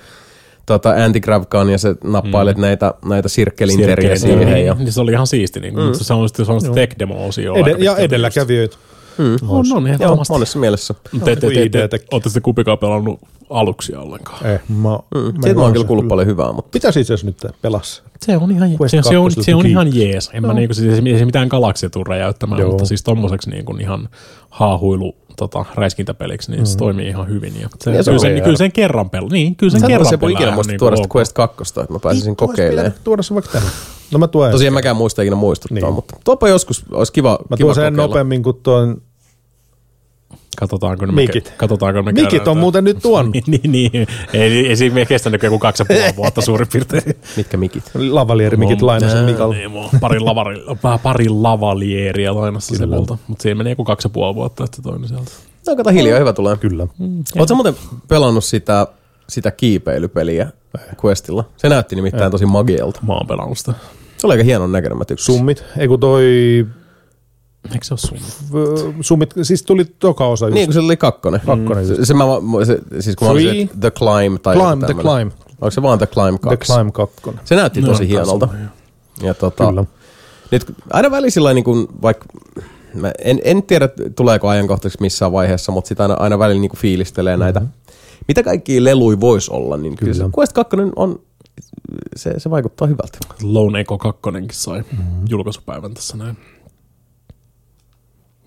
tota, 0.66 0.90
anti-grav 1.06 1.44
gun 1.52 1.70
ja 1.70 1.78
se 1.78 1.96
nappailet 2.04 2.58
mm. 2.58 2.62
näitä, 2.62 2.94
näitä 3.06 3.30
sirkkelinteriä 3.30 4.16
siihen. 4.16 4.48
niin, 4.48 4.66
Ja, 4.66 4.74
niin, 4.74 4.92
se 4.92 5.02
oli 5.02 5.12
ihan 5.12 5.28
siisti. 5.28 5.60
Niin, 5.60 5.74
mm. 5.76 5.94
Se 5.94 6.14
on 6.14 6.30
sitten 6.30 6.46
se 6.46 6.52
on 6.52 6.62
sitten 6.62 6.76
tech 6.76 7.00
demo 7.00 7.28
osio. 7.28 7.54
Ede- 7.56 7.76
ja 7.84 7.98
edelläkävijöitä. 7.98 8.78
On, 9.48 9.60
on, 9.60 9.68
joo, 9.70 9.94
ehdottomasti. 9.94 10.34
monessa 10.34 10.60
mielessä. 10.60 10.94
Te, 11.26 11.36
te, 11.36 11.90
te, 11.90 12.00
sitten 12.24 12.42
kupikaan 12.42 12.78
pelannut 12.78 13.20
aluksi 13.50 13.96
ollenkaan. 13.96 14.46
Eh, 14.46 14.62
mä, 14.68 14.90
mä 14.90 15.00
Siitä 15.42 15.54
mä 15.56 15.62
oon 15.62 15.70
oo 15.70 15.72
kyllä 15.72 15.86
kuullut 15.86 16.08
paljon 16.08 16.28
hyvää, 16.28 16.52
mutta 16.52 16.70
Pitäisi 16.72 17.00
itse 17.00 17.14
asiassa 17.14 17.46
nyt 17.48 17.54
pelas. 17.62 18.04
Se 18.22 18.38
on 18.38 18.52
ihan, 18.52 18.70
Quest 18.70 18.92
se, 18.92 19.02
se, 19.10 19.18
on, 19.18 19.26
2 19.26 19.44
se 19.44 19.56
on 19.56 19.66
ihan 19.66 19.96
jees. 19.96 20.30
En 20.34 20.48
mä 20.48 20.54
niinku, 20.54 20.74
siis, 20.74 21.00
ei 21.06 21.20
se 21.20 21.26
mitään 21.26 21.48
galaksia 21.48 21.90
tule 21.90 22.06
räjäyttämään, 22.08 22.62
Joo. 22.62 22.70
mutta 22.70 22.86
siis 22.86 23.04
tommoseksi 23.04 23.50
niinku 23.50 23.76
ihan 23.76 24.10
haahuilu 24.50 25.16
tota, 25.38 25.66
räiskintäpeliksi, 25.76 26.52
niin 26.52 26.62
mm. 26.62 26.66
se 26.66 26.78
toimii 26.78 27.08
ihan 27.08 27.28
hyvin. 27.30 27.54
Ja 27.62 27.70
se, 27.84 27.92
Ja 27.92 28.04
se 28.04 28.12
kyllä, 28.12 28.22
sen, 28.22 28.42
kyllä 28.44 28.58
sen 28.58 28.72
kerran 28.72 29.10
pelaa. 29.10 29.30
Niin, 29.32 29.56
kyllä 29.56 29.72
sen 29.72 29.80
Sä 29.82 29.88
kerran 29.88 30.10
se 30.10 30.20
voi 30.20 30.30
pelaa. 30.30 30.42
ikinä 30.42 30.56
muista 30.56 30.72
niinku 30.72 30.80
tuoda 30.86 30.96
sitä 30.96 31.08
ok. 31.08 31.16
Quest 31.16 31.34
2, 31.34 31.64
että 31.82 31.94
mä 31.94 32.00
pääsisin 32.00 32.30
olisi 32.30 32.36
kokeilemaan. 32.38 32.94
Tuoda 33.04 33.24
se 33.24 33.34
vaikka 33.34 33.52
tänne. 33.52 33.70
No 34.12 34.20
mä 34.20 34.28
tuon 34.28 34.52
Tosiaan 34.52 34.74
mäkään 34.74 34.96
muista 34.96 35.22
ikinä 35.22 35.36
muistuttaa, 35.36 35.76
Niin. 35.76 35.94
mutta 35.94 36.16
tuopa 36.24 36.48
joskus, 36.50 36.86
olisi 36.92 37.14
kiva, 37.14 37.40
Mä 37.50 37.58
kiva 37.58 37.66
tuon 37.66 37.76
sen 37.76 37.84
kokeilla. 37.84 38.08
nopeammin 38.08 38.44
kuin 38.44 38.56
tuon 38.64 39.02
Katsotaanko 40.56 41.06
ne 41.06 41.12
Mikit. 41.12 41.46
Me, 41.46 41.52
katsotaanko 41.58 42.02
ne 42.02 42.12
Mikit 42.12 42.30
käydään 42.30 42.48
on 42.48 42.58
muuten 42.58 42.84
nyt 42.84 42.98
tuonut. 43.02 43.34
niin, 43.34 43.44
niin, 43.48 43.72
niin. 43.72 44.08
Ei, 44.34 44.68
ei 44.68 44.76
siinä 44.76 45.06
kestänyt 45.06 45.42
kuin 45.42 45.60
kaksi 45.60 45.84
ja 45.84 45.86
puoli 45.86 46.16
vuotta 46.16 46.42
suurin 46.42 46.68
piirtein. 46.74 47.04
Mitkä 47.38 47.58
mikit? 47.58 47.84
Lavalieri-mikit 47.96 48.82
lainasin 48.82 49.24
Mikalle. 49.24 49.56
Niin, 49.56 49.72
mulla 49.72 49.90
on 49.94 50.00
pari, 50.00 50.20
lavari, 50.20 50.58
pari 51.04 51.30
lavalieria 51.30 52.36
lainassa 52.36 52.76
se 52.76 52.86
multa. 52.86 53.18
Mutta 53.28 53.42
siinä 53.42 53.56
menee 53.56 53.72
joku 53.72 53.84
kaksi 53.84 54.06
ja 54.06 54.10
puoli 54.10 54.36
vuotta, 54.36 54.64
että 54.64 54.76
se 54.76 54.82
toinen 54.82 55.08
sieltä. 55.08 55.32
No 55.68 55.76
kato 55.76 55.90
hiljaa, 55.90 56.20
hyvä 56.20 56.34
tulee. 56.34 56.58
Kyllä. 56.58 56.88
Oletko 57.38 57.56
muuten 57.56 57.76
pelannut 58.08 58.44
sitä, 58.44 58.88
sitä 59.30 59.52
kiipeilypeliä 59.52 60.52
Questilla? 61.06 61.44
Se 61.58 61.70
näytti 61.70 61.96
nimittäin 61.96 62.32
tosi 62.32 62.46
magielta. 62.46 63.00
Mä 63.08 63.14
oon 63.14 63.28
pelannut 63.28 63.58
sitä. 63.58 63.74
Se 64.18 64.28
oli 64.28 64.34
aika 64.34 64.44
hienon 64.44 64.72
näköinen, 64.72 64.98
mä 64.98 65.06
tykkäsin. 65.06 65.36
Summit. 65.36 65.64
Ei 65.78 65.88
kun 65.88 66.00
toi 66.00 66.24
Eikö 67.72 67.86
se 67.86 67.94
ole 67.94 68.00
sun? 68.00 68.18
v- 68.54 68.96
summit, 69.02 69.34
siis 69.42 69.64
tuli 69.64 69.86
toka 69.86 70.26
osa 70.28 70.46
just. 70.46 70.54
Niin, 70.54 70.68
kun 70.68 70.74
se 70.74 70.80
oli 70.80 70.98
kakkonen. 70.98 71.42
Kakkonen 71.46 71.88
Se, 71.88 72.06
se, 72.06 72.14
mä, 72.14 72.24
se, 72.66 72.80
siis 73.02 73.16
kun 73.16 73.28
mä 73.28 73.32
olisin, 73.32 73.50
Free. 73.50 73.62
että 73.62 73.78
The 73.80 73.92
Climb 73.92 74.42
tai 74.42 74.56
Climb, 74.56 74.84
The. 74.86 74.94
Climb. 74.94 75.32
Onko 75.52 75.72
se 75.72 75.82
vaan 75.82 75.98
The 75.98 76.08
Climb 76.08 76.40
2? 76.42 76.58
The 76.58 76.74
Climb 76.76 76.94
2. 76.94 77.22
Se 77.44 77.56
näytti 77.56 77.82
No, 77.82 77.88
tosi 77.88 78.08
hienolta. 78.08 78.50
joo. 78.52 79.28
Ja 79.28 79.34
tota, 79.34 79.68
Kyllä. 79.68 79.86
nyt 80.52 80.74
aina 80.94 81.12
välillä 81.12 81.30
sillä 81.30 81.54
niin 81.54 81.64
kuin, 81.64 81.88
vaikka 82.02 82.26
mä 82.94 83.12
en, 83.24 83.40
en 83.44 83.64
tiedä 83.64 83.90
tuleeko 84.16 84.48
ajankohtaiseksi 84.48 85.02
missään 85.02 85.32
vaiheessa, 85.32 85.72
mutta 85.72 85.88
sitä 85.88 86.04
aina, 86.04 86.14
aina 86.20 86.40
välillä 86.40 86.62
niin 86.62 86.70
kuin 86.70 86.80
fiilistelee 86.80 87.38
näitä. 87.38 87.62
Mitä 88.28 88.44
kaikkia 88.44 88.84
leluja 88.84 89.20
voisi 89.20 89.52
olla, 89.52 89.78
niin 89.78 89.96
kyllä, 89.96 90.14
Kyllä. 90.14 90.26
se 90.26 90.32
Quest 90.40 90.54
2 90.54 90.78
on, 90.96 91.20
se, 92.16 92.40
se 92.40 92.50
vaikuttaa 92.50 92.88
hyvältä. 92.88 93.18
Lone 93.42 93.80
Echo 93.80 93.98
2 93.98 94.20
sai 94.52 94.80
mm-hmm. 94.82 95.26
julkaisupäivän 95.30 95.94
tässä 95.94 96.18
näin. 96.18 96.38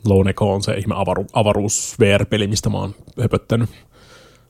Lone 0.07 0.31
Echo 0.31 0.53
on 0.55 0.63
se 0.63 0.75
ihme 0.75 0.95
avaru, 0.99 1.27
avaruus 1.33 1.95
VR-peli, 2.01 2.47
mistä 2.47 2.71
mä 2.71 2.79
oon 2.79 2.95
höpöttänyt. 3.23 3.71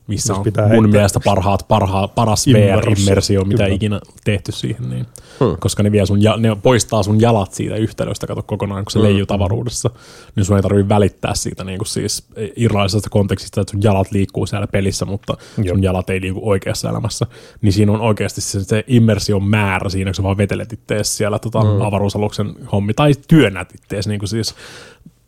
Missä 0.07 0.31
Jos 0.31 0.37
on 0.37 0.43
pitää 0.43 0.63
mun 0.63 0.71
heittää. 0.71 0.91
mielestä 0.91 1.19
parhaat, 1.19 1.65
parhaat, 1.67 2.15
paras 2.15 2.47
Immersio. 2.47 2.77
VR-immersio, 2.77 3.45
mitä 3.45 3.63
Kyllä. 3.63 3.75
ikinä 3.75 3.99
tehty 4.23 4.51
siihen. 4.51 4.89
Niin. 4.89 5.05
Hmm. 5.39 5.57
Koska 5.59 5.83
ne, 5.83 5.91
vie 5.91 6.05
sun, 6.05 6.23
ja- 6.23 6.37
ne 6.37 6.57
poistaa 6.63 7.03
sun 7.03 7.21
jalat 7.21 7.53
siitä 7.53 7.75
yhtälöstä, 7.75 8.27
kato 8.27 8.43
kokonaan, 8.43 8.85
kun 8.85 8.91
se 8.91 9.03
leijut 9.03 9.31
avaruudessa. 9.31 9.89
Niin 10.35 10.45
sun 10.45 10.55
ei 10.55 10.61
tarvitse 10.61 10.89
välittää 10.89 11.35
siitä 11.35 11.63
niin 11.63 11.77
kuin 11.77 11.87
siis 11.87 12.27
irrallisesta 12.55 13.09
kontekstista, 13.09 13.61
että 13.61 13.71
sun 13.71 13.83
jalat 13.83 14.11
liikkuu 14.11 14.45
siellä 14.45 14.67
pelissä, 14.67 15.05
mutta 15.05 15.37
Joo. 15.57 15.75
sun 15.75 15.83
jalat 15.83 16.09
ei 16.09 16.21
liiku 16.21 16.49
oikeassa 16.49 16.89
elämässä. 16.89 17.25
Niin 17.61 17.73
siinä 17.73 17.91
on 17.91 18.01
oikeasti 18.01 18.41
se, 18.41 18.63
se 18.63 18.83
immersion 18.87 19.43
määrä 19.43 19.89
siinä, 19.89 20.09
kun 20.09 20.15
sä 20.15 20.23
vaan 20.23 20.37
vetelet 20.37 20.73
ittees 20.73 21.17
siellä 21.17 21.39
tota, 21.39 21.63
mm. 21.63 21.81
avaruusaluksen 21.81 22.55
hommi, 22.71 22.93
tai 22.93 23.11
työnnät 23.27 23.73
ittees 23.75 24.07
niin 24.07 24.19
kuin 24.19 24.29
siis 24.29 24.55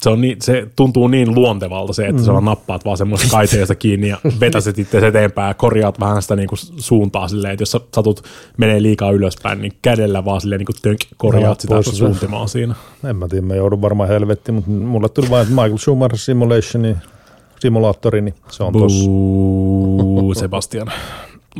se, 0.01 0.09
on 0.09 0.21
niin, 0.21 0.37
se 0.41 0.67
tuntuu 0.75 1.07
niin 1.07 1.35
luontevalta 1.35 1.93
se, 1.93 2.07
että 2.07 2.21
mm. 2.21 2.25
sä 2.25 2.41
nappaat 2.41 2.85
vaan 2.85 2.97
semmoista 2.97 3.27
kaiteesta 3.31 3.75
kiinni 3.75 4.07
ja 4.07 4.17
vetäset 4.39 4.79
itse 4.79 5.07
eteenpäin 5.07 5.47
ja 5.47 5.53
korjaat 5.53 5.99
vähän 5.99 6.21
sitä 6.21 6.35
niinku 6.35 6.55
suuntaa 6.77 7.27
silleen, 7.27 7.53
että 7.53 7.61
jos 7.61 7.71
sä 7.71 7.79
satut 7.95 8.23
menee 8.57 8.81
liikaa 8.81 9.11
ylöspäin, 9.11 9.61
niin 9.61 9.73
kädellä 9.81 10.25
vaan 10.25 10.41
silleen 10.41 10.59
niinku 10.59 10.73
tönk, 10.81 10.99
korjaat 11.17 11.59
sitä 11.59 11.81
suuntimaa 11.81 12.47
siinä. 12.47 12.75
En 13.03 13.15
mä 13.15 13.27
tiedä, 13.27 13.45
mä 13.45 13.55
joudun 13.55 13.81
varmaan 13.81 14.09
helvettiin, 14.09 14.55
mutta 14.55 14.71
mulle 14.71 15.09
tuli 15.09 15.29
vain 15.29 15.47
Michael 15.47 15.77
Schumacher 15.77 16.17
Simulationi, 16.17 16.95
simulaattori, 17.59 18.21
niin 18.21 18.35
se 18.49 18.63
on 18.63 18.73
tossa. 18.73 20.39
Sebastian. 20.39 20.91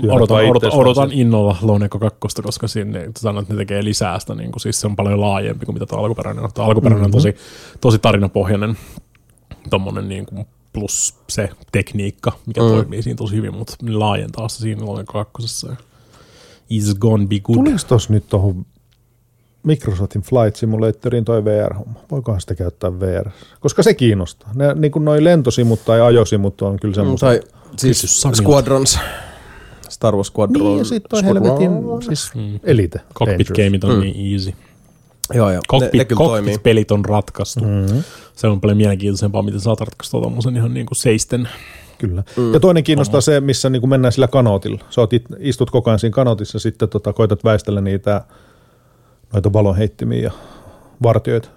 Odotan, 0.10 0.50
odotan, 0.50 0.74
odotan 0.74 1.12
innolla 1.12 1.58
Loneko 1.62 2.00
2, 2.00 2.42
koska 2.42 2.68
sinne 2.68 3.12
sanoit, 3.20 3.44
että 3.44 3.54
ne 3.54 3.58
tekee 3.58 3.84
lisää 3.84 4.20
sitä, 4.20 4.36
niin 4.36 4.52
kuin, 4.52 4.62
siis 4.62 4.82
se 4.82 4.88
on 4.88 4.96
paljon 4.96 5.22
laajempi 5.22 5.66
kuin 5.66 5.76
mitä 5.76 5.86
tuo 5.86 6.00
alkuperäinen 6.00 6.44
on. 6.44 6.50
Tuo 6.54 6.66
alkuperäinen 6.66 7.10
mm-hmm. 7.12 7.18
on 7.18 7.24
tosi, 7.24 7.36
tosi 7.82 8.00
tarinapohjainen, 8.00 8.78
tommonen 9.70 10.10
niin 10.10 10.26
kuin 10.26 10.46
plus 10.74 11.16
se 11.30 11.50
tekniikka, 11.72 12.32
mikä 12.46 12.62
mm. 12.62 12.68
toimii 12.68 13.02
siinä 13.02 13.18
tosi 13.18 13.36
hyvin, 13.36 13.54
mutta 13.56 13.76
laajentaa 13.90 14.50
sitä 14.50 14.62
siinä 14.62 14.86
Loneko 14.86 15.26
2. 15.34 15.68
Is 16.70 16.96
gonna 16.96 17.28
be 17.28 17.40
good. 17.40 17.56
Tuliko 17.56 17.78
tossa 17.88 18.14
nyt 18.14 18.30
tohon 18.30 18.66
Microsoftin 19.64 20.22
Flight 20.22 20.56
Simulatorin 20.56 21.26
toi 21.26 21.46
VR-homma. 21.46 22.00
Voikohan 22.12 22.42
sitä 22.42 22.56
käyttää 22.56 23.00
VR? 23.00 23.30
Koska 23.60 23.84
se 23.84 23.94
kiinnostaa. 23.94 24.52
Ne, 24.56 24.74
niin 24.74 24.92
kuin 24.92 25.06
noi 25.06 25.24
lentosimut 25.24 25.86
tai 25.86 26.02
ajosimut 26.02 26.62
on 26.62 26.80
kyllä 26.80 26.92
Mm, 26.92 26.96
semmoisia. 26.96 27.30
tai 27.30 27.42
siis. 27.78 28.22
Squadrons. 28.34 29.00
Star 29.90 30.16
Wars 30.16 30.28
Squadron. 30.28 30.64
Niin, 30.66 30.78
ja 30.78 30.84
sitten 30.86 31.10
toi 31.10 31.24
helvetin 31.24 31.72
siis 32.06 32.32
Mm. 32.36 32.60
Elite. 32.64 33.02
Cockpit 33.16 33.48
gameit 33.48 33.84
on 33.84 33.94
Mm. 33.96 34.00
niin 34.00 34.34
easy. 34.34 34.54
Joo, 35.34 35.50
joo. 35.52 35.56
Ne, 35.58 35.62
Cockpit, 35.70 35.94
ne 36.00 36.06
kyllä 36.06 36.20
toimii. 36.20 36.54
cockpit-pelit 36.54 36.92
on 36.92 37.06
ratkaistu. 37.06 37.64
Mm-hmm. 37.66 38.04
Se 38.36 38.48
on 38.48 38.62
paljon 38.62 38.78
mielenkiintoisempaa, 38.78 39.42
miten 39.42 39.60
saat 39.60 39.80
ratkaistua 39.80 40.22
tuommoisen 40.22 40.56
ihan 40.56 40.74
niin 40.74 40.86
kuin 40.86 40.96
seisten. 40.98 41.50
Kyllä. 41.98 42.24
Mm. 42.38 42.54
Ja 42.54 42.60
toinen 42.60 42.84
kiinnostaa 42.84 43.22
se, 43.22 43.42
missä 43.42 43.70
niin 43.70 43.80
kuin 43.80 43.90
mennään 43.90 44.12
sillä 44.12 44.28
kanootilla. 44.28 44.80
Sä 44.90 45.02
oot 45.02 45.14
it, 45.14 45.26
istut 45.40 45.72
koko 45.72 45.90
ajan 45.90 46.00
siinä 46.00 46.14
kanootissa, 46.14 46.60
sitten 46.60 46.90
tota, 46.90 47.14
koitat 47.14 47.44
väistellä 47.44 47.82
niitä 47.82 48.22
noita 49.34 49.54
valonheittimiä 49.54 50.20
ja 50.22 50.32
vartioita. 51.04 51.50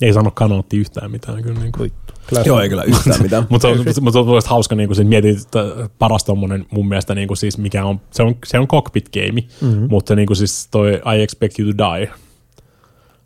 Ei 0.00 0.12
sano 0.12 0.30
kanootti 0.30 0.76
yhtään 0.76 1.10
mitään 1.10 1.42
kyllä. 1.42 1.60
Niin 1.60 1.72
kuin. 1.72 1.92
Classic. 2.28 2.46
Joo, 2.46 2.60
ei 2.60 2.68
kyllä 2.68 2.82
yhtään 2.82 3.22
mitään. 3.22 3.46
Mutta 3.48 3.68
se 3.68 3.74
on, 3.74 3.78
mutta 4.00 4.12
se 4.12 4.18
on 4.18 4.26
mielestäni 4.26 4.50
hauska, 4.50 4.74
niin 4.74 4.88
kuin 4.88 5.06
mietit, 5.06 5.40
että 5.40 5.88
paras 5.98 6.24
tommonen 6.24 6.66
mun 6.70 6.88
mielestä, 6.88 7.14
niin 7.14 7.28
kuin 7.28 7.38
siis 7.38 7.58
mikä 7.58 7.84
on, 7.84 8.00
se 8.10 8.22
on, 8.22 8.36
se 8.46 8.58
on 8.58 8.68
cockpit 8.68 9.08
game, 9.12 9.40
mm-hmm. 9.60 9.86
mutta 9.90 10.14
niin 10.14 10.26
kuin 10.26 10.36
siis 10.36 10.68
toi 10.70 10.92
I 10.92 11.22
Expect 11.22 11.58
You 11.58 11.72
to 11.72 11.78
Die 11.78 12.10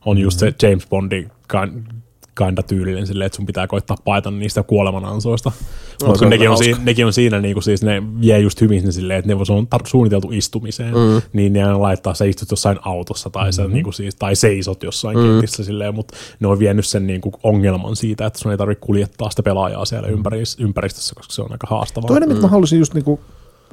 on 0.06 0.18
just 0.18 0.40
mm-hmm. 0.40 0.54
se 0.60 0.68
James 0.68 0.86
Bondin 0.86 1.30
kind, 1.50 1.99
kinda 2.46 2.62
tyylinen 2.62 3.06
silleen, 3.06 3.26
että 3.26 3.36
sun 3.36 3.46
pitää 3.46 3.66
koittaa 3.66 3.96
paeta 4.04 4.30
niistä 4.30 4.62
kuoleman 4.62 5.04
ansoista. 5.04 5.52
se 6.00 6.06
Mutta 6.06 6.28
nekin, 6.28 6.50
on 6.50 6.58
siinä, 6.58 6.78
nekin 6.82 7.06
on 7.06 7.12
siinä, 7.12 7.40
niin 7.40 7.54
kuin 7.54 7.62
siis 7.62 7.82
ne 7.82 8.02
vie 8.20 8.38
just 8.38 8.60
hyvin 8.60 8.80
sinne 8.80 8.92
silleen, 8.92 9.18
että 9.18 9.34
ne 9.34 9.44
se 9.44 9.52
on 9.52 9.68
tar- 9.74 9.88
suunniteltu 9.88 10.28
istumiseen, 10.32 10.94
mm. 10.94 11.22
niin 11.32 11.52
ne 11.52 11.62
aina 11.62 11.80
laittaa, 11.80 12.14
sä 12.14 12.24
istut 12.24 12.50
jossain 12.50 12.78
autossa 12.82 13.30
tai, 13.30 13.52
sä, 13.52 13.68
niin 13.68 13.84
kuin 13.84 13.94
siis, 13.94 14.14
tai 14.14 14.36
seisot 14.36 14.82
jossain 14.82 15.18
mm. 15.18 15.24
kentissä 15.24 15.64
silleen, 15.64 15.94
mutta 15.94 16.16
ne 16.40 16.48
on 16.48 16.58
vienyt 16.58 16.86
sen 16.86 17.06
niin 17.06 17.20
kuin 17.20 17.34
ongelman 17.42 17.96
siitä, 17.96 18.26
että 18.26 18.38
sun 18.38 18.52
ei 18.52 18.58
tarvitse 18.58 18.86
kuljettaa 18.86 19.30
sitä 19.30 19.42
pelaajaa 19.42 19.84
siellä 19.84 20.08
ympäris, 20.08 20.56
ympäristössä, 20.60 21.14
koska 21.14 21.32
se 21.32 21.42
on 21.42 21.52
aika 21.52 21.66
haastavaa. 21.70 22.08
Toinen, 22.08 22.28
mitä 22.28 22.40
mä 22.40 22.48
halusin 22.48 22.78
just 22.78 22.94
niinku, 22.94 23.20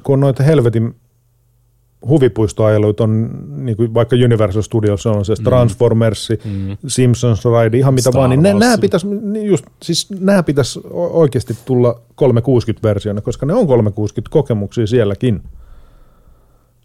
kun 0.02 0.12
on 0.12 0.20
noita 0.20 0.42
helvetin 0.42 0.94
huvipuistoajeluita 2.06 3.04
on 3.04 3.30
niin 3.56 3.76
kuin 3.76 3.94
vaikka 3.94 4.16
Universal 4.16 4.62
Studios 4.62 5.06
on 5.06 5.24
se 5.24 5.34
Transformers, 5.44 6.28
mm. 6.44 6.76
Simpsons 6.86 7.44
Ride, 7.44 7.78
ihan 7.78 7.94
mitä 7.94 8.10
Star 8.10 8.20
vaan, 8.20 8.30
niin 8.30 8.42
ne, 8.42 8.54
nämä 8.54 8.78
pitäisi 8.78 9.06
just, 9.42 9.64
siis 9.82 10.10
nämä 10.20 10.42
pitäisi 10.42 10.80
oikeasti 10.90 11.56
tulla 11.64 12.00
360-versiona, 12.10 13.20
koska 13.20 13.46
ne 13.46 13.54
on 13.54 13.66
360-kokemuksia 13.66 14.86
sielläkin. 14.86 15.42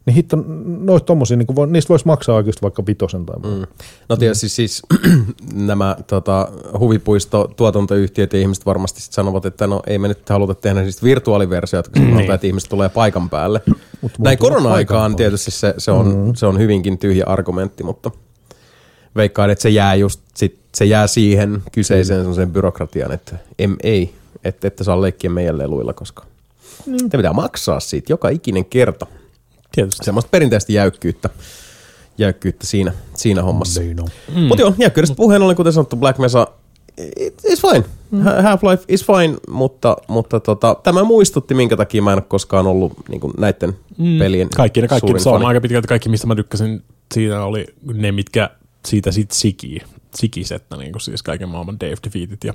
Niin 0.06 0.16
hitto, 0.16 0.38
noita 0.66 1.06
tommosia, 1.06 1.38
niin 1.38 1.56
voi, 1.56 1.68
niistä 1.68 1.90
voisi 1.90 2.06
maksaa 2.06 2.36
oikeasti 2.36 2.62
vaikka 2.62 2.86
vitosen 2.86 3.26
tai 3.26 3.36
mm. 3.36 3.66
No 4.10 4.16
tietysti 4.16 4.50
siis 4.50 4.82
nämä 5.54 5.96
tota, 6.08 6.52
huvipuisto 6.80 7.52
tuotantoyhtiöt 7.56 8.34
ja 8.34 8.40
ihmiset 8.40 8.66
varmasti 8.66 9.02
sit 9.02 9.14
sanovat, 9.14 9.46
että 9.46 9.68
no 9.68 9.82
ei 9.88 10.00
me 10.00 10.08
nyt 10.08 10.30
haluta 10.30 10.56
tehdä 10.56 10.82
niistä 10.82 11.04
virtuaaliversioita, 11.04 11.90
koska 11.90 12.06
mm. 12.06 12.20
että 12.20 12.48
ihmiset 12.48 12.70
tulee 12.70 12.90
paikan 12.90 13.30
päälle. 13.30 13.62
Voi 14.04 14.12
Näin 14.20 14.38
korona-aikaan 14.38 15.16
tietysti 15.16 15.52
se, 15.52 15.74
se, 15.78 15.92
on, 15.92 16.16
mm. 16.16 16.34
se 16.36 16.46
on 16.46 16.60
hyvinkin 16.60 16.98
tyhjä 16.98 17.24
argumentti, 17.28 17.84
mutta 17.84 18.12
veikkaan, 19.16 19.50
että 19.50 19.62
se 19.62 19.70
jää 19.70 19.96
just 19.96 20.20
sit, 20.36 20.60
se 20.76 20.86
jää 20.86 21.08
siihen 21.08 21.64
kyseiseen 21.72 22.28
mm. 22.28 22.34
sen 22.34 22.52
byrokratian, 22.52 23.12
että 23.12 23.36
em, 23.60 23.76
ei, 23.84 24.14
että 24.44 24.68
ette 24.68 24.84
saa 24.84 25.02
leikkiä 25.02 25.30
meidän 25.30 25.58
leluilla, 25.58 25.94
koska 25.94 26.26
mm. 26.86 27.10
te 27.10 27.18
pitää 27.18 27.34
maksaa 27.34 27.80
siitä 27.80 28.14
joka 28.14 28.30
ikinen 28.30 28.66
kerta. 28.66 29.08
Tietysti. 29.72 30.06
Semmoista 30.06 30.30
perinteistä 30.30 30.72
jäykkyyttä, 30.72 31.30
jäykkyyttä 32.18 32.68
siinä, 32.68 32.94
siinä 33.16 33.44
hommassa. 33.44 33.82
Know. 33.94 34.08
Mm. 34.36 34.42
Mutta 34.42 34.62
joo, 34.62 34.74
jäykkyydestä 34.78 35.16
puheen 35.16 35.42
ollen, 35.42 35.56
kuten 35.56 35.74
sanottu, 35.74 35.96
Black 35.96 36.20
Mesa, 36.20 36.48
it, 37.18 37.42
it's 37.46 37.72
fine. 37.72 37.86
Mm. 38.14 38.22
Half-Life 38.22 38.86
is 38.88 39.06
fine, 39.06 39.38
mutta, 39.50 39.98
mutta 40.08 40.40
tota, 40.40 40.76
tämä 40.84 41.04
muistutti, 41.04 41.54
minkä 41.54 41.78
takia 41.78 42.02
mä 42.02 42.12
en 42.12 42.18
ole 42.18 42.24
koskaan 42.28 42.68
ollut 42.68 42.94
niin 43.10 43.22
näiden 43.38 43.74
mm. 43.98 44.20
pelien 44.20 44.50
Kaikki 44.50 44.82
ne 44.82 44.88
kaikki, 44.88 45.08
suurin 45.08 45.24
se 45.24 45.30
on 45.30 45.36
fani. 45.36 45.46
aika 45.46 45.62
pitkälti 45.62 45.88
kaikki, 45.88 46.10
mistä 46.10 46.28
mä 46.28 46.36
tykkäsin, 46.36 46.84
siinä 47.14 47.44
oli 47.44 47.66
ne, 47.94 48.12
mitkä 48.12 48.50
siitä 48.88 49.12
sit 49.12 49.32
siki, 49.32 49.82
sikisettä, 50.16 50.78
niin 50.78 50.92
kuin 50.92 51.02
siis 51.02 51.24
kaiken 51.24 51.50
maailman 51.50 51.80
Dave 51.80 51.96
Defeatit 52.04 52.44
ja, 52.44 52.54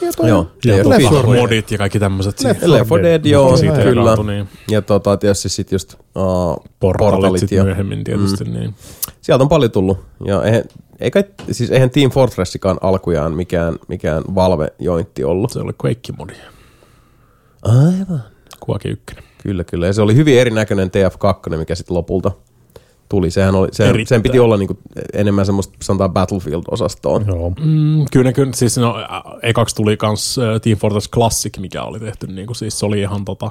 Ja 0.00 0.12
toi, 0.16 0.28
Joo, 0.28 0.50
ja 0.64 0.76
Left 0.76 0.88
4 0.88 1.10
Dead. 1.10 1.40
modit 1.40 1.70
ja 1.70 1.78
kaikki 1.78 1.98
tämmöiset. 1.98 2.40
Left 2.44 2.60
siitä- 2.60 2.72
Left 2.72 2.90
4 2.90 3.02
Dead, 3.02 3.24
joo, 3.24 3.56
siitä 3.56 3.82
kyllä. 3.82 4.00
jakautui, 4.10 4.32
Niin. 4.34 4.48
Ja 4.70 4.82
tota, 4.82 5.16
tietysti 5.16 5.48
sitten 5.48 5.74
just 5.74 5.94
uh, 5.94 6.00
Portalit, 6.80 7.12
portalit 7.14 7.40
sit 7.40 7.50
ja 7.50 7.64
myöhemmin 7.64 8.04
tietysti. 8.04 8.44
Mm. 8.44 8.52
Niin. 8.52 8.74
sieltä 9.20 9.42
on 9.44 9.48
paljon 9.48 9.70
tullut. 9.70 9.98
Ja 10.24 10.42
eihän, 10.42 10.62
ei 11.00 11.10
kai, 11.10 11.24
siis 11.50 11.70
eihän 11.70 11.90
Team 11.90 12.10
Fortressikaan 12.10 12.78
alkujaan 12.80 13.32
mikään, 13.32 13.76
mikään 13.88 14.22
Valve-jointti 14.34 15.24
ollut. 15.24 15.50
Se 15.52 15.58
oli 15.58 15.72
Quake-modi, 15.84 16.34
Aivan. 17.62 18.22
Quake 18.70 18.88
1. 18.88 19.04
Kyllä, 19.42 19.64
kyllä. 19.64 19.86
Ja 19.86 19.92
se 19.92 20.02
oli 20.02 20.16
hyvin 20.16 20.38
erinäköinen 20.38 20.88
TF2, 20.90 21.56
mikä 21.56 21.74
sitten 21.74 21.96
lopulta 21.96 22.30
tuli. 23.12 23.30
Sehän 23.30 23.54
oli, 23.54 23.68
se, 23.72 23.84
Erittäin. 23.84 24.06
sen 24.06 24.22
piti 24.22 24.38
olla 24.38 24.56
niinku 24.56 24.78
enemmän 25.12 25.46
semmoista, 25.46 25.74
sanotaan 25.82 26.12
Battlefield-osastoon. 26.12 27.24
Joo. 27.26 27.50
Mm, 27.50 28.04
kyllä, 28.12 28.24
ne 28.24 28.32
kyllä, 28.32 28.52
siis 28.54 28.78
no, 28.78 28.94
ekaksi 29.42 29.76
tuli 29.76 29.96
kans 29.96 30.36
Team 30.62 30.78
Fortress 30.78 31.10
Classic, 31.10 31.58
mikä 31.58 31.82
oli 31.82 32.00
tehty, 32.00 32.26
niin 32.26 32.46
kuin, 32.46 32.56
siis 32.56 32.78
se 32.78 32.86
oli 32.86 33.00
ihan 33.00 33.24
tota, 33.24 33.50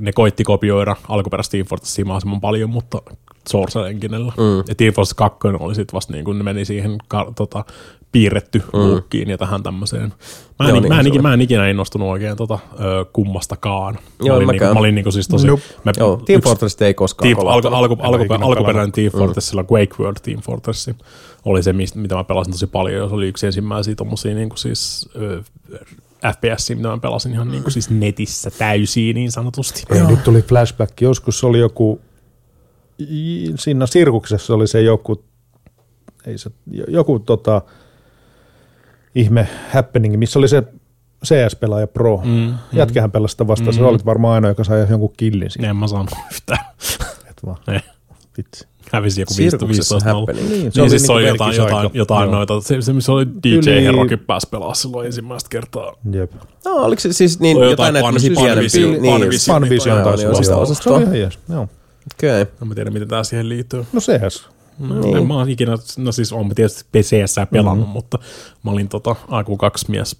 ne 0.00 0.12
koitti 0.12 0.44
kopioida 0.44 0.96
alkuperäistä 1.08 1.50
Team 1.50 1.66
Fortressia 1.66 2.04
mahdollisimman 2.04 2.40
paljon, 2.40 2.70
mutta 2.70 3.02
Source 3.48 3.88
Enginellä. 3.88 4.32
Mm. 4.36 4.64
Ja 4.68 4.74
Team 4.74 4.94
Fortress 4.94 5.14
2 5.14 5.38
oli 5.60 5.74
sitten 5.74 5.94
vasta 5.94 6.12
niin 6.12 6.24
kuin 6.24 6.38
ne 6.38 6.44
meni 6.44 6.64
siihen 6.64 6.96
ka, 7.08 7.32
tota, 7.36 7.64
piirretty 8.12 8.58
mm. 8.58 8.78
luukkiin 8.78 9.30
ja 9.30 9.38
tähän 9.38 9.62
tämmöiseen. 9.62 10.12
Mä 10.58 10.68
en, 10.68 10.68
Joo, 10.68 10.80
niin 10.80 10.88
mä, 10.92 11.00
en, 11.00 11.06
ikinä, 11.06 11.22
mä 11.22 11.34
en 11.34 11.40
ikinä 11.40 11.68
innostunut 11.68 12.08
oikein 12.08 12.36
tota, 12.36 12.58
ö, 12.80 13.04
kummastakaan. 13.12 13.98
Joo, 14.20 14.28
mä 14.28 14.34
olin, 14.36 14.48
niinku, 14.48 14.64
mä 14.74 14.80
olin 14.80 14.94
niinku 14.94 15.10
siis 15.10 15.28
tosi... 15.28 15.46
Nope. 15.46 15.62
Mä, 15.84 15.92
Joo, 15.98 16.16
Team 16.26 16.42
Fortress 16.42 16.82
ei 16.82 16.94
koskaan 16.94 17.28
Team, 17.36 17.46
alku, 17.46 17.68
alku, 17.68 17.96
alku, 18.00 18.34
alkuperäinen 18.40 18.92
Team 18.92 19.10
Mm. 19.12 19.18
Fortress, 19.18 19.48
sillä 19.48 19.64
Quake 19.72 19.94
World 20.00 20.16
Team 20.22 20.40
Fortress 20.40 20.90
oli 21.44 21.62
se, 21.62 21.72
mistä- 21.72 21.98
mitä 21.98 22.14
mä 22.14 22.24
pelasin 22.24 22.52
tosi 22.52 22.66
paljon. 22.66 23.02
ja 23.02 23.08
Se 23.08 23.14
oli 23.14 23.28
yksi 23.28 23.46
ensimmäisiä 23.46 23.94
tommosia 23.94 24.34
niin 24.34 24.48
kuin 24.48 24.58
siis, 24.58 25.08
ö, 25.16 25.42
FPS, 26.36 26.70
mitä 26.70 26.88
mä 26.88 26.98
pelasin 26.98 27.32
ihan 27.32 27.50
niin 27.50 27.62
kuin 27.62 27.72
siis 27.72 27.90
netissä 27.90 28.50
täysiä 28.58 29.12
niin 29.12 29.32
sanotusti. 29.32 29.82
Ei, 29.90 30.06
nyt 30.06 30.24
tuli 30.24 30.42
flashback. 30.42 31.00
Joskus 31.00 31.44
oli 31.44 31.58
joku, 31.58 32.00
siinä 33.56 33.86
sirkuksessa 33.86 34.54
oli 34.54 34.66
se 34.66 34.82
joku, 34.82 35.24
ei 36.26 36.38
se, 36.38 36.50
joku 36.88 37.18
tota, 37.18 37.62
ihme 39.14 39.48
happening, 39.74 40.16
missä 40.16 40.38
oli 40.38 40.48
se 40.48 40.62
CS-pelaaja 41.26 41.86
Pro. 41.86 42.20
Mm, 42.24 42.54
Jätkähän 42.72 43.10
pelasi 43.12 43.32
sitä 43.32 43.46
vastaan. 43.46 43.74
Mm. 43.74 43.78
Sä 43.78 43.86
olit 43.86 44.06
varmaan 44.06 44.34
ainoa, 44.34 44.50
joka 44.50 44.64
sai 44.64 44.86
jonkun 44.90 45.12
killin 45.16 45.50
siinä. 45.50 45.70
En 45.70 45.76
mä 45.76 45.86
saanut 45.88 46.10
yhtään. 46.32 46.64
Et 47.30 47.36
vaan, 47.46 47.56
Ei. 47.68 47.80
vitsi. 48.36 48.66
Hävisi 48.92 49.20
joku 49.20 49.34
Sirkuksessa 49.34 49.94
15 49.94 50.08
nolla. 50.10 50.20
happening. 50.20 50.48
Niin, 50.48 50.60
Niin, 50.62 50.72
se 50.72 50.82
oli 50.82 50.90
siis 50.90 51.06
se 51.06 51.12
oli 51.12 51.22
niinku 51.22 51.34
jotain, 51.34 51.48
verkkisaika. 51.48 51.82
jotain, 51.82 51.98
jotain 51.98 52.24
Joo. 52.26 52.34
noita, 52.34 52.60
se, 52.60 52.82
se 52.82 52.92
missä 52.92 53.12
oli 53.12 53.26
DJ 53.42 53.56
Yli- 53.56 53.84
Herokin 53.84 54.18
pääsi 54.18 54.48
pelaa 54.50 54.74
silloin 54.74 55.06
ensimmäistä 55.06 55.48
kertaa. 55.50 55.92
Jep. 56.12 56.32
No, 56.64 56.74
oliko 56.74 57.00
se 57.00 57.12
siis 57.12 57.40
niin, 57.40 57.56
Oli 57.56 57.70
jotain 57.70 57.94
jotain 57.96 58.14
näitä 58.14 58.28
pienempiä? 58.40 58.68
Panvision- 59.54 59.94
Niin, 59.94 60.04
taisi 60.04 60.24
niin, 60.24 60.30
osastoa. 60.30 60.66
Se 60.74 60.90
oli 60.90 61.02
ihan 61.02 61.18
jees. 61.18 61.38
Joo. 61.48 61.68
Okei. 62.16 62.40
En 62.62 62.68
mä 62.68 62.74
tiedä, 62.74 62.90
miten 62.90 63.08
tää 63.08 63.24
siihen 63.24 63.48
liittyy. 63.48 63.84
No 63.92 64.00
CS. 64.00 64.48
No, 64.78 65.00
niin. 65.00 65.26
Mä 65.26 65.34
oon 65.34 65.48
ikinä, 65.50 65.76
no 65.98 66.12
siis 66.12 66.32
oon 66.32 66.48
mä 66.48 66.54
tietysti 66.54 66.84
PCS 66.92 67.36
pelannut, 67.52 67.88
mm. 67.88 67.92
mutta 67.92 68.18
mä 68.62 68.70
olin 68.70 68.88
tota 68.88 69.16
AQ2 69.28 69.84
mies 69.88 70.16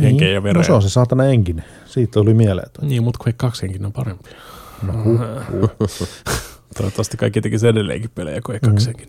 henkeä 0.00 0.28
ja 0.28 0.42
vereä. 0.42 0.60
No 0.60 0.66
se 0.66 0.72
on 0.72 0.82
se 0.82 0.88
saatana 0.88 1.24
enkinen. 1.24 1.64
Siitä 1.86 2.12
tuli 2.12 2.34
mieleen. 2.34 2.70
toi. 2.72 2.88
Niin, 2.88 3.02
mutta 3.02 3.18
Quake 3.24 3.36
2 3.36 3.62
henkin 3.62 3.86
on 3.86 3.92
parempi. 3.92 4.30
No, 4.82 4.92
huh, 5.04 5.20
huh. 5.52 5.70
Toivottavasti 6.76 7.16
kaikki 7.16 7.40
tekisi 7.40 7.68
edelleenkin 7.68 8.10
pelejä 8.14 8.40
Quake 8.50 8.66
2 8.66 8.86
henkin. 8.86 9.08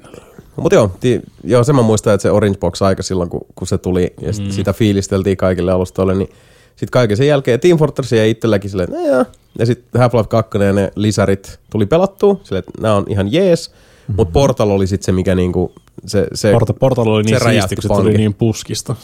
Mutta 0.56 0.76
joo, 0.76 0.92
ti, 1.00 1.22
joo, 1.44 1.64
sen 1.64 1.76
mä 1.76 1.82
muistan, 1.82 2.14
että 2.14 2.22
se 2.22 2.32
Orange 2.32 2.58
Box 2.58 2.82
aika 2.82 3.04
silloin, 3.04 3.30
kun, 3.30 3.42
kun 3.56 3.68
se 3.68 3.78
tuli 3.78 4.14
ja 4.22 4.34
sit 4.34 4.46
Mm. 4.46 4.52
sitä 4.52 4.74
fiilisteltiin 4.74 5.38
kaikille 5.38 5.72
alustoille, 5.72 6.16
niin 6.16 6.30
sitten 6.70 6.92
kaiken 6.92 7.18
sen 7.18 7.28
jälkeen 7.28 7.60
Team 7.60 7.78
Fortress 7.78 8.12
ja 8.12 8.26
itselläkin 8.26 8.70
silleen, 8.70 8.90
että 8.94 9.18
no. 9.18 9.26
Ja 9.60 9.66
sitten 9.66 10.02
Half-Life 10.02 10.28
2 10.28 10.58
ja 10.58 10.74
ne 10.74 10.92
lisärit 10.96 11.60
tuli 11.70 11.86
pelattua, 11.86 12.40
silleen, 12.44 12.64
että 12.68 12.82
nämä 12.82 12.96
on 12.96 13.06
ihan 13.08 13.32
jees. 13.32 13.72
Mutta 14.18 14.32
Portal 14.32 14.70
oli 14.70 14.88
sitten 14.88 15.06
se, 15.06 15.12
mikä 15.12 15.36
niinku 15.36 15.74
se, 16.06 16.28
se, 16.34 16.52
Porta, 16.52 16.74
Portal 16.74 17.08
oli 17.08 17.24
niin 17.24 17.38
siisti, 17.40 17.76
kun 17.76 17.82
se 17.82 17.88
tuli 17.88 18.14
niin 18.14 18.34
puskista. 18.34 18.96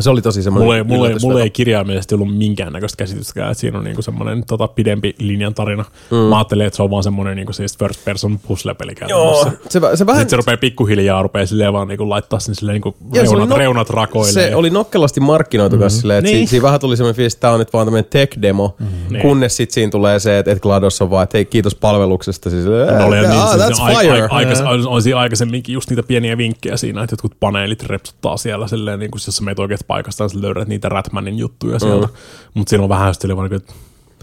se 0.00 0.10
oli 0.10 0.22
tosi 0.22 0.42
semmoinen 0.42 0.64
Mulla 0.64 0.76
ei, 1.08 1.18
mulla, 1.20 1.42
ei, 1.42 1.50
kirjaimellisesti 1.50 2.14
ollut 2.14 2.36
minkäännäköistä 2.36 2.96
käsitystäkään, 2.96 3.50
että 3.50 3.60
siinä 3.60 3.78
on 3.78 3.84
niinku 3.84 4.02
semmoinen 4.02 4.44
tota, 4.46 4.68
pidempi 4.68 5.14
linjan 5.18 5.54
tarina. 5.54 5.84
Mm. 6.10 6.16
Mä 6.16 6.36
ajattelin, 6.36 6.66
että 6.66 6.76
se 6.76 6.82
on 6.82 6.90
vaan 6.90 7.02
semmoinen 7.02 7.36
niinku 7.36 7.52
siis 7.52 7.78
first 7.78 8.04
person 8.04 8.38
puzzle-peli 8.38 8.94
Joo, 9.08 9.44
se, 9.68 9.80
se 9.94 10.06
vähän... 10.06 10.20
Sitten 10.20 10.30
se 10.30 10.36
rupeaa 10.36 10.56
pikkuhiljaa 10.56 11.22
rupeaa 11.22 11.46
silleen 11.46 11.72
vaan 11.72 11.88
niinku 11.88 12.08
laittaa 12.08 12.40
sinne 12.40 12.54
silleen 12.54 12.74
niinku 12.74 12.96
oli 13.12 13.22
reunat, 13.22 13.50
nok- 13.50 13.58
reunat 13.58 13.90
rakoille. 13.90 14.32
Se 14.32 14.54
oli 14.54 14.70
nokkelasti 14.70 15.20
markkinoitu 15.20 15.76
mm-hmm. 15.76 15.90
silleen, 15.90 16.18
että 16.18 16.30
Niin. 16.30 16.36
niin. 16.36 16.48
siinä 16.48 16.62
vähän 16.62 16.80
tuli 16.80 16.96
semmoinen 16.96 17.16
fiilis, 17.16 17.34
että 17.34 17.40
tämä 17.40 17.52
on 17.52 17.58
nyt 17.58 17.72
vaan 17.72 17.86
tämmöinen 17.86 18.10
tech-demo, 18.10 18.74
mm-hmm. 18.78 19.12
Niin. 19.12 19.22
kunnes 19.22 19.56
sitten 19.56 19.74
siinä 19.74 19.90
tulee 19.90 20.18
se, 20.18 20.38
että, 20.38 20.50
että 20.50 20.62
GLaDOS 20.62 21.02
on 21.02 21.10
vaan, 21.10 21.24
että 21.24 21.38
hei 21.38 21.44
kiitos 21.44 21.74
palveluksesta. 21.74 22.50
Siis, 22.50 22.64
Ne 22.64 23.04
oli, 23.04 23.16
niin, 23.16 23.30
ah, 23.30 23.50
siis 23.50 23.62
that's 23.62 23.86
fire. 23.86 25.02
siinä 25.02 25.18
aikaisemminkin 25.18 25.72
just 25.72 25.90
niitä 25.90 26.02
pieniä 26.02 26.27
vinkkejä 26.36 26.76
siinä, 26.76 27.02
että 27.02 27.12
jotkut 27.12 27.34
paneelit 27.40 27.82
repsuttaa 27.82 28.36
siellä 28.36 28.68
silleen, 28.68 28.98
niin 28.98 29.10
kuin 29.10 29.20
jos 29.26 29.36
sä 29.36 29.44
meet 29.44 29.58
oikeasta 29.58 29.84
paikasta, 29.88 30.26
niin 30.26 30.42
löydät 30.42 30.68
niitä 30.68 30.88
Ratmanin 30.88 31.38
juttuja 31.38 31.78
sieltä. 31.78 32.06
Mm. 32.06 32.12
Mutta 32.54 32.70
siinä 32.70 32.82
on 32.82 32.88
vähän 32.88 33.14
sitten 33.14 33.36
vaan 33.36 33.50
niin 33.50 33.56
että 33.56 33.72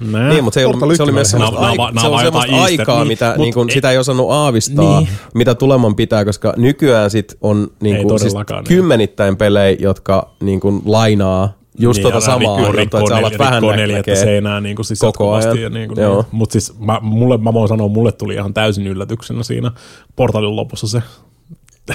nää. 0.02 0.30
Niin, 0.30 0.44
mutta 0.44 0.60
se, 0.60 0.66
ollut, 0.66 0.98
se 0.98 1.04
oli 1.04 1.12
myös 1.12 1.32
semmoista, 1.32 1.60
aik- 1.60 1.94
se 1.94 2.02
semmoista 2.02 2.64
aikaa, 2.64 3.00
Easter- 3.04 3.08
mitä 3.08 3.30
niin, 3.30 3.42
niin 3.42 3.54
kuin, 3.54 3.66
mut 3.66 3.72
sitä 3.72 3.92
ei 3.92 3.98
osannut 3.98 4.32
aavistaa, 4.32 5.00
Niin. 5.00 5.10
mitä 5.34 5.56
tuleman 5.56 5.96
pitää, 5.96 6.26
koska 6.26 6.54
nykyään 6.58 7.10
sit 7.10 7.38
on 7.42 7.68
niin 7.80 7.96
Ei 7.96 8.04
kuin, 8.04 8.20
siis 8.20 8.34
niin. 8.34 8.64
kymmenittäin 8.68 9.38
pelejä, 9.38 9.78
jotka 9.80 10.30
niin 10.40 10.60
kuin, 10.60 10.82
lainaa 10.86 11.54
just 11.80 12.02
tota 12.02 12.20
samaa, 12.20 12.58
rikkoo, 12.58 12.80
juttua, 12.82 13.00
että 13.00 13.10
sä 13.10 13.18
alat 13.18 13.40
vähän 13.40 13.64
neljättä 13.64 14.16
seinää 14.16 14.62
niin 14.62 14.76
kuin 14.76 14.86
siis 14.86 15.00
koko 15.00 15.34
ajan. 15.34 15.62
Ja 15.62 15.70
niin 15.70 15.88
kuin, 15.88 16.02
Joo. 16.02 16.16
niin. 16.16 16.26
Mutta 16.32 16.54
siis 16.54 16.80
mä, 16.80 17.00
mulle, 17.02 17.38
mä 17.38 17.54
voin 17.54 17.68
sanoa, 17.68 17.88
mulle 17.88 18.12
tuli 18.12 18.34
ihan 18.34 18.54
täysin 18.54 18.88
yllätyksenä 18.88 19.44
siinä 19.44 19.72
portalin 20.16 20.56
lopussa 20.56 20.88
se, 20.88 21.02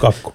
Kakku. 0.01 0.33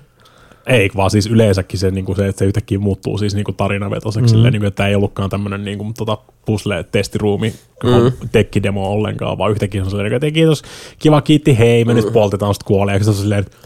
ei 0.68 0.90
vaan 0.96 1.12
siis 1.12 1.28
yleensäkin 1.28 1.80
se, 1.80 1.92
niin 1.92 2.06
kuin 2.06 2.16
se 2.16 2.28
että 2.28 2.40
se 2.40 2.46
yhtäkkiä 2.46 2.80
muuttuu 2.80 3.18
siis 3.18 3.36
niin 3.36 3.44
kuin 3.44 3.56
tarinavetoseksi, 3.56 4.22
mm. 4.22 4.28
silleen, 4.28 4.52
niin 4.52 4.62
kuin, 4.62 4.68
että 4.68 4.88
ei 4.88 4.96
ollutkaan 4.96 5.30
tämmöinen 5.30 5.66
niin 5.66 5.78
kuin, 5.78 5.94
tota, 5.94 6.18
puzzle-testiruumi, 6.46 7.54
mm. 7.84 8.30
tekkidemo 8.32 8.92
ollenkaan, 8.92 9.38
vaan 9.38 9.52
yhtäkkiä 9.52 9.82
se 9.82 9.86
on 9.86 9.92
silleen, 9.92 10.14
että 10.14 10.32
kiitos, 10.32 10.64
kiva 11.00 11.22
kiitti, 11.22 11.58
hei, 11.58 11.86
me 11.86 11.94
nyt 11.94 12.14
poltetaan 12.14 12.54
sit 12.54 12.64
kuolee, 12.64 12.98
ja 12.98 13.04
se 13.04 13.10
on 13.10 13.16
silleen, 13.16 13.40
että 13.40 13.58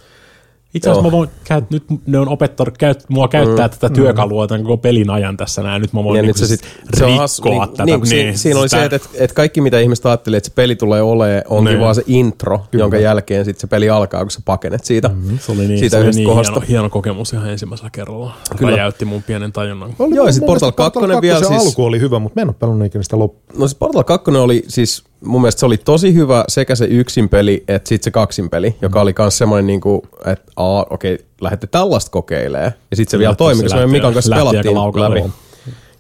itse 0.74 0.90
asiassa 0.90 1.08
Joo. 1.08 1.12
mä 1.12 1.18
voin, 1.18 1.30
käyt, 1.44 1.70
nyt 1.72 1.84
ne 2.06 2.20
on 2.20 2.30
opettanut 2.30 2.78
käyt, 2.78 3.06
mua 3.10 3.28
käyttää 3.28 3.68
mm. 3.68 3.72
tätä 3.72 3.90
työkalua 3.90 4.48
tämän 4.48 4.64
koko 4.64 4.78
pelin 4.78 5.10
ajan 5.10 5.38
tässä 5.38 5.64
näin, 5.64 5.82
nyt 5.82 5.94
mä 5.94 6.04
voin 6.04 6.16
Ja 6.18 6.22
niin 6.22 6.28
nyt 6.28 6.38
se 6.38 6.48
sit, 6.48 6.62
se 6.98 7.04
on 7.06 7.10
rikkoa 7.10 7.22
has, 7.22 7.42
niin, 7.44 7.60
niin, 7.60 7.70
tätä. 7.70 7.86
niin, 7.86 8.02
niin, 8.10 8.38
siinä 8.38 8.60
oli 8.60 8.70
sitä- 8.70 8.90
se, 8.90 8.96
että, 8.96 9.10
että, 9.14 9.36
kaikki 9.36 9.62
mitä 9.62 9.80
ihmiset 9.80 10.06
ajattelee, 10.06 10.38
että 10.38 10.50
se 10.50 10.54
peli 10.56 10.76
tulee 10.76 11.02
olemaan, 11.02 11.44
onkin 11.50 11.66
Niin. 11.74 11.80
vaan 11.80 11.96
se 11.96 12.04
intro, 12.08 12.62
Kyllä. 12.72 12.84
jonka 12.84 12.98
jälkeen 12.98 13.46
sit 13.46 13.60
se 13.60 13.68
peli 13.68 13.90
alkaa, 13.90 14.22
kun 14.22 14.32
sä 14.32 14.40
pakenet 14.46 14.86
siitä, 14.86 15.08
mm-hmm. 15.08 15.40
se 15.40 15.52
oli 15.52 15.68
niin, 15.68 15.80
siitä 15.80 15.92
se 15.92 15.98
oli 15.98 16.04
yhdestä 16.04 16.20
niin 16.20 16.28
kohdasta. 16.30 16.52
hieno, 16.54 16.66
hieno, 16.70 16.90
kokemus 16.90 17.34
ihan 17.34 17.50
ensimmäisellä 17.50 17.90
kerralla. 17.90 18.34
Kyllä. 18.58 18.72
Räjäytti 18.72 19.06
mun 19.06 19.24
pienen 19.24 19.52
tajunnan. 19.52 19.96
Oli 20.00 20.16
Joo, 20.16 20.26
ja 20.26 20.28
mun 20.28 20.34
sit 20.34 20.44
mielestä 20.44 20.72
Portal 20.72 20.90
2 20.92 21.22
vielä 21.22 21.40
se 21.40 21.46
siis- 21.46 21.62
alku 21.66 21.84
oli 21.86 22.00
hyvä, 22.00 22.20
mutta 22.20 22.40
mä 22.40 22.42
en 22.42 22.50
ole 22.50 22.56
pelannut 22.60 22.86
ikinä 22.88 23.04
sitä 23.04 23.20
loppuun. 23.20 23.60
No 23.62 23.68
siis 23.68 23.76
Portal 23.80 24.04
2 24.04 24.32
oli 24.32 24.64
siis, 24.68 25.04
mun 25.26 25.42
mielestä 25.42 25.60
se 25.60 25.66
oli 25.66 25.78
tosi 25.78 26.14
hyvä 26.14 26.44
sekä 26.48 26.76
se 26.76 26.86
yksin 26.86 27.30
peli, 27.30 27.64
että 27.68 27.90
sitten 27.90 28.04
se 28.04 28.12
kaksin 28.12 28.50
peli, 28.50 28.76
joka 28.82 29.02
oli 29.02 29.14
myös 29.20 29.38
semmoinen 29.38 29.68
niinku, 29.68 30.02
että 30.26 30.52
aa, 30.56 30.86
okei, 30.90 31.26
lähdette 31.42 31.68
tällaista 31.68 32.12
kokeilee. 32.12 32.74
Ja 32.92 32.96
sitten 32.98 33.12
se 33.12 33.20
vielä 33.20 33.36
toimi, 33.36 33.70
se 33.70 33.76
lähti- 33.76 33.92
Mikan 33.92 34.14
kanssa 34.14 34.32
lähti 34.32 34.42
pelattiin 34.42 34.76
läpi. 34.76 35.20
Joo. 35.20 35.30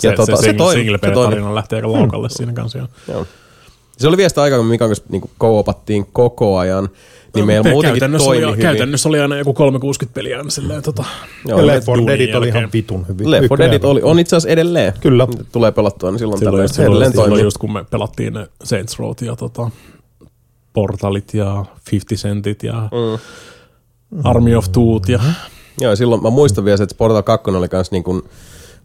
Ja 0.03 0.09
Se, 0.11 0.15
tota, 0.15 0.25
se, 0.25 0.41
se 0.41 0.41
single, 0.41 0.57
toimi, 0.57 0.79
single 0.81 0.97
se 1.03 1.11
toimi. 1.11 1.29
tarina 1.31 1.55
lähti 1.55 1.75
aika 1.75 1.91
laukalle 1.91 2.29
siinä 2.29 2.53
kanssa. 2.53 2.77
joo. 2.77 2.87
Joo. 3.07 3.23
Se 3.23 3.29
oli 4.07 4.17
vielä 4.17 4.29
sitä 4.29 4.41
aikaa, 4.41 4.59
kun 4.59 4.67
Mikan 4.67 4.89
kanssa 4.89 5.05
niinku 5.09 5.29
koopattiin 5.37 6.05
koko 6.13 6.57
ajan, 6.57 6.89
niin 7.35 7.45
meillä 7.45 7.71
muutenkin 7.71 7.99
käytännössä 7.99 8.25
toimi 8.25 8.43
oli, 8.43 8.51
hyvin. 8.51 8.61
Käytännössä 8.61 9.09
oli 9.09 9.19
aina 9.19 9.37
joku 9.37 9.53
360 9.53 10.15
peliä 10.15 10.37
aina 10.37 10.49
silleen, 10.49 10.83
tota, 10.83 11.05
Joo, 11.47 11.59
Ja 11.59 11.67
Left 11.67 11.75
Left 11.75 11.87
4 11.87 11.95
duunin 11.97 12.07
Deadit 12.07 12.35
oli 12.35 12.47
ihan 12.47 12.69
vitun 12.73 13.07
hyvin. 13.07 13.31
Left 13.31 13.41
4 13.41 13.45
Ykkönen 13.45 13.71
Deadit 13.71 13.85
oli, 13.85 14.01
on 14.03 14.19
itse 14.19 14.35
asiassa 14.35 14.49
edelleen. 14.49 14.93
Kyllä. 15.01 15.27
Tulee 15.51 15.71
pelattua, 15.71 16.11
niin 16.11 16.19
silloin, 16.19 16.39
silloin, 16.39 16.53
tällöin 16.53 16.69
silloin, 16.69 16.91
edelleen 16.91 17.11
silloin, 17.11 17.29
toimii. 17.29 17.43
just 17.43 17.57
kun 17.57 17.73
me 17.73 17.85
pelattiin 17.89 18.33
ne 18.33 18.47
Saints 18.63 18.99
Row 18.99 19.13
ja 19.21 19.35
tota, 19.35 19.71
Portalit 20.73 21.33
ja 21.33 21.65
50 21.91 22.27
Centit 22.27 22.63
ja 22.63 22.89
mm. 22.91 23.19
Army 24.23 24.55
of 24.55 24.65
Two't 24.65 25.11
ja 25.11 25.19
Joo, 25.81 25.91
ja 25.91 25.95
silloin 25.95 26.23
mä 26.23 26.29
muistan 26.29 26.65
vielä, 26.65 26.77
se, 26.77 26.83
että 26.83 26.95
Portal 26.97 27.23
2 27.23 27.51
oli 27.51 27.69
kans 27.69 27.91
niin 27.91 28.03
kuin, 28.03 28.21
kun 28.21 28.29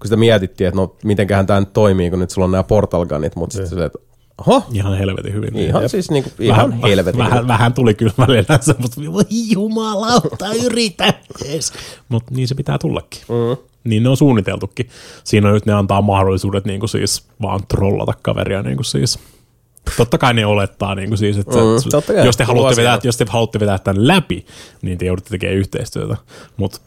sitä 0.05 0.17
mietittiin, 0.17 0.69
että 0.69 0.81
no 0.81 0.97
mitenköhän 1.05 1.47
tämä 1.47 1.61
nyt 1.61 1.73
toimii, 1.73 2.11
kun 2.11 2.19
nyt 2.19 2.31
sulla 2.31 2.45
on 2.45 2.51
nämä 2.51 2.63
Portal 2.63 3.07
Gunit, 3.07 3.37
mutta 3.37 3.57
sitten 3.57 3.79
se, 3.79 3.85
että 3.85 3.99
oho, 4.39 4.63
ihan 4.73 4.99
helvetin 4.99 5.33
hyvin. 5.33 5.57
ihan 5.57 5.89
siis 5.89 6.11
niinku, 6.11 6.31
ihan 6.39 6.71
vähän, 6.71 6.83
helvetin. 6.83 7.19
Vähän, 7.19 7.49
vähän 7.49 7.75
tuli 7.75 7.95
kyllä 7.95 8.13
välillä 8.19 8.59
semmoista, 8.61 9.01
voi 9.13 9.25
jumalauta, 9.51 10.53
yritä 10.65 11.15
edes. 11.45 11.73
Mutta 12.09 12.35
niin 12.35 12.49
se 12.49 12.55
pitää 12.55 12.79
tullakin. 12.79 13.23
Mm. 13.29 13.57
Niin 13.85 14.03
ne 14.03 14.09
on 14.09 14.17
suunniteltukin. 14.17 14.89
Siinä 15.25 15.53
nyt 15.53 15.67
ne 15.67 15.73
antaa 15.73 16.03
mahdollisuudet 16.03 16.65
niin 16.65 16.81
kuin 16.81 16.91
siis 16.91 17.27
vaan 17.43 17.61
trollata 17.69 18.13
kaveria 18.23 18.63
niin 18.63 18.77
kuin 18.77 18.85
siis. 18.85 19.19
Totta 19.97 20.19
kai 20.19 20.35
ne 20.35 20.47
olettaa, 20.47 20.95
niin 20.95 21.09
kuin 21.09 21.19
siis, 21.19 21.39
että 21.39 21.57
Mm, 21.57 22.25
jos, 22.25 22.37
te 22.37 22.45
haluatte 22.45 22.77
vetää, 22.77 22.99
jos 23.03 23.17
te 23.17 23.27
haluatte 23.29 23.61
vetää 23.61 23.79
tämän 23.79 24.09
läpi, 24.09 24.47
niin 24.83 24.99
te 24.99 25.07
joudutte 25.07 25.31
tekemään 25.31 25.59
yhteistyötä. 25.59 26.17
Mutta 26.57 26.81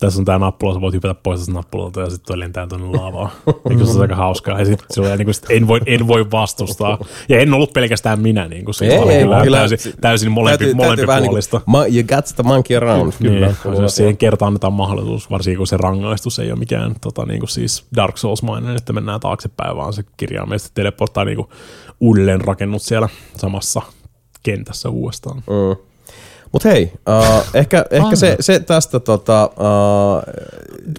tässä 0.00 0.20
on 0.20 0.24
tämä 0.24 0.38
nappula, 0.38 0.74
sä 0.74 0.80
voit 0.80 0.94
hypätä 0.94 1.14
pois 1.14 1.40
tästä 1.40 1.52
nappulalta 1.52 2.00
ja 2.00 2.10
sitten 2.10 2.40
lentää 2.40 2.66
tuonne 2.66 2.98
laavaan. 2.98 3.30
niin 3.68 3.86
se 3.86 3.92
on 3.92 4.00
aika 4.02 4.16
hauskaa. 4.16 4.58
Ja 4.58 4.64
sit, 4.64 4.84
se 4.90 5.00
on, 5.00 5.06
niin 5.18 5.24
kuin, 5.26 5.34
sit 5.34 5.44
en, 5.50 5.66
voi, 5.68 5.80
en 5.86 6.06
voi 6.08 6.30
vastustaa. 6.30 6.98
Ja 7.28 7.40
en 7.40 7.54
ollut 7.54 7.72
pelkästään 7.72 8.20
minä. 8.20 8.48
Niin 8.48 8.64
kuin, 8.64 8.74
siis 8.74 8.92
Ei, 8.92 8.98
ei, 8.98 9.22
kyllä, 9.22 9.42
kyllä. 9.42 9.58
täysin, 9.58 9.92
täysin 10.00 10.30
molempi, 10.30 10.58
Täytyy- 10.58 10.74
molempi 10.74 11.06
täytyy 11.06 11.26
puolista. 11.28 11.60
ma- 11.66 11.86
you 11.86 12.02
got 12.08 12.24
the 12.36 12.42
monkey 12.42 12.76
around. 12.76 13.12
Kyllä, 13.18 13.46
niin, 13.64 13.82
jos 13.82 13.96
siihen 13.96 14.16
kertaan 14.16 14.46
annetaan 14.46 14.72
mahdollisuus, 14.72 15.30
varsinkin 15.30 15.58
kun 15.58 15.66
se 15.66 15.76
rangaistus 15.76 16.38
ei 16.38 16.50
ole 16.52 16.58
mikään 16.58 16.94
tota, 17.00 17.26
niin 17.26 17.40
kuin 17.40 17.50
siis 17.50 17.84
Dark 17.96 18.16
Souls-mainen, 18.16 18.76
että 18.76 18.92
mennään 18.92 19.20
taaksepäin, 19.20 19.76
vaan 19.76 19.92
se 19.92 20.02
kirjaimellisesti 20.16 20.74
teleporttaa 20.74 21.24
niin 21.24 21.36
kuin 21.36 21.48
uudelleen 22.00 22.40
rakennut 22.40 22.82
siellä 22.82 23.08
samassa 23.36 23.82
kentässä 24.42 24.88
uudestaan. 24.88 25.36
Mm. 25.36 25.85
Mut 26.56 26.64
hei, 26.64 26.92
uh, 27.08 27.44
ehkä, 27.54 27.84
ehkä 27.90 28.16
se, 28.16 28.36
se 28.40 28.60
tästä 28.60 29.00
tota, 29.00 29.50
uh, 29.56 30.22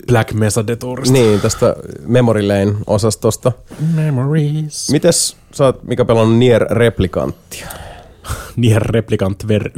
Black 0.07 0.33
Mesa 0.33 0.67
Detourista. 0.67 1.13
niin, 1.13 1.41
tästä 1.41 1.75
Memory 2.05 2.47
Lane 2.47 2.73
osastosta. 2.87 3.51
Memories. 3.95 4.89
Mites 4.91 5.37
sä 5.53 5.65
oot, 5.65 5.83
mikä 5.83 6.05
pelannut 6.05 6.37
Nier 6.37 6.67
Replikanttia? 6.69 7.67
Nier 8.55 8.81
Replicant 8.81 9.47
Ver 9.47 9.69
1.2234768. 9.69 9.73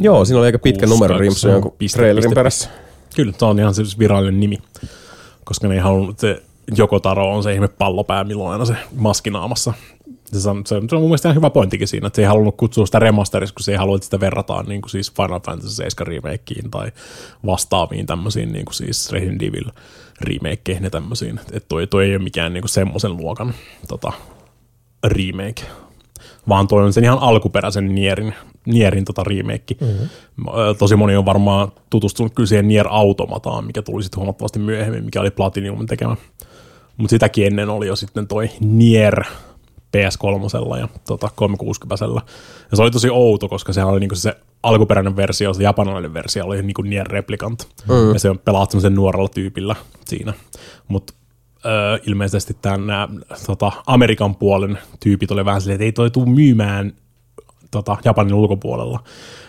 Joo, 0.00 0.24
siinä 0.24 0.38
oli 0.38 0.46
aika 0.46 0.58
pitkä 0.58 0.86
numero 0.86 1.18
rimpsu 1.18 1.48
jonkun 1.48 1.74
Piste, 1.78 1.98
trailerin 1.98 2.28
piste, 2.28 2.34
perässä. 2.34 2.68
Kyllä, 3.16 3.32
se 3.38 3.44
on 3.44 3.58
ihan 3.58 3.74
se 3.74 3.82
virallinen 3.98 4.40
nimi. 4.40 4.58
Koska 5.44 5.68
ne 5.68 5.74
ei 5.74 5.80
halunnut, 5.80 6.18
se 6.18 6.42
Jokotaro 6.76 7.34
on 7.34 7.42
se 7.42 7.54
ihme 7.54 7.68
pallopää, 7.68 8.24
milloin 8.24 8.52
aina 8.52 8.64
se 8.64 8.76
maskinaamassa. 8.96 9.72
Se 10.32 10.50
on, 10.50 10.66
se, 10.66 10.74
on, 10.74 10.88
se 10.88 10.96
on 10.96 11.02
mun 11.02 11.10
mielestä 11.10 11.28
ihan 11.28 11.36
hyvä 11.36 11.50
pointtikin 11.50 11.88
siinä, 11.88 12.06
että 12.06 12.16
se 12.16 12.22
ei 12.22 12.28
halunnut 12.28 12.56
kutsua 12.56 12.86
sitä 12.86 12.98
remasterissa, 12.98 13.54
kun 13.54 13.64
se 13.64 13.72
ei 13.72 13.78
halua, 13.78 13.96
että 13.96 14.04
sitä 14.04 14.20
verrataan 14.20 14.66
niin 14.66 14.80
kuin 14.80 14.90
siis 14.90 15.12
Final 15.12 15.40
Fantasy 15.40 15.74
7 15.74 16.06
remakeiin 16.06 16.70
tai 16.70 16.92
vastaaviin 17.46 18.06
tämmöisiin 18.06 18.52
niin 18.52 18.64
kuin 18.64 18.74
siis 18.74 19.12
Resident 19.12 19.42
Evil 19.42 19.64
remakeihin 20.20 20.84
ja 20.84 20.90
tämmöisiin. 20.90 21.40
Että 21.52 21.68
toi, 21.68 21.86
toi 21.86 22.04
ei 22.04 22.16
ole 22.16 22.24
mikään 22.24 22.52
niin 22.52 22.62
kuin 22.62 22.70
semmoisen 22.70 23.16
luokan 23.16 23.54
tota, 23.88 24.12
remake, 25.04 25.62
vaan 26.48 26.68
toi 26.68 26.84
on 26.84 26.92
sen 26.92 27.04
ihan 27.04 27.18
alkuperäisen 27.18 27.94
Nierin, 27.94 28.34
Nierin 28.66 29.04
tota 29.04 29.24
remake. 29.24 29.76
Mm-hmm. 29.80 30.08
Tosi 30.78 30.96
moni 30.96 31.16
on 31.16 31.26
varmaan 31.26 31.72
tutustunut 31.90 32.34
kyllä 32.34 32.46
siihen 32.46 32.68
Nier 32.68 32.86
Automataan, 32.90 33.64
mikä 33.64 33.82
tuli 33.82 34.02
sitten 34.02 34.18
huomattavasti 34.18 34.58
myöhemmin, 34.58 35.04
mikä 35.04 35.20
oli 35.20 35.30
Platinum 35.30 35.86
tekemä. 35.86 36.16
Mutta 36.96 37.10
sitäkin 37.10 37.46
ennen 37.46 37.68
oli 37.68 37.86
jo 37.86 37.96
sitten 37.96 38.28
toi 38.28 38.50
Nier 38.60 39.24
PS3 39.96 40.78
ja 40.80 40.88
tota 41.06 41.28
360 41.34 42.04
Ja 42.70 42.76
se 42.76 42.82
oli 42.82 42.90
tosi 42.90 43.10
outo, 43.10 43.48
koska 43.48 43.72
sehän 43.72 43.90
oli 43.90 44.00
niinku 44.00 44.14
se 44.14 44.36
alkuperäinen 44.62 45.16
versio, 45.16 45.54
se 45.54 45.62
japanilainen 45.62 46.14
versio 46.14 46.44
oli 46.44 46.62
niinku 46.62 46.82
Nier 46.82 47.06
Replicant. 47.06 47.68
Mm. 47.88 48.12
Ja 48.12 48.18
se 48.18 48.30
on 48.30 48.38
pelaat 48.38 48.70
semmoisen 48.70 48.94
nuorella 48.94 49.28
tyypillä 49.28 49.76
siinä. 50.06 50.34
Mutta 50.88 51.14
öö, 51.66 51.98
ilmeisesti 52.06 52.56
tämän 52.62 52.82
tota, 53.46 53.72
Amerikan 53.86 54.34
puolen 54.34 54.78
tyypit 55.00 55.30
oli 55.30 55.44
vähän 55.44 55.60
silleen, 55.60 55.74
että 55.74 55.84
ei 55.84 55.92
toi 55.92 56.10
tuu 56.10 56.26
myymään 56.26 56.92
tota, 57.70 57.96
Japanin 58.04 58.34
ulkopuolella. 58.34 59.00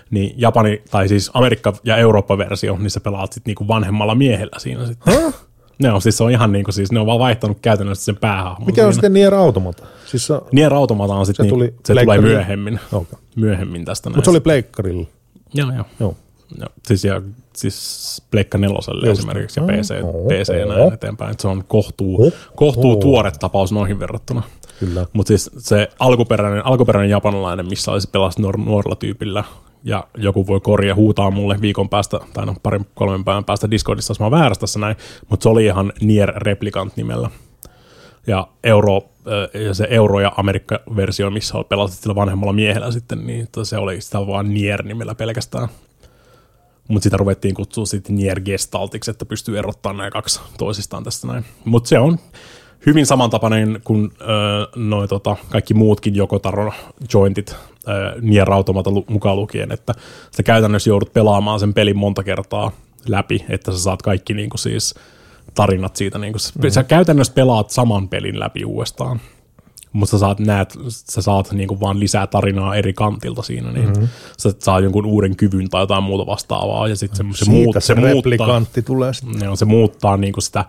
Niin 0.10 0.34
Japani, 0.38 0.82
tai 0.92 1.08
siis 1.08 1.32
Amerikka- 1.34 1.80
ja 1.84 1.98
Eurooppa-versio, 1.98 2.78
niin 2.78 2.92
sä 2.92 3.00
pelaat 3.00 3.34
sitten 3.34 3.50
niinku 3.52 3.68
vanhemmalla 3.68 4.16
miehellä 4.16 4.60
siinä 4.60 4.86
sitten. 4.86 5.14
Huh? 5.14 5.49
Ne 5.80 5.92
on 5.92 6.02
siis, 6.02 6.18
se 6.18 6.24
on 6.24 6.32
ihan 6.32 6.52
niinku 6.52 6.72
siis, 6.72 6.92
ne 6.92 7.00
on 7.00 7.06
vaan 7.06 7.20
vaihtanut 7.20 7.58
käytännössä 7.62 8.06
sen 8.06 8.18
päähahmon. 8.18 8.66
Mikä 8.66 8.82
on 8.82 8.86
siinä. 8.86 8.94
sitten 8.94 9.14
Nier 9.14 9.34
Automata? 9.34 9.86
Siis 10.06 10.28
se, 10.28 10.34
Nier 10.52 10.74
Automata 10.74 11.14
on 11.14 11.26
sitten, 11.26 11.46
Se 11.46 11.48
se, 11.48 11.50
tuli 11.50 11.66
niin, 11.66 11.80
se 11.86 11.94
tulee 11.94 12.22
myöhemmin, 12.22 12.80
okay. 12.92 13.20
myöhemmin 13.36 13.86
tästä 13.86 14.10
Mutta 14.10 14.24
se 14.24 14.30
oli 14.30 14.40
pleikkarilla. 14.40 15.08
Joo, 15.54 15.72
joo. 15.76 15.86
Joo. 16.00 16.16
joo. 16.60 16.70
Siis, 16.88 17.04
ja, 17.04 17.22
siis 17.56 18.22
Pleikka 18.32 18.58
neloselle 18.58 19.08
Just. 19.08 19.20
esimerkiksi 19.20 19.60
ja 19.60 19.66
PC, 19.66 20.04
Oho, 20.04 20.28
PC 20.28 20.60
ja 20.60 20.66
näin 20.66 20.94
eteenpäin. 20.94 21.32
Et 21.32 21.40
se 21.40 21.48
on 21.48 21.64
kohtuu, 21.68 22.22
Oho. 22.22 22.32
kohtuu 22.56 22.96
tuore 22.96 23.32
tapaus 23.40 23.72
noihin 23.72 24.00
verrattuna. 24.00 24.44
Kyllä. 24.80 25.06
Mutta 25.14 25.28
siis 25.28 25.52
se 25.58 25.88
alkuperäinen, 26.00 26.66
alkuperäinen 26.66 27.10
japanilainen, 27.10 27.66
missä 27.66 27.92
olisi 27.92 28.10
pelasi 28.12 28.42
nuor- 28.42 28.66
nuorella 28.66 28.96
tyypillä, 28.96 29.44
ja 29.84 30.08
joku 30.18 30.48
voi 30.48 30.60
korjaa 30.60 30.96
huutaa 30.96 31.32
mulle 31.32 31.62
viikon 31.62 31.90
päästä, 31.90 32.20
tai 32.34 32.46
no 32.46 32.56
parin 32.64 32.88
kolmen 32.96 33.24
päivän 33.24 33.46
päästä 33.46 33.72
Discordissa, 33.72 34.12
jos 34.12 34.20
mä 34.20 34.32
väärässä 34.32 34.62
tässä 34.62 34.80
näin, 34.80 34.96
mutta 35.30 35.44
se 35.44 35.50
oli 35.50 35.66
ihan 35.66 35.94
Nier 36.02 36.34
Replicant 36.36 36.98
nimellä. 36.98 37.30
Ja 38.28 38.48
Euro, 38.64 38.98
äh, 38.98 39.62
ja 39.62 39.74
se 39.74 39.88
Euro- 39.90 40.20
ja 40.20 40.32
Amerikka-versio, 40.38 41.30
missä 41.30 41.54
pelasit 41.70 42.00
sillä 42.00 42.16
vanhemmalla 42.16 42.54
miehellä 42.54 42.92
sitten, 42.92 43.28
niin 43.28 43.48
se 43.64 43.78
oli 43.78 44.02
sitä 44.02 44.28
vaan 44.28 44.54
Nier 44.54 44.84
nimellä 44.84 45.16
pelkästään. 45.16 45.68
Mutta 46.88 47.04
sitä 47.04 47.18
ruvettiin 47.18 47.56
kutsua 47.56 47.86
sitten 47.86 48.16
Nier 48.16 48.42
Gestaltiksi, 48.42 49.12
että 49.12 49.26
pystyy 49.26 49.60
erottamaan 49.60 49.98
nämä 49.98 50.12
kaksi 50.12 50.40
toisistaan 50.58 51.04
tästä 51.04 51.28
näin. 51.28 51.46
Mutta 51.66 51.88
se 51.88 52.00
on 52.00 52.20
hyvin 52.86 53.06
samantapainen 53.06 53.82
kuin 53.84 54.12
öö, 54.22 54.28
noi, 54.76 55.08
tota, 55.08 55.36
kaikki 55.50 55.74
muutkin 55.74 56.16
Jokotaro 56.16 56.74
jointit 57.14 57.56
öö, 57.88 58.22
Nier 58.22 58.52
Automata 58.52 58.90
mukaan 59.10 59.36
lukien, 59.36 59.72
että 59.72 59.94
sä 60.32 60.44
käytännössä 60.44 60.90
joudut 60.90 61.14
pelaamaan 61.14 61.60
sen 61.60 61.74
pelin 61.74 61.98
monta 61.98 62.24
kertaa 62.24 62.72
läpi, 63.08 63.46
että 63.50 63.72
sä 63.72 63.78
saat 63.78 64.02
kaikki 64.02 64.34
niinku 64.34 64.58
siis 64.58 64.96
tarinat 65.56 65.96
siitä. 65.96 66.18
Niinku, 66.18 66.40
mm. 66.64 66.70
Sä 66.70 66.84
käytännössä 66.84 67.34
pelaat 67.34 67.70
saman 67.70 68.08
pelin 68.08 68.40
läpi 68.40 68.66
uudestaan 68.66 69.20
mutta 69.94 70.12
sä 70.12 70.18
saat, 70.18 70.40
näet, 70.40 70.78
sä 70.90 71.22
saat 71.22 71.52
niinku 71.52 71.80
vaan 71.80 72.00
lisää 72.00 72.28
tarinaa 72.28 72.76
eri 72.76 72.94
kantilta 72.94 73.42
siinä, 73.42 73.72
niin 73.72 73.90
mm-hmm. 73.90 74.08
sä 74.38 74.54
saat 74.60 74.84
jonkun 74.84 75.06
uuden 75.06 75.36
kyvyn 75.36 75.70
tai 75.70 75.82
jotain 75.82 76.04
muuta 76.04 76.26
vastaavaa, 76.26 76.88
ja 76.88 76.96
sitten 76.96 77.34
se, 77.34 77.46
se, 77.46 77.52
muut, 77.52 77.76
se, 77.80 77.96
muuttaa, 77.96 78.62
tulee 78.86 79.14
sitten. 79.14 79.42
Joo, 79.44 79.56
se 79.56 79.66
muuttaa 79.66 80.18
niinku 80.18 80.42
sitä 80.42 80.66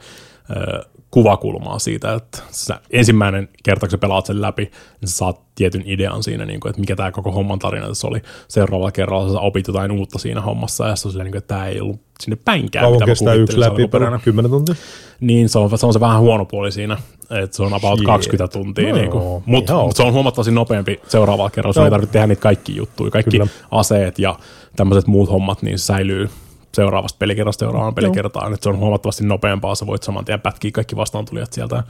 ö, 0.51 0.85
kuvakulmaa 1.11 1.79
siitä, 1.79 2.15
että 2.15 2.39
sä 2.51 2.81
ensimmäinen 2.91 3.49
kerta, 3.63 3.87
kun 3.87 3.91
sä 3.91 3.99
pelaat 3.99 4.27
sen 4.27 4.41
läpi, 4.41 4.63
niin 5.01 5.09
sä 5.09 5.17
saat 5.17 5.41
tietyn 5.55 5.83
idean 5.87 6.23
siinä, 6.23 6.47
niin 6.47 6.61
kuin, 6.61 6.71
että 6.71 6.81
mikä 6.81 6.97
tämä 6.97 7.11
koko 7.11 7.33
homman 7.33 7.59
tarina 7.59 7.89
tässä 7.89 8.09
oli. 8.09 8.23
Seuraavalla 8.49 8.93
kerralla 8.93 9.33
sä 9.33 9.41
opit 9.41 9.67
jotain 9.67 9.91
uutta 9.91 10.19
siinä 10.19 10.41
hommassa, 10.41 10.89
ja 10.89 10.97
se 10.97 11.09
on 11.09 11.13
silleen, 11.13 11.25
niin 11.25 11.33
kuin, 11.33 11.39
että 11.39 11.55
tämä 11.55 11.67
ei 11.67 11.81
ollut 11.81 12.01
sinne 12.21 12.37
päinkään, 12.45 12.83
Kauan 12.83 12.97
mitä 12.97 13.07
kestää 13.07 13.35
yksi 13.35 13.61
läpi, 13.61 13.83
alkuperäinen. 13.83 14.21
10 14.21 14.51
tuntia? 14.51 14.75
Niin, 15.21 15.49
se 15.49 15.59
on, 15.59 15.79
se 15.79 15.87
on 15.87 15.93
se 15.93 16.01
vähän 16.01 16.21
huono 16.21 16.45
puoli 16.45 16.73
siinä, 16.73 16.97
että 17.31 17.57
se 17.57 17.63
on 17.63 17.75
about 17.75 17.99
Shit. 17.99 18.07
20 18.07 18.53
tuntia. 18.53 18.85
No 18.85 18.91
No, 18.91 18.97
niin 18.97 19.11
joo, 19.11 19.43
mutta 19.47 19.75
mut 19.75 19.97
se 19.97 20.03
on 20.03 20.13
huomattavasti 20.13 20.53
nopeampi 20.53 21.01
seuraavalla 21.09 21.51
kerralla, 21.51 21.73
sun 21.73 21.81
Joo. 21.81 21.87
ei 21.87 21.91
tarvitse 21.91 22.13
tehdä 22.13 22.27
niitä 22.27 22.43
kaikki 22.43 22.77
juttuja. 22.77 23.11
Kaikki 23.11 23.31
Kyllä. 23.31 23.47
Aseet 23.71 24.19
ja 24.19 24.39
tämmöiset 24.77 25.07
muut 25.07 25.31
hommat, 25.31 25.63
niin 25.63 25.79
säilyy 25.79 26.31
seuraavasta 26.75 27.17
pelikerrasta 27.19 27.65
seuraavaan 27.65 27.95
pelikertaan. 27.95 28.55
Että 28.55 28.65
se 28.65 28.69
on 28.69 28.79
huomattavasti 28.79 29.27
nopeampaa, 29.27 29.75
sä 29.75 29.87
voit 29.87 30.03
saman 30.03 30.25
tien 30.25 30.41
pätkiä 30.41 30.71
kaikki 30.71 30.97
vastaantulijat 30.97 31.53
sieltä. 31.53 31.83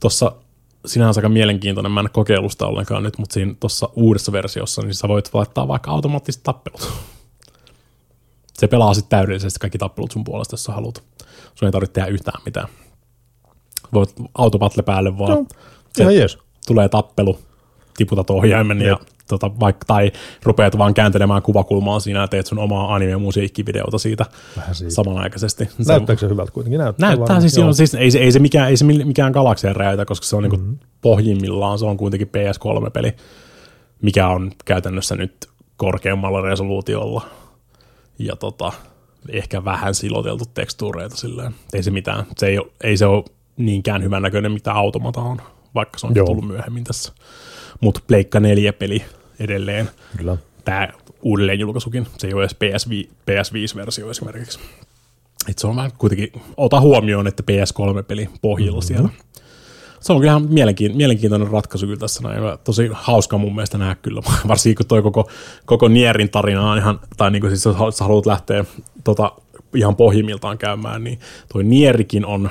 Tuossa 0.00 0.32
sinänsä 0.86 1.18
aika 1.18 1.28
mielenkiintoinen, 1.28 1.92
mä 1.92 2.00
en 2.00 2.08
kokeilusta 2.12 2.66
ollenkaan 2.66 3.02
nyt, 3.02 3.18
mutta 3.18 3.34
siinä 3.34 3.54
tuossa 3.60 3.88
uudessa 3.94 4.32
versiossa, 4.32 4.82
niin 4.82 4.94
sä 4.94 5.08
voit 5.08 5.30
laittaa 5.32 5.68
vaikka 5.68 5.90
automaattiset 5.90 6.42
tappelut. 6.42 6.92
Se 8.52 8.66
pelaa 8.66 8.94
sitten 8.94 9.10
täydellisesti 9.10 9.60
kaikki 9.60 9.78
tappelut 9.78 10.10
sun 10.10 10.24
puolesta, 10.24 10.54
jos 10.54 10.64
sä 10.64 10.72
haluat. 10.72 11.02
Sun 11.54 11.66
ei 11.66 11.72
tarvitse 11.72 11.92
tehdä 11.92 12.08
yhtään 12.08 12.42
mitään. 12.44 12.68
Voit 13.92 14.14
autopatle 14.34 14.82
päälle 14.82 15.18
vaan. 15.18 15.46
Se 15.96 16.02
Ihan 16.02 16.14
jees. 16.14 16.38
tulee 16.66 16.88
tappelu, 16.88 17.38
tiputat 17.96 18.30
ohjaimen 18.30 18.80
ja 18.80 18.98
tota, 19.28 19.50
vaikka, 19.60 19.84
tai 19.86 20.12
rupeat 20.42 20.78
vaan 20.78 20.94
kääntelemään 20.94 21.42
kuvakulmaa 21.42 22.00
siinä 22.00 22.20
ja 22.20 22.28
teet 22.28 22.46
sun 22.46 22.58
omaa 22.58 22.94
anime-musiikkivideota 22.94 23.98
siitä, 23.98 24.26
siitä. 24.72 24.94
samanaikaisesti. 24.94 25.64
Se 25.64 25.70
on- 25.78 25.86
Näyttääkö 25.86 26.20
se 26.20 26.28
hyvältä 26.28 26.52
kuitenkin? 26.52 26.78
Näyttää, 26.78 27.08
Näyttää 27.08 27.20
varmaan, 27.22 27.40
siis, 27.40 27.56
joo. 27.56 27.66
joo. 27.66 27.72
siis, 27.72 27.94
ei, 27.94 28.10
se, 28.10 28.18
ei, 28.18 28.32
se 28.32 28.38
mikään, 28.38 28.68
ei 28.68 28.76
se 28.76 28.84
mikään 28.84 29.32
galakseen 29.32 29.76
räjäytä, 29.76 30.04
koska 30.04 30.26
se 30.26 30.36
on 30.36 30.42
mm-hmm. 30.44 30.64
niinku 30.66 30.84
pohjimmillaan, 31.00 31.78
se 31.78 31.84
on 31.86 31.96
kuitenkin 31.96 32.28
PS3-peli, 32.28 33.12
mikä 34.02 34.28
on 34.28 34.52
käytännössä 34.64 35.16
nyt 35.16 35.46
korkeammalla 35.76 36.40
resoluutiolla. 36.40 37.26
Ja 38.18 38.36
tota, 38.36 38.72
ehkä 39.28 39.64
vähän 39.64 39.94
siloteltu 39.94 40.44
tekstuureita 40.54 41.16
silleen. 41.16 41.54
Ei 41.72 41.82
se 41.82 41.90
mitään, 41.90 42.24
se 42.36 42.46
ei, 42.46 42.58
ei 42.84 42.96
se 42.96 43.06
ole 43.06 43.24
niinkään 43.56 44.02
hyvän 44.02 44.22
näköinen, 44.22 44.52
mitä 44.52 44.72
automata 44.72 45.20
on, 45.20 45.38
vaikka 45.74 45.98
se 45.98 46.06
on 46.06 46.12
Joo. 46.14 46.26
tullut 46.26 46.46
myöhemmin 46.46 46.84
tässä. 46.84 47.12
Mutta 47.80 48.00
Pleikka 48.06 48.38
4-peli 48.38 49.04
edelleen. 49.40 49.90
Kyllä. 50.16 50.36
Tämä 50.64 50.88
uudelleenjulkaisukin, 51.22 52.06
se 52.18 52.26
ei 52.26 52.34
ole 52.34 52.42
edes 52.42 52.56
PS5, 52.64 53.08
PS5-versio 53.30 54.10
esimerkiksi. 54.10 54.58
Et 55.48 55.58
se 55.58 55.66
on 55.66 55.76
vähän 55.76 55.92
kuitenkin, 55.98 56.42
ota 56.56 56.80
huomioon, 56.80 57.26
että 57.26 57.42
PS3-peli 57.50 58.28
pohjilla 58.42 58.80
mm-hmm. 58.80 58.86
siellä. 58.86 59.08
Se 60.00 60.12
on 60.12 60.18
kyllä 60.18 60.30
ihan 60.30 60.46
mielenkiin, 60.52 60.96
mielenkiintoinen 60.96 61.50
ratkaisu 61.50 61.86
kyllä 61.86 61.98
tässä 61.98 62.22
näin. 62.22 62.40
Tosi 62.64 62.90
hauska 62.92 63.38
mun 63.38 63.54
mielestä 63.54 63.78
nähdä 63.78 63.94
kyllä, 63.94 64.22
varsinkin 64.48 64.76
kun 64.76 64.86
toi 64.86 65.02
koko, 65.02 65.30
koko 65.66 65.88
Nierin 65.88 66.30
tarina 66.30 66.70
on 66.70 66.78
ihan, 66.78 67.00
tai 67.16 67.30
niin 67.30 67.40
kuin 67.40 67.50
siis 67.50 67.64
jos 67.64 68.00
haluat 68.00 68.26
lähteä 68.26 68.64
tota, 69.04 69.32
ihan 69.74 69.96
pohjimmiltaan 69.96 70.58
käymään, 70.58 71.04
niin 71.04 71.18
toi 71.52 71.64
Nierikin 71.64 72.26
on 72.26 72.50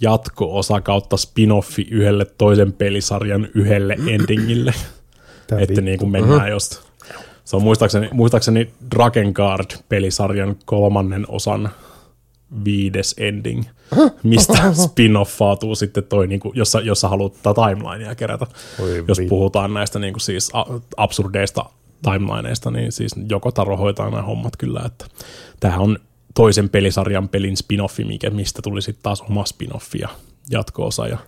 jatko-osa 0.00 0.80
kautta 0.80 1.16
spin-offi 1.16 1.88
yhdelle 1.90 2.26
toisen 2.38 2.72
pelisarjan 2.72 3.48
yhdelle 3.54 3.96
endingille. 4.14 4.74
Tää 5.46 5.60
että 5.60 5.80
niin 5.80 5.98
kuin 5.98 6.10
mennään 6.10 6.50
just. 6.50 6.90
Se 7.44 7.56
on 7.56 7.62
muistaakseni, 7.62 8.08
muistaakseni 8.12 8.70
Drakengard-pelisarjan 8.94 10.56
kolmannen 10.64 11.24
osan 11.28 11.70
viides 12.64 13.14
ending, 13.18 13.64
mistä 14.22 14.72
spin-offaatuu 14.72 15.74
sitten 15.74 16.04
toi, 16.04 16.26
niin 16.26 16.40
kuin, 16.40 16.56
jos, 16.56 16.72
sä, 16.72 16.80
jos 16.80 17.00
sä 17.00 17.08
haluat 17.08 17.32
tätä 17.32 17.54
timelinea 17.54 18.14
kerätä. 18.14 18.46
Oi 18.80 19.04
jos 19.08 19.18
vittu. 19.18 19.28
puhutaan 19.28 19.74
näistä 19.74 19.98
niin 19.98 20.12
kuin 20.12 20.20
siis 20.20 20.52
absurdeista 20.96 21.64
timelineista, 22.02 22.70
niin 22.70 22.92
siis 22.92 23.12
joko 23.28 23.52
Taro 23.52 23.76
hoitaa 23.76 24.10
nämä 24.10 24.22
hommat 24.22 24.56
kyllä, 24.56 24.82
että 24.86 25.06
tämähän 25.60 25.80
on 25.80 25.98
toisen 26.34 26.68
pelisarjan 26.68 27.28
pelin 27.28 27.56
spin-offi, 27.56 28.04
mikä, 28.04 28.30
mistä 28.30 28.62
tuli 28.62 28.82
sitten 28.82 29.02
taas 29.02 29.20
oma 29.20 29.44
spin-offi 29.44 29.98
ja 30.00 30.08
jatko-osa. 30.50 31.06
Ja 31.06 31.18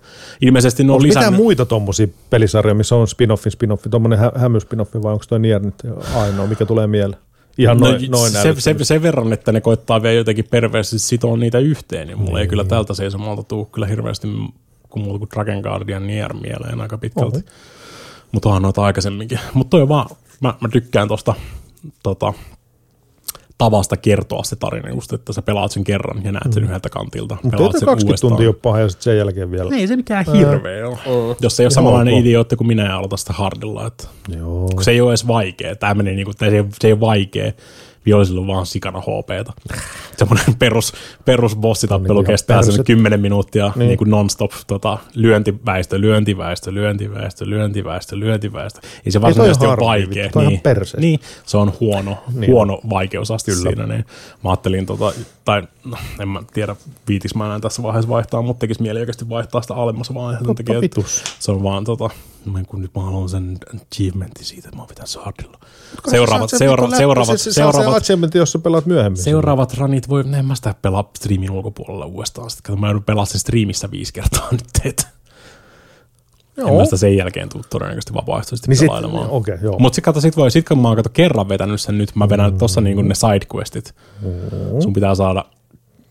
ilmeisesti 0.40 0.84
ne 0.84 0.92
on 0.92 0.94
Onko 0.94 1.02
mitään 1.02 1.22
lisännyt... 1.22 1.42
muita 1.42 1.66
tommosia 1.66 2.06
pelisarjoja, 2.30 2.74
missä 2.74 2.94
on 2.94 3.06
spin-offi, 3.06 3.50
spin-offi, 3.50 3.88
tommonen 3.90 4.18
hä- 4.18 4.32
hämy-spin-offi 4.34 5.02
vai 5.02 5.12
onko 5.12 5.24
toi 5.28 5.40
Nier 5.40 5.62
nyt 5.62 5.74
ainoa, 6.14 6.46
mikä 6.46 6.66
tulee 6.66 6.86
mieleen? 6.86 7.20
Ihan 7.58 7.76
noin, 7.76 8.10
no, 8.10 8.18
noin 8.18 8.32
se, 8.32 8.54
se, 8.58 8.74
sen 8.82 9.02
verran, 9.02 9.32
että 9.32 9.52
ne 9.52 9.60
koittaa 9.60 10.02
vielä 10.02 10.14
jotenkin 10.14 10.44
perversisti 10.50 11.08
sitoa 11.08 11.36
niitä 11.36 11.58
yhteen, 11.58 12.06
niin 12.06 12.18
mulla 12.18 12.40
ei 12.40 12.48
kyllä 12.48 12.64
tältä 12.64 12.94
seisomalta 12.94 13.42
tuu 13.42 13.64
kyllä 13.64 13.86
hirveästi 13.86 14.28
kuin 14.90 15.02
muuta 15.04 15.18
kuin 15.18 15.28
Dragon 15.34 15.60
Guardian 15.60 16.06
Nier 16.06 16.34
mieleen 16.34 16.80
aika 16.80 16.98
pitkälti. 16.98 17.38
Mutta 18.32 18.48
onhan 18.48 18.62
noita 18.62 18.82
aikaisemminkin. 18.82 19.38
Mutta 19.54 19.70
toi 19.70 19.82
on 19.82 19.88
vaan, 19.88 20.16
mä, 20.40 20.54
mä 20.60 20.68
tykkään 20.68 21.08
tosta 21.08 21.34
tota, 22.02 22.32
tavasta 23.58 23.96
kertoa 23.96 24.44
se 24.44 24.56
tarina, 24.56 24.88
just, 24.88 25.12
että 25.12 25.32
sä 25.32 25.42
pelaat 25.42 25.72
sen 25.72 25.84
kerran 25.84 26.24
ja 26.24 26.32
näet 26.32 26.52
sen 26.52 26.64
yhdeltä 26.64 26.90
kantilta. 26.90 27.36
Mutta 27.42 27.56
ei 27.56 27.58
pelaat 27.58 27.72
toi 27.72 27.80
sen 27.80 27.86
20 27.86 28.10
uudestaan. 28.10 28.30
tuntia 28.30 28.48
ole 28.48 28.56
paha 28.62 28.80
ja 28.80 28.88
sit 28.88 29.02
sen 29.02 29.18
jälkeen 29.18 29.50
vielä. 29.50 29.76
Ei 29.76 29.86
se 29.86 29.96
mikään 29.96 30.24
hirveä 30.32 30.88
ole. 30.88 31.36
Jos 31.40 31.60
ei 31.60 31.64
ole 31.64 31.70
samanlainen 31.70 32.14
idiootti 32.14 32.56
kuin 32.56 32.68
minä 32.68 32.84
ja 32.84 32.96
aloita 32.96 33.16
sitä 33.16 33.32
hardilla. 33.32 33.86
Että 33.86 34.04
Joo. 34.36 34.68
kun 34.74 34.84
se 34.84 34.90
ei 34.90 35.00
ole 35.00 35.10
edes 35.10 35.26
vaikea. 35.26 35.76
Tämä 35.76 35.94
menee 35.94 36.14
niinku, 36.14 36.32
se, 36.38 36.46
ei, 36.46 36.64
se 36.80 36.88
ei 36.88 36.92
ole 36.92 37.00
vaikea. 37.00 37.52
Vihollisilla 38.06 38.40
on 38.40 38.46
vaan 38.46 38.66
sikana 38.66 39.00
HPta. 39.00 39.52
Semmoinen 40.16 40.54
perus, 40.58 40.92
perus 41.24 41.56
bossitappelu 41.56 42.20
Niin 42.20 42.26
kestää 42.26 42.62
sen 42.62 42.72
perset. 42.72 42.86
10 42.86 43.20
minuuttia 43.20 43.64
niin. 43.64 43.78
Niin. 43.78 43.88
Niin 43.88 43.98
kuin 43.98 44.10
non-stop 44.10 44.52
tota, 44.66 44.98
lyöntiväistö, 45.14 46.00
lyöntiväistö, 46.00 46.74
lyöntiväistö, 46.74 47.50
lyöntiväistö, 47.50 48.18
lyöntiväistö. 48.18 48.80
Ei 49.06 49.12
se 49.12 49.20
varsinaisesti 49.20 49.66
ole 49.66 49.76
vaikea. 49.76 50.24
vittu, 50.24 50.40
niin, 50.40 50.60
niin, 50.96 51.20
se 51.46 51.56
on 51.56 51.72
huono, 51.80 52.18
Niin 52.28 52.40
niin 52.40 52.52
huono 52.52 52.80
vaikeusaste 52.90 53.52
Kyllä. 53.52 53.70
siinä. 53.70 53.86
Niin. 53.86 54.04
Mä 54.44 54.50
ajattelin, 54.50 54.86
tota, 54.86 55.12
tai 55.44 55.62
no, 55.84 55.96
en 56.20 56.28
mä 56.28 56.42
tiedä, 56.52 56.76
viitiks 57.08 57.34
mä 57.34 57.46
enää 57.46 57.60
tässä 57.60 57.82
vaiheessa 57.82 58.08
vaihtaa, 58.08 58.42
mutta 58.42 58.60
tekisi 58.60 58.82
mieli 58.82 59.00
oikeasti 59.00 59.28
vaihtaa 59.28 59.62
sitä 59.62 59.74
alemmassa 59.74 60.14
vaiheessa. 60.14 60.54
takia. 60.54 61.02
Se 61.38 61.52
on 61.52 61.62
vaan 61.62 61.84
tota, 61.84 62.10
mä- 62.44 62.64
kun 62.64 62.80
nyt 62.82 62.90
mä 62.94 63.02
haluan 63.02 63.28
sen 63.28 63.58
achievementin 63.92 64.44
siitä, 64.44 64.68
että 64.68 64.76
mä 64.76 64.82
oon 64.82 64.88
pitänyt 64.88 65.08
se 65.10 65.20
hardilla. 65.20 65.58
Seuraavat, 66.10 66.50
seura, 66.50 66.90
seuraavat, 66.96 67.40
se, 67.40 67.52
seuraavat, 67.52 67.92
Se 67.92 67.96
achievement, 67.96 68.34
jos 68.34 68.52
sä 68.52 68.58
pelaat 68.58 68.86
myöhemmin. 68.86 69.22
seuraavat 69.22 69.74
ranit 69.74 70.08
voi, 70.08 70.24
en 70.38 70.44
mä 70.46 70.54
sitä 70.54 70.74
pelaa 70.82 71.10
striimin 71.16 71.50
ulkopuolella 71.50 72.06
uudestaan. 72.06 72.50
Sitten 72.50 72.80
mä 72.80 72.86
joudun 72.86 73.02
pelaa 73.04 73.24
sen 73.24 73.40
striimissä 73.40 73.90
viisi 73.90 74.12
kertaa 74.12 74.48
nyt, 74.52 74.64
että 74.84 75.06
en 76.58 76.74
mä 76.74 76.84
sitä 76.84 76.96
sen 76.96 77.16
jälkeen 77.16 77.48
tuu 77.48 77.62
todennäköisesti 77.70 78.14
vapaaehtoisesti 78.14 78.68
Niin 78.70 78.78
niin 78.80 78.88
pelailemaan. 78.88 79.28
joo. 79.62 79.78
Mutta 79.78 79.94
sit, 79.96 80.04
kato, 80.04 80.20
sit, 80.20 80.36
voi, 80.36 80.50
sit 80.50 80.68
kun 80.68 80.78
mä 80.78 80.88
oon 80.88 80.96
kato, 80.96 81.08
kerran 81.12 81.48
vetänyt 81.48 81.80
sen 81.80 81.98
nyt, 81.98 82.14
mä 82.16 82.28
vedän 82.28 82.52
mm. 82.52 82.58
tossa 82.58 82.80
niinku 82.80 83.02
ne 83.02 83.14
sidequestit. 83.14 83.94
Mm. 84.22 84.80
Sun 84.82 84.92
pitää 84.92 85.14
saada, 85.14 85.44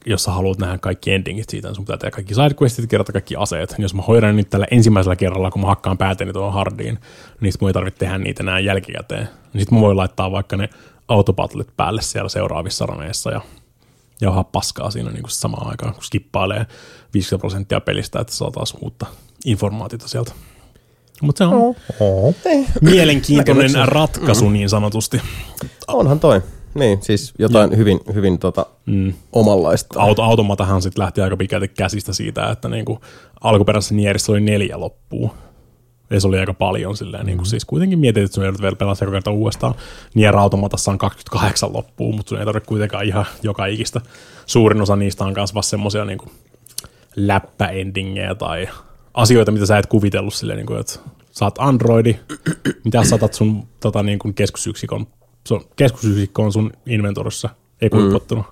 jos 0.05 0.23
sä 0.23 0.31
haluat 0.31 0.57
nähdä 0.59 0.77
kaikki 0.77 1.11
endingit 1.11 1.49
siitä, 1.49 1.67
niin 1.67 1.75
sun 1.75 1.85
pitää 1.85 1.97
tehdä 1.97 2.11
kaikki 2.11 2.33
sidequestit, 2.35 2.89
kerätä 2.89 3.11
kaikki 3.11 3.35
aseet. 3.35 3.75
Jos 3.77 3.93
mä 3.93 4.01
hoidan 4.01 4.35
nyt 4.35 4.49
tällä 4.49 4.65
ensimmäisellä 4.71 5.15
kerralla, 5.15 5.51
kun 5.51 5.61
mä 5.61 5.67
hakkaan 5.67 5.97
pääteni 5.97 6.33
tuohon 6.33 6.53
hardiin, 6.53 6.99
niin 7.41 7.51
sit 7.51 7.61
mun 7.61 7.69
ei 7.69 7.73
tarvitse 7.73 7.99
tehdä 7.99 8.17
niitä 8.17 8.43
enää 8.43 8.59
jälkikäteen. 8.59 9.29
Niin 9.53 9.61
sit 9.61 9.71
mä 9.71 9.79
voin 9.81 9.97
laittaa 9.97 10.31
vaikka 10.31 10.57
ne 10.57 10.69
autopatlet 11.07 11.67
päälle 11.77 12.01
siellä 12.01 12.29
seuraavissa 12.29 12.85
raneissa 12.85 13.31
ja 13.31 13.41
jauhaa 14.21 14.43
paskaa 14.43 14.91
siinä 14.91 15.11
niin 15.11 15.23
kuin 15.23 15.31
samaan 15.31 15.67
aikaan, 15.67 15.93
kun 15.93 16.03
skippailee 16.03 16.65
50 17.13 17.41
prosenttia 17.41 17.81
pelistä, 17.81 18.19
että 18.19 18.33
saa 18.33 18.51
taas 18.51 18.73
uutta 18.81 19.05
informaatiota 19.45 20.07
sieltä. 20.07 20.31
Mutta 21.21 21.37
se 21.37 21.43
on 21.45 21.75
Oh. 21.99 22.35
mielenkiintoinen 22.81 23.57
Näkemyksiä. 23.63 23.85
ratkaisu 23.85 24.49
niin 24.49 24.69
sanotusti. 24.69 25.21
Onhan 25.87 26.19
toi. 26.19 26.41
Niin, 26.73 27.01
siis 27.01 27.33
jotain 27.39 27.77
hyvin, 27.77 27.99
hyvin 28.13 28.39
tota, 28.39 28.65
Mm. 28.85 29.13
omanlaista. 29.33 30.01
Auto, 30.01 30.23
automatahan 30.23 30.81
sitten 30.81 31.03
lähti 31.03 31.21
aika 31.21 31.37
pitkälti 31.37 31.67
käsistä 31.67 32.13
siitä, 32.13 32.49
että 32.49 32.69
niinku 32.69 32.99
alkuperäisessä 33.41 33.95
nierissä 33.95 34.31
oli 34.31 34.41
neljä 34.41 34.79
loppua. 34.79 35.35
Ja 36.09 36.21
se 36.21 36.27
oli 36.27 36.39
aika 36.39 36.53
paljon 36.53 36.97
silleen, 36.97 37.25
niin 37.25 37.37
kuin, 37.37 37.45
siis 37.45 37.65
kuitenkin 37.65 37.99
mietit, 37.99 38.23
että 38.23 38.35
sun 38.35 38.43
joudut 38.43 38.61
vielä 38.61 38.75
pelaa 38.75 38.95
joka 39.01 39.11
kerta 39.11 39.31
uudestaan. 39.31 39.75
Nier 40.13 40.37
Automatassa 40.37 40.91
on 40.91 40.97
28 40.97 41.73
loppua, 41.73 42.15
mutta 42.15 42.29
sun 42.29 42.39
ei 42.39 42.45
tarvitse 42.45 42.67
kuitenkaan 42.67 43.05
ihan 43.05 43.25
joka 43.43 43.65
ikistä. 43.65 44.01
Suurin 44.45 44.81
osa 44.81 44.95
niistä 44.95 45.23
on 45.25 45.35
vasta 45.35 45.69
semmosia 45.69 46.05
niin 46.05 46.19
läppäendingejä 47.15 48.35
tai 48.35 48.69
asioita, 49.13 49.51
mitä 49.51 49.65
sä 49.65 49.77
et 49.77 49.85
kuvitellut 49.85 50.33
silleen, 50.33 50.57
niin 50.57 50.67
kuin, 50.67 50.79
että 50.79 50.99
saat 51.31 51.55
Androidi, 51.57 52.15
mitä 52.83 53.03
saatat 53.03 53.33
sun 53.33 53.67
tota, 53.79 54.03
niin 54.03 54.19
kuin 54.19 54.33
keskusyksikon, 54.33 55.07
sun, 55.47 55.65
keskusyksikkö 55.75 56.41
on 56.41 56.53
sun 56.53 56.71
inventorissa 56.85 57.49
ekuipottuna. 57.81 58.43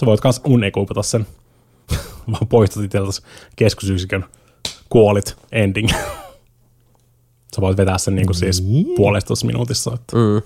Sä 0.00 0.06
voit 0.06 0.20
kans 0.20 0.40
unekuipata 0.44 1.02
sen, 1.02 1.26
vaan 2.32 2.46
poistat 2.48 2.84
itseltäsi 2.84 3.22
keskusyksikön, 3.56 4.24
kuolit, 4.88 5.36
ending. 5.52 5.88
Sä 7.56 7.60
voit 7.60 7.76
vetää 7.76 7.98
sen 7.98 8.14
niinku 8.14 8.34
siis 8.34 8.64
puolestoista 8.96 9.46
minuutissa. 9.46 9.94
Että. 9.94 10.16
Mm. 10.16 10.42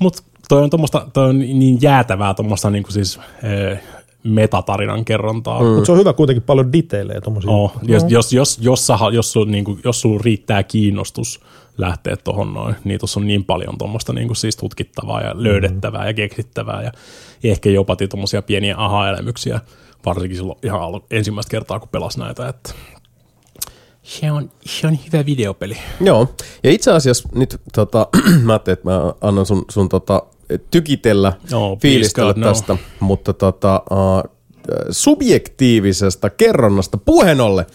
Mut 0.00 0.22
toi 0.48 0.62
on, 0.62 0.70
tommosta, 0.70 1.06
toi 1.12 1.28
on 1.28 1.38
niin 1.38 1.78
jäätävää 1.82 2.34
tuommoista 2.34 2.70
niinku 2.70 2.92
siis 2.92 3.20
eh, 3.42 3.82
metatarinan 4.24 5.04
kerrontaa. 5.04 5.60
Mm. 5.60 5.66
Mutta 5.66 5.86
se 5.86 5.92
on 5.92 5.98
hyvä 5.98 6.12
kuitenkin 6.12 6.42
paljon 6.42 6.72
detailejä 6.72 7.20
tommosia. 7.20 7.50
Oh, 7.50 7.72
jos, 7.82 8.02
jos, 8.08 8.32
jos, 8.32 8.58
jos, 8.60 8.86
sä, 8.86 8.96
ha- 8.96 9.10
jos, 9.10 9.32
sun, 9.32 9.50
niinku, 9.50 9.78
jos 9.84 10.00
sulla 10.00 10.20
riittää 10.24 10.62
kiinnostus 10.62 11.40
lähteä 11.78 12.16
tuohon 12.16 12.54
noin, 12.54 12.76
niin 12.84 13.00
tuossa 13.00 13.20
on 13.20 13.26
niin 13.26 13.44
paljon 13.44 13.78
tuommoista 13.78 14.12
niinku 14.12 14.34
siis 14.34 14.56
tutkittavaa 14.56 15.20
ja 15.20 15.32
löydettävää 15.34 16.06
ja 16.06 16.14
keksittävää 16.14 16.82
ja 16.82 16.92
ehkä 17.44 17.70
jopa 17.70 17.96
tuommoisia 17.96 18.42
pieniä 18.42 18.74
aha-elämyksiä, 18.76 19.60
varsinkin 20.06 20.36
silloin 20.36 20.58
ihan 20.62 20.80
ensimmäistä 21.10 21.50
kertaa, 21.50 21.80
kun 21.80 21.88
pelas 21.88 22.16
näitä, 22.16 22.48
että 22.48 22.72
se 24.02 24.30
on, 24.30 24.50
se 24.66 24.86
on 24.86 24.98
hyvä 25.06 25.26
videopeli. 25.26 25.76
Joo, 26.00 26.34
ja 26.62 26.70
itse 26.70 26.92
asiassa 26.92 27.28
nyt 27.34 27.60
tota, 27.72 28.08
mä 28.44 28.52
ajattelin, 28.52 28.78
että 28.78 28.90
mä 28.90 29.12
annan 29.20 29.46
sun, 29.46 29.64
sun 29.70 29.88
tota, 29.88 30.22
tykitellä, 30.70 31.32
Joo, 31.50 31.78
fiilistellä 31.82 32.34
God, 32.34 32.42
no. 32.42 32.48
tästä, 32.48 32.76
mutta 33.00 33.32
tota, 33.32 33.82
uh, 33.90 34.38
subjektiivisesta 34.90 36.30
kerronnasta 36.30 36.98
puheen 36.98 37.40
ollen. 37.40 37.66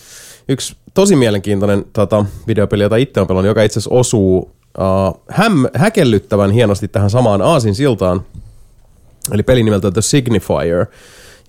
Yksi 0.49 0.76
tosi 0.94 1.15
mielenkiintoinen 1.15 1.86
tota, 1.94 2.26
videopeli, 2.48 2.84
jota 2.84 2.95
itse 2.95 3.22
on 3.22 3.28
pelannut, 3.28 3.48
joka 3.48 3.64
itse 3.64 3.80
asiassa 3.80 3.95
osuu 3.95 4.38
uh, 4.38 5.22
häm, 5.30 5.65
häkellyttävän 5.74 6.52
hienosti 6.52 6.88
tähän 6.88 7.10
samaan 7.10 7.41
aasin 7.41 7.76
siltaan, 7.76 8.22
eli 9.32 9.44
peli 9.44 9.64
nimeltä 9.64 9.91
The 9.91 10.02
Signifier, 10.02 10.86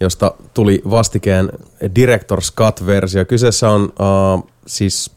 josta 0.01 0.35
tuli 0.55 0.83
vastikään 0.91 1.51
Director's 1.83 2.53
Cut-versio. 2.57 3.25
Kyseessä 3.25 3.71
on 3.71 3.83
uh, 3.85 4.51
siis 4.67 5.11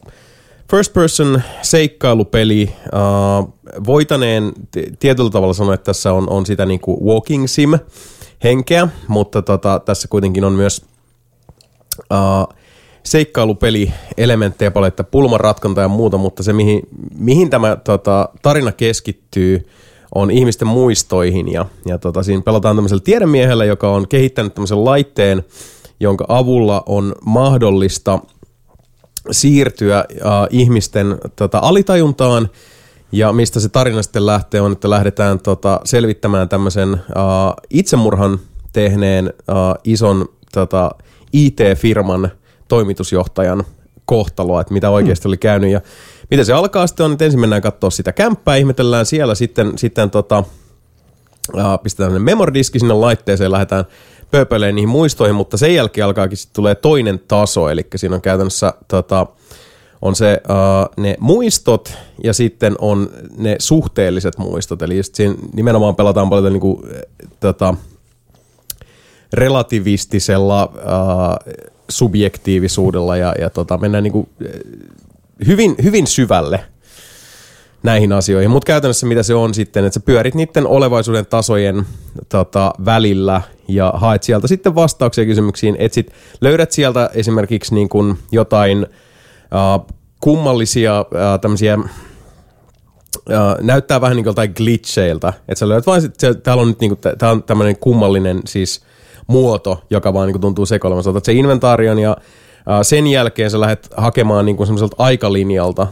first 0.70 0.92
person 0.92 1.42
seikkailupeli. 1.62 2.72
Uh, 2.84 3.54
voitaneen 3.86 4.52
t- 4.70 4.98
tietyllä 4.98 5.30
tavalla 5.30 5.54
sanoa, 5.54 5.74
että 5.74 5.84
tässä 5.84 6.12
on, 6.12 6.30
on 6.30 6.46
sitä 6.46 6.66
niinku 6.66 7.08
walking 7.12 7.46
sim 7.46 7.70
henkeä, 8.44 8.88
mutta 9.08 9.42
tota, 9.42 9.80
tässä 9.84 10.08
kuitenkin 10.08 10.44
on 10.44 10.52
myös 10.52 10.84
uh, 12.10 12.57
seikkailupeli 13.02 13.92
elementtejä 14.16 14.70
paljon, 14.70 14.88
että 14.88 15.04
pulmanratkonta 15.04 15.80
ja 15.80 15.88
muuta, 15.88 16.18
mutta 16.18 16.42
se 16.42 16.52
mihin, 16.52 16.82
mihin 17.14 17.50
tämä 17.50 17.76
tota, 17.76 18.28
tarina 18.42 18.72
keskittyy 18.72 19.68
on 20.14 20.30
ihmisten 20.30 20.68
muistoihin 20.68 21.52
ja, 21.52 21.66
ja 21.86 21.98
tota, 21.98 22.22
siinä 22.22 22.42
pelataan 22.42 22.76
tämmöisellä 22.76 23.02
tiedemiehellä, 23.04 23.64
joka 23.64 23.90
on 23.90 24.08
kehittänyt 24.08 24.54
tämmöisen 24.54 24.84
laitteen, 24.84 25.44
jonka 26.00 26.24
avulla 26.28 26.82
on 26.86 27.14
mahdollista 27.24 28.18
siirtyä 29.30 29.98
äh, 29.98 30.04
ihmisten 30.50 31.18
tota, 31.36 31.58
alitajuntaan 31.58 32.48
ja 33.12 33.32
mistä 33.32 33.60
se 33.60 33.68
tarina 33.68 34.02
sitten 34.02 34.26
lähtee 34.26 34.60
on, 34.60 34.72
että 34.72 34.90
lähdetään 34.90 35.38
tota, 35.38 35.80
selvittämään 35.84 36.48
tämmöisen 36.48 36.94
äh, 36.94 37.02
itsemurhan 37.70 38.38
tehneen 38.72 39.26
äh, 39.26 39.56
ison 39.84 40.28
tota, 40.52 40.90
IT-firman 41.32 42.30
toimitusjohtajan 42.68 43.64
kohtaloa, 44.04 44.60
että 44.60 44.74
mitä 44.74 44.90
oikeasti 44.90 45.28
oli 45.28 45.36
käynyt. 45.36 45.70
Ja 45.70 45.80
miten 46.30 46.46
se 46.46 46.52
alkaa 46.52 46.86
sitten 46.86 47.06
on, 47.06 47.12
että 47.12 47.24
ensin 47.24 47.40
mennään 47.40 47.62
katsoa 47.62 47.90
sitä 47.90 48.12
kämppää, 48.12 48.56
ihmetellään 48.56 49.06
siellä, 49.06 49.34
sitten, 49.34 49.78
sitten 49.78 50.10
tota, 50.10 50.44
äh, 51.58 51.78
pistetään 51.82 52.12
ne 52.12 52.18
memoridiski 52.18 52.78
sinne 52.78 52.94
laitteeseen, 52.94 53.52
lähdetään 53.52 53.84
pööpöleen 54.30 54.74
niihin 54.74 54.88
muistoihin, 54.88 55.36
mutta 55.36 55.56
sen 55.56 55.74
jälkeen 55.74 56.04
alkaakin 56.04 56.36
sitten 56.36 56.54
tulee 56.54 56.74
toinen 56.74 57.20
taso, 57.28 57.68
eli 57.68 57.86
siinä 57.96 58.14
on 58.14 58.22
käytännössä 58.22 58.74
tota, 58.88 59.26
on 60.02 60.16
se, 60.16 60.40
uh, 60.48 61.04
ne 61.04 61.16
muistot 61.20 61.94
ja 62.24 62.32
sitten 62.32 62.74
on 62.78 63.10
ne 63.36 63.56
suhteelliset 63.58 64.38
muistot, 64.38 64.82
eli 64.82 64.96
just 64.96 65.14
siinä 65.14 65.34
nimenomaan 65.54 65.96
pelataan 65.96 66.30
paljon 66.30 66.52
niinku, 66.52 66.82
eh, 66.94 67.02
tota, 67.40 67.74
relativistisella 69.32 70.72
uh, 70.74 71.54
subjektiivisuudella 71.90 73.16
ja, 73.16 73.34
ja 73.40 73.50
tota, 73.50 73.78
mennään 73.78 74.04
niinku, 74.04 74.28
eh, 74.44 74.60
hyvin, 75.46 75.74
hyvin 75.82 76.06
syvälle 76.06 76.60
näihin 77.82 78.12
asioihin. 78.12 78.50
Mutta 78.50 78.66
käytännössä 78.66 79.06
mitä 79.06 79.22
se 79.22 79.34
on 79.34 79.54
sitten, 79.54 79.84
että 79.84 79.94
sä 79.94 80.00
pyörit 80.00 80.34
niiden 80.34 80.66
olevaisuuden 80.66 81.26
tasojen 81.26 81.86
tota, 82.28 82.72
välillä 82.84 83.42
ja 83.68 83.92
haet 83.96 84.22
sieltä 84.22 84.48
sitten 84.48 84.74
vastauksia 84.74 85.24
kysymyksiin. 85.24 85.76
Etsit, 85.78 86.12
löydät 86.40 86.72
sieltä 86.72 87.10
esimerkiksi 87.14 87.74
niin 87.74 87.88
kuin 87.88 88.18
jotain 88.32 88.86
uh, 88.86 89.86
kummallisia 90.20 91.00
uh, 91.00 91.40
tämmöisiä 91.40 91.78
näyttää 93.60 94.00
vähän 94.00 94.16
niin 94.16 94.24
kuin 94.24 94.28
joltain 94.28 94.52
glitcheiltä. 94.56 95.28
Että 95.28 95.58
sä 95.58 95.68
löydät 95.68 95.86
vain, 95.86 96.02
sit, 96.02 96.14
täällä 96.42 96.60
on 96.60 96.68
nyt 96.68 96.80
niin 96.80 96.96
kuin, 96.96 97.16
tää 97.18 97.30
on 97.30 97.42
tämmöinen 97.42 97.76
kummallinen 97.76 98.40
siis 98.46 98.82
muoto, 99.28 99.82
joka 99.90 100.14
vaan 100.14 100.28
niin 100.28 100.40
tuntuu 100.40 100.66
sekoilemaan. 100.66 101.04
Sä 101.04 101.10
otat 101.10 101.24
se 101.24 101.32
inventaarion 101.32 101.98
ja 101.98 102.16
sen 102.82 103.06
jälkeen 103.06 103.50
sä 103.50 103.60
lähdet 103.60 103.88
hakemaan 103.96 104.46
niin 104.46 104.66
semmoiselta 104.66 104.96
aikalinjalta 104.98 105.86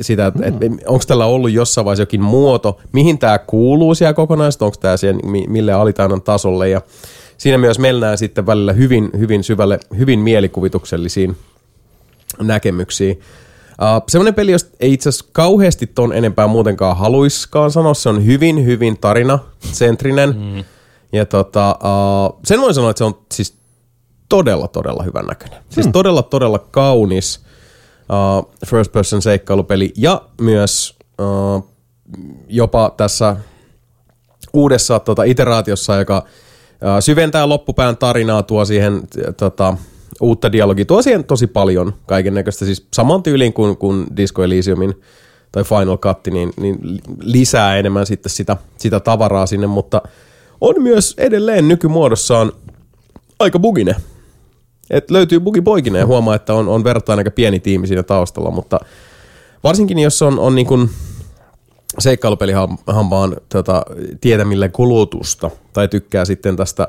sitä, 0.00 0.26
että 0.26 0.46
et, 0.46 0.54
onko 0.86 1.04
tällä 1.06 1.26
ollut 1.26 1.50
jossain 1.50 1.84
vaiheessa 1.84 2.02
jokin 2.02 2.22
muoto, 2.22 2.80
mihin 2.92 3.18
tämä 3.18 3.38
kuuluu 3.38 3.94
siellä 3.94 4.14
kokonaisuudessa, 4.14 4.64
onko 4.64 4.76
tämä 4.80 4.96
siellä 4.96 5.20
mi- 5.24 5.46
mille 5.48 5.72
alitajunnan 5.72 6.22
tasolle 6.22 6.68
ja 6.68 6.80
siinä 7.38 7.58
myös 7.58 7.78
mennään 7.78 8.18
sitten 8.18 8.46
välillä 8.46 8.72
hyvin, 8.72 9.10
hyvin 9.18 9.44
syvälle, 9.44 9.80
hyvin 9.96 10.18
mielikuvituksellisiin 10.18 11.36
näkemyksiin. 12.42 13.20
Uh, 13.82 14.02
semmoinen 14.08 14.34
peli, 14.34 14.52
josta 14.52 14.70
ei 14.80 14.92
itse 14.92 15.08
asiassa 15.08 15.26
kauheasti 15.32 15.86
ton 15.86 16.12
enempää 16.12 16.46
muutenkaan 16.46 16.96
haluiskaan 16.96 17.70
sanoa, 17.70 17.94
se 17.94 18.08
on 18.08 18.26
hyvin, 18.26 18.64
hyvin 18.64 18.98
tarinacentrinen. 18.98 20.36
Mm. 20.36 20.64
Ja 21.14 21.26
tota, 21.26 21.78
uh, 21.82 22.40
sen 22.44 22.60
voin 22.60 22.74
sanoa, 22.74 22.90
että 22.90 22.98
se 22.98 23.04
on 23.04 23.18
siis 23.32 23.58
todella, 24.28 24.68
todella 24.68 25.02
hyvän 25.02 25.26
näköinen. 25.26 25.58
Siis 25.68 25.88
todella, 25.92 26.22
todella 26.22 26.58
kaunis 26.58 27.40
uh, 28.08 28.52
first 28.66 28.92
person 28.92 29.22
seikkailupeli 29.22 29.92
ja 29.96 30.22
myös 30.40 30.98
uh, 31.20 31.68
jopa 32.48 32.94
tässä 32.96 33.36
uudessa 34.52 35.00
tota, 35.00 35.22
iteraatiossa, 35.22 35.96
joka 35.96 36.18
uh, 36.18 37.00
syventää 37.00 37.48
loppupään 37.48 37.96
tarinaa, 37.96 38.42
tuo 38.42 38.64
siihen 38.64 39.02
tota, 39.36 39.76
uutta 40.20 40.52
dialogia, 40.52 40.84
tuo 40.84 41.02
siihen 41.02 41.24
tosi 41.24 41.46
paljon 41.46 41.94
kaiken 42.06 42.34
näköistä, 42.34 42.64
siis 42.64 42.86
saman 42.94 43.22
tyyliin 43.22 43.52
kuin, 43.52 43.76
kuin 43.76 44.06
Disco 44.16 44.44
Elysiumin 44.44 44.94
tai 45.52 45.64
Final 45.64 45.98
Cut, 45.98 46.18
niin, 46.30 46.52
niin 46.56 46.78
lisää 47.20 47.76
enemmän 47.76 48.06
sitten 48.06 48.30
sitä, 48.30 48.56
sitä 48.76 49.00
tavaraa 49.00 49.46
sinne, 49.46 49.66
mutta 49.66 50.02
on 50.64 50.82
myös 50.82 51.14
edelleen 51.18 51.68
nykymuodossaan 51.68 52.52
aika 53.38 53.58
bugine. 53.58 53.96
Et 54.90 55.10
löytyy 55.10 55.40
bugipoikinen 55.40 56.00
ja 56.00 56.06
huomaa, 56.06 56.34
että 56.34 56.54
on, 56.54 56.68
on 56.68 56.84
verrattain 56.84 57.18
aika 57.18 57.30
pieni 57.30 57.60
tiimi 57.60 57.86
siinä 57.86 58.02
taustalla, 58.02 58.50
mutta 58.50 58.80
varsinkin 59.64 59.98
jos 59.98 60.22
on, 60.22 60.38
on 60.38 60.54
niin 60.54 60.66
kuin 60.66 60.90
seikkailupelihampaan 61.98 63.36
tota, 63.48 63.82
tietämille 64.20 64.68
kulutusta 64.68 65.50
tai 65.72 65.88
tykkää 65.88 66.24
sitten 66.24 66.56
tästä 66.56 66.88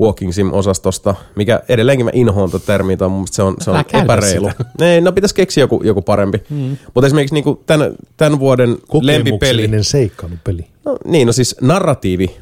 Walking 0.00 0.32
Sim-osastosta, 0.32 1.14
mikä 1.36 1.60
edelleenkin 1.68 2.06
mä 2.06 2.10
inhoan 2.14 2.50
tuota 2.50 2.66
termiä, 2.66 2.96
tai 2.96 3.08
mun 3.08 3.28
se 3.30 3.42
on, 3.42 3.56
se 3.60 3.70
on 3.70 3.84
epäreilu. 4.02 4.50
Ei, 4.80 5.00
no 5.00 5.12
pitäisi 5.12 5.34
keksiä 5.34 5.62
joku, 5.62 5.80
joku 5.84 6.02
parempi. 6.02 6.42
Mm. 6.50 6.76
Mutta 6.94 7.06
esimerkiksi 7.06 7.34
niinku 7.34 7.62
tämän, 7.66 7.92
tämän 8.16 8.38
vuoden 8.38 8.76
lempipeli, 9.00 9.70
seikkailupeli. 9.80 10.66
no, 10.84 10.98
niin, 11.04 11.26
no 11.26 11.32
siis 11.32 11.56
Narratiivi, 11.60 12.36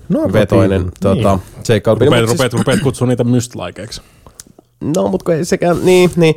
tota, 1.00 1.14
niin. 1.14 1.62
seikkailupeli. 1.62 2.10
Rupeat, 2.10 2.22
Mut 2.22 2.28
siis- 2.28 2.38
rupeat, 2.38 2.52
rupeat 2.52 2.80
kutsua 2.80 3.06
niitä 3.06 3.24
mystlikeiksi. 3.24 4.00
No, 4.96 5.08
mutta 5.08 5.24
kun 5.24 5.34
ei 5.34 5.44
sekään, 5.44 5.76
niin, 5.84 6.10
niin. 6.16 6.34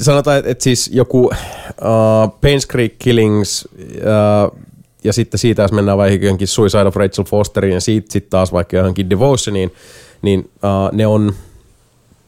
Sanotaan, 0.00 0.38
että, 0.38 0.50
että 0.50 0.64
siis 0.64 0.90
joku, 0.92 1.24
uh, 1.24 1.32
uh, 1.32 2.40
Pains 2.40 2.68
Creek 2.68 2.92
Killings, 2.98 3.68
uh, 3.78 4.60
ja 5.04 5.12
sitten 5.12 5.38
siitä, 5.38 5.62
jos 5.62 5.72
mennään 5.72 5.98
vaikka 5.98 6.24
johonkin 6.24 6.48
Suicide 6.48 6.82
of 6.82 6.96
Rachel 6.96 7.24
Fosteriin 7.24 7.74
ja 7.74 7.80
siitä 7.80 8.12
sitten 8.12 8.30
taas 8.30 8.52
vaikka 8.52 8.76
johonkin 8.76 9.10
Devotiooniin, 9.10 9.72
niin 10.24 10.40
uh, 10.40 10.92
ne 10.92 11.06
on 11.06 11.34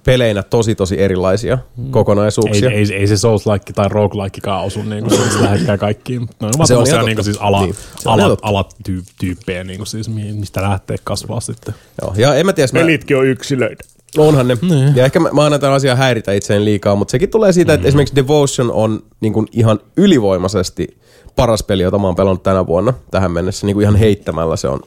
peleinä 0.04 0.42
tosi 0.42 0.74
tosi 0.74 1.00
erilaisia 1.00 1.58
mm. 1.76 1.90
kokonaisuuksia. 1.90 2.70
Ei, 2.70 2.76
ei, 2.76 2.94
ei 2.94 3.06
se 3.06 3.14
Souls-like 3.14 3.72
tai 3.74 3.88
roguelikekaan 3.88 4.64
osu 4.64 4.82
niin 4.82 5.04
kuin 5.04 5.20
siis 5.20 5.40
läheskään 5.40 5.78
kaikkiin. 5.78 6.28
Vaan 6.40 6.66
Se 6.66 6.76
on 6.76 6.86
ihan 6.86 7.04
niin 7.04 7.16
kuin 7.16 7.24
siis 7.24 7.38
ala, 7.40 7.60
Niin, 7.62 7.74
totta. 8.04 8.48
alatyyppejä, 8.48 9.64
niin 9.64 9.76
kuin 9.78 9.86
siis, 9.86 10.08
mistä 10.08 10.62
lähtee 10.62 10.96
kasvaa 11.04 11.40
sitten. 11.40 11.74
Joo, 12.02 12.14
ja 12.16 12.34
en 12.34 12.46
mä 12.46 12.52
tiedä, 12.52 12.68
mä, 12.72 12.78
Pelitkin 12.80 13.16
on 13.16 13.26
yksilöitä. 13.26 13.84
onhan 14.18 14.48
ne. 14.48 14.56
Ja 14.94 15.04
ehkä 15.04 15.20
mä, 15.20 15.30
mä 15.32 15.44
annan 15.44 15.60
tämän 15.60 15.76
asian 15.76 15.96
häiritä 15.96 16.32
itseään 16.32 16.64
liikaa, 16.64 16.96
mutta 16.96 17.12
sekin 17.12 17.28
tulee 17.30 17.52
siitä, 17.52 17.74
että 17.74 17.88
esimerkiksi 17.88 18.16
Devotion 18.16 18.72
on 18.72 19.02
niin 19.20 19.32
kuin 19.32 19.46
ihan 19.52 19.80
ylivoimaisesti 19.96 20.98
paras 21.36 21.62
peli, 21.62 21.82
jota 21.82 21.98
mä 21.98 22.06
oon 22.06 22.16
pelannut 22.16 22.42
tänä 22.42 22.66
vuonna 22.66 22.92
tähän 23.10 23.30
mennessä. 23.30 23.66
Niin 23.66 23.74
kuin 23.74 23.82
ihan 23.82 23.96
heittämällä 23.96 24.56
se 24.56 24.68
on, 24.68 24.80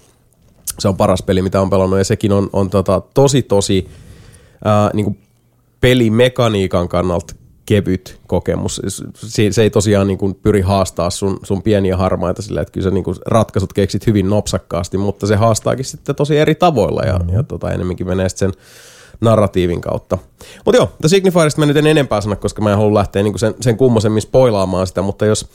se 0.79 0.87
on 0.87 0.97
paras 0.97 1.23
peli, 1.23 1.41
mitä 1.41 1.61
on 1.61 1.69
pelannut. 1.69 1.99
Ja 1.99 2.03
sekin 2.03 2.31
on, 2.31 2.49
on 2.53 2.69
tota, 2.69 3.01
tosi, 3.13 3.41
tosi 3.41 3.87
ää, 4.65 4.89
niin 4.93 5.03
kuin 5.03 5.19
pelimekaniikan 5.81 6.89
kannalta 6.89 7.35
kevyt 7.65 8.19
kokemus. 8.27 8.81
Se, 9.15 9.51
se 9.51 9.63
ei 9.63 9.69
tosiaan 9.69 10.07
niin 10.07 10.17
kuin 10.17 10.35
pyri 10.35 10.61
haastaa 10.61 11.09
sun, 11.09 11.39
sun 11.43 11.63
pieniä 11.63 11.97
harmaita 11.97 12.41
sillä, 12.41 12.61
että 12.61 12.71
kyllä 12.71 12.85
sä 12.85 12.91
niin 12.91 13.03
kuin 13.03 13.17
ratkaisut 13.25 13.73
keksit 13.73 14.07
hyvin 14.07 14.29
nopsakkaasti, 14.29 14.97
mutta 14.97 15.27
se 15.27 15.35
haastaakin 15.35 15.85
sitten 15.85 16.15
tosi 16.15 16.37
eri 16.37 16.55
tavoilla 16.55 17.01
ja, 17.01 17.19
ja 17.31 17.43
tota, 17.43 17.71
enemmänkin 17.71 18.07
menee 18.07 18.29
sen 18.29 18.51
narratiivin 19.21 19.81
kautta. 19.81 20.17
Mutta 20.65 20.77
joo, 20.77 20.91
The 21.01 21.07
Signifierista 21.07 21.59
mä 21.59 21.65
nyt 21.65 21.77
en 21.77 21.87
enempää 21.87 22.21
sano, 22.21 22.35
koska 22.35 22.61
mä 22.61 22.71
en 22.71 22.77
halua 22.77 22.99
lähteä 22.99 23.23
niinku 23.23 23.37
sen, 23.37 23.55
sen 23.61 23.77
kummosemmin 23.77 24.21
spoilaamaan 24.21 24.87
sitä, 24.87 25.01
mutta 25.01 25.25
jos 25.25 25.49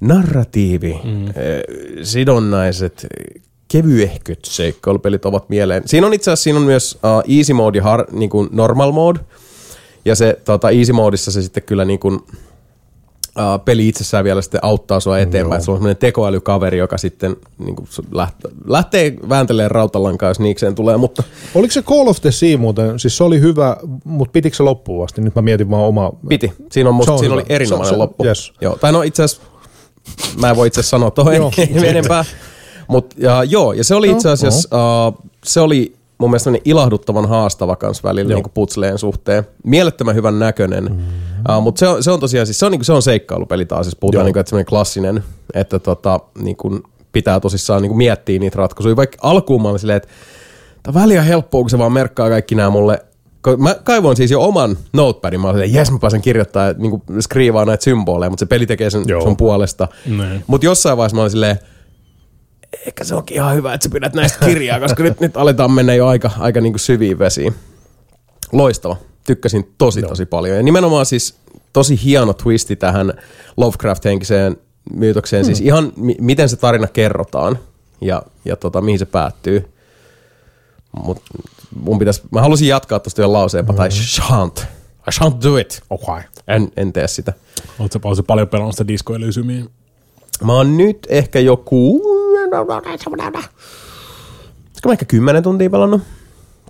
narratiivi, 0.00 1.00
mm. 1.04 1.26
eh, 1.26 1.32
sidonnaiset, 2.02 3.06
kevyehköt 3.68 4.38
seikkailupelit 4.44 5.24
ovat 5.24 5.48
mieleen. 5.48 5.82
Siinä 5.86 6.06
on 6.06 6.14
itse 6.14 6.30
asiassa 6.30 6.42
siinä 6.44 6.58
on 6.58 6.64
myös 6.64 6.98
uh, 7.26 7.36
easy 7.38 7.52
mode 7.52 7.78
ja 7.78 7.82
har, 7.84 8.06
niin 8.12 8.30
kuin 8.30 8.48
normal 8.52 8.92
mode. 8.92 9.20
Ja 10.04 10.14
se 10.14 10.38
tota, 10.44 10.70
easy 10.70 10.92
modissa 10.92 11.30
se 11.32 11.42
sitten 11.42 11.62
kyllä 11.62 11.84
niin 11.84 11.98
kuin, 11.98 12.14
uh, 12.14 13.64
peli 13.64 13.88
itsessään 13.88 14.24
vielä 14.24 14.42
sitten 14.42 14.60
auttaa 14.64 15.00
sua 15.00 15.18
eteenpäin. 15.18 15.62
Se 15.62 15.70
on 15.70 15.76
semmoinen 15.76 15.96
tekoälykaveri, 15.96 16.78
joka 16.78 16.98
sitten 16.98 17.36
niin 17.58 17.76
kuin, 17.76 17.88
lähtee, 18.12 18.50
lähtee 18.66 19.14
vääntelemään 19.28 19.70
rautalankaa, 19.70 20.30
jos 20.30 20.40
niikseen 20.40 20.74
tulee. 20.74 20.96
Mutta 20.96 21.22
Oliko 21.54 21.72
se 21.72 21.82
Call 21.82 22.08
of 22.08 22.20
the 22.20 22.32
Sea 22.32 22.58
muuten, 22.58 22.98
siis 22.98 23.16
se 23.16 23.24
oli 23.24 23.40
hyvä, 23.40 23.76
mutta 24.04 24.32
pitikö 24.32 24.56
se 24.56 24.62
loppuun 24.62 25.04
asti? 25.04 25.20
Nyt 25.20 25.34
mä 25.34 25.42
mietin 25.42 25.70
vaan 25.70 25.82
omaa. 25.84 26.12
Piti. 26.28 26.52
Siinä, 26.72 26.88
on 26.88 26.94
musta, 26.94 27.12
on 27.12 27.18
siinä 27.18 27.32
hyvä. 27.34 27.42
oli 27.42 27.54
erinomainen 27.54 27.86
Se- 27.88 27.94
se- 27.94 27.98
loppu. 27.98 28.24
yes. 28.24 28.52
Joo. 28.60 28.76
Tai 28.80 28.92
no 28.92 29.02
itse 29.02 29.22
asiassa, 29.22 29.42
mä 30.40 30.50
en 30.50 30.56
voi 30.56 30.66
itse 30.66 30.80
asiassa 30.80 30.96
sanoa 30.96 31.10
tuohon 31.10 31.34
Joo. 31.34 31.50
enempää. 31.84 32.24
Mut, 32.88 33.14
ja, 33.16 33.44
joo, 33.44 33.72
ja 33.72 33.84
se 33.84 33.94
oli 33.94 34.10
itse 34.10 34.30
asiassa, 34.30 34.68
uh, 35.08 35.18
se 35.44 35.60
oli 35.60 35.96
mun 36.18 36.30
mielestä 36.30 36.50
ilahduttavan 36.64 37.28
haastava 37.28 37.76
kans 37.76 38.04
välillä 38.04 38.34
niin 38.34 38.44
putsleen 38.54 38.98
suhteen. 38.98 39.44
Mielettömän 39.64 40.14
hyvän 40.14 40.38
näköinen. 40.38 40.84
Mm. 40.84 41.56
Uh, 41.56 41.62
Mutta 41.62 41.78
se 41.78 41.88
on, 41.88 42.02
se 42.02 42.10
on 42.10 42.20
tosiaan 42.20 42.46
siis, 42.46 42.58
se 42.58 42.66
on, 42.66 42.72
niinku, 42.72 42.84
se 42.84 42.92
on 42.92 43.02
seikkailupeli 43.02 43.66
taas, 43.66 43.86
siis 43.86 43.96
puhutaan 43.96 44.24
niinku, 44.24 44.38
että 44.38 44.50
semmoinen 44.50 44.66
klassinen, 44.66 45.24
että 45.54 45.78
tota, 45.78 46.20
niinku, 46.38 46.80
pitää 47.12 47.40
tosissaan 47.40 47.82
niinku 47.82 47.96
miettiä 47.96 48.38
niitä 48.38 48.58
ratkaisuja. 48.58 48.96
Vaikka 48.96 49.18
alkuun 49.22 49.62
mä 49.62 49.68
olin 49.68 49.78
silleen, 49.78 49.96
että 49.96 50.08
Tämä 50.86 51.00
väliä 51.02 51.22
helppoa, 51.22 51.60
kun 51.60 51.70
se 51.70 51.78
vaan 51.78 51.92
merkkaa 51.92 52.28
kaikki 52.28 52.54
nämä 52.54 52.70
mulle. 52.70 53.04
Mä 53.58 53.76
kaivoin 53.84 54.16
siis 54.16 54.30
jo 54.30 54.42
oman 54.42 54.78
notepadin. 54.92 55.40
Mä 55.40 55.48
olin, 55.48 55.62
että 55.62 55.78
jes 55.78 55.90
mä 55.90 55.98
pääsen 55.98 56.22
kirjoittaa 56.22 56.66
ja 56.66 56.74
niin 56.78 57.02
skriivaa 57.20 57.64
näitä 57.64 57.84
symboleja, 57.84 58.30
mutta 58.30 58.40
se 58.40 58.46
peli 58.46 58.66
tekee 58.66 58.90
sen 58.90 59.02
Joo. 59.06 59.20
sun 59.20 59.36
puolesta. 59.36 59.88
Niin. 60.06 60.44
Mutta 60.46 60.64
jossain 60.64 60.96
vaiheessa 60.96 61.16
mä 61.16 61.20
olin 61.20 61.30
silleen, 61.30 61.58
ehkä 62.86 63.04
se 63.04 63.14
onkin 63.14 63.34
ihan 63.34 63.54
hyvä, 63.54 63.74
että 63.74 63.84
sä 63.84 63.92
pidät 63.92 64.14
näistä 64.14 64.46
kirjaa, 64.46 64.80
koska 64.80 65.02
nyt, 65.02 65.20
nyt 65.20 65.36
aletaan 65.36 65.70
mennä 65.70 65.94
jo 65.94 66.06
aika, 66.06 66.30
aika 66.38 66.60
niin 66.60 66.78
syviin 66.78 67.18
vesiin. 67.18 67.54
Loistava. 68.52 68.96
Tykkäsin 69.26 69.74
tosi 69.78 70.02
tosi 70.02 70.26
paljon. 70.26 70.56
Ja 70.56 70.62
nimenomaan 70.62 71.06
siis 71.06 71.36
tosi 71.72 72.00
hieno 72.04 72.32
twisti 72.32 72.76
tähän 72.76 73.12
Lovecraft-henkiseen 73.56 74.56
myytokseen. 74.92 75.44
Siis 75.44 75.60
ihan 75.60 75.92
mi- 75.96 76.16
miten 76.20 76.48
se 76.48 76.56
tarina 76.56 76.86
kerrotaan 76.86 77.58
ja, 78.00 78.22
ja 78.44 78.56
tota, 78.56 78.80
mihin 78.80 78.98
se 78.98 79.06
päättyy. 79.06 79.68
Mut 81.04 81.22
mun 81.80 81.98
pitäisi, 81.98 82.22
mä 82.30 82.40
halusin 82.40 82.68
jatkaa 82.68 82.98
tuosta 82.98 83.22
jo 83.22 83.32
lauseepa, 83.32 83.72
tai 83.72 83.88
shan't. 83.88 84.62
I 85.06 85.10
shan't 85.10 85.44
do 85.44 85.56
it. 85.56 85.82
Okay. 85.90 86.22
En, 86.48 86.72
en 86.76 86.92
tee 86.92 87.08
sitä. 87.08 87.32
Oletko 87.78 87.98
paljon, 87.98 88.24
paljon 88.24 88.48
pelannut 88.48 88.74
sitä 88.74 88.88
Disco 88.88 89.14
Elysiumia? 89.14 89.64
Mä 90.44 90.52
oon 90.52 90.76
nyt 90.76 91.06
ehkä 91.10 91.40
joku... 91.40 92.02
Olisiko 94.68 94.88
mä 94.88 94.92
ehkä 94.92 95.04
kymmenen 95.04 95.42
tuntia 95.42 95.70
pelannut 95.70 96.02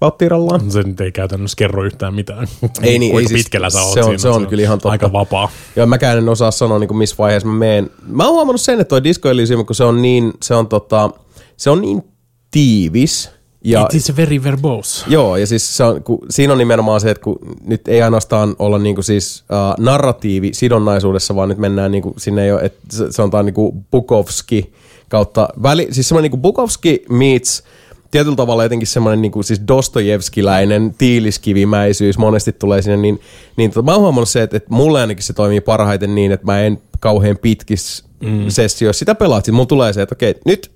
pauttiirallaan? 0.01 0.71
Se 0.71 0.83
nyt 0.83 1.01
ei 1.01 1.13
käytännössä 1.13 1.57
kerro 1.57 1.85
yhtään 1.85 2.15
mitään. 2.15 2.49
Ei 2.83 2.99
niin, 2.99 3.13
Kuinka 3.13 3.29
ei 3.31 3.37
siis- 3.37 3.45
pitkällä 3.45 3.71
sä 3.71 3.83
oot 3.83 3.95
se 3.95 4.01
on- 4.01 4.05
siinä. 4.05 4.19
se 4.19 4.29
on 4.29 4.47
kyllä 4.47 4.63
ihan 4.63 4.79
totta. 4.79 4.89
Aika 4.91 5.13
vapaa. 5.13 5.49
Joo, 5.77 5.87
mäkään 5.87 6.19
en 6.19 6.29
osaa 6.29 6.51
sanoa 6.51 6.79
niin 6.79 6.97
missä 6.97 7.17
vaiheessa 7.19 7.49
mä 7.49 7.55
meen. 7.59 7.91
Mä 8.09 8.25
oon 8.25 8.33
huomannut 8.35 8.61
sen, 8.61 8.81
että 8.81 8.89
toi 8.89 9.05
Disco 9.05 9.29
Elysium, 9.29 9.67
kun 9.67 9.75
se 9.77 9.85
on 9.85 10.03
niin, 10.03 10.33
se 10.43 10.55
on 10.55 10.67
tota, 10.69 11.11
se 11.57 11.71
on 11.71 11.81
niin 11.81 12.03
tiivis. 12.51 13.31
Ja, 13.66 13.82
It 13.82 13.94
is 13.94 14.16
very 14.16 14.43
verbose. 14.43 15.05
Joo, 15.09 15.36
ja 15.36 15.47
siis 15.47 15.76
se 15.76 15.84
on, 15.84 16.02
kun, 16.02 16.18
siinä 16.30 16.52
on 16.52 16.59
nimenomaan 16.59 17.01
se, 17.01 17.10
että 17.10 17.22
kun 17.22 17.38
nyt 17.64 17.88
ei 17.88 18.02
ainoastaan 18.02 18.56
olla 18.59 18.78
niinku 18.78 19.02
siis 19.02 19.44
uh, 19.51 19.84
narratiivi 19.84 20.51
sidonnaisuudessa, 20.55 21.36
vaan 21.36 21.48
nyt 21.48 21.59
mennään 21.59 21.93
niinku, 21.93 22.14
sinne 22.16 22.45
ei 22.45 22.53
ole, 22.53 22.61
että 22.61 22.80
se, 22.90 23.12
se 23.12 23.22
on 23.22 23.30
tää 23.30 23.43
niinku 23.43 23.85
Bukowski 23.90 24.72
kautta, 25.09 25.48
väli, 25.62 25.88
siis 25.90 26.09
semmoinen 26.09 26.22
niinku 26.22 26.36
Bukowski 26.36 27.04
meets 27.11 27.62
tietyllä 28.11 28.36
tavalla 28.36 28.62
jotenkin 28.62 28.86
semmoinen 28.86 29.22
niinku 29.22 29.43
siis 29.43 29.61
Dostojevskiläinen 29.69 30.95
tiiliskivimäisyys 30.98 32.19
monesti 32.19 32.53
tulee 32.53 32.82
sinne, 32.82 32.96
niin, 32.96 33.20
niin 33.56 33.70
tota, 33.70 33.85
mä 33.85 33.93
oon 33.93 34.01
huomannut 34.01 34.28
se, 34.28 34.43
että, 34.43 34.56
että 34.56 34.74
mulle 34.74 35.01
ainakin 35.01 35.24
se 35.24 35.32
toimii 35.32 35.61
parhaiten 35.61 36.14
niin, 36.14 36.32
että 36.32 36.46
mä 36.46 36.61
en 36.61 36.78
kauhean 37.01 37.38
pitkissä 37.43 38.04
mm. 38.20 38.45
sessioissa 38.48 38.98
sitä 38.98 39.14
pelaa. 39.14 39.38
Sitten 39.38 39.54
mulla 39.54 39.66
tulee 39.66 39.93
se, 39.93 40.03
että 40.03 40.14
okei, 40.14 40.35
nyt 40.45 40.70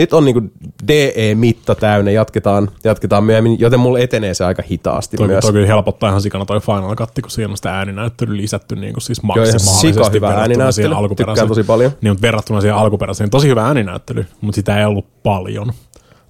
nyt 0.00 0.12
on 0.12 0.24
niinku 0.24 0.42
DE-mitta 0.88 1.74
täynnä, 1.74 2.10
jatketaan, 2.10 2.70
jatketaan 2.84 3.24
myöhemmin, 3.24 3.60
joten 3.60 3.80
mulla 3.80 3.98
etenee 3.98 4.34
se 4.34 4.44
aika 4.44 4.62
hitaasti 4.70 5.16
Toi, 5.16 5.26
myös. 5.26 5.42
toi 5.42 5.52
kyllä 5.52 5.66
helpottaa 5.66 6.08
ihan 6.08 6.22
sikana 6.22 6.44
toi 6.44 6.60
Final 6.60 6.96
Cut, 6.96 7.10
kun 7.22 7.30
siinä 7.30 7.50
on 7.50 7.56
sitä 7.56 7.78
ääninäyttelyä 7.78 8.36
lisätty 8.36 8.76
niin 8.76 8.92
kuin 8.94 9.02
siis 9.02 9.18
Joo, 9.18 9.26
maksimaalisesti. 9.26 9.80
sika 9.80 10.10
hyvä 10.14 10.26
verrattuna 10.26 10.40
ääninäyttely. 10.40 10.72
siihen 10.72 10.92
alkuperäiseen. 10.92 11.34
Tykkään 11.34 11.48
tosi 11.48 11.62
paljon. 11.62 11.92
Niin, 12.00 12.10
mutta 12.10 12.22
verrattuna 12.22 12.60
siihen 12.60 12.76
alkuperäiseen, 12.76 13.30
tosi 13.30 13.48
hyvä 13.48 13.66
ääninäyttely, 13.66 14.26
mutta 14.40 14.54
sitä 14.56 14.78
ei 14.78 14.84
ollut 14.84 15.22
paljon. 15.22 15.72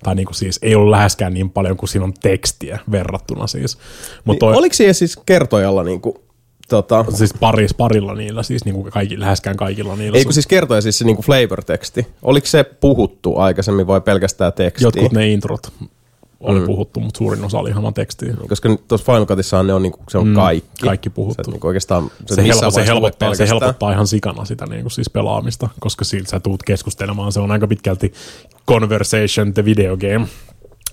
Tai 0.02 0.15
niin 0.15 0.26
kuin 0.26 0.34
siis 0.34 0.58
ei 0.62 0.74
ollut 0.74 0.90
läheskään 0.90 1.34
niin 1.34 1.50
paljon 1.50 1.76
kuin 1.76 1.89
siinä 1.89 2.05
on 2.05 2.12
tekstiä 2.23 2.78
verrattuna 2.92 3.47
siis. 3.47 3.78
Mut 4.24 4.39
toi, 4.39 4.52
Niin, 4.52 4.58
oliko 4.58 4.74
siellä 4.74 4.92
siis 4.92 5.16
kertojalla 5.26 5.82
niinku, 5.84 6.23
tota, 6.70 7.05
siis 7.15 7.34
paris, 7.40 7.74
parilla 7.74 8.15
niillä, 8.15 8.42
siis 8.42 8.65
niin 8.65 8.74
kuin 8.74 8.92
kaikki, 8.92 9.20
läheskään 9.20 9.57
kaikilla 9.57 9.97
niillä. 9.97 10.18
ei 10.18 10.24
kun 10.24 10.32
siis 10.32 10.47
kertoja 10.47 10.81
siis 10.81 10.99
se 10.99 11.05
niinku 11.05 11.23
flavor-teksti. 11.23 12.07
Oliko 12.23 12.47
se 12.47 12.65
puhuttu 12.65 13.36
aikaisemmin 13.36 13.86
vai 13.86 14.00
pelkästään 14.00 14.52
tekstiä? 14.52 14.86
Jotkut 14.86 15.12
ne 15.12 15.28
introt 15.28 15.73
oli 16.40 16.60
mm. 16.60 16.66
puhuttu, 16.66 17.00
mutta 17.00 17.18
suurin 17.18 17.44
osa 17.44 17.58
oli 17.58 17.70
ihan 17.70 17.82
vaan 17.82 17.94
tekstiä. 17.94 18.34
Koska 18.49 18.68
nyt 18.68 18.89
tuossa 18.89 19.12
Final 19.12 19.26
Cutissahan 19.26 19.66
ne 19.66 19.74
on, 19.74 19.82
niinku, 19.82 19.99
se 20.08 20.18
on 20.18 20.28
Mm, 20.28 20.34
kaikki. 20.34 20.86
kaikki 20.86 21.10
puhuttu. 21.10 21.44
Se, 21.44 21.50
niinku 21.50 21.66
oikeastaan, 21.66 22.10
se, 22.26 22.34
se, 22.34 22.42
helpo, 22.42 22.70
se, 22.70 22.86
helpottaa, 22.86 23.34
se 23.34 23.49
helpottaa 23.49 23.92
ihan 23.92 24.07
sikana 24.07 24.44
sitä 24.44 24.66
niin 24.66 24.82
kuin 24.82 24.92
siis 24.92 25.10
pelaamista, 25.10 25.68
koska 25.81 26.05
siltä 26.05 26.31
sä 26.31 26.40
tuut 26.40 26.62
keskustelemaan. 26.62 27.32
Se 27.32 27.40
on 27.40 27.50
aika 27.50 27.68
pitkälti 27.68 28.12
conversation 28.68 29.55
the 29.55 29.65
video 29.65 29.97
game. 29.97 30.26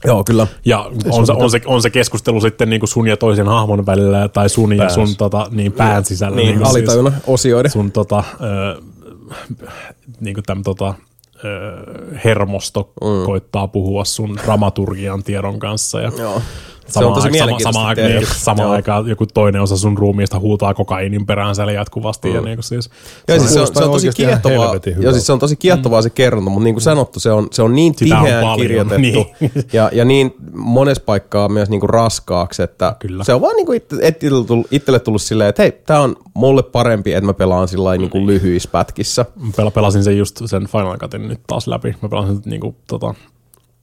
Joo, 0.06 0.24
kyllä. 0.24 0.48
Ja 0.66 0.92
on 1.10 1.26
se, 1.26 1.34
on, 1.34 1.52
se, 1.52 1.62
on 1.66 1.82
se 1.82 1.90
keskustelu 1.90 2.42
sitten 2.42 2.70
niin 2.70 2.80
kuin 2.80 2.90
sun 2.90 3.08
ja 3.08 3.18
toisen 3.18 3.46
hahmon 3.46 3.86
välillä 3.86 4.28
tai 4.28 4.50
sun 4.50 4.74
ja 4.74 4.90
sun 4.90 5.16
tota, 5.16 5.48
niin 5.52 5.72
pään 5.72 6.06
sisällä. 6.06 6.36
Niin, 6.36 6.58
kuin 6.58 6.68
alitajunnan 6.68 7.14
osioiden. 7.28 7.72
sun 7.72 7.92
tota, 7.92 8.24
ö, 8.42 8.82
niin 10.20 10.34
kuin 10.34 10.44
täm, 10.44 10.64
tota, 10.64 10.94
ö, 11.44 12.20
hermosto 12.26 12.92
mm. 13.02 13.26
koittaa 13.26 13.68
puhua 13.68 14.06
sun 14.06 14.40
dramaturgian 14.44 15.24
tiedon 15.24 15.60
kanssa. 15.60 16.02
Ja 16.02 16.12
Joo. 16.18 16.42
Se 16.88 16.94
Sama, 16.94 17.08
on 17.08 17.14
tosi 17.14 17.22
sama, 17.24 17.32
mielenkiintoista 17.32 17.80
sama, 17.80 17.96
tehdä. 17.96 18.20
niin, 18.20 18.28
sama 18.36 18.64
Joo. 18.64 18.72
aikaan 18.72 19.08
joku 19.08 19.26
toinen 19.34 19.62
osa 19.62 19.78
sun 19.78 19.98
ruumiista 19.98 20.40
huutaa 20.40 20.74
kokainin 20.74 21.26
perään 21.26 21.56
siellä 21.56 21.72
jatkuvasti. 21.72 22.30
Mm. 22.30 22.36
Ja 22.36 22.42
niin 22.42 22.58
kuin 22.58 22.64
siis, 22.64 22.90
Joo, 23.28 23.40
siis 23.40 23.54
se 23.54 23.60
on, 23.62 23.68
se 23.68 23.84
on 23.84 23.92
tosi 23.92 24.10
kiehtovaa. 24.16 24.76
Joo, 25.00 25.12
siis 25.14 25.26
se 25.28 25.34
on 25.34 25.40
tosi 25.40 25.56
kiehtovaa 25.56 26.02
se 26.02 26.10
kerronta, 26.10 26.50
mutta 26.50 26.64
niin 26.64 26.76
kuin 26.76 26.82
sanottu, 26.82 27.20
se 27.20 27.32
on, 27.32 27.48
se 27.52 27.62
on 27.62 27.76
niin 27.76 27.94
Sitä 27.98 28.18
on 28.18 28.24
tiheään 28.24 28.44
paljon, 28.44 28.60
kirjoitettu 28.68 29.02
niin. 29.02 29.64
ja, 29.74 29.90
ja 29.94 30.06
niin 30.06 30.36
monessa 30.54 31.04
paikkaa 31.06 31.50
myös 31.50 31.70
niin 31.70 31.80
kuin 31.80 31.90
raskaaksi, 31.90 32.64
että 32.64 32.96
Kyllä. 33.00 33.24
se 33.24 33.34
on 33.34 33.42
vaan 33.42 33.56
niin 33.56 33.66
kuin 33.66 33.78
itse, 33.78 34.08
itselle 34.08 34.46
tullut, 34.46 34.68
itselle 34.72 35.00
tullut 35.00 35.22
silleen, 35.22 35.50
että 35.50 35.62
hei, 35.62 35.72
tämä 35.72 36.00
on 36.00 36.16
mulle 36.34 36.64
parempi, 36.64 37.14
että 37.14 37.26
mä 37.26 37.34
pelaan 37.34 37.68
sillä 37.68 37.84
lailla 37.84 38.02
niin 38.02 38.12
kuin 38.12 38.28
lyhyissä 38.28 38.70
pätkissä. 38.72 39.26
Mä 39.36 39.52
pel- 39.62 39.72
pelasin 39.72 40.04
sen 40.04 40.18
just 40.18 40.42
sen 40.46 40.68
Final 40.68 40.98
Cutin 40.98 41.28
nyt 41.28 41.40
taas 41.48 41.68
läpi. 41.68 41.96
Mä 42.02 42.10
pelasin 42.10 42.36
sen 42.36 42.44
niinku, 42.46 42.76
tota, 42.88 43.14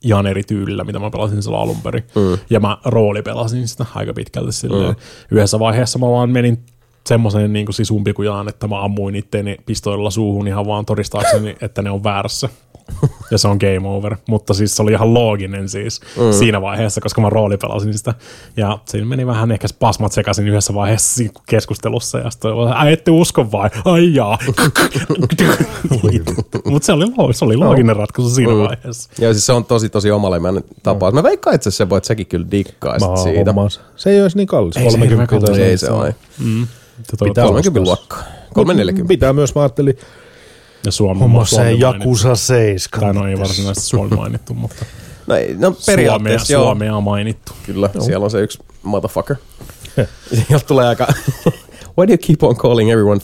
ihan 0.04 0.26
eri 0.26 0.42
tyylillä, 0.42 0.84
mitä 0.84 0.98
mä 0.98 1.10
pelasin 1.10 1.42
silloin 1.42 1.62
alun 1.62 1.80
perin. 1.82 2.04
Mm. 2.14 2.38
Ja 2.50 2.60
mä 2.60 2.78
roolipelasin 2.84 3.68
sitä 3.68 3.86
aika 3.94 4.12
pitkälti 4.12 4.52
silleen. 4.52 4.90
Mm. 4.90 4.96
Yhdessä 5.30 5.58
vaiheessa 5.58 5.98
mä 5.98 6.06
vaan 6.10 6.30
menin 6.30 6.58
semmoisen 7.06 7.52
niin 7.52 7.66
kuin 7.66 7.74
siis 7.74 7.90
umpikujaan, 7.90 8.48
että 8.48 8.68
mä 8.68 8.84
ammuin 8.84 9.14
itteeni 9.14 9.56
pistoilla 9.66 10.10
suuhun 10.10 10.48
ihan 10.48 10.66
vaan 10.66 10.86
todistaakseni, 10.86 11.56
että 11.60 11.82
ne 11.82 11.90
on 11.90 12.04
väärässä. 12.04 12.48
Ja 13.30 13.38
se 13.38 13.48
on 13.48 13.56
game 13.60 13.88
over. 13.88 14.16
Mutta 14.28 14.54
siis 14.54 14.76
se 14.76 14.82
oli 14.82 14.92
ihan 14.92 15.14
looginen 15.14 15.68
siis 15.68 16.00
mm. 16.16 16.32
siinä 16.38 16.60
vaiheessa, 16.60 17.00
koska 17.00 17.20
mä 17.20 17.30
roolipelasin 17.30 17.94
sitä. 17.98 18.14
Ja 18.56 18.78
siinä 18.84 19.06
meni 19.06 19.26
vähän 19.26 19.52
ehkä 19.52 19.68
spasmat 19.68 20.12
sekaisin 20.12 20.48
yhdessä 20.48 20.74
vaiheessa 20.74 21.14
siinä 21.16 21.32
keskustelussa. 21.48 22.18
Ja 22.18 22.30
sitten 22.30 22.52
oli, 22.52 22.70
ai 22.74 22.92
ette 22.92 23.10
usko 23.10 23.52
vai? 23.52 23.70
Ai 23.84 24.14
jaa. 24.14 24.38
Mutta 26.64 26.86
se 26.86 26.92
oli, 26.92 27.04
lo- 27.16 27.32
se 27.32 27.44
oli 27.44 27.56
looginen 27.56 27.96
ratkaisu 27.96 28.30
siinä 28.30 28.52
Mm. 28.52 28.58
vaiheessa. 28.58 29.10
Ja 29.18 29.32
siis 29.32 29.46
se 29.46 29.52
on 29.52 29.64
tosi 29.64 29.88
tosi 29.88 30.10
omaleimainen 30.10 30.64
tapaus. 30.82 31.14
Mä 31.14 31.22
veikkaan 31.22 31.56
itse 31.56 31.68
asiassa, 31.68 31.96
että 31.96 32.06
säkin 32.06 32.26
kyllä 32.26 32.46
dikkaisit 32.50 33.10
Mä 33.10 33.16
siitä. 33.16 33.52
hommas. 33.52 33.80
Se 33.96 34.10
ei 34.10 34.22
olisi 34.22 34.36
niin 34.36 34.46
kallis. 34.46 34.76
Ei 34.76 34.82
se 34.82 34.98
30 34.98 35.10
hirveän 35.10 35.42
kallis. 35.42 35.58
Ei 35.70 35.78
se 35.78 35.90
ole. 35.90 36.14
Mm. 36.44 36.66
Pitää 37.24 37.44
30 37.46 37.80
ostaa. 37.80 37.82
luokkaa. 37.84 38.18
340. 38.54 39.08
Pitää 39.08 39.32
myös, 39.32 39.54
mä 39.54 39.60
ajattelin, 39.62 39.98
Ja 40.84 40.92
Suomi, 40.92 41.20
homma 41.20 41.44
Suomi 41.44 41.64
se. 41.64 41.72
Jakusa 41.72 42.36
7. 42.36 43.00
Tai 43.00 43.14
no 43.22 43.28
ei 43.28 43.38
varsinaisesti 43.38 43.88
Suomi 43.88 44.16
mainittu, 44.16 44.54
mutta 44.54 44.84
No, 45.26 45.34
ei, 45.34 45.54
no 45.54 45.72
Suomea, 45.78 45.86
periaatteessa 45.86 46.52
joo. 46.52 46.64
Suomea 46.64 46.96
on 46.96 47.02
mainittu. 47.02 47.52
Kyllä, 47.66 47.90
siellä 48.00 48.24
on 48.24 48.30
se 48.30 48.40
yksi 48.40 48.58
motherfucker. 48.82 49.36
Sieltä 50.46 50.66
tulee 50.66 50.86
aika... 50.86 51.06
Why 51.98 52.08
do 52.08 52.12
you 52.12 52.18
keep 52.26 52.42
on 52.42 52.56
calling 52.56 52.90
everyone... 52.90 53.20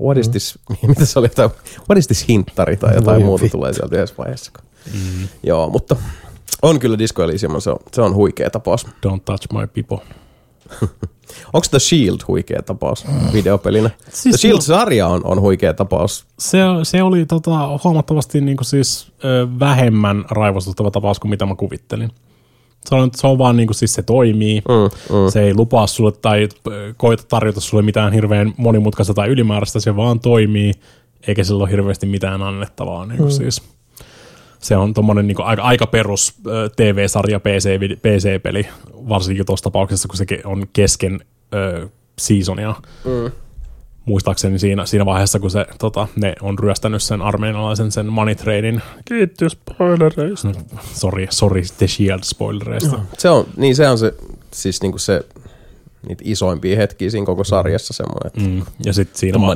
What 0.00 0.18
is 0.18 0.28
this... 0.28 0.58
Mitä 0.86 1.06
se 1.06 1.18
oli? 1.18 1.26
Jotain, 1.26 1.50
What 1.90 1.98
is 1.98 2.06
this 2.06 2.28
hinttari 2.28 2.76
tai 2.76 2.94
jotain 2.94 3.16
Voi 3.16 3.24
muuta 3.24 3.42
vittu. 3.42 3.58
tulee 3.58 3.72
sieltä 3.72 3.96
yhdessä 3.96 4.14
vaiheessa. 4.18 4.52
Mm. 4.92 5.28
Joo, 5.42 5.70
mutta 5.70 5.96
on 6.62 6.78
kyllä 6.78 6.98
Disco 6.98 7.22
Elysium, 7.22 7.60
se 7.60 7.70
on, 7.70 7.76
se 7.92 8.02
on 8.02 8.14
huikea 8.14 8.50
tapaus. 8.50 8.86
Don't 8.86 9.20
touch 9.24 9.46
my 9.52 9.66
people. 9.66 10.06
Onko 11.52 11.66
The 11.70 11.78
Shield 11.78 12.18
huikea 12.28 12.62
tapaus 12.62 13.04
videopelinä? 13.32 13.90
Siis 14.12 14.34
The 14.36 14.48
Shield-sarja 14.48 15.06
on, 15.08 15.20
on 15.24 15.40
huikea 15.40 15.74
tapaus. 15.74 16.26
Se, 16.38 16.58
se 16.82 17.02
oli 17.02 17.26
tota, 17.26 17.78
huomattavasti 17.84 18.40
niin 18.40 18.56
kuin 18.56 18.66
siis, 18.66 19.12
ö, 19.24 19.48
vähemmän 19.60 20.24
raivostuttava 20.30 20.90
tapaus 20.90 21.20
kuin 21.20 21.30
mitä 21.30 21.46
mä 21.46 21.54
kuvittelin. 21.54 22.10
Se 22.84 22.94
on, 22.94 23.10
se 23.14 23.26
on 23.26 23.38
vaan 23.38 23.56
niin 23.56 23.66
kuin 23.66 23.74
siis 23.74 23.94
se 23.94 24.02
toimii. 24.02 24.62
Mm, 24.68 25.16
mm. 25.16 25.30
Se 25.30 25.42
ei 25.42 25.54
lupaa 25.54 25.86
sulle 25.86 26.12
tai 26.12 26.48
koita 26.96 27.24
tarjota 27.28 27.60
sulle 27.60 27.82
mitään 27.82 28.12
hirveän 28.12 28.54
monimutkaista 28.56 29.14
tai 29.14 29.28
ylimääräistä. 29.28 29.80
Se 29.80 29.96
vaan 29.96 30.20
toimii, 30.20 30.72
eikä 31.26 31.44
sillä 31.44 31.62
ole 31.62 31.70
hirveästi 31.70 32.06
mitään 32.06 32.42
annettavaa. 32.42 33.06
Niin 33.06 33.18
kuin 33.18 33.30
mm. 33.30 33.36
siis. 33.36 33.62
Se 34.62 34.76
on 34.76 34.94
tommonen 34.94 35.26
niin 35.26 35.42
aika, 35.42 35.62
aika 35.62 35.86
perus 35.86 36.34
TV-sarja 36.76 37.40
PC, 37.40 37.78
PC-peli, 38.02 38.68
varsinkin 39.08 39.46
tuossa 39.46 39.64
tapauksessa, 39.64 40.08
kun 40.08 40.16
se 40.16 40.26
on 40.44 40.66
kesken 40.72 41.20
ö, 41.54 41.88
seasonia. 42.18 42.74
Mm. 43.04 43.32
Muistaakseni 44.04 44.58
siinä, 44.58 44.86
siinä 44.86 45.06
vaiheessa, 45.06 45.38
kun 45.38 45.50
se, 45.50 45.66
tota, 45.78 46.08
ne 46.16 46.34
on 46.40 46.58
ryöstänyt 46.58 47.02
sen 47.02 47.22
armeenalaisen 47.22 47.92
sen 47.92 48.06
money 48.06 48.34
tradein. 48.34 48.82
Kiitti 49.04 49.48
spoilereista. 49.48 50.48
No, 50.48 50.54
sorry, 50.92 51.26
sorry, 51.30 51.62
The 51.78 51.86
Shield 51.86 52.20
spoilereista. 52.22 53.00
Se 53.18 53.28
on, 53.28 53.46
niin 53.56 53.76
se 53.76 53.88
on 53.88 53.98
se, 53.98 54.14
siis 54.50 54.82
niinku 54.82 54.98
se, 54.98 55.24
niitä 56.08 56.22
isoimpia 56.26 56.76
hetkiä 56.76 57.10
siinä 57.10 57.26
koko 57.26 57.44
sarjassa 57.44 57.94
semmoinen, 57.94 58.26
että 58.26 58.40
Mm. 58.40 58.62
Ja 58.84 58.92
sitten 58.92 59.18
siinä, 59.18 59.40
va- 59.40 59.54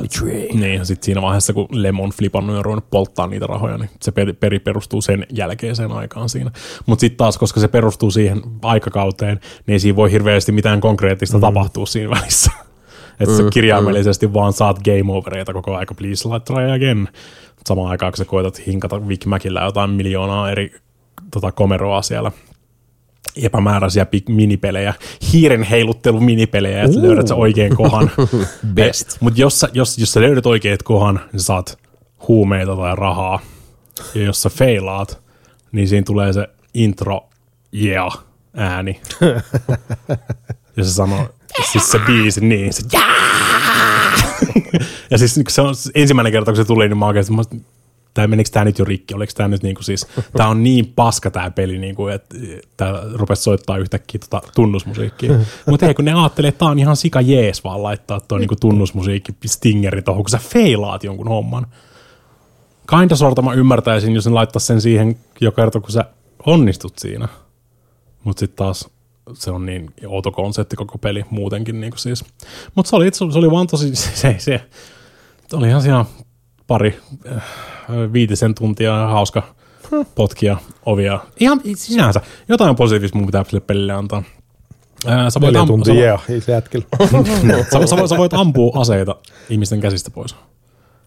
niin, 0.53 0.73
ja 0.73 0.85
sit 0.85 1.03
siinä 1.03 1.21
vaiheessa, 1.21 1.53
kun 1.53 1.67
Lemon 1.71 2.05
on 2.05 2.11
flipannut 2.11 2.55
ja 2.55 2.61
ruvennut 2.61 2.89
polttaa 2.89 3.27
niitä 3.27 3.47
rahoja, 3.47 3.77
niin 3.77 3.89
se 4.01 4.11
peri, 4.11 4.33
peri 4.33 4.59
perustuu 4.59 5.01
sen 5.01 5.25
jälkeiseen 5.29 5.91
aikaan 5.91 6.29
siinä. 6.29 6.51
Mutta 6.85 7.01
sitten 7.01 7.17
taas, 7.17 7.37
koska 7.37 7.59
se 7.59 7.67
perustuu 7.67 8.11
siihen 8.11 8.41
aikakauteen, 8.61 9.39
niin 9.67 9.73
ei 9.73 9.79
siinä 9.79 9.95
voi 9.95 10.11
hirveästi 10.11 10.51
mitään 10.51 10.81
konkreettista 10.81 11.37
mm. 11.37 11.41
tapahtua 11.41 11.85
siinä 11.85 12.09
välissä. 12.09 12.51
Että 13.19 13.35
mm, 13.35 13.37
sä 13.37 13.49
kirjaimellisesti 13.53 14.27
mm. 14.27 14.33
vaan 14.33 14.53
saat 14.53 14.79
game 14.83 15.13
overeita 15.13 15.53
koko 15.53 15.75
aika, 15.75 15.93
please 15.93 16.29
let 16.29 16.45
try 16.45 16.71
again. 16.71 17.07
Samaan 17.67 17.91
aikaan, 17.91 18.11
kun 18.11 18.17
sä 18.17 18.25
koetat 18.25 18.67
hinkata 18.67 19.07
Vic 19.07 19.25
Macillä 19.25 19.61
jotain 19.61 19.89
miljoonaa 19.89 20.51
eri 20.51 20.71
tota, 21.31 21.51
komeroa 21.51 22.01
siellä 22.01 22.31
epämääräisiä 23.43 24.05
minipelejä, 24.29 24.93
hiiren 25.33 25.63
heiluttelu 25.63 26.19
minipelejä, 26.19 26.83
että 26.83 27.01
löydät 27.01 27.27
sä 27.27 27.35
oikein 27.35 27.75
kohan. 27.75 28.11
Best. 28.75 29.17
Mutta 29.19 29.41
jos, 29.41 29.59
sä- 29.59 29.69
jos, 29.73 29.97
jos 29.97 30.13
sä 30.13 30.21
löydät 30.21 30.45
oikeat 30.45 30.83
kohan, 30.83 31.19
niin 31.33 31.39
saat 31.39 31.79
huumeita 32.27 32.75
tai 32.75 32.95
rahaa. 32.95 33.39
Ja 34.15 34.23
jos 34.23 34.41
sä 34.41 34.49
feilaat, 34.49 35.21
niin 35.71 35.87
siinä 35.87 36.05
tulee 36.05 36.33
se 36.33 36.47
intro 36.73 37.29
yeah 37.73 38.27
ääni. 38.57 39.01
ja 40.77 40.83
se 40.83 40.93
sanoo, 40.93 41.29
siis 41.71 41.91
se 41.91 41.99
biisi, 41.99 42.45
niin 42.45 42.73
se 42.73 42.83
ja 45.11 45.17
siis 45.17 45.39
se 45.49 45.61
on 45.61 45.75
ensimmäinen 45.95 46.31
kerta, 46.31 46.51
kun 46.51 46.57
se 46.57 46.65
tuli, 46.65 46.89
niin 46.89 46.97
mä 46.97 47.05
oikeasti, 47.05 47.33
mä, 47.33 47.41
tai 48.17 48.27
menikö 48.27 48.49
tämä 48.49 48.65
nyt 48.65 48.79
jo 48.79 48.85
rikki, 48.85 49.13
oliko 49.13 49.31
tämä 49.35 49.49
nyt 49.49 49.63
niinku 49.63 49.83
siis, 49.83 50.07
tämä 50.33 50.49
on 50.49 50.63
niin 50.63 50.93
paska 50.95 51.31
tämä 51.31 51.51
peli, 51.51 51.77
niinku, 51.77 52.07
että 52.07 52.35
tämä 52.77 53.01
rupesi 53.13 53.41
soittaa 53.41 53.77
yhtäkkiä 53.77 54.19
tota 54.19 54.41
tunnusmusiikkia. 54.55 55.33
Mutta 55.69 55.85
ei 55.85 55.93
kun 55.93 56.05
ne 56.05 56.13
ajattelee, 56.13 56.49
että 56.49 56.59
tämä 56.59 56.71
on 56.71 56.79
ihan 56.79 56.97
sika 56.97 57.21
jees 57.21 57.63
vaan 57.63 57.83
laittaa 57.83 58.19
tuo 58.19 58.37
niinku 58.37 58.55
tunnusmusiikki, 58.55 59.33
stingeri 59.45 60.01
tuohon, 60.01 60.23
kun 60.23 60.29
sä 60.29 60.37
feilaat 60.37 61.03
jonkun 61.03 61.27
homman. 61.27 61.67
Kinda 62.89 63.15
sorta 63.15 63.41
mä 63.41 63.53
ymmärtäisin, 63.53 64.15
jos 64.15 64.25
ne 64.25 64.31
laittaa 64.31 64.59
sen 64.59 64.81
siihen 64.81 65.17
joka 65.41 65.61
kerta, 65.61 65.79
kun 65.79 65.91
sä 65.91 66.05
onnistut 66.45 66.99
siinä. 66.99 67.27
Mutta 68.23 68.39
sitten 68.39 68.57
taas 68.57 68.89
se 69.33 69.51
on 69.51 69.65
niin 69.65 69.91
outo 70.07 70.31
konsepti 70.31 70.75
koko 70.75 70.97
peli 70.97 71.25
muutenkin. 71.29 71.81
Niin 71.81 71.93
siis. 71.95 72.25
Mutta 72.75 72.89
se 72.89 72.95
oli, 72.95 73.09
se, 73.13 73.25
se 73.31 73.37
oli 73.37 73.51
vaan 73.51 73.67
tosi, 73.67 73.95
se, 73.95 74.35
se, 74.39 74.61
se 75.47 75.55
oli 75.55 75.67
ihan 75.67 75.81
siinä 75.81 76.05
pari 76.67 76.99
äh, 77.31 77.43
viitisen 78.13 78.55
tuntia 78.55 79.07
hauska 79.07 79.43
potkia 80.15 80.57
ovia. 80.85 81.19
Ihan 81.39 81.61
sinänsä. 81.75 82.21
Jotain 82.47 82.75
positiivista 82.75 83.17
mun 83.17 83.25
pitää 83.25 83.43
sille 83.43 83.59
pelille 83.59 83.93
antaa. 83.93 84.23
Ää, 85.05 85.29
sä, 85.29 85.41
voit 85.41 85.53
Neljä 85.53 85.67
tuntia, 85.67 85.93
sä, 85.93 85.99
yeah, 85.99 86.23
ei 86.29 86.41
se 86.41 86.51
jätkellä. 86.51 86.85
sä, 87.73 87.87
sä, 87.87 88.07
sä, 88.07 88.17
voit 88.17 88.33
ampua 88.33 88.81
aseita 88.81 89.15
ihmisten 89.49 89.79
käsistä 89.79 90.11
pois. 90.11 90.35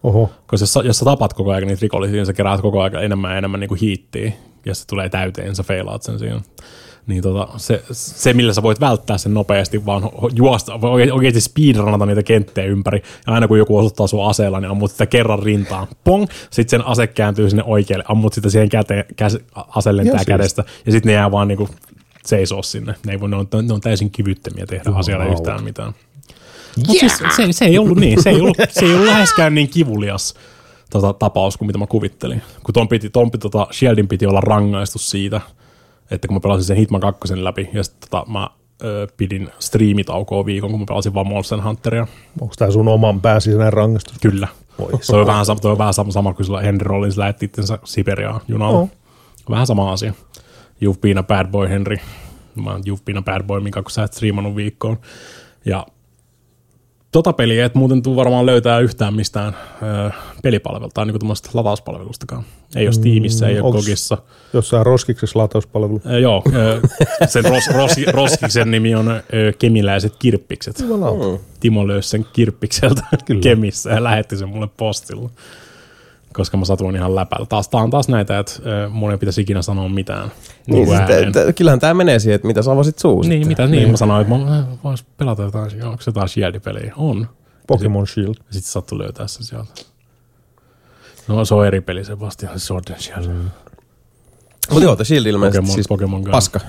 Oho. 0.03 0.29
Koska 0.47 0.63
jos, 0.63 0.73
sä- 0.73 0.81
jos 0.83 0.97
sä 0.97 1.05
tapat 1.05 1.33
koko 1.33 1.51
ajan 1.51 1.67
niitä 1.67 1.81
rikollisia, 1.81 2.15
niin 2.15 2.25
sä 2.25 2.33
keräät 2.33 2.61
koko 2.61 2.81
ajan 2.81 3.03
enemmän 3.03 3.31
ja 3.31 3.37
enemmän 3.37 3.59
niin 3.59 3.67
kuin 3.67 3.79
hiittiä, 3.79 4.31
ja 4.65 4.75
se 4.75 4.87
tulee 4.87 5.09
täyteen, 5.09 5.55
sä 5.55 5.63
feilaat 5.63 6.03
sen 6.03 6.19
siinä. 6.19 6.41
Niin 7.11 7.23
tota, 7.23 7.47
se, 7.57 7.83
se, 7.91 8.33
millä 8.33 8.53
sä 8.53 8.63
voit 8.63 8.79
välttää 8.79 9.17
sen 9.17 9.33
nopeasti, 9.33 9.85
vaan 9.85 10.09
juosta, 10.33 10.79
oikeasti 11.11 11.41
speedrunata 11.41 12.05
niitä 12.05 12.23
kenttejä 12.23 12.67
ympäri, 12.67 13.03
ja 13.27 13.33
aina 13.33 13.47
kun 13.47 13.57
joku 13.57 13.77
osoittaa 13.77 14.07
sun 14.07 14.29
aseella, 14.29 14.59
niin 14.59 14.71
ammut 14.71 14.91
sitä 14.91 15.05
kerran 15.05 15.43
rintaan, 15.43 15.87
pong, 16.03 16.25
sitten 16.49 16.79
sen 16.79 16.87
ase 16.87 17.07
kääntyy 17.07 17.49
sinne 17.49 17.63
oikealle, 17.63 18.05
ammut 18.07 18.33
sitä 18.33 18.49
siihen 18.49 18.69
käteen, 18.69 19.05
käs, 19.15 19.37
ase 19.55 19.97
lentää 19.97 20.11
Joo, 20.11 20.17
siis. 20.17 20.27
kädestä, 20.27 20.63
ja 20.85 20.91
sitten 20.91 21.09
ne 21.09 21.13
jää 21.13 21.31
vaan 21.31 21.47
niinku 21.47 21.69
seisoo 22.25 22.63
sinne. 22.63 22.95
Ne, 23.05 23.11
ei 23.11 23.19
voi, 23.19 23.29
ne, 23.29 23.35
on, 23.35 23.47
ne 23.63 23.73
on 23.73 23.81
täysin 23.81 24.11
kyvyttömiä 24.11 24.65
tehdä 24.65 24.91
asialle 24.95 25.23
Jumalauta. 25.23 25.51
yhtään 25.51 25.63
mitään. 25.63 25.93
Mut 26.87 26.97
siis 26.99 27.17
se, 27.35 27.51
se, 27.51 27.65
ei 27.65 27.77
ollut 27.77 27.97
niin, 27.97 28.23
se 28.23 28.29
ei 28.29 28.41
ollut, 28.41 28.57
se 28.69 28.85
ei 28.85 28.93
ollut 28.93 29.07
läheskään 29.07 29.55
niin 29.55 29.69
kivulias 29.69 30.33
tota, 30.89 31.13
tapaus 31.13 31.57
kuin 31.57 31.67
mitä 31.67 31.77
mä 31.77 31.87
kuvittelin. 31.87 32.41
Kun 32.63 32.73
ton 32.73 32.87
piti, 32.87 33.09
ton 33.09 33.31
piti, 33.31 33.41
tota, 33.41 33.67
Shieldin 33.71 34.07
piti 34.07 34.25
olla 34.25 34.41
rangaistus 34.41 35.09
siitä, 35.09 35.41
että 36.11 36.27
kun 36.27 36.35
mä 36.35 36.39
pelasin 36.39 36.65
sen 36.65 36.77
Hitman 36.77 37.01
2 37.01 37.43
läpi, 37.43 37.69
ja 37.73 37.83
sitten 37.83 38.09
tota, 38.09 38.31
mä 38.31 38.49
ö, 38.83 39.07
pidin 39.17 39.49
striimitaukoa 39.59 40.45
viikon, 40.45 40.71
kun 40.71 40.79
mä 40.79 40.85
pelasin 40.87 41.13
vaan 41.13 41.27
Monster 41.27 41.61
Hunteria. 41.61 42.07
Onko 42.41 42.53
tämä 42.57 42.71
sun 42.71 42.87
oman 42.87 43.21
pään 43.21 43.41
sisäinen 43.41 43.73
rangaistus? 43.73 44.17
Kyllä. 44.21 44.47
Se 45.01 45.15
on 45.15 45.25
vähän, 45.27 45.45
sama- 45.45 45.59
on 45.63 45.77
vähän 45.77 45.93
sama, 45.93 46.11
sama 46.11 46.33
kuin 46.33 46.45
sillä 46.45 46.61
Henry 46.61 46.83
Rollins 46.83 47.17
lähetti 47.17 47.45
itsensä 47.45 47.79
Siberiaan 47.83 48.41
junalla. 48.47 48.79
Oh. 48.79 48.89
Vähän 49.49 49.67
sama 49.67 49.91
asia. 49.91 50.13
You've 50.85 50.99
been 51.01 51.17
a 51.17 51.23
bad 51.23 51.47
boy, 51.47 51.69
Henry. 51.69 51.97
Mä 52.55 52.71
oon 52.71 52.81
You've 52.89 53.03
been 53.05 53.17
a 53.17 53.21
bad 53.21 53.43
boy, 53.43 53.59
minkä 53.61 53.81
kun 53.81 53.91
sä 53.91 54.03
et 54.03 54.13
striimannut 54.13 54.55
viikkoon. 54.55 54.97
Ja 55.65 55.85
tota 57.11 57.33
peliä 57.33 57.65
et 57.65 57.75
muuten 57.75 58.01
tuu 58.01 58.15
varmaan 58.15 58.45
löytää 58.45 58.79
yhtään 58.79 59.13
mistään 59.13 59.55
ö, 60.07 60.11
pelipalvelta 60.43 60.93
tai 60.93 61.05
niinku 61.05 61.33
latauspalvelustakaan. 61.53 62.43
Ei 62.75 62.85
ole 62.87 62.93
Steamissa, 62.93 63.47
ei 63.47 63.59
ole 63.59 63.69
onks- 63.69 63.81
Gogissa. 63.81 64.17
Jossain 64.53 64.85
roskiksessa 64.85 65.39
latauspalvelu. 65.39 66.01
Ö, 66.11 66.19
joo, 66.19 66.43
ö, 66.55 66.81
sen 67.27 67.45
ros, 67.45 67.63
ros, 67.75 67.91
Roskiksen 68.07 68.71
nimi 68.71 68.95
on 68.95 69.07
ö, 69.09 69.21
Kemiläiset 69.59 70.13
kirppikset. 70.19 70.79
Jumalauta. 70.79 71.43
Timo 71.59 71.87
löysi 71.87 72.09
sen 72.09 72.25
kirppikseltä 72.33 73.03
Kemissä 73.41 73.89
ja 73.89 74.03
lähetti 74.03 74.37
sen 74.37 74.49
mulle 74.49 74.67
postilla. 74.77 75.29
Koska 76.33 76.57
mä 76.57 76.65
satuin 76.65 76.95
ihan 76.95 77.15
läpällä. 77.15 77.45
Taas, 77.45 77.69
tää 77.69 77.81
on 77.81 77.89
taas 77.89 78.07
näitä, 78.07 78.39
että 78.39 78.53
mun 78.89 79.11
ei 79.11 79.17
pitäisi 79.17 79.41
ikinä 79.41 79.61
sanoa 79.61 79.89
mitään. 79.89 80.31
Niin, 80.67 80.89
Niin, 80.89 80.97
siis 81.07 81.31
tä- 81.33 81.53
kyllähän 81.53 81.79
tämä 81.79 81.93
menee 81.93 82.19
siihen, 82.19 82.35
että 82.35 82.47
mitä 82.47 82.61
sä 82.61 82.71
avasit 82.71 82.99
suusta. 82.99 83.29
niin 83.29 83.47
mitä 83.47 83.67
niin, 83.67 83.91
mä 83.91 83.97
sanoin, 83.97 84.21
että 84.21 84.33
mä 84.51 84.63
vois 84.83 85.03
pelata 85.17 85.43
jotain, 85.43 85.83
onko 85.85 86.01
se 86.01 86.09
jotain 86.09 86.29
Shield-peliä? 86.29 86.93
On. 86.97 87.27
Pokemon 87.67 88.07
Shield. 88.07 88.35
Ja 88.37 88.43
sitten 88.53 88.71
sattui 88.71 88.97
löytää 88.97 89.27
se 89.27 89.43
sieltä. 89.43 89.71
No 91.27 91.45
se 91.45 91.53
on 91.55 91.67
eri 91.67 91.81
peli 91.81 92.05
se 92.05 92.19
vasta, 92.19 92.47
Sword 92.57 92.83
and 92.91 92.99
Shield. 92.99 93.25
Mutta 94.69 94.83
joo, 94.83 94.95
The 94.95 95.03
Shield 95.03 95.25
ilmeisesti 95.25 95.57
Pokemon, 95.59 95.73
siis 95.75 95.87
Pokemon 95.87 96.21
Go. 96.21 96.31
paska. 96.31 96.59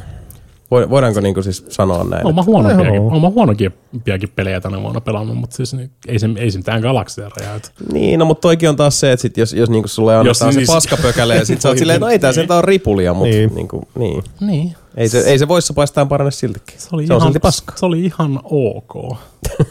Voi- 0.73 0.91
Voidaanko 0.91 1.20
niinku 1.20 1.42
siis 1.42 1.65
sanoa 1.68 2.05
näin? 2.05 2.25
Olen 2.25 2.34
mä 2.34 2.42
huonompiakin, 2.42 3.01
olen 3.01 3.20
mä 3.20 3.28
huonompiakin 3.28 4.28
pelejä 4.36 4.60
tänä 4.60 4.83
vuonna 4.83 5.01
pelannut, 5.01 5.36
mutta 5.36 5.57
siis 5.57 5.75
niin, 5.75 5.91
ei, 6.09 6.18
se, 6.18 6.28
ei 6.36 6.51
se 6.51 6.59
mitään 6.59 6.81
galaksia 6.81 7.31
räjäytä. 7.41 7.68
Niin, 7.92 8.18
no 8.18 8.25
mutta 8.25 8.41
toikin 8.41 8.68
on 8.68 8.76
taas 8.76 9.01
se, 9.01 9.12
että 9.12 9.23
sit 9.23 9.36
jos, 9.36 9.52
jos 9.52 9.70
niinku 9.70 9.89
sulle 9.89 10.17
annetaan 10.17 10.49
Jos 10.49 10.55
se 10.55 10.60
niin- 10.60 10.67
paskapökäle 10.67 11.36
ja 11.36 11.44
sit 11.44 11.60
sä 11.60 11.68
oot 11.68 11.78
silleen, 11.83 12.01
no 12.01 12.09
ei 12.09 12.18
tää 12.18 12.33
sentään 12.33 12.59
on 12.59 12.65
ripulia, 12.65 13.15
mutta 13.15 13.28
Niin. 13.31 13.49
niin. 13.49 13.55
Niinku, 13.55 13.89
niin. 13.99 14.25
Niin. 14.41 14.75
Ei 14.97 15.09
se, 15.09 15.18
ei 15.18 15.39
se 15.39 15.49
voissa 15.49 15.75
paistaan 15.75 16.09
parane 16.09 16.31
siltikin. 16.31 16.81
Se 16.81 16.89
oli, 16.92 17.07
se 17.07 17.12
on 17.12 17.17
ihan, 17.18 17.28
silti 17.28 17.39
paska. 17.39 17.73
se 17.76 17.86
oli 17.86 18.05
ihan 18.05 18.41
ok. 18.44 19.17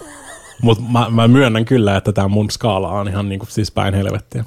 Mutta 0.61 0.83
mä, 0.91 1.07
mä, 1.09 1.27
myönnän 1.27 1.65
kyllä, 1.65 1.97
että 1.97 2.11
tämä 2.13 2.27
mun 2.27 2.51
skaala 2.51 2.89
on 2.91 3.07
ihan 3.07 3.29
niinku 3.29 3.45
siis 3.49 3.71
päin 3.71 3.93
helvettiä. 3.93 4.45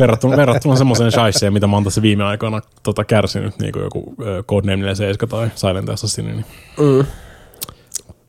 Verrattuna, 0.00 0.36
verrattuna 0.36 0.76
semmoiseen 0.76 1.12
shaiseen, 1.12 1.52
mitä 1.52 1.66
mä 1.66 1.76
oon 1.76 1.84
tässä 1.84 2.02
viime 2.02 2.24
aikoina 2.24 2.60
tota, 2.82 3.04
kärsinyt, 3.04 3.58
niin 3.58 3.72
kuin 3.72 3.82
joku 3.82 4.14
ö, 4.22 4.42
Codename 4.42 4.76
47 4.76 5.30
tai 5.30 5.50
Silent 5.54 5.88
Assassin. 5.88 6.26
Niin. 6.26 6.44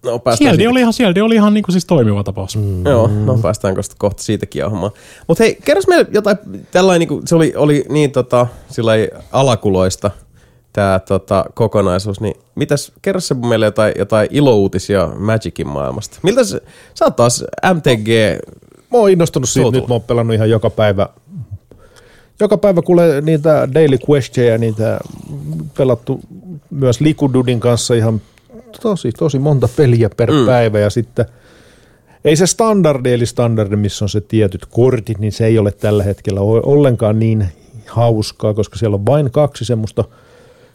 No 0.06 0.20
päästään 0.20 0.38
Sieldi 0.38 0.58
siitä. 0.58 0.72
oli 0.72 0.80
ihan, 0.80 0.94
sieldi 0.94 1.22
oli 1.22 1.36
ihan 1.36 1.54
niinku 1.54 1.72
siis 1.72 1.86
toimiva 1.86 2.24
tapaus. 2.24 2.56
Mm. 2.56 2.86
Joo, 2.86 3.08
no 3.08 3.38
päästään 3.38 3.76
kohta, 3.76 3.96
kohta 3.98 4.24
siitäkin 4.24 4.60
jauhamaan. 4.60 4.92
Mutta 5.28 5.44
hei, 5.44 5.58
kerros 5.66 5.88
meille 5.88 6.08
jotain, 6.12 6.38
tällainen, 6.72 7.00
niinku, 7.00 7.22
se 7.26 7.36
oli, 7.36 7.54
oli 7.56 7.86
niin 7.90 8.12
tota, 8.12 8.48
sillai 8.70 9.10
alakuloista 9.32 10.12
tämä 10.74 11.00
tota, 11.00 11.46
kokonaisuus, 11.54 12.22
niin 12.22 12.36
mitäs, 12.56 12.92
kerro 13.02 13.22
se 13.22 13.34
meille 13.34 13.66
jotain, 13.66 13.94
jotain 13.98 14.28
ilouutisia 14.32 15.10
Magicin 15.18 15.68
maailmasta. 15.68 16.20
Miltä 16.24 16.44
se, 16.44 16.62
sä 16.94 17.06
oot 17.06 17.16
taas 17.16 17.44
MTG, 17.74 18.08
Mä 18.94 19.00
oon 19.00 19.10
innostunut 19.10 19.50
siitä, 19.50 19.72
nyt 19.72 19.88
mä 19.88 19.94
oon 19.94 20.02
pelannut 20.02 20.36
ihan 20.36 20.50
joka 20.50 20.70
päivä. 20.70 21.10
Joka 22.40 22.58
päivä 22.58 22.82
kuulee 22.82 23.22
niitä 23.22 23.68
daily 23.74 23.98
questia, 24.10 24.58
niitä 24.58 25.00
pelattu 25.78 26.20
myös 26.70 27.02
Likududin 27.02 27.60
kanssa 27.60 27.94
ihan 27.94 28.22
tosi, 28.82 29.12
tosi 29.12 29.40
monta 29.40 29.70
peliä 29.76 30.10
per 30.10 30.32
mm. 30.32 30.46
päivä 30.46 30.80
ja 30.80 30.90
sitten 30.90 31.26
ei 32.26 32.36
se 32.36 32.46
standardi, 32.46 33.14
eli 33.14 33.26
standardi, 33.26 33.76
missä 33.76 34.06
on 34.06 34.10
se 34.10 34.22
tietyt 34.22 34.66
kortit, 34.66 35.20
niin 35.20 35.32
se 35.32 35.46
ei 35.46 35.60
ole 35.60 35.72
tällä 35.72 36.04
hetkellä 36.04 36.42
ollenkaan 36.42 37.20
niin 37.20 37.48
hauskaa, 37.88 38.54
koska 38.54 38.78
siellä 38.78 38.96
on 38.96 39.06
vain 39.06 39.32
kaksi 39.32 39.66
semmoista, 39.66 40.04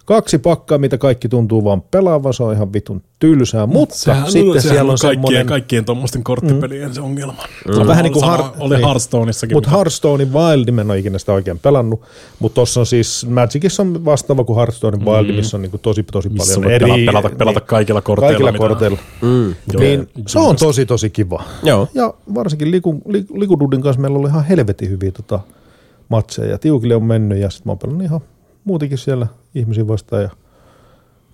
kaksi 0.09 0.39
pakkaa, 0.39 0.79
mitä 0.79 0.99
kaikki 0.99 1.29
tuntuu 1.29 1.65
vaan 1.65 1.83
pelaavan, 1.83 2.35
se 2.35 2.43
on 2.43 2.53
ihan 2.55 2.73
vitun 2.73 3.03
tylsää, 3.19 3.67
mutta 3.67 3.95
sitten 3.95 4.63
siellä 4.63 4.93
on 4.93 4.99
kaikkien, 5.03 5.15
semmoinen... 5.15 5.47
kaikkien 5.47 5.85
tuommoisten 5.85 6.25
korttipelien 6.25 6.89
mm. 6.89 6.95
se 6.95 7.01
ongelma. 7.01 7.43
Se 7.75 7.81
on 7.81 7.87
vähän 7.87 8.05
niin 8.05 8.13
kuin 8.13 8.25
Har- 8.25 8.53
oli 8.59 8.75
niin. 8.75 8.85
Hearthstoneissakin. 8.85 9.57
Mutta 9.57 9.71
Hearthstonein 9.71 10.33
Wild, 10.33 10.71
mä 10.71 10.81
en 10.81 10.91
ole 10.91 10.99
ikinä 10.99 11.19
sitä 11.19 11.33
oikein 11.33 11.59
pelannut, 11.59 12.03
mutta 12.39 12.55
tuossa 12.55 12.81
on 12.81 12.87
siis, 12.87 13.27
Magicissa 13.31 13.83
on 13.83 14.05
vastaava 14.05 14.45
kuin 14.45 14.57
Hearthstonein 14.57 15.05
Wild, 15.05 15.37
missä 15.37 15.57
on 15.57 15.63
niinku 15.63 15.79
tosi 15.79 16.03
tosi 16.03 16.29
missä 16.29 16.55
paljon 16.55 16.73
eri... 16.73 16.87
pelata, 17.07 17.13
pelata, 17.29 17.37
pelata 17.39 17.61
kaikilla 17.61 18.01
korteilla. 18.01 18.33
kaikilla 18.33 18.53
mitä- 18.53 18.59
korteilla. 18.59 18.99
mm, 19.23 19.55
Joo. 19.73 19.81
Niin 19.83 20.09
se 20.27 20.39
on 20.39 20.57
tosi 20.57 20.87
tosi 20.87 21.11
kiva. 21.11 21.43
joo, 21.63 21.89
Ja 21.95 22.15
varsinkin 22.35 22.71
Liku, 22.71 23.03
Liku, 23.09 23.41
Likududin 23.41 23.83
kanssa 23.83 24.03
meillä 24.03 24.19
oli 24.19 24.29
ihan 24.29 24.45
helvetin 24.45 24.91
hyviä 24.91 25.11
tota, 25.13 25.41
matseja. 26.09 26.51
Ja 26.51 26.59
tiukille 26.59 26.95
on 26.97 27.05
mennyt 27.05 27.39
ja 27.39 27.51
sitten 27.51 27.69
mä 27.69 27.73
oon 27.73 27.79
pelannut 27.79 28.05
ihan 28.05 28.21
muutenkin 28.69 28.99
siellä 28.99 29.27
ihmisiä 29.55 29.89
vastaan. 29.89 30.23
Ja 30.23 30.31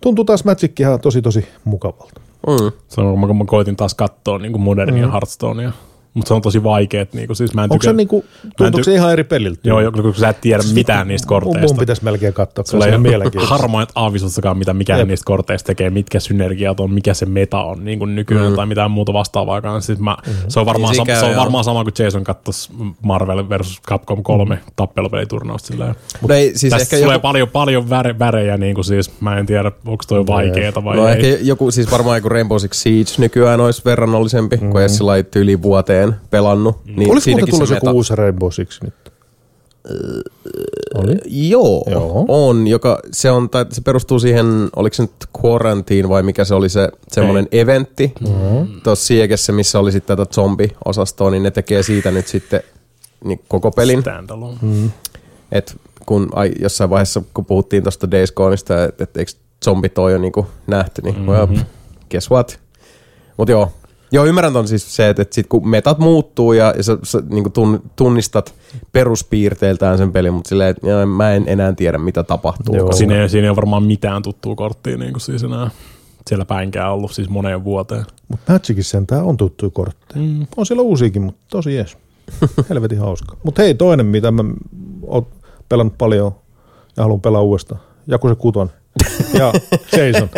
tuntuu 0.00 0.24
taas 0.24 0.44
Magic 0.44 0.80
ihan 0.80 1.00
tosi 1.00 1.22
tosi 1.22 1.48
mukavalta. 1.64 2.20
mm. 2.46 2.72
Se 2.88 3.00
on, 3.00 3.20
kun 3.20 3.38
mä 3.38 3.44
koitin 3.44 3.76
taas 3.76 3.94
katsoa 3.94 4.38
niin 4.38 4.60
modernia 4.60 5.06
mm. 5.06 5.12
Hearthstonea. 5.12 5.72
Mutta 6.14 6.28
se 6.28 6.34
on 6.34 6.42
tosi 6.42 6.62
vaikeet. 6.62 7.14
Niin 7.14 7.26
kuin, 7.26 7.36
siis 7.36 7.54
mä 7.54 7.64
en 7.64 7.72
Onko 7.72 7.82
se, 7.82 7.92
niinku, 7.92 8.24
mä 8.34 8.40
en 8.44 8.52
tuntuuko 8.56 8.80
ty- 8.80 8.84
se 8.84 8.94
ihan 8.94 9.12
eri 9.12 9.24
peliltä? 9.24 9.60
Joo, 9.64 9.92
kun 9.92 10.02
kun 10.02 10.14
sä 10.14 10.28
et 10.28 10.40
tiedä 10.40 10.62
mitään 10.74 11.08
niistä 11.08 11.26
korteista. 11.28 11.66
mun 11.66 11.76
pitäisi 11.78 12.04
melkein 12.04 12.32
katsoa, 12.34 12.64
Sulla 12.64 12.84
se 12.84 12.94
on 12.94 13.02
mielenkiintoista. 13.02 13.56
harmaat 13.56 13.92
aavistustakaan, 13.94 14.58
mitä 14.58 14.74
mikään 14.74 14.98
Jep. 14.98 15.08
niistä 15.08 15.24
korteista 15.24 15.66
tekee, 15.66 15.90
mitkä 15.90 16.20
synergiat 16.20 16.80
on, 16.80 16.90
mikä 16.90 17.14
se 17.14 17.26
meta 17.26 17.62
on 17.64 17.84
niin 17.84 17.98
kuin 17.98 18.14
nykyään 18.14 18.50
mm. 18.50 18.56
tai 18.56 18.66
mitään 18.66 18.90
muuta 18.90 19.12
vastaavaakaan. 19.12 19.82
Siis 19.82 19.98
mä, 19.98 20.16
Mm-hmm. 20.26 20.42
se, 20.48 20.60
on 20.60 20.66
varmaan, 20.66 20.94
Niin 21.06 21.16
se 21.18 21.24
on 21.24 21.36
varmaan 21.36 21.64
sama 21.64 21.84
kuin 21.84 21.94
Jason 21.98 22.24
katsoisi 22.24 22.72
Marvel 23.02 23.48
versus 23.48 23.80
Capcom 23.88 24.22
3 24.22 24.54
Mm-hmm. 24.54 24.70
tappelupeliturnausta. 24.76 25.66
Silleen. 25.66 25.94
Mutta 26.20 26.36
ei, 26.36 26.52
siis 26.58 26.70
Tästä 26.70 26.82
ehkä 26.82 26.96
tulee 27.04 27.14
joku, 27.14 27.22
paljon, 27.22 27.48
paljon 27.48 27.90
väre, 27.90 28.18
värejä, 28.18 28.56
niin 28.56 28.74
kuin 28.74 28.84
siis, 28.84 29.20
mä 29.20 29.38
en 29.38 29.46
tiedä, 29.46 29.72
onko 29.86 30.04
toi 30.08 30.26
vaikeeta 30.26 30.84
vai 30.84 30.96
no 30.96 31.08
ei. 31.08 31.12
ehkä 31.14 31.44
joku, 31.44 31.70
siis 31.70 31.90
varmaan 31.90 32.18
joku 32.18 32.28
Rainbow 32.28 32.58
Six 32.58 32.72
Siege 32.76 33.10
nykyään 33.18 33.60
olisi 33.60 33.82
verrannollisempi, 33.84 34.56
mm. 34.56 34.70
kun 34.70 34.82
ei 34.82 34.88
sillä 34.88 35.22
tyyli 35.22 35.62
vuoteen 35.62 36.03
pelannut. 36.30 36.76
Niin 36.84 37.10
Olisiko 37.12 37.38
muuten 37.38 37.50
tullut 37.50 37.68
se 37.68 37.74
joku 37.74 37.86
meta- 37.86 37.92
uusi 37.94 38.16
Rainbow 38.16 38.50
Six 38.50 38.82
nyt? 38.82 38.94
Oli? 40.94 41.16
Joo, 41.26 41.84
Joo. 41.90 42.24
on, 42.28 42.66
joka 42.66 43.00
se 43.12 43.30
on, 43.30 43.50
tai 43.50 43.66
se 43.70 43.80
perustuu 43.80 44.18
siihen, 44.18 44.46
oliko 44.76 44.94
se 44.94 45.02
nyt 45.02 45.12
Quarantine 45.44 46.08
vai 46.08 46.22
mikä 46.22 46.44
se 46.44 46.54
oli 46.54 46.68
se 46.68 46.88
semmoinen 47.08 47.48
eventti 47.52 48.12
mm-hmm. 48.20 48.80
tuossa 48.80 49.06
Siegessä, 49.06 49.52
missä 49.52 49.78
oli 49.78 49.92
sitten 49.92 50.16
tätä 50.16 50.34
zombi-osastoa, 50.34 51.30
niin 51.30 51.42
ne 51.42 51.50
tekee 51.50 51.82
siitä 51.82 52.10
nyt 52.10 52.26
sitten 52.26 52.62
niin 53.24 53.40
koko 53.48 53.70
pelin. 53.70 54.00
Standalone. 54.00 54.56
Mm. 54.62 54.90
Et 55.52 55.76
kun 56.06 56.28
ai, 56.32 56.52
jossain 56.60 56.90
vaiheessa, 56.90 57.22
kun 57.34 57.44
puhuttiin 57.44 57.82
tuosta 57.82 58.10
Days 58.10 58.32
Goneista, 58.32 58.84
että 58.84 59.04
et, 59.04 59.16
eikö 59.16 59.32
zombit 59.64 59.98
ole 59.98 60.12
jo 60.12 60.18
niinku 60.18 60.46
nähty, 60.66 61.02
niin 61.02 61.14
mm-hmm. 61.14 61.32
well, 61.32 61.46
guess 62.10 62.30
what? 62.30 62.60
Mut 63.36 63.48
joo, 63.48 63.72
joo 64.14 64.24
ymmärrän 64.24 64.52
ton 64.52 64.68
siis 64.68 64.96
se, 64.96 65.08
että, 65.08 65.22
että 65.22 65.34
sit 65.34 65.46
kun 65.46 65.68
metat 65.68 65.98
muuttuu 65.98 66.52
ja, 66.52 66.74
ja 66.76 66.82
sä, 66.82 66.98
sä 67.02 67.22
niinku 67.30 67.50
tun, 67.50 67.82
tunnistat 67.96 68.54
peruspiirteiltään 68.92 69.98
sen 69.98 70.12
pelin, 70.12 70.34
mutta 70.34 70.48
silleen, 70.48 70.70
että 70.70 71.06
mä 71.06 71.32
en 71.32 71.44
enää 71.46 71.72
tiedä 71.72 71.98
mitä 71.98 72.22
tapahtuu. 72.22 72.76
Joo. 72.76 72.92
Siinä, 72.92 73.22
ei, 73.22 73.28
siinä 73.28 73.44
ei 73.44 73.50
ole 73.50 73.56
varmaan 73.56 73.82
mitään 73.82 74.22
tuttua 74.22 74.54
korttia 74.54 74.96
niin 74.96 75.12
kuin 75.12 75.20
siis 75.20 75.42
enää 75.42 75.70
siellä 76.26 76.44
päinkään 76.44 76.92
ollut 76.92 77.12
siis 77.12 77.28
moneen 77.28 77.64
vuoteen. 77.64 78.04
Mutta 78.28 78.52
Magicissa 78.52 78.90
sentään 78.90 79.24
on 79.24 79.36
tuttuja 79.36 79.70
kortteja. 79.70 80.26
Mm. 80.26 80.46
On 80.56 80.66
siellä 80.66 80.82
uusiakin, 80.82 81.22
mutta 81.22 81.40
tosi 81.50 81.74
jees. 81.74 81.96
Helvetin 82.70 82.98
hauska. 82.98 83.36
Mutta 83.42 83.62
hei, 83.62 83.74
toinen, 83.74 84.06
mitä 84.06 84.30
mä 84.30 84.44
oon 85.06 85.26
pelannut 85.68 85.98
paljon 85.98 86.32
ja 86.96 87.02
haluan 87.02 87.20
pelaa 87.20 87.42
uudestaan. 87.42 87.80
Jaku 88.06 88.28
se 88.28 88.34
kuton. 88.34 88.70
Ja 89.38 89.52
Jason. 89.92 90.28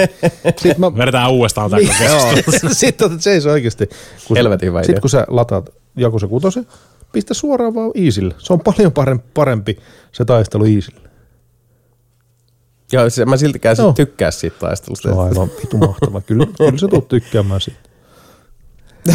Sitten 0.57 0.75
mä, 0.81 0.97
Vedetään 0.97 1.31
uudestaan 1.31 1.71
tämä 1.71 1.81
Niin, 1.83 1.93
keskustelu. 1.99 2.75
Sitten 2.85 3.07
otat 3.07 3.27
Jason 3.27 3.53
oikeasti. 3.53 3.89
Kun 4.29 4.37
Helvetin 4.37 4.69
hyvä. 4.69 4.83
Sitten 4.83 5.01
kun 5.01 5.11
sä 5.11 5.27
lataat 5.29 5.71
Jaku 5.97 6.19
se 6.19 6.27
kutosen, 6.27 6.67
pistä 7.13 7.35
suoraan 7.35 7.75
vaan 7.75 7.91
Easille. 7.95 8.35
Se 8.39 8.53
on 8.53 8.61
paljon 8.61 8.93
parempi, 8.93 9.27
parempi 9.35 9.79
se 10.13 10.25
taistelu 10.25 10.65
Easille. 10.65 11.07
Joo, 12.93 13.11
se, 13.11 13.25
mä 13.25 13.37
siltikään 13.37 13.77
Joo. 13.79 13.89
sit 13.89 13.97
tykkää 13.97 14.31
siitä 14.31 14.57
taistelusta. 14.59 15.09
Se 15.09 15.15
on 15.15 15.25
aivan 15.25 15.49
vitu 15.63 15.77
mahtava. 15.79 16.21
Kyllä, 16.21 16.47
kyllä 16.59 16.79
sä 16.79 16.89
tulet 16.89 17.09
tykkäämään 17.09 17.61
siitä. 17.61 17.86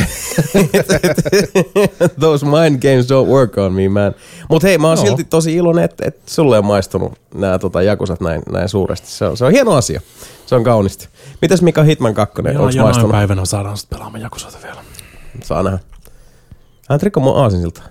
Those 2.19 2.45
mind 2.45 2.81
games 2.81 3.05
don't 3.09 3.27
work 3.27 3.57
on 3.57 3.73
me, 3.73 3.89
man. 3.89 4.15
Mut 4.49 4.63
hei, 4.63 4.77
mä 4.77 4.87
oon 4.87 4.97
Joo. 4.97 5.05
silti 5.05 5.23
tosi 5.23 5.55
iloinen, 5.55 5.83
että, 5.83 6.05
että 6.07 6.21
sulle 6.25 6.57
on 6.57 6.65
maistunut 6.65 7.13
nämä 7.33 7.59
tota, 7.59 7.81
jakusat 7.81 8.21
näin, 8.21 8.41
näin 8.51 8.69
suuresti. 8.69 9.07
Se 9.07 9.25
on, 9.25 9.37
se 9.37 9.45
on 9.45 9.51
hieno 9.51 9.71
asia. 9.71 10.01
Se 10.45 10.55
on 10.55 10.63
kaunista. 10.63 11.07
Mitäs 11.41 11.61
Mika 11.61 11.83
Hitman 11.83 12.13
2, 12.13 12.41
Joo, 12.45 12.53
jonain 12.53 12.77
maistunut? 12.81 13.11
päivänä 13.11 13.45
saadaan 13.45 13.77
sitten 13.77 13.97
pelaamaan 13.97 14.21
Jakusota 14.21 14.57
vielä. 14.63 14.81
Saa 15.43 15.63
nähdä. 15.63 15.79
Hän 16.89 17.01
rikko 17.01 17.19
mun 17.19 17.37
aasinsilta. 17.37 17.81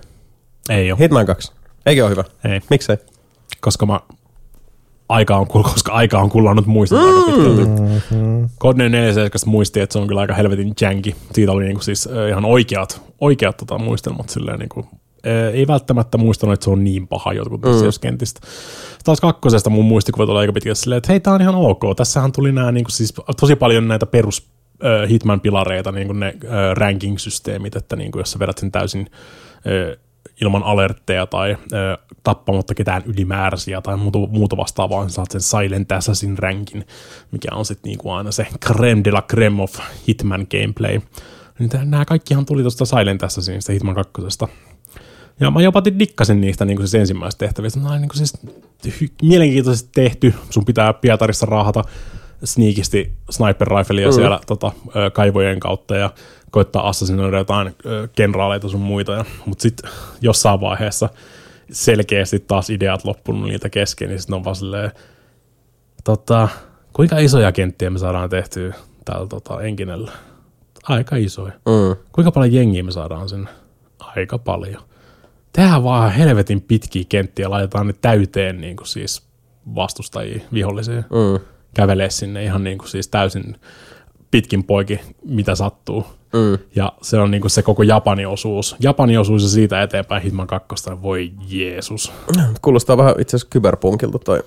Ei 0.69 0.91
ole. 0.91 0.99
Hitman 0.99 1.25
2. 1.25 1.51
Eikö 1.85 2.03
ole 2.03 2.11
hyvä? 2.11 2.23
Ei, 2.43 2.61
Miksei? 2.69 2.97
koska 3.61 3.85
mä 3.85 3.99
aika 5.11 5.35
on, 5.35 5.47
koska 5.47 5.91
aika 5.91 6.19
on 6.19 6.29
kullannut 6.29 6.65
muistin 6.65 6.97
mm. 6.97 7.05
aika 7.05 7.31
pitkälti. 7.31 7.81
Mm-hmm. 7.81 8.49
Code 8.59 8.89
47 8.89 9.51
muisti, 9.51 9.79
että 9.79 9.93
se 9.93 9.99
on 9.99 10.07
kyllä 10.07 10.21
aika 10.21 10.33
helvetin 10.33 10.73
janky. 10.81 11.13
Siitä 11.33 11.51
oli 11.51 11.63
niinku 11.63 11.81
siis 11.81 12.09
ihan 12.29 12.45
oikeat, 12.45 13.01
oikeat 13.21 13.57
tota, 13.57 13.77
muistelmat 13.77 14.29
silleen 14.29 14.59
niinku, 14.59 14.85
ei 15.53 15.67
välttämättä 15.67 16.17
muistanut, 16.17 16.53
että 16.53 16.63
se 16.63 16.69
on 16.69 16.83
niin 16.83 17.07
paha 17.07 17.33
jotkut 17.33 17.61
mm. 17.61 17.69
kentistä. 18.01 18.41
Taas 19.03 19.21
kakkosesta 19.21 19.69
mun 19.69 19.85
muistikuvat 19.85 20.29
oli 20.29 20.39
aika 20.39 20.53
pitkälti 20.53 20.79
silleen, 20.79 20.97
että 20.97 21.11
hei, 21.11 21.19
tää 21.19 21.33
on 21.33 21.41
ihan 21.41 21.55
ok. 21.55 21.81
Tässähän 21.95 22.31
tuli 22.31 22.51
nää 22.51 22.71
niinku 22.71 22.91
siis 22.91 23.13
tosi 23.39 23.55
paljon 23.55 23.87
näitä 23.87 24.05
perus 24.05 24.51
äh, 24.85 25.09
Hitman-pilareita, 25.09 25.91
niin 25.91 26.07
kuin 26.07 26.19
ne 26.19 26.27
äh, 26.27 26.75
ranking-systeemit, 26.75 27.75
että 27.75 27.95
niin 27.95 28.11
kuin 28.11 28.19
jos 28.19 28.31
sä 28.31 28.39
vedät 28.39 28.57
sen 28.57 28.71
täysin 28.71 29.11
äh, 29.55 29.97
ilman 30.41 30.63
alertteja 30.63 31.27
tai 31.27 31.57
ö, 31.73 31.97
tappamatta 32.23 32.75
ketään 32.75 33.03
ylimääräisiä 33.05 33.81
tai 33.81 33.97
muuta, 33.97 34.19
muuta 34.19 34.57
vastaavaa, 34.57 35.01
niin 35.01 35.09
saat 35.09 35.31
sen 35.31 35.41
Silent 35.41 35.91
Assassin 35.91 36.37
rankin, 36.37 36.85
mikä 37.31 37.47
on 37.55 37.65
sitten 37.65 37.89
niinku 37.89 38.09
aina 38.09 38.31
se 38.31 38.47
creme 38.65 39.03
de 39.03 39.11
la 39.11 39.21
creme 39.21 39.63
of 39.63 39.79
Hitman 40.07 40.47
gameplay. 40.51 41.01
Niin 41.59 41.69
nämä 41.83 42.05
kaikkihan 42.05 42.45
tuli 42.45 42.61
tuosta 42.61 42.85
Silent 42.85 43.23
Assassinista 43.23 43.73
Hitman 43.73 43.95
2. 43.95 44.11
Ja 45.39 45.51
mä 45.51 45.61
jopa 45.61 45.83
dikkasin 45.99 46.41
niistä 46.41 46.65
niin 46.65 46.77
siis 46.77 46.95
ensimmäistä 46.95 47.39
tehtävistä. 47.39 47.79
Nämä 47.79 47.93
on 47.93 48.01
niin 48.01 48.09
siis 48.13 48.37
hy- 48.87 49.13
mielenkiintoisesti 49.21 49.89
tehty. 49.93 50.33
Sun 50.49 50.65
pitää 50.65 50.93
Pietarissa 50.93 51.45
raahata 51.45 51.83
sneakisti 52.43 53.13
sniper 53.29 53.67
rifleia 53.67 54.07
mm. 54.07 54.13
siellä 54.13 54.39
tota, 54.47 54.71
kaivojen 55.13 55.59
kautta 55.59 55.95
ja 55.95 56.09
koittaa 56.51 56.89
assassinoida 56.89 57.37
jotain 57.37 57.75
ö, 57.85 58.07
kenraaleita 58.15 58.69
sun 58.69 58.81
muita. 58.81 59.25
Mutta 59.45 59.61
sitten 59.61 59.91
jossain 60.21 60.61
vaiheessa 60.61 61.09
selkeästi 61.71 62.39
taas 62.39 62.69
ideat 62.69 63.05
loppunut 63.05 63.49
niitä 63.49 63.69
kesken, 63.69 64.09
niin 64.09 64.19
sitten 64.19 64.35
on 64.35 64.43
vaan 64.43 64.55
silleen, 64.55 64.91
Tota, 66.03 66.49
kuinka 66.93 67.17
isoja 67.17 67.51
kenttiä 67.51 67.89
me 67.89 67.99
saadaan 67.99 68.29
tehtyä 68.29 68.73
täällä 69.05 69.27
tota, 69.27 69.61
Enkinellä? 69.61 70.11
Aika 70.83 71.15
isoja. 71.15 71.53
Mm. 71.53 71.95
Kuinka 72.11 72.31
paljon 72.31 72.53
jengiä 72.53 72.83
me 72.83 72.91
saadaan 72.91 73.29
sinne? 73.29 73.49
Aika 73.99 74.37
paljon. 74.37 74.81
Tehdään 75.53 75.83
vaan 75.83 76.11
helvetin 76.11 76.61
pitkiä 76.61 77.03
kenttiä, 77.09 77.49
laitetaan 77.49 77.87
ne 77.87 77.93
täyteen 77.93 78.61
niin 78.61 78.77
kuin 78.77 78.87
siis 78.87 79.27
vastustajia, 79.75 80.41
vihollisia. 80.53 80.95
Mm. 81.01 81.45
Kävelee 81.73 82.09
sinne 82.09 82.43
ihan 82.43 82.63
niin 82.63 82.77
kuin 82.77 82.89
siis 82.89 83.07
täysin 83.07 83.55
pitkin 84.31 84.63
poikin, 84.63 84.99
mitä 85.25 85.55
sattuu. 85.55 86.05
Mm. 86.33 86.57
Ja 86.75 86.93
se 87.01 87.17
on 87.17 87.31
niin 87.31 87.41
kuin 87.41 87.51
se 87.51 87.61
koko 87.61 87.83
Japanin 87.83 88.27
osuus. 88.27 88.75
Japanin 88.79 89.19
osuus 89.19 89.43
ja 89.43 89.49
siitä 89.49 89.81
eteenpäin 89.81 90.23
Hitman 90.23 90.47
2. 90.47 90.75
Voi 91.01 91.31
Jeesus. 91.49 92.11
Kuulostaa 92.61 92.97
vähän 92.97 93.15
itse 93.19 93.35
asiassa 93.35 93.49
kyberpunkilta 93.49 94.19
toi. 94.19 94.43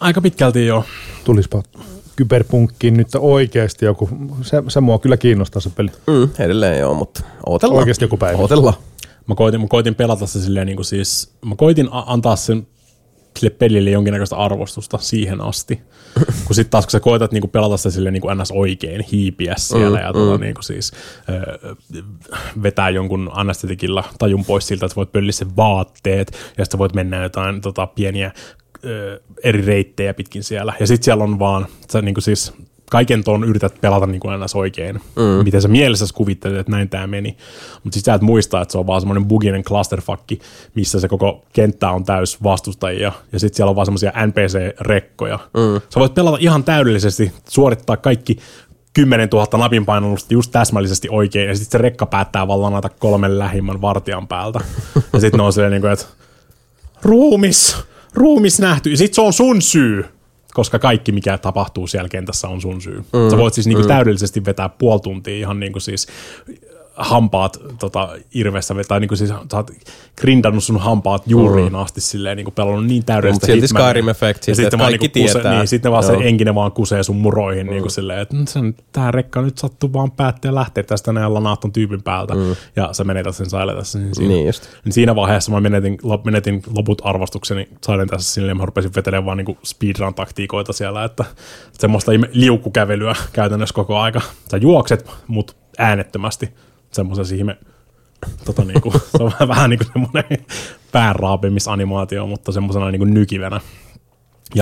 Aika 0.00 0.20
pitkälti 0.20 0.66
jo. 0.66 0.84
Tulispa 1.24 1.62
kyberpunkkiin 2.16 2.96
nyt 2.96 3.08
oikeasti 3.18 3.84
joku, 3.84 4.08
se, 4.42 4.62
se 4.68 4.80
mua 4.80 4.98
kyllä 4.98 5.16
kiinnostaa 5.16 5.60
se 5.60 5.70
peli. 5.70 5.90
Mm, 6.06 6.28
edelleen 6.38 6.78
joo, 6.78 6.94
mutta 6.94 7.22
ootellaan. 7.46 7.78
Oikeasti 7.78 8.04
joku 8.04 8.16
päivä. 8.16 8.38
Ootellaan. 8.38 8.74
Mä 9.26 9.34
koitin, 9.34 9.60
mä 9.60 9.66
koitin 9.66 9.94
pelata 9.94 10.26
se 10.26 10.40
silleen 10.40 10.66
niin 10.66 10.76
kuin 10.76 10.86
siis, 10.86 11.32
mä 11.44 11.56
koitin 11.56 11.88
antaa 11.92 12.36
sen 12.36 12.66
sille 13.38 13.50
pelille 13.50 13.90
jonkinnäköistä 13.90 14.36
arvostusta 14.36 14.98
siihen 14.98 15.40
asti. 15.40 15.80
kun 16.46 16.54
sitten 16.56 16.70
taas 16.70 16.86
kun 16.86 16.90
sä 16.90 17.00
koetat 17.00 17.32
niinku 17.32 17.48
pelata 17.48 17.76
sitä 17.76 17.90
silleen 17.90 18.12
niinku 18.12 18.34
ns. 18.34 18.50
oikein, 18.50 19.04
hiipiä 19.12 19.54
siellä 19.56 19.98
mm, 19.98 20.04
ja 20.04 20.12
tota, 20.12 20.38
mm. 20.38 20.40
niinku 20.40 20.62
siis, 20.62 20.92
ö, 21.28 21.76
vetää 22.62 22.90
jonkun 22.90 23.30
anestetikilla 23.32 24.04
tajun 24.18 24.44
pois 24.44 24.66
siltä, 24.66 24.86
että 24.86 24.96
voit 24.96 25.12
pölliä 25.12 25.32
sen 25.32 25.56
vaatteet 25.56 26.32
ja 26.58 26.64
sitten 26.64 26.78
voit 26.78 26.94
mennä 26.94 27.22
jotain 27.22 27.60
tota, 27.60 27.86
pieniä 27.86 28.32
ö, 28.84 29.20
eri 29.44 29.62
reittejä 29.62 30.14
pitkin 30.14 30.44
siellä. 30.44 30.72
Ja 30.80 30.86
sitten 30.86 31.04
siellä 31.04 31.24
on 31.24 31.38
vaan, 31.38 31.66
sä 31.92 32.02
niinku 32.02 32.20
siis 32.20 32.52
kaiken 32.92 33.24
tuon 33.24 33.44
yrität 33.44 33.80
pelata 33.80 34.06
niin 34.06 34.20
kuin 34.20 34.34
oikein. 34.54 34.96
Mm. 34.96 35.44
Miten 35.44 35.62
sä 35.62 35.68
mielessäsi 35.68 36.14
kuvittelet, 36.14 36.58
että 36.58 36.72
näin 36.72 36.88
tämä 36.88 37.06
meni. 37.06 37.36
Mutta 37.84 37.94
sitten 37.94 38.12
sä 38.12 38.14
et 38.14 38.22
muista, 38.22 38.60
että 38.60 38.72
se 38.72 38.78
on 38.78 38.86
vaan 38.86 39.00
semmoinen 39.00 39.24
buginen 39.24 39.62
clusterfuck, 39.62 40.22
missä 40.74 41.00
se 41.00 41.08
koko 41.08 41.44
kenttä 41.52 41.90
on 41.90 42.04
täys 42.04 42.42
vastustajia. 42.42 43.12
Ja 43.32 43.40
sitten 43.40 43.56
siellä 43.56 43.70
on 43.70 43.76
vaan 43.76 43.86
semmoisia 43.86 44.12
NPC-rekkoja. 44.26 45.38
Mm. 45.54 45.80
Sä 45.88 46.00
voit 46.00 46.14
pelata 46.14 46.36
ihan 46.40 46.64
täydellisesti, 46.64 47.32
suorittaa 47.48 47.96
kaikki 47.96 48.38
10 48.92 49.28
000 49.32 49.58
napinpainallusta 49.58 50.34
just 50.34 50.52
täsmällisesti 50.52 51.08
oikein, 51.10 51.48
ja 51.48 51.54
sitten 51.54 51.72
se 51.72 51.82
rekka 51.82 52.06
päättää 52.06 52.48
vaan 52.48 52.62
lanata 52.62 52.88
kolmen 52.88 53.38
lähimmän 53.38 53.80
vartijan 53.80 54.28
päältä. 54.28 54.60
ja 55.12 55.20
sitten 55.20 55.38
ne 55.38 55.44
on 55.44 55.52
silleen, 55.52 55.72
niin 55.72 55.82
kuin, 55.82 55.92
että 55.92 56.06
ruumis, 57.02 57.76
ruumis 58.14 58.60
nähty, 58.60 58.90
ja 58.90 58.96
sit 58.96 59.14
se 59.14 59.20
on 59.20 59.32
sun 59.32 59.62
syy 59.62 60.04
koska 60.54 60.78
kaikki, 60.78 61.12
mikä 61.12 61.38
tapahtuu 61.38 61.86
siellä 61.86 62.08
kentässä, 62.08 62.48
on 62.48 62.60
sun 62.60 62.80
syy. 62.80 62.98
Mm, 62.98 63.30
Sä 63.30 63.36
voit 63.36 63.54
siis 63.54 63.66
niinku 63.66 63.82
mm. 63.82 63.88
täydellisesti 63.88 64.44
vetää 64.44 64.68
puoli 64.68 65.00
tuntia 65.00 65.36
ihan 65.36 65.60
niinku 65.60 65.80
siis 65.80 66.06
hampaat 67.02 67.58
tota, 67.78 68.08
irvessä, 68.34 68.74
tai 68.88 69.00
niinku 69.00 69.16
siis 69.16 69.30
sä 69.30 69.56
oot 69.56 69.70
grindannut 70.20 70.64
sun 70.64 70.80
hampaat 70.80 71.22
juuriin 71.26 71.72
mm. 71.72 71.78
asti 71.78 72.00
silleen, 72.00 72.36
niinku 72.36 72.50
pelannut 72.50 72.86
niin 72.86 73.04
täydellistä 73.04 73.46
Mut 73.46 73.52
silti 73.52 73.66
Hitmania. 73.66 73.92
Skyrim-efekti, 73.92 74.44
Ja 74.46 74.52
että 74.52 74.54
sitten 74.54 74.78
kaikki 74.78 75.06
niinku 75.06 75.20
kuse, 75.28 75.32
tietää. 75.32 75.58
niin, 75.58 75.68
sitten 75.68 75.92
vaan 75.92 76.04
Joo. 76.04 76.20
se 76.20 76.28
enkinen 76.28 76.54
vaan 76.54 76.72
kusee 76.72 77.02
sun 77.02 77.16
muroihin, 77.16 77.66
mm. 77.66 77.70
niinku 77.70 77.88
silleen, 77.88 78.18
että 78.20 78.36
"Mm, 78.36 78.46
sen, 78.46 78.74
tää 78.92 79.10
rekka 79.10 79.42
nyt 79.42 79.58
sattuu 79.58 79.92
vaan 79.92 80.10
päättää 80.10 80.54
lähteä 80.54 80.84
tästä 80.84 81.12
näin 81.12 81.34
lanaat 81.34 81.60
ton 81.60 81.72
tyypin 81.72 82.02
päältä, 82.02 82.34
mm. 82.34 82.56
ja 82.76 82.88
sä 82.92 83.04
menetät 83.04 83.36
sen 83.36 83.50
sailetessa. 83.50 83.98
Niin 83.98 84.14
siinä, 84.14 84.34
Niin 84.34 84.46
just. 84.46 84.62
niin 84.84 84.92
siinä 84.92 85.14
vaiheessa 85.16 85.52
mä 85.52 85.60
menetin, 85.60 85.98
menetin 86.24 86.62
loput 86.76 87.02
arvostukseni 87.04 87.68
Silent 87.86 88.10
tässä 88.10 88.34
silleen, 88.34 88.56
mä 88.56 88.66
rupesin 88.66 88.90
vetelemään 88.96 89.24
vaan 89.26 89.36
niinku 89.36 89.58
speedrun-taktiikoita 89.62 90.72
siellä, 90.72 91.04
että 91.04 91.24
semmoista 91.72 92.12
liukkukävelyä 92.32 93.14
käytännössä 93.32 93.74
koko 93.74 93.98
aika. 93.98 94.20
Sä 94.50 94.56
juokset, 94.56 95.10
mut 95.26 95.56
äänettömästi 95.78 96.48
semmoisen 96.92 97.38
ihme, 97.38 97.58
tota 98.44 98.64
niinku, 98.64 98.92
se 98.92 99.22
on 99.22 99.32
vähän- 99.32 99.48
vähän 99.48 99.70
niinku 99.70 99.84
semmoinen 99.92 100.24
päänraapimisanimaatio, 100.92 102.26
mutta 102.26 102.52
semmoisena 102.52 102.90
niinku 102.90 103.04
nykivänä. 103.04 103.60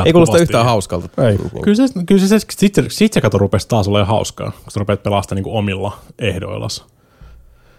Ei 0.04 0.12
kuulosta 0.12 0.38
yhtään 0.38 0.64
hauskalta. 0.64 1.24
Ei. 1.28 1.38
Kyllä 1.62 1.88
se, 1.88 2.04
kyllä 2.06 2.26
se, 2.26 2.38
sit, 2.50 2.74
se, 2.74 2.84
sit 2.88 3.12
se 3.12 3.20
kato 3.20 3.38
rupesi 3.38 3.68
taas 3.68 3.88
olemaan 3.88 4.08
hauskaa, 4.08 4.50
kun 4.50 4.70
sä 4.72 4.80
rupeat 4.80 5.02
pelaamaan 5.02 5.26
niinku 5.34 5.56
omilla 5.56 5.98
ehdoillas. 6.18 6.84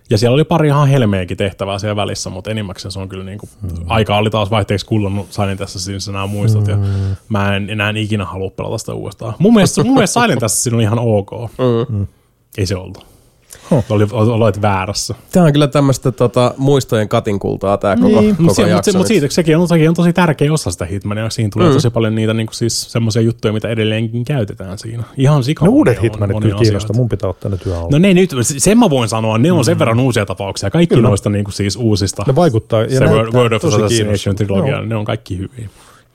Ja 0.10 0.18
siellä 0.18 0.36
oli 0.36 0.44
pari 0.44 0.68
ihan 0.68 0.88
helmeäkin 0.88 1.38
tehtävää 1.38 1.80
siellä 1.80 1.96
välissä, 1.96 2.30
mutta 2.30 2.52
enimmäkseen 2.52 2.92
se 2.92 3.00
on 3.00 3.10
kyllä 3.10 3.24
niinku, 3.24 3.50
mm. 3.62 3.70
aika 3.88 4.18
oli 4.18 4.30
taas 4.30 4.52
vaihteeksi 4.52 4.86
kullannut 4.86 5.32
Silent 5.34 5.60
tässä 5.60 5.80
siis 5.80 6.08
nämä 6.08 6.28
muistot, 6.28 6.68
mm. 6.68 6.70
ja 6.70 6.78
mä 7.30 7.56
en 7.56 7.70
enää 7.70 7.94
ikinä 7.96 8.26
halua 8.26 8.50
pelata 8.50 8.78
sitä 8.78 8.94
uudestaan. 8.94 9.34
Mun 9.40 9.54
mielestä, 9.54 9.84
mun 9.84 9.94
mielestä 9.94 10.22
Silent 10.22 10.40
tässä 10.40 10.70
on 10.74 10.82
ihan 10.82 11.00
ok. 11.00 11.32
Mm. 11.90 12.08
Ei 12.58 12.66
se 12.66 12.76
ollut. 12.76 13.11
Huh. 13.70 13.84
Oli, 13.90 14.08
olet 14.12 14.62
väärässä. 14.62 15.16
Tämä 15.32 15.46
on 15.46 15.52
kyllä 15.52 15.68
tämmöistä 15.68 16.12
tota, 16.12 16.54
muistojen 16.58 17.10
katinkultaa 17.10 17.78
tämä 17.78 17.96
koko, 17.96 18.22
Niin. 18.22 18.36
koko 18.36 18.44
Mutta 18.44 18.62
jakso. 18.62 18.76
mut 18.76 18.86
se, 18.86 18.92
mut 18.92 19.00
nyt. 19.00 19.08
siitä, 19.08 19.28
sekin, 19.30 19.58
on, 19.58 19.68
sekin 19.68 19.90
on 19.90 19.96
tosi 19.96 20.14
tärkeä 20.14 20.54
osa 20.54 20.72
sitä 20.72 20.86
Hitmania. 20.86 21.30
Siinä 21.30 21.50
tulee 21.54 21.68
mm. 21.68 21.74
tosi 21.74 21.90
paljon 21.90 22.16
niitä 22.16 22.34
niinku 22.34 22.54
siis 22.54 22.92
semmoisia 22.92 23.22
juttuja, 23.22 23.54
mitä 23.54 23.70
edelleenkin 23.70 24.26
käytetään 24.26 24.78
siinä. 24.78 25.04
Ihan 25.18 25.44
sika 25.44 25.66
Ne 25.66 25.70
monia 25.70 25.78
uudet 25.78 26.02
hitmanit 26.02 26.38
kyllä 26.42 26.56
kiinnostaa, 26.60 26.96
mun 26.96 27.10
pitää 27.10 27.30
ottaa 27.30 27.52
ne 27.52 27.58
työ. 27.58 27.76
No 27.92 27.98
ne 27.98 28.14
nyt, 28.14 28.32
sen 28.42 28.78
mä 28.78 28.90
voin 28.90 29.10
sanoa, 29.10 29.38
ne 29.38 29.52
on 29.52 29.66
sen 29.66 29.80
verran 29.80 30.00
uusia 30.00 30.26
tapauksia. 30.26 30.70
Kaikki 30.70 30.96
Kyllä. 30.96 31.08
noista 31.10 31.30
niinku 31.30 31.52
siis 31.52 31.76
uusista. 31.76 32.24
Ne 32.28 32.36
vaikuttaa 32.36 32.82
ja 32.82 32.90
se 32.90 33.06
Word, 33.06 33.16
näyttää 33.16 33.42
Word 33.42 33.54
of 33.54 33.62
tosi 33.62 33.76
Assassination 33.76 34.36
trilogia, 34.36 34.82
ne 34.82 34.96
on 34.96 35.06
kaikki 35.06 35.38
hyviä. 35.38 35.70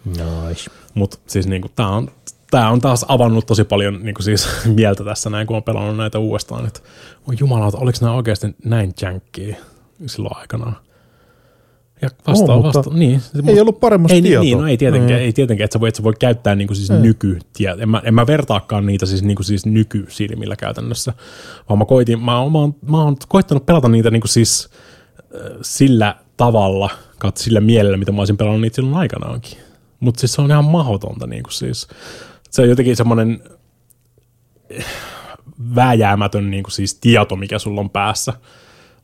Nice. 0.05 0.71
Mutta 0.95 1.19
siis 1.27 1.47
niinku, 1.47 1.69
tää 1.77 1.89
on, 1.89 2.09
tää 2.51 2.71
on 2.71 2.81
taas 2.81 3.05
avannut 3.09 3.47
tosi 3.47 3.65
paljon 3.65 4.03
niinku 4.03 4.23
siis 4.23 4.49
mieltä 4.77 5.05
tässä 5.05 5.31
näin, 5.31 5.47
kun 5.47 5.57
on 5.57 5.63
pelannut 5.63 5.97
näitä 5.97 6.19
uudestaan. 6.19 6.67
Että, 6.67 6.81
oi 7.29 7.35
jumalauta, 7.41 7.79
oliko 7.79 7.99
nämä 8.01 8.13
oikeasti 8.13 8.57
näin 8.65 8.93
jänkkiä 9.03 9.57
silloin 10.07 10.37
aikanaan? 10.37 10.77
Ja 12.03 12.11
vasta, 12.27 12.53
On, 12.53 12.63
mutta 12.65 12.79
vasta, 12.79 12.95
niin. 12.95 13.23
ei 13.47 13.61
ollut 13.61 13.81
paremmasta 13.81 14.15
ei, 14.15 14.21
niin, 14.21 14.31
tietoa. 14.31 14.43
Niin, 14.43 14.59
no 14.59 14.67
ei 14.67 14.77
tietenkään, 14.77 15.21
Mm. 15.21 15.25
ei 15.25 15.33
tietenkään 15.33 15.65
että 15.65 15.73
sä 15.73 15.81
voit, 15.81 15.89
että 15.89 15.97
sä 15.97 16.03
voit 16.03 16.19
käyttää 16.19 16.55
niinku 16.55 16.75
siis 16.75 16.91
nyky, 16.91 17.39
en 17.81 17.89
mä, 17.89 18.03
en 18.05 18.15
mä 18.15 18.27
vertaakaan 18.27 18.87
niitä 18.87 19.07
siis, 19.07 19.23
niinku 19.23 19.43
siis 19.43 19.67
nykysilmillä 19.67 20.57
käytännössä, 20.57 21.13
vaan 21.69 21.79
mä 21.79 21.85
koitin, 21.85 22.19
mä, 22.19 22.25
mä, 22.25 22.59
oon, 22.59 22.75
mä 22.89 23.03
oon 23.03 23.17
koittanut 23.29 23.67
pelata 23.67 23.89
niitä 23.89 24.11
niinku 24.11 24.29
siis 24.29 24.69
äh, 25.35 25.41
sillä 25.63 26.15
tavalla, 26.37 26.91
kautta 27.19 27.43
sillä 27.43 27.61
mielellä, 27.61 27.97
mitä 27.97 28.13
mä 28.13 28.21
olisin 28.21 28.37
pelannut 28.37 28.61
niitä 28.61 28.75
silloin 28.75 28.97
aikanaankin. 28.97 29.59
Mutta 30.01 30.21
siis 30.21 30.33
se 30.33 30.43
on 30.43 30.51
ihan 30.51 30.65
mahdotonta 30.65 31.27
niinku 31.27 31.51
siis. 31.51 31.89
Se 32.57 32.63
on 32.63 32.69
jotenkin 32.69 32.97
semmoinen 32.97 33.43
vääjäämätön 35.75 36.51
niinku 36.51 36.71
siis 36.71 36.95
tieto, 36.95 37.37
mikä 37.37 37.59
sulla 37.59 37.81
on 37.81 37.91
päässä, 37.91 38.33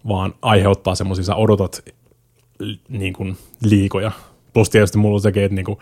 vaan 0.09 0.35
aiheuttaa 0.43 0.95
semmoisia, 0.95 1.25
sä 1.25 1.35
odotat 1.35 1.85
niin 2.89 3.13
kuin 3.13 3.37
liikoja. 3.63 4.13
Plus 4.53 4.71
tietysti 4.71 4.99
mulla 4.99 5.15
on 5.15 5.21
sekin, 5.21 5.43
että 5.43 5.55
niin 5.55 5.65
kuin, 5.65 5.79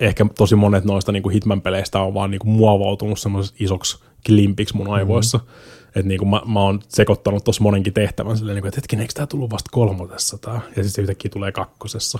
ehkä 0.00 0.26
tosi 0.38 0.56
monet 0.56 0.84
noista 0.84 1.12
niin 1.12 1.22
kuin 1.22 1.32
Hitman-peleistä 1.32 2.00
on 2.00 2.14
vaan 2.14 2.30
niin 2.30 2.38
kuin 2.38 2.50
muovautunut 2.50 3.18
semmoiseksi 3.18 3.64
isoksi 3.64 3.98
klimpiksi 4.26 4.76
mun 4.76 4.90
aivoissa. 4.90 5.38
Mm-hmm. 5.38 5.88
Että 5.88 6.08
niin 6.08 6.18
kuin 6.18 6.28
mä, 6.28 6.42
mä 6.46 6.60
oon 6.60 6.80
sekoittanut 6.88 7.44
tuossa 7.44 7.62
monenkin 7.62 7.94
tehtävän 7.94 8.36
silleen, 8.36 8.54
niin 8.54 8.62
kuin, 8.62 8.68
että 8.68 8.78
hetkinen, 8.78 9.02
eikö 9.02 9.14
tää 9.14 9.26
tullut 9.26 9.50
vasta 9.50 9.70
kolmosessa 9.72 10.38
tää? 10.38 10.54
Ja 10.54 10.60
sitten 10.82 10.90
se 10.90 11.02
yhtäkkiä 11.02 11.30
tulee 11.30 11.52
kakkosessa. 11.52 12.18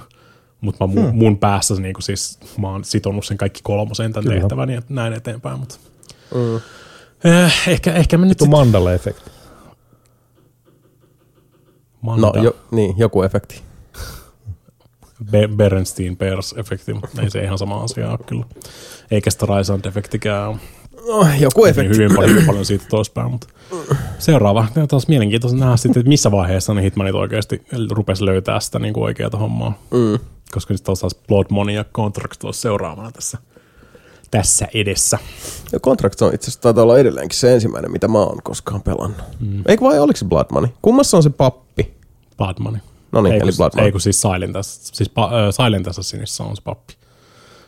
Mutta 0.61 0.87
mun, 0.87 1.05
hmm. 1.05 1.17
mun 1.19 1.39
päässä 1.39 1.75
niin 1.75 1.95
kuin 1.95 2.03
siis, 2.03 2.39
mä 2.59 2.71
oon 2.71 2.85
sitonut 2.85 3.25
sen 3.27 3.37
kaikki 3.37 3.61
kolmoseen 3.63 4.13
tämän 4.13 4.25
Kyllä. 4.25 4.41
tehtävän 4.41 4.71
ja 4.71 4.83
näin 4.89 5.13
eteenpäin. 5.13 5.59
Mutta. 5.61 5.77
Mm. 6.35 6.57
Eh, 7.25 7.53
ehkä, 7.69 7.93
ehkä 7.93 8.19
mä 8.19 8.27
nyt 8.27 8.39
Tuo 8.39 8.45
sit, 8.47 8.53
Mandala-efekti. 8.53 9.31
No, 12.03 12.17
Manda- 12.17 12.43
jo, 12.43 12.57
niin, 12.71 12.95
joku 12.99 13.23
efekti. 13.23 13.63
Be- 15.31 15.49
Berenstein 15.49 16.17
Bears-efekti, 16.19 16.95
mutta 16.95 17.23
ei 17.23 17.31
se 17.31 17.43
ihan 17.45 17.59
sama 17.59 17.83
asia 17.83 18.11
ole 18.11 18.19
kyllä. 18.27 18.45
Eikä 19.11 19.31
sitä 19.31 19.47
Raisand-efektikään 19.47 20.49
ole. 20.49 20.57
No, 21.09 21.27
joku 21.41 21.63
Niin 21.65 21.71
efekti. 21.71 21.97
hyvin 21.97 22.17
paljon, 22.17 22.31
hyvin 22.31 22.47
paljon 22.47 22.65
siitä 22.65 22.85
toispäin, 22.91 23.31
mutta 23.31 23.47
seuraava. 24.19 24.67
Tämä 24.75 24.83
on 24.83 24.89
taas 24.89 25.09
mielenkiintoista 25.09 25.59
nähdä 25.59 25.77
sitten, 25.77 26.01
että 26.01 26.09
missä 26.09 26.31
vaiheessa 26.31 26.75
ne 26.75 26.83
Hitmanit 26.83 27.15
oikeasti 27.15 27.63
rupesi 27.91 28.25
löytää 28.25 28.61
sitä 28.61 28.79
niin 28.79 28.95
kuin 28.95 29.05
oikeata 29.05 29.37
hommaa. 29.39 29.79
Mm. 29.91 30.19
Koska 30.53 30.77
sitten 30.77 30.97
taas 30.97 31.15
Blood 31.29 31.47
Money 31.51 31.75
ja 31.75 31.85
Contract 31.85 32.45
olisi 32.45 32.61
seuraavana 32.61 33.13
tässä, 33.13 33.39
tässä 34.31 34.69
edessä. 34.75 35.19
Ja 35.73 35.81
Contract 35.81 36.23
on 36.23 36.35
itse 36.35 36.45
asiassa 36.45 36.61
taitaa 36.61 36.83
olla 36.85 36.99
edelleenkin 36.99 37.39
se 37.39 37.55
ensimmäinen, 37.55 37.91
mitä 37.93 38.09
mä 38.09 38.19
oon 38.19 38.39
koskaan 38.43 38.83
pelannut. 38.83 39.23
Mm. 39.41 39.63
Eikö 39.69 39.85
vai 39.85 39.99
oliko 39.99 40.17
se 40.17 40.25
Blood 40.25 40.47
Money? 40.53 40.71
Kummassa 40.83 41.17
on 41.17 41.23
se 41.23 41.31
pappi? 41.31 41.95
Blood 42.37 42.57
Money. 42.61 42.81
No 43.13 43.23
niin, 43.23 43.43
eli 43.43 43.53
Blood 43.57 43.73
Money. 43.75 43.87
ei 43.87 43.93
kun 43.93 44.01
siis 44.01 44.21
Silent, 44.21 44.57
siis 44.63 45.09
pa, 45.09 45.25
äh, 45.25 45.31
Silent 45.51 45.89
Assassinissa 45.89 46.45
on 46.45 46.57
se 46.57 46.63
pappi. 46.63 46.95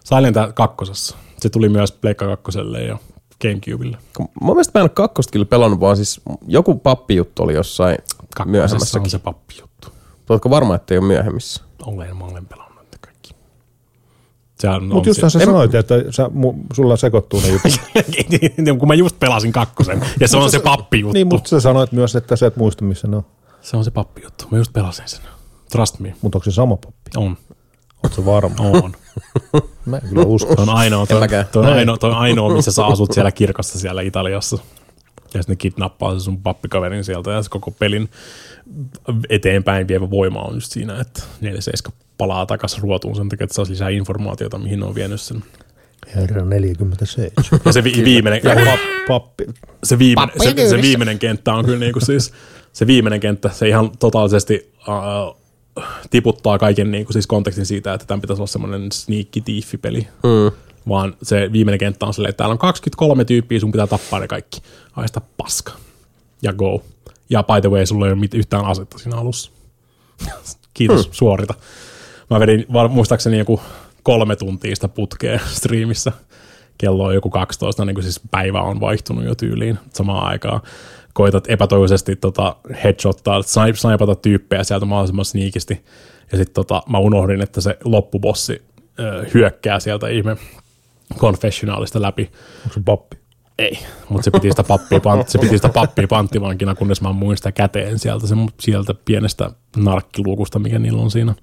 Silent 0.04 0.36
kakkosessa. 0.54 1.16
Se 1.38 1.48
tuli 1.48 1.68
myös 1.68 1.92
Pleikka 1.92 2.26
kakkoselle 2.26 2.82
ja 2.82 2.98
Gamecubelle. 3.42 3.98
Kun 4.16 4.28
Mun 4.40 4.56
mielestä 4.56 4.78
mä 4.78 4.80
en 4.80 4.84
ole 4.84 4.88
kakkosta 4.88 5.32
kyllä 5.32 5.44
pelannut, 5.44 5.80
vaan 5.80 5.96
siis 5.96 6.20
joku 6.46 6.74
pappijuttu 6.74 7.42
oli 7.42 7.54
jossain 7.54 7.98
myöhemmässäkin. 8.44 9.06
on 9.06 9.10
se 9.10 9.18
pappijuttu. 9.18 9.88
Oletko 10.28 10.50
varma, 10.50 10.74
että 10.74 10.94
ei 10.94 10.98
ole 10.98 11.06
myöhemmissä? 11.06 11.62
Olen, 11.82 12.16
mä 12.16 12.24
olen 12.24 12.46
pelannut 12.46 12.82
niitä 12.82 12.98
kaikki. 13.00 13.30
Sehän 13.30 13.34
on 13.34 14.47
Mutta 14.92 15.08
justhan 15.08 15.30
sä 15.30 15.38
En- 15.38 15.44
sanoit, 15.44 15.74
että 15.74 15.94
sä, 16.10 16.30
mu, 16.32 16.54
sulla 16.72 16.96
sekoittuu 16.96 17.40
ne 17.40 17.48
jutut. 17.48 17.72
Niin, 18.56 18.78
kun 18.78 18.88
mä 18.88 18.94
just 18.94 19.18
pelasin 19.20 19.52
kakkosen, 19.52 20.02
ja 20.20 20.28
se 20.28 20.36
on 20.36 20.50
se 20.50 20.58
pappijuttu. 20.58 21.14
niin, 21.14 21.26
mutta 21.26 21.48
sä 21.48 21.60
sanoit 21.60 21.92
myös, 21.92 22.16
että 22.16 22.36
sä 22.36 22.46
et 22.46 22.56
muista, 22.56 22.84
missä 22.84 23.08
ne 23.08 23.16
on. 23.16 23.26
Se 23.60 23.76
on 23.76 23.84
se 23.84 23.90
pappijuttu. 23.90 24.44
Mä 24.50 24.58
just 24.58 24.72
pelasin 24.72 25.08
sen. 25.08 25.20
Trust 25.72 25.98
me. 25.98 26.14
Mutta 26.22 26.38
onko 26.38 26.44
se 26.44 26.50
sama 26.50 26.76
pappi? 26.76 27.10
On. 27.16 27.36
Oletko 28.02 28.24
varma? 28.24 28.54
On. 28.58 28.92
Mä 29.86 29.96
en 29.96 30.08
kyllä 30.08 30.22
usko. 30.26 30.54
Se 30.54 30.60
on 30.62 30.68
ainoa, 30.68 31.06
toi, 31.06 31.20
toi, 31.52 31.66
on 31.66 31.72
ainoa, 31.72 31.96
toi 31.98 32.10
on 32.10 32.16
ainoa, 32.16 32.54
missä 32.54 32.72
sä 32.72 32.86
asut 32.86 33.12
siellä 33.12 33.32
kirkossa 33.32 33.78
siellä 33.78 34.02
Italiassa. 34.02 34.58
Ja 35.34 35.42
sitten 35.42 35.52
ne 35.52 35.56
kidnappaa 35.56 36.14
se 36.18 36.20
sun 36.24 36.42
pappikaverin 36.42 37.04
sieltä 37.04 37.30
ja 37.30 37.42
se 37.42 37.50
koko 37.50 37.70
pelin 37.70 38.08
eteenpäin 39.30 39.88
vievä 39.88 40.10
voima 40.10 40.40
on 40.42 40.54
just 40.54 40.72
siinä, 40.72 41.00
että 41.00 41.22
47 41.40 41.98
palaa 42.18 42.46
takaisin 42.46 42.82
ruotuun 42.82 43.16
sen 43.16 43.28
takia, 43.28 43.44
että 43.44 43.54
saisi 43.54 43.72
lisää 43.72 43.88
informaatiota, 43.88 44.58
mihin 44.58 44.80
ne 44.80 44.86
on 44.86 44.94
vienyt 44.94 45.20
sen. 45.20 45.44
Herra 46.14 46.44
47. 46.44 47.30
Ja 47.64 47.72
se 47.72 47.84
vi- 47.84 48.04
viimeinen, 48.04 48.40
Ja 48.44 48.54
pap, 48.54 48.80
pappi. 49.08 49.44
se, 49.84 49.98
viimeinen, 49.98 50.34
se, 50.42 50.68
se 50.68 50.82
viimeinen 50.82 51.18
kenttä 51.18 51.52
on 51.54 51.64
kyllä 51.64 51.78
niinku 51.78 52.00
siis, 52.00 52.32
se 52.72 52.86
viimeinen 52.86 53.20
kenttä, 53.20 53.48
se 53.48 53.68
ihan 53.68 53.90
totaalisesti 53.98 54.72
uh, 54.88 55.36
tiputtaa 56.10 56.58
kaiken 56.58 56.90
niinku 56.90 57.12
siis 57.12 57.26
kontekstin 57.26 57.66
siitä, 57.66 57.94
että 57.94 58.06
tämän 58.06 58.20
pitäisi 58.20 58.40
olla 58.40 58.46
semmoinen 58.46 58.92
sneaky 58.92 59.40
thief-peli. 59.40 60.08
Mm. 60.22 60.67
Vaan 60.88 61.16
se 61.22 61.52
viimeinen 61.52 61.78
kenttä 61.78 62.06
on 62.06 62.14
silleen, 62.14 62.30
että 62.30 62.38
täällä 62.38 62.52
on 62.52 62.58
23 62.58 63.24
tyyppiä, 63.24 63.60
sun 63.60 63.72
pitää 63.72 63.86
tappaa 63.86 64.20
ne 64.20 64.28
kaikki. 64.28 64.60
Haista 64.92 65.20
paska. 65.36 65.72
Ja 66.42 66.52
go. 66.52 66.82
Ja 67.30 67.42
by 67.42 67.60
the 67.60 67.70
way, 67.70 67.86
sulla 67.86 68.06
ei 68.06 68.12
ole 68.12 68.20
mit- 68.20 68.34
yhtään 68.34 68.64
asetta 68.64 68.98
siinä 68.98 69.16
alussa. 69.16 69.50
Kiitos, 70.74 71.06
hmm. 71.06 71.12
suorita. 71.14 71.54
Mä 72.30 72.40
vedin 72.40 72.66
var- 72.72 72.88
muistaakseni 72.88 73.38
joku 73.38 73.60
kolme 74.02 74.36
tuntia 74.36 74.74
sitä 74.74 74.88
putkea 74.88 75.38
striimissä. 75.56 76.12
Kello 76.78 77.04
on 77.04 77.14
joku 77.14 77.30
12, 77.30 77.84
niin 77.84 77.94
kuin 77.94 78.02
siis 78.04 78.20
päivä 78.30 78.62
on 78.62 78.80
vaihtunut 78.80 79.24
jo 79.24 79.34
tyyliin 79.34 79.78
samaan 79.94 80.26
aikaan. 80.26 80.60
Koitat 81.12 81.44
epätoivoisesti 81.50 82.16
tota 82.16 82.56
headshottaa, 82.84 83.42
snipata 83.74 84.14
tyyppejä 84.14 84.64
sieltä 84.64 84.86
mahdollisimman 84.86 85.24
sneakisti. 85.24 85.84
Ja 86.32 86.38
sitten 86.38 86.54
tota, 86.54 86.82
mä 86.88 86.98
unohdin, 86.98 87.42
että 87.42 87.60
se 87.60 87.78
loppubossi 87.84 88.62
ö, 89.00 89.26
hyökkää 89.34 89.80
sieltä 89.80 90.08
ihme 90.08 90.36
confessionaalista 91.16 92.02
läpi. 92.02 92.30
Onko 92.64 92.74
se 92.74 92.80
pappi? 92.84 93.18
Ei, 93.58 93.78
mutta 94.08 94.24
se 94.24 94.30
piti 94.30 94.50
sitä 94.50 94.64
pappia, 94.64 95.00
pant, 95.00 95.28
se 95.28 95.38
piti 95.38 95.58
sitä 95.58 95.68
pappia 95.68 96.08
panttivankina, 96.08 96.74
kunnes 96.74 97.00
mä 97.00 97.08
ammuin 97.08 97.36
sitä 97.36 97.52
käteen 97.52 97.98
sieltä, 97.98 98.26
se, 98.26 98.34
sieltä 98.60 98.94
pienestä 99.04 99.50
narkkiluukusta, 99.76 100.58
mikä 100.58 100.78
niillä 100.78 101.02
on 101.02 101.10
siinä 101.10 101.34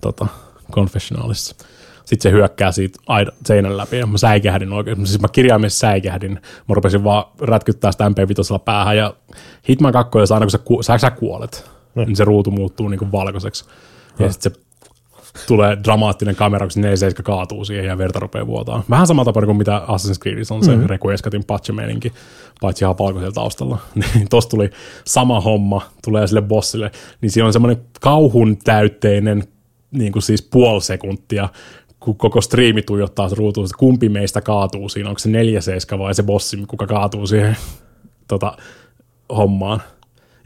tota, 0.00 0.26
confessionaalissa. 0.72 1.56
Sitten 2.04 2.30
se 2.30 2.36
hyökkää 2.36 2.72
siitä 2.72 2.98
aida, 3.06 3.32
seinän 3.46 3.76
läpi 3.76 3.98
ja 3.98 4.06
mä 4.06 4.18
säikähdin 4.18 4.72
oikein. 4.72 5.06
Siis 5.06 5.20
mä 5.20 5.28
kirjaimessa 5.28 5.78
säikähdin. 5.78 6.32
Mä 6.68 6.74
rupesin 6.74 7.04
vaan 7.04 7.24
rätkyttää 7.40 7.92
sitä 7.92 8.08
MP5 8.08 8.58
päähän 8.64 8.96
ja 8.96 9.14
Hitman 9.68 9.92
2, 9.92 10.18
aina 10.34 10.46
kun 10.46 10.50
sä, 10.50 10.58
ku, 10.58 10.82
sä, 10.82 10.98
sä 10.98 11.10
kuolet, 11.10 11.70
niin 11.94 12.16
se 12.16 12.24
ruutu 12.24 12.50
muuttuu 12.50 12.88
niin 12.88 12.98
kuin 12.98 13.12
valkoiseksi. 13.12 13.64
Ja 14.18 14.32
sitten 14.32 14.52
se 14.52 14.60
tulee 15.46 15.78
dramaattinen 15.84 16.36
kamera, 16.36 16.66
kun 16.66 16.70
se 16.70 16.80
47 16.80 17.24
kaatuu 17.24 17.64
siihen 17.64 17.84
ja 17.84 17.98
verta 17.98 18.20
rupeaa 18.20 18.46
vuotaa. 18.46 18.82
Vähän 18.90 19.06
samalla 19.06 19.24
tapaa 19.24 19.46
kuin 19.46 19.56
mitä 19.56 19.82
Assassin's 19.88 20.18
Creedissä 20.22 20.54
on 20.54 20.64
se 20.64 20.70
mm-hmm. 20.70 20.86
Requiescatin 20.86 21.44
patch-meininki, 21.44 22.12
paitsi 22.60 22.84
ihan 22.84 22.98
valkoisella 22.98 23.32
taustalla. 23.32 23.78
Niin 24.14 24.28
tossa 24.28 24.50
tuli 24.50 24.70
sama 25.04 25.40
homma, 25.40 25.82
tulee 26.04 26.26
sille 26.26 26.42
bossille, 26.42 26.90
niin 27.20 27.30
siinä 27.30 27.46
on 27.46 27.52
semmoinen 27.52 27.82
kauhun 28.00 28.56
täytteinen 28.56 29.44
niin 29.90 30.12
kuin 30.12 30.22
siis 30.22 30.42
puoli 30.42 30.80
sekuntia, 30.80 31.48
kun 32.00 32.16
koko 32.16 32.40
striimi 32.40 32.82
tuijottaa 32.82 33.28
ruutuun, 33.36 33.64
että 33.64 33.78
kumpi 33.78 34.08
meistä 34.08 34.40
kaatuu 34.40 34.88
siinä, 34.88 35.08
onko 35.08 35.18
se 35.18 35.28
47 35.28 36.04
vai 36.04 36.14
se 36.14 36.22
bossi, 36.22 36.56
kuka 36.68 36.86
kaatuu 36.86 37.26
siihen 37.26 37.56
tota, 38.28 38.56
hommaan. 39.36 39.82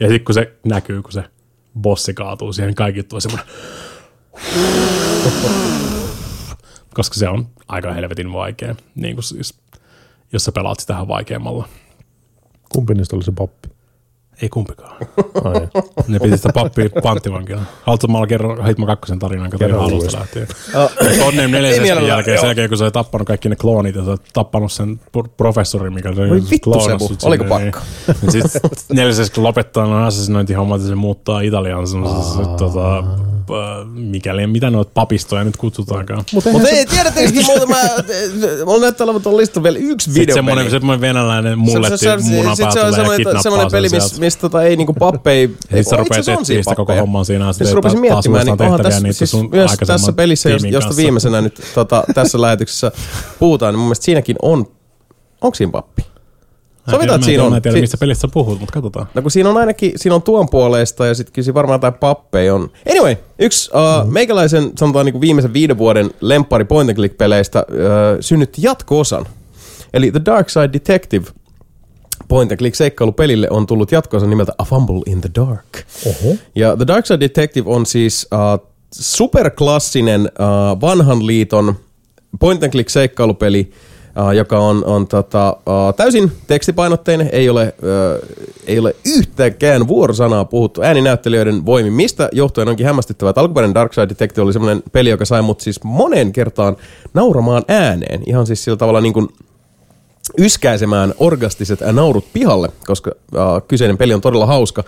Ja 0.00 0.08
sitten 0.08 0.24
kun 0.24 0.34
se 0.34 0.52
näkyy, 0.64 1.02
kun 1.02 1.12
se 1.12 1.24
bossi 1.80 2.14
kaatuu 2.14 2.52
siihen, 2.52 2.68
niin 2.68 2.74
kaikki 2.74 3.02
tulee 3.02 3.20
semmoinen 3.20 3.46
koska 6.94 7.14
se 7.14 7.28
on 7.28 7.46
aika 7.68 7.92
helvetin 7.92 8.32
vaikea, 8.32 8.74
niin 8.94 9.16
kuin 9.16 9.24
siis, 9.24 9.54
jos 10.32 10.44
sä 10.44 10.52
pelaat 10.52 10.80
sitä 10.80 10.92
vähän 10.92 11.08
vaikeammalla. 11.08 11.68
Kumpi 12.72 12.94
niistä 12.94 13.16
oli 13.16 13.24
se 13.24 13.32
pappi? 13.32 13.68
Ei 14.42 14.48
kumpikaan. 14.48 14.96
Ai, 15.44 15.68
Ne 16.08 16.18
piti 16.18 16.36
sitä 16.36 16.50
pappia 16.54 16.88
panttivankina. 17.02 17.62
Haluatko 17.82 18.08
mä 18.08 18.26
kerran 18.26 18.66
Hitman 18.66 18.86
2 18.86 19.16
tarinan, 19.18 19.50
kun 19.50 19.58
Kerro 19.58 19.80
alusta 19.82 20.18
lähtien. 20.18 20.46
Tonne 21.18 21.42
Ei 21.42 21.48
40 21.48 21.82
mielellään, 21.82 22.08
jälkeen, 22.08 22.34
joo. 22.34 22.40
sen 22.40 22.48
jälkeen, 22.48 22.68
kun 22.68 22.78
sä 22.78 22.84
oot 22.84 22.92
tappanut 22.92 23.26
kaikki 23.26 23.48
ne 23.48 23.56
kloonit 23.56 23.96
ja 23.96 24.04
sä 24.04 24.10
oot 24.10 24.22
tappanut 24.32 24.72
sen 24.72 25.00
pro- 25.12 25.28
professorin, 25.36 25.94
mikä 25.94 26.08
oli 26.08 26.30
Voi 26.30 26.42
vittu, 26.50 26.70
kloonannut 26.70 27.00
Sebu, 27.02 27.08
sut 27.08 27.22
oliko 27.22 27.44
sinne, 27.44 27.70
pakko? 27.70 27.80
Niin, 28.06 28.16
niin 28.32 28.48
sit 28.48 28.62
40 28.92 29.34
kun 29.34 29.44
lopettaa 29.44 29.86
noin 29.86 30.04
assassinointihommat 30.04 30.80
ja 30.80 30.86
se 30.86 30.94
muuttaa 30.94 31.40
Italiaan 31.40 31.88
semmoisessa, 31.88 32.44
tota, 32.44 33.04
mikäli, 33.92 34.46
mitä 34.46 34.70
noita 34.70 34.90
papistoja 34.94 35.44
nyt 35.44 35.56
kutsutaankaan. 35.56 36.24
Mutta 36.32 36.50
Mutta 36.50 36.68
ei, 36.68 36.86
tiedättekö 36.86 37.32
te 37.32 37.42
muuta, 37.46 37.66
mä, 37.66 37.82
mulla 38.64 38.80
näyttää 38.80 39.04
olevan 39.04 39.22
tuon 39.22 39.36
listan 39.36 39.62
vielä 39.62 39.78
yksi 39.78 40.04
Sitten 40.04 40.20
video. 40.20 40.34
semmoinen, 40.34 40.70
semmoinen 40.70 41.00
venäläinen 41.00 41.58
mulletti 41.58 41.98
se, 41.98 42.18
se, 42.22 42.30
munan 42.30 42.56
sit 42.56 42.70
se 42.72 42.80
päältä 42.80 43.00
on 43.00 43.04
tulee 43.04 43.34
ja 43.34 43.42
semmoinen, 43.42 43.70
peli, 43.72 43.88
missä 43.88 44.20
mis, 44.20 44.36
tota, 44.36 44.62
ei 44.62 44.76
niinku 44.76 44.92
pappeja... 44.92 45.48
Ja 45.70 45.76
sit 45.76 45.88
sä 45.90 45.96
rupeat 45.96 46.18
itse 46.18 46.32
asiassa 46.32 46.32
on 46.32 46.40
etsiä 46.40 46.62
sitä 46.62 46.74
koko 46.74 46.94
homman 46.94 47.24
siinä. 47.24 47.52
Siis 47.52 47.72
rupesin 47.72 48.00
miettimään, 48.00 48.46
niin 48.46 48.62
onhan 48.62 48.82
tässä, 48.82 49.00
niitä 49.00 49.18
siis 49.18 49.30
sun 49.30 49.48
myös 49.52 49.70
tässä 49.86 50.12
pelissä, 50.12 50.50
josta 50.50 50.96
viimeisenä 50.96 51.40
nyt 51.40 51.60
tota, 51.74 52.04
tässä 52.14 52.40
lähetyksessä 52.40 52.92
puhutaan, 53.38 53.74
niin 53.74 53.78
mun 53.78 53.86
mielestä 53.86 54.04
siinäkin 54.04 54.36
on, 54.42 54.66
onko 55.40 55.54
siinä 55.54 55.72
pappi? 55.72 56.11
Sovitaan, 56.90 57.14
että 57.14 57.24
siinä 57.24 57.44
on. 57.44 57.50
Mä 57.50 57.56
en 57.56 57.62
tiedä, 57.62 57.76
Si- 57.76 57.80
mistä 57.80 57.96
pelistä 57.96 58.20
sä 58.20 58.28
puhut, 58.32 58.60
mutta 58.60 58.72
katsotaan. 58.72 59.06
No 59.14 59.22
kun 59.22 59.30
siinä 59.30 59.50
on 59.50 59.56
ainakin, 59.56 59.92
siinä 59.96 60.14
on 60.14 60.22
tuon 60.22 60.48
puoleista 60.50 61.06
ja 61.06 61.14
sitten 61.14 61.32
kyllä 61.32 61.44
siinä 61.44 61.54
varmaan 61.54 61.74
jotain 61.76 61.94
pappeja 61.94 62.54
on. 62.54 62.70
Anyway, 62.90 63.16
yksi 63.38 63.70
uh, 63.74 64.06
Mm. 64.06 64.12
meikäläisen 64.12 64.70
sanotaan 64.78 65.06
niin 65.06 65.12
kuin 65.12 65.20
viimeisen 65.20 65.52
viiden 65.52 65.78
vuoden 65.78 66.10
lemppari 66.20 66.64
point 66.64 66.90
and 66.90 66.96
click 66.96 67.18
peleistä 67.18 67.66
uh, 67.68 67.76
synnytti 68.20 68.62
jatko-osan. 68.64 69.26
Eli 69.94 70.10
The 70.10 70.20
Dark 70.26 70.50
Side 70.50 70.72
Detective 70.72 71.26
point 72.28 72.52
and 72.52 72.58
click 72.58 72.74
seikkailupelille 72.76 73.46
on 73.50 73.66
tullut 73.66 73.92
jatko 73.92 74.18
nimeltä 74.18 74.52
A 74.58 74.64
Fumble 74.64 75.00
in 75.06 75.20
the 75.20 75.30
Dark. 75.40 75.66
Oho. 76.06 76.34
Ja 76.54 76.76
The 76.76 76.86
Dark 76.86 77.06
Side 77.06 77.20
Detective 77.20 77.70
on 77.70 77.86
siis 77.86 78.26
uh, 78.34 78.68
superklassinen 78.94 80.20
uh, 80.20 80.80
vanhan 80.80 81.26
liiton 81.26 81.76
point 82.40 82.62
and 82.62 82.72
click 82.72 82.88
seikkailupeli, 82.88 83.70
uh, 83.70 83.76
joka 84.34 84.58
on, 84.58 84.84
on 84.84 85.06
tota, 85.06 85.56
uh, 85.66 85.94
täysin 85.96 86.32
tekstipainotteinen, 86.46 87.28
ei 87.32 87.48
ole, 87.48 87.74
uh, 87.82 88.28
ei 88.66 88.78
ole 88.78 88.96
yhtäkään 89.06 89.88
vuorosanaa 89.88 90.44
puhuttu 90.44 90.82
ääninäyttelijöiden 90.82 91.66
voimin, 91.66 91.92
mistä 91.92 92.28
johtuen 92.32 92.68
onkin 92.68 92.86
hämmästyttävää, 92.86 93.30
että 93.30 93.40
alkuperäinen 93.40 93.74
Dark 93.74 93.92
Side 93.92 94.08
Detective 94.08 94.44
oli 94.44 94.52
semmoinen 94.52 94.82
peli, 94.92 95.10
joka 95.10 95.24
sai 95.24 95.42
mut 95.42 95.60
siis 95.60 95.84
monen 95.84 96.32
kertaan 96.32 96.76
nauramaan 97.14 97.62
ääneen, 97.68 98.22
ihan 98.26 98.46
siis 98.46 98.64
sillä 98.64 98.76
tavalla 98.76 99.00
niin 99.00 99.12
kuin 99.12 99.28
yskäisemään 100.38 101.14
orgastiset 101.18 101.80
naurut 101.92 102.24
pihalle, 102.32 102.68
koska 102.86 103.10
äh, 103.36 103.42
kyseinen 103.68 103.98
peli 103.98 104.14
on 104.14 104.20
todella 104.20 104.46
hauska. 104.46 104.84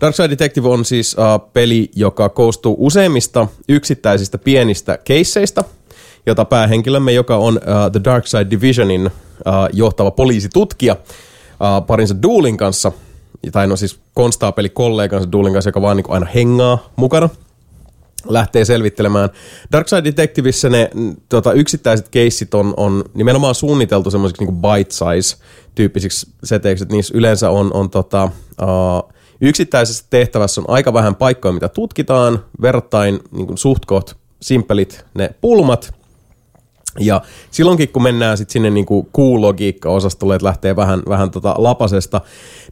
Dark 0.00 0.14
Side 0.14 0.30
Detective 0.30 0.68
on 0.68 0.84
siis 0.84 1.16
äh, 1.18 1.40
peli, 1.52 1.90
joka 1.96 2.28
koostuu 2.28 2.76
useimmista 2.78 3.48
yksittäisistä 3.68 4.38
pienistä 4.38 4.98
keisseistä, 5.04 5.64
jota 6.26 6.44
päähenkilömme, 6.44 7.12
joka 7.12 7.36
on 7.36 7.56
äh, 7.56 7.92
The 7.92 8.00
Dark 8.04 8.26
Side 8.26 8.50
Divisionin 8.50 9.06
äh, 9.06 9.54
johtava 9.72 10.10
poliisitutkija 10.10 10.92
äh, 10.92 11.86
parinsa 11.86 12.22
Duulin 12.22 12.56
kanssa, 12.56 12.92
tai 13.52 13.66
no 13.66 13.76
siis 13.76 14.00
konstaapeli 14.14 14.68
kollegansa 14.68 15.32
Duulin 15.32 15.52
kanssa, 15.52 15.68
joka 15.68 15.82
vaan 15.82 15.96
niin 15.96 16.10
aina 16.10 16.26
hengaa 16.34 16.78
mukana 16.96 17.28
lähtee 18.28 18.64
selvittelemään. 18.64 19.30
Darkside 19.72 20.04
Detectiveissä 20.04 20.68
ne 20.68 20.90
tota, 21.28 21.52
yksittäiset 21.52 22.08
keissit 22.08 22.54
on, 22.54 22.74
on 22.76 23.04
nimenomaan 23.14 23.54
suunniteltu 23.54 24.10
semmoisiksi 24.10 24.44
niin 24.44 24.56
bite-size-tyyppisiksi 24.56 26.26
seteiksi, 26.44 26.82
että 26.84 26.94
niissä 26.94 27.14
yleensä 27.16 27.50
on, 27.50 27.72
on 27.74 27.90
tota, 27.90 28.24
uh, 28.62 29.12
yksittäisessä 29.40 30.04
tehtävässä 30.10 30.60
on 30.60 30.70
aika 30.70 30.92
vähän 30.92 31.14
paikkoja, 31.14 31.52
mitä 31.52 31.68
tutkitaan, 31.68 32.44
verrattain 32.62 33.20
niin 33.30 33.58
suht 33.58 33.84
koht 33.86 34.12
simppelit 34.42 35.04
ne 35.14 35.30
pulmat, 35.40 35.94
ja 36.98 37.22
silloinkin, 37.50 37.88
kun 37.88 38.02
mennään 38.02 38.38
sit 38.38 38.50
sinne 38.50 38.70
niinku 38.70 39.08
Q-logiikka-osastolle, 39.18 40.34
että 40.34 40.46
lähtee 40.46 40.76
vähän, 40.76 41.02
vähän 41.08 41.30
tota 41.30 41.54
lapasesta, 41.58 42.20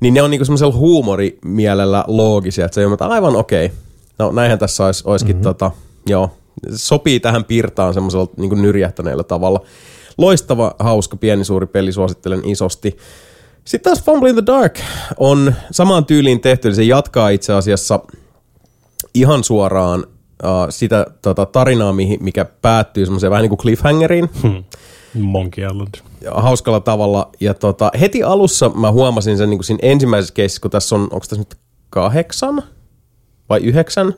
niin 0.01 0.15
ne 0.15 0.23
on 0.23 0.31
niinku 0.31 0.45
semmoisella 0.45 0.75
huumorimielellä 0.75 2.05
loogisia, 2.07 2.65
että 2.65 2.75
se 2.75 2.87
on 2.87 2.93
että 2.93 3.07
aivan 3.07 3.37
okei. 3.37 3.67
Okay. 3.67 3.77
No 4.19 4.33
näinhän 4.33 4.59
tässä 4.59 4.87
olisi, 4.87 5.03
olisikin 5.07 5.37
mm-hmm. 5.37 5.43
tota, 5.43 5.71
joo, 6.07 6.31
sopii 6.75 7.21
tähän 7.21 7.45
pirtaan 7.45 7.95
semmoisella 7.95 8.27
niinku 8.37 8.55
nyrjähtäneellä 8.55 9.25
tavalla. 9.25 9.61
Loistava, 10.19 10.75
hauska, 10.79 11.17
pieni, 11.17 11.45
suuri 11.45 11.67
peli, 11.67 11.93
suosittelen 11.93 12.45
isosti. 12.45 12.97
Sitten 13.65 13.93
taas 13.93 14.05
Fumble 14.05 14.29
in 14.29 14.35
the 14.35 14.47
Dark 14.47 14.81
on 15.17 15.55
samaan 15.71 16.05
tyyliin 16.05 16.41
tehty, 16.41 16.69
eli 16.69 16.75
se 16.75 16.83
jatkaa 16.83 17.29
itse 17.29 17.53
asiassa 17.53 18.01
ihan 19.15 19.45
suoraan 19.45 20.05
sitä 20.71 21.07
tota, 21.23 21.47
tarinaa, 21.47 21.93
mihin, 21.93 22.19
mikä 22.23 22.45
päättyy 22.45 23.07
semmoiseen 23.07 23.31
vähän 23.31 23.43
niin 23.43 23.49
kuin 23.49 23.59
cliffhangeriin. 23.59 24.31
Monkey 25.15 25.67
Island. 25.67 25.95
Ja 26.21 26.35
hauskalla 26.35 26.81
tavalla. 26.81 27.31
Ja 27.41 27.55
tota, 27.55 27.91
heti 28.01 28.23
alussa 28.23 28.69
mä 28.69 28.93
huomasin 28.93 29.39
sen 29.39 29.51
niin 29.51 29.59
kuin 29.59 29.65
siinä 29.65 29.81
ensimmäisessä 29.83 30.35
keississä, 30.35 30.63
kun 30.63 30.71
tässä 30.71 30.95
on, 30.95 31.03
onko 31.03 31.21
tässä 31.21 31.37
nyt 31.37 31.55
kahdeksan 31.91 32.63
vai 33.49 33.61
yhdeksän 33.61 34.15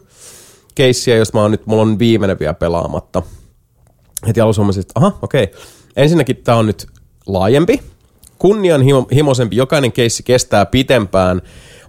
keissiä, 0.74 1.16
josta 1.16 1.38
mä 1.38 1.42
oon 1.42 1.50
nyt, 1.50 1.66
mulla 1.66 1.82
on 1.82 1.98
viimeinen 1.98 2.38
vielä 2.38 2.54
pelaamatta. 2.54 3.22
Heti 4.26 4.40
alussa 4.40 4.62
huomasin, 4.62 4.80
että 4.80 4.92
aha, 4.94 5.18
okei. 5.22 5.44
Okay. 5.44 5.60
Ensinnäkin 5.96 6.36
tää 6.36 6.56
on 6.56 6.66
nyt 6.66 6.86
laajempi, 7.26 7.82
kunnianhimoisempi, 8.38 9.56
jokainen 9.56 9.92
keissi 9.92 10.22
kestää 10.22 10.66
pitempään, 10.66 11.42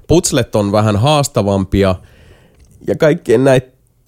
putslet 0.07 0.55
on 0.55 0.71
vähän 0.71 0.95
haastavampia 0.97 1.95
ja 2.87 2.95
kaikkien 2.95 3.43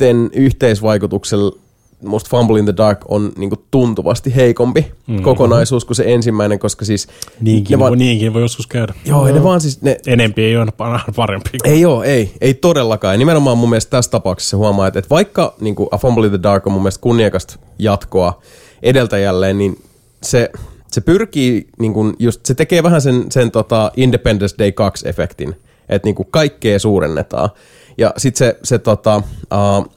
näiden 0.01 0.30
yhteisvaikutuksella 0.33 1.63
musta 2.03 2.30
Fumble 2.30 2.59
in 2.59 2.65
the 2.65 2.73
Dark 2.77 2.99
on 3.07 3.31
niinku 3.38 3.55
tuntuvasti 3.72 4.35
heikompi 4.35 4.81
mm-hmm. 4.81 5.23
kokonaisuus 5.23 5.85
kuin 5.85 5.95
se 5.95 6.03
ensimmäinen, 6.07 6.59
koska 6.59 6.85
siis... 6.85 7.07
Niinkin, 7.41 7.80
vaan, 7.80 7.97
niinkin 7.97 8.33
voi 8.33 8.41
joskus 8.41 8.67
käydä. 8.67 8.93
Joo, 9.05 9.25
ne 9.25 9.43
vaan 9.43 9.61
siis... 9.61 9.81
Ne, 9.81 9.97
Enempi 10.07 10.43
ei 10.43 10.57
ole 10.57 10.72
parempi. 11.15 11.49
ei 11.63 11.85
oo, 11.85 12.03
ei, 12.03 12.33
ei 12.41 12.53
todellakaan. 12.53 13.13
Ja 13.13 13.17
nimenomaan 13.17 13.57
mun 13.57 13.69
mielestä 13.69 13.89
tässä 13.89 14.11
tapauksessa 14.11 14.57
huomaa, 14.57 14.88
että, 14.88 14.99
että 14.99 15.09
vaikka 15.09 15.55
niinku 15.61 15.89
A 15.91 15.97
Fumble 15.97 16.25
in 16.25 16.31
the 16.31 16.43
Dark 16.43 16.67
on 16.67 16.73
mun 16.73 16.81
mielestä 16.81 17.01
kunniakasta 17.01 17.59
jatkoa 17.80 18.41
edeltäjälleen, 18.83 19.57
niin 19.57 19.83
se, 20.23 20.51
se 20.91 21.01
pyrkii, 21.01 21.67
niin 21.80 21.93
kuin 21.93 22.13
just, 22.19 22.45
se 22.45 22.53
tekee 22.53 22.83
vähän 22.83 23.01
sen, 23.01 23.25
sen 23.30 23.51
tota 23.51 23.91
Independence 23.95 24.55
Day 24.59 24.69
2-efektin, 24.69 25.53
että 25.89 26.07
niin 26.07 26.15
kuin 26.15 26.27
kaikkea 26.31 26.80
suurennetaan. 26.80 27.49
Ja 27.97 28.13
sitten 28.17 28.38
se, 28.38 28.59
se 28.63 28.80
tota, 28.80 29.22
uh, 29.53 29.91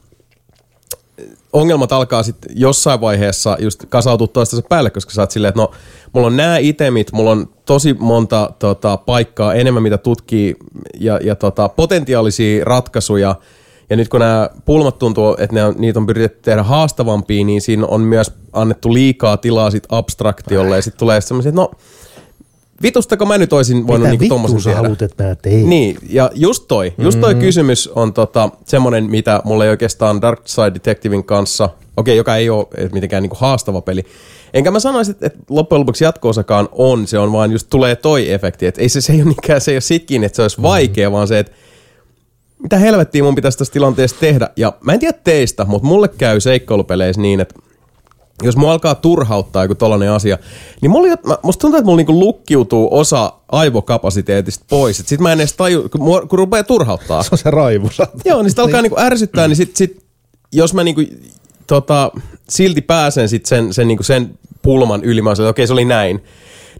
ongelmat 1.53 1.91
alkaa 1.91 2.23
sitten 2.23 2.51
jossain 2.55 3.01
vaiheessa 3.01 3.57
just 3.59 3.85
kasautua 3.89 4.27
toistensa 4.27 4.67
päälle, 4.69 4.89
koska 4.89 5.11
sä 5.11 5.21
oot 5.21 5.31
silleen, 5.31 5.49
että 5.49 5.61
no, 5.61 5.71
mulla 6.13 6.27
on 6.27 6.37
nämä 6.37 6.57
itemit, 6.57 7.11
mulla 7.11 7.31
on 7.31 7.49
tosi 7.65 7.93
monta 7.93 8.53
tota, 8.59 8.97
paikkaa 8.97 9.53
enemmän, 9.53 9.83
mitä 9.83 9.97
tutkii, 9.97 10.55
ja, 10.99 11.19
ja 11.23 11.35
tota, 11.35 11.69
potentiaalisia 11.69 12.65
ratkaisuja, 12.65 13.35
ja 13.89 13.95
nyt 13.95 14.09
kun 14.09 14.19
nämä 14.19 14.49
pulmat 14.65 14.99
tuntuu, 14.99 15.35
että 15.39 15.53
ne 15.53 15.63
on, 15.63 15.75
niitä 15.77 15.99
on 15.99 16.05
pyritetty 16.05 16.39
tehdä 16.41 16.63
haastavampia, 16.63 17.45
niin 17.45 17.61
siinä 17.61 17.85
on 17.85 18.01
myös 18.01 18.31
annettu 18.53 18.93
liikaa 18.93 19.37
tilaa 19.37 19.71
sit 19.71 19.83
abstraktiolle, 19.89 20.75
ja 20.75 20.81
sitten 20.81 20.99
tulee 20.99 21.21
semmoisia, 21.21 21.49
että 21.49 21.61
no, 21.61 21.71
vitustako 22.83 23.25
mä 23.25 23.37
nyt 23.37 23.53
olisin 23.53 23.87
voinut 23.87 24.09
Mitä 24.09 24.23
niinku 24.23 24.35
tommosen 24.35 24.63
tehdä? 24.63 24.77
haluat, 24.77 25.01
että 25.01 25.23
mä 25.23 25.35
tein? 25.35 25.69
Niin, 25.69 25.97
ja 26.09 26.31
just 26.35 26.63
toi, 26.67 26.93
just 26.97 27.19
toi 27.19 27.33
mm-hmm. 27.33 27.45
kysymys 27.45 27.87
on 27.87 28.13
tota, 28.13 28.49
semmoinen, 28.65 29.03
mitä 29.03 29.41
mulla 29.43 29.63
ei 29.63 29.69
oikeastaan 29.69 30.21
Dark 30.21 30.41
Side 30.45 30.73
Detectivin 30.73 31.23
kanssa, 31.23 31.65
okei, 31.65 31.79
okay, 31.97 32.15
joka 32.15 32.35
ei 32.35 32.49
ole 32.49 32.67
mitenkään 32.93 33.23
niinku 33.23 33.37
haastava 33.39 33.81
peli. 33.81 34.03
Enkä 34.53 34.71
mä 34.71 34.79
sanoisi, 34.79 35.11
että, 35.11 35.27
että 35.27 35.39
loppujen 35.49 35.79
lopuksi 35.79 36.03
jatko-osakaan 36.03 36.69
on, 36.71 37.07
se 37.07 37.19
on 37.19 37.31
vaan 37.31 37.51
just 37.51 37.67
tulee 37.69 37.95
toi 37.95 38.31
efekti, 38.31 38.65
että 38.65 38.81
ei 38.81 38.89
se, 38.89 39.01
se 39.01 39.13
ei 39.13 39.19
ole 39.21 39.25
niinkään, 39.25 39.61
se 39.61 39.71
ei 39.71 39.75
ole 39.75 39.81
sitkin, 39.81 40.23
että 40.23 40.35
se 40.35 40.41
olisi 40.41 40.61
vaikea, 40.61 41.11
vaan 41.11 41.27
se, 41.27 41.39
että 41.39 41.51
mitä 42.59 42.77
helvettiä 42.77 43.23
mun 43.23 43.35
pitäisi 43.35 43.57
tässä 43.57 43.73
tilanteessa 43.73 44.15
tehdä. 44.19 44.49
Ja 44.55 44.73
mä 44.81 44.93
en 44.93 44.99
tiedä 44.99 45.17
teistä, 45.23 45.65
mutta 45.65 45.87
mulle 45.87 46.07
käy 46.07 46.39
seikkailupeleissä 46.39 47.21
niin, 47.21 47.39
että 47.39 47.55
jos 48.43 48.57
mua 48.57 48.71
alkaa 48.71 48.95
turhauttaa 48.95 49.63
joku 49.63 49.75
tollanen 49.75 50.11
asia, 50.11 50.37
niin 50.81 50.91
mulla, 50.91 51.07
mä, 51.25 51.37
musta 51.43 51.61
tuntuu, 51.61 51.77
että 51.77 51.85
mulla 51.85 51.97
niinku 51.97 52.19
lukkiutuu 52.19 52.87
osa 52.91 53.33
aivokapasiteetista 53.51 54.65
pois. 54.69 54.99
Et 54.99 55.07
sit 55.07 55.19
mä 55.19 55.31
en 55.31 55.39
edes 55.39 55.53
taju, 55.53 55.89
kun, 55.89 56.01
mua, 56.01 56.21
kun 56.21 56.39
rupeaa 56.39 56.63
turhauttaa. 56.63 57.23
Se 57.23 57.29
on 57.31 57.37
se 57.37 57.51
raivu. 57.51 57.89
Joo, 58.25 58.41
niin 58.41 58.49
sit 58.49 58.59
alkaa 58.59 58.81
niinku 58.81 58.99
ärsyttää, 58.99 59.47
niin 59.47 59.55
sit, 59.55 59.75
sit 59.75 60.05
jos 60.53 60.73
mä 60.73 60.83
niinku, 60.83 61.01
tota, 61.67 62.11
silti 62.49 62.81
pääsen 62.81 63.29
sit 63.29 63.45
sen, 63.45 63.73
sen, 63.73 63.87
niinku 63.87 64.03
sen 64.03 64.39
pulman 64.61 65.03
yli, 65.03 65.21
mä 65.21 65.33
okei 65.49 65.67
se 65.67 65.73
oli 65.73 65.85
näin. 65.85 66.23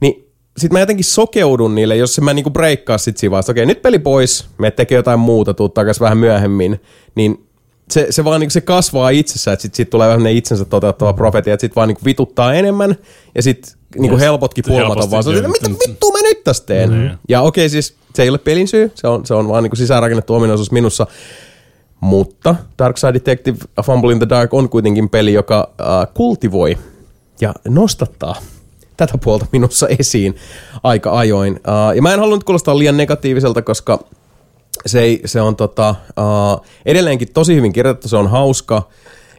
Niin 0.02 0.28
sit 0.58 0.72
mä 0.72 0.80
jotenkin 0.80 1.06
sokeudun 1.06 1.76
niille, 1.76 1.96
jos 1.96 2.22
mä 2.22 2.34
niinku 2.34 2.50
breikkaa 2.50 2.98
sit 2.98 3.18
siinä 3.18 3.32
vaiheessa, 3.32 3.52
okei 3.52 3.66
nyt 3.66 3.82
peli 3.82 4.00
pois, 4.00 4.46
me 4.58 4.72
tekee 4.72 4.96
jotain 4.96 5.20
muuta, 5.20 5.54
tuu 5.54 5.70
takas 5.70 6.00
vähän 6.00 6.18
myöhemmin, 6.18 6.82
niin 7.16 7.47
se, 7.90 8.08
se 8.10 8.26
vaan 8.26 8.40
niinku 8.40 8.52
se 8.52 8.62
kasvaa 8.62 9.10
itsessä, 9.10 9.54
että 9.54 9.62
sit, 9.62 9.76
sit 9.76 9.90
tulee 9.90 10.08
vähän 10.08 10.24
ne 10.24 10.32
itsensä 10.32 10.66
toteuttava 10.66 11.14
profetia, 11.14 11.54
että 11.54 11.62
sit 11.62 11.76
vaan 11.76 11.88
niinku 11.88 12.06
vituttaa 12.06 12.54
enemmän 12.54 12.96
ja 13.36 13.42
sit 13.44 13.76
niinku 13.98 14.16
Ja 14.16 14.20
helpotkin 14.20 14.64
pulmat 14.68 15.04
on 15.04 15.12
vaan 15.12 15.24
se, 15.24 15.32
kyllä. 15.32 15.48
mitä 15.48 15.70
vittua 15.70 16.12
mä 16.12 16.22
nyt 16.22 16.44
tästä 16.44 16.66
teen? 16.66 16.90
Niin. 16.90 17.12
Ja 17.30 17.42
okei 17.42 17.70
siis 17.70 17.96
se 18.16 18.24
ei 18.24 18.30
ole 18.30 18.38
pelin 18.38 18.68
syy, 18.68 18.92
se 18.96 19.08
on, 19.08 19.26
se 19.26 19.34
on 19.34 19.48
vaan 19.48 19.64
niinku 19.64 19.76
sisäänrakennettu 19.76 20.34
ominaisuus 20.34 20.72
minussa. 20.72 21.08
Mutta 22.00 22.56
Dark 22.80 22.98
Side 22.98 23.14
Detective 23.14 23.58
A 23.78 23.84
Fumble 23.84 24.12
in 24.12 24.20
the 24.20 24.30
Dark 24.30 24.54
on 24.54 24.70
kuitenkin 24.70 25.10
peli, 25.10 25.34
joka 25.34 25.70
äh, 25.82 25.88
kultivoi 26.14 26.78
ja 27.42 27.54
nostattaa 27.68 28.36
tätä 28.98 29.18
puolta 29.24 29.46
minussa 29.52 29.88
esiin 30.00 30.36
aika 30.84 31.18
ajoin. 31.18 31.54
Uh, 31.54 31.96
ja 31.96 32.02
mä 32.02 32.14
en 32.14 32.20
halunnut 32.20 32.44
kuulostaa 32.44 32.78
liian 32.78 32.98
negatiiviselta, 32.98 33.62
koska 33.62 34.04
se, 34.86 35.02
ei, 35.02 35.22
se 35.26 35.42
on 35.42 35.56
tota, 35.56 35.96
uh, 36.10 36.66
edelleenkin 36.86 37.34
tosi 37.34 37.56
hyvin 37.56 37.74
kirjoitettu, 37.74 38.08
se 38.08 38.18
on 38.18 38.30
hauska 38.30 38.90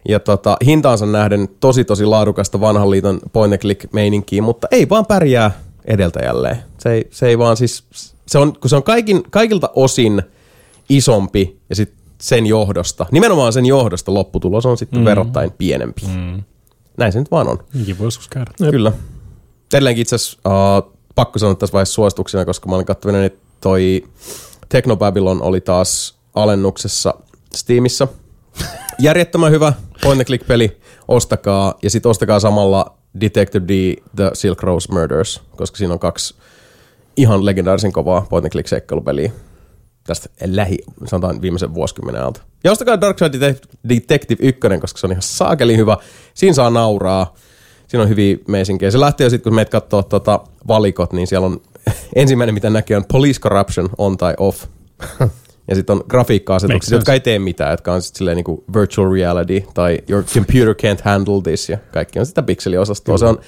ja 0.08 0.20
tota, 0.20 0.56
hintaansa 0.64 1.06
nähden 1.06 1.48
tosi 1.60 1.84
tosi 1.84 2.04
laadukasta 2.04 2.60
vanhan 2.60 2.90
liiton 2.90 3.20
point 3.32 3.52
and 3.52 3.60
click 3.60 3.92
meininkiä, 3.92 4.42
mutta 4.42 4.68
ei 4.70 4.88
vaan 4.88 5.06
pärjää 5.06 5.50
edeltäjälleen. 5.84 6.56
Se 6.78 6.92
ei, 6.92 7.08
se 7.10 7.26
ei 7.26 7.38
vaan 7.38 7.56
siis, 7.56 7.84
se 8.26 8.38
on, 8.38 8.52
kun 8.52 8.70
se 8.70 8.76
on 8.76 8.82
kaikin, 8.82 9.22
kaikilta 9.30 9.70
osin 9.74 10.22
isompi 10.88 11.60
ja 11.68 11.76
sit 11.76 11.92
sen 12.20 12.46
johdosta, 12.46 13.06
nimenomaan 13.10 13.52
sen 13.52 13.66
johdosta 13.66 14.14
lopputulos 14.14 14.66
on 14.66 14.78
sitten 14.78 14.98
mm. 14.98 15.04
verrattain 15.04 15.52
pienempi. 15.58 16.02
Mm. 16.06 16.42
Näin 16.96 17.12
se 17.12 17.18
nyt 17.18 17.30
vaan 17.30 17.48
on. 17.48 17.58
Niinkin 17.74 17.98
voi 17.98 18.06
joskus 18.06 18.28
käydä. 18.28 18.50
Jep. 18.60 18.70
Kyllä. 18.70 18.92
Edelleenkin 19.74 20.02
itse 20.02 20.16
asiassa 20.16 20.38
uh, 20.46 20.92
pakko 21.14 21.38
sanoa 21.38 21.54
tässä 21.54 21.72
vaiheessa 21.72 21.94
suosituksena, 21.94 22.44
koska 22.44 22.68
mä 22.68 22.74
olin 22.74 22.86
katsonut, 22.86 23.22
että 23.22 23.40
toi 23.60 24.04
Technobabylon 24.68 25.42
oli 25.42 25.60
taas 25.60 26.18
alennuksessa 26.34 27.14
Steamissa. 27.54 28.08
Järjettömän 28.98 29.52
hyvä 29.52 29.72
point 30.02 30.26
click 30.26 30.46
peli, 30.46 30.80
ostakaa 31.08 31.74
ja 31.82 31.90
sitten 31.90 32.10
ostakaa 32.10 32.40
samalla 32.40 32.98
Detective 33.20 33.68
D 33.68 33.96
The 34.16 34.30
Silk 34.32 34.62
Rose 34.62 34.92
Murders, 34.92 35.42
koska 35.56 35.76
siinä 35.76 35.92
on 35.92 35.98
kaksi 35.98 36.34
ihan 37.16 37.44
legendaarisen 37.44 37.92
kovaa 37.92 38.26
point 38.30 38.44
and 38.44 38.52
click 38.52 38.68
seikkailupeliä 38.68 39.32
tästä 40.08 40.28
lähi, 40.46 40.78
sanotaan 41.06 41.42
viimeisen 41.42 41.74
vuosikymmenen 41.74 42.22
alta. 42.22 42.42
Ja 42.64 42.72
ostakaa 42.72 43.00
Dark 43.00 43.18
Side 43.18 43.38
Detec- 43.38 43.68
Detective 43.88 44.46
1, 44.46 44.60
koska 44.80 44.98
se 44.98 45.06
on 45.06 45.12
ihan 45.12 45.22
saakeli 45.22 45.76
hyvä. 45.76 45.96
Siinä 46.34 46.54
saa 46.54 46.70
nauraa. 46.70 47.34
Siinä 47.88 48.02
on 48.02 48.08
hyviä 48.08 48.36
meisinkiä. 48.48 48.90
Se 48.90 49.00
lähtee 49.00 49.24
jo 49.24 49.30
sitten, 49.30 49.50
kun 49.50 49.54
meitä 49.54 49.70
katsoo 49.70 50.02
tota 50.02 50.40
valikot, 50.68 51.12
niin 51.12 51.26
siellä 51.26 51.46
on 51.46 51.60
ensimmäinen, 52.16 52.54
mitä 52.54 52.70
näkee, 52.70 52.96
on 52.96 53.04
Police 53.12 53.40
Corruption 53.40 53.88
on 53.98 54.16
tai 54.16 54.34
off. 54.38 54.64
ja 55.68 55.74
sitten 55.74 55.96
on 55.96 56.04
grafiikka-asetukset, 56.08 56.92
jotka 56.92 57.12
ei 57.12 57.20
tee 57.20 57.38
mitään, 57.38 57.70
jotka 57.70 57.92
on 57.92 58.02
sitten 58.02 58.18
silleen 58.18 58.36
niinku 58.36 58.64
virtual 58.74 59.12
reality 59.12 59.62
tai 59.74 59.98
your 60.08 60.24
computer 60.24 60.74
can't 60.74 61.02
handle 61.04 61.42
this 61.42 61.68
ja 61.68 61.78
kaikki 61.92 62.18
on 62.18 62.26
sitä 62.26 62.42
pikseliosastoa. 62.42 63.18
Se 63.18 63.26
on, 63.26 63.38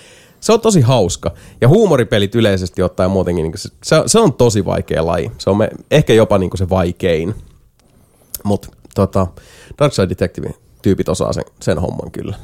se 0.40 0.52
on 0.52 0.60
tosi 0.60 0.80
hauska. 0.80 1.34
Ja 1.60 1.68
huumoripelit 1.68 2.34
yleisesti 2.34 2.82
ottaen 2.82 3.10
muutenkin, 3.10 3.42
niin 3.42 3.58
se, 3.58 4.02
se, 4.06 4.18
on 4.18 4.32
tosi 4.32 4.64
vaikea 4.64 5.06
laji. 5.06 5.30
Se 5.38 5.50
on 5.50 5.56
me, 5.56 5.70
ehkä 5.90 6.14
jopa 6.14 6.38
niin 6.38 6.50
se 6.54 6.68
vaikein. 6.68 7.34
Mutta 8.44 8.68
tota, 8.94 9.26
Dark 9.78 9.92
Side 9.92 10.08
Detective-tyypit 10.08 11.08
osaa 11.08 11.32
sen, 11.32 11.44
sen 11.62 11.78
homman 11.78 12.10
kyllä. 12.10 12.36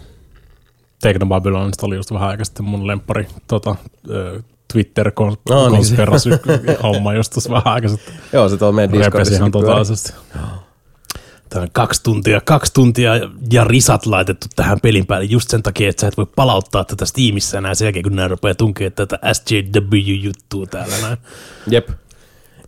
Technobabylonista 1.01 1.87
oli 1.87 1.97
just 1.97 2.13
vähän 2.13 2.29
aikaa 2.29 2.45
sitten 2.45 2.65
mun 2.65 2.87
lemppari 2.87 3.27
tota, 3.49 3.77
ö, 4.71 4.73
twitter 4.73 5.13
No 5.49 5.69
niin, 5.69 7.17
just 7.17 7.33
tuossa 7.33 7.51
vähän 7.51 7.67
aikaa 7.75 7.91
sitten. 7.91 8.15
Joo, 8.33 8.49
se 8.49 8.57
tuolla 8.57 8.73
meidän 8.77 8.91
Repesi 8.91 9.09
Discordissa. 9.09 9.37
ihan 9.37 9.51
totaalisesti. 9.51 10.13
Tää 11.49 11.63
on 11.63 11.69
kaksi 11.73 12.03
tuntia, 12.03 12.41
kaksi 12.41 12.73
tuntia 12.75 13.13
ja 13.53 13.65
risat 13.65 14.07
laitettu 14.07 14.47
tähän 14.57 14.81
pelin 14.81 15.07
päälle 15.07 15.25
just 15.27 15.51
sen 15.51 15.63
takia, 15.63 15.89
että 15.89 16.01
sä 16.01 16.07
et 16.09 16.17
voi 16.17 16.27
palauttaa 16.37 16.85
tätä 16.85 17.07
Steamissa 17.07 17.59
enää 17.59 17.75
sen 17.75 17.87
jälkeen, 17.87 18.03
kun 18.03 18.17
nää 18.17 18.29
rupeaa 18.29 18.55
tunkea 18.55 18.91
tätä 18.91 19.19
SJW-juttua 19.33 20.67
täällä 20.67 20.95
näin. 21.03 21.17
Jep. 21.67 21.89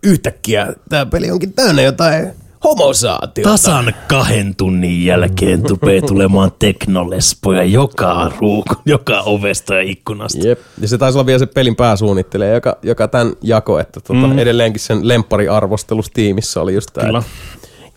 Yhtäkkiä 0.02 0.72
tämä 0.88 1.06
peli 1.06 1.30
onkin 1.30 1.52
täynnä 1.52 1.82
jotain 1.82 2.32
homosaatiota. 2.64 3.50
Tasan 3.50 3.94
kahden 4.08 4.54
tunnin 4.54 5.04
jälkeen 5.04 5.62
tupee 5.62 6.00
tulemaan 6.00 6.52
teknolespoja 6.58 7.64
joka 7.64 8.32
ruuku, 8.38 8.74
joka 8.86 9.20
ovesta 9.20 9.74
ja 9.74 9.80
ikkunasta. 9.80 10.48
Jep. 10.48 10.58
Ja 10.80 10.88
se 10.88 10.98
taisi 10.98 11.18
olla 11.18 11.26
vielä 11.26 11.38
se 11.38 11.46
pelin 11.46 11.76
pääsuunnittelija, 11.76 12.54
joka, 12.54 12.76
joka 12.82 13.08
tämän 13.08 13.32
jako, 13.42 13.78
että 13.78 14.00
tota, 14.00 14.26
mm. 14.26 14.38
edelleenkin 14.38 14.80
sen 14.80 15.08
lemppariarvostelustiimissä 15.08 16.60
oli 16.60 16.74
just 16.74 16.90
tämä. 16.92 17.06
Kyllä. 17.06 17.22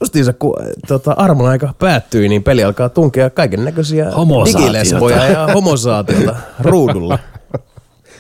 Justiinsa 0.02 0.34
kun 0.34 0.56
tota, 0.88 1.12
armon 1.12 1.50
aika 1.50 1.74
päättyi, 1.80 2.30
niin 2.30 2.44
peli 2.44 2.64
alkaa 2.64 2.90
tunkea 2.90 3.30
kaiken 3.30 3.66
näköisiä 3.66 4.12
digilesboja 4.46 5.26
ja 5.26 5.48
homosaatiota 5.54 6.36
ruudulle. 6.60 7.20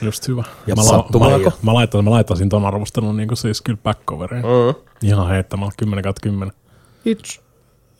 Just 0.01 0.27
hyvä. 0.27 0.43
Ja 0.67 0.75
mä, 0.75 0.83
sattumaako? 0.83 1.37
mä, 1.43 1.51
mä, 1.63 1.73
laittaisin, 1.73 2.05
mä 2.05 2.11
laittaisin 2.11 2.49
ton 2.49 2.65
arvostelun 2.65 3.17
niin 3.17 3.29
siis 3.33 3.61
kyllä 3.61 3.79
backcoveriin. 3.83 4.43
Mm. 4.43 4.75
Ihan 5.01 5.29
heittämällä 5.29 5.71
10 5.77 6.03
kautta 6.03 6.21
10. 6.23 6.55
It's, 7.09 7.41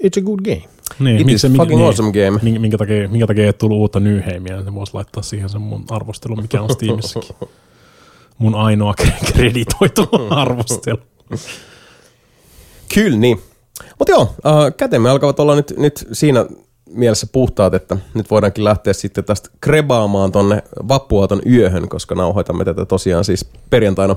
it's 0.04 0.22
a 0.22 0.26
good 0.26 0.40
game. 0.40 0.64
Niin, 1.00 1.22
It 1.22 1.30
is 1.30 1.48
fucking 1.58 1.86
awesome 1.86 2.12
game. 2.12 2.40
Minkä, 2.44 2.60
minkä, 2.60 2.78
takia, 2.78 3.10
minkä 3.10 3.28
takia 3.28 3.46
ei 3.46 3.54
tullut 3.54 3.78
uutta 3.78 4.00
Nyheimiä, 4.00 4.62
niin 4.62 4.76
voisi 4.76 4.94
laittaa 4.94 5.24
siihen 5.24 5.50
sen 5.50 5.62
mun 5.62 5.86
arvostelun, 5.90 6.42
mikä 6.42 6.62
on 6.62 6.70
Steamissakin. 6.70 7.36
Mun 8.38 8.56
ainoa 8.56 8.94
kre- 9.02 9.34
kreditoitu 9.34 10.10
arvostelu. 10.30 11.00
Kyllä 12.94 13.18
niin. 13.18 13.42
Mutta 14.00 14.12
joo, 14.12 14.36
äh, 14.46 14.74
kätemme 14.78 15.10
alkavat 15.10 15.40
olla 15.40 15.56
nyt, 15.56 15.74
nyt 15.78 16.08
siinä 16.12 16.46
mielessä 16.94 17.28
puhtaat, 17.32 17.74
että 17.74 17.98
nyt 18.14 18.32
voidaankin 18.32 18.64
lähteä 18.64 18.94
sitten 18.94 19.24
tästä 19.24 19.50
krebaamaan 19.62 20.32
tonne 20.32 20.64
vappuaaton 20.88 21.42
yöhön, 21.46 21.90
koska 21.90 22.16
nauhoitamme 22.16 22.66
tätä 22.66 22.86
tosiaan 22.86 23.24
siis 23.24 23.50
perjantaina 23.70 24.16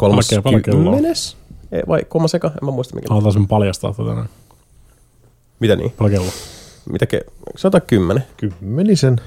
kelloa? 0.00 0.20
30. 0.42 1.08
Ei, 1.72 1.82
vai 1.88 2.04
kolmas 2.08 2.34
eka? 2.34 2.46
En 2.48 2.64
mä 2.64 2.70
muista 2.70 2.94
mikä. 2.94 3.06
Haluaisin 3.08 3.42
sen 3.42 3.48
paljastaa 3.48 3.92
tätä 3.92 4.14
näin. 4.14 4.28
Mitä 5.60 5.76
niin? 5.76 5.92
Paljon 5.98 6.12
kello? 6.12 6.32
Mitä 6.92 7.06
ke... 7.06 7.20
Sanotaan 7.56 7.82
kymmenen. 7.86 8.24
Kymmenisen. 8.36 9.20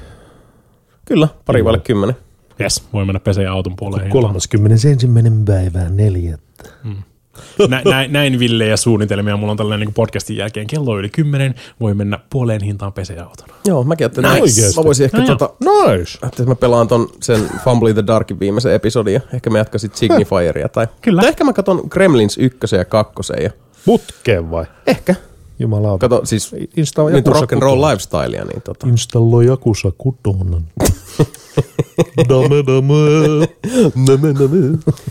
Kyllä, 1.06 1.27
pari 1.45 1.65
vaille 1.65 1.80
kymmenen. 1.80 2.15
Yes, 2.61 2.83
voi 2.93 3.06
mennä 3.06 3.19
peseen 3.19 3.51
auton 3.51 3.75
puoleen. 3.75 4.03
hintaan. 4.03 4.23
31. 4.23 5.07
päivää 5.45 5.89
neljättä. 5.89 6.69
Nä, 7.69 7.82
näin, 7.85 8.14
näin 8.14 8.40
villejä 8.40 8.77
suunnitelmia. 8.77 9.38
Mulla 9.38 9.51
on 9.51 9.57
tällainen 9.57 9.85
niin 9.88 9.93
podcastin 9.93 10.38
jälkeen 10.38 10.67
kello 10.67 10.91
on 10.91 10.99
yli 10.99 11.09
kymmenen. 11.09 11.56
Voi 11.80 11.93
mennä 11.93 12.19
puoleen 12.30 12.61
hintaan 12.61 12.93
peseen 12.93 13.24
auton. 13.24 13.48
Joo, 13.66 13.83
mäkin 13.83 14.06
ajattelin, 14.06 14.32
Nice. 14.43 14.61
mä 14.77 14.83
voisin 14.83 15.03
ehkä 15.03 15.17
No 15.17 15.25
tota, 15.25 15.49
Nice. 15.59 16.19
että 16.27 16.43
mä 16.45 16.56
pelaan 16.56 16.88
ton 16.88 17.09
sen 17.22 17.41
Fumble 17.64 17.90
in 17.90 17.95
the 17.95 18.07
Darkin 18.07 18.40
viimeisen 18.40 18.74
episodin 18.74 19.14
ja 19.14 19.22
ehkä 19.33 19.49
mä 19.49 19.57
jatkasin 19.57 19.91
Signifieria 19.93 20.69
tai, 20.69 20.88
Kyllä. 21.01 21.22
tai 21.22 21.30
ehkä 21.30 21.43
mä 21.43 21.53
katon 21.53 21.82
Gremlins 21.90 22.38
ykkösen 22.38 22.77
ja 22.77 22.85
kakkosen 22.85 23.43
ja 23.43 23.49
Putkeen 23.85 24.51
vai? 24.51 24.66
ehkä. 24.88 25.16
Jumalauta. 25.59 26.09
Kato 26.09 26.25
siis 26.25 26.56
Installa 26.77 27.09
nyt 27.09 27.25
Jakusa 27.25 27.41
rock 27.41 27.53
and 27.53 27.61
roll 27.61 27.75
kutonen. 27.75 27.91
lifestylea, 27.93 28.45
niin 28.45 28.61
tota. 28.61 28.88
Installoi 28.88 29.45
Jakusa 29.45 29.91
kutonen. 29.98 30.64
dame 32.30 32.64
dame. 32.68 33.48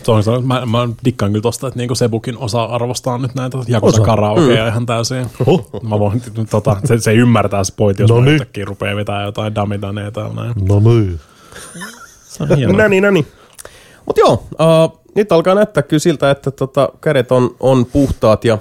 Se 0.03 0.11
on, 0.13 0.23
se 0.23 0.31
on, 0.31 0.47
mä, 0.47 0.67
mä 0.67 0.89
dikkaan 1.05 1.33
kyllä 1.33 1.43
tosta, 1.43 1.67
että 1.67 1.79
niinku 1.79 1.95
Sebukin 1.95 2.39
osaa 2.39 2.75
arvostaa 2.75 3.19
nyt 3.19 3.35
näitä 3.35 3.59
Jakusa 3.69 3.95
Osaa. 3.95 4.07
karaokeja 4.07 4.63
Mm. 4.63 4.69
ihan 4.69 4.87
täysin. 4.87 5.27
Oh. 5.47 5.71
Mä 5.83 5.99
voin, 5.99 6.23
tota, 6.51 6.77
se, 6.85 6.99
se 6.99 7.15
ymmärtää 7.15 7.65
se 7.65 7.73
pointti, 7.77 8.03
jos 8.03 8.11
No 8.11 8.17
mä 8.17 8.25
niin. 8.25 8.35
yhtäkkiä 8.35 8.65
rupeaa 8.65 8.97
vetää 8.97 9.25
jotain 9.25 9.55
damidaneja 9.55 10.11
täällä 10.11 10.35
näin. 10.35 10.53
No 10.69 10.81
niin. 10.81 11.21
Se 12.29 12.43
on 12.43 12.57
hienoa. 12.57 12.77
Näni, 12.77 13.01
näni. 13.01 13.27
Mut 14.07 14.19
joo, 14.19 14.33
uh, 14.33 15.01
nyt 15.15 15.33
alkaa 15.33 15.55
näyttää 15.55 15.83
kyllä 15.83 16.01
siltä, 16.01 16.31
että 16.31 16.51
tota, 16.51 16.89
kädet 17.01 17.33
on, 17.33 17.57
on 17.61 17.87
puhtaat 17.87 18.45
ja, 18.45 18.59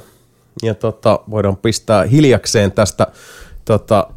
ja 0.64 0.76
tota, 0.76 1.20
voidaan 1.30 1.58
pistää 1.58 2.04
hiljakseen 2.04 2.72
tästä 2.72 3.08
tota, 3.66 4.08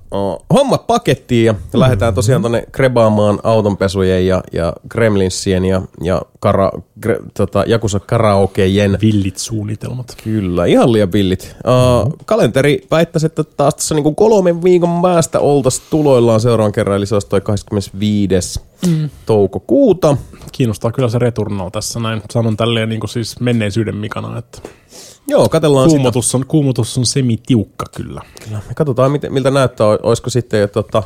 hommat 0.54 0.86
pakettiin 0.86 1.46
ja 1.46 1.52
mm-hmm. 1.52 1.80
lähdetään 1.80 2.14
tosiaan 2.14 2.42
tonne 2.42 2.64
krebaamaan 2.72 3.38
autonpesujen 3.42 4.26
ja, 4.26 4.42
ja 4.52 4.72
gremlinsien 4.88 5.64
ja, 5.64 5.82
ja 6.02 6.22
kara, 6.40 6.70
gre, 7.00 7.18
tota, 7.34 7.64
Jakusa 7.66 8.00
karaokejen. 8.00 8.98
Villit 9.00 9.38
suunnitelmat. 9.38 10.16
Kyllä, 10.24 10.66
ihan 10.66 10.92
liian 10.92 11.12
villit. 11.12 11.56
Uh, 11.66 12.16
kalenteri 12.26 12.86
väittäisi, 12.90 13.26
että 13.26 13.44
taas 13.44 13.74
tässä 13.74 13.94
niinku 13.94 14.14
kolmen 14.14 14.62
viikon 14.62 15.02
päästä 15.02 15.40
oltaisiin 15.40 15.86
tuloillaan 15.90 16.40
seuraavan 16.40 16.72
kerran, 16.72 16.96
eli 16.96 17.06
se 17.06 17.14
olisi 17.14 17.28
toi 17.28 17.40
25. 17.40 18.60
Mm. 18.86 19.10
toukokuuta. 19.26 20.16
Kiinnostaa 20.52 20.92
kyllä 20.92 21.08
se 21.08 21.18
Returnal 21.18 21.70
tässä 21.70 22.00
näin. 22.00 22.22
Sanon 22.30 22.56
tälleen 22.56 22.88
niin 22.88 23.00
kuin 23.00 23.10
siis 23.10 23.40
menneisyyden 23.40 23.96
mikana, 23.96 24.38
että 24.38 24.58
Joo, 25.28 25.48
katsellaan 25.48 25.90
sitä. 25.90 25.98
kuumotus 25.98 26.34
on, 26.34 26.46
kuumotus 26.46 26.98
on 26.98 27.06
semitiukka 27.06 27.84
kyllä. 27.96 28.20
Kyllä. 28.44 28.58
Me 28.68 28.74
katsotaan, 28.74 29.12
miten, 29.12 29.32
miltä 29.32 29.50
näyttää, 29.50 29.86
olisiko 29.86 30.30
sitten 30.30 30.60
jo 30.60 30.68
tota 30.68 31.02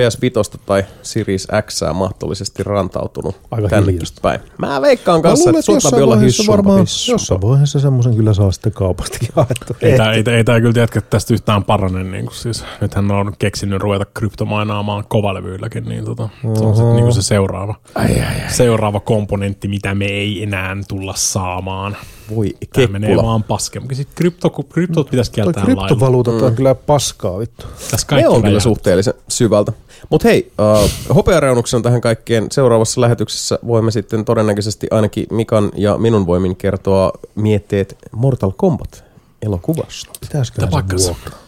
PS5 0.00 0.58
tai 0.66 0.84
Series 1.02 1.48
X 1.66 1.80
mahdollisesti 1.94 2.62
rantautunut 2.62 3.36
Aika 3.50 3.68
tännekin 3.68 3.92
hiljaista. 3.94 4.20
päin. 4.22 4.40
Mä 4.58 4.82
veikkaan 4.82 5.18
Mä 5.18 5.22
kanssa, 5.22 5.50
luulen, 5.50 5.60
että 5.60 5.88
että 5.88 6.04
olla 6.04 6.16
varmaan, 6.48 6.86
jossain 7.08 7.42
vaiheessa 7.42 7.80
semmoisen 7.80 8.16
kyllä 8.16 8.34
saa 8.34 8.50
sitten 8.52 8.72
kaupastakin 8.72 9.28
haettu. 9.36 9.76
Ei, 9.80 9.96
tää, 9.96 10.12
ei, 10.12 10.24
ei 10.26 10.44
tää 10.44 10.60
kyllä 10.60 10.84
että 10.84 11.00
tästä 11.00 11.34
yhtään 11.34 11.64
parane. 11.64 12.04
Niin 12.04 12.26
kuin 12.26 12.36
siis, 12.36 12.64
nythän 12.80 13.10
on 13.10 13.32
keksinyt 13.38 13.82
ruveta 13.82 14.04
kryptomainaamaan 14.04 15.04
kovalevyilläkin, 15.08 15.84
niin 15.84 16.04
tota, 16.04 16.28
se 16.42 16.64
on 16.64 16.76
sitten 16.76 16.94
niin 16.96 17.04
kuin 17.04 17.14
se 17.14 17.22
seuraava, 17.22 17.74
Ai, 17.94 18.20
ai, 18.20 18.20
ai. 18.20 18.52
seuraava 18.52 19.00
komponentti, 19.00 19.68
mitä 19.68 19.94
me 19.94 20.04
ei 20.04 20.42
enää 20.42 20.76
tulla 20.88 21.14
saamaan. 21.16 21.96
Voi 22.36 22.56
Tämä 22.72 22.86
menee 22.86 23.16
vaan 23.16 23.42
paskeen. 23.42 23.82
Mutta 23.82 23.94
sitten 23.94 24.16
krypto, 24.16 24.50
kryptot 24.50 25.10
pitäisi 25.10 25.32
kieltää 25.32 25.64
lailla. 25.64 25.86
kryptovaluutat 25.86 26.42
on 26.42 26.54
kyllä 26.54 26.74
paskaa 26.74 27.38
vittu. 27.38 27.66
Tässä 27.90 27.96
Ne 27.96 28.08
kaikki 28.08 28.26
on 28.28 28.42
kyllä 28.42 28.60
suhteellisen 28.60 29.14
syvältä. 29.28 29.72
Mutta 30.10 30.28
hei, 30.28 30.52
uh, 30.82 31.14
hopeareunuksen 31.14 31.82
tähän 31.82 32.00
kaikkeen 32.00 32.46
seuraavassa 32.52 33.00
lähetyksessä 33.00 33.58
voimme 33.66 33.90
sitten 33.90 34.24
todennäköisesti 34.24 34.86
ainakin 34.90 35.26
Mikan 35.30 35.70
ja 35.76 35.98
minun 35.98 36.26
voimin 36.26 36.56
kertoa 36.56 37.12
mietteet 37.34 37.96
Mortal 38.12 38.52
Kombat 38.56 39.04
elokuvasta. 39.42 40.10
Pitäisiköhän 40.20 40.70
Mitä 40.84 40.98
se 40.98 41.06
vuokraa? 41.06 41.38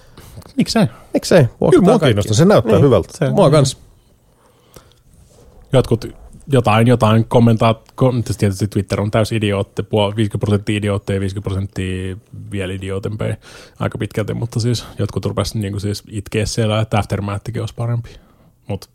Miksei? 0.57 0.87
Miksei? 1.15 1.45
Kyllä 1.71 1.83
mua 1.85 1.99
kiinnostaa, 1.99 2.35
se 2.35 2.45
näyttää 2.45 2.73
Niin. 2.73 2.85
hyvältä. 2.85 3.09
Se, 3.19 3.31
Mua 3.31 3.51
kans. 3.51 3.79
jotkut 5.73 6.05
jotain, 6.49 6.87
jotain 6.87 7.25
kommentaa, 7.25 7.83
kom, 7.95 8.23
tietysti 8.39 8.69
Twitter 8.69 9.01
on 9.01 9.11
täys 9.11 9.33
idiootti, 9.33 9.83
puol- 9.83 10.17
50 10.17 10.39
prosenttia 10.39 10.77
idiootteja, 10.77 11.21
50 11.21 11.45
prosenttia 11.51 12.17
vielä 12.51 12.73
idiootempeja 12.73 13.37
aika 13.79 13.99
pitkälti, 13.99 14.35
mutta 14.35 14.61
siis 14.61 14.85
jotkut 14.99 15.27
rupesivat 15.27 15.63
niin 15.63 15.81
siis 15.81 16.03
itkeä 16.09 16.47
siellä, 16.47 16.81
että 16.81 16.99
Aftermathikin 16.99 17.63
olisi 17.63 17.75
parempi, 17.75 18.11
mutta 18.69 18.89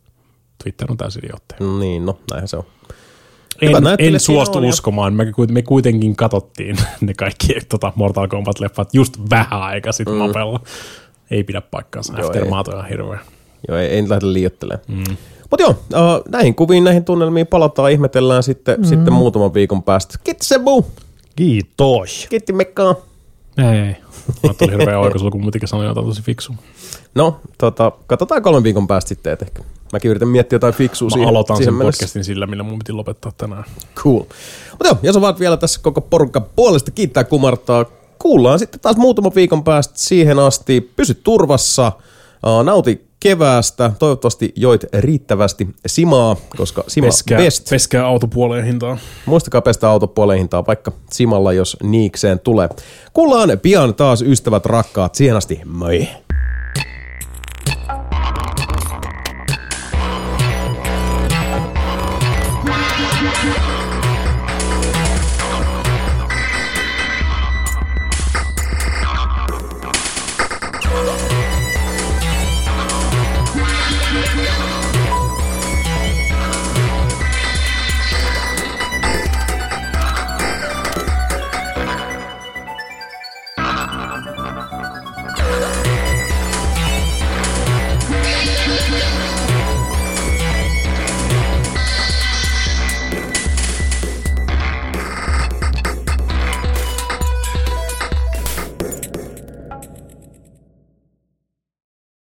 Twitter 0.64 0.91
on 0.91 0.98
täys 0.98 1.16
idiootteja. 1.16 1.80
Niin, 1.80 2.06
no 2.06 2.19
näinhän 2.32 2.48
se 2.48 2.58
on. 2.58 2.64
En, 3.61 3.74
en 4.00 4.19
suostu 4.19 4.58
on 4.58 4.66
uskomaan, 4.66 5.14
me, 5.14 5.25
me 5.51 5.61
kuitenkin 5.61 6.16
katsottiin 6.16 6.77
ne 7.01 7.14
kaikki 7.14 7.61
tota 7.69 7.93
Mortal 7.95 8.27
Kombat-leffat 8.27 8.90
just 8.93 9.17
vähän 9.30 9.61
aika 9.61 9.91
sitten 9.91 10.16
mm. 10.16 10.19
mapella. 10.19 10.59
Ei 11.32 11.43
pidä 11.43 11.61
paikkaansa, 11.61 12.14
Joo, 12.17 12.27
Aftermath 12.27 12.69
on 12.69 12.75
ihan 12.75 12.90
hirveä. 12.90 13.19
Joo, 13.67 13.77
ei, 13.77 13.88
ei 13.88 14.01
nyt 14.01 14.09
lähde 14.09 14.33
liioittelemaan. 14.33 14.85
Mm. 14.88 15.17
Mutta 15.50 15.64
joo, 15.64 15.72
uh, 15.72 16.24
näihin 16.30 16.56
kuviin, 16.56 16.83
näihin 16.83 17.06
tunnelmiin 17.06 17.48
palataan, 17.48 17.91
ihmetellään 17.91 18.43
sitten, 18.43 18.80
mm. 18.80 18.85
sitten 18.85 19.14
muutaman 19.14 19.53
viikon 19.53 19.83
päästä. 19.83 20.17
Kiitos 20.24 20.50
Sebu! 20.50 20.85
Kiitos. 21.35 22.27
Kiitti 22.30 22.53
Mekkaa! 22.53 22.95
Ei, 23.58 23.80
ei. 23.80 23.96
Mä 24.48 24.54
tuli 24.54 24.72
hirveä 24.72 25.00
oikaisulla, 25.00 25.32
kun 25.32 25.42
muutenkin 25.42 25.70
sanoin 25.70 25.88
jotain 25.88 26.08
tosi 26.08 26.22
fiksu. 26.22 26.54
No, 27.16 27.40
tota, 27.58 27.92
katsotaan 28.08 28.42
kolmen 28.42 28.64
viikon 28.64 28.88
päästä 28.88 29.10
sitten, 29.10 29.38
ehkä. 29.42 29.64
Mäkin 29.94 30.12
yritän 30.12 30.28
miettiä 30.28 30.56
jotain 30.56 30.74
fiksua 30.74 31.06
Mä 31.06 31.14
siihen, 31.14 31.30
aloitan 31.30 31.58
siihen 31.58 31.74
sen 31.74 31.78
mennessä. 31.78 32.00
podcastin 32.00 32.24
sillä, 32.24 32.48
millä 32.48 32.64
mun 32.64 32.80
piti 32.80 32.92
lopettaa 32.92 33.32
tänään. 33.38 33.64
Cool. 33.96 34.24
Mutta 34.72 34.88
joo, 34.88 34.98
jos 35.04 35.16
on 35.16 35.22
vaan 35.22 35.40
vielä 35.40 35.58
tässä 35.58 35.80
koko 35.84 36.02
porukan 36.02 36.46
puolesta 36.56 36.92
kiittää 36.92 37.24
kumartaa. 37.24 37.86
Kuullaan 38.20 38.60
sitten 38.60 38.80
taas 38.80 38.98
muutama 38.98 39.32
viikon 39.36 39.64
päästä 39.64 39.94
siihen 39.98 40.40
asti. 40.40 40.92
Pysy 40.96 41.14
turvassa, 41.14 41.92
uh, 42.46 42.64
nauti 42.64 43.11
keväästä. 43.22 43.91
Toivottavasti 44.00 44.53
joit 44.56 44.85
riittävästi 44.93 45.67
simaa, 45.85 46.35
koska 46.58 46.83
sima 46.88 47.08
Peskää, 47.08 47.38
best. 47.38 47.69
peskää 47.69 48.06
autopuoleen 48.06 48.66
hintaan. 48.66 49.00
Muistakaa 49.25 49.61
pestä 49.61 49.90
auto 49.90 50.08
puoleen 50.08 50.40
hintaa 50.40 50.66
vaikka 50.67 50.91
simalla, 51.11 51.53
jos 51.53 51.77
niikseen 51.83 52.40
tulee. 52.40 52.69
Kuullaan 53.14 53.59
pian 53.61 53.95
taas 53.95 54.22
ystävät 54.22 54.66
rakkaat. 54.66 55.16
Siihen 55.16 55.38
asti, 55.38 55.61
moi! 55.66 56.08